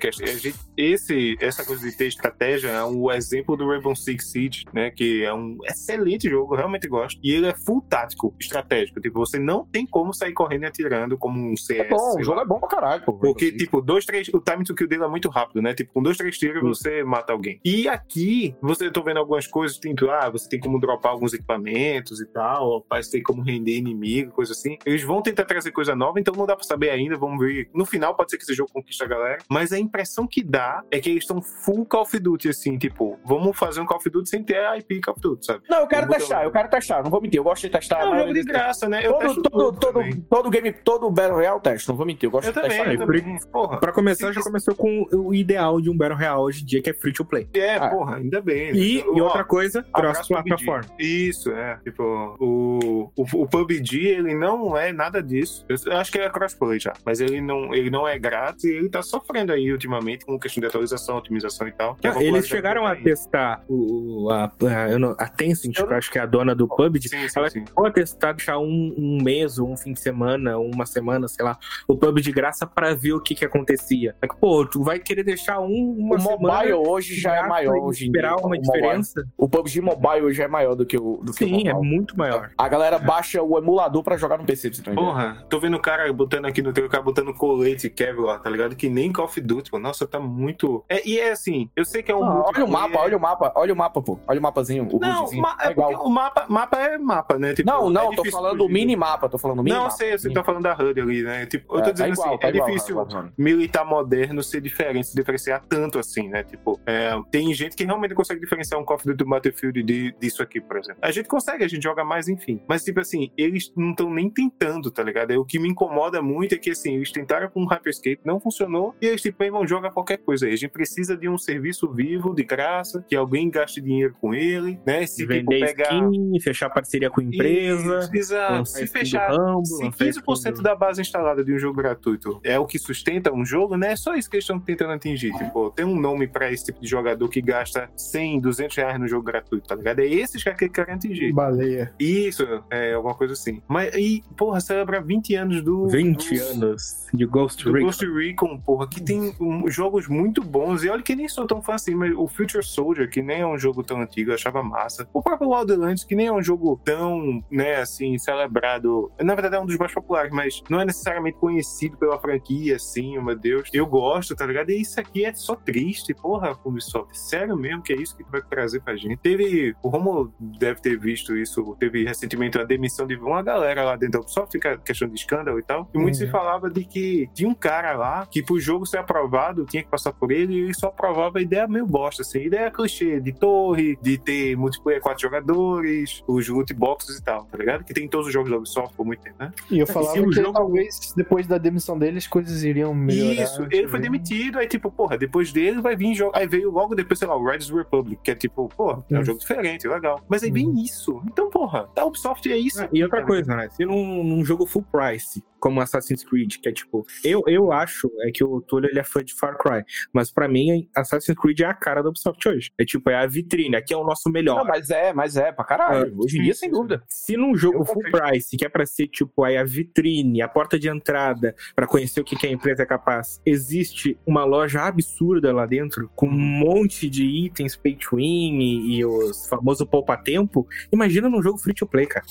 esse, 0.77 1.35
essa 1.39 1.63
coisa 1.65 1.87
de 1.89 1.95
ter 1.95 2.07
estratégia 2.07 2.69
é 2.69 2.83
um 2.83 3.11
exemplo 3.11 3.55
do 3.55 3.67
Rainbow 3.67 3.95
Six 3.95 4.31
Siege, 4.31 4.65
né? 4.73 4.91
Que 4.91 5.23
é 5.23 5.33
um 5.33 5.57
excelente 5.65 6.29
jogo, 6.29 6.53
eu 6.53 6.57
realmente 6.57 6.87
gosto. 6.87 7.19
E 7.23 7.31
ele 7.31 7.47
é 7.47 7.55
full 7.55 7.81
tático, 7.81 8.33
estratégico. 8.39 8.99
Tipo, 8.99 9.19
você 9.19 9.39
não 9.39 9.65
tem 9.65 9.85
como 9.85 10.13
sair 10.13 10.33
correndo 10.33 10.63
e 10.63 10.65
atirando 10.67 11.17
como 11.17 11.39
um 11.39 11.55
CS. 11.55 11.79
É 11.85 11.89
bom, 11.89 12.19
o 12.19 12.23
jogo 12.23 12.37
lá. 12.37 12.43
é 12.43 12.45
bom 12.45 12.59
pra 12.59 12.69
caralho, 12.69 13.03
pô. 13.03 13.13
Porque, 13.13 13.51
tipo, 13.51 13.81
dois, 13.81 14.05
três. 14.05 14.27
O 14.29 14.39
time 14.39 14.63
to 14.63 14.75
kill 14.75 14.87
dele 14.87 15.03
é 15.03 15.07
muito 15.07 15.29
rápido, 15.29 15.61
né? 15.61 15.73
Tipo, 15.73 15.93
com 15.93 16.03
dois, 16.03 16.17
três 16.17 16.37
tiros 16.37 16.63
Hum. 16.63 16.67
você 16.67 17.03
mata 17.03 17.33
alguém. 17.33 17.59
E 17.63 17.87
aqui, 17.87 18.55
você 18.61 18.89
tô 18.89 19.03
vendo 19.03 19.17
algumas 19.17 19.47
coisas, 19.47 19.77
tem 19.77 19.95
que, 19.95 20.07
ah, 20.09 20.29
você 20.29 20.47
tem 20.49 20.59
como 20.59 20.79
dropar 20.79 21.11
alguns 21.11 21.33
equipamentos 21.33 22.21
e 22.21 22.25
tal, 22.27 22.81
parece 22.87 23.11
ter 23.11 23.21
como 23.21 23.41
render 23.41 23.77
inimigo, 23.89 24.31
coisa 24.31 24.51
assim. 24.53 24.77
Eles 24.85 25.03
vão 25.03 25.21
tentar 25.21 25.45
trazer 25.45 25.71
coisa 25.71 25.95
nova, 25.95 26.19
então 26.19 26.33
não 26.35 26.45
dá 26.45 26.55
pra 26.55 26.65
saber 26.65 26.89
ainda, 26.89 27.17
vamos 27.17 27.39
ver. 27.39 27.69
No 27.73 27.85
final, 27.85 28.15
pode 28.15 28.31
ser 28.31 28.37
que 28.37 28.43
esse 28.43 28.53
jogo 28.53 28.71
conquiste 28.73 29.03
a 29.03 29.07
galera. 29.07 29.37
Mas 29.49 29.71
a 29.71 29.79
impressão 29.79 30.27
que 30.27 30.43
dá 30.43 30.83
é 30.91 30.99
que 30.99 31.09
eles 31.09 31.23
estão 31.23 31.41
full 31.41 31.85
Call 31.85 32.01
of 32.01 32.19
Duty, 32.19 32.49
assim, 32.49 32.77
tipo, 32.77 33.19
vamos 33.25 33.57
fazer 33.57 33.81
um 33.81 33.85
Call 33.85 33.97
of 33.97 34.09
Duty 34.09 34.29
sem 34.29 34.43
ter 34.43 34.57
a 34.65 34.77
IP 34.77 35.01
Call 35.01 35.13
of 35.13 35.21
Duty, 35.21 35.45
sabe? 35.45 35.63
Não, 35.69 35.79
eu 35.81 35.87
quero 35.87 36.01
Vamos 36.07 36.17
testar, 36.17 36.35
botar- 36.35 36.45
eu 36.47 36.51
quero 36.51 36.69
testar, 36.69 37.03
não 37.03 37.11
vou 37.11 37.21
mentir, 37.21 37.39
eu 37.39 37.43
gosto 37.43 37.61
de 37.63 37.69
testar. 37.69 38.01
É 38.01 38.09
um 38.09 38.19
jogo 38.19 38.33
de 38.33 38.43
graça, 38.43 38.87
né? 38.89 39.05
Eu 39.05 39.13
Todo, 39.13 39.21
testo 39.21 39.41
todo, 39.43 39.79
todo, 39.79 40.03
todo 40.29 40.49
game, 40.49 40.71
todo 40.71 41.09
Battle 41.11 41.35
Royale 41.35 41.55
eu 41.57 41.61
testo, 41.61 41.89
não 41.89 41.95
vou 41.97 42.05
mentir, 42.05 42.27
eu 42.27 42.31
gosto 42.31 42.47
Eu 42.47 42.53
de 42.53 42.61
também, 42.61 42.77
testar. 42.77 42.93
eu 42.93 42.99
também. 42.99 43.39
Porra. 43.51 43.79
Pra 43.79 43.91
começar, 43.91 44.27
Sim, 44.27 44.33
já 44.33 44.41
começou 44.41 44.75
com 44.75 45.05
o 45.11 45.33
ideal 45.33 45.79
de 45.81 45.89
um 45.89 45.97
Battle 45.97 46.17
Royale 46.17 46.39
hoje 46.41 46.63
em 46.63 46.65
dia, 46.65 46.81
que 46.81 46.89
é 46.89 46.93
free 46.93 47.13
to 47.13 47.25
play. 47.25 47.47
É, 47.53 47.75
Ah. 47.75 47.89
porra, 47.89 48.17
ainda 48.17 48.41
bem. 48.41 48.71
E, 48.75 49.03
Ó, 49.07 49.17
e 49.17 49.21
outra 49.21 49.43
coisa, 49.43 49.83
cross-plataforma. 49.93 50.85
Isso, 50.99 51.51
é. 51.51 51.77
Tipo, 51.83 52.35
o, 52.39 53.11
o, 53.15 53.23
o 53.43 53.47
PUBG, 53.47 53.74
ele 53.79 54.35
não 54.35 54.77
é 54.77 54.91
nada 54.91 55.21
disso. 55.21 55.65
Eu, 55.69 55.75
eu 55.85 55.97
acho 55.97 56.11
que 56.11 56.17
ele 56.17 56.25
é 56.25 56.29
crossplay 56.29 56.79
já. 56.79 56.93
Mas 57.05 57.19
ele 57.19 57.41
não, 57.41 57.73
ele 57.73 57.89
não 57.89 58.07
é 58.07 58.17
grátis 58.17 58.63
e 58.65 58.69
ele 58.73 58.89
tá 58.89 59.01
sofrendo 59.01 59.51
aí 59.53 59.71
ultimamente 59.71 60.25
com 60.25 60.37
questão 60.39 60.61
de 60.61 60.67
atualização, 60.67 61.17
otimização 61.17 61.67
e 61.67 61.71
tal. 61.71 61.97
Não, 62.03 62.21
eles 62.21 62.47
chegaram 62.47 62.85
a 62.85 62.95
tá 62.95 63.01
testar 63.01 63.63
o, 63.67 64.29
a, 64.31 64.51
a, 64.63 64.89
eu 64.89 64.99
não- 64.99 65.15
a 65.17 65.27
Tencent, 65.27 65.77
Eu 65.77 65.85
que 65.87 65.93
eu 65.93 65.97
acho 65.97 66.11
que 66.11 66.17
é 66.17 66.21
a 66.21 66.25
dona 66.25 66.55
do 66.55 66.67
PUBG. 66.67 67.09
Sim, 67.09 67.27
sim, 67.29 67.39
ela 67.39 67.49
sim. 67.49 67.65
chegou 67.65 67.85
a 67.85 67.91
testar, 67.91 68.33
deixar 68.33 68.59
um, 68.59 68.93
um 68.97 69.17
mês 69.23 69.59
um 69.59 69.75
fim 69.77 69.93
de 69.93 69.99
semana, 69.99 70.57
uma 70.57 70.85
semana, 70.85 71.27
sei 71.27 71.43
lá, 71.45 71.57
o 71.87 71.95
PUBG 71.97 72.21
de 72.25 72.31
graça 72.31 72.65
pra 72.65 72.93
ver 72.93 73.13
o 73.13 73.21
que 73.21 73.35
que 73.35 73.45
acontecia. 73.45 74.15
Só 74.19 74.27
que, 74.33 74.39
pô, 74.39 74.65
tu 74.65 74.81
vai 74.83 74.99
querer 74.99 75.23
deixar 75.23 75.59
um, 75.59 75.95
uma 75.97 76.15
O 76.15 76.19
semana 76.19 76.37
mobile 76.41 76.73
hoje 76.73 77.15
já 77.19 77.35
é 77.35 77.47
maior 77.47 77.77
hoje 77.77 78.07
em 78.07 78.11
dia. 78.11 78.19
esperar 78.21 78.35
o 78.35 78.39
uma 78.47 78.55
mobile. 78.55 78.61
diferença? 78.61 79.27
O 79.37 79.47
PUBG 79.47 79.81
Mobile 79.81 80.21
hoje 80.23 80.41
é 80.41 80.47
maior 80.47 80.75
do 80.75 80.85
que 80.85 80.97
o, 80.97 81.17
do 81.23 81.31
que 81.33 81.43
o 81.43 81.47
Sim, 81.47 81.67
é 81.67 81.73
muito 81.73 82.17
maior. 82.17 82.51
A 82.57 82.67
galera 82.67 82.97
baixa 82.97 83.41
o 83.41 83.57
emulador 83.65 84.03
pra 84.03 84.17
jogar 84.17 84.37
no 84.37 84.45
PC, 84.45 84.69
pra 84.69 84.75
você 84.75 84.81
ideia. 84.81 84.95
Porra, 84.95 85.45
tô 85.49 85.59
vendo 85.59 85.75
o 85.77 85.79
cara 85.81 86.11
botando 86.13 86.45
aqui 86.45 86.61
no 86.61 86.71
teu, 86.71 86.85
o 86.85 86.89
cara 86.89 87.03
botando 87.03 87.33
colete 87.33 87.89
Kevlar, 87.89 88.39
tá 88.41 88.49
ligado? 88.49 88.75
Que 88.75 88.87
nem 88.89 89.11
Call 89.11 89.25
of 89.25 89.41
Duty, 89.41 89.69
pô. 89.71 89.79
Nossa, 89.79 90.05
tá 90.07 90.19
muito. 90.19 90.83
É, 90.89 91.07
e 91.07 91.19
é 91.19 91.31
assim, 91.31 91.69
eu 91.75 91.83
sei 91.85 92.01
que 92.03 92.11
é 92.11 92.15
um. 92.15 92.23
Ah, 92.23 92.45
olha 92.47 92.65
o 92.65 92.69
mapa, 92.71 92.99
olha 92.99 93.17
o 93.17 93.19
mapa, 93.19 93.51
olha 93.55 93.73
o 93.73 93.77
mapa, 93.77 94.01
pô. 94.01 94.19
Olha 94.27 94.39
o 94.39 94.43
mapazinho, 94.43 94.87
o 94.91 94.99
Não, 94.99 95.31
ma- 95.33 95.57
é 95.61 95.67
é 95.67 95.71
igual. 95.71 96.05
o 96.05 96.09
mapa, 96.09 96.45
mapa 96.47 96.77
é 96.79 96.97
mapa, 96.97 97.37
né? 97.39 97.53
Tipo, 97.53 97.69
Não, 97.69 97.87
é 97.87 97.91
não, 97.91 98.03
tô 98.05 98.09
difícil 98.21 98.31
falando 98.31 98.57
do 98.57 98.63
fugir. 98.65 98.73
minimapa, 98.73 99.29
tô 99.29 99.37
falando 99.37 99.63
do 99.63 99.69
Não, 99.69 99.89
sei, 99.89 100.17
você 100.17 100.31
tá 100.31 100.43
falando 100.43 100.63
da 100.63 100.73
HUD 100.73 101.01
ali, 101.01 101.23
né? 101.23 101.45
Tipo, 101.45 101.75
eu 101.77 101.83
tô 101.83 101.89
É, 101.89 101.93
dizendo 101.93 102.07
tá 102.07 102.13
igual, 102.13 102.29
assim, 102.29 102.37
tá 102.39 102.47
é 102.47 102.51
igual, 102.51 102.67
difícil 102.69 102.95
Warzone. 102.97 103.31
militar 103.37 103.85
moderno 103.85 104.43
ser 104.43 104.61
diferente, 104.61 105.07
se 105.07 105.15
diferenciar 105.15 105.63
tanto 105.67 105.97
assim, 105.99 106.27
né? 106.29 106.43
Tipo, 106.43 106.79
é, 106.85 107.11
tem 107.31 107.53
gente 107.53 107.75
que 107.75 107.83
realmente 107.83 108.13
consegue 108.13 108.39
diferenciar 108.39 108.79
um 108.79 108.85
Call 108.85 108.97
of 108.97 109.05
Duty 109.05 109.17
do 109.17 109.25
Battlefield 109.25 109.81
de, 109.83 110.11
disso 110.19 110.41
aqui, 110.43 110.59
por 110.61 110.77
exemplo. 110.77 110.99
A 111.01 111.11
gente 111.11 111.27
consegue, 111.27 111.63
a 111.63 111.67
gente 111.67 111.83
joga 111.83 112.03
mais, 112.03 112.27
enfim. 112.27 112.61
Mas, 112.67 112.83
tipo 112.83 112.99
assim, 112.99 113.31
ele 113.37 113.54
eles 113.55 113.71
não 113.75 113.91
estão 113.91 114.13
nem 114.13 114.29
tentando, 114.29 114.91
tá 114.91 115.01
ligado? 115.03 115.31
É, 115.31 115.37
o 115.37 115.45
que 115.45 115.59
me 115.59 115.69
incomoda 115.69 116.21
muito 116.21 116.55
é 116.55 116.57
que, 116.57 116.69
assim, 116.71 116.95
eles 116.95 117.11
tentaram 117.11 117.49
com 117.49 117.63
o 117.63 117.67
Hyperscape, 117.67 118.19
não 118.25 118.39
funcionou, 118.39 118.93
e 119.01 119.07
eles, 119.07 119.21
tipo, 119.21 119.43
irmão, 119.43 119.65
joga 119.67 119.89
qualquer 119.91 120.17
coisa 120.17 120.45
aí. 120.45 120.53
A 120.53 120.55
gente 120.57 120.71
precisa 120.71 121.15
de 121.17 121.27
um 121.29 121.37
serviço 121.37 121.91
vivo, 121.91 122.33
de 122.33 122.43
graça, 122.43 123.03
que 123.07 123.15
alguém 123.15 123.49
gaste 123.49 123.81
dinheiro 123.81 124.15
com 124.19 124.33
ele, 124.33 124.79
né? 124.85 125.05
Se, 125.07 125.17
tipo, 125.17 125.33
Vender 125.33 125.65
pegar... 125.67 125.93
skin, 125.95 126.39
fechar 126.41 126.69
parceria 126.69 127.09
com 127.09 127.21
empresa. 127.21 127.99
Isso, 127.99 128.15
Exato. 128.15 128.65
Se 128.65 128.87
fechar 128.87 129.29
Rumble, 129.31 129.65
se 129.65 129.83
lançar 129.83 130.07
skin 130.07 130.21
15% 130.21 130.55
do- 130.57 130.61
da 130.63 130.75
base 130.75 131.01
instalada 131.01 131.43
de 131.43 131.53
um 131.53 131.59
jogo 131.59 131.77
gratuito 131.77 132.39
é 132.43 132.59
o 132.59 132.65
que 132.65 132.79
sustenta 132.79 133.31
um 133.33 133.45
jogo, 133.45 133.77
né? 133.77 133.91
É 133.91 133.95
só 133.95 134.15
isso 134.15 134.29
que 134.29 134.35
eles 134.37 134.43
estão 134.43 134.59
tentando 134.59 134.91
atingir. 134.93 135.31
Tipo, 135.33 135.71
tem 135.71 135.85
um 135.85 135.99
nome 135.99 136.27
pra 136.27 136.51
esse 136.51 136.65
tipo 136.65 136.81
de 136.81 136.87
jogador 136.87 137.27
que 137.29 137.41
gasta 137.41 137.89
100, 137.95 138.39
200 138.41 138.75
reais 138.75 138.99
no 138.99 139.07
jogo 139.07 139.23
gratuito, 139.23 139.67
tá 139.67 139.75
ligado? 139.75 139.99
É 139.99 140.05
esses 140.07 140.43
que 140.43 140.49
eles 140.49 140.71
querem 140.73 140.95
atingir. 140.95 141.31
Baleia. 141.33 141.93
Isso, 141.99 142.45
é 142.69 142.93
alguma 142.93 143.13
coisa 143.15 143.33
assim. 143.33 143.44
Mas, 143.67 143.93
e, 143.95 144.23
porra, 144.37 144.59
celebra 144.59 145.01
20 145.01 145.35
anos 145.35 145.61
do. 145.61 145.87
20 145.87 146.35
do- 146.35 146.43
anos 146.65 147.05
de 147.13 147.25
Ghost 147.25 147.63
Do 147.63 147.71
Recon. 147.71 147.85
Ghost 147.85 148.05
Recon, 148.05 148.59
porra, 148.59 148.87
que 148.89 149.01
tem 149.01 149.33
um, 149.39 149.69
jogos 149.69 150.07
muito 150.07 150.43
bons. 150.43 150.83
E 150.83 150.89
olha 150.89 151.01
que 151.01 151.15
nem 151.15 151.27
sou 151.27 151.45
tão 151.47 151.61
fã 151.61 151.75
assim, 151.75 151.95
mas 151.95 152.13
o 152.15 152.27
Future 152.27 152.63
Soldier, 152.63 153.09
que 153.09 153.21
nem 153.21 153.41
é 153.41 153.47
um 153.47 153.57
jogo 153.57 153.83
tão 153.83 154.01
antigo, 154.01 154.31
eu 154.31 154.35
achava 154.35 154.61
massa. 154.63 155.07
O 155.13 155.21
próprio 155.21 155.49
Wildlands, 155.49 156.03
que 156.03 156.15
nem 156.15 156.27
é 156.27 156.31
um 156.31 156.41
jogo 156.41 156.79
tão, 156.83 157.43
né, 157.51 157.75
assim, 157.77 158.17
celebrado. 158.17 159.11
Na 159.21 159.33
verdade, 159.33 159.55
é 159.55 159.59
um 159.59 159.65
dos 159.65 159.77
mais 159.77 159.93
populares, 159.93 160.31
mas 160.31 160.61
não 160.69 160.79
é 160.81 160.85
necessariamente 160.85 161.37
conhecido 161.37 161.97
pela 161.97 162.19
franquia, 162.19 162.75
assim, 162.75 163.17
oh, 163.17 163.21
meu 163.23 163.35
Deus. 163.35 163.69
Eu 163.73 163.85
gosto, 163.85 164.35
tá 164.35 164.45
ligado? 164.45 164.69
E 164.71 164.81
isso 164.81 164.99
aqui 164.99 165.25
é 165.25 165.33
só 165.33 165.55
triste, 165.55 166.13
porra, 166.13 166.57
Ubisoft. 166.65 167.17
Sério 167.17 167.55
mesmo 167.55 167.81
que 167.81 167.93
é 167.93 167.95
isso 167.95 168.15
que 168.15 168.23
tu 168.23 168.31
vai 168.31 168.41
trazer 168.41 168.81
pra 168.81 168.95
gente. 168.95 169.17
Teve. 169.17 169.75
O 169.81 169.89
Romulo 169.89 170.33
deve 170.39 170.81
ter 170.81 170.99
visto 170.99 171.35
isso. 171.35 171.75
Teve 171.79 172.03
recentemente 172.03 172.57
a 172.59 172.63
demissão 172.63 173.05
de 173.07 173.15
uma 173.15 173.34
galera 173.41 173.83
lá 173.83 173.95
dentro 173.95 174.13
da 174.13 174.19
Ubisoft, 174.19 174.57
que 174.59 174.67
é 174.67 174.77
questão 174.77 175.07
de 175.07 175.15
escândalo 175.15 175.59
e 175.59 175.63
tal. 175.63 175.89
E 175.93 175.97
muito 175.97 176.15
Uhum. 176.15 176.19
se 176.19 176.27
falava 176.27 176.69
de 176.69 176.83
que 176.85 177.29
tinha 177.33 177.49
um 177.49 177.53
cara 177.53 177.93
lá 177.95 178.25
que 178.25 178.41
pro 178.43 178.59
jogo 178.59 178.85
ser 178.85 178.97
aprovado 178.97 179.65
tinha 179.65 179.83
que 179.83 179.89
passar 179.89 180.13
por 180.13 180.31
ele 180.31 180.53
e 180.53 180.59
ele 180.65 180.73
só 180.73 180.87
aprovava 180.87 181.39
a 181.39 181.41
ideia 181.41 181.67
meio 181.67 181.85
bosta, 181.85 182.21
assim. 182.21 182.39
Ideia 182.39 182.69
clichê 182.71 183.19
de 183.19 183.31
torre, 183.33 183.97
de 184.01 184.17
ter 184.17 184.55
multiplayer 184.55 185.01
quatro 185.01 185.21
jogadores, 185.21 186.23
os 186.27 186.47
loot 186.47 186.73
boxes 186.73 187.17
e 187.17 187.23
tal, 187.23 187.45
tá 187.45 187.57
ligado? 187.57 187.83
Que 187.83 187.93
tem 187.93 188.05
em 188.05 188.07
todos 188.09 188.27
os 188.27 188.33
jogos 188.33 188.49
da 188.51 188.57
Ubisoft 188.57 188.95
por 188.95 189.05
muito 189.05 189.21
tempo, 189.21 189.35
né? 189.39 189.51
E 189.71 189.79
eu 189.79 189.87
falava 189.87 190.19
o 190.19 190.29
que 190.29 190.35
jogo- 190.35 190.53
talvez 190.53 191.13
depois 191.15 191.47
da 191.47 191.57
demissão 191.57 191.97
dele 191.97 192.17
as 192.17 192.27
coisas 192.27 192.63
iriam 192.63 192.93
melhorar. 192.93 193.43
Isso, 193.43 193.67
ele 193.71 193.87
foi 193.87 193.99
demitido, 193.99 194.59
aí 194.59 194.67
tipo, 194.67 194.91
porra, 194.91 195.17
depois 195.17 195.51
dele 195.51 195.81
vai 195.81 195.95
vir 195.95 196.13
jogo. 196.13 196.31
Aí 196.35 196.47
veio 196.47 196.71
logo 196.71 196.95
depois, 196.95 197.19
sei 197.19 197.27
lá, 197.27 197.35
o 197.35 197.43
Riders 197.43 197.69
Republic, 197.69 198.19
que 198.23 198.31
é 198.31 198.35
tipo, 198.35 198.69
porra, 198.75 199.03
é 199.09 199.17
um 199.17 199.21
Hum. 199.21 199.23
jogo 199.25 199.39
diferente, 199.39 199.87
legal. 199.87 200.21
Mas 200.27 200.43
aí 200.43 200.51
vem 200.51 200.81
isso. 200.83 201.21
Então, 201.27 201.49
porra, 201.49 201.87
a 201.95 202.05
Ubisoft 202.05 202.51
é 202.51 202.57
isso. 202.57 202.83
Ah, 202.83 202.89
E 202.91 203.03
outra 203.03 203.24
coisa, 203.25 203.55
né? 203.55 203.69
Se 203.69 203.85
num, 203.85 204.23
num 204.23 204.45
jogo 204.45 204.65
full 204.65 204.83
price, 204.91 205.43
como 205.59 205.81
Assassin's 205.81 206.23
Creed, 206.23 206.57
que 206.61 206.69
é 206.69 206.71
tipo. 206.71 207.05
Eu, 207.23 207.41
eu 207.47 207.71
acho 207.71 208.11
é 208.21 208.31
que 208.31 208.43
o 208.43 208.61
Túlio 208.61 208.89
ele 208.89 208.99
é 208.99 209.03
fã 209.03 209.23
de 209.23 209.33
Far 209.33 209.57
Cry. 209.57 209.83
Mas 210.13 210.31
pra 210.31 210.47
mim, 210.47 210.87
Assassin's 210.95 211.37
Creed 211.37 211.59
é 211.61 211.65
a 211.65 211.73
cara 211.73 212.03
da 212.03 212.09
Ubisoft 212.09 212.47
hoje. 212.47 212.71
É 212.77 212.85
tipo, 212.85 213.09
é 213.09 213.15
a 213.15 213.25
vitrine, 213.25 213.75
aqui 213.75 213.93
é 213.93 213.97
o 213.97 214.03
nosso 214.03 214.29
melhor. 214.29 214.57
Não, 214.57 214.65
mas 214.65 214.89
é, 214.91 215.11
mas 215.11 215.35
é, 215.37 215.51
pra 215.51 215.65
caralho. 215.65 216.13
Ah, 216.13 216.23
Hoje 216.23 216.37
em 216.37 216.43
dia, 216.43 216.53
sem 216.53 216.69
dúvida. 216.69 217.03
Se 217.09 217.35
num 217.35 217.55
jogo 217.55 217.79
Eu 217.79 217.85
full 217.85 218.03
confio. 218.03 218.11
price, 218.11 218.55
que 218.55 218.65
é 218.65 218.69
pra 218.69 218.85
ser 218.85 219.07
tipo 219.07 219.43
aí 219.43 219.57
a 219.57 219.63
vitrine, 219.63 220.41
a 220.41 220.47
porta 220.47 220.77
de 220.77 220.87
entrada, 220.87 221.55
pra 221.75 221.87
conhecer 221.87 222.19
o 222.21 222.23
que, 222.23 222.35
que 222.35 222.45
a 222.45 222.51
empresa 222.51 222.83
é 222.83 222.85
capaz, 222.85 223.41
existe 223.45 224.17
uma 224.25 224.43
loja 224.45 224.81
absurda 224.83 225.51
lá 225.51 225.65
dentro, 225.65 226.11
com 226.15 226.27
um 226.27 226.31
monte 226.31 227.09
de 227.09 227.25
itens 227.25 227.75
pay 227.75 227.95
to 227.95 228.17
win 228.17 228.59
e, 228.59 228.97
e 228.97 229.05
os 229.05 229.47
famosos 229.47 229.87
poupa-tempo, 229.87 230.67
imagina 230.91 231.27
num 231.29 231.41
jogo 231.41 231.57
free 231.57 231.73
to 231.73 231.87
play, 231.87 232.05
cara. 232.05 232.25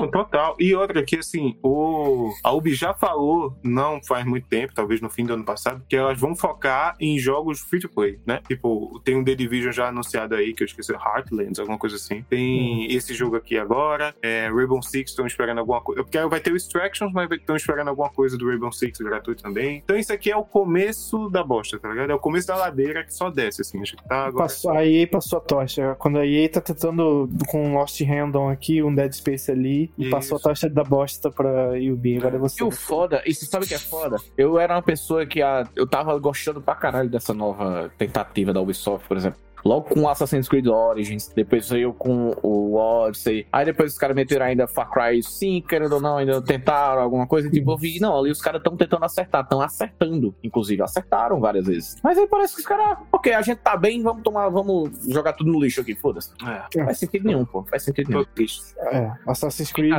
Não, 0.00 0.10
total. 0.10 0.56
E 0.58 0.74
outra 0.74 1.02
que, 1.02 1.16
assim, 1.16 1.58
o... 1.62 2.32
a 2.42 2.52
Ubi 2.52 2.74
já 2.74 2.94
falou, 2.94 3.56
não 3.62 4.00
faz 4.02 4.24
muito 4.24 4.46
tempo, 4.46 4.74
talvez 4.74 5.00
no 5.00 5.10
fim 5.10 5.24
do 5.24 5.34
ano 5.34 5.44
passado, 5.44 5.82
que 5.88 5.96
elas 5.96 6.18
vão 6.18 6.34
focar 6.34 6.96
em 7.00 7.18
jogos 7.18 7.60
free 7.60 7.80
to 7.80 7.88
play, 7.88 8.18
né? 8.26 8.40
Tipo, 8.46 9.00
tem 9.04 9.16
um 9.16 9.24
The 9.24 9.34
Division 9.34 9.72
já 9.72 9.88
anunciado 9.88 10.34
aí, 10.34 10.52
que 10.54 10.62
eu 10.62 10.66
esqueci, 10.66 10.92
Heartlands, 10.92 11.58
alguma 11.58 11.78
coisa 11.78 11.96
assim. 11.96 12.24
Tem 12.28 12.92
esse 12.92 13.14
jogo 13.14 13.36
aqui 13.36 13.58
agora, 13.58 14.14
é, 14.22 14.48
Rainbow 14.48 14.82
Six 14.82 15.10
estão 15.10 15.26
esperando 15.26 15.58
alguma 15.58 15.80
coisa. 15.80 16.02
Porque 16.02 16.18
vai 16.26 16.40
ter 16.40 16.52
o 16.52 16.56
Extractions, 16.56 17.12
mas 17.12 17.30
estão 17.30 17.56
esperando 17.56 17.88
alguma 17.88 18.10
coisa 18.10 18.36
do 18.36 18.48
Rainbow 18.48 18.72
Six 18.72 18.98
gratuito 18.98 19.42
também. 19.42 19.82
Então 19.84 19.96
isso 19.96 20.12
aqui 20.12 20.30
é 20.30 20.36
o 20.36 20.44
começo 20.44 21.28
da 21.30 21.42
bosta, 21.42 21.78
tá 21.78 21.88
ligado? 21.88 22.10
É 22.10 22.14
o 22.14 22.18
começo 22.18 22.46
da 22.46 22.56
ladeira 22.56 23.04
que 23.04 23.14
só 23.14 23.30
desce, 23.30 23.62
assim. 23.62 23.80
Acho 23.80 23.96
que 23.96 24.08
tá 24.08 24.26
agora. 24.26 24.44
Passou, 24.44 24.72
a 24.72 24.86
EA 24.86 25.06
passou 25.06 25.38
a 25.38 25.40
tocha. 25.40 25.94
Quando 25.98 26.18
a 26.18 26.26
EA 26.26 26.48
tá 26.48 26.60
tentando 26.60 27.28
com 27.48 27.74
Lost 27.74 28.00
Random 28.02 28.48
aqui, 28.48 28.82
um 28.82 28.94
Dead 28.94 29.12
Space 29.12 29.50
ali, 29.50 29.85
e 29.96 30.02
Isso. 30.02 30.10
passou 30.10 30.38
a 30.38 30.40
tocha 30.40 30.68
da 30.68 30.84
bosta 30.84 31.30
pra 31.30 31.70
Ubi. 31.72 32.18
Agora 32.18 32.36
é 32.36 32.38
você. 32.38 32.62
E 32.62 32.66
o 32.66 32.70
foda, 32.70 33.22
e 33.26 33.34
você 33.34 33.46
sabe 33.46 33.64
o 33.64 33.68
que 33.68 33.74
é 33.74 33.78
foda? 33.78 34.16
Eu 34.36 34.58
era 34.58 34.74
uma 34.74 34.82
pessoa 34.82 35.26
que 35.26 35.42
a, 35.42 35.68
eu 35.74 35.86
tava 35.86 36.18
gostando 36.18 36.60
pra 36.60 36.74
caralho 36.74 37.08
dessa 37.08 37.32
nova 37.32 37.90
tentativa 37.96 38.52
da 38.52 38.60
Ubisoft, 38.60 39.06
por 39.06 39.16
exemplo. 39.16 39.45
Logo 39.66 39.88
com 39.88 40.08
Assassin's 40.08 40.48
Creed 40.48 40.68
Origins, 40.68 41.26
depois 41.34 41.68
veio 41.68 41.92
com 41.92 42.36
o 42.40 42.74
Odyssey, 42.76 43.46
aí 43.52 43.64
depois 43.64 43.92
os 43.92 43.98
caras 43.98 44.14
meteram 44.14 44.46
ainda 44.46 44.68
Far 44.68 44.88
Cry 44.90 45.20
5, 45.20 45.66
querendo 45.66 45.94
ou 45.94 46.00
não, 46.00 46.18
ainda 46.18 46.40
tentaram 46.40 47.02
alguma 47.02 47.26
coisa, 47.26 47.48
e 47.48 47.50
tipo, 47.50 47.72
eu 47.72 47.76
vi, 47.76 47.98
não, 47.98 48.16
ali 48.16 48.30
os 48.30 48.40
caras 48.40 48.60
estão 48.60 48.76
tentando 48.76 49.04
acertar, 49.04 49.42
estão 49.42 49.60
acertando, 49.60 50.32
inclusive, 50.42 50.80
acertaram 50.82 51.40
várias 51.40 51.66
vezes. 51.66 51.96
Mas 52.02 52.16
aí 52.16 52.28
parece 52.28 52.54
que 52.54 52.60
os 52.60 52.66
caras, 52.66 52.96
ok, 53.10 53.32
a 53.34 53.42
gente 53.42 53.58
tá 53.58 53.76
bem, 53.76 54.00
vamos 54.02 54.22
tomar, 54.22 54.48
vamos 54.50 54.90
jogar 55.08 55.32
tudo 55.32 55.50
no 55.50 55.60
lixo 55.60 55.80
aqui, 55.80 55.96
foda-se. 55.96 56.30
É, 56.46 56.78
Não 56.78 56.84
faz 56.84 56.98
sentido 56.98 57.26
nenhum, 57.26 57.44
pô, 57.44 57.64
faz 57.64 57.82
sentido 57.82 58.08
nenhum. 58.10 58.24
tô 58.24 58.30
triste. 58.30 58.62
É, 58.78 59.10
Assassin's 59.26 59.72
Creed 59.72 59.92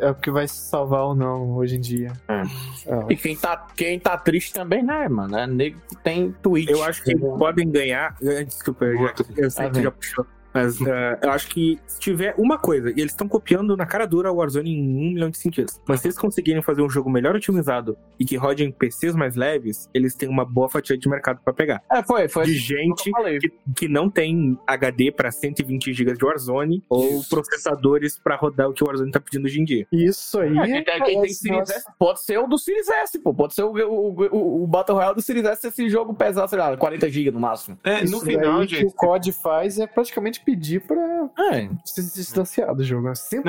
é 0.00 0.10
o 0.10 0.14
que 0.16 0.30
vai 0.32 0.48
se 0.48 0.56
salvar 0.68 1.04
ou 1.04 1.14
não 1.14 1.52
hoje 1.52 1.76
em 1.76 1.80
dia. 1.80 2.12
É. 2.28 2.42
É. 2.86 3.12
E 3.12 3.16
quem 3.16 3.36
tá, 3.36 3.66
quem 3.76 4.00
tá 4.00 4.16
triste 4.16 4.52
também, 4.52 4.82
né, 4.82 5.08
mano? 5.08 5.36
É 5.36 5.46
nego 5.46 5.78
que 5.88 5.96
tem 5.96 6.32
Twitch. 6.42 6.68
Eu 6.68 6.82
acho 6.82 7.04
que 7.04 7.14
podem 7.16 7.70
ganhar. 7.70 8.16
eh, 8.22 8.44
Desculpa, 8.80 8.84
eu, 8.86 8.98
já, 8.98 9.14
eu 9.36 9.50
sei 9.50 9.64
que 9.66 9.70
tu 9.70 9.74
vem. 9.74 9.82
já 9.84 9.90
puxou. 9.90 10.26
Mas 10.52 10.80
eh, 10.82 11.18
eu 11.22 11.30
acho 11.30 11.48
que 11.48 11.78
se 11.86 11.98
tiver 12.00 12.34
uma 12.36 12.58
coisa, 12.58 12.90
e 12.90 13.00
eles 13.00 13.12
estão 13.12 13.28
copiando 13.28 13.76
na 13.76 13.86
cara 13.86 14.06
dura 14.06 14.30
o 14.32 14.36
Warzone 14.36 14.70
em 14.70 14.82
um 14.82 15.12
milhão 15.14 15.30
de 15.30 15.38
sentidos. 15.38 15.80
Mas 15.86 16.00
se 16.00 16.08
eles 16.08 16.18
conseguirem 16.18 16.62
fazer 16.62 16.82
um 16.82 16.90
jogo 16.90 17.10
melhor 17.10 17.34
otimizado 17.34 17.96
e 18.18 18.24
que 18.24 18.36
rode 18.36 18.64
em 18.64 18.70
PCs 18.70 19.14
mais 19.14 19.36
leves, 19.36 19.88
eles 19.94 20.14
têm 20.14 20.28
uma 20.28 20.44
boa 20.44 20.68
fatia 20.68 20.96
de 20.96 21.08
mercado 21.08 21.40
pra 21.44 21.52
pegar. 21.52 21.82
É, 21.90 22.02
foi, 22.02 22.28
foi. 22.28 22.44
De 22.44 22.50
assim 22.52 22.60
que 22.60 22.74
gente 22.76 23.10
falei. 23.10 23.38
que, 23.38 23.52
que 23.76 23.88
não 23.88 24.08
tem 24.10 24.58
HD 24.66 25.12
pra 25.12 25.30
120 25.30 25.92
GB 25.92 26.14
de 26.14 26.24
Warzone 26.24 26.82
ou 26.88 27.22
processadores 27.28 28.18
pra 28.18 28.36
rodar 28.36 28.68
o 28.68 28.72
que 28.72 28.82
o 28.82 28.86
Warzone 28.86 29.10
tá 29.10 29.20
pedindo 29.20 29.44
hoje 29.46 29.60
em 29.60 29.64
dia. 29.64 29.86
Isso 29.92 30.40
aí. 30.40 30.56
É, 30.58 30.62
quem, 30.66 30.84
quem 30.84 30.84
tem 30.84 31.14
parece- 31.16 31.34
Series 31.34 31.70
S, 31.70 31.84
pode 31.98 32.20
ser 32.22 32.38
o 32.38 32.46
do 32.46 32.58
Series 32.58 32.88
S, 32.88 33.18
pô. 33.18 33.32
Pode 33.34 33.54
ser 33.54 33.62
o, 33.62 33.72
o, 33.72 34.10
o, 34.12 34.64
o 34.64 34.66
Battle 34.66 34.96
Royale 34.96 35.14
do 35.14 35.22
Series 35.22 35.44
S 35.44 35.60
se 35.60 35.68
esse 35.68 35.88
jogo 35.88 36.14
pesar, 36.14 36.48
sei 36.48 36.58
lá, 36.58 36.76
40 36.76 37.08
GB 37.08 37.30
no 37.30 37.40
máximo. 37.40 37.78
É, 37.84 37.98
no 38.00 38.04
isso 38.04 38.20
final, 38.24 38.58
daí 38.58 38.66
que 38.66 38.76
gente. 38.76 38.86
o 38.86 38.92
COD 38.92 39.32
faz 39.32 39.78
é 39.78 39.86
praticamente 39.86 40.39
pedir 40.44 40.80
pra 40.86 41.28
É. 41.52 41.68
se 41.84 42.02
distanciar 42.14 42.74
do 42.74 42.82
jogo. 42.84 43.08
É 43.08 43.14
120 43.14 43.44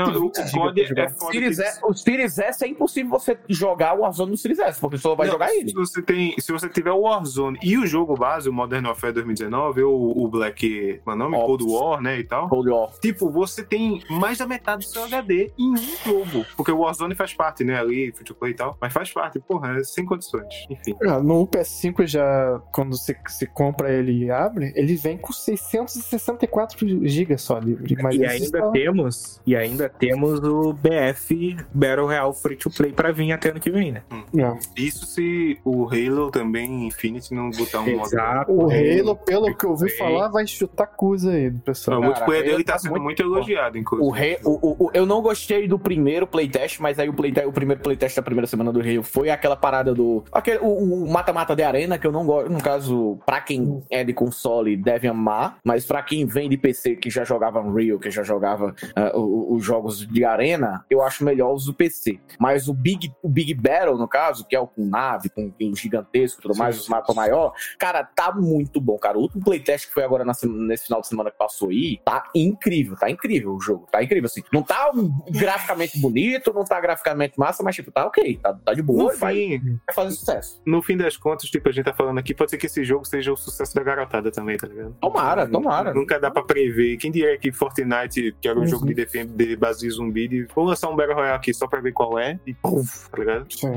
Não, 0.55 0.65
o 0.65 0.75
GB 0.75 1.01
é. 1.01 1.09
Series 1.09 1.59
S, 1.59 1.79
o 1.83 1.93
Series 1.93 2.37
S 2.39 2.63
é 2.63 2.67
impossível 2.67 3.11
você 3.11 3.37
jogar 3.49 3.97
o 3.97 4.01
Warzone 4.01 4.31
no 4.31 4.37
Series 4.37 4.59
S, 4.59 4.79
porque 4.79 4.97
só 4.97 5.15
vai 5.15 5.27
Não, 5.27 5.33
jogar 5.33 5.53
ele. 5.53 5.69
Se 5.69 5.75
você, 5.75 6.01
tem, 6.01 6.35
se 6.39 6.51
você 6.51 6.69
tiver 6.69 6.91
o 6.91 7.01
Warzone 7.01 7.59
e 7.61 7.77
o 7.77 7.85
jogo 7.85 8.15
base, 8.15 8.49
o 8.49 8.53
Modern 8.53 8.85
Warfare 8.85 9.13
2019, 9.13 9.83
ou 9.83 10.23
o 10.23 10.27
Black, 10.27 11.01
meu 11.05 11.15
nome? 11.15 11.35
Ops. 11.37 11.45
Cold 11.45 11.63
War, 11.67 12.01
né, 12.01 12.19
e 12.19 12.23
tal. 12.23 12.47
Cold 12.49 12.69
War. 12.69 12.89
Tipo, 13.01 13.29
você 13.29 13.63
tem 13.63 14.01
mais 14.09 14.37
da 14.37 14.47
metade 14.47 14.85
do 14.85 14.89
seu 14.91 15.03
HD 15.03 15.51
em 15.57 15.71
um 15.71 15.77
jogo. 15.77 16.45
Porque 16.55 16.71
o 16.71 16.79
Warzone 16.79 17.15
faz 17.15 17.33
parte, 17.33 17.63
né, 17.63 17.79
ali, 17.79 18.11
free 18.11 18.25
to 18.25 18.35
play 18.35 18.51
e 18.51 18.55
tal. 18.55 18.77
Mas 18.79 18.91
faz 18.93 19.11
parte, 19.11 19.39
porra, 19.39 19.79
é 19.79 19.83
sem 19.83 20.05
condições. 20.05 20.65
Enfim. 20.69 20.95
Ah, 21.03 21.19
No 21.19 21.45
PS5 21.47 22.05
já, 22.07 22.61
quando 22.71 22.97
você, 22.97 23.15
você 23.27 23.45
compra 23.45 23.91
ele 23.91 24.25
e 24.25 24.31
abre, 24.31 24.71
ele 24.75 24.95
vem 24.95 25.17
com 25.17 25.31
664 25.33 26.77
GB 26.87 27.37
só 27.37 27.57
livre. 27.59 27.95
Mas 28.01 28.15
e 28.15 28.25
ainda 28.25 28.59
só- 28.59 28.71
temos, 28.71 29.41
e 29.45 29.55
ainda 29.55 29.89
temos 29.89 30.39
o 30.43 30.73
BF 30.73 31.57
Battle 31.73 32.05
Royale 32.07 32.33
Free 32.33 32.55
to 32.55 32.69
Play 32.69 32.91
pra 32.91 33.11
vir 33.11 33.31
até 33.31 33.49
ano 33.49 33.59
que 33.59 33.69
vem, 33.69 33.91
né? 33.91 34.03
Não. 34.33 34.57
Isso 34.77 35.05
se 35.05 35.57
o 35.65 35.85
Halo 35.87 36.31
também, 36.31 36.87
Infinity, 36.87 37.33
não 37.33 37.49
botar 37.51 37.81
um 37.81 37.91
modo. 37.97 38.07
Exato. 38.07 38.51
O 38.51 38.69
Halo, 38.71 39.15
pelo 39.15 39.55
que 39.55 39.65
eu 39.65 39.71
ouvi 39.71 39.89
Sim. 39.89 39.97
falar, 39.97 40.27
vai 40.29 40.45
chutar 40.47 40.87
Cusa 40.87 41.31
aí 41.31 41.49
do 41.49 41.57
O 41.57 41.61
pessoal. 41.61 42.01
multiplayer 42.01 42.43
dele 42.45 42.63
tá 42.63 42.73
tá 42.73 42.79
sendo 42.79 42.91
muito 42.99 43.11
muito 43.11 43.21
elogiado, 43.23 43.77
inclusive. 43.77 44.07
O 44.07 44.11
rei, 44.11 44.37
o, 44.45 44.51
o- 44.51 44.85
o- 44.85 44.91
eu 44.93 45.05
não 45.05 45.21
gostei 45.21 45.67
do 45.67 45.77
primeiro 45.77 46.25
playtest, 46.25 46.79
mas 46.79 46.97
aí 46.97 47.09
o, 47.09 47.13
playtest, 47.13 47.45
o 47.47 47.51
primeiro 47.51 47.81
playtest 47.81 48.15
da 48.15 48.21
primeira 48.21 48.47
semana 48.47 48.71
do 48.71 48.79
Rio 48.79 49.03
foi 49.03 49.29
aquela 49.29 49.55
parada 49.57 49.93
do. 49.93 50.23
Aquele, 50.31 50.59
o 50.61 51.05
mata-mata 51.11 51.53
de 51.55 51.61
arena, 51.63 51.97
que 51.97 52.07
eu 52.07 52.11
não 52.11 52.25
gosto. 52.25 52.49
No 52.49 52.61
caso, 52.61 53.19
pra 53.25 53.41
quem 53.41 53.83
é 53.89 54.01
de 54.03 54.13
console, 54.13 54.77
deve 54.77 55.07
amar, 55.09 55.57
mas 55.65 55.85
pra 55.85 56.01
quem 56.01 56.25
vem 56.25 56.49
de 56.49 56.55
PC 56.55 56.70
que 56.99 57.09
já 57.09 57.23
jogava 57.23 57.59
Unreal, 57.61 57.99
que 57.99 58.09
já 58.11 58.23
jogava 58.23 58.73
ah, 58.95 59.11
o- 59.17 59.21
o- 59.51 59.55
os 59.55 59.63
jogos 59.63 60.05
de 60.07 60.23
arena, 60.25 60.85
eu 60.89 61.01
acho 61.01 61.23
melhor 61.23 61.53
os 61.53 61.65
do 61.65 61.73
PC. 61.73 62.19
Mas 62.39 62.67
o 62.67 62.73
Big, 62.73 63.11
o 63.21 63.29
Big 63.29 63.53
Battle, 63.53 63.97
no 63.97 64.07
caso, 64.07 64.45
que 64.47 64.55
é 64.55 64.59
o 64.59 64.67
com 64.67 64.85
nave, 64.85 65.29
com 65.29 65.51
o 65.61 65.75
gigantesco 65.75 66.39
e 66.39 66.43
tudo 66.43 66.55
mais, 66.57 66.79
os 66.79 66.87
mapas 66.87 67.15
maior, 67.15 67.53
cara, 67.79 68.03
tá 68.03 68.31
muito 68.33 68.79
bom, 68.81 68.97
cara. 68.97 69.17
O 69.17 69.21
último 69.21 69.43
playtest 69.43 69.87
que 69.87 69.93
foi 69.93 70.03
agora 70.03 70.23
na 70.25 70.33
nesse 70.43 70.85
final 70.85 71.01
de 71.01 71.07
semana 71.07 71.29
que 71.31 71.37
passou 71.37 71.69
aí, 71.69 71.99
tá 72.05 72.29
incrível, 72.35 72.95
tá 72.95 73.09
incrível 73.09 73.53
o 73.53 73.59
jogo, 73.61 73.87
tá 73.91 74.01
incrível, 74.03 74.25
assim. 74.25 74.41
Não 74.51 74.63
tá 74.63 74.91
graficamente 75.29 75.99
bonito, 75.99 76.53
não 76.53 76.63
tá 76.63 76.79
graficamente 76.79 77.37
massa, 77.39 77.63
mas, 77.63 77.75
tipo, 77.75 77.91
tá 77.91 78.05
ok, 78.05 78.37
tá, 78.41 78.53
tá 78.53 78.73
de 78.73 78.81
No 78.81 78.87
boa, 78.87 79.15
vai, 79.15 79.33
fim, 79.35 79.79
vai 79.87 79.95
fazer 79.95 80.15
sucesso. 80.15 80.61
no 80.65 80.81
fim 80.81 80.97
das 80.97 81.17
contas, 81.17 81.49
tipo, 81.49 81.67
a 81.69 81.71
gente 81.71 81.85
tá 81.85 81.93
falando 81.93 82.17
aqui, 82.19 82.33
pode 82.33 82.51
ser 82.51 82.57
que 82.57 82.65
esse 82.65 82.83
jogo 82.83 83.05
seja 83.05 83.31
o 83.31 83.37
sucesso 83.37 83.73
da 83.75 83.83
garotada 83.83 84.31
também, 84.31 84.57
tá 84.57 84.67
ligado? 84.67 84.95
Tomara, 84.99 85.47
tomara. 85.47 85.93
Nunca 85.93 86.19
dá 86.19 86.29
pra 86.31 86.43
prever. 86.63 86.97
Quem 86.97 87.11
diria 87.11 87.37
que 87.37 87.51
Fortnite, 87.51 88.35
que 88.41 88.47
era 88.47 88.57
um 88.57 88.61
Uhum. 88.61 88.67
jogo 88.67 88.85
de, 88.85 88.93
defen- 88.93 89.27
de 89.27 89.55
base 89.55 89.79
de 89.81 89.89
zumbi, 89.89 90.27
de, 90.27 90.47
vou 90.55 90.65
lançar 90.65 90.89
um 90.89 90.95
Battle 90.95 91.15
Royale 91.15 91.35
aqui 91.35 91.53
só 91.53 91.67
pra 91.67 91.81
ver 91.81 91.91
qual 91.91 92.17
é, 92.19 92.39
e 92.45 92.53
puf, 92.53 93.09
tá 93.09 93.17
ligado? 93.17 93.45
Sim, 93.51 93.67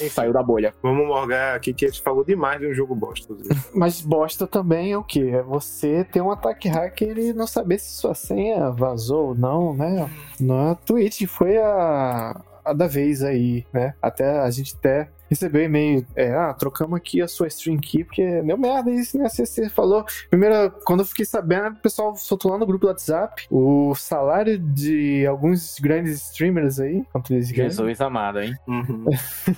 é. 0.00 0.08
Saiu 0.08 0.32
da 0.32 0.42
bolha. 0.42 0.74
Vamos 0.82 1.06
morgar 1.06 1.56
aqui 1.56 1.72
que 1.74 1.84
a 1.84 1.88
gente 1.88 2.02
falou 2.02 2.24
demais 2.24 2.60
de 2.60 2.66
um 2.66 2.74
jogo 2.74 2.94
bosta. 2.94 3.34
Mas 3.74 4.00
bosta 4.00 4.46
também 4.46 4.92
é 4.92 4.98
o 4.98 5.04
quê? 5.04 5.30
É 5.34 5.42
você 5.42 6.04
ter 6.04 6.20
um 6.20 6.30
ataque 6.30 6.68
hacker 6.68 7.18
e 7.18 7.32
não 7.32 7.46
saber 7.46 7.78
se 7.78 7.92
sua 8.00 8.14
senha 8.14 8.70
vazou 8.70 9.28
ou 9.28 9.34
não, 9.34 9.74
né? 9.74 10.08
Na 10.40 10.74
Twitch 10.74 11.26
foi 11.26 11.56
a, 11.58 12.40
a 12.64 12.72
da 12.72 12.86
vez 12.86 13.22
aí, 13.22 13.64
né? 13.72 13.94
Até 14.00 14.40
a 14.40 14.50
gente 14.50 14.74
até 14.76 15.08
recebeu 15.32 15.62
e-mail, 15.62 16.06
é, 16.14 16.34
ah, 16.34 16.52
trocamos 16.52 16.96
aqui 16.96 17.22
a 17.22 17.28
sua 17.28 17.48
stream 17.48 17.78
key, 17.78 18.04
porque 18.04 18.42
deu 18.42 18.58
merda 18.58 18.90
isso, 18.90 19.18
né? 19.18 19.28
Você, 19.28 19.46
você 19.46 19.68
falou. 19.68 20.04
Primeiro, 20.28 20.70
quando 20.84 21.00
eu 21.00 21.06
fiquei 21.06 21.24
sabendo, 21.24 21.70
o 21.70 21.80
pessoal 21.80 22.14
soltou 22.16 22.52
lá 22.52 22.58
no 22.58 22.66
grupo 22.66 22.82
do 22.82 22.88
WhatsApp 22.88 23.46
o 23.50 23.94
salário 23.94 24.58
de 24.58 25.26
alguns 25.26 25.78
grandes 25.78 26.22
streamers 26.22 26.78
aí, 26.78 27.02
quanto 27.10 27.32
eles 27.32 27.50
ganham. 27.50 27.70
Jesus 27.70 28.00
amado, 28.00 28.40
hein? 28.40 28.54
Uhum. 28.68 29.06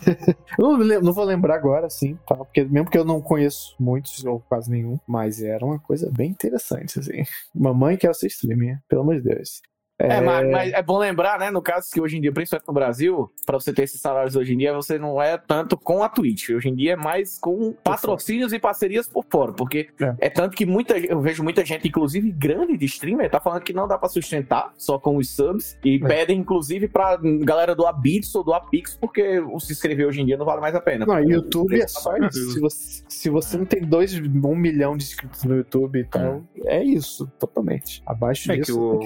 Eu 0.59 0.79
não, 0.79 1.01
não 1.01 1.13
vou 1.13 1.25
lembrar 1.25 1.57
agora, 1.57 1.91
sim, 1.91 2.17
tá? 2.27 2.37
Porque 2.37 2.65
mesmo 2.65 2.89
que 2.89 2.97
eu 2.97 3.05
não 3.05 3.21
conheço 3.21 3.75
muitos, 3.79 4.25
ou 4.25 4.41
quase 4.41 4.71
nenhum, 4.71 4.99
mas 5.07 5.43
era 5.43 5.65
uma 5.65 5.79
coisa 5.79 6.11
bem 6.11 6.31
interessante, 6.31 6.99
assim. 7.01 7.25
Mamãe 7.55 7.97
quer 7.97 8.15
ser 8.15 8.29
streamer, 8.29 8.79
pelo 8.89 9.03
amor 9.03 9.17
de 9.17 9.23
Deus. 9.23 9.61
É, 10.05 10.21
mas, 10.21 10.51
mas 10.51 10.73
é 10.73 10.83
bom 10.83 10.99
lembrar, 10.99 11.39
né, 11.39 11.51
no 11.51 11.63
caso 11.63 11.89
que 11.93 12.01
hoje 12.01 12.17
em 12.17 12.21
dia, 12.21 12.33
principalmente 12.33 12.67
no 12.69 12.75
Brasil, 12.75 13.31
pra 13.47 13.59
você 13.59 13.73
ter 13.73 13.83
esses 13.83 14.01
salários 14.01 14.37
hoje 14.37 14.55
em 14.55 14.59
dia, 14.59 14.73
você 14.75 14.99
não 14.99 15.21
é 15.21 15.37
tanto 15.39 15.77
com 15.77 16.03
a 16.03 16.09
Twitch. 16.09 16.51
Hoje 16.51 16.69
em 16.69 16.75
dia 16.75 16.93
é 16.93 16.97
mais 16.97 17.39
com 17.39 17.73
patrocínios 17.85 18.53
e 18.53 18.59
parcerias 18.59 19.09
por 19.09 19.25
fora, 19.31 19.53
porque 19.53 19.89
É. 20.01 20.15
é, 20.21 20.31
tanto 20.31 20.57
que 20.57 20.67
muita, 20.67 20.99
eu 20.99 21.21
vejo 21.21 21.43
muita 21.43 21.65
gente, 21.65 21.89
inclusive 21.89 22.31
grande 22.33 22.77
de 22.77 22.87
streamer, 22.87 23.31
tá 23.31 23.41
falando 23.41 23.63
que 23.63 23.73
não 23.73 23.87
dá 23.89 23.99
pra 23.99 24.09
sustentar 24.09 24.73
só 24.77 24.99
com 24.99 25.17
os 25.17 25.29
subs 25.31 25.79
e 25.85 25.97
É. 25.97 26.07
pedem, 26.07 26.39
inclusive, 26.39 26.89
pra 26.89 27.19
galera 27.43 27.75
do 27.75 27.87
Abits 27.87 28.35
ou 28.35 28.45
do 28.45 28.53
Apix, 28.53 28.97
porque 29.01 29.39
o 29.41 29.59
se 29.61 29.73
inscrever 29.73 30.07
hoje 30.07 30.21
em 30.21 30.27
dia 30.27 30.37
não 30.37 30.47
vale 30.47 30.61
mais 30.61 30.75
a 30.75 30.81
pena. 30.81 31.07
Não, 31.07 31.21
YouTube 31.21 31.81
é 31.81 31.87
só 31.89 32.17
isso. 32.17 32.51
Se 32.53 32.61
você, 32.61 33.03
se 33.09 33.31
você 33.31 33.57
não 33.59 33.65
tem 33.65 33.83
dois, 33.83 34.15
um 34.19 34.55
milhão 34.57 34.97
de 34.97 35.05
inscritos 35.05 35.45
no 35.45 35.57
YouTube 35.57 35.99
e 36.01 36.05
tal, 36.05 36.43
é 36.65 36.83
isso, 36.83 37.27
totalmente. 37.39 38.03
Abaixo 38.07 38.51
É 38.51 38.55
que 38.57 38.61
disso. 38.63 38.81
o- 38.81 39.01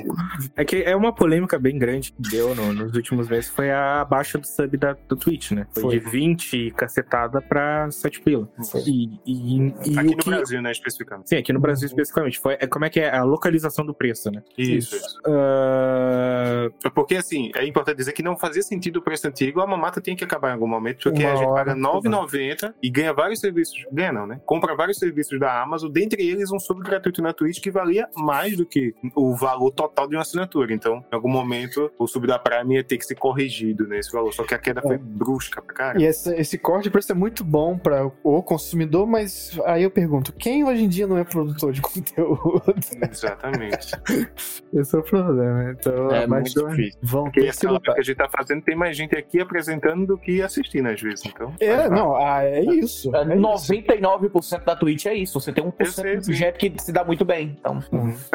É 0.56 0.64
que 0.64 0.76
é 0.90 0.96
uma 0.96 1.12
polêmica 1.14 1.58
bem 1.58 1.78
grande 1.78 2.12
que 2.12 2.22
deu 2.30 2.54
no- 2.54 2.72
nos 2.72 2.94
últimos 2.94 3.28
meses, 3.28 3.48
foi 3.50 3.70
a 3.70 4.04
baixa 4.04 4.38
do 4.38 4.46
sub 4.46 4.76
da, 4.76 4.96
do 5.08 5.16
Twitch, 5.16 5.52
né? 5.52 5.66
Foi, 5.72 5.82
Foi. 5.82 5.98
de 5.98 6.10
20 6.10 6.70
cacetada 6.72 7.40
pra 7.40 7.90
7 7.90 8.20
pila. 8.20 8.48
E, 8.86 9.20
e, 9.26 9.58
e 9.86 9.98
Aqui 9.98 10.08
o 10.08 10.10
no 10.12 10.16
que... 10.16 10.30
Brasil, 10.30 10.62
né, 10.62 10.72
especificamente. 10.72 11.28
Sim, 11.28 11.36
aqui 11.36 11.52
no 11.52 11.60
Brasil 11.60 11.86
especificamente. 11.86 12.38
Foi, 12.38 12.54
é, 12.60 12.66
como 12.66 12.84
é 12.84 12.90
que 12.90 13.00
é 13.00 13.14
a 13.14 13.22
localização 13.24 13.84
do 13.84 13.94
preço, 13.94 14.30
né? 14.30 14.42
Isso, 14.56 14.96
isso. 14.96 15.18
Ah, 15.26 16.70
Porque, 16.94 17.16
assim, 17.16 17.50
é 17.54 17.66
importante 17.66 17.96
dizer 17.96 18.12
que 18.12 18.22
não 18.22 18.36
fazia 18.36 18.62
sentido 18.62 18.98
o 18.98 19.02
preço 19.02 19.26
antigo, 19.28 19.60
a 19.60 19.66
mamata 19.66 20.00
tinha 20.00 20.16
que 20.16 20.24
acabar 20.24 20.50
em 20.50 20.52
algum 20.52 20.66
momento, 20.66 21.02
porque 21.10 21.22
Uma 21.24 21.32
a 21.32 21.36
gente 21.36 21.48
paga 21.54 21.74
R$ 21.74 21.80
9,90 21.80 22.74
e 22.82 22.90
ganha 22.90 23.12
vários 23.12 23.40
serviços. 23.40 23.84
Ganha 23.92 24.12
não, 24.12 24.26
né? 24.26 24.40
Compra 24.44 24.74
vários 24.74 24.98
serviços 24.98 25.38
da 25.38 25.62
Amazon, 25.62 25.90
dentre 25.90 26.26
eles 26.26 26.50
um 26.52 26.58
sub 26.58 26.82
gratuito 26.82 27.22
na 27.22 27.32
Twitch 27.32 27.60
que 27.60 27.70
valia 27.70 28.08
mais 28.16 28.56
do 28.56 28.64
que 28.66 28.94
o 29.14 29.34
valor 29.34 29.70
total 29.70 30.08
de 30.08 30.16
uma 30.16 30.22
assinatura. 30.22 30.67
Então, 30.72 31.04
em 31.10 31.14
algum 31.14 31.28
momento, 31.30 31.90
o 31.98 32.06
sub 32.06 32.26
da 32.26 32.38
Prime 32.38 32.76
ia 32.76 32.84
ter 32.84 32.98
que 32.98 33.04
ser 33.04 33.14
corrigido 33.14 33.86
nesse 33.86 34.12
valor. 34.12 34.32
Só 34.32 34.44
que 34.44 34.54
a 34.54 34.58
queda 34.58 34.80
foi 34.82 34.98
brusca 34.98 35.60
pra 35.62 35.74
caramba. 35.74 36.02
E 36.02 36.06
esse, 36.06 36.34
esse 36.34 36.58
corte 36.58 36.84
de 36.84 36.90
preço 36.90 37.12
é 37.12 37.14
muito 37.14 37.44
bom 37.44 37.76
para 37.78 38.10
o 38.22 38.42
consumidor, 38.42 39.06
mas 39.06 39.58
aí 39.64 39.82
eu 39.82 39.90
pergunto, 39.90 40.32
quem 40.32 40.64
hoje 40.64 40.84
em 40.84 40.88
dia 40.88 41.06
não 41.06 41.18
é 41.18 41.24
produtor 41.24 41.72
de 41.72 41.80
conteúdo? 41.82 42.62
Exatamente. 43.10 43.92
Esse 44.72 44.96
é 44.96 44.98
o 44.98 45.02
problema. 45.02 45.70
Então, 45.72 46.10
É 46.10 46.26
muito 46.26 46.68
difícil. 46.68 46.98
vão 47.02 47.24
Porque 47.24 47.40
ter 47.40 47.46
que 47.46 47.50
essa 47.50 47.70
lutar. 47.70 47.94
que 47.94 48.00
a 48.00 48.04
gente 48.04 48.16
tá 48.16 48.28
fazendo, 48.28 48.62
tem 48.62 48.76
mais 48.76 48.96
gente 48.96 49.16
aqui 49.16 49.40
apresentando 49.40 50.06
do 50.06 50.18
que 50.18 50.42
assistindo 50.42 50.86
às 50.88 51.00
vezes. 51.00 51.24
Então, 51.26 51.52
É, 51.60 51.88
não, 51.88 52.14
ah, 52.16 52.44
é 52.44 52.60
isso. 52.60 53.14
É, 53.14 53.20
é 53.22 53.36
isso. 53.36 53.72
99% 53.72 54.64
da 54.64 54.76
Twitch 54.76 55.06
é 55.06 55.14
isso. 55.14 55.40
Você 55.40 55.52
tem 55.52 55.64
1% 55.64 55.72
Eu 55.80 55.86
sei, 55.86 56.16
de 56.18 56.24
sim. 56.26 56.32
gente 56.34 56.58
que 56.58 56.82
se 56.82 56.92
dá 56.92 57.04
muito 57.04 57.24
bem. 57.24 57.56
Então, 57.58 57.80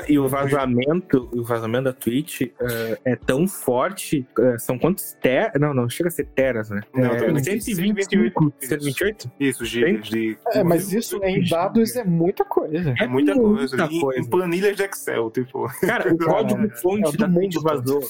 e 0.08 0.18
o 0.18 0.28
vazamento, 0.28 1.30
o 1.34 1.44
vazamento 1.44 1.84
da 1.86 1.94
Twitch 1.94 2.23
eh, 2.60 3.00
é 3.06 3.16
tão 3.16 3.48
forte. 3.48 4.26
eh, 4.40 4.58
são 4.60 4.78
quantos 4.78 5.14
ter... 5.22 5.52
Não, 5.60 5.74
não, 5.74 5.90
chega 5.90 6.08
a 6.10 6.12
ser 6.12 6.26
teras, 6.26 6.70
né? 6.70 6.82
Não, 6.94 7.12
é. 7.12 7.20
125, 7.44 8.54
128? 8.60 9.32
Isso, 9.40 9.66
gigas 9.66 10.08
de. 10.08 10.38
É, 10.54 10.64
mas 10.64 10.92
isso 10.92 11.20
em 11.24 11.44
dados 11.48 11.96
é 11.96 12.04
muita 12.04 12.44
coisa. 12.46 12.94
É 13.00 13.08
muita 13.08 13.34
coisa. 13.36 13.78
muita 13.78 13.94
Em- 13.94 14.00
coisa. 14.00 14.20
Em 14.22 14.30
planilhas 14.30 14.76
de 14.76 14.84
Excel, 14.84 15.30
tipo. 15.32 15.68
Cara, 15.82 16.12
o 16.14 16.18
código 16.18 16.66
é 16.66 16.70
fonte 16.70 17.12
do 17.12 17.18
da 17.18 17.28
mundo 17.28 17.40
Twitch 17.50 17.62
vazou. 17.64 18.02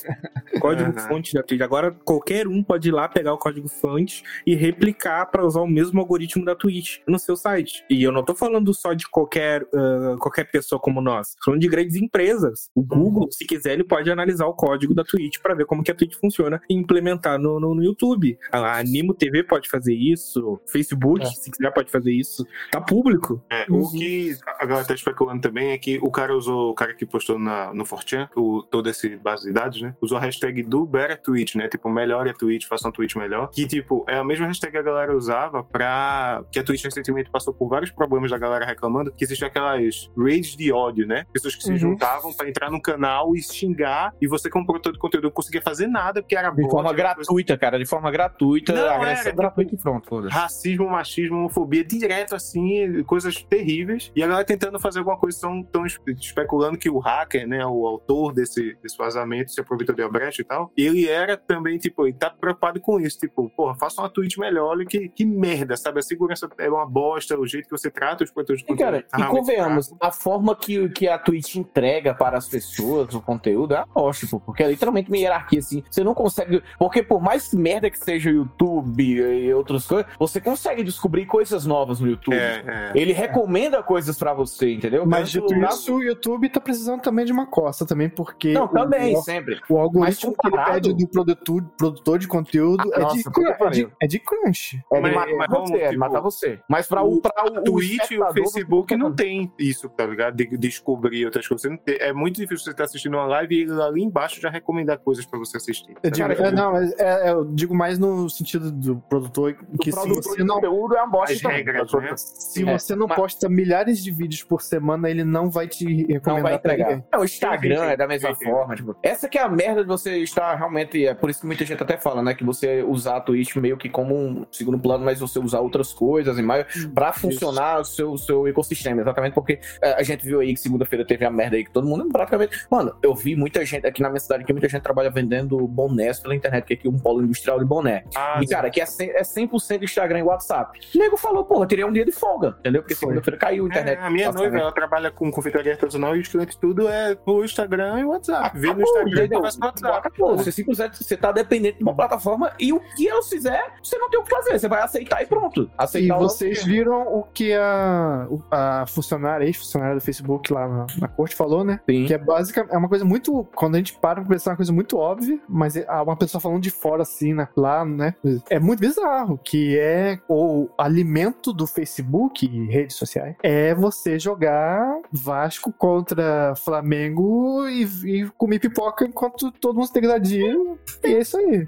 O 0.56 0.60
código 0.60 0.99
fonte 1.02 1.34
da 1.34 1.44
Twitch. 1.44 1.61
Agora 1.61 1.91
qualquer 2.03 2.48
um 2.48 2.64
pode 2.64 2.90
ir 2.90 2.91
lá 2.91 3.07
pegar 3.07 3.34
o 3.34 3.38
código 3.38 3.68
fonte 3.68 4.23
e 4.45 4.56
replicar 4.56 5.26
para 5.27 5.45
usar 5.45 5.61
o 5.61 5.68
mesmo 5.68 5.99
algoritmo 5.99 6.44
da 6.45 6.56
Twitch 6.56 6.99
no 7.07 7.18
seu 7.19 7.35
site. 7.35 7.84
E 7.90 8.03
eu 8.03 8.11
não 8.11 8.23
tô 8.23 8.35
falando 8.35 8.73
só 8.73 8.94
de 8.94 9.07
qualquer, 9.10 9.65
ah, 9.73 10.15
qualquer 10.19 10.45
pessoa 10.49 10.80
como 10.80 11.02
nós. 11.02 11.35
Tô 11.35 11.45
falando 11.45 11.61
de 11.61 11.68
grandes 11.68 11.95
empresas. 11.95 12.69
O 12.76 12.81
Google, 12.84 13.30
se 13.31 13.45
quiser, 13.45 13.73
ele 13.73 13.84
pode 13.84 14.02
analisar 14.11 14.45
o 14.45 14.53
código 14.53 14.93
da 14.93 15.03
Twitch 15.03 15.39
para 15.41 15.53
ver 15.55 15.65
como 15.65 15.84
que 15.84 15.91
a 15.91 15.95
Twitch 15.95 16.15
funciona 16.15 16.61
e 16.69 16.73
implementar 16.73 17.38
no, 17.39 17.59
no, 17.59 17.73
no 17.75 17.84
YouTube. 17.84 18.38
A 18.51 18.77
Animo 18.80 19.13
TV 19.13 19.43
pode 19.43 19.69
fazer 19.69 19.93
isso. 19.93 20.59
Facebook, 20.67 21.21
É. 21.23 21.25
se 21.27 21.51
quiser, 21.51 21.71
pode 21.73 21.91
fazer 21.91 22.11
isso. 22.11 22.45
Tá 22.71 22.81
público. 22.81 23.43
É, 23.49 23.65
Uhum. 23.69 23.81
O 23.84 23.91
que 23.91 24.35
a 24.59 24.65
galera 24.65 24.85
tá 24.88 24.93
especulando 24.93 25.41
também 25.41 25.71
é 25.71 25.77
que 25.77 25.97
o 26.01 26.11
cara 26.11 26.35
usou, 26.35 26.71
o 26.71 26.73
cara 26.75 26.93
que 26.93 27.05
postou 27.05 27.39
na, 27.39 27.73
no 27.73 27.84
4chan, 27.85 28.27
o, 28.35 28.61
toda 28.63 28.89
essa 28.89 29.07
base 29.17 29.47
de 29.47 29.53
dados, 29.53 29.81
né? 29.81 29.95
Usou 30.01 30.17
a 30.17 30.21
hashtag 30.21 30.63
do 30.63 30.85
Better 30.85 31.21
Twitch, 31.21 31.55
né? 31.55 31.67
Tipo, 31.67 31.89
melhore 31.89 32.30
a 32.30 32.34
Twitch, 32.34 32.65
faça 32.67 32.88
um 32.88 32.91
Twitch 32.91 33.15
melhor. 33.15 33.49
Que, 33.49 33.65
tipo, 33.67 34.03
é 34.07 34.17
a 34.17 34.23
mesma 34.23 34.47
hashtag 34.47 34.71
que 34.73 34.77
a 34.77 34.81
galera 34.81 35.15
usava 35.15 35.63
pra. 35.63 36.43
Que 36.51 36.59
a 36.59 36.63
Twitch 36.63 36.84
recentemente 36.84 37.30
passou 37.30 37.53
por 37.53 37.67
vários 37.69 37.91
problemas 37.91 38.31
da 38.31 38.38
galera 38.38 38.65
reclamando, 38.65 39.11
que 39.11 39.23
existem 39.23 39.47
aquelas 39.47 40.09
raids 40.17 40.55
de 40.55 40.71
ódio, 40.71 41.07
né? 41.07 41.25
Pessoas 41.31 41.55
que 41.55 41.63
se 41.63 41.71
Uhum. 41.71 41.77
juntavam 41.77 42.34
pra 42.34 42.47
entrar 42.49 42.69
no 42.69 42.81
canal 42.81 43.35
e 43.35 43.41
xingar, 43.41 43.93
e 44.22 44.28
você, 44.28 44.49
como 44.49 44.65
produtor 44.65 44.94
de 44.94 44.99
conteúdo, 44.99 45.26
não 45.26 45.32
conseguia 45.32 45.61
fazer 45.61 45.88
nada, 45.88 46.22
porque 46.22 46.36
era 46.36 46.49
de 46.49 46.61
forma 46.70 46.90
era 46.90 47.14
coisa- 47.15 47.28
gratuita, 47.28 47.57
cara. 47.57 47.78
De 47.80 47.86
forma 47.86 48.11
gratuita, 48.11 48.74
Não, 48.74 48.90
agressão 48.90 49.28
era, 49.28 49.36
gratuita 49.36 49.76
e 49.76 49.78
pronto. 49.78 50.07
foda-se. 50.07 50.34
racismo, 50.34 50.90
machismo, 50.90 51.38
homofobia 51.38 51.84
direto 51.84 52.36
assim, 52.36 53.03
coisas 53.03 53.41
terríveis. 53.44 54.11
E 54.15 54.24
a 54.24 54.28
galera 54.28 54.45
tentando 54.45 54.80
fazer 54.80 54.99
alguma 54.99 55.18
coisa, 55.18 55.40
tão, 55.41 55.64
tão 55.64 55.86
espe- 55.86 56.14
especulando 56.14 56.78
que 56.78 56.90
o 56.90 56.99
hacker, 56.99 57.48
né, 57.48 57.65
o 57.65 57.86
autor 57.86 58.34
desse, 58.34 58.76
desse 58.82 58.98
vazamento, 58.98 59.52
se 59.52 59.60
aproveitou 59.61 59.95
de 59.95 60.07
brecha 60.07 60.41
e 60.41 60.45
tal. 60.45 60.72
Ele 60.78 61.07
era 61.07 61.38
também, 61.38 61.78
tipo, 61.78 62.06
ele 62.06 62.14
tá 62.18 62.30
preocupado 62.30 62.80
com 62.82 62.99
isso. 62.99 63.18
Tipo, 63.20 63.49
porra, 63.56 63.76
faça 63.76 64.02
uma 64.02 64.10
tweet 64.10 64.40
melhor, 64.40 64.70
olha 64.70 64.86
que, 64.86 65.10
que 65.10 65.26
merda, 65.26 65.76
sabe? 65.78 65.99
A 65.99 66.03
segurança 66.03 66.49
é 66.57 66.70
uma 66.70 66.86
bosta, 66.86 67.38
o 67.40 67.45
jeito 67.48 67.65
que 67.65 67.72
você 67.72 67.90
trata 67.90 68.24
os 68.24 68.32
produtores 68.32 68.64
de 68.64 68.72
E, 68.74 68.76
cara, 68.78 69.02
conteúdo 69.03 69.10
tá 69.10 69.20
e 69.20 69.30
convenhamos, 69.40 69.88
fraco. 69.90 70.06
a 70.06 70.11
forma 70.11 70.56
que, 70.56 70.90
que 70.90 71.07
a 71.07 71.18
Twitch 71.18 71.56
entrega 71.56 72.14
para 72.14 72.38
as 72.38 72.48
pessoas 72.48 73.14
o 73.14 73.22
conteúdo 73.22 73.76
a 73.84 73.93
bosta, 73.93 74.27
pô, 74.27 74.39
porque 74.39 74.64
é 74.64 74.68
literalmente 74.69 75.10
uma 75.10 75.18
hierarquia 75.18 75.60
assim. 75.60 75.84
Você 75.89 76.03
não 76.03 76.14
consegue. 76.14 76.61
Porque 76.80 77.03
por 77.03 77.22
mais 77.22 77.53
merda 77.53 77.89
que 77.89 77.97
seja 77.99 78.30
o 78.30 78.34
YouTube 78.34 79.03
e 79.03 79.53
outras 79.53 79.85
coisas, 79.85 80.11
você 80.18 80.39
consegue 80.41 80.84
descobrir 80.84 81.26
coisas 81.26 81.65
novas 81.65 81.99
no 81.99 82.07
YouTube. 82.07 82.35
É, 82.35 82.64
é. 82.65 82.91
Ele 82.95 83.14
recomenda 83.14 83.81
coisas 83.84 84.18
pra 84.18 84.34
você, 84.34 84.73
entendeu? 84.73 85.05
Mas 85.05 85.30
dito 85.30 85.53
isso, 85.55 85.95
o 85.95 86.03
YouTube 86.03 86.49
tá 86.49 86.60
precisando 86.60 87.01
também 87.01 87.26
de 87.26 87.31
uma 87.31 87.45
costa 87.45 87.85
também, 87.85 88.10
porque 88.10 88.53
Não, 88.53 88.65
o- 88.65 88.69
também, 88.69 89.15
o, 89.15 89.22
sempre. 89.22 89.60
o 89.69 89.77
algoritmo 89.77 90.34
que 90.39 90.47
ele 90.47 90.57
pede 90.65 90.93
do 90.93 91.07
produtor, 91.07 91.64
produtor 91.77 92.19
de 92.19 92.27
conteúdo 92.27 92.84
Ah, 92.93 92.97
é, 92.97 93.01
nossa, 93.01 93.15
de, 93.31 93.47
é, 93.47 93.69
de, 93.69 93.88
é 94.01 94.07
de 94.07 94.19
crunch. 94.19 94.81
É 94.91 94.95
de 94.95 95.01
Mas- 95.01 95.14
matar 95.14 95.35
mas 95.38 95.47
você, 95.49 95.53
vamos, 95.55 95.72
é 95.72 95.77
de 95.84 95.88
tipo, 95.89 95.99
matar 95.99 96.19
você. 96.22 96.60
Mas 96.69 96.88
pra 96.88 97.03
o, 97.03 97.15
o- 97.15 97.22
pra 97.22 97.31
o, 97.51 97.57
A 97.57 97.61
Twitch 97.61 98.11
e 98.11 98.19
o 98.19 98.34
Facebook 98.34 98.95
não 98.95 99.14
tem 99.14 99.51
isso, 99.60 99.89
tá 99.89 100.05
ligado? 100.05 100.34
de 100.35 100.57
descobrir 100.57 101.26
outras 101.26 101.47
coisas. 101.47 101.77
Tem- 101.85 101.97
é 101.99 102.11
muito 102.14 102.35
difícil 102.38 102.65
você 102.65 102.72
estar 102.72 102.85
assistindo 102.85 103.15
uma 103.15 103.26
live 103.26 103.55
e 103.61 103.65
lá 103.74 103.91
embaixo 103.98 104.40
já 104.41 104.50
recomendar 104.50 104.98
coisas 105.00 105.26
pra 105.26 105.38
você 105.40 105.58
assistir. 105.58 105.95
Eu 106.04 106.12
digo, 106.12 106.32
é, 106.32 106.52
não, 106.52 106.78
é- 106.78 106.90
é, 106.98 107.32
eu 107.32 107.45
digo 107.45 107.76
mais 107.76 107.98
no 108.00 108.30
sentido 108.30 108.72
do 108.72 108.98
produtor 109.10 109.54
que 109.82 109.90
o 109.90 109.94
se 109.94 110.00
produtor 110.00 110.24
você 110.36 110.44
não 110.44 110.56
conteúdo 110.56 110.95
é 110.95 111.02
uma 111.02 111.08
bosta 111.12 111.34
As 111.34 111.41
também. 111.41 111.58
regras, 111.58 111.91
né? 111.94 112.14
se 112.16 112.68
É, 112.68 112.78
você 112.78 112.95
não 112.95 113.08
mas- 113.08 113.16
posta 113.18 113.50
milhares 113.50 114.04
de 114.04 114.12
vídeos 114.12 114.44
por 114.44 114.62
semana, 114.62 115.10
ele 115.10 115.24
não 115.24 115.50
vai 115.50 115.68
te 115.68 115.86
Não 115.86 116.08
recomendar 116.16 116.44
vai 116.52 116.60
pra 116.60 116.74
entregar. 116.74 116.90
ninguém. 116.90 117.06
É, 117.12 117.18
o 117.18 117.24
Instagram 117.24 117.84
é 117.86 117.98
da 117.98 118.08
mesma 118.08 118.36
forma. 118.36 118.76
Tipo, 118.76 118.95
essa 119.04 119.28
que 119.30 119.38
é 119.38 119.41
a 119.41 119.50
merda 119.50 119.82
de 119.82 119.88
você 119.88 120.18
estar 120.20 120.56
realmente. 120.56 121.06
É 121.06 121.14
por 121.14 121.30
isso 121.30 121.41
que 121.41 121.45
muita 121.48 121.66
gente 121.66 121.82
até 121.82 121.98
fala, 121.98 122.22
né? 122.22 122.34
Que 122.34 122.44
você 122.44 122.84
usar 122.84 123.18
a 123.18 123.22
Twitch 123.22 123.56
meio 123.58 123.78
que 123.78 123.90
como 123.90 124.16
um 124.16 124.45
segundo 124.52 124.80
plano, 124.80 125.04
mas 125.06 125.20
você 125.20 125.40
usar 125.40 125.60
outras 125.60 125.94
coisas 125.94 126.38
e 126.38 126.41
mais 126.41 126.66
pra 126.94 127.12
funcionar 127.14 127.80
o 127.82 127.86
seu, 127.86 128.18
seu 128.18 128.48
ecossistema. 128.48 129.02
Exatamente 129.02 129.34
porque 129.34 129.60
a 129.82 130.04
gente 130.04 130.24
viu 130.26 130.40
aí 130.40 130.54
que 130.54 130.60
segunda-feira 130.60 131.06
teve 131.06 131.26
a 131.26 131.30
merda 131.32 131.56
aí 131.56 131.64
que 131.64 131.72
todo 131.72 131.88
mundo 131.88 132.08
praticamente. 132.10 132.66
Mano, 132.70 132.95
eu 133.02 133.14
vi 133.16 133.36
muita 133.36 133.62
gente 133.65 133.85
aqui 133.88 134.02
na 134.02 134.10
minha 134.10 134.19
cidade, 134.19 134.44
que 134.44 134.52
muita 134.53 134.68
gente 134.69 134.81
trabalha 134.81 135.10
vendendo 135.10 135.57
bonés 135.68 136.19
pela 136.19 136.35
internet, 136.35 136.65
que 136.65 136.73
é 136.73 136.76
aqui 136.76 136.88
um 136.88 136.98
polo 136.98 137.22
industrial 137.23 137.60
de 137.60 137.65
boné. 137.65 138.03
Ah, 138.15 138.40
E, 138.41 138.48
cara, 138.48 138.69
que 138.69 138.81
é 138.81 138.85
100%, 138.85 139.11
é 139.15 139.22
100% 139.22 139.84
Instagram 139.84 140.19
e 140.19 140.23
WhatsApp. 140.23 140.80
O 140.95 140.98
nego 140.98 141.18
falou, 141.18 141.44
porra, 141.45 141.65
teria 141.68 141.85
um 141.88 141.91
dia 141.91 142.06
de 142.06 142.11
folga, 142.11 142.56
entendeu? 142.60 142.81
Porque 142.81 142.95
segunda-feira 142.95 143.38
caiu 143.40 143.65
a 143.65 143.68
internet. 143.68 143.98
É, 143.99 144.02
a 144.02 144.10
minha 144.10 144.26
Basicamente. 144.27 144.52
noiva, 144.52 144.64
ela 144.65 144.72
trabalha 144.73 145.11
com 145.11 145.31
confeitaria 145.31 145.73
artesanal 145.73 146.15
e 146.15 146.19
os 146.22 146.27
clientes 146.27 146.56
tudo 146.56 146.88
é 146.88 147.18
no 147.26 147.44
Instagram 147.44 147.99
e 147.99 148.06
WhatsApp. 148.06 148.57
Vê 148.57 148.68
no 148.68 148.73
Acabou, 148.73 148.84
Instagram 148.90 149.10
e 149.11 149.14
entendeu? 149.26 149.40
no 149.40 149.45
WhatsApp. 149.45 149.98
Acabou. 149.98 150.38
Você 150.38 150.52
simplesmente 150.52 151.03
você 151.03 151.18
tá 151.18 151.31
dependente 151.31 151.77
de 151.77 151.84
uma 151.84 151.95
plataforma 151.95 152.52
e 152.60 152.72
o 152.73 152.80
que 152.95 153.07
ela 153.07 153.22
fizer, 153.23 153.64
você 153.81 153.98
não 153.98 154.10
tem 154.10 154.19
o 154.19 154.23
que 154.23 154.30
fazer. 154.30 154.60
Você 154.60 154.68
vai 154.68 154.81
aceitar 154.81 155.22
e 155.22 155.26
pronto. 155.26 155.64
E 155.64 155.69
Aceitar 155.77 156.18
o- 156.18 156.22
vocês 156.22 156.64
viram 156.64 157.02
o 157.07 157.23
que 157.23 157.53
a, 157.53 158.27
a 158.52 158.85
funcionária, 158.88 159.45
ex-funcionária 159.45 159.95
do 159.95 160.02
Facebook 160.02 160.52
lá 160.53 160.68
na, 160.68 160.88
na 160.99 161.07
corte 161.07 161.35
falou, 161.35 161.64
né? 161.64 161.80
Sim. 161.90 162.06
Que 162.06 162.14
é 162.14 162.18
básica, 162.18 162.65
é 162.69 162.77
uma 162.77 162.90
coisa 162.90 163.03
muito. 163.06 163.44
Quando 163.55 163.75
a 163.75 163.77
gente 163.77 163.93
para 163.93 164.21
pra 164.21 164.30
pensar, 164.30 164.51
é 164.51 164.53
uma 164.53 164.57
coisa 164.57 164.73
muito 164.73 164.97
óbvia, 164.97 165.39
mas 165.47 165.75
é 165.75 165.85
uma 165.89 166.15
pessoa 166.15 166.41
falando 166.41 166.61
de 166.61 166.69
fora 166.69 167.03
assim, 167.03 167.34
né, 167.34 167.47
lá, 167.55 167.85
né? 167.85 168.15
É 168.49 168.59
muito 168.59 168.80
bizarro. 168.80 169.39
Que 169.43 169.77
é 169.77 170.19
o 170.27 170.69
alimento 170.77 171.53
do 171.53 171.67
Facebook 171.67 172.45
e 172.45 172.67
redes 172.67 172.95
sociais 172.95 173.35
é 173.41 173.73
você 173.75 174.17
jogar 174.17 174.99
Vasco 175.11 175.71
contra 175.71 176.55
Flamengo 176.55 177.67
e, 177.67 177.84
e 177.84 178.30
comer 178.38 178.59
pipoca 178.59 179.05
enquanto 179.05 179.51
todo 179.51 179.75
mundo 179.75 179.88
se 179.88 179.93
degradia. 179.93 180.55
E 181.03 181.13
é 181.13 181.19
isso 181.19 181.38
aí. 181.38 181.67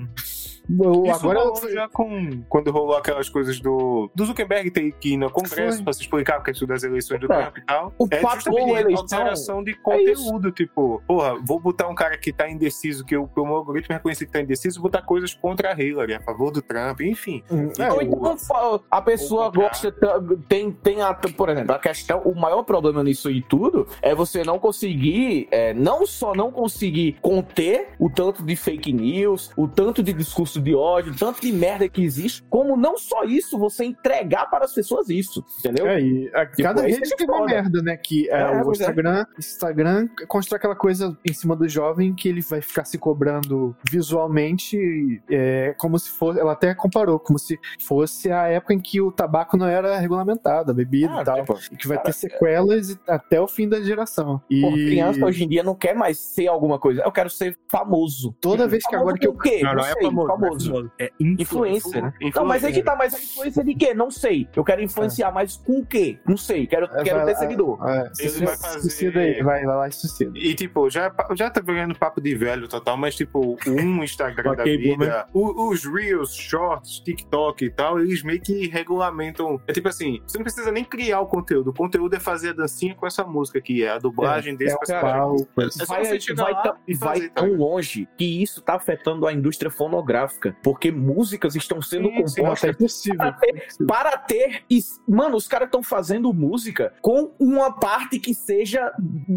Eu- 0.69 1.03
Isso 1.05 1.15
agora 1.15 1.39
rolou 1.39 1.69
já 1.71 1.87
com 1.89 2.43
quando 2.49 2.71
rolou 2.71 2.95
aquelas 2.97 3.29
coisas 3.29 3.59
do, 3.59 4.09
do 4.15 4.25
Zuckerberg 4.25 4.71
ter 4.71 4.91
que 4.93 5.13
ir 5.13 5.17
no 5.17 5.29
Congresso 5.29 5.83
pra 5.83 5.93
se 5.93 6.01
explicar 6.01 6.37
a 6.37 6.41
questão 6.41 6.67
das 6.67 6.83
eleições 6.83 7.19
do 7.19 7.31
É. 7.31 7.41
Trump 7.41 7.57
e 7.57 7.61
tal. 7.65 7.93
O 7.97 8.07
é 8.11 8.19
justamente 8.21 8.75
a 8.75 8.79
eleição. 8.81 9.01
alteração 9.03 9.63
de 9.63 9.71
É 9.71 9.75
conteúdo, 9.75 10.51
tipo, 10.51 11.01
porra, 11.07 11.35
vou 11.43 11.59
botar 11.59 11.87
um 11.87 11.95
cara 11.95 12.17
que 12.17 12.31
tá 12.33 12.49
indeciso, 12.49 13.05
que 13.05 13.15
o 13.15 13.27
que 13.27 13.39
o 13.39 13.45
meu 13.45 13.55
algoritmo 13.55 13.93
reconhece 13.93 14.25
que 14.25 14.31
tá 14.31 14.41
indeciso, 14.41 14.81
botar 14.81 15.01
coisas 15.01 15.33
contra 15.33 15.71
a 15.73 15.81
Hillary, 15.81 16.13
a 16.13 16.21
favor 16.21 16.51
do 16.51 16.61
Trump, 16.61 17.01
enfim. 17.01 17.43
É, 17.79 17.91
Ou 17.91 17.99
o- 17.99 18.01
então 18.01 18.81
a 18.89 19.01
pessoa 19.01 19.49
gosta, 19.49 19.91
ta- 19.91 20.19
tem, 20.47 20.71
tem 20.71 21.01
a, 21.01 21.13
por 21.13 21.49
exemplo, 21.49 21.73
a 21.75 21.79
questão, 21.79 22.21
o 22.21 22.33
maior 22.35 22.63
problema 22.63 23.03
nisso 23.03 23.29
e 23.29 23.41
tudo 23.41 23.87
é 24.01 24.13
você 24.15 24.43
não 24.43 24.57
conseguir, 24.59 25.47
é, 25.51 25.73
não 25.73 26.05
só 26.05 26.33
não 26.33 26.51
conseguir 26.51 27.17
conter 27.21 27.89
o 27.99 28.09
tanto 28.09 28.43
de 28.43 28.55
fake 28.55 28.91
news, 28.93 29.51
o 29.57 29.67
tanto 29.67 30.01
de 30.03 30.13
discurso 30.13 30.54
de 30.61 30.75
ódio, 30.75 31.13
tanto 31.17 31.41
de 31.41 31.51
merda 31.51 31.87
que 31.89 32.03
existe, 32.03 32.43
como 32.49 32.75
não 32.77 32.97
só 32.97 33.23
isso, 33.23 33.57
você 33.57 33.85
entregar 33.85 34.45
para 34.49 34.65
as 34.65 34.73
pessoas 34.73 35.09
isso, 35.09 35.43
entendeu? 35.59 35.87
É, 35.87 36.01
e 36.01 36.29
a, 36.33 36.45
cada 36.45 36.85
é 36.85 36.89
isso 36.89 36.99
rede 36.99 37.09
que 37.11 37.17
tem 37.17 37.27
uma 37.27 37.37
foda. 37.39 37.53
merda, 37.53 37.81
né? 37.81 37.97
Que 37.97 38.29
é, 38.29 38.41
É, 38.41 38.61
o 38.63 38.69
é. 38.69 38.71
Instagram, 38.71 39.25
Instagram 39.37 40.07
constrói 40.27 40.57
aquela 40.57 40.75
coisa 40.75 41.17
em 41.25 41.33
cima 41.33 41.55
do 41.55 41.67
jovem 41.67 42.13
que 42.13 42.27
ele 42.29 42.41
vai 42.41 42.61
ficar 42.61 42.85
se 42.85 42.97
cobrando 42.97 43.75
visualmente, 43.89 45.21
é, 45.29 45.73
como 45.77 45.97
se 45.99 46.09
fosse. 46.09 46.39
Ela 46.39 46.53
até 46.53 46.73
comparou, 46.73 47.19
como 47.19 47.37
se 47.39 47.59
fosse 47.79 48.31
a 48.31 48.47
época 48.47 48.73
em 48.73 48.79
que 48.79 49.01
o 49.01 49.11
tabaco 49.11 49.57
não 49.57 49.67
era 49.67 49.97
regulamentado, 49.97 50.71
a 50.71 50.73
bebida 50.73 51.13
Ah, 51.17 51.21
e 51.21 51.25
tal. 51.25 51.35
tipo, 51.37 51.59
E 51.71 51.77
que 51.77 51.87
vai 51.87 51.97
cara, 51.97 52.07
ter 52.09 52.13
sequelas 52.13 52.97
até 53.07 53.39
o 53.39 53.47
fim 53.47 53.67
da 53.67 53.81
geração. 53.81 54.41
E 54.49 54.61
Pô, 54.61 54.71
criança 54.71 55.25
hoje 55.25 55.43
em 55.43 55.47
dia 55.47 55.63
não 55.63 55.75
quer 55.75 55.95
mais 55.95 56.17
ser 56.19 56.47
alguma 56.47 56.79
coisa. 56.79 57.01
Eu 57.03 57.11
quero 57.11 57.29
ser 57.29 57.57
famoso. 57.69 58.35
toda 58.41 58.67
vez 58.67 58.83
que 58.85 58.91
Famoso 58.91 59.09
agora 59.09 59.19
que 59.19 59.27
eu. 59.27 59.33
com 59.33 59.39
o 59.39 59.41
quê? 59.41 59.61
Não, 59.63 59.73
não, 59.75 59.81
é 59.85 59.93
sei, 59.93 60.03
famoso. 60.03 60.27
não 60.27 60.35
é 60.35 60.37
famoso. 60.39 60.44
Famoso. 60.47 60.91
É 60.99 61.11
influencer. 61.19 61.41
Influencer, 61.41 62.03
né? 62.03 62.13
Influencer. 62.15 62.41
Não, 62.41 62.47
mas 62.47 62.63
aí 62.63 62.73
que 62.73 62.83
tá, 62.83 62.95
mas 62.95 63.13
influência 63.13 63.63
de 63.63 63.75
quê? 63.75 63.93
Não 63.93 64.11
sei. 64.11 64.47
Eu 64.55 64.63
quero 64.63 64.81
influenciar, 64.81 65.31
mas 65.31 65.57
com 65.57 65.79
o 65.79 65.85
quê? 65.85 66.19
Não 66.27 66.37
sei. 66.37 66.67
Quero, 66.67 66.85
É, 66.85 67.03
quero 67.03 67.17
vai- 67.17 67.25
ter 67.27 67.35
seguidor. 67.35 67.77
É, 67.87 67.99
Ele 68.01 68.09
suicida, 68.15 68.45
vai 68.45 68.57
fazer- 68.57 68.79
suicida 68.81 69.19
aí, 69.19 69.43
vai, 69.43 69.65
vai 69.65 69.75
lá 69.77 69.87
e 69.87 69.91
suicida. 69.91 70.31
E, 70.37 70.53
tipo, 70.55 70.89
já, 70.89 71.13
já 71.35 71.49
tá 71.49 71.61
virando 71.61 71.95
papo 71.97 72.19
de 72.21 72.35
velho 72.35 72.67
total, 72.67 72.97
mas, 72.97 73.15
tipo, 73.15 73.57
um 73.67 74.03
Instagram 74.03 74.55
da 74.55 74.63
vida, 74.63 75.27
o- 75.33 75.69
os 75.69 75.85
Reels, 75.85 76.33
Shorts, 76.35 76.99
TikTok 76.99 77.65
e 77.65 77.69
tal, 77.69 77.99
eles 77.99 78.23
meio 78.23 78.41
que 78.41 78.67
regulamentam. 78.67 79.59
É 79.67 79.73
tipo 79.73 79.87
assim, 79.87 80.21
você 80.25 80.37
não 80.37 80.43
precisa 80.43 80.71
nem 80.71 80.83
criar 80.83 81.19
o 81.21 81.27
conteúdo. 81.27 81.69
O 81.69 81.73
conteúdo 81.73 82.15
é 82.15 82.19
fazer 82.19 82.49
a 82.49 82.53
dancinha 82.53 82.95
com 82.95 83.05
essa 83.05 83.23
música 83.23 83.59
aqui, 83.59 83.83
é 83.83 83.89
a 83.89 83.97
dublagem 83.97 84.55
desse 84.55 84.75
é 84.75 84.77
personagem. 84.77 85.09
pau. 85.11 85.35
É 85.65 85.69
só 85.69 85.85
vai, 85.85 86.05
você 86.05 86.19
chegar 86.19 86.43
vai, 86.51 86.73
e 86.87 86.93
vai 86.95 87.15
fazer, 87.15 87.29
tão 87.31 87.53
longe 87.53 88.07
que 88.17 88.41
isso 88.43 88.61
tá 88.61 88.75
afetando 88.75 89.25
a 89.27 89.33
indústria 89.33 89.69
fonográfica. 89.71 90.34
Porque 90.63 90.91
músicas 90.91 91.55
estão 91.55 91.81
sendo 91.81 92.09
Sim, 92.09 92.27
sim, 92.27 92.41
compostas 92.41 92.69
É 92.69 92.71
impossível. 92.73 93.17
para 93.17 93.31
ter, 93.33 93.67
para 93.87 94.17
ter 94.17 94.63
e, 94.69 94.79
mano, 95.07 95.35
os 95.35 95.47
caras 95.47 95.67
estão 95.67 95.81
fazendo 95.83 96.33
música 96.33 96.93
com 97.01 97.31
uma 97.39 97.71
parte 97.71 98.19
que 98.19 98.33
seja 98.33 98.91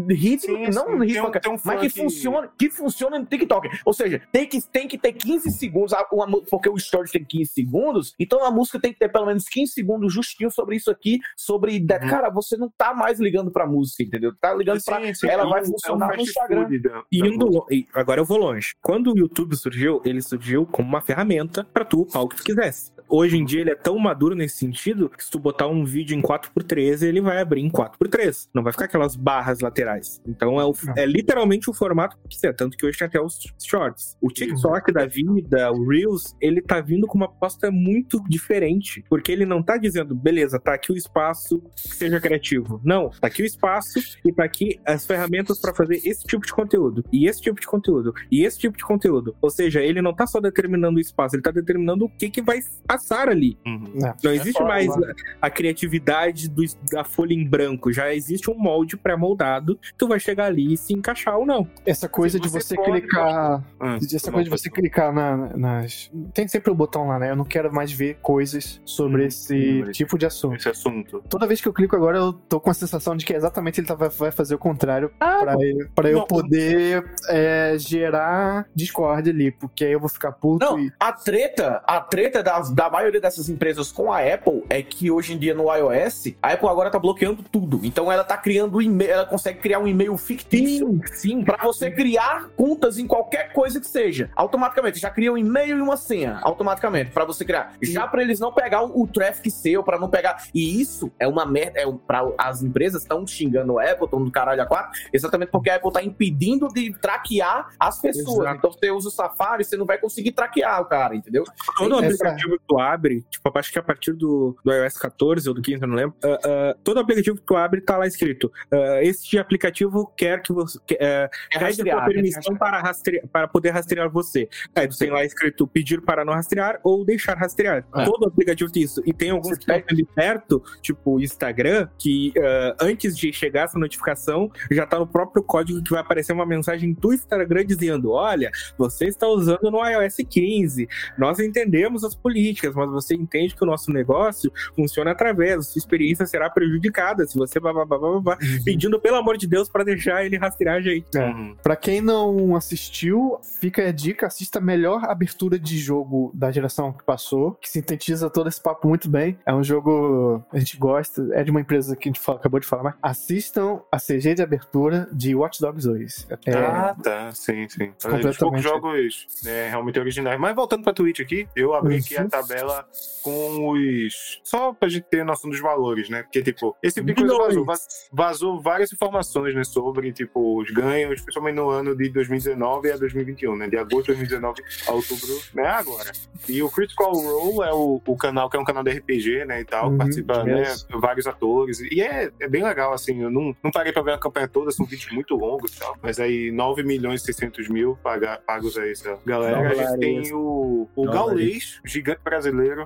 ritmo, 0.09 0.55
Sim, 0.57 0.69
não 0.73 0.87
sim. 0.99 1.05
rítmica, 1.05 1.39
Tem 1.39 1.51
um- 1.51 1.57
tem 1.57 1.57
um 1.57 1.59
mas 1.63 1.81
que 1.81 1.89
funcione, 1.89 2.49
que 2.57 2.69
funcione 2.69 3.19
no 3.19 3.25
TikTok. 3.25 3.69
Ou 3.85 3.93
seja, 3.93 4.21
tem 4.31 4.47
que, 4.47 4.61
tem 4.61 4.87
que 4.87 4.97
ter 4.97 5.13
15 5.13 5.51
segundos, 5.51 5.93
uma 6.11 6.41
porque 6.49 6.69
o 6.69 6.75
story 6.75 7.09
tem 7.11 7.23
15 7.23 7.51
segundos, 7.53 8.13
então 8.19 8.43
a 8.45 8.51
música 8.51 8.79
tem 8.79 8.93
que 8.93 8.99
ter 8.99 9.09
pelo 9.09 9.25
menos 9.25 9.45
15 9.45 9.73
segundos 9.73 10.13
justinho 10.13 10.49
sobre 10.51 10.75
isso 10.75 10.89
aqui, 10.91 11.19
sobre, 11.35 11.77
Uhum. 11.79 11.87
cara, 12.09 12.29
você 12.29 12.57
não 12.57 12.69
tá 12.77 12.93
mais 12.93 13.19
ligando 13.19 13.51
pra 13.51 13.65
música, 13.65 14.03
entendeu? 14.03 14.33
Tá 14.39 14.53
ligando 14.53 14.79
pra 14.83 14.99
Sim, 15.01 15.13
sim, 15.13 15.27
ela 15.27 15.43
é 15.43 15.49
vai 15.49 15.59
é 15.59 15.63
um 15.63 15.65
funcionar 15.67 16.15
no 16.15 16.21
Instagram. 16.21 16.69
da- 16.69 16.89
da 16.89 17.03
Indo 17.11 17.65
e 17.71 17.87
agora 17.93 18.21
eu 18.21 18.25
vou 18.25 18.37
longe. 18.37 18.73
Quando 18.81 19.13
o 19.13 19.17
YouTube 19.17 19.55
surgiu, 19.55 20.01
ele 20.05 20.21
surgiu 20.21 20.65
como 20.65 20.88
uma 20.89 21.01
ferramenta 21.01 21.63
pra 21.63 21.85
tu 21.85 22.01
upar 22.01 22.23
o 22.23 22.27
que 22.27 22.35
tu 22.37 22.43
quisesse. 22.43 22.91
Hoje 23.09 23.37
em 23.37 23.43
dia 23.45 23.61
ele 23.61 23.71
é 23.71 23.75
tão 23.75 23.97
maduro 23.97 24.35
nesse 24.35 24.57
sentido 24.57 25.09
que 25.09 25.23
se 25.23 25.31
tu 25.31 25.39
botar 25.39 25.67
um 25.67 25.83
vídeo 25.83 26.15
em 26.15 26.21
4x3, 26.21 27.01
ele 27.01 27.21
vai 27.21 27.41
abrir 27.41 27.61
em 27.61 27.69
4x3. 27.69 28.47
Não 28.53 28.61
vai 28.63 28.71
ficar 28.71 28.85
aquelas 28.85 29.15
barras 29.15 29.59
laterais. 29.61 30.21
Então 30.27 30.59
é, 30.59 30.65
o- 30.65 30.73
é 30.95 31.05
literalmente 31.05 31.69
o 31.69 31.73
formato 31.73 32.17
que 32.17 32.29
quiser. 32.29 32.53
Tanto 32.55 32.77
que 32.77 32.85
hoje 32.85 32.97
tem 32.97 33.07
até 33.07 33.19
os 33.19 33.39
shorts. 33.61 34.15
O 34.21 34.29
TikTok 34.29 34.91
da 34.93 35.05
vida, 35.05 35.71
o 35.71 35.87
Reels, 35.87 36.35
ele 36.39 36.61
tá 36.61 36.79
vindo 36.81 37.07
com 37.07 37.17
uma 37.17 37.27
proposta 37.27 37.71
muito 37.71 38.23
diferente. 38.29 39.03
Porque 39.09 39.31
ele 39.31 39.45
não 39.45 39.63
tá 39.63 39.77
dizendo, 39.77 40.13
beleza, 40.13 40.59
tá 40.59 40.73
aqui 40.73 40.91
o 40.91 40.95
espaço, 40.95 41.61
seja 41.75 42.19
criativo. 42.19 42.79
Não, 42.83 43.09
tá 43.09 43.27
aqui 43.27 43.41
o 43.41 43.45
espaço 43.45 43.99
e 44.23 44.31
tá 44.31 44.43
aqui 44.43 44.79
as 44.85 45.05
ferramentas 45.05 45.59
pra 45.59 45.73
fazer 45.73 45.95
esse 46.05 46.25
tipo 46.25 46.45
de 46.45 46.53
conteúdo. 46.53 47.03
E 47.11 47.27
esse 47.27 47.41
tipo 47.41 47.59
de 47.59 47.65
conteúdo. 47.67 48.13
E 48.31 48.45
esse 48.45 48.59
tipo 48.59 48.77
de 48.77 48.83
conteúdo. 48.83 49.35
Ou 49.41 49.49
seja, 49.49 49.81
ele 49.81 50.01
não 50.01 50.13
tá 50.13 50.27
só 50.27 50.39
determinando 50.39 50.97
o 50.97 51.01
espaço, 51.01 51.35
ele 51.35 51.41
tá 51.43 51.51
determinando 51.51 52.05
o 52.05 52.09
que, 52.09 52.29
que 52.29 52.41
vai 52.41 52.59
passar 52.99 53.29
ali. 53.29 53.57
Uhum. 53.65 53.93
Não 54.23 54.31
existe 54.31 54.53
foda, 54.57 54.65
mais 54.67 54.87
mano. 54.87 55.05
a, 55.41 55.47
a 55.47 55.49
criatividade 55.49 56.49
do- 56.49 56.63
da 56.91 57.03
folha 57.03 57.33
em 57.33 57.45
branco. 57.47 57.91
Já 57.91 58.13
existe 58.13 58.49
um 58.51 58.55
molde 58.57 58.97
pré-moldado. 58.97 59.79
Tu 59.97 60.07
vai 60.07 60.19
chegar 60.19 60.45
ali 60.45 60.73
e 60.73 60.77
se 60.77 60.93
encaixar 60.93 61.37
ou 61.37 61.45
não. 61.45 61.67
Essa 61.85 62.07
coisa 62.09 62.37
Se 62.37 62.41
de 62.43 62.49
você 62.49 62.59
você 62.69 62.75
pode 62.75 63.01
clicar. 63.01 63.63
Ah, 63.79 63.97
Essa 63.97 64.27
não, 64.27 64.33
coisa 64.33 64.43
de 64.43 64.49
você 64.49 64.69
clicar 64.69 65.13
na- 65.13 65.57
nas. 65.57 66.11
Tem 66.33 66.47
sempre 66.47 66.71
o 66.71 66.75
botão 66.75 67.07
lá, 67.07 67.17
né? 67.17 67.31
Eu 67.31 67.35
não 67.35 67.45
quero 67.45 67.73
mais 67.73 67.91
ver 67.91 68.17
coisas 68.21 68.81
sobre 68.85 69.23
Hum, 69.23 69.27
esse 69.27 69.83
hum, 69.87 69.91
tipo 69.91 70.17
de 70.17 70.25
assunto. 70.25 70.55
Esse 70.55 70.69
assunto. 70.69 71.23
Toda 71.29 71.47
vez 71.47 71.61
que 71.61 71.67
eu 71.67 71.73
clico 71.73 71.95
agora, 71.95 72.17
eu 72.17 72.33
tô 72.33 72.59
com 72.59 72.69
a 72.69 72.73
sensação 72.73 73.15
de 73.15 73.25
que 73.25 73.33
exatamente 73.33 73.79
ele 73.79 73.87
tá- 73.87 73.95
vai- 73.95 74.09
fazer 74.31 74.55
o 74.55 74.59
contrário 74.59 75.09
pra, 75.17 75.53
eu- 75.61 75.89
pra 75.95 76.09
eu 76.09 76.17
não. 76.19 76.27
poder 76.27 77.03
é, 77.29 77.75
gerar 77.77 78.67
Discord 78.75 79.29
ali, 79.29 79.51
porque 79.51 79.85
aí 79.85 79.91
eu 79.93 79.99
vou 79.99 80.09
ficar 80.09 80.31
puto 80.31 80.65
Não, 80.65 80.79
e. 80.79 80.91
a 80.99 81.11
treta, 81.13 81.81
a 81.87 82.01
treta 82.01 82.43
das- 82.43 82.69
da 82.71 82.88
maioria 82.89 83.21
dessas 83.21 83.49
empresas 83.49 83.91
com 83.91 84.11
a 84.11 84.19
Apple 84.19 84.63
é 84.69 84.81
que 84.81 85.11
hoje 85.11 85.33
em 85.33 85.37
dia 85.37 85.53
no 85.53 85.73
iOS, 85.73 86.33
a 86.41 86.53
Apple 86.53 86.67
agora 86.67 86.89
tá 86.89 86.99
bloqueando 86.99 87.43
tudo. 87.43 87.81
Então 87.83 88.11
ela 88.11 88.23
tá 88.23 88.37
criando 88.37 88.77
um 88.77 88.81
e-mail, 88.81 89.11
ela 89.11 89.25
consegue 89.25 89.59
criar 89.59 89.79
um 89.79 89.87
e-mail 89.87 90.15
fictício 90.17 90.99
sim. 91.13 91.43
Pra 91.43 91.57
você 91.63 91.91
criar 91.91 92.49
contas 92.55 92.97
em 92.97 93.07
qualquer 93.07 93.53
coisa 93.53 93.79
que 93.79 93.87
seja. 93.87 94.29
Automaticamente, 94.35 94.99
já 94.99 95.09
cria 95.09 95.31
um 95.31 95.37
e-mail 95.37 95.77
e 95.77 95.81
uma 95.81 95.97
senha. 95.97 96.39
Automaticamente, 96.41 97.11
pra 97.11 97.25
você 97.25 97.45
criar. 97.45 97.73
Já 97.81 98.07
pra 98.07 98.21
eles 98.21 98.39
não 98.39 98.51
pegar 98.51 98.83
o, 98.83 99.03
o 99.03 99.07
traffic 99.07 99.49
seu, 99.51 99.83
pra 99.83 99.99
não 99.99 100.09
pegar. 100.09 100.43
E 100.53 100.81
isso 100.81 101.11
é 101.19 101.27
uma 101.27 101.45
merda. 101.45 101.79
É 101.79 101.87
um, 101.87 101.97
pra, 101.97 102.21
as 102.37 102.61
empresas 102.61 103.01
estão 103.01 103.25
xingando 103.25 103.79
a 103.79 103.83
Apple, 103.83 104.05
estão 104.05 104.23
do 104.23 104.31
caralho 104.31 104.61
a 104.61 104.65
quatro, 104.65 104.99
exatamente 105.13 105.49
porque 105.49 105.69
a 105.69 105.75
Apple 105.75 105.91
tá 105.91 106.03
impedindo 106.03 106.67
de 106.67 106.93
traquear 106.93 107.69
as 107.79 107.99
pessoas. 107.99 108.39
Exato. 108.39 108.57
Então 108.57 108.71
você 108.71 108.91
usa 108.91 109.07
o 109.07 109.11
Safari, 109.11 109.63
você 109.63 109.77
não 109.77 109.85
vai 109.85 109.97
conseguir 109.97 110.31
traquear 110.31 110.81
o 110.81 110.85
cara, 110.85 111.15
entendeu? 111.15 111.43
Todo 111.77 111.97
aplicativo 111.97 112.57
que 112.57 112.63
tu 112.67 112.78
tu 112.79 112.81
abre, 112.81 113.25
tipo, 113.29 113.51
acho 113.57 113.71
que 113.71 113.79
a 113.79 113.83
partir 113.83 114.13
do, 114.13 114.55
do 114.63 114.73
iOS 114.73 114.97
14 114.97 115.49
ou 115.49 115.53
do 115.53 115.61
15, 115.61 115.81
eu 115.81 115.87
não 115.87 115.95
lembro, 115.95 116.15
ah, 116.23 116.39
ah, 116.43 116.75
todo 116.83 116.99
aplicativo 116.99 117.37
que 117.37 117.43
tu 117.43 117.55
abre 117.55 117.81
tá 117.81 117.97
lá 117.97 118.07
escrito: 118.07 118.51
ah, 118.71 119.03
este 119.03 119.37
aplicativo 119.37 120.11
quer 120.17 120.41
que 120.41 120.53
você. 120.53 120.79
É 120.91 121.29
pede 121.57 121.89
a 121.89 121.95
né? 121.95 122.05
permissão 122.05 122.55
para, 122.55 122.79
rastrear, 122.79 123.27
para 123.27 123.47
poder 123.47 123.71
rastrear 123.71 124.09
você. 124.09 124.47
Aí 124.75 124.87
tu 124.87 124.97
tem 124.97 125.09
lá 125.09 125.23
escrito 125.23 125.67
pedir 125.67 126.01
para 126.01 126.23
não 126.23 126.33
rastrear 126.33 126.79
ou 126.83 127.03
deixar 127.03 127.37
rastrear. 127.37 127.85
É. 127.95 128.05
Todo 128.05 128.27
aplicativo 128.27 128.71
tem 128.71 128.83
isso. 128.83 129.01
E 129.05 129.13
tem 129.13 129.31
alguns 129.31 129.57
que 129.57 129.63
estão 129.63 129.83
ali 129.89 130.05
perto, 130.05 130.63
tipo 130.81 131.15
o 131.15 131.21
Instagram, 131.21 131.89
que 131.97 132.33
antes 132.79 133.17
de 133.17 133.33
chegar 133.33 133.65
essa 133.65 133.77
notificação, 133.77 134.51
já 134.71 134.85
tá 134.85 134.99
no 134.99 135.07
próprio 135.07 135.43
código 135.43 135.81
que 135.83 135.91
vai 135.91 136.01
aparecer 136.01 136.33
uma 136.33 136.45
mensagem 136.45 136.93
do 136.93 137.13
Instagram 137.13 137.65
dizendo: 137.65 138.11
olha, 138.11 138.51
você 138.77 139.05
está 139.05 139.27
usando 139.27 139.69
no 139.69 139.85
iOS 139.85 140.17
15. 140.29 140.87
Nós 141.17 141.39
entendemos 141.39 142.03
as 142.03 142.15
políticas, 142.15 142.58
mas 142.67 142.89
você 142.89 143.15
entende 143.15 143.55
que 143.55 143.63
o 143.63 143.67
nosso 143.67 143.91
negócio 143.91 144.51
funciona 144.75 145.11
através, 145.11 145.67
sua 145.67 145.79
experiência 145.79 146.25
será 146.25 146.49
prejudicada 146.49 147.25
se 147.25 147.37
você 147.37 147.59
blá, 147.59 147.73
blá, 147.73 147.85
blá, 147.85 147.97
blá, 147.97 148.19
blá, 148.19 148.37
pedindo 148.65 148.99
pelo 148.99 149.17
amor 149.17 149.37
de 149.37 149.47
Deus 149.47 149.69
para 149.69 149.83
deixar 149.83 150.25
ele 150.25 150.37
rastrear 150.37 150.77
a 150.77 150.81
gente. 150.81 151.05
É. 151.17 151.25
Uhum. 151.25 151.55
Pra 151.61 151.75
quem 151.75 152.01
não 152.01 152.55
assistiu, 152.55 153.39
fica 153.59 153.87
a 153.87 153.91
dica, 153.91 154.27
assista 154.27 154.59
a 154.59 154.61
melhor 154.61 155.03
abertura 155.05 155.57
de 155.59 155.77
jogo 155.77 156.31
da 156.33 156.51
geração 156.51 156.91
que 156.91 157.03
passou, 157.03 157.53
que 157.53 157.69
sintetiza 157.69 158.29
todo 158.29 158.47
esse 158.49 158.61
papo 158.61 158.87
muito 158.87 159.09
bem. 159.09 159.37
É 159.45 159.53
um 159.53 159.63
jogo 159.63 160.43
a 160.51 160.57
gente 160.59 160.77
gosta, 160.77 161.27
é 161.33 161.43
de 161.43 161.51
uma 161.51 161.61
empresa 161.61 161.95
que 161.95 162.09
a 162.09 162.11
gente 162.11 162.19
fala- 162.19 162.37
acabou 162.39 162.59
de 162.59 162.65
falar, 162.67 162.83
mas 162.83 162.95
assistam 163.01 163.81
a 163.91 163.97
CG 163.99 164.33
de 164.35 164.41
abertura 164.41 165.07
de 165.11 165.35
Watch 165.35 165.59
Dogs 165.61 165.87
2. 165.87 166.27
É, 166.45 166.53
Ah, 166.53 166.95
tá, 167.01 167.31
sim, 167.33 167.67
sim. 167.67 167.91
Os 167.97 168.03
poucos 168.05 168.37
Completamente. 168.37 168.61
jogos 168.63 169.27
né, 169.43 169.69
realmente 169.69 169.99
originais. 169.99 170.39
Mas 170.39 170.55
voltando 170.55 170.83
pra 170.83 170.93
Twitch 170.93 171.19
aqui, 171.19 171.47
eu 171.55 171.73
abri 171.73 171.97
aqui 171.97 172.17
a 172.17 172.21
Uhum. 172.23 172.29
Tabela 172.49 172.85
com 173.21 173.69
os. 173.71 174.39
Só 174.43 174.73
pra 174.73 174.89
gente 174.89 175.03
ter 175.09 175.23
noção 175.23 175.49
dos 175.49 175.59
valores, 175.59 176.09
né? 176.09 176.23
Porque, 176.23 176.41
tipo, 176.41 176.75
esse 176.81 177.03
tipo 177.03 177.21
Bilhões. 177.21 177.37
vazou, 177.37 177.65
vaz- 177.65 177.87
vazou 178.11 178.61
várias 178.61 178.91
informações, 178.91 179.53
né? 179.55 179.63
Sobre, 179.63 180.11
tipo, 180.11 180.59
os 180.61 180.69
ganhos, 180.71 181.21
principalmente 181.21 181.55
no 181.55 181.69
ano 181.69 181.95
de 181.95 182.09
2019 182.09 182.91
a 182.91 182.97
2021, 182.97 183.55
né? 183.55 183.67
De 183.67 183.77
agosto 183.77 184.13
de 184.13 184.17
2019 184.19 184.61
a 184.87 184.91
outubro, 184.91 185.39
né? 185.53 185.67
Agora. 185.67 186.11
E 186.47 186.61
o 186.63 186.69
Critical 186.69 187.11
Role 187.11 187.67
é 187.69 187.73
o, 187.73 188.01
o 188.05 188.17
canal, 188.17 188.49
que 188.49 188.57
é 188.57 188.59
um 188.59 188.63
canal 188.65 188.83
de 188.83 188.91
RPG, 188.91 189.45
né? 189.45 189.61
E 189.61 189.65
tal, 189.65 189.89
Uhum, 189.89 189.97
participa, 189.97 190.43
né? 190.43 190.63
Vários 190.99 191.27
atores. 191.27 191.79
E 191.81 192.01
é, 192.01 192.31
é 192.39 192.47
bem 192.47 192.63
legal, 192.63 192.93
assim. 192.93 193.21
Eu 193.21 193.29
não, 193.29 193.55
não 193.63 193.71
parei 193.71 193.91
pra 193.91 194.01
ver 194.01 194.13
a 194.13 194.17
campanha 194.17 194.47
toda, 194.47 194.71
são 194.71 194.85
vídeos 194.85 195.11
muito 195.11 195.35
longos 195.35 195.75
e 195.75 195.79
tal. 195.79 195.95
Mas 196.01 196.19
aí, 196.19 196.51
9 196.51 196.83
milhões 196.83 197.21
e 197.21 197.25
600 197.25 197.67
mil 197.69 197.97
pagos 198.45 198.77
aí, 198.77 198.91
essa 198.91 199.17
galera. 199.25 199.69
A 199.69 199.73
gente 199.73 199.99
tem 199.99 200.33
o, 200.33 200.87
o. 200.95 201.05
Gaulês, 201.09 201.79
gigante 201.85 202.21
brasileiro, 202.23 202.38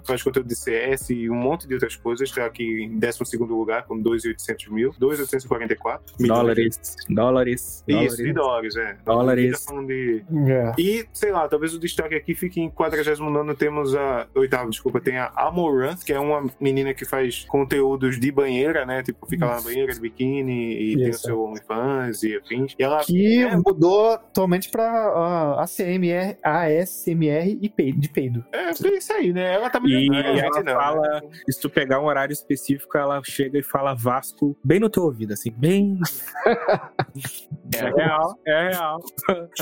faz 0.05 0.21
conteúdo 0.23 0.47
de 0.47 0.55
CS 0.55 1.09
e 1.09 1.29
um 1.29 1.35
monte 1.35 1.67
de 1.67 1.73
outras 1.73 1.95
coisas. 1.95 2.31
Tá 2.31 2.45
aqui 2.45 2.83
em 2.83 2.97
12 2.97 3.37
lugar, 3.37 3.85
com 3.85 3.99
2,800 3.99 4.67
mil. 4.69 4.93
2,844 4.97 6.15
milhões. 6.19 6.39
Dólares, 6.39 7.03
dólares, 7.09 7.83
Isso, 7.87 8.23
de 8.23 8.33
dólares. 8.33 8.73
dólares, 8.73 8.75
é. 8.75 8.97
Dólares. 9.05 9.65
Tá 9.65 9.81
de... 9.81 10.23
é. 10.49 10.73
E, 10.77 11.05
sei 11.13 11.31
lá, 11.31 11.47
talvez 11.47 11.73
o 11.73 11.79
destaque 11.79 12.15
aqui 12.15 12.33
fique 12.35 12.59
em 12.61 12.69
49 12.69 13.55
temos 13.55 13.95
a. 13.95 14.27
Oitavo, 14.35 14.69
desculpa, 14.69 14.99
tem 14.99 15.17
a 15.17 15.31
Amoranth, 15.35 16.03
que 16.03 16.13
é 16.13 16.19
uma 16.19 16.45
menina 16.59 16.93
que 16.93 17.05
faz 17.05 17.45
conteúdos 17.45 18.19
de 18.19 18.31
banheira, 18.31 18.85
né? 18.85 19.03
Tipo, 19.03 19.25
fica 19.27 19.45
lá 19.45 19.55
na 19.55 19.61
banheira 19.61 19.93
de 19.93 19.99
biquíni 19.99 20.93
e 20.93 20.97
tem 20.97 21.09
o 21.09 21.13
seu 21.13 21.43
OnlyFans 21.43 22.23
e 22.23 22.35
afins. 22.37 22.75
E 22.77 22.83
ela. 22.83 23.03
Que 23.03 23.43
É. 23.43 23.55
mudou 23.55 24.11
atualmente 24.11 24.69
pra 24.69 24.83
ah, 24.85 25.63
ACMR, 25.63 26.37
ASMR 26.43 27.57
e 27.61 27.69
peido, 27.69 27.99
de 27.99 28.09
peido. 28.09 28.45
É, 28.51 28.69
é 28.69 28.97
isso 28.97 29.13
aí, 29.13 29.33
né? 29.33 29.42
Ela 29.45 29.69
tá 29.69 29.79
E 29.83 30.05
gente 30.35 30.39
ela 30.39 30.63
não, 30.63 30.73
fala- 30.73 31.21
né? 31.21 31.21
Se 31.49 31.59
tu 31.61 31.69
pegar 31.69 31.99
um 31.99 32.05
horário 32.05 32.33
específico, 32.33 32.97
ela 32.97 33.21
chega 33.23 33.59
e 33.59 33.63
fala 33.63 33.93
Vasco 33.93 34.57
bem 34.63 34.79
no 34.79 34.89
teu 34.89 35.03
ouvido, 35.03 35.33
assim, 35.33 35.51
bem. 35.51 35.99
É 37.75 37.89
real, 37.95 38.39
é 38.47 38.69
real. 38.69 38.99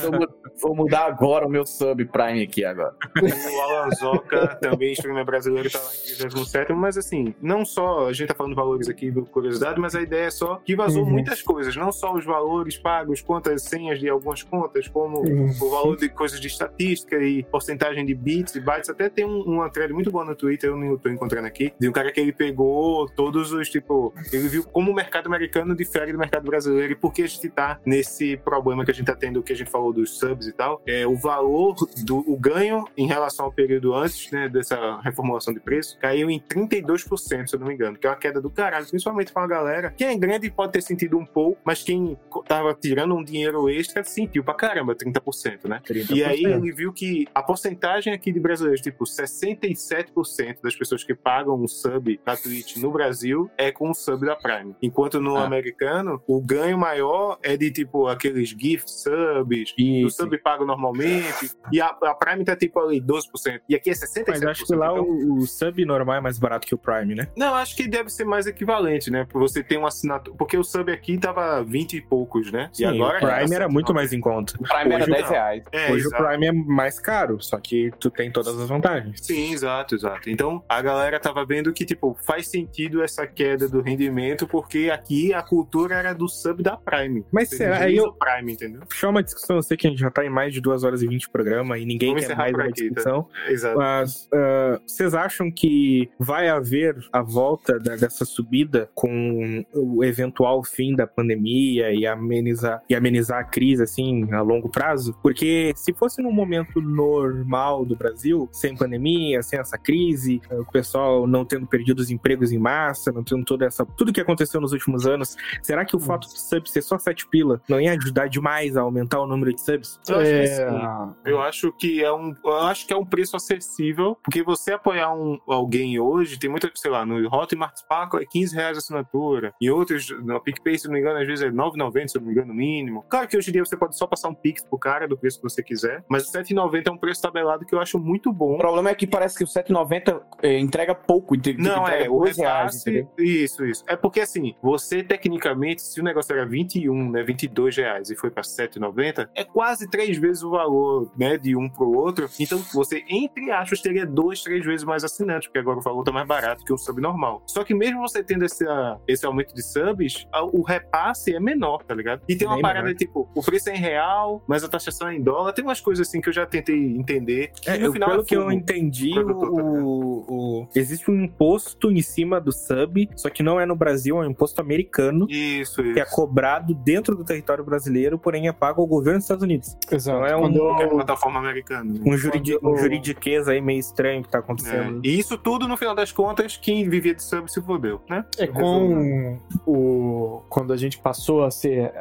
Vou 0.01 0.11
mu- 0.11 0.27
Vou 0.61 0.75
mudar 0.75 1.05
agora 1.05 1.45
o 1.47 1.49
meu 1.49 1.65
sub 1.65 2.05
Prime 2.05 2.43
aqui 2.43 2.63
agora. 2.63 2.93
O 3.21 3.61
Alan 3.61 3.89
Zoca, 3.91 4.47
também 4.61 4.91
streamer 4.93 5.25
brasileiro, 5.25 5.71
tá 5.71 5.79
lá 5.79 5.89
em 5.93 6.17
37 6.17 6.73
mas 6.73 6.97
assim, 6.97 7.33
não 7.41 7.65
só 7.65 8.07
a 8.07 8.13
gente 8.13 8.27
tá 8.27 8.35
falando 8.35 8.55
valores 8.55 8.88
aqui, 8.89 9.11
curiosidade, 9.31 9.79
mas 9.79 9.95
a 9.95 10.01
ideia 10.01 10.25
é 10.27 10.31
só 10.31 10.57
que 10.57 10.75
vazou 10.75 11.03
Uhum. 11.03 11.09
muitas 11.09 11.41
coisas, 11.41 11.75
não 11.75 11.91
só 11.91 12.13
os 12.13 12.25
valores 12.25 12.77
pagos, 12.77 13.21
quantas 13.21 13.63
senhas 13.63 13.99
de 13.99 14.07
algumas 14.09 14.43
contas, 14.43 14.88
como 14.88 15.19
Uhum. 15.19 15.49
o 15.61 15.69
valor 15.69 15.97
de 15.97 16.09
coisas 16.09 16.39
de 16.39 16.47
estatística 16.47 17.15
e 17.17 17.43
porcentagem 17.43 18.05
de 18.05 18.13
bits 18.13 18.55
e 18.55 18.59
bytes. 18.59 18.89
Até 18.89 19.09
tem 19.09 19.25
um, 19.25 19.41
uma 19.41 19.69
thread 19.69 19.91
muito 19.93 20.11
boa 20.11 20.23
no 20.25 20.35
Twitter, 20.35 20.69
eu 20.69 20.77
não 20.77 20.97
tô 20.97 21.09
encontrando 21.09 21.47
aqui, 21.47 21.73
de 21.79 21.88
um 21.89 21.91
cara 21.91 22.11
que 22.11 22.19
ele 22.19 22.33
pegou 22.33 23.07
todos 23.15 23.51
os, 23.51 23.69
tipo, 23.69 24.13
ele 24.31 24.47
viu 24.47 24.63
como 24.63 24.91
o 24.91 24.93
mercado 24.93 25.27
americano 25.27 25.75
difere 25.75 26.11
do 26.11 26.17
mercado 26.19 26.43
brasileiro 26.43 26.93
e 26.93 26.95
por 26.95 27.11
que 27.13 27.23
a 27.23 27.27
gente 27.27 27.49
tá 27.49 27.79
nesse 27.85 28.00
problema 28.43 28.83
que 28.85 28.91
a 28.91 28.93
gente 28.93 29.05
tá 29.07 29.15
tendo, 29.15 29.41
que 29.43 29.53
a 29.53 29.55
gente 29.55 29.69
falou 29.69 29.91
dos 29.93 30.17
subs 30.17 30.47
e 30.47 30.51
tal. 30.53 30.81
É, 30.87 31.05
o 31.07 31.15
valor 31.15 31.75
do 32.05 32.17
o 32.31 32.37
ganho 32.37 32.85
em 32.97 33.07
relação 33.07 33.45
ao 33.45 33.51
período 33.51 33.93
antes, 33.93 34.31
né, 34.31 34.47
dessa 34.49 34.99
reformulação 35.01 35.53
de 35.53 35.59
preço, 35.59 35.97
caiu 35.99 36.29
em 36.29 36.39
32%, 36.39 37.47
se 37.47 37.55
eu 37.55 37.59
não 37.59 37.67
me 37.67 37.73
engano, 37.73 37.97
que 37.97 38.05
é 38.07 38.09
uma 38.09 38.15
queda 38.15 38.41
do 38.41 38.49
caralho, 38.49 38.85
principalmente 38.87 39.31
pra 39.31 39.41
uma 39.41 39.47
galera. 39.47 39.91
Quem 39.97 40.07
é 40.07 40.15
grande 40.17 40.49
pode 40.49 40.71
ter 40.73 40.81
sentido 40.81 41.17
um 41.17 41.25
pouco, 41.25 41.59
mas 41.65 41.81
quem 41.83 42.17
co- 42.29 42.43
tava 42.43 42.73
tirando 42.73 43.15
um 43.15 43.23
dinheiro 43.23 43.69
extra 43.69 44.03
sentiu 44.03 44.43
pra 44.43 44.53
caramba, 44.53 44.95
30%, 44.95 45.67
né? 45.67 45.81
E 46.13 46.23
aí 46.23 46.43
ele 46.43 46.71
viu 46.71 46.91
que 46.93 47.27
a 47.33 47.41
porcentagem 47.41 48.13
aqui 48.13 48.31
de 48.31 48.39
brasileiros, 48.39 48.81
tipo, 48.81 49.05
67% 49.05 50.61
das 50.61 50.75
pessoas 50.75 51.03
que 51.03 51.13
pagam 51.13 51.55
um 51.55 51.67
sub 51.67 52.19
na 52.25 52.35
Twitch 52.35 52.77
no 52.77 52.91
Brasil 52.91 53.49
é 53.57 53.71
com 53.71 53.89
o 53.89 53.93
sub 53.93 54.25
da 54.25 54.35
Prime. 54.35 54.75
Enquanto 54.81 55.19
no 55.19 55.35
Ah. 55.37 55.45
americano, 55.45 56.21
o 56.27 56.41
ganho 56.41 56.77
maior 56.77 57.37
é 57.43 57.55
de, 57.57 57.69
tipo, 57.85 58.07
aqueles 58.07 58.49
gift 58.49 58.89
subs, 58.89 59.73
o 59.77 59.81
Isso. 59.81 60.17
sub 60.17 60.37
pago 60.39 60.65
normalmente, 60.65 61.51
e 61.71 61.81
a, 61.81 61.87
a 61.87 62.13
Prime 62.15 62.43
tá, 62.43 62.55
tipo, 62.55 62.79
ali 62.79 63.01
12%. 63.01 63.61
E 63.67 63.75
aqui 63.75 63.89
é 63.89 63.93
67%. 63.93 64.23
Mas 64.27 64.43
acho 64.43 64.65
que 64.65 64.75
lá 64.75 64.91
então- 64.91 65.03
o, 65.03 65.37
o 65.37 65.47
sub 65.47 65.83
normal 65.85 66.15
é 66.17 66.21
mais 66.21 66.37
barato 66.37 66.67
que 66.67 66.75
o 66.75 66.77
Prime, 66.77 67.15
né? 67.15 67.27
Não, 67.35 67.53
acho 67.55 67.75
que 67.75 67.87
deve 67.87 68.09
ser 68.09 68.25
mais 68.25 68.45
equivalente, 68.47 69.09
né? 69.09 69.25
Pra 69.25 69.39
você 69.39 69.63
ter 69.63 69.77
um 69.77 69.85
assinatura. 69.85 70.35
Porque 70.37 70.57
o 70.57 70.63
sub 70.63 70.91
aqui 70.91 71.17
tava 71.17 71.63
20 71.63 71.93
e 71.97 72.01
poucos, 72.01 72.51
né? 72.51 72.69
Sim, 72.73 72.83
e 72.83 72.85
agora 72.85 73.17
o 73.17 73.19
Prime 73.27 73.51
é 73.53 73.55
era 73.55 73.69
muito 73.69 73.93
mais 73.93 74.13
em 74.13 74.19
conta. 74.19 74.53
O 74.59 74.63
Prime 74.63 74.93
era 74.93 75.03
Hoje 75.03 75.11
10 75.11 75.23
não. 75.23 75.29
reais. 75.31 75.63
É, 75.71 75.91
Hoje 75.91 76.05
exato. 76.07 76.23
o 76.23 76.27
Prime 76.27 76.47
é 76.47 76.51
mais 76.51 76.99
caro, 76.99 77.41
só 77.41 77.57
que 77.59 77.91
tu 77.99 78.09
tem 78.09 78.31
todas 78.31 78.57
as 78.59 78.67
vantagens. 78.69 79.19
Sim, 79.21 79.51
exato, 79.53 79.95
exato. 79.95 80.29
Então 80.29 80.63
a 80.67 80.81
galera 80.81 81.19
tava 81.19 81.45
vendo 81.45 81.71
que, 81.73 81.85
tipo, 81.85 82.17
faz 82.25 82.47
sentido 82.47 83.01
essa 83.03 83.25
queda 83.27 83.67
do 83.67 83.81
rendimento, 83.81 84.47
porque 84.47 84.89
aqui 84.91 85.33
a 85.33 85.41
cultura 85.41 85.95
era 85.95 86.13
do 86.13 86.27
sub 86.27 86.61
da 86.63 86.75
Prime. 86.77 87.23
Mas 87.31 87.49
Você 87.49 87.65
será? 87.73 87.85
Aí 87.85 87.95
eu 87.98 88.14
Prime, 88.14 88.53
entendeu? 88.53 88.81
puxar 88.81 89.10
uma 89.10 89.23
discussão, 89.23 89.56
eu 89.57 89.61
sei 89.61 89.77
que 89.77 89.88
a 89.88 89.89
gente 89.89 89.99
já 89.99 90.10
tá 90.11 90.26
em 90.26 90.30
mais 90.30 90.53
de 90.53 90.61
duas 90.61 90.84
horas 90.84 91.02
e 91.02 91.07
vinte 91.07 91.22
de 91.22 91.30
programa 91.30 91.77
e 91.77 91.85
ninguém 91.85 92.10
Vamos 92.10 92.27
quer 92.27 92.35
mais 92.35 92.53
uma 92.53 92.64
aqui, 92.64 92.72
tá? 92.72 92.95
discussão. 92.95 93.27
Exato. 93.48 93.77
Mas 93.77 94.30
ah, 94.34 94.80
vocês 94.85 95.14
acham 95.14 95.52
que 95.52 96.10
vai 96.19 96.49
haver 96.49 96.98
a 97.11 97.22
volta 97.22 97.80
da- 97.80 97.95
dessa 97.95 98.26
subida 98.26 98.89
com 98.93 99.64
o 99.73 100.03
eventual 100.03 100.64
fim 100.64 100.95
da 100.95 101.07
pandemia 101.07 101.91
e 101.93 102.06
amenizar, 102.06 102.81
e 102.89 102.95
amenizar 102.95 103.39
a 103.39 103.43
crise 103.43 103.84
assim 103.84 104.31
a 104.34 104.41
longo 104.41 104.69
prazo? 104.69 105.18
Porque 105.22 105.73
se 105.76 105.93
fosse 105.93 106.22
num 106.22 106.31
momento 106.31 106.81
normal 106.81 107.85
do 107.85 107.95
Brasil, 107.95 108.49
sem 108.52 108.76
pandemia, 108.76 109.41
sem 109.41 109.60
essa 109.60 109.77
crise, 109.77 110.41
ah, 110.49 110.56
o 110.56 110.72
pessoal 110.72 111.27
não 111.27 111.45
tendo 111.45 111.68
perdido 111.68 111.99
os 111.99 112.10
empregos 112.10 112.52
em 112.52 112.57
massa, 112.60 113.11
não 113.11 113.23
tendo 113.23 113.43
toda 113.45 113.65
essa 113.65 113.85
tudo 113.85 114.14
que 114.14 114.22
aconteceu 114.22 114.60
nos 114.61 114.72
últimos 114.72 115.06
anos, 115.06 115.35
será 115.61 115.85
que 115.85 115.95
o 115.95 115.99
fato 115.99 116.27
do 116.27 116.38
sub 116.38 116.69
ser 116.69 116.81
só 116.81 116.98
sete 116.98 117.27
pila 117.27 117.60
não 117.67 117.79
ia 117.79 117.93
ajudar 117.93 118.27
demais 118.27 118.75
a 118.77 118.81
aumentar 118.81 119.19
o 119.21 119.27
número 119.27 119.53
de 119.53 119.61
subs? 119.61 119.99
Eu 120.07 120.15
acho 120.17 120.25
que 120.29 120.35
É, 120.38 120.45
sim. 120.45 121.15
Eu 121.25 121.41
acho 121.41 121.71
que 121.73 122.03
é 122.03 122.11
um, 122.13 122.33
eu 122.43 122.57
acho 122.59 122.85
que 122.88 122.93
é 122.93 122.97
um 122.97 123.05
preço 123.05 123.35
acessível, 123.35 124.17
porque 124.23 124.43
você 124.43 124.73
apoiar 124.73 125.13
um, 125.13 125.39
alguém 125.47 125.99
hoje, 125.99 126.38
tem 126.39 126.49
muita, 126.49 126.69
sei 126.75 126.91
lá, 126.91 127.05
no 127.05 127.27
Hotmart 127.33 127.77
Sparkle 127.77 128.21
é 128.23 128.25
15 128.25 128.55
reais 128.55 128.77
a 128.77 128.79
assinatura, 128.79 129.53
e 129.61 129.69
outros, 129.69 130.09
no 130.23 130.39
PicPay, 130.41 130.77
se 130.77 130.85
não 130.88 130.93
me 130.93 130.99
engano, 130.99 131.19
às 131.19 131.27
vezes 131.27 131.45
é 131.45 131.49
9,90, 131.51 132.07
se 132.07 132.17
eu 132.17 132.21
não 132.21 132.27
me 132.27 132.33
engano, 132.33 132.47
no 132.49 132.53
mínimo. 132.53 133.05
Claro 133.09 133.27
que 133.27 133.38
hoje 133.38 133.49
em 133.49 133.53
dia 133.53 133.65
você 133.65 133.77
pode 133.77 133.97
só 133.97 134.07
passar 134.07 134.29
um 134.29 134.33
Pix 134.35 134.63
pro 134.65 134.77
cara 134.79 135.07
do 135.07 135.17
preço 135.17 135.38
que 135.38 135.43
você 135.43 135.61
quiser, 135.63 136.03
mas 136.09 136.27
o 136.27 136.31
7,90 136.31 136.88
é 136.88 136.91
um 136.91 136.97
preço 136.97 137.21
tabelado 137.21 137.65
que 137.65 137.73
eu 137.75 137.79
acho 137.79 137.99
muito 137.99 138.31
bom. 138.33 138.55
O 138.55 138.57
problema 138.57 138.89
é 138.89 138.95
que 138.95 139.05
parece 139.07 139.38
que 139.38 139.43
o 139.43 139.47
7,90 139.47 140.21
é, 140.41 140.57
entrega 140.59 140.93
pouco. 140.95 141.35
entre- 141.35 141.53
Não, 141.57 141.83
entrega 141.83 142.05
é, 142.05 142.09
o 142.09 142.19
reais, 142.19 142.38
repasse. 142.38 142.89
entendeu? 142.89 143.09
isso, 143.19 143.65
isso. 143.65 143.83
É 143.88 143.95
porque 143.95 144.19
assim, 144.21 144.55
você 144.61 145.03
tecnicamente, 145.03 145.81
se 145.81 145.99
o 145.99 146.03
negócio 146.03 146.33
era 146.33 146.45
21, 146.45 147.11
né, 147.11 147.23
22 147.23 147.50
reais 147.75 148.09
e 148.09 148.15
foi 148.15 148.29
pra 148.31 148.43
7,90, 148.43 149.29
é 149.35 149.43
quase 149.43 149.89
três 149.89 150.17
vezes 150.17 150.43
o 150.43 150.49
valor, 150.51 151.11
né, 151.17 151.37
de 151.37 151.55
um 151.55 151.69
pro 151.69 151.91
outro. 151.91 152.29
Então 152.39 152.57
você, 152.73 153.03
entre 153.09 153.51
aspas, 153.51 153.81
teria 153.81 154.05
dois, 154.05 154.41
três 154.41 154.65
vezes 154.65 154.83
mais 154.85 155.03
assinantes, 155.03 155.47
porque 155.47 155.59
agora 155.59 155.79
o 155.79 155.81
valor 155.81 156.03
tá 156.03 156.11
mais 156.11 156.27
barato 156.27 156.63
que 156.63 156.73
um 156.73 156.77
sub 156.77 157.01
normal. 157.01 157.43
Só 157.47 157.63
que 157.63 157.73
mesmo 157.73 157.99
você 158.01 158.23
tendo 158.23 158.45
esse, 158.45 158.65
esse 159.07 159.25
aumento 159.25 159.53
de 159.53 159.61
subs, 159.63 160.27
o 160.53 160.61
repasse 160.61 161.33
é 161.35 161.39
menor, 161.39 161.83
tá 161.83 161.93
ligado? 161.95 162.21
E 162.27 162.35
tem 162.35 162.47
uma 162.47 162.55
Bem 162.55 162.61
parada 162.61 162.85
melhor. 162.85 162.97
tipo, 162.97 163.29
o 163.35 163.41
preço 163.43 163.69
é 163.69 163.75
em 163.75 163.79
real, 163.79 164.43
mas 164.47 164.63
a 164.63 164.67
taxação 164.69 165.07
é 165.09 165.15
em 165.15 165.21
dólar. 165.21 165.53
Tem 165.53 165.63
umas 165.63 165.79
coisas 165.81 166.07
assim 166.07 166.21
que 166.21 166.29
eu 166.29 166.33
já 166.33 166.45
tentei 166.45 166.75
entender. 166.95 167.51
É, 167.65 167.77
no 167.77 167.87
eu- 167.87 167.93
final 167.93 168.09
pelo 168.09 168.21
é 168.21 168.25
que 168.25 168.35
eu 168.35 168.51
entendi, 168.51 169.13
tá 169.13 169.21
o, 169.21 170.25
o- 170.61 170.67
existe 170.75 171.09
um 171.09 171.21
imposto 171.23 171.91
em 171.91 172.01
cima 172.01 172.39
do 172.39 172.51
sub, 172.51 173.09
só 173.15 173.29
que 173.29 173.43
não 173.43 173.59
é 173.59 173.65
no 173.65 173.75
Brasil, 173.75 174.21
é 174.21 174.27
um 174.27 174.31
imposto 174.31 174.61
americano, 174.61 175.25
Isso, 175.29 175.81
isso. 175.81 175.93
que 175.93 175.99
é 175.99 176.05
cobrado 176.05 176.73
dentro 176.73 177.15
do 177.15 177.23
território 177.23 177.40
brasileiro, 177.63 178.18
porém 178.18 178.47
é 178.47 178.51
pago 178.51 178.81
ao 178.81 178.88
governo 178.88 179.18
dos 179.19 179.26
Estados 179.26 179.43
Unidos. 179.43 179.77
Exato. 179.91 180.19
Não 180.19 180.26
é 180.26 180.35
um- 180.35 180.41
Quando 180.41 180.80
é 180.81 180.84
eu- 180.85 180.89
plataforma 180.89 181.39
americana. 181.39 181.84
né? 181.93 181.99
Um, 182.05 182.18
juridi 182.18 182.57
Quando- 182.59 182.73
um 182.73 182.77
juridiquês 182.77 183.47
aí 183.47 183.61
meio 183.61 183.80
estranho 183.80 184.23
que 184.23 184.30
tá 184.30 184.38
É. 184.38 184.41
acontecendo. 184.41 185.01
E 185.03 185.19
isso 185.19 185.38
tudo, 185.38 185.68
no 185.68 185.77
final 185.77 185.95
das 185.95 186.11
contas, 186.11 186.57
quem 186.57 186.88
vivia 186.89 187.13
de 187.15 187.23
sub 187.23 187.51
se 187.51 187.61
fodeu, 187.61 188.01
né? 188.09 188.26
É 188.38 188.47
com 188.47 189.38
o. 189.65 190.41
Quando 190.49 190.73
a 190.73 190.77
gente 190.77 190.97
passou 190.99 191.43
a 191.43 191.51
ser. 191.51 191.91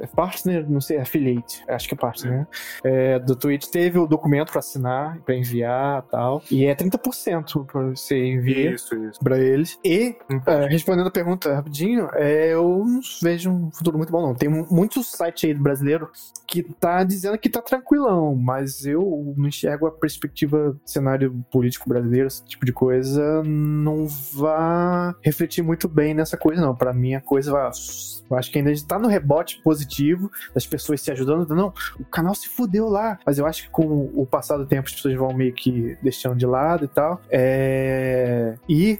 é 0.00 0.06
Partner, 0.14 0.68
não 0.68 0.80
sei, 0.80 0.98
affiliate, 0.98 1.62
acho 1.68 1.88
que 1.88 1.94
é 1.94 1.96
partner, 1.96 2.32
né? 2.32 2.46
É, 2.84 3.18
do 3.18 3.34
Twitch, 3.34 3.66
teve 3.66 3.98
o 3.98 4.06
documento 4.06 4.50
pra 4.50 4.58
assinar, 4.58 5.18
pra 5.20 5.34
enviar 5.34 6.04
e 6.06 6.10
tal. 6.10 6.42
E 6.50 6.64
é 6.66 6.74
30% 6.74 7.64
pra 7.64 7.82
você 7.90 8.16
enviar 8.26 8.74
Isso, 8.74 8.94
isso. 8.96 9.20
pra 9.20 9.38
eles. 9.38 9.78
E, 9.84 10.14
é, 10.46 10.66
respondendo 10.66 11.06
a 11.06 11.10
pergunta 11.10 11.54
rapidinho, 11.54 12.08
é, 12.14 12.52
eu 12.52 12.84
não 12.86 13.00
vejo 13.22 13.50
um 13.50 13.70
futuro 13.72 13.96
muito 13.96 14.10
bom, 14.12 14.20
não. 14.22 14.34
Tem 14.34 14.48
mu- 14.62 14.66
muitos 14.70 15.10
sites 15.12 15.44
aí 15.44 15.54
do 15.54 15.62
brasileiro 15.62 16.08
que 16.46 16.62
tá 16.62 17.02
dizendo 17.02 17.38
que 17.38 17.48
tá 17.48 17.62
tranquilão, 17.62 18.34
mas 18.34 18.84
eu 18.84 19.34
não 19.36 19.48
enxergo 19.48 19.86
a 19.86 19.90
perspectiva 19.90 20.76
cenário 20.84 21.44
político 21.50 21.88
brasileiro, 21.88 22.26
esse 22.26 22.44
tipo 22.44 22.66
de 22.66 22.72
coisa, 22.72 23.42
não 23.42 24.06
vai 24.06 25.14
refletir 25.22 25.62
muito 25.62 25.88
bem 25.88 26.14
nessa 26.14 26.36
coisa, 26.36 26.60
não. 26.60 26.74
Pra 26.74 26.92
mim, 26.92 27.14
a 27.14 27.20
coisa 27.20 27.50
vai. 27.52 27.70
Eu 28.30 28.36
acho 28.36 28.50
que 28.50 28.58
ainda 28.58 28.70
a 28.70 28.74
gente 28.74 28.86
tá 28.86 28.98
no 28.98 29.08
rebote 29.08 29.60
positivo 29.62 30.30
das 30.54 30.66
pessoas 30.66 31.00
se 31.00 31.10
ajudando. 31.10 31.54
Não, 31.54 31.72
o 31.98 32.04
canal 32.04 32.34
se 32.34 32.48
fudeu 32.48 32.88
lá. 32.88 33.18
Mas 33.24 33.38
eu 33.38 33.46
acho 33.46 33.64
que 33.64 33.70
com 33.70 34.10
o 34.14 34.26
passar 34.26 34.56
do 34.56 34.66
tempo 34.66 34.88
as 34.88 34.94
pessoas 34.94 35.14
vão 35.14 35.32
meio 35.34 35.52
que 35.52 35.96
deixando 36.02 36.36
de 36.36 36.46
lado 36.46 36.84
e 36.84 36.88
tal. 36.88 37.20
É... 37.30 38.54
E 38.68 38.98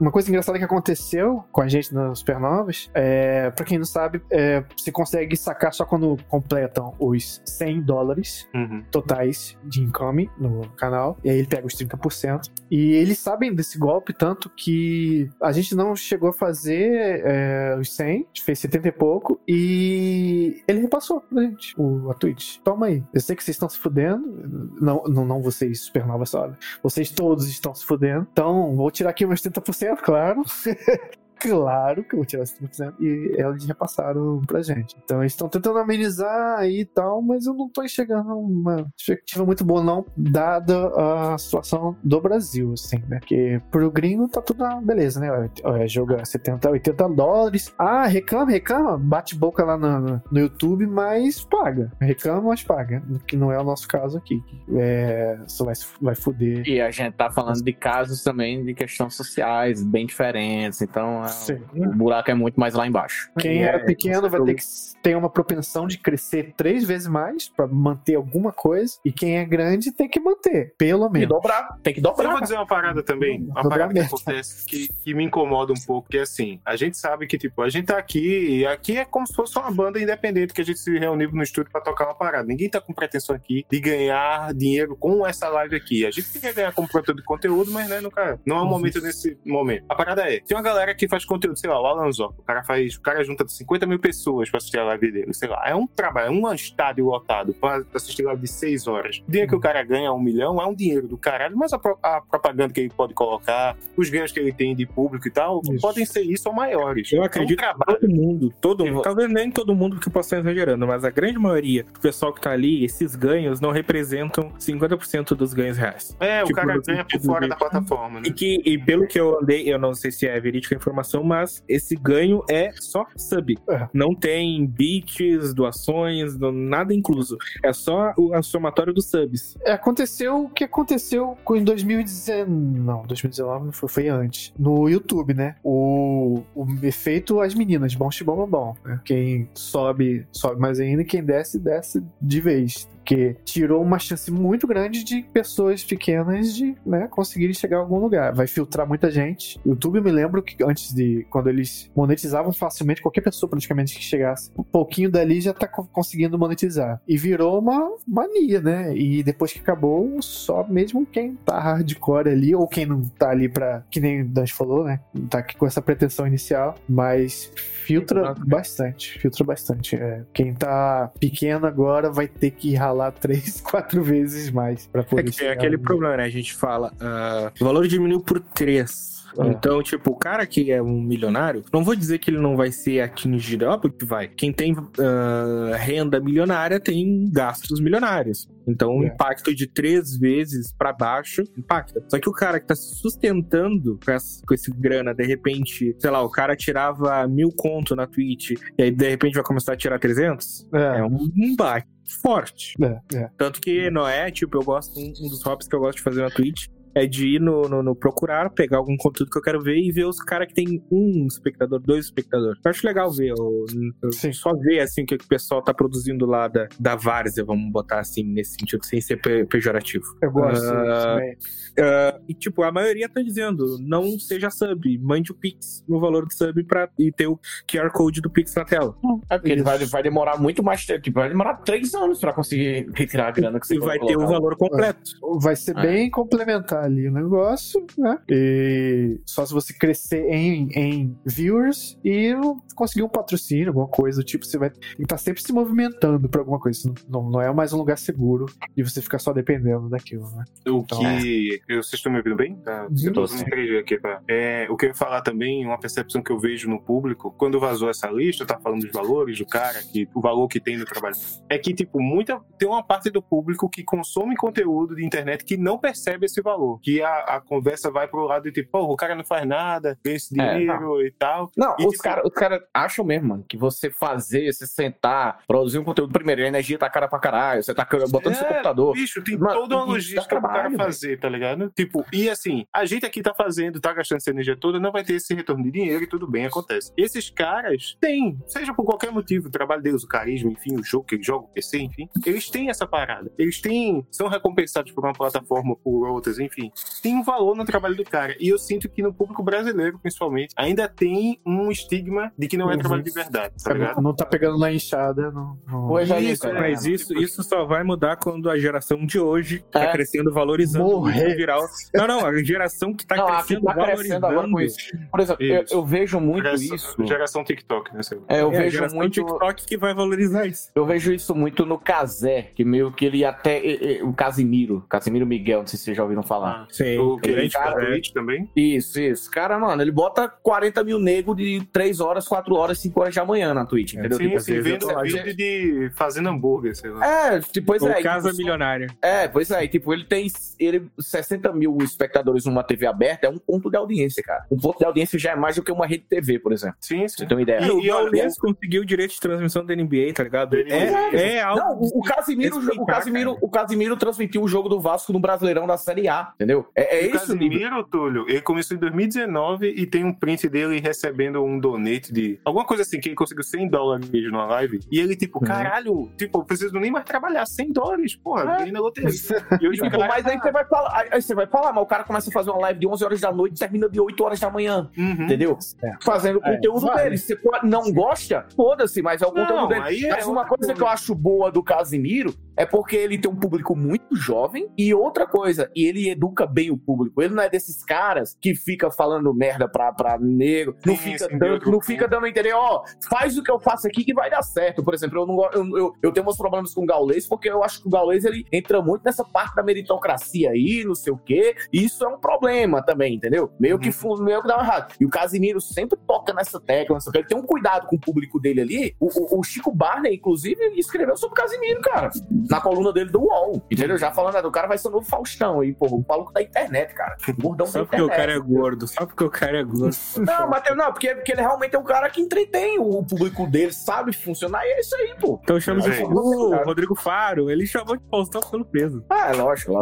uma 0.00 0.10
coisa 0.10 0.28
engraçada 0.28 0.58
que 0.58 0.64
aconteceu 0.64 1.44
com 1.52 1.60
a 1.60 1.68
gente 1.68 1.94
nas 1.94 2.18
Supernovas, 2.18 2.90
é, 2.94 3.50
pra 3.50 3.64
quem 3.64 3.78
não 3.78 3.84
sabe, 3.84 4.22
é, 4.30 4.62
consegue 4.92 4.94
sacar 5.36 5.72
só 5.72 5.84
quando 5.84 6.16
completam 6.28 6.94
os 6.98 7.40
100 7.44 7.82
dólares 7.82 8.48
Uhum. 8.54 8.84
totais 8.90 9.56
de 9.64 9.80
income 9.80 10.30
no 10.38 10.68
canal, 10.76 11.18
e 11.24 11.30
aí 11.30 11.38
ele 11.38 11.46
pega 11.46 11.66
os 11.66 11.74
30%. 11.74 12.50
E 12.70 12.92
eles 12.92 13.18
sabem 13.18 13.54
desse 13.54 13.78
golpe, 13.78 14.12
tanto 14.12 14.50
que 14.50 15.28
a 15.40 15.52
gente 15.52 15.74
não 15.74 15.94
chegou 15.94 16.30
a 16.30 16.32
fazer 16.32 17.22
é, 17.24 17.76
os 17.78 17.94
100, 17.94 18.06
a 18.06 18.12
gente 18.18 18.42
fez 18.42 18.58
70 18.58 18.88
e 18.88 18.92
pouco, 18.92 19.40
e 19.46 20.62
ele 20.66 20.80
repassou 20.80 21.20
pra 21.20 21.42
gente, 21.42 21.74
o, 21.78 22.10
a 22.10 22.14
Twitch. 22.14 22.58
Toma 22.62 22.86
aí. 22.86 23.02
Eu 23.12 23.20
sei 23.20 23.36
que 23.36 23.42
vocês 23.44 23.54
estão 23.54 23.68
se 23.68 23.78
fudendo, 23.78 24.70
não, 24.80 25.02
não, 25.04 25.24
não 25.24 25.42
vocês, 25.42 25.80
Supernova, 25.80 26.26
sabe? 26.26 26.56
Vocês 26.82 27.10
todos 27.10 27.48
estão 27.48 27.74
se 27.74 27.84
fudendo, 27.84 28.26
então 28.32 28.74
vou 28.74 28.90
tirar 28.90 29.10
aqui 29.10 29.26
meus 29.26 29.40
30%, 29.42 29.98
claro. 30.02 30.42
Claro 31.48 32.02
que 32.04 32.14
eu 32.14 32.18
vou 32.18 32.26
tirar 32.26 32.44
30% 32.44 32.94
e 33.00 33.34
eles 33.36 33.64
repassaram 33.66 34.40
pra 34.46 34.62
gente. 34.62 34.96
Então 35.04 35.20
eles 35.20 35.32
estão 35.32 35.48
tentando 35.48 35.78
amenizar 35.78 36.58
aí 36.58 36.80
e 36.80 36.84
tal, 36.84 37.20
mas 37.20 37.46
eu 37.46 37.54
não 37.54 37.68
tô 37.68 37.82
enxergando 37.82 38.30
uma 38.38 38.86
perspectiva 38.96 39.44
muito 39.44 39.64
boa, 39.64 39.82
não, 39.82 40.04
dada 40.16 40.88
a 41.34 41.38
situação 41.38 41.96
do 42.02 42.20
Brasil, 42.20 42.72
assim, 42.72 42.98
né? 43.08 43.18
Porque 43.20 43.60
pro 43.70 43.90
gringo 43.90 44.28
tá 44.28 44.40
tudo 44.40 44.60
na 44.64 44.80
beleza, 44.80 45.20
né? 45.20 45.50
É, 45.64 45.86
jogo 45.86 46.14
a 46.14 46.24
70, 46.24 46.70
80 46.70 47.08
dólares. 47.10 47.72
Ah, 47.78 48.06
reclama, 48.06 48.50
reclama, 48.50 48.96
bate 48.98 49.34
boca 49.36 49.64
lá 49.64 49.76
no, 49.76 50.00
no- 50.00 50.22
YouTube, 50.44 50.86
mas 50.86 51.44
paga. 51.44 51.90
Reclama, 52.00 52.48
mas 52.48 52.62
paga. 52.62 53.02
Que 53.26 53.36
não 53.36 53.52
é 53.52 53.58
o 53.58 53.64
nosso 53.64 53.86
caso 53.86 54.16
aqui. 54.18 54.42
É, 54.76 55.38
só 55.46 55.64
vai, 55.64 55.74
vai 56.00 56.14
fuder. 56.14 56.66
E 56.66 56.80
a 56.80 56.90
gente 56.90 57.14
tá 57.14 57.30
falando 57.30 57.62
de 57.62 57.72
casos 57.72 58.22
também 58.22 58.64
de 58.64 58.74
questões 58.74 59.14
sociais 59.14 59.82
bem 59.82 60.06
diferentes, 60.06 60.80
então 60.82 61.22
é, 61.24 61.28
Sim. 61.34 61.60
o 61.74 61.92
buraco 61.94 62.30
é 62.30 62.34
muito 62.34 62.58
mais 62.58 62.74
lá 62.74 62.86
embaixo. 62.86 63.30
Quem 63.38 63.62
É, 63.62 63.68
era 63.68 63.84
pequeno 63.84 64.28
vai 64.30 64.40
eu- 64.40 64.44
ter 64.44 64.54
que 64.54 64.62
ter 65.02 65.16
uma 65.16 65.28
propensão 65.28 65.86
de 65.86 65.98
crescer 65.98 66.54
três 66.56 66.84
vezes 66.84 67.06
mais 67.06 67.48
pra 67.48 67.66
manter 67.66 68.14
alguma 68.14 68.52
coisa. 68.52 68.94
E 69.04 69.12
quem 69.12 69.38
é 69.38 69.44
grande 69.44 69.92
tem 69.92 70.08
que 70.08 70.18
manter, 70.20 70.74
pelo 70.78 71.06
E 71.06 71.10
menos. 71.10 71.28
dobrar, 71.28 71.78
tem 71.82 71.92
que 71.92 72.00
Eu 72.00 72.04
dobrar. 72.04 72.32
vou 72.32 72.40
dizer 72.40 72.54
uma 72.54 72.66
parada 72.66 73.02
também, 73.02 73.42
uma 73.42 73.62
Dobrar 73.62 73.78
parada 73.88 73.94
que 73.94 74.00
acontece 74.00 74.66
que, 74.66 74.88
que 74.88 75.14
me 75.14 75.24
incomoda 75.24 75.72
um 75.72 75.86
pouco, 75.86 76.08
que 76.08 76.18
é 76.18 76.22
assim, 76.22 76.60
a 76.64 76.76
gente 76.76 76.96
sabe 76.96 77.26
que, 77.26 77.36
tipo, 77.36 77.60
a 77.62 77.68
gente 77.68 77.86
tá 77.86 77.98
aqui, 77.98 78.58
e 78.60 78.66
aqui 78.66 78.96
é 78.96 79.04
como 79.04 79.26
se 79.26 79.34
fosse 79.34 79.58
uma 79.58 79.70
banda 79.70 80.00
independente 80.00 80.54
que 80.54 80.60
a 80.60 80.64
gente 80.64 80.78
se 80.78 80.98
reuniu 80.98 81.30
no 81.32 81.42
estúdio 81.42 81.70
pra 81.70 81.80
tocar 81.80 82.06
uma 82.06 82.14
parada. 82.14 82.46
Ninguém 82.46 82.68
tá 82.70 82.80
com 82.80 82.92
pretensão 82.94 83.34
aqui 83.36 83.64
de 83.70 83.80
ganhar 83.80 84.52
dinheiro 84.54 84.96
com 84.96 85.26
essa 85.26 85.48
live 85.48 85.76
aqui. 85.76 86.06
A 86.06 86.10
gente 86.10 86.30
queria 86.32 86.52
ganhar 86.52 86.72
como 86.72 86.88
produtor 86.88 87.14
de 87.16 87.22
conteúdo, 87.22 87.70
mas 87.70 87.88
né, 87.88 88.00
nunca, 88.00 88.38
não 88.46 88.56
é 88.58 88.62
o 88.62 88.66
momento 88.66 89.00
nesse 89.00 89.36
momento. 89.44 89.84
A 89.88 89.94
parada 89.94 90.22
é, 90.22 90.40
tem 90.40 90.56
uma 90.56 90.62
galera 90.62 90.94
que 90.94 91.08
faz 91.14 91.24
conteúdo, 91.24 91.56
sei 91.58 91.70
lá, 91.70 91.80
o 91.80 91.86
Alan 91.86 92.10
o 92.10 92.42
cara 92.42 92.62
faz, 92.64 92.96
o 92.96 93.00
cara 93.00 93.22
junta 93.24 93.46
50 93.46 93.86
mil 93.86 93.98
pessoas 93.98 94.50
pra 94.50 94.58
assistir 94.58 94.78
a 94.78 94.84
live 94.84 95.12
dele, 95.12 95.32
sei 95.32 95.48
lá, 95.48 95.62
é 95.66 95.74
um 95.74 95.86
trabalho, 95.86 96.26
é 96.26 96.30
um 96.30 96.52
estádio 96.54 97.06
lotado 97.06 97.54
pra 97.54 97.82
assistir 97.94 98.22
live 98.24 98.42
de 98.42 98.48
6 98.48 98.86
horas. 98.86 99.22
O 99.26 99.30
dinheiro 99.30 99.50
que 99.50 99.56
o 99.56 99.60
cara 99.60 99.82
ganha 99.82 100.12
um 100.12 100.20
milhão 100.20 100.60
é 100.60 100.66
um 100.66 100.74
dinheiro 100.74 101.06
do 101.06 101.16
caralho, 101.16 101.56
mas 101.56 101.72
a, 101.72 101.78
pro- 101.78 101.98
a 102.02 102.20
propaganda 102.20 102.72
que 102.72 102.80
ele 102.80 102.90
pode 102.90 103.14
colocar, 103.14 103.76
os 103.96 104.10
ganhos 104.10 104.32
que 104.32 104.40
ele 104.40 104.52
tem 104.52 104.74
de 104.74 104.86
público 104.86 105.28
e 105.28 105.30
tal, 105.30 105.60
Isso. 105.64 105.80
podem 105.80 106.04
ser 106.04 106.22
isso 106.22 106.48
ou 106.48 106.54
maiores. 106.54 107.10
Eu 107.12 107.18
É 107.18 107.22
um 107.22 107.24
acredito 107.24 107.58
que 107.58 107.64
trabalho. 107.64 107.98
todo 108.00 108.10
mundo, 108.10 108.52
todo 108.60 108.86
mundo, 108.86 109.02
talvez 109.02 109.30
nem 109.30 109.50
todo 109.50 109.74
mundo 109.74 109.98
que 110.00 110.10
possa 110.10 110.36
estar 110.36 110.48
exagerando, 110.50 110.86
mas 110.86 111.04
a 111.04 111.10
grande 111.10 111.38
maioria 111.38 111.84
do 111.84 112.00
pessoal 112.00 112.32
que 112.32 112.40
tá 112.40 112.50
ali, 112.50 112.84
esses 112.84 113.14
ganhos 113.14 113.60
não 113.60 113.70
representam 113.70 114.50
50% 114.58 115.34
dos 115.34 115.54
ganhos 115.54 115.76
reais. 115.78 116.16
É, 116.20 116.42
o 116.42 116.46
Tipo, 116.46 116.56
cara 116.56 116.74
no 116.74 116.82
ganha 116.82 117.04
por 117.04 117.20
fora 117.20 117.48
da 117.48 117.56
plataforma, 117.56 118.20
né? 118.20 118.26
E 118.28 118.32
que, 118.32 118.60
e 118.64 118.78
pelo 118.78 119.06
que 119.06 119.18
eu 119.18 119.38
andei, 119.40 119.72
eu 119.72 119.78
não 119.78 119.94
sei 119.94 120.10
se 120.10 120.26
é 120.26 120.38
verídica 120.40 120.74
a 120.74 120.78
informação, 120.78 121.03
mas 121.22 121.62
esse 121.68 121.94
ganho 121.94 122.42
é 122.50 122.70
só 122.74 123.06
sub. 123.16 123.56
É. 123.68 123.88
Não 123.92 124.14
tem 124.14 124.66
bits, 124.66 125.52
doações, 125.54 126.36
nada 126.38 126.94
incluso. 126.94 127.36
É 127.62 127.72
só 127.72 128.12
o 128.16 128.40
somatório 128.42 128.92
dos 128.92 129.06
subs. 129.10 129.56
É, 129.64 129.72
aconteceu 129.72 130.44
o 130.44 130.48
que 130.48 130.64
aconteceu 130.64 131.36
com- 131.44 131.56
em 131.56 131.64
2019. 131.64 132.50
Não, 132.50 133.02
2019 133.02 133.64
não 133.66 133.72
foi, 133.72 133.88
foi 133.88 134.08
antes. 134.08 134.52
No 134.58 134.88
YouTube, 134.88 135.34
né? 135.34 135.56
O, 135.62 136.42
o 136.54 136.66
efeito 136.82 137.40
as 137.40 137.54
meninas, 137.54 137.94
bom 137.94 138.10
bom, 138.36 138.46
bom. 138.46 138.74
Né? 138.84 139.00
Quem 139.04 139.48
sobe, 139.54 140.26
sobe 140.32 140.60
mais 140.60 140.80
ainda, 140.80 141.02
e 141.02 141.04
quem 141.04 141.22
desce, 141.22 141.58
desce 141.58 142.02
de 142.20 142.40
vez. 142.40 142.88
Porque 143.04 143.36
tirou 143.44 143.82
uma 143.82 143.98
chance 143.98 144.30
muito 144.30 144.66
grande 144.66 145.04
de 145.04 145.22
pessoas 145.24 145.84
pequenas 145.84 146.54
de 146.54 146.74
né, 146.86 147.06
conseguirem 147.10 147.52
chegar 147.54 147.76
a 147.76 147.80
algum 147.80 147.98
lugar. 147.98 148.32
Vai 148.32 148.46
filtrar 148.46 148.88
muita 148.88 149.10
gente. 149.10 149.60
YouTube, 149.64 149.96
eu 149.98 150.02
me 150.02 150.10
lembro 150.10 150.42
que 150.42 150.56
antes 150.64 150.92
de. 150.94 151.26
Quando 151.28 151.50
eles 151.50 151.90
monetizavam 151.94 152.50
facilmente, 152.50 153.02
qualquer 153.02 153.20
pessoa 153.20 153.50
praticamente 153.50 153.94
que 153.94 154.02
chegasse, 154.02 154.50
um 154.58 154.62
pouquinho 154.62 155.10
dali 155.10 155.38
já 155.38 155.52
tá 155.52 155.68
co- 155.68 155.86
conseguindo 155.92 156.38
monetizar. 156.38 156.98
E 157.06 157.18
virou 157.18 157.58
uma 157.58 157.90
mania, 158.08 158.62
né? 158.62 158.96
E 158.96 159.22
depois 159.22 159.52
que 159.52 159.58
acabou, 159.60 160.22
só 160.22 160.66
mesmo 160.66 161.04
quem 161.04 161.34
tá 161.34 161.58
hardcore 161.60 162.30
ali, 162.30 162.54
ou 162.54 162.66
quem 162.66 162.86
não 162.86 163.02
tá 163.02 163.28
ali 163.28 163.50
pra. 163.50 163.82
Que 163.90 164.00
nem 164.00 164.22
o 164.22 164.28
Dan 164.28 164.46
falou, 164.46 164.82
né? 164.84 165.00
Tá 165.28 165.40
aqui 165.40 165.54
com 165.56 165.66
essa 165.66 165.82
pretensão 165.82 166.26
inicial, 166.26 166.74
mas 166.88 167.52
filtra 167.84 168.34
bastante. 168.46 169.18
Filtra 169.18 169.44
bastante. 169.44 169.94
É, 169.96 170.22
quem 170.32 170.54
tá 170.54 171.12
pequeno 171.20 171.66
agora 171.66 172.10
vai 172.10 172.26
ter 172.26 172.50
que 172.50 172.74
ralar 172.74 172.93
três, 173.12 173.60
quatro 173.64 174.02
vezes 174.02 174.50
mais 174.50 174.86
pra 174.86 175.02
É 175.02 175.04
poder 175.04 175.30
que 175.30 175.36
tem 175.36 175.48
aquele 175.48 175.78
problema, 175.78 176.16
né? 176.16 176.24
A 176.24 176.30
gente 176.30 176.54
fala, 176.54 176.92
ah, 177.00 177.52
o 177.60 177.64
valor 177.64 177.86
diminuiu 177.86 178.20
por 178.20 178.40
3. 178.40 179.23
É. 179.38 179.46
Então, 179.48 179.82
tipo, 179.82 180.10
o 180.10 180.16
cara 180.16 180.46
que 180.46 180.70
é 180.70 180.82
um 180.82 181.00
milionário, 181.00 181.62
não 181.72 181.82
vou 181.84 181.94
dizer 181.96 182.18
que 182.18 182.30
ele 182.30 182.38
não 182.40 182.56
vai 182.56 182.70
ser 182.70 183.00
atingido, 183.00 183.66
óbvio 183.66 183.92
que 183.92 184.04
vai. 184.04 184.28
Quem 184.28 184.52
tem 184.52 184.74
ah, 184.98 185.76
renda 185.76 186.20
milionária 186.20 186.78
tem 186.80 187.28
gastos 187.32 187.80
milionários. 187.80 188.48
Então, 188.66 188.96
o 188.96 189.04
É. 189.04 189.08
impacto 189.08 189.54
de 189.54 189.66
três 189.66 190.16
vezes 190.16 190.72
pra 190.72 190.92
baixo 190.92 191.42
impacta. 191.56 192.02
Só 192.08 192.18
que 192.18 192.28
o 192.28 192.32
cara 192.32 192.58
que 192.58 192.66
tá 192.66 192.74
se 192.74 192.94
sustentando 192.96 193.98
com, 194.04 194.10
essa, 194.10 194.42
com 194.46 194.54
esse 194.54 194.70
grana, 194.70 195.14
de 195.14 195.24
repente, 195.24 195.94
sei 195.98 196.10
lá, 196.10 196.22
o 196.22 196.30
cara 196.30 196.56
tirava 196.56 197.26
mil 197.28 197.50
conto 197.54 197.94
na 197.94 198.06
Twitch 198.06 198.52
e 198.78 198.82
aí 198.82 198.90
de 198.90 199.08
repente 199.08 199.34
vai 199.34 199.44
começar 199.44 199.74
a 199.74 199.76
tirar 199.76 199.98
300, 199.98 200.66
É, 200.74 200.98
é 201.00 201.04
um 201.04 201.54
baque 201.56 201.88
forte. 202.22 202.74
é, 202.82 203.16
é. 203.16 203.28
Tanto 203.36 203.60
que 203.60 203.90
não 203.90 204.06
é, 204.06 204.30
tipo, 204.30 204.56
eu 204.58 204.62
gosto, 204.62 204.98
um, 204.98 205.06
um 205.08 205.28
dos 205.28 205.42
hobbies 205.42 205.68
que 205.68 205.74
eu 205.74 205.80
gosto 205.80 205.96
de 205.98 206.02
fazer 206.02 206.22
na 206.22 206.30
Twitch 206.30 206.66
É 206.94 207.06
de 207.06 207.26
ir 207.36 207.40
no, 207.40 207.62
no, 207.68 207.82
no 207.82 207.94
procurar, 207.94 208.50
pegar 208.50 208.76
algum 208.78 208.96
conteúdo 208.96 209.30
que 209.30 209.38
eu 209.38 209.42
quero 209.42 209.60
ver 209.62 209.76
e 209.76 209.90
ver 209.90 210.04
os 210.04 210.18
caras 210.18 210.46
que 210.48 210.54
tem 210.54 210.82
um 210.90 211.26
espectador, 211.26 211.80
dois 211.80 212.04
espectadores. 212.06 212.60
Eu 212.64 212.70
acho 212.70 212.86
legal 212.86 213.10
ver, 213.12 213.30
eu, 213.30 213.66
eu 214.02 214.12
Sim. 214.12 214.32
só 214.32 214.52
ver 214.54 214.80
assim 214.80 215.02
o 215.02 215.06
que, 215.06 215.18
que 215.18 215.24
o 215.24 215.28
pessoal 215.28 215.60
tá 215.62 215.74
produzindo 215.74 216.24
lá 216.26 216.46
da, 216.48 216.68
da 216.78 216.94
várzea, 216.94 217.44
vamos 217.44 217.70
botar 217.72 218.00
assim, 218.00 218.22
nesse 218.22 218.52
sentido, 218.58 218.84
sem 218.84 219.00
ser 219.00 219.16
pe- 219.16 219.44
pejorativo. 219.46 220.04
Eu 220.22 220.30
gosto 220.30 220.64
também. 220.64 221.36
Ah, 221.78 222.18
e 222.28 222.34
tipo, 222.34 222.62
a 222.62 222.70
maioria 222.70 223.08
tá 223.08 223.20
dizendo, 223.22 223.76
não 223.80 224.18
seja 224.18 224.48
sub, 224.50 224.98
mande 224.98 225.32
o 225.32 225.34
Pix 225.34 225.84
no 225.88 225.98
valor 225.98 226.24
do 226.26 226.32
sub 226.32 226.62
pra, 226.64 226.88
e 226.98 227.10
ter 227.10 227.26
o 227.26 227.38
QR 227.68 227.90
Code 227.90 228.20
do 228.20 228.30
Pix 228.30 228.54
na 228.54 228.64
tela. 228.64 228.96
É 229.28 229.36
porque 229.38 229.50
ele 229.50 229.62
vai, 229.62 229.78
vai 229.78 230.02
demorar 230.02 230.38
muito 230.40 230.62
mais 230.62 230.86
tempo. 230.86 231.00
Tipo, 231.02 231.18
vai 231.20 231.28
demorar 231.28 231.54
três 231.56 231.92
anos 231.94 232.20
pra 232.20 232.32
conseguir 232.32 232.88
retirar 232.94 233.28
a 233.28 233.30
grana 233.32 233.58
que 233.58 233.66
você 233.66 233.74
E 233.74 233.78
vai 233.80 233.98
ter 233.98 234.16
o 234.16 234.20
valor 234.26 234.56
completo. 234.56 235.10
Vai 235.40 235.56
ser 235.56 235.76
É. 235.76 235.82
bem 235.82 236.10
complementar 236.10 236.83
ali 236.84 237.08
o 237.08 237.12
negócio, 237.12 237.84
né? 237.98 238.18
E 238.28 239.20
só 239.26 239.44
se 239.44 239.52
você 239.52 239.72
crescer 239.72 240.28
em, 240.30 240.68
em 240.74 241.18
viewers 241.24 241.98
e 242.04 242.34
conseguir 242.74 243.02
um 243.02 243.08
patrocínio, 243.08 243.68
alguma 243.68 243.88
coisa 243.88 244.20
do 244.20 244.24
tipo, 244.24 244.44
você 244.44 244.58
vai 244.58 244.70
estar 244.98 245.18
sempre 245.18 245.42
se 245.42 245.52
movimentando 245.52 246.28
pra 246.28 246.40
alguma 246.40 246.58
coisa. 246.58 246.92
Não, 247.08 247.28
não 247.30 247.40
é 247.40 247.52
mais 247.52 247.72
um 247.72 247.78
lugar 247.78 247.98
seguro 247.98 248.46
de 248.76 248.82
você 248.82 249.00
ficar 249.00 249.18
só 249.18 249.32
dependendo 249.32 249.88
daquilo, 249.88 250.28
né? 250.30 250.44
O 250.68 250.78
Então, 250.78 250.98
que. 250.98 251.60
Eu, 251.68 251.82
vocês 251.82 251.94
estão 251.94 252.12
me 252.12 252.18
ouvindo 252.18 252.36
bem? 252.36 252.56
Tá, 252.56 252.88
eu 253.02 253.12
tô 253.12 253.22
3G 253.24 253.78
aqui, 253.80 253.98
tá? 253.98 254.20
É, 254.28 254.66
o 254.70 254.76
que 254.76 254.86
eu 254.86 254.88
ia 254.88 254.94
falar 254.94 255.22
também, 255.22 255.64
uma 255.64 255.78
percepção 255.78 256.22
que 256.22 256.30
eu 256.30 256.38
vejo 256.38 256.68
no 256.68 256.80
público, 256.80 257.34
quando 257.36 257.58
vazou 257.60 257.88
essa 257.90 258.08
lista, 258.10 258.42
eu 258.42 258.46
tava 258.46 258.60
falando 258.60 258.82
dos 258.82 258.92
valores 258.92 259.38
do 259.38 259.46
cara, 259.46 259.82
que, 259.82 260.08
o 260.14 260.20
valor 260.20 260.48
que 260.48 260.60
tem 260.60 260.76
no 260.76 260.84
trabalho. 260.84 261.14
É 261.48 261.58
que, 261.58 261.72
tipo, 261.72 262.00
muita. 262.00 262.40
Tem 262.58 262.68
uma 262.68 262.82
parte 262.82 263.10
do 263.10 263.22
público 263.22 263.68
que 263.68 263.82
consome 263.82 264.36
conteúdo 264.36 264.94
de 264.94 265.04
internet 265.04 265.44
que 265.44 265.56
não 265.56 265.78
percebe 265.78 266.26
esse 266.26 266.40
valor. 266.42 266.73
Que 266.82 267.02
a, 267.02 267.18
a 267.36 267.40
conversa 267.40 267.90
vai 267.90 268.06
pro 268.08 268.24
lado 268.24 268.44
de 268.44 268.52
tipo, 268.52 268.70
pô, 268.72 268.92
o 268.92 268.96
cara 268.96 269.14
não 269.14 269.24
faz 269.24 269.46
nada, 269.46 269.98
ganha 270.04 270.16
esse 270.16 270.38
É, 270.40 270.54
dinheiro 270.58 271.02
e 271.04 271.10
tal. 271.12 271.50
Não, 271.56 271.74
E, 271.78 271.86
os 271.86 271.92
tipo- 271.92 272.02
caras 272.02 272.32
cara 272.34 272.64
acham 272.72 273.04
mesmo, 273.04 273.28
mano, 273.28 273.44
que 273.48 273.56
você 273.56 273.90
fazer, 273.90 274.52
você 274.52 274.66
sentar, 274.66 275.40
produzir 275.46 275.78
um 275.78 275.84
conteúdo 275.84 276.12
primeiro, 276.12 276.42
a 276.42 276.46
energia 276.46 276.78
tá 276.78 276.88
cara 276.90 277.08
pra 277.08 277.18
caralho, 277.18 277.62
você 277.62 277.74
tá 277.74 277.86
botando 278.10 278.32
no 278.32 278.34
seu 278.34 278.46
É, 278.46 278.48
computador. 278.50 278.92
Bicho, 278.94 279.22
tem 279.22 279.36
Mano, 279.38 279.54
toda 279.60 279.76
uma 279.76 279.84
logística 279.84 280.22
pro 280.40 280.40
cara 280.48 280.68
trabalho, 280.68 280.76
fazer, 280.76 281.18
tá 281.20 281.28
ligado? 281.28 281.70
Tipo, 281.70 282.04
e 282.12 282.28
assim, 282.28 282.64
a 282.72 282.84
gente 282.84 283.06
aqui 283.06 283.22
tá 283.22 283.32
fazendo, 283.34 283.80
tá 283.80 283.92
gastando 283.92 284.18
essa 284.18 284.30
energia 284.30 284.56
toda, 284.56 284.78
não 284.80 284.90
vai 284.92 285.04
ter 285.04 285.14
esse 285.14 285.34
retorno 285.34 285.62
de 285.64 285.70
dinheiro 285.70 286.02
e 286.04 286.06
tudo 286.06 286.26
bem, 286.26 286.46
acontece. 286.46 286.92
Esses 286.96 287.30
caras 287.30 287.96
têm, 288.00 288.38
seja 288.46 288.72
por 288.74 288.84
qualquer 288.84 289.10
motivo, 289.12 289.48
o 289.48 289.50
trabalho 289.50 289.82
deles, 289.82 290.02
o 290.04 290.08
carisma, 290.08 290.50
enfim, 290.50 290.74
o 290.76 290.84
jogo 290.84 291.04
que 291.06 291.14
eles 291.16 291.26
jogam, 291.26 291.46
o 291.48 291.52
PC, 291.52 291.78
enfim, 291.78 292.08
eles 292.26 292.48
têm 292.50 292.68
essa 292.70 292.86
parada. 292.86 293.30
Eles 293.38 293.60
têm, 293.60 294.06
são 294.10 294.28
recompensados 294.28 294.92
por 294.92 295.04
uma 295.04 295.12
plataforma 295.12 295.76
por 295.76 296.08
outras, 296.08 296.38
enfim. 296.38 296.63
Tem 297.02 297.14
um 297.16 297.22
valor 297.22 297.54
no 297.56 297.64
trabalho 297.64 297.94
do 297.96 298.04
cara. 298.04 298.36
E 298.40 298.48
eu 298.48 298.58
sinto 298.58 298.88
que 298.88 299.02
no 299.02 299.12
público 299.12 299.42
brasileiro, 299.42 299.98
principalmente, 299.98 300.52
ainda 300.56 300.88
tem 300.88 301.38
um 301.46 301.70
estigma 301.70 302.32
de 302.38 302.48
que 302.48 302.56
não 302.56 302.70
é 302.70 302.74
Uhum. 302.74 302.78
trabalho 302.80 303.02
de 303.02 303.10
verdade, 303.10 303.54
tá 303.62 303.72
ligado? 303.72 304.00
Não 304.02 304.14
tá 304.14 304.24
pegando 304.26 304.58
na 304.58 304.72
enxada, 304.72 305.30
não. 305.30 305.58
não- 305.66 306.18
Isso, 306.20 306.46
é. 306.46 306.52
Mas 306.52 306.84
isso, 306.86 307.08
tipo- 307.08 307.20
isso 307.20 307.42
só 307.42 307.64
vai 307.64 307.82
mudar 307.82 308.16
quando 308.16 308.48
a 308.50 308.58
geração 308.58 309.04
de 309.04 309.18
hoje 309.18 309.64
tá 309.70 309.84
É. 309.84 309.92
crescendo 309.92 310.32
valorizando 310.32 310.84
Morrer. 310.84 311.32
o 311.32 311.36
viral. 311.36 311.62
Não, 311.94 312.06
não, 312.06 312.26
a 312.26 312.42
geração 312.42 312.92
que 312.94 313.06
tá 313.06 313.16
Não, 313.16 313.24
a 313.26 313.26
que 313.26 313.36
crescendo 313.46 313.64
tá 313.64 313.72
valorizando. 313.72 313.98
crescendo 313.98 314.26
agora 314.26 314.48
com 314.50 314.60
isso. 314.60 314.76
Por 315.10 315.20
exemplo, 315.20 315.44
eu, 315.44 315.62
Isso. 315.62 315.74
eu 315.74 315.84
vejo 315.84 316.20
muito 316.20 316.44
Geração- 316.44 316.74
isso. 316.76 316.96
Geração 317.06 317.44
TikTok, 317.44 317.94
né? 317.94 318.00
É, 318.28 318.40
eu 318.42 318.52
É 318.52 318.56
vejo 318.58 318.70
geração 318.76 318.98
muito. 318.98 319.12
TikTok 319.12 319.66
que 319.66 319.76
vai 319.76 319.94
valorizar 319.94 320.46
isso. 320.46 320.70
Eu 320.74 320.84
vejo 320.86 321.12
isso 321.12 321.34
muito 321.34 321.64
no 321.66 321.78
Kazé, 321.78 322.50
que 322.54 322.64
meio 322.64 322.92
que 322.92 323.04
ele 323.04 323.24
até. 323.24 323.62
O 324.02 324.12
Casimiro, 324.12 324.84
Casimiro 324.88 325.26
Miguel, 325.26 325.60
não 325.60 325.66
sei 325.66 325.78
se 325.78 325.84
vocês 325.84 325.96
já 325.96 326.02
ouviram 326.02 326.22
falar. 326.22 326.53
Sim, 326.70 326.98
O 326.98 327.18
que 327.18 327.32
grande 327.32 327.50
cara. 327.50 327.86
Twitch 327.86 328.12
também. 328.12 328.50
Isso, 328.54 329.00
isso. 329.00 329.30
Cara, 329.30 329.58
mano, 329.58 329.82
ele 329.82 329.90
bota 329.90 330.28
40 330.28 330.82
mil 330.84 330.98
nego 330.98 331.34
de 331.34 331.66
3 331.72 332.00
horas, 332.00 332.26
4 332.28 332.54
horas, 332.54 332.78
5 332.78 333.00
horas 333.00 333.14
da 333.14 333.24
manhã 333.24 333.52
na 333.54 333.64
Twitch, 333.64 333.94
entendeu? 333.94 334.18
Sim, 334.18 334.24
Tipo, 334.28 334.40
sim, 334.40 334.54
eu 334.54 334.62
vendo 334.62 335.00
vídeo 335.02 335.36
de 335.36 335.90
fazendo 335.94 336.28
hambúrguer, 336.28 336.74
sei 336.74 336.90
lá. 336.90 337.06
É, 337.34 337.40
tipo, 337.40 337.66
pois 337.66 337.82
Ou 337.82 337.88
é. 337.90 338.02
Casa 338.02 338.28
tipo, 338.30 338.38
Milionária. 338.38 338.86
É, 339.02 339.28
pois 339.28 339.50
é, 339.50 339.66
tipo, 339.66 339.92
ele 339.92 340.04
tem 340.04 340.26
ele, 340.58 340.88
60 340.98 341.52
mil 341.52 341.76
espectadores 341.82 342.44
numa 342.46 342.62
TV 342.62 342.86
aberta, 342.86 343.26
é 343.26 343.30
um 343.30 343.38
ponto 343.38 343.70
de 343.70 343.76
audiência, 343.76 344.22
cara. 344.22 344.44
Um 344.50 344.58
ponto 344.58 344.78
de 344.78 344.84
audiência 344.84 345.18
já 345.18 345.32
é 345.32 345.36
mais 345.36 345.56
do 345.56 345.62
que 345.62 345.70
uma 345.72 345.86
rede 345.86 346.04
TV, 346.08 346.38
por 346.38 346.52
exemplo. 346.52 346.76
Sim, 346.80 347.00
Pra 347.00 347.08
sim. 347.08 347.16
você 347.16 347.26
ter 347.26 347.34
uma 347.34 347.42
ideia. 347.42 347.60
E, 347.60 347.70
o 347.70 347.80
e 347.80 347.90
olha, 347.90 348.10
Gaules 348.10 348.38
conseguiu 348.38 348.82
o 348.82 348.84
direito 348.84 349.12
de 349.12 349.20
transmissão 349.20 349.64
da 349.64 349.74
NBA, 349.74 350.12
tá 350.14 350.22
ligado? 350.22 350.56
NBA. 350.56 350.74
É, 350.74 351.32
é 351.36 351.42
algo. 351.42 351.60
Não, 351.60 351.78
o, 351.80 351.98
o 351.98 352.02
Casimiro, 352.02 352.58
o 352.80 352.86
Casimiro, 352.86 353.38
o 353.40 353.48
Casimiro 353.48 353.96
transmitiu 353.96 354.42
o 354.42 354.48
jogo 354.48 354.68
do 354.68 354.80
Vasco 354.80 355.12
no 355.12 355.18
Brasileirão 355.20 355.66
da 355.66 355.76
Série 355.76 356.08
A, 356.08 356.32
entendeu? 356.44 356.66
É, 356.76 356.98
é 356.98 357.02
o 357.02 357.16
esse. 357.16 357.26
Casimiro, 357.26 357.84
Túlio, 357.84 358.24
ele 358.28 358.40
começou 358.40 358.76
em 358.76 358.80
2019 358.80 359.68
e 359.68 359.86
tem 359.86 360.04
um 360.04 360.12
print 360.12 360.48
dele 360.48 360.80
recebendo 360.80 361.42
um 361.42 361.58
donate 361.58 362.12
de 362.12 362.38
alguma 362.44 362.64
coisa 362.64 362.82
assim, 362.82 363.00
que 363.00 363.08
ele 363.08 363.16
conseguiu 363.16 363.42
100 363.44 363.68
dólares 363.68 364.10
numa 364.30 364.46
live. 364.46 364.80
E 364.90 364.98
ele, 365.00 365.16
tipo, 365.16 365.38
Uhum. 365.38 365.44
caralho, 365.46 366.10
tipo, 366.16 366.38
eu 366.38 366.44
preciso 366.44 366.78
nem 366.78 366.90
mais 366.90 367.04
trabalhar 367.04 367.46
100 367.46 367.72
dólares, 367.72 368.14
porra, 368.16 368.42
É. 368.42 368.56
ganhei 368.58 368.72
na 368.72 368.80
loteria. 368.80 369.04
E 369.62 369.68
hoje 369.68 369.80
Tipo, 369.82 369.98
cara. 369.98 370.08
mas 370.08 370.26
aí 370.26 370.38
você 370.38 370.50
vai 370.52 370.64
falar, 370.64 371.06
aí- 371.10 371.22
você 371.22 371.34
vai 371.34 371.46
falar, 371.46 371.72
mas 371.72 371.82
o 371.82 371.86
cara 371.86 372.04
começa 372.04 372.28
a 372.30 372.32
fazer 372.32 372.50
uma 372.50 372.60
live 372.60 372.80
de 372.80 372.86
11 372.86 373.04
horas 373.04 373.20
da 373.20 373.32
noite 373.32 373.56
e 373.56 373.58
termina 373.58 373.88
de 373.88 374.00
8 374.00 374.22
horas 374.24 374.40
da 374.40 374.50
manhã, 374.50 374.90
Uhum. 374.96 375.12
entendeu? 375.24 375.58
É. 375.82 375.92
Fazendo 376.02 376.38
o 376.40 376.44
É, 376.46 376.54
conteúdo 376.54 376.86
vale. 376.86 377.02
dele. 377.04 377.16
Você 377.18 377.36
pode- 377.36 377.66
não 377.66 377.92
gosta? 377.92 378.46
Foda-se, 378.54 379.00
mas 379.02 379.22
é 379.22 379.26
o 379.26 379.32
Não, 379.32 379.42
conteúdo 379.46 379.68
dele. 379.68 379.80
aí 379.82 380.04
é 380.04 380.10
Mas 380.10 380.26
uma 380.26 380.40
outra 380.42 380.56
coisa 380.56 380.74
que 380.74 380.82
eu 380.82 380.88
acho 380.88 381.14
boa 381.14 381.50
do 381.50 381.62
Casimiro 381.62 382.34
é 382.56 382.64
porque 382.66 382.96
ele 382.96 383.18
tem 383.18 383.30
um 383.30 383.36
público 383.36 383.74
muito 383.76 384.14
jovem 384.16 384.68
e 384.76 384.92
outra 384.94 385.26
coisa, 385.26 385.70
e 385.74 385.84
ele 385.84 386.08
educa 386.08 386.46
bem 386.46 386.70
o 386.70 386.76
público. 386.78 387.20
Ele 387.22 387.34
não 387.34 387.42
é 387.42 387.48
desses 387.48 387.84
caras 387.84 388.36
que 388.40 388.54
fica 388.54 388.90
falando 388.90 389.32
merda 389.34 389.68
pra, 389.68 389.92
pra 389.92 390.18
negro, 390.18 390.76
não, 390.84 390.96
Sim, 390.96 391.12
fica 391.18 391.28
dando, 391.38 391.70
não 391.70 391.80
fica 391.80 392.08
dando 392.08 392.26
a 392.26 392.28
entender, 392.28 392.52
ó, 392.54 392.82
faz 393.08 393.36
o 393.38 393.42
que 393.42 393.50
eu 393.50 393.58
faço 393.58 393.86
aqui 393.86 394.04
que 394.04 394.14
vai 394.14 394.30
dar 394.30 394.42
certo. 394.42 394.82
Por 394.84 394.94
exemplo, 394.94 395.20
eu, 395.20 395.26
não, 395.26 395.44
eu, 395.52 395.78
eu, 395.78 395.92
eu 396.02 396.12
tenho 396.12 396.24
meus 396.24 396.36
problemas 396.36 396.72
com 396.74 396.82
o 396.82 396.86
Gaules 396.86 397.26
porque 397.28 397.48
eu 397.48 397.62
acho 397.62 397.80
que 397.82 397.88
o 397.88 397.90
Gaules 397.90 398.24
ele 398.24 398.44
entra 398.52 398.80
muito 398.82 399.02
nessa 399.04 399.24
parte 399.24 399.54
da 399.56 399.62
meritocracia 399.62 400.50
aí, 400.50 400.84
não 400.84 400.94
sei 400.94 401.12
o 401.12 401.18
quê. 401.18 401.54
E 401.72 401.84
isso 401.84 402.04
é 402.04 402.08
um 402.08 402.18
problema 402.18 402.82
também, 402.82 403.14
entendeu? 403.14 403.50
Meio 403.58 403.78
que, 403.78 403.88
Uhum. 403.88 403.92
fu- 403.92 404.22
meio 404.22 404.40
que 404.42 404.48
dá 404.48 404.58
errado. 404.58 404.94
E 405.00 405.04
o 405.04 405.10
Casimiro 405.10 405.60
sempre 405.60 405.98
toca 406.06 406.32
nessa 406.32 406.60
tecla, 406.60 406.98
quê. 406.98 407.18
ele 407.18 407.26
tem 407.26 407.36
um 407.38 407.42
cuidado 407.42 407.86
com 407.86 407.96
o 407.96 408.00
público 408.00 408.38
dele 408.40 408.60
ali. 408.60 408.96
O, 409.00 409.06
o- 409.06 409.40
o 409.40 409.42
Chico 409.42 409.72
Barney, 409.72 410.14
inclusive, 410.16 410.62
escreveu 410.76 411.16
sobre 411.16 411.32
o 411.38 411.42
Casimiro, 411.42 411.80
cara. 411.80 412.10
Na 412.48 412.60
coluna 412.60 412.92
dele 412.92 413.10
do 413.10 413.20
UOL. 413.20 413.62
Entendeu? 413.70 413.96
Já 413.98 414.10
falando, 414.12 414.36
ah, 414.36 414.46
o 414.46 414.50
cara 414.50 414.66
vai 414.66 414.78
ser 414.78 414.88
o 414.88 414.90
novo 414.90 415.06
Faustão 415.06 415.60
aí, 415.60 415.72
pô. 415.72 415.86
O 415.86 416.04
maluco 416.08 416.32
da 416.32 416.42
internet, 416.42 416.94
cara. 416.94 417.16
O 417.28 417.42
gordão 417.42 417.66
Só 417.66 417.80
da 417.80 417.86
porque 417.86 418.02
o 418.02 418.08
cara 418.08 418.32
é 418.32 418.38
gordo, 418.38 418.86
só 418.86 419.06
porque 419.06 419.24
o 419.24 419.30
cara 419.30 419.60
é 419.60 419.64
gordo. 419.64 419.94
Não, 420.18 420.48
Matheus, 420.48 420.76
não, 420.76 420.92
porque, 420.92 421.14
porque 421.14 421.32
ele 421.32 421.40
realmente 421.40 421.74
é 421.74 421.78
um 421.78 421.84
cara 421.84 422.08
que 422.10 422.20
entretém 422.20 422.78
o 422.78 423.04
público 423.04 423.46
dele, 423.46 423.72
sabe 423.72 424.12
funcionar, 424.12 424.64
e 424.64 424.68
é 424.68 424.80
isso 424.80 424.94
aí, 424.96 425.14
pô. 425.20 425.38
Então 425.42 425.60
chama 425.60 425.80
de 425.80 425.90
É. 425.90 426.64
Rodrigo 426.64 426.94
Faro. 426.94 427.50
Ele 427.50 427.66
chamou 427.66 427.96
de 427.96 428.02
Faustão 428.10 428.40
pelo 428.42 428.64
peso. 428.64 429.04
Ah, 429.10 429.30
é 429.30 429.34
lógico, 429.34 429.72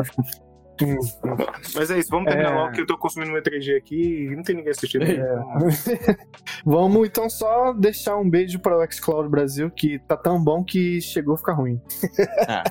Mas 1.75 1.91
é 1.91 1.99
isso, 1.99 2.11
vamos 2.11 2.29
terminar 2.29 2.53
É. 2.53 2.55
logo 2.55 2.73
que 2.73 2.81
eu 2.81 2.87
tô 2.87 2.97
consumindo 2.99 3.33
meu 3.33 3.43
3G 3.43 3.77
aqui 3.77 4.27
e 4.31 4.37
não 4.37 4.43
tem 4.43 4.57
ninguém 4.57 4.71
assistindo. 4.71 5.05
Vamos 6.65 7.09
então 7.09 7.29
só 7.29 7.73
deixar 7.73 8.17
um 8.17 8.29
beijo 8.29 8.59
para 8.59 8.77
o 8.79 8.91
xCloud 8.93 9.29
Brasil, 9.29 9.71
que 9.71 9.99
tá 10.01 10.17
tão 10.17 10.43
bom 10.43 10.63
que 10.65 11.01
chegou 11.01 11.35
a 11.35 11.39
ficar 11.39 11.53
ruim. 11.55 11.81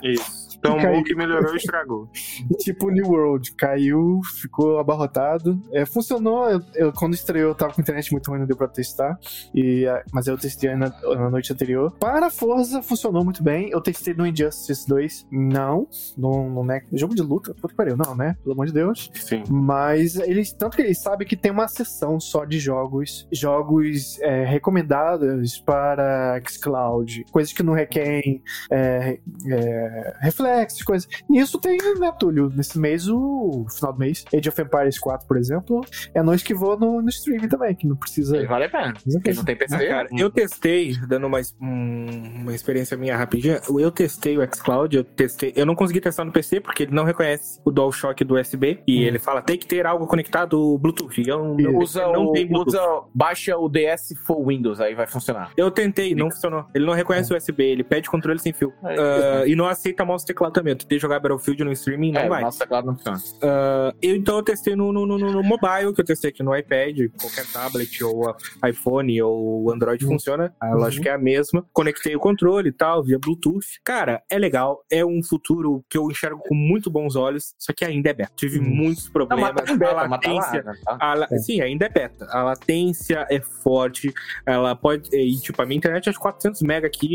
Isso. 0.04 0.51
Tão 0.62 0.76
Fica 0.78 0.88
bom 0.90 0.98
aí. 0.98 1.04
que 1.04 1.16
melhorou 1.16 1.54
e 1.54 1.58
estragou. 1.58 2.10
tipo 2.60 2.90
New 2.90 3.08
World, 3.08 3.54
caiu, 3.54 4.20
ficou 4.42 4.80
abarrotado. 4.80 5.60
É, 5.74 5.86
funcionou, 5.86 6.50
eu, 6.50 6.62
eu- 6.76 6.94
quando 6.94 7.14
estreou 7.14 7.50
eu 7.50 7.56
tava 7.56 7.74
com 7.74 7.82
internet 7.82 8.12
muito 8.12 8.30
ruim, 8.30 8.40
não 8.40 8.46
deu 8.46 8.56
pra 8.56 8.68
testar. 8.68 9.18
E, 9.54 9.86
ah, 9.88 10.04
mas 10.14 10.28
eu 10.28 10.38
testei 10.38 10.76
na, 10.76 10.90
na 11.16 11.30
noite 11.30 11.52
anterior. 11.52 11.92
Para 12.00 12.30
Forza, 12.30 12.82
funcionou 12.82 13.24
muito 13.24 13.44
bem. 13.44 13.70
Eu 13.72 13.82
testei 13.82 14.14
no 14.14 14.26
Injustice 14.26 14.88
2, 14.88 15.28
não. 15.32 15.88
No, 16.18 16.50
no 16.50 16.64
né, 16.64 16.82
jogo 16.94 17.16
de 17.16 17.22
luta, 17.22 17.54
puta 17.54 17.70
que 17.70 17.76
pariu, 17.76 17.98
não, 17.98 18.16
né? 18.16 18.36
Pelo 18.44 18.54
amor 18.54 18.68
de 18.68 18.74
Deus. 18.74 19.10
Sim. 19.16 19.44
Mas 19.50 20.16
eles, 20.16 20.54
tanto 20.54 20.76
que 20.78 20.84
eles 20.84 21.02
sabem 21.02 21.28
que 21.28 21.36
tem 21.36 21.52
uma 21.52 21.68
seção 21.68 22.20
só 22.20 22.46
de 22.46 22.60
jogos, 22.60 23.28
jogos 23.32 24.20
é, 24.22 24.46
recomendados 24.46 25.60
para 25.60 26.40
xCloud, 26.48 27.26
coisas 27.32 27.52
que 27.54 27.64
não 27.64 27.74
requerem 27.74 28.44
é, 28.72 29.20
é, 29.50 30.16
reflexos, 30.52 30.82
coisas. 30.84 31.10
E 31.30 31.40
isso 31.40 31.60
tem, 31.60 31.78
né, 32.00 32.12
Túlio? 32.20 32.52
Nesse 32.56 32.78
mês, 32.80 33.08
o 33.08 33.66
final 33.74 33.94
do 33.94 34.00
mês, 34.00 34.26
Age 34.36 34.50
of 34.50 34.62
Empires 34.62 35.00
4, 35.00 35.28
por 35.28 35.38
exemplo, 35.38 35.82
é 36.14 36.22
noite 36.22 36.44
que 36.44 36.54
vou 36.54 36.78
no, 36.80 37.02
no 37.02 37.10
stream 37.10 37.48
também, 37.48 37.76
que 37.76 37.88
não 37.88 37.96
precisa. 37.96 38.46
Vale 38.48 38.66
a 38.66 38.70
pena. 38.70 38.94
Não 39.36 39.44
tem 39.46 39.56
PC, 39.56 39.76
Ah, 39.76 39.88
cara, 39.88 40.10
eu 40.18 40.30
testei, 40.30 40.96
dando 41.08 41.28
uma, 41.28 41.40
um- 41.62 42.42
uma 42.42 42.54
experiência 42.54 42.98
minha 42.98 43.16
rapidinha, 43.18 43.62
eu 43.80 43.92
testei 43.92 44.38
o 44.38 44.42
xCloud, 44.56 44.96
eu 44.98 45.04
testei, 45.04 45.54
eu 45.56 45.66
não 45.66 45.76
consegui 45.76 46.02
testar 46.02 46.26
no 46.26 46.32
PC 46.32 46.60
porque 46.60 46.84
ele 46.84 46.94
não 46.94 47.04
reconhece 47.04 47.60
o 47.66 47.72
DualShock 47.72 48.24
do 48.24 48.36
USB 48.40 48.82
e 48.88 49.00
Hum. 49.00 49.08
ele 49.08 49.20
fala 49.20 49.42
tem 49.42 49.58
que 49.58 49.66
ter 49.68 49.86
algo 49.86 50.06
conectado 50.08 50.78
Bluetooth. 50.78 51.24
Eu 51.28 51.56
não, 51.56 51.78
usa, 51.80 52.08
não 52.12 52.26
o, 52.28 52.32
tem 52.32 52.48
Bluetooth. 52.48 52.76
usa, 52.78 53.02
baixa 53.14 53.58
o 53.58 53.70
DS 53.70 54.14
for 54.26 54.46
Windows, 54.46 54.80
aí 54.80 54.94
vai 54.96 55.08
funcionar. 55.08 55.52
Eu 55.58 55.72
tentei, 55.72 56.14
não 56.16 56.30
funcionou. 56.30 56.66
Ele 56.74 56.86
não 56.86 56.94
reconhece 56.94 57.34
o 57.34 57.38
USB, 57.38 57.64
ele 57.64 57.84
pede 57.84 58.10
controle 58.10 58.40
sem 58.40 58.54
fio. 58.54 58.74
É, 58.84 58.96
Ah, 59.00 59.48
e 59.48 59.56
não 59.56 59.68
aceita 59.68 60.04
mouse 60.06 60.26
teclado. 60.26 60.41
Teclado 60.42 60.54
também. 60.54 60.72
Eu 60.74 60.78
tentei 60.78 61.00
jogar 61.00 61.20
Battlefield 61.20 61.64
no 61.64 61.72
streaming, 61.72 62.12
não 62.12 62.22
É, 62.22 62.30
vai. 62.30 62.42
nosso 62.42 62.60
teclado 62.60 62.86
não 62.86 62.96
funciona. 62.96 63.20
Ah, 63.44 63.94
eu 64.02 64.16
então 64.16 64.38
eu 64.38 64.44
testei 64.44 64.76
no, 64.76 64.92
no, 64.92 65.06
no, 65.06 65.18
no 65.18 65.44
mobile, 65.44 65.94
que 65.94 66.02
eu 66.02 66.06
testei 66.06 66.30
aqui 66.30 66.42
no 66.44 66.56
iPad, 66.56 66.98
qualquer 67.20 67.46
tablet 67.52 68.04
ou 68.04 68.30
ah, 68.62 68.70
iPhone 68.70 69.22
ou 69.22 69.72
Android 69.72 70.06
funciona. 70.06 70.54
A 70.60 70.74
lógica 70.74 71.10
é 71.10 71.14
a 71.14 71.18
mesma. 71.18 71.66
Conectei 71.74 72.16
o 72.16 72.20
controle 72.20 72.70
e 72.70 72.72
tal, 72.72 73.04
via 73.04 73.20
Bluetooth. 73.20 73.80
Cara, 73.84 74.22
é 74.30 74.38
legal. 74.38 74.84
É 74.92 75.06
um 75.06 75.22
futuro 75.24 75.84
que 75.90 75.98
eu 75.98 76.10
enxergo 76.10 76.42
com 76.48 76.56
muito 76.56 76.90
bons 76.90 77.16
olhos, 77.16 77.54
só 77.58 77.74
que 77.74 77.86
ainda 77.86 78.10
é 78.10 78.14
beta. 78.14 78.32
Tive 78.36 78.60
Hum. 78.60 78.64
muitos 78.64 79.06
Não, 79.06 79.12
problemas. 79.14 79.52
mas 79.56 79.66
tá 79.66 79.74
em 79.74 79.78
beta, 79.78 79.92
a 79.92 79.96
tá 79.96 80.02
lá, 80.02 80.08
latência, 80.08 80.64
né, 80.64 80.74
tá? 80.84 80.98
a 81.00 81.14
la- 81.14 81.28
Sim, 81.40 81.62
ainda 81.62 81.86
é 81.86 81.90
beta. 81.90 82.26
A 82.30 82.44
latência 82.44 83.26
é 83.30 83.40
forte. 83.42 84.14
Ela 84.46 84.76
pode. 84.76 85.10
E, 85.16 85.38
tipo, 85.40 85.62
a 85.62 85.66
minha 85.66 85.78
internet 85.78 86.10
é 86.10 86.12
de 86.12 86.20
400 86.20 86.62
MB 86.62 86.86
aqui, 86.86 87.08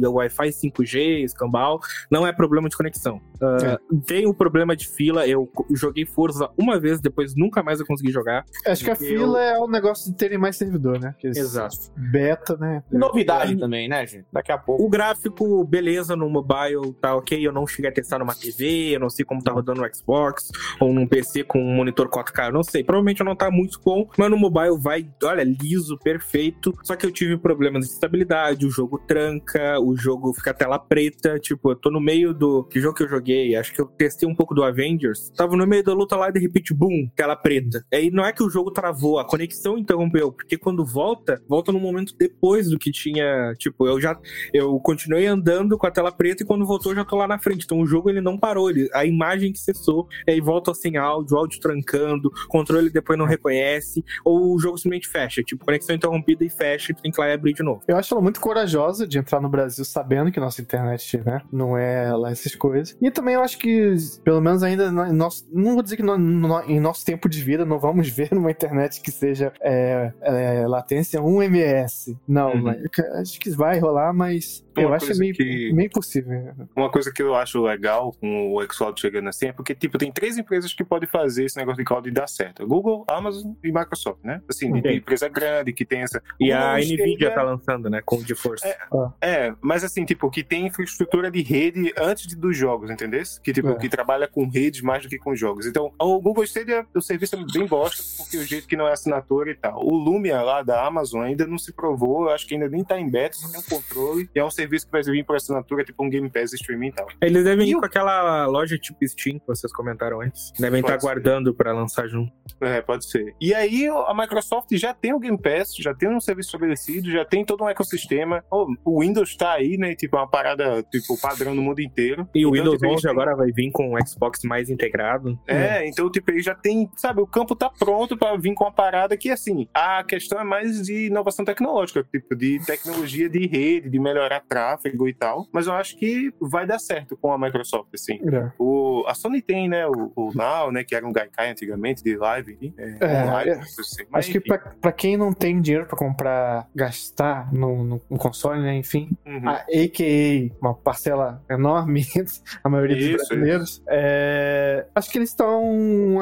e 0.00 0.06
o 0.06 0.12
Wi-Fi 0.14 0.52
5G, 0.52 1.24
escambau. 1.24 1.80
Não 2.10 2.26
é 2.26 2.32
problema 2.32 2.59
de 2.68 2.76
conexão. 2.76 3.20
Ah, 3.40 3.78
Tem 4.06 4.26
o 4.26 4.34
problema 4.34 4.76
de 4.76 4.88
fila. 4.88 5.26
Eu 5.26 5.50
joguei 5.74 6.04
Forza 6.06 6.50
uma 6.58 6.78
vez, 6.78 7.00
depois 7.00 7.34
nunca 7.36 7.62
mais 7.62 7.80
eu 7.80 7.86
consegui 7.86 8.10
jogar. 8.12 8.44
Acho 8.66 8.84
que 8.84 8.90
a 8.90 8.94
Eu- 8.94 8.96
fila 8.96 9.42
é 9.42 9.58
o 9.58 9.66
negócio 9.68 10.10
de 10.10 10.16
terem 10.16 10.38
mais 10.38 10.56
servidor, 10.56 10.98
né? 11.00 11.12
Porque 11.12 11.28
Exato. 11.28 11.76
Beta, 11.96 12.56
né? 12.56 12.82
Novidade 12.90 13.56
também, 13.56 13.88
né, 13.88 14.06
gente? 14.06 14.26
Daqui 14.32 14.52
a 14.52 14.58
pouco. 14.58 14.84
O 14.84 14.88
gráfico, 14.88 15.64
beleza, 15.64 16.14
no 16.16 16.28
mobile 16.28 16.92
tá 17.00 17.14
ok. 17.14 17.46
Eu 17.46 17.52
não 17.52 17.66
cheguei 17.66 17.90
a 17.90 17.94
testar 17.94 18.18
numa 18.18 18.34
TV, 18.34 18.94
eu 18.94 19.00
não 19.00 19.10
sei 19.10 19.24
como 19.24 19.42
tá 19.42 19.52
rodando 19.52 19.80
no 19.80 19.94
Xbox 19.94 20.48
ou 20.80 20.92
num 20.92 21.06
PC 21.06 21.44
com 21.44 21.60
um 21.60 21.74
monitor 21.74 22.08
4K, 22.08 22.46
eu 22.48 22.52
não 22.52 22.62
sei. 22.62 22.82
Provavelmente 22.84 23.22
não 23.24 23.36
tá 23.36 23.50
muito 23.50 23.80
bom, 23.84 24.08
mas 24.18 24.30
no 24.30 24.36
mobile 24.36 24.78
vai, 24.78 25.08
olha, 25.24 25.42
liso, 25.44 25.98
perfeito. 25.98 26.74
Só 26.82 26.96
que 26.96 27.06
eu 27.06 27.10
tive 27.10 27.36
problemas 27.36 27.86
de 27.86 27.92
estabilidade, 27.92 28.66
o 28.66 28.70
jogo 28.70 28.98
tranca, 28.98 29.78
o 29.80 29.96
jogo 29.96 30.32
fica 30.34 30.52
tela 30.54 30.78
preta. 30.78 31.38
Tipo, 31.38 31.70
eu 31.72 31.76
tô 31.76 31.90
no 31.90 32.00
meio 32.00 32.32
do. 32.34 32.49
Que 32.70 32.80
jogo 32.80 32.94
que 32.94 33.02
eu 33.04 33.08
joguei? 33.08 33.56
Acho 33.56 33.72
que 33.72 33.80
eu 33.80 33.86
testei 33.86 34.28
um 34.28 34.34
pouco 34.34 34.54
do 34.54 34.62
Avengers. 34.62 35.30
Tava 35.36 35.56
no 35.56 35.66
meio 35.66 35.84
da 35.84 35.92
luta 35.92 36.16
lá 36.16 36.28
e 36.28 36.32
de 36.32 36.40
repente, 36.40 36.74
boom, 36.74 37.08
tela 37.14 37.36
preta. 37.36 37.84
Aí 37.92 38.10
não 38.10 38.24
é 38.24 38.32
que 38.32 38.42
o 38.42 38.50
jogo 38.50 38.70
travou, 38.70 39.18
a 39.18 39.24
conexão 39.24 39.78
interrompeu, 39.78 40.32
porque 40.32 40.56
quando 40.56 40.84
volta, 40.84 41.42
volta 41.48 41.72
no 41.72 41.80
momento 41.80 42.14
depois 42.18 42.68
do 42.68 42.78
que 42.78 42.90
tinha. 42.90 43.54
Tipo, 43.58 43.86
eu 43.86 44.00
já 44.00 44.18
eu 44.52 44.78
continuei 44.80 45.26
andando 45.26 45.76
com 45.78 45.86
a 45.86 45.90
tela 45.90 46.12
preta 46.12 46.42
e 46.42 46.46
quando 46.46 46.66
voltou 46.66 46.92
eu 46.92 46.96
já 46.96 47.04
tô 47.04 47.16
lá 47.16 47.26
na 47.26 47.38
frente. 47.38 47.64
Então 47.64 47.80
o 47.80 47.86
jogo 47.86 48.10
ele 48.10 48.20
não 48.20 48.38
parou, 48.38 48.70
ele, 48.70 48.88
a 48.92 49.04
imagem 49.04 49.52
que 49.52 49.58
cessou, 49.58 50.08
aí 50.28 50.40
volta 50.40 50.72
sem 50.74 50.96
áudio, 50.96 51.36
áudio 51.36 51.60
trancando, 51.60 52.30
controle 52.48 52.90
depois 52.90 53.18
não 53.18 53.26
reconhece, 53.26 54.04
ou 54.24 54.54
o 54.54 54.58
jogo 54.58 54.78
simplesmente 54.78 55.08
fecha, 55.08 55.42
tipo, 55.42 55.64
conexão 55.64 55.94
interrompida 55.94 56.44
e 56.44 56.50
fecha, 56.50 56.92
e 56.92 56.94
tem 56.94 57.10
que 57.10 57.20
lá 57.20 57.28
e 57.28 57.32
abrir 57.32 57.52
de 57.52 57.62
novo. 57.62 57.82
Eu 57.86 57.96
acho 57.96 58.12
ela 58.12 58.22
muito 58.22 58.40
corajosa 58.40 59.06
de 59.06 59.18
entrar 59.18 59.40
no 59.40 59.48
Brasil 59.48 59.84
sabendo 59.84 60.30
que 60.30 60.40
nossa 60.40 60.60
internet, 60.60 61.18
né, 61.24 61.42
não 61.52 61.76
é 61.76 62.12
lá 62.14 62.32
essas 62.40 62.54
coisas. 62.54 62.96
E 63.00 63.10
também 63.10 63.34
eu 63.34 63.42
acho 63.42 63.58
que, 63.58 63.94
pelo 64.24 64.40
menos 64.40 64.62
ainda, 64.62 64.90
nosso, 64.90 65.46
não 65.52 65.74
vou 65.74 65.82
dizer 65.82 65.96
que 65.96 66.02
no- 66.02 66.18
no- 66.18 66.62
em 66.62 66.80
nosso 66.80 67.04
tempo 67.04 67.28
de 67.28 67.40
vida 67.42 67.64
não 67.64 67.78
vamos 67.78 68.08
ver 68.10 68.30
uma 68.32 68.50
internet 68.50 69.00
que 69.00 69.10
seja 69.10 69.52
é, 69.60 70.12
é, 70.22 70.66
latência 70.66 71.22
1 71.22 71.42
ms. 71.42 72.16
Não, 72.26 72.52
Uhum. 72.52 72.62
mas 72.62 72.78
acho 73.20 73.38
que 73.40 73.50
vai 73.50 73.78
rolar, 73.78 74.12
mas 74.12 74.64
Uma 74.76 74.82
eu 74.86 74.94
acho 74.94 75.18
meio, 75.18 75.34
que- 75.34 75.72
meio 75.72 75.90
possível. 75.90 76.52
Uma 76.74 76.90
coisa 76.90 77.12
que 77.12 77.22
eu 77.22 77.34
acho 77.34 77.62
legal 77.62 78.12
com 78.20 78.54
o 78.54 78.62
xCloud 78.72 79.00
chegando 79.00 79.28
assim 79.28 79.46
é 79.48 79.52
porque, 79.52 79.74
tipo, 79.74 79.98
tem 79.98 80.10
três 80.12 80.38
empresas 80.38 80.72
que 80.72 80.84
podem 80.84 81.08
fazer 81.08 81.44
esse 81.44 81.56
negócio 81.56 81.78
de 81.78 81.84
cloud 81.84 82.08
e 82.08 82.12
dar 82.12 82.28
certo. 82.28 82.66
Google, 82.66 83.04
Amazon 83.08 83.52
e 83.62 83.72
Microsoft, 83.72 84.20
né? 84.24 84.40
Assim, 84.48 84.72
de, 84.72 84.80
de 84.80 84.88
Sim. 84.88 84.94
empresa 84.96 85.28
grande 85.28 85.72
que 85.72 85.84
tem 85.84 86.02
essa... 86.02 86.22
E 86.40 86.52
a 86.52 86.80
chega- 86.80 87.02
Nvidia 87.04 87.30
tá 87.34 87.42
lançando, 87.42 87.90
né, 87.90 88.00
com 88.04 88.16
o 88.16 88.24
GeForce. 88.24 88.66
É, 88.66 88.78
É, 89.20 89.54
mas 89.60 89.84
assim, 89.84 90.04
tipo, 90.04 90.30
que 90.30 90.42
tem 90.42 90.66
infraestrutura 90.66 91.30
de 91.30 91.42
rede 91.42 91.92
antes 91.98 92.19
de- 92.26 92.36
dos 92.36 92.56
jogos, 92.56 92.90
entendeu? 92.90 93.20
Que, 93.42 93.52
tipo, 93.52 93.68
É. 93.70 93.74
que 93.76 93.88
trabalha 93.88 94.26
com 94.28 94.48
redes 94.48 94.80
mais 94.80 95.02
do 95.02 95.08
que 95.08 95.18
com 95.18 95.34
jogos. 95.34 95.66
Então, 95.66 95.92
o 96.00 96.20
Google 96.20 96.44
Stadia, 96.44 96.86
o 96.94 97.00
serviço 97.00 97.36
é 97.36 97.44
bem 97.52 97.66
bosta, 97.66 98.02
porque 98.18 98.36
o 98.38 98.42
jeito 98.44 98.66
que 98.68 98.76
não 98.76 98.88
é 98.88 98.92
assinatura 98.92 99.50
e 99.50 99.54
tal. 99.54 99.84
O 99.84 99.94
Lumia 99.94 100.40
lá 100.42 100.62
da 100.62 100.84
Amazon 100.86 101.22
ainda 101.22 101.46
não 101.46 101.58
se 101.58 101.72
provou, 101.72 102.24
eu 102.24 102.30
acho 102.30 102.46
que 102.46 102.54
ainda 102.54 102.68
nem 102.68 102.82
tá 102.84 102.98
em 102.98 103.10
beta, 103.10 103.36
só 103.36 103.48
tem 103.48 103.60
um 103.60 103.62
controle. 103.62 104.30
E 104.34 104.38
é 104.38 104.44
um 104.44 104.50
serviço 104.50 104.86
que 104.86 104.92
vai 104.92 105.02
vir 105.02 105.24
por 105.24 105.36
assinatura, 105.36 105.84
tipo 105.84 106.02
um 106.04 106.08
Game 106.08 106.28
Pass 106.30 106.52
streaming 106.52 106.88
e 106.88 106.92
tal. 106.92 107.06
Eles 107.20 107.44
devem 107.44 107.66
E 107.68 107.72
ir 107.72 107.74
com 107.74 107.84
aquela 107.84 108.46
loja 108.46 108.78
tipo 108.78 109.06
Steam 109.06 109.38
que 109.38 109.46
vocês 109.46 109.72
comentaram 109.72 110.20
antes. 110.20 110.52
Devem 110.58 110.80
estar 110.80 110.98
ser. 111.00 111.06
guardando 111.06 111.52
pra 111.54 111.72
lançar 111.72 112.06
junto. 112.08 112.32
É, 112.60 112.80
pode 112.80 113.04
ser. 113.10 113.34
E 113.40 113.52
aí 113.54 113.86
a 113.88 114.14
Microsoft 114.14 114.68
já 114.72 114.92
tem 114.94 115.12
o 115.12 115.18
Game 115.18 115.38
Pass, 115.38 115.74
já 115.76 115.94
tem 115.94 116.08
um 116.08 116.20
serviço 116.20 116.48
estabelecido, 116.48 117.10
já 117.10 117.24
tem 117.24 117.44
todo 117.44 117.64
um 117.64 117.68
ecossistema. 117.68 118.44
O 118.50 118.70
o 118.84 119.00
Windows 119.00 119.36
tá 119.36 119.52
aí, 119.52 119.76
né? 119.76 119.94
Tipo, 119.94 120.16
uma 120.16 120.26
parada, 120.28 120.82
tipo, 120.84 121.18
padrão 121.20 121.54
no 121.54 121.62
mundo 121.62 121.80
inteiro. 121.80 122.09
E 122.34 122.44
o 122.46 122.50
Então, 122.50 122.52
Windows 122.52 122.74
tipo, 122.74 122.86
eles 122.86 122.94
11 122.96 123.02
têm- 123.02 123.10
agora 123.10 123.36
vai 123.36 123.50
vir 123.52 123.70
com 123.70 123.94
o 123.94 124.06
Xbox 124.06 124.40
mais 124.44 124.68
integrado. 124.70 125.38
É, 125.46 125.86
então, 125.86 126.10
tipo, 126.10 126.30
ele 126.30 126.42
já 126.42 126.54
tem, 126.54 126.88
sabe, 126.96 127.20
o 127.20 127.26
campo 127.26 127.54
tá 127.54 127.70
pronto 127.70 128.16
pra 128.16 128.36
vir 128.36 128.54
com 128.54 128.64
uma 128.64 128.72
parada 128.72 129.16
que, 129.16 129.30
assim, 129.30 129.68
a 129.74 130.02
questão 130.04 130.40
é 130.40 130.44
mais 130.44 130.82
de 130.82 131.06
inovação 131.06 131.44
tecnológica, 131.44 132.04
tipo, 132.10 132.34
de 132.34 132.60
tecnologia 132.64 133.28
de 133.28 133.46
rede, 133.46 133.88
de 133.90 133.98
melhorar 133.98 134.40
tráfego 134.48 135.08
e 135.08 135.14
tal. 135.14 135.46
Mas 135.52 135.66
eu 135.66 135.72
acho 135.74 135.96
que 135.98 136.32
vai 136.40 136.66
dar 136.66 136.78
certo 136.78 137.16
com 137.16 137.32
a 137.32 137.38
Microsoft, 137.38 137.88
assim. 137.94 138.18
É. 138.32 138.50
O, 138.58 139.04
a 139.06 139.14
Sony 139.14 139.40
tem, 139.42 139.68
né, 139.68 139.86
o, 139.86 140.12
o 140.16 140.30
Now, 140.34 140.70
né, 140.72 140.84
que 140.84 140.94
era 140.94 141.06
um 141.06 141.12
Gaikai 141.12 141.50
antigamente, 141.50 142.02
de 142.02 142.16
live. 142.16 142.72
É, 142.76 142.96
É, 143.00 143.24
live, 143.24 143.50
é. 143.50 143.62
se- 143.62 144.06
mas 144.10 144.24
Acho 144.24 144.32
que 144.32 144.38
enfim. 144.38 144.48
pra, 144.48 144.58
pra 144.80 144.92
quem 144.92 145.16
não 145.16 145.32
tem 145.32 145.60
dinheiro 145.60 145.86
pra 145.86 145.96
comprar, 145.96 146.66
gastar 146.74 147.52
no, 147.52 147.84
no- 147.84 148.00
no 148.10 148.18
console, 148.18 148.60
né, 148.60 148.76
enfim, 148.76 149.10
Uhum. 149.26 149.48
a 149.48 149.64
AKA, 149.72 150.50
uma 150.60 150.74
parcela 150.74 151.42
enorme, 151.50 151.99
a 152.62 152.68
maioria 152.68 152.96
dos 152.96 153.04
Isso, 153.04 153.28
brasileiros, 153.28 153.82
é, 153.88 154.86
acho 154.94 155.10
que 155.10 155.18
eles 155.18 155.30
estão 155.30 156.20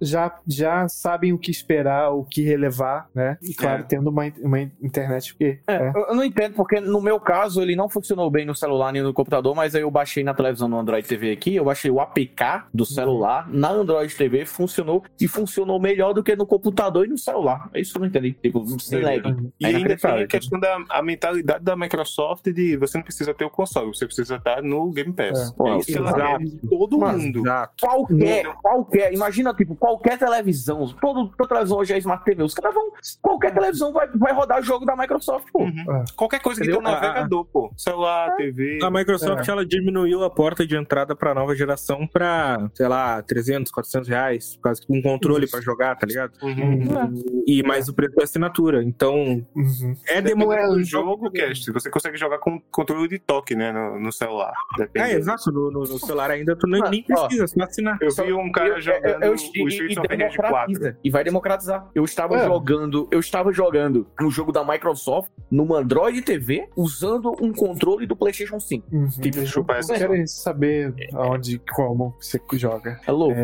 já, 0.00 0.34
já 0.46 0.88
sabem 0.88 1.32
o 1.32 1.38
que 1.38 1.50
esperar, 1.50 2.10
o 2.10 2.24
que 2.24 2.42
relevar, 2.42 3.08
né? 3.14 3.38
E 3.42 3.54
claro, 3.54 3.82
É. 3.82 3.84
tendo 3.84 4.10
uma, 4.10 4.24
uma 4.42 4.60
internet 4.82 5.32
porque 5.34 5.60
É, 5.66 5.74
é. 5.74 5.92
eu- 5.94 6.14
não 6.14 6.24
entendo, 6.24 6.54
porque 6.54 6.80
no 6.80 7.00
meu 7.00 7.20
caso 7.20 7.62
ele 7.62 7.76
não 7.76 7.88
funcionou 7.88 8.30
bem 8.30 8.44
no 8.44 8.54
celular 8.54 8.92
nem 8.92 9.02
no 9.02 9.12
computador, 9.14 9.54
mas 9.54 9.74
aí 9.74 9.82
eu 9.82 9.90
baixei 9.90 10.24
na 10.24 10.34
televisão 10.34 10.68
no 10.68 10.78
Android 10.78 11.06
TV 11.06 11.32
aqui, 11.32 11.54
eu 11.56 11.64
baixei 11.64 11.90
o 11.90 12.00
APK 12.00 12.64
do 12.74 12.84
celular 12.84 13.48
na 13.48 13.70
Android 13.70 14.14
TV, 14.14 14.44
funcionou 14.44 15.02
e 15.20 15.28
funcionou 15.28 15.80
melhor 15.80 16.12
do 16.12 16.22
que 16.22 16.34
no 16.36 16.46
computador 16.46 17.06
e 17.06 17.08
no 17.08 17.18
celular. 17.18 17.68
É 17.72 17.80
isso 17.80 17.92
que 17.92 17.98
eu 17.98 18.00
não 18.00 18.08
entendi. 18.08 18.32
Tipo, 18.32 18.64
sem 18.80 19.00
lag. 19.00 19.22
E 19.60 19.64
É 19.64 19.68
ainda 19.68 19.96
tem 19.96 20.10
a 20.22 20.26
questão 20.26 20.58
da 20.58 20.78
a 20.88 21.02
mentalidade 21.02 21.62
da 21.64 21.76
Microsoft 21.76 22.44
de 22.52 22.76
você 22.76 22.98
não 22.98 23.04
precisa 23.04 23.32
ter 23.34 23.44
o 23.44 23.50
console, 23.50 23.88
você 23.94 24.06
precisa 24.06 24.36
estar 24.36 24.62
no 24.62 24.90
Game 24.90 25.12
Pass. 25.12 25.50
É. 25.50 25.54
Pô, 25.56 25.68
É 25.68 25.76
isso 25.78 25.86
que 25.86 25.92
de 26.40 26.68
todo 26.68 26.98
Mas, 26.98 27.22
mundo. 27.24 27.40
exato. 27.40 27.74
Qualquer, 27.80 28.46
qualquer, 28.62 29.12
imagina, 29.12 29.54
tipo, 29.60 29.76
qualquer 29.76 30.18
televisão, 30.18 30.86
todo, 31.00 31.28
toda 31.36 31.48
televisão 31.48 31.76
hoje 31.78 31.92
é 31.92 31.98
Smart 31.98 32.24
TV, 32.24 32.42
os 32.42 32.54
caras 32.54 32.74
vão, 32.74 32.90
qualquer 33.20 33.52
televisão 33.52 33.92
vai, 33.92 34.08
vai 34.14 34.32
rodar 34.32 34.62
jogo 34.62 34.86
da 34.86 34.96
Microsoft, 34.96 35.46
pô. 35.52 35.64
Uhum. 35.64 36.04
Qualquer 36.16 36.40
coisa 36.40 36.60
que 36.62 36.66
Entendeu? 36.70 36.82
tem 36.82 36.90
um 36.90 36.94
navegador, 37.00 37.44
pô. 37.44 37.70
Celular, 37.76 38.34
TV. 38.36 38.78
A 38.82 38.90
Microsoft 38.90 39.46
ela 39.46 39.66
diminuiu 39.66 40.24
a 40.24 40.30
porta 40.30 40.66
de 40.66 40.74
entrada 40.76 41.14
pra 41.14 41.34
nova 41.34 41.54
geração 41.54 42.06
pra, 42.06 42.70
sei 42.74 42.88
lá, 42.88 43.22
300, 43.22 43.70
400 43.70 44.08
reais, 44.08 44.56
por 44.56 44.62
causa 44.62 44.80
de 44.80 44.86
um 44.98 45.02
controle 45.02 45.46
pra 45.46 45.60
jogar, 45.60 45.94
tá 45.96 46.06
ligado? 46.06 46.32
Uhum. 46.42 47.44
E 47.46 47.62
mais 47.62 47.88
o 47.88 47.94
preço 47.94 48.14
da 48.16 48.24
assinatura. 48.24 48.82
Então, 48.82 49.14
Uhum. 49.54 49.96
é 50.06 50.20
Dependendo 50.22 50.38
demorado. 50.38 50.74
do 50.74 50.82
jogo, 50.84 51.30
Cast, 51.30 51.70
você 51.72 51.90
consegue 51.90 52.16
jogar 52.16 52.38
com 52.38 52.58
controle 52.70 53.08
de 53.08 53.18
toque, 53.18 53.54
né, 53.54 53.72
no, 53.72 54.00
no 54.00 54.12
celular. 54.12 54.52
É, 54.94 55.12
exato. 55.12 55.50
No, 55.52 55.70
no- 55.70 55.80
no 55.80 55.98
celular 55.98 56.30
ainda 56.30 56.56
tu 56.56 56.66
nem, 56.66 56.82
Ah, 56.82 56.90
nem 56.90 57.04
ó. 57.12 57.26
precisa, 57.26 57.46
só 57.46 57.64
assinar. 57.64 57.98
Eu 58.00 58.10
vi 58.24 58.32
um 58.32 58.50
cara 58.52 58.68
Eu- 58.70 58.80
jogando 58.80 59.04
eu- 59.24 59.32
eu- 59.32 59.36
o 59.58 59.68
e- 59.68 59.68
Streets 59.68 59.96
e 59.96 60.00
of 60.00 60.08
Rage 60.08 60.36
4. 60.36 60.42
democratiza. 60.42 60.96
E 61.04 61.10
vai 61.10 61.24
democratizar. 61.24 61.88
Eu 61.94 62.04
estava 62.04 62.36
É. 62.36 62.44
jogando, 62.44 63.08
eu 63.10 63.20
estava 63.20 63.52
jogando 63.52 64.06
um 64.20 64.30
jogo 64.30 64.52
da 64.52 64.64
Microsoft 64.64 65.30
numa 65.50 65.78
Android 65.78 66.22
TV 66.22 66.68
usando 66.76 67.32
um 67.40 67.52
controle 67.52 68.06
do 68.06 68.14
PlayStation 68.16 68.60
5. 68.60 68.86
Uhum. 68.94 69.08
Tipo, 69.08 69.44
chupar 69.46 69.78
essa 69.78 69.88
Vocês 69.88 69.98
querem 70.00 70.26
saber 70.26 70.94
aonde, 71.12 71.60
como 71.74 72.14
você 72.20 72.40
joga. 72.54 73.00
É 73.06 73.10
louco. 73.12 73.40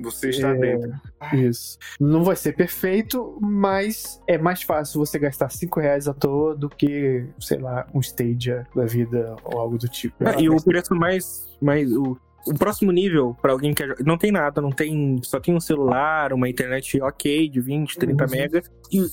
Você 0.00 0.30
está 0.30 0.50
É, 0.50 0.54
dentro. 0.54 0.92
Isso. 1.34 1.78
Não 2.00 2.22
vai 2.24 2.36
ser 2.36 2.52
perfeito, 2.54 3.38
mas 3.40 4.20
é 4.26 4.38
mais 4.38 4.62
fácil 4.62 4.98
você 5.00 5.18
gastar 5.18 5.50
5 5.50 5.80
reais 5.80 6.08
à 6.08 6.14
toa 6.14 6.54
do 6.54 6.68
que, 6.68 7.24
sei 7.38 7.58
lá, 7.58 7.86
um 7.94 8.00
Stadia 8.00 8.66
da 8.74 8.84
vida 8.86 9.36
ou 9.44 9.58
algo 9.58 9.78
do 9.78 9.88
tipo. 9.88 10.16
Ah, 10.26 10.40
e 10.40 10.48
o 10.48 10.56
preço 10.62 10.94
mais. 10.94 11.48
mais 11.60 11.92
o, 11.92 12.16
o 12.46 12.54
próximo 12.54 12.90
nível, 12.92 13.36
pra 13.40 13.52
alguém 13.52 13.72
que 13.74 13.82
quer 13.82 13.88
jogar, 13.90 14.04
não 14.04 14.16
tem 14.18 14.30
nada, 14.32 14.60
não 14.60 14.70
tem. 14.70 15.18
Só 15.22 15.38
tem 15.40 15.54
um 15.54 15.60
celular, 15.60 16.32
uma 16.32 16.48
internet 16.48 17.00
ok 17.02 17.48
de 17.48 17.60
20, 17.60 17.98
30 17.98 18.24
Uhum. 18.24 18.30
mega. 18.30 18.62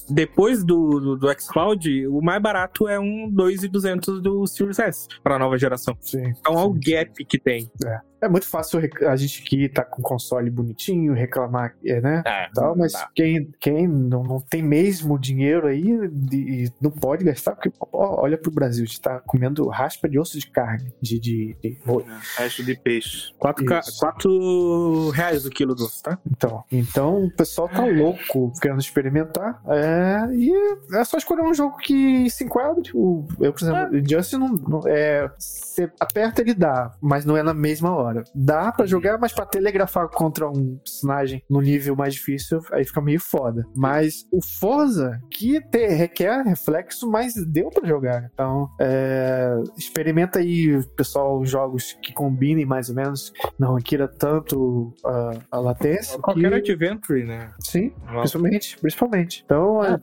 Depois 0.10 0.64
do, 0.64 1.00
do, 1.00 1.18
do 1.18 1.40
xCloud, 1.40 2.08
o 2.08 2.22
mais 2.22 2.42
barato 2.42 2.88
é 2.88 3.00
um 3.00 3.30
2,200 3.30 4.22
do 4.22 4.46
Series 4.48 4.80
S 4.80 5.08
pra 5.24 5.38
nova 5.40 5.58
geração. 5.58 5.96
Sim. 6.02 6.34
Então 6.40 6.56
olha 6.56 6.70
o 6.70 6.74
sim. 6.74 6.80
gap 6.92 7.26
que 7.26 7.40
tem. 7.40 7.70
É 8.20 8.28
muito 8.28 8.48
fácil 8.48 8.80
a 9.08 9.16
gente 9.16 9.44
que 9.44 9.70
tá 9.70 9.84
com 9.84 10.02
console 10.02 10.50
bonitinho 10.50 11.14
reclamar, 11.14 11.76
é, 11.86 12.02
né? 12.02 12.24
É, 12.26 12.50
Tal, 12.52 12.76
mas 12.76 12.92
tá. 12.94 13.08
quem, 13.14 13.52
quem 13.60 13.88
não, 13.88 14.24
não 14.24 14.40
tem 14.40 14.64
mesmo 14.64 15.20
dinheiro 15.20 15.68
aí 15.68 16.10
de- 16.12 16.66
e 16.66 16.72
não 16.82 16.90
pode 16.90 17.24
gastar, 17.24 17.52
porque 17.54 17.72
ó, 17.80 18.24
olha 18.24 18.36
pro 18.36 18.50
Brasil, 18.50 18.84
a 18.84 18.88
gente 18.88 19.00
tá 19.00 19.20
comendo 19.20 19.68
raspa 19.68 20.10
de 20.10 20.18
osso 20.18 20.40
de 20.40 20.50
carne, 20.50 20.92
de, 21.00 21.20
de, 21.20 21.56
de 21.62 21.78
boi. 21.86 22.06
Resto 22.38 22.64
de 22.64 22.76
peixe. 22.76 23.32
4, 23.38 23.64
Isso. 23.64 25.10
reais 25.12 25.46
o 25.46 25.50
quilo 25.52 25.76
doce, 25.76 26.02
tá? 26.02 26.18
Então, 26.32 26.64
então 26.72 27.26
o 27.26 27.32
pessoal 27.32 27.70
tá 27.70 27.86
louco 27.86 28.52
querendo 28.60 28.80
experimentar. 28.80 29.62
É, 29.70 30.28
e 30.34 30.52
é 30.94 31.04
só 31.04 31.18
escolher 31.18 31.42
um 31.44 31.54
jogo 31.54 31.78
que 31.78 32.30
se 32.30 32.44
enquadre. 32.44 32.90
O, 32.94 33.26
eu, 33.40 33.52
por 33.54 33.62
exemplo, 33.64 33.98
Injustice 33.98 34.38
não, 34.38 34.48
não- 34.50 34.82
é. 34.88 35.30
Você 35.38 35.92
aperta 36.00 36.42
ele 36.42 36.56
dá, 36.56 36.92
mas 37.00 37.24
não 37.24 37.38
é 37.38 37.44
na 37.44 37.54
mesma 37.54 37.96
hora. 37.96 38.24
Dá 38.34 38.72
pra 38.72 38.86
jogar, 38.88 39.20
mas 39.20 39.32
pra 39.32 39.46
telegrafar 39.46 40.08
contra 40.10 40.50
um 40.50 40.78
personagem 40.78 41.44
no 41.48 41.62
nível 41.62 41.96
mais 41.96 42.16
difícil, 42.16 42.62
aí 42.72 42.84
fica 42.84 43.00
meio 43.00 43.20
foda. 43.20 43.64
Mas 43.76 44.26
o 44.32 44.40
Forza, 44.60 45.20
que 45.30 45.62
te- 45.62 45.88
requer 45.88 46.42
reflexo, 46.44 47.08
mas 47.10 47.36
deu 47.46 47.70
pra 47.70 47.88
jogar. 47.88 48.28
Então, 48.34 48.68
é, 48.82 49.52
experimenta 49.78 50.40
aí, 50.40 50.82
pessoal, 50.96 51.46
jogos 51.46 51.94
que 52.02 52.12
combinem 52.12 52.66
mais 52.66 52.90
ou 52.90 52.96
menos, 52.96 53.32
não 53.60 53.76
requira 53.76 54.08
tanto 54.08 54.94
a, 55.06 55.32
a 55.52 55.60
latência. 55.60 56.18
Qualquer 56.20 56.60
que- 56.64 56.72
adventure, 56.72 57.24
né? 57.24 57.52
Sim, 57.60 57.94
principalmente, 58.08 58.78
principalmente. 58.80 59.44
Então, 59.46 59.57
é, 59.84 59.98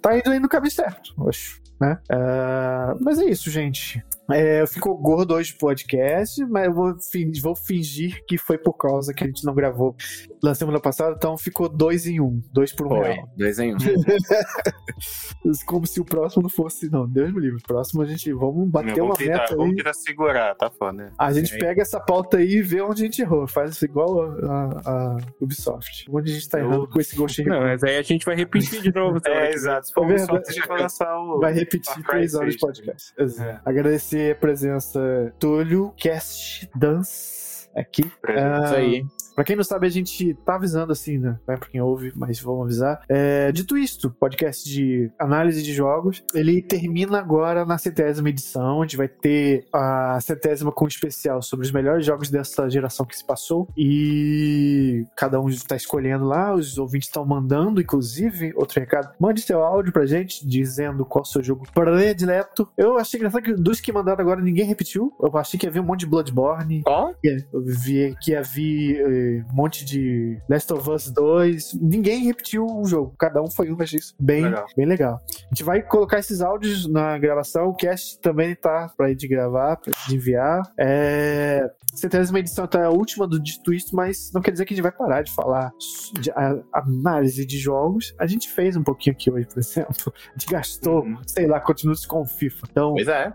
tá 0.00 0.18
indo 0.18 0.30
aí 0.30 0.40
no 0.40 0.48
caminho 0.48 0.72
certo, 0.72 1.14
acho. 1.28 1.60
Né? 1.80 1.98
É, 2.10 2.94
mas 3.00 3.18
é 3.18 3.24
isso, 3.26 3.50
gente. 3.50 4.04
É, 4.30 4.66
ficou 4.66 4.96
gordo 4.96 5.34
hoje 5.34 5.52
o 5.54 5.58
podcast, 5.58 6.44
mas 6.46 6.66
eu 6.66 6.74
vou, 6.74 6.94
fin- 7.00 7.30
vou 7.40 7.54
fingir 7.54 8.24
que 8.26 8.36
foi 8.36 8.58
por 8.58 8.72
causa 8.74 9.14
que 9.14 9.22
a 9.22 9.26
gente 9.26 9.44
não 9.44 9.54
gravou 9.54 9.94
na 10.42 10.54
semana 10.54 10.80
passada, 10.80 11.14
então 11.16 11.36
ficou 11.38 11.68
dois 11.68 12.06
em 12.06 12.20
um. 12.20 12.42
Dois 12.52 12.72
por 12.72 12.86
um 12.86 12.90
Foi, 12.90 13.08
real. 13.12 13.28
dois 13.36 13.58
em 13.58 13.74
um. 13.74 13.78
Como 15.66 15.86
se 15.86 16.00
o 16.00 16.04
próximo 16.04 16.42
não 16.42 16.50
fosse. 16.50 16.90
Não, 16.90 17.08
Deus 17.08 17.32
me 17.32 17.40
livre. 17.40 17.58
O 17.58 17.62
próximo 17.66 18.02
a 18.02 18.04
gente. 18.06 18.32
Vamos 18.32 18.68
bater 18.68 19.00
uma 19.00 19.14
tentar, 19.14 19.32
meta 19.40 19.52
aí. 19.52 19.56
vamos 19.56 19.76
tentar 19.76 19.94
segurar, 19.94 20.54
tá 20.54 20.70
foda, 20.70 20.92
né? 20.92 21.12
A 21.18 21.32
gente 21.32 21.54
É. 21.54 21.58
pega 21.58 21.82
essa 21.82 22.00
pauta 22.00 22.38
aí 22.38 22.56
e 22.56 22.62
vê 22.62 22.80
onde 22.80 23.02
a 23.02 23.04
gente 23.06 23.22
errou. 23.22 23.46
Faz 23.46 23.80
igual 23.82 24.22
a, 24.22 24.46
a- 24.50 24.80
a 25.14 25.16
Ubisoft. 25.40 26.06
Onde 26.10 26.30
a 26.30 26.34
gente 26.34 26.48
tá 26.48 26.58
Eu- 26.58 26.66
errando 26.66 26.88
com 26.88 27.00
esse 27.00 27.14
Ghost 27.16 27.42
Não, 27.44 27.60
mas 27.60 27.82
aí 27.84 27.96
a 27.96 28.02
gente 28.02 28.24
vai 28.26 28.34
repetir 28.36 28.82
de 28.82 28.92
novo. 28.92 29.18
É, 29.26 29.50
exato. 29.52 29.86
Se 29.86 29.92
for 29.92 30.04
É 30.04 30.08
verdade. 30.16 30.42
a 30.48 30.52
gente 30.52 30.68
vai 30.68 30.80
lançar 30.82 31.18
o. 31.18 31.40
Vai 31.40 31.52
repetir 31.52 32.02
três 32.04 32.34
horas 32.34 32.54
de 32.54 32.60
6, 32.60 32.78
né? 32.78 32.84
podcast. 32.84 33.12
Exato. 33.18 33.60
Agradecer 33.64 34.15
a 34.30 34.34
presença 34.34 35.32
Túlio, 35.38 35.92
Cast 35.96 36.68
Dance 36.74 37.68
aqui. 37.74 38.10
Presente. 38.20 38.64
Isso 38.64 38.74
aí. 38.74 39.06
Pra 39.36 39.44
quem 39.44 39.54
não 39.54 39.62
sabe, 39.62 39.86
a 39.86 39.90
gente 39.90 40.32
tá 40.46 40.54
avisando 40.54 40.92
assim, 40.92 41.18
né? 41.18 41.38
Não 41.46 41.54
é 41.54 41.58
pra 41.58 41.68
quem 41.68 41.78
ouve, 41.78 42.10
mas 42.16 42.40
vamos 42.40 42.64
avisar. 42.64 43.02
É, 43.06 43.52
dito 43.52 43.76
isto, 43.76 44.10
podcast 44.10 44.66
de 44.66 45.10
análise 45.18 45.62
de 45.62 45.74
jogos, 45.74 46.24
ele 46.34 46.62
termina 46.62 47.18
agora 47.18 47.66
na 47.66 47.76
centésima 47.76 48.30
edição. 48.30 48.80
A 48.80 48.84
gente 48.86 48.96
vai 48.96 49.08
ter 49.08 49.66
a 49.70 50.18
centésima 50.22 50.72
com 50.72 50.86
um 50.86 50.88
especial 50.88 51.42
sobre 51.42 51.66
os 51.66 51.70
melhores 51.70 52.06
jogos 52.06 52.30
dessa 52.30 52.66
geração 52.70 53.04
que 53.04 53.14
se 53.14 53.26
passou. 53.26 53.68
E 53.76 55.04
cada 55.14 55.38
um 55.38 55.50
tá 55.68 55.76
escolhendo 55.76 56.24
lá, 56.24 56.54
os 56.54 56.78
ouvintes 56.78 57.08
estão 57.08 57.26
mandando, 57.26 57.80
inclusive, 57.80 58.54
outro 58.56 58.80
recado. 58.80 59.12
Mande 59.20 59.42
seu 59.42 59.62
áudio 59.62 59.92
pra 59.92 60.06
gente, 60.06 60.48
dizendo 60.48 61.04
qual 61.04 61.22
o 61.22 61.26
seu 61.26 61.42
jogo 61.42 61.66
predileto. 61.74 62.66
Eu 62.74 62.96
achei 62.96 63.18
engraçado 63.18 63.42
que 63.42 63.52
dos 63.52 63.80
que 63.80 63.92
mandaram 63.92 64.22
agora 64.22 64.40
ninguém 64.40 64.64
repetiu. 64.64 65.12
Eu 65.20 65.36
achei 65.36 65.60
que 65.60 65.66
havia 65.66 65.82
um 65.82 65.84
monte 65.84 66.00
de 66.00 66.06
Bloodborne, 66.06 66.82
Ó, 66.86 67.12
que 67.20 67.28
eu 67.52 67.62
vi 67.62 68.16
que 68.22 68.34
havia 68.34 69.25
um 69.50 69.54
monte 69.54 69.84
de 69.84 70.38
Last 70.48 70.72
of 70.72 70.88
Us 70.90 71.10
2. 71.10 71.74
Ninguém 71.80 72.24
repetiu 72.24 72.64
o 72.66 72.84
jogo. 72.86 73.14
Cada 73.18 73.42
um 73.42 73.50
foi 73.50 73.70
um, 73.70 73.76
achei 73.80 73.98
isso 73.98 74.14
bem 74.18 74.44
Legal. 74.44 74.66
bem 74.76 74.86
legal. 74.86 75.20
A 75.44 75.48
gente 75.54 75.64
vai 75.64 75.82
colocar 75.82 76.18
esses 76.18 76.40
áudios 76.40 76.86
na 76.90 77.18
gravação. 77.18 77.68
O 77.68 77.74
cast 77.74 78.18
também 78.20 78.54
tá 78.54 78.90
pra 78.96 79.10
ir 79.10 79.16
de 79.16 79.26
gravar, 79.28 79.76
pra 79.76 79.92
de 80.08 80.14
enviar. 80.16 80.62
É... 80.78 81.68
Centésima 81.94 82.38
edição 82.40 82.66
tá 82.66 82.84
a 82.84 82.90
última 82.90 83.26
do 83.26 83.40
Dito 83.40 83.72
Isto, 83.72 83.96
mas 83.96 84.30
não 84.34 84.42
quer 84.42 84.50
dizer 84.50 84.66
que 84.66 84.74
a 84.74 84.76
gente 84.76 84.82
vai 84.82 84.92
parar 84.92 85.22
de 85.22 85.32
falar 85.32 85.72
de 86.20 86.30
a- 86.32 86.58
análise 86.72 87.46
de 87.46 87.58
jogos. 87.58 88.14
A 88.18 88.26
gente 88.26 88.50
fez 88.50 88.76
um 88.76 88.82
pouquinho 88.82 89.14
aqui 89.16 89.30
hoje, 89.30 89.46
por 89.46 89.58
exemplo. 89.58 90.12
A 90.28 90.32
gente 90.38 90.46
gastou, 90.52 91.02
Uhum. 91.04 91.16
sei 91.26 91.46
lá, 91.46 91.58
quantos 91.60 91.84
minutos 91.84 92.04
com 92.04 92.20
o 92.20 92.26
FIFA. 92.26 92.66
Então, 92.70 92.92
pois 92.94 93.08
é. 93.08 93.32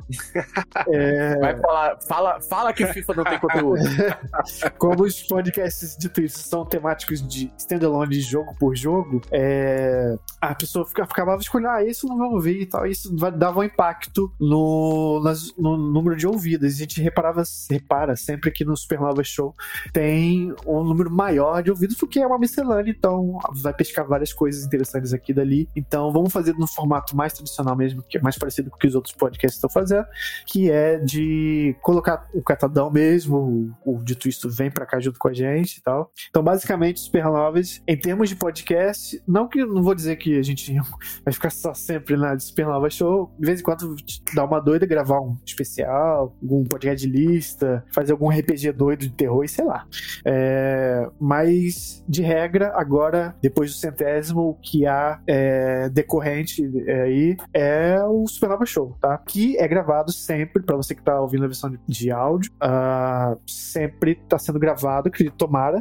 é... 0.90 1.38
Vai 1.40 1.60
falar, 1.60 1.98
fala, 2.08 2.42
fala 2.42 2.74
que 2.74 2.86
FIFA 2.86 3.14
não 3.16 3.24
tem 3.24 3.40
conteúdo. 3.40 3.82
como 4.78 5.04
os 5.04 5.24
podcasts 5.24 5.81
de 5.98 6.10
Twitch 6.10 6.32
são 6.32 6.66
temáticos 6.66 7.26
de 7.26 7.52
standalone 7.58 8.12
de 8.12 8.22
jogo 8.22 8.56
por 8.60 8.76
jogo, 8.76 9.22
é, 9.32 10.16
a 10.40 10.54
pessoa 10.56 10.86
fica, 10.86 11.06
ficava 11.06 11.36
escolhendo, 11.38 11.70
ah, 11.72 11.84
isso 11.84 12.08
não 12.08 12.18
vai 12.18 12.28
ouvir 12.30 12.62
e 12.62 12.66
tal, 12.66 12.86
isso 12.86 13.14
dava 13.38 13.60
um 13.60 13.64
impacto 13.64 14.32
no, 14.40 15.22
nas- 15.24 15.56
no 15.58 15.78
número 15.78 16.16
de 16.16 16.28
ouvidas. 16.28 16.74
A 16.74 16.78
gente 16.78 17.02
reparava, 17.02 17.44
repara 17.70 18.16
sempre 18.16 18.52
que 18.52 18.64
no 18.66 18.76
Supernova 18.76 19.24
Show 19.24 19.54
tem 19.94 20.54
um 20.66 20.84
número 20.84 21.10
maior 21.12 21.62
de 21.62 21.70
ouvidos, 21.72 21.96
porque 21.98 22.20
é 22.20 22.28
uma 22.28 22.40
miscelânea, 22.40 22.92
então 22.92 23.38
vai 23.62 23.74
pescar 23.74 24.06
várias 24.08 24.34
coisas 24.34 24.66
interessantes 24.66 25.14
aqui 25.14 25.32
e 25.32 25.36
dali. 25.36 25.70
Então 25.76 26.12
vamos 26.12 26.32
fazer 26.32 26.54
no 26.54 26.68
formato 26.68 27.16
mais 27.16 27.34
tradicional 27.34 27.76
mesmo, 27.76 28.02
que 28.04 28.18
é 28.18 28.22
mais 28.22 28.38
parecido 28.38 28.70
com 28.70 28.76
o 28.76 28.80
que 28.80 28.88
os 28.88 28.96
outros 28.96 29.14
podcasts 29.16 29.58
estão 29.58 29.70
fazendo, 29.70 30.06
que 30.46 30.70
é 30.70 30.98
de 30.98 31.76
colocar 31.82 32.28
o 32.34 32.42
catadão 32.42 32.90
mesmo, 32.90 33.74
o, 33.86 33.96
o 33.98 34.04
dito 34.04 34.28
isto 34.28 34.50
vem 34.50 34.70
pra 34.72 34.86
cá 34.86 35.00
junto 35.00 35.20
com 35.20 35.28
a 35.28 35.34
gente 35.34 35.71
e 35.78 35.84
tal. 35.84 36.12
Então, 36.30 36.44
basicamente, 36.44 37.00
Supernovas, 37.00 37.82
em 37.88 37.98
termos 37.98 38.30
de 38.30 38.36
podcast, 38.36 39.22
não 39.28 39.48
que 39.48 39.64
não 39.64 39.84
vou 39.84 39.96
dizer 39.96 40.16
que 40.18 40.38
a 40.38 40.44
gente 40.44 40.74
vai 41.24 41.34
ficar 41.34 41.50
só 41.50 41.74
sempre 41.74 42.16
na 42.18 42.38
Supernova 42.40 42.90
Show, 42.90 43.32
de 43.40 43.46
vez 43.46 43.60
em 43.60 43.64
quando 43.64 43.96
dá 44.34 44.46
uma 44.46 44.60
doida 44.60 44.86
gravar 44.86 45.22
um 45.22 45.38
especial, 45.46 46.36
algum 46.42 46.64
podcast 46.64 47.06
de 47.06 47.12
lista, 47.12 47.84
fazer 47.92 48.12
algum 48.12 48.30
RPG 48.30 48.72
doido 48.72 49.02
de 49.02 49.12
terror 49.12 49.44
e 49.44 49.48
sei 49.48 49.66
lá. 49.66 49.86
É, 50.26 51.10
mas, 51.20 52.04
de 52.08 52.22
regra, 52.22 52.74
agora, 52.76 53.36
depois 53.42 53.72
do 53.72 53.78
centésimo, 53.78 54.42
o 54.42 54.54
que 54.56 54.86
há 54.86 55.22
é, 55.28 55.90
decorrente 55.90 56.70
é, 56.88 57.02
aí 57.02 57.38
é 57.54 58.04
o 58.04 58.26
Supernova 58.28 58.66
Show, 58.66 58.98
tá? 59.00 59.18
Que 59.18 59.58
é 59.58 59.68
gravado 59.68 60.12
sempre, 60.12 60.64
pra 60.64 60.76
você 60.76 60.96
que 60.96 61.04
tá 61.04 61.20
ouvindo 61.20 61.44
a 61.44 61.48
versão 61.48 61.70
de, 61.70 61.80
de 61.88 62.12
áudio, 62.12 62.52
ah, 62.60 63.36
sempre 63.46 64.16
tá 64.16 64.38
sendo 64.38 64.60
gravado, 64.60 65.10
acredito, 65.10 65.36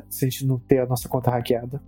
se 0.09 0.25
a 0.25 0.29
gente 0.29 0.47
não 0.47 0.59
ter 0.59 0.81
a 0.81 0.87
nossa 0.87 1.09
conta 1.09 1.31
hackeada. 1.31 1.83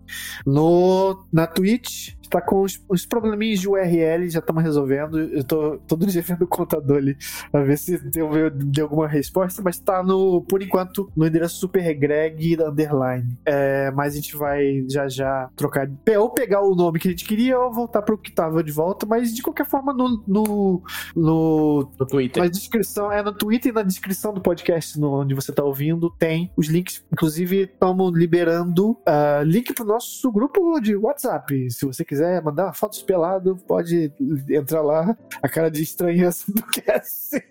No, 0.47 1.25
na 1.33 1.47
Twitch, 1.47 2.15
tá 2.33 2.41
com 2.41 2.62
os, 2.62 2.83
os 2.89 3.05
probleminhas 3.05 3.61
de 3.61 3.69
URL, 3.69 4.31
já 4.31 4.39
estamos 4.39 4.62
resolvendo. 4.62 5.19
Eu 5.19 5.44
tô 5.44 5.78
todo 5.86 6.07
dia 6.07 6.23
vendo 6.23 6.43
o 6.43 6.47
contador 6.47 6.97
ali 6.97 7.15
pra 7.51 7.62
ver 7.62 7.77
se 7.77 7.99
deu, 7.99 8.51
deu 8.51 8.86
alguma 8.86 9.07
resposta, 9.07 9.61
mas 9.62 9.78
tá 9.78 10.02
no, 10.02 10.41
por 10.41 10.62
enquanto, 10.62 11.12
no 11.15 11.27
endereço 11.27 11.57
supergreg 11.57 12.57
underline. 12.62 13.36
É, 13.44 13.91
mas 13.91 14.15
a 14.15 14.17
gente 14.17 14.35
vai 14.35 14.83
já 14.89 15.07
já 15.09 15.51
trocar, 15.55 15.86
ou 16.19 16.31
pegar 16.31 16.62
o 16.62 16.75
nome 16.75 16.99
que 16.99 17.09
a 17.09 17.11
gente 17.11 17.27
queria 17.27 17.59
ou 17.59 17.70
voltar 17.70 18.01
pro 18.01 18.17
que 18.17 18.33
tava 18.33 18.65
de 18.65 18.73
volta, 18.73 19.05
mas 19.05 19.35
de 19.35 19.43
qualquer 19.43 19.67
forma 19.67 19.93
no, 19.93 20.25
no, 20.27 20.83
no 21.15 21.91
No 21.99 22.07
Twitter. 22.07 22.43
na 22.43 22.49
descrição, 22.49 23.12
é 23.12 23.23
no 23.23 23.33
Twitter 23.33 23.70
e 23.70 23.75
na 23.75 23.83
descrição 23.83 24.33
do 24.33 24.41
podcast, 24.41 24.99
no, 24.99 25.20
onde 25.20 25.35
você 25.35 25.52
tá 25.52 25.62
ouvindo, 25.62 26.09
tem 26.19 26.51
os 26.57 26.69
links. 26.69 27.05
Inclusive, 27.12 27.65
estamos 27.65 28.17
liberando 28.17 28.97
ah, 29.07 29.43
link 29.44 29.75
pro 29.75 29.85
nosso 29.85 30.33
grupo 30.33 30.81
de 30.81 30.97
WhatsApp. 30.97 31.70
Se 31.70 31.85
você 31.85 32.05
quiser 32.05 32.22
mandar 32.42 32.73
fotos 32.75 33.02
pelado, 33.02 33.57
pode 33.67 34.12
entrar 34.51 34.83
lá. 34.83 35.17
A 35.42 35.49
cara 35.49 35.70
de 35.70 35.83
estranheza 35.83 36.44
do 36.49 36.62
cast. 36.73 37.42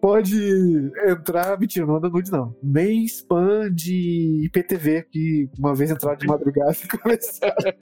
Pode 0.00 0.92
entrar, 1.06 1.58
mentira, 1.58 1.86
não 1.86 1.94
manda 1.94 2.08
nude 2.08 2.30
não. 2.30 2.54
Nem 2.62 3.04
spam 3.04 3.70
de 3.72 4.42
IPTV, 4.44 5.06
que 5.10 5.48
uma 5.58 5.74
vez 5.74 5.90
entraram 5.90 6.18
de 6.18 6.26
madrugada 6.26 6.76
e 6.84 6.88
começaram. 6.98 7.72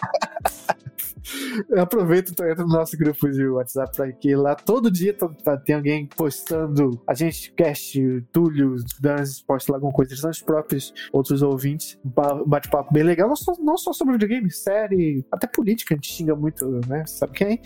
Aproveita 1.76 2.30
e 2.30 2.50
entra 2.50 2.64
no 2.64 2.72
nosso 2.72 2.96
grupo 2.96 3.30
de 3.30 3.46
WhatsApp 3.46 3.92
que 4.20 4.34
lá 4.34 4.54
todo 4.54 4.90
dia 4.90 5.12
tá- 5.14 5.28
tá- 5.42 5.56
tem 5.56 5.74
alguém 5.76 6.06
postando 6.06 7.00
a 7.06 7.14
gente, 7.14 7.52
cast, 7.52 8.00
Túlio, 8.32 8.76
Danz, 9.00 9.40
posta 9.42 9.72
lá 9.72 9.76
alguma 9.78 9.92
coisa 9.92 10.10
interessante, 10.12 10.34
os 10.36 10.42
próprios 10.42 10.92
outros 11.12 11.42
ouvintes. 11.42 11.98
Um 12.04 12.44
bate-papo 12.46 12.92
bem 12.92 13.02
legal, 13.02 13.28
não 13.28 13.36
só, 13.36 13.52
não 13.60 13.76
só 13.76 13.92
sobre 13.92 14.12
videogame, 14.14 14.50
série, 14.50 15.24
até 15.30 15.46
política, 15.46 15.94
a 15.94 15.96
gente 15.96 16.10
xinga 16.12 16.34
muito, 16.34 16.66
né? 16.86 17.04
Sabe 17.06 17.32
quem? 17.32 17.60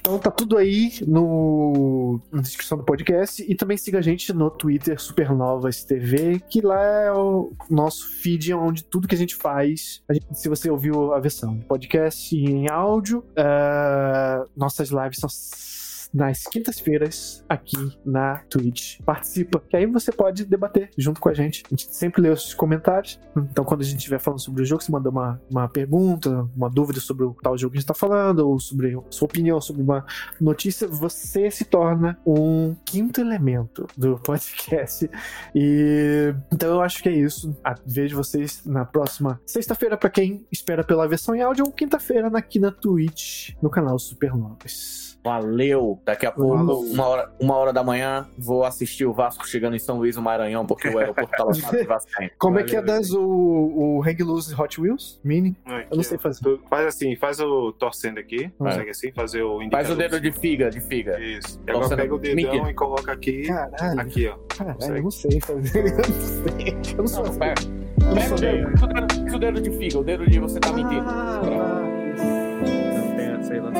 Então 0.00 0.18
tá 0.18 0.30
tudo 0.30 0.56
aí 0.56 0.92
no, 1.06 2.20
na 2.32 2.40
descrição 2.42 2.78
do 2.78 2.84
podcast 2.84 3.44
e 3.46 3.54
também 3.54 3.76
siga 3.76 3.98
a 3.98 4.02
gente 4.02 4.32
no 4.32 4.50
Twitter 4.50 5.00
Supernovas 5.00 5.84
TV, 5.84 6.40
que 6.48 6.60
lá 6.60 6.80
é 6.82 7.12
o 7.12 7.52
nosso 7.70 8.08
feed 8.20 8.52
onde 8.54 8.84
tudo 8.84 9.06
que 9.08 9.14
a 9.14 9.18
gente 9.18 9.34
faz, 9.34 10.02
a 10.08 10.14
gente- 10.14 10.26
se 10.38 10.48
você 10.48 10.70
ouviu 10.70 11.12
a 11.12 11.20
versão 11.20 11.58
podcast 11.60 12.34
em 12.36 12.68
áudio, 12.70 12.97
eh, 13.36 14.44
nossas 14.56 14.90
lives 14.90 15.18
são 15.18 15.28
nas 16.12 16.44
quintas-feiras 16.44 17.44
aqui 17.48 17.76
na 18.04 18.38
Twitch. 18.50 19.00
Participa, 19.02 19.60
que 19.68 19.76
aí 19.76 19.86
você 19.86 20.10
pode 20.12 20.44
debater 20.44 20.90
junto 20.96 21.20
com 21.20 21.28
a 21.28 21.34
gente. 21.34 21.62
A 21.66 21.68
gente 21.70 21.94
sempre 21.94 22.22
lê 22.22 22.30
os 22.30 22.54
comentários. 22.54 23.20
Então, 23.36 23.64
quando 23.64 23.82
a 23.82 23.84
gente 23.84 23.98
estiver 23.98 24.18
falando 24.18 24.40
sobre 24.40 24.62
o 24.62 24.66
jogo, 24.66 24.82
você 24.82 24.90
manda 24.90 25.10
uma, 25.10 25.40
uma 25.50 25.68
pergunta, 25.68 26.48
uma 26.56 26.68
dúvida 26.70 27.00
sobre 27.00 27.24
o 27.24 27.34
tal 27.42 27.56
jogo 27.56 27.72
que 27.72 27.78
a 27.78 27.80
gente 27.80 27.90
está 27.90 27.94
falando, 27.94 28.40
ou 28.40 28.58
sobre 28.58 28.94
a 28.96 29.00
sua 29.10 29.26
opinião 29.26 29.60
sobre 29.60 29.82
uma 29.82 30.04
notícia, 30.40 30.86
você 30.88 31.50
se 31.50 31.64
torna 31.64 32.18
um 32.26 32.74
quinto 32.84 33.20
elemento 33.20 33.86
do 33.96 34.16
podcast. 34.24 35.08
E 35.54 36.34
então 36.52 36.70
eu 36.70 36.80
acho 36.80 37.02
que 37.02 37.08
é 37.08 37.12
isso. 37.12 37.56
A- 37.64 37.74
Vejo 37.86 38.16
vocês 38.16 38.64
na 38.66 38.84
próxima 38.84 39.40
sexta-feira 39.46 39.96
para 39.96 40.10
quem 40.10 40.46
espera 40.52 40.84
pela 40.84 41.06
versão 41.08 41.34
em 41.34 41.42
áudio 41.42 41.64
ou 41.66 41.72
quinta-feira 41.72 42.28
aqui 42.34 42.58
na 42.58 42.70
Twitch, 42.70 43.50
no 43.62 43.70
canal 43.70 43.98
Supernovas. 43.98 45.07
Valeu. 45.28 46.00
Daqui 46.04 46.26
a 46.26 46.32
pouco, 46.32 46.54
uma 46.80 47.06
hora, 47.06 47.30
uma 47.40 47.54
hora 47.56 47.72
da 47.72 47.82
manhã, 47.84 48.26
vou 48.36 48.64
assistir 48.64 49.04
o 49.06 49.12
Vasco 49.12 49.46
chegando 49.46 49.76
em 49.76 49.78
São 49.78 49.98
Luís, 49.98 50.16
no 50.16 50.22
Maranhão, 50.22 50.64
porque 50.66 50.88
o 50.88 50.98
aeroporto 50.98 51.30
tá 51.36 51.44
lotado 51.44 51.76
de 51.76 51.84
Vasco. 51.84 52.10
Como 52.38 52.58
é 52.58 52.62
que 52.62 52.74
é 52.76 52.80
Valeu. 52.80 52.94
das 52.96 53.10
o, 53.12 53.20
o 53.22 54.02
Hang 54.02 54.22
Loose 54.22 54.54
Hot 54.60 54.80
Wheels 54.80 55.20
Mini? 55.22 55.56
Aqui, 55.66 55.86
Eu 55.90 55.96
não 55.96 56.02
sei 56.04 56.18
fazer. 56.18 56.40
Tu 56.42 56.60
faz 56.68 56.86
assim, 56.86 57.16
faz 57.16 57.40
o 57.40 57.72
torcendo 57.72 58.18
aqui. 58.18 58.50
Vai. 58.58 58.72
Consegue 58.72 58.90
assim, 58.90 59.12
fazer 59.12 59.42
o 59.42 59.58
Faz 59.70 59.90
o 59.90 59.94
dedo 59.96 60.20
de 60.20 60.32
figa, 60.32 60.70
de 60.70 60.80
figa. 60.80 61.18
Isso. 61.20 61.60
E 61.66 61.70
agora 61.70 61.96
pega 61.96 62.14
o 62.14 62.18
dedão 62.18 62.70
e 62.70 62.74
coloca 62.74 63.12
aqui. 63.12 63.46
Caralho, 63.46 64.00
Aqui, 64.00 64.26
ó. 64.28 64.36
caralho, 64.48 64.96
eu 64.96 65.02
não 65.02 65.10
sei 65.10 65.40
fazer. 65.40 65.78
Eu 65.98 65.98
não 65.98 66.14
sei. 66.14 66.76
Eu 66.92 66.98
não 66.98 67.06
sou 67.06 67.22
Não, 67.24 67.30
assim. 67.30 67.38
pega. 67.38 67.54
Não 68.00 68.14
Pega 68.14 68.34
o 68.34 68.38
dedo, 68.38 68.78
faz 68.78 69.34
o 69.34 69.38
dedo 69.38 69.60
de 69.60 69.70
figa, 69.72 69.98
o 69.98 70.04
dedo 70.04 70.26
de 70.30 70.38
você 70.38 70.60
tá 70.60 70.72
mentindo. 70.72 71.04
Ah, 71.06 71.40
Não 71.42 73.16
tem 73.16 73.26
essa 73.40 73.52
aí 73.54 73.60
lá. 73.60 73.70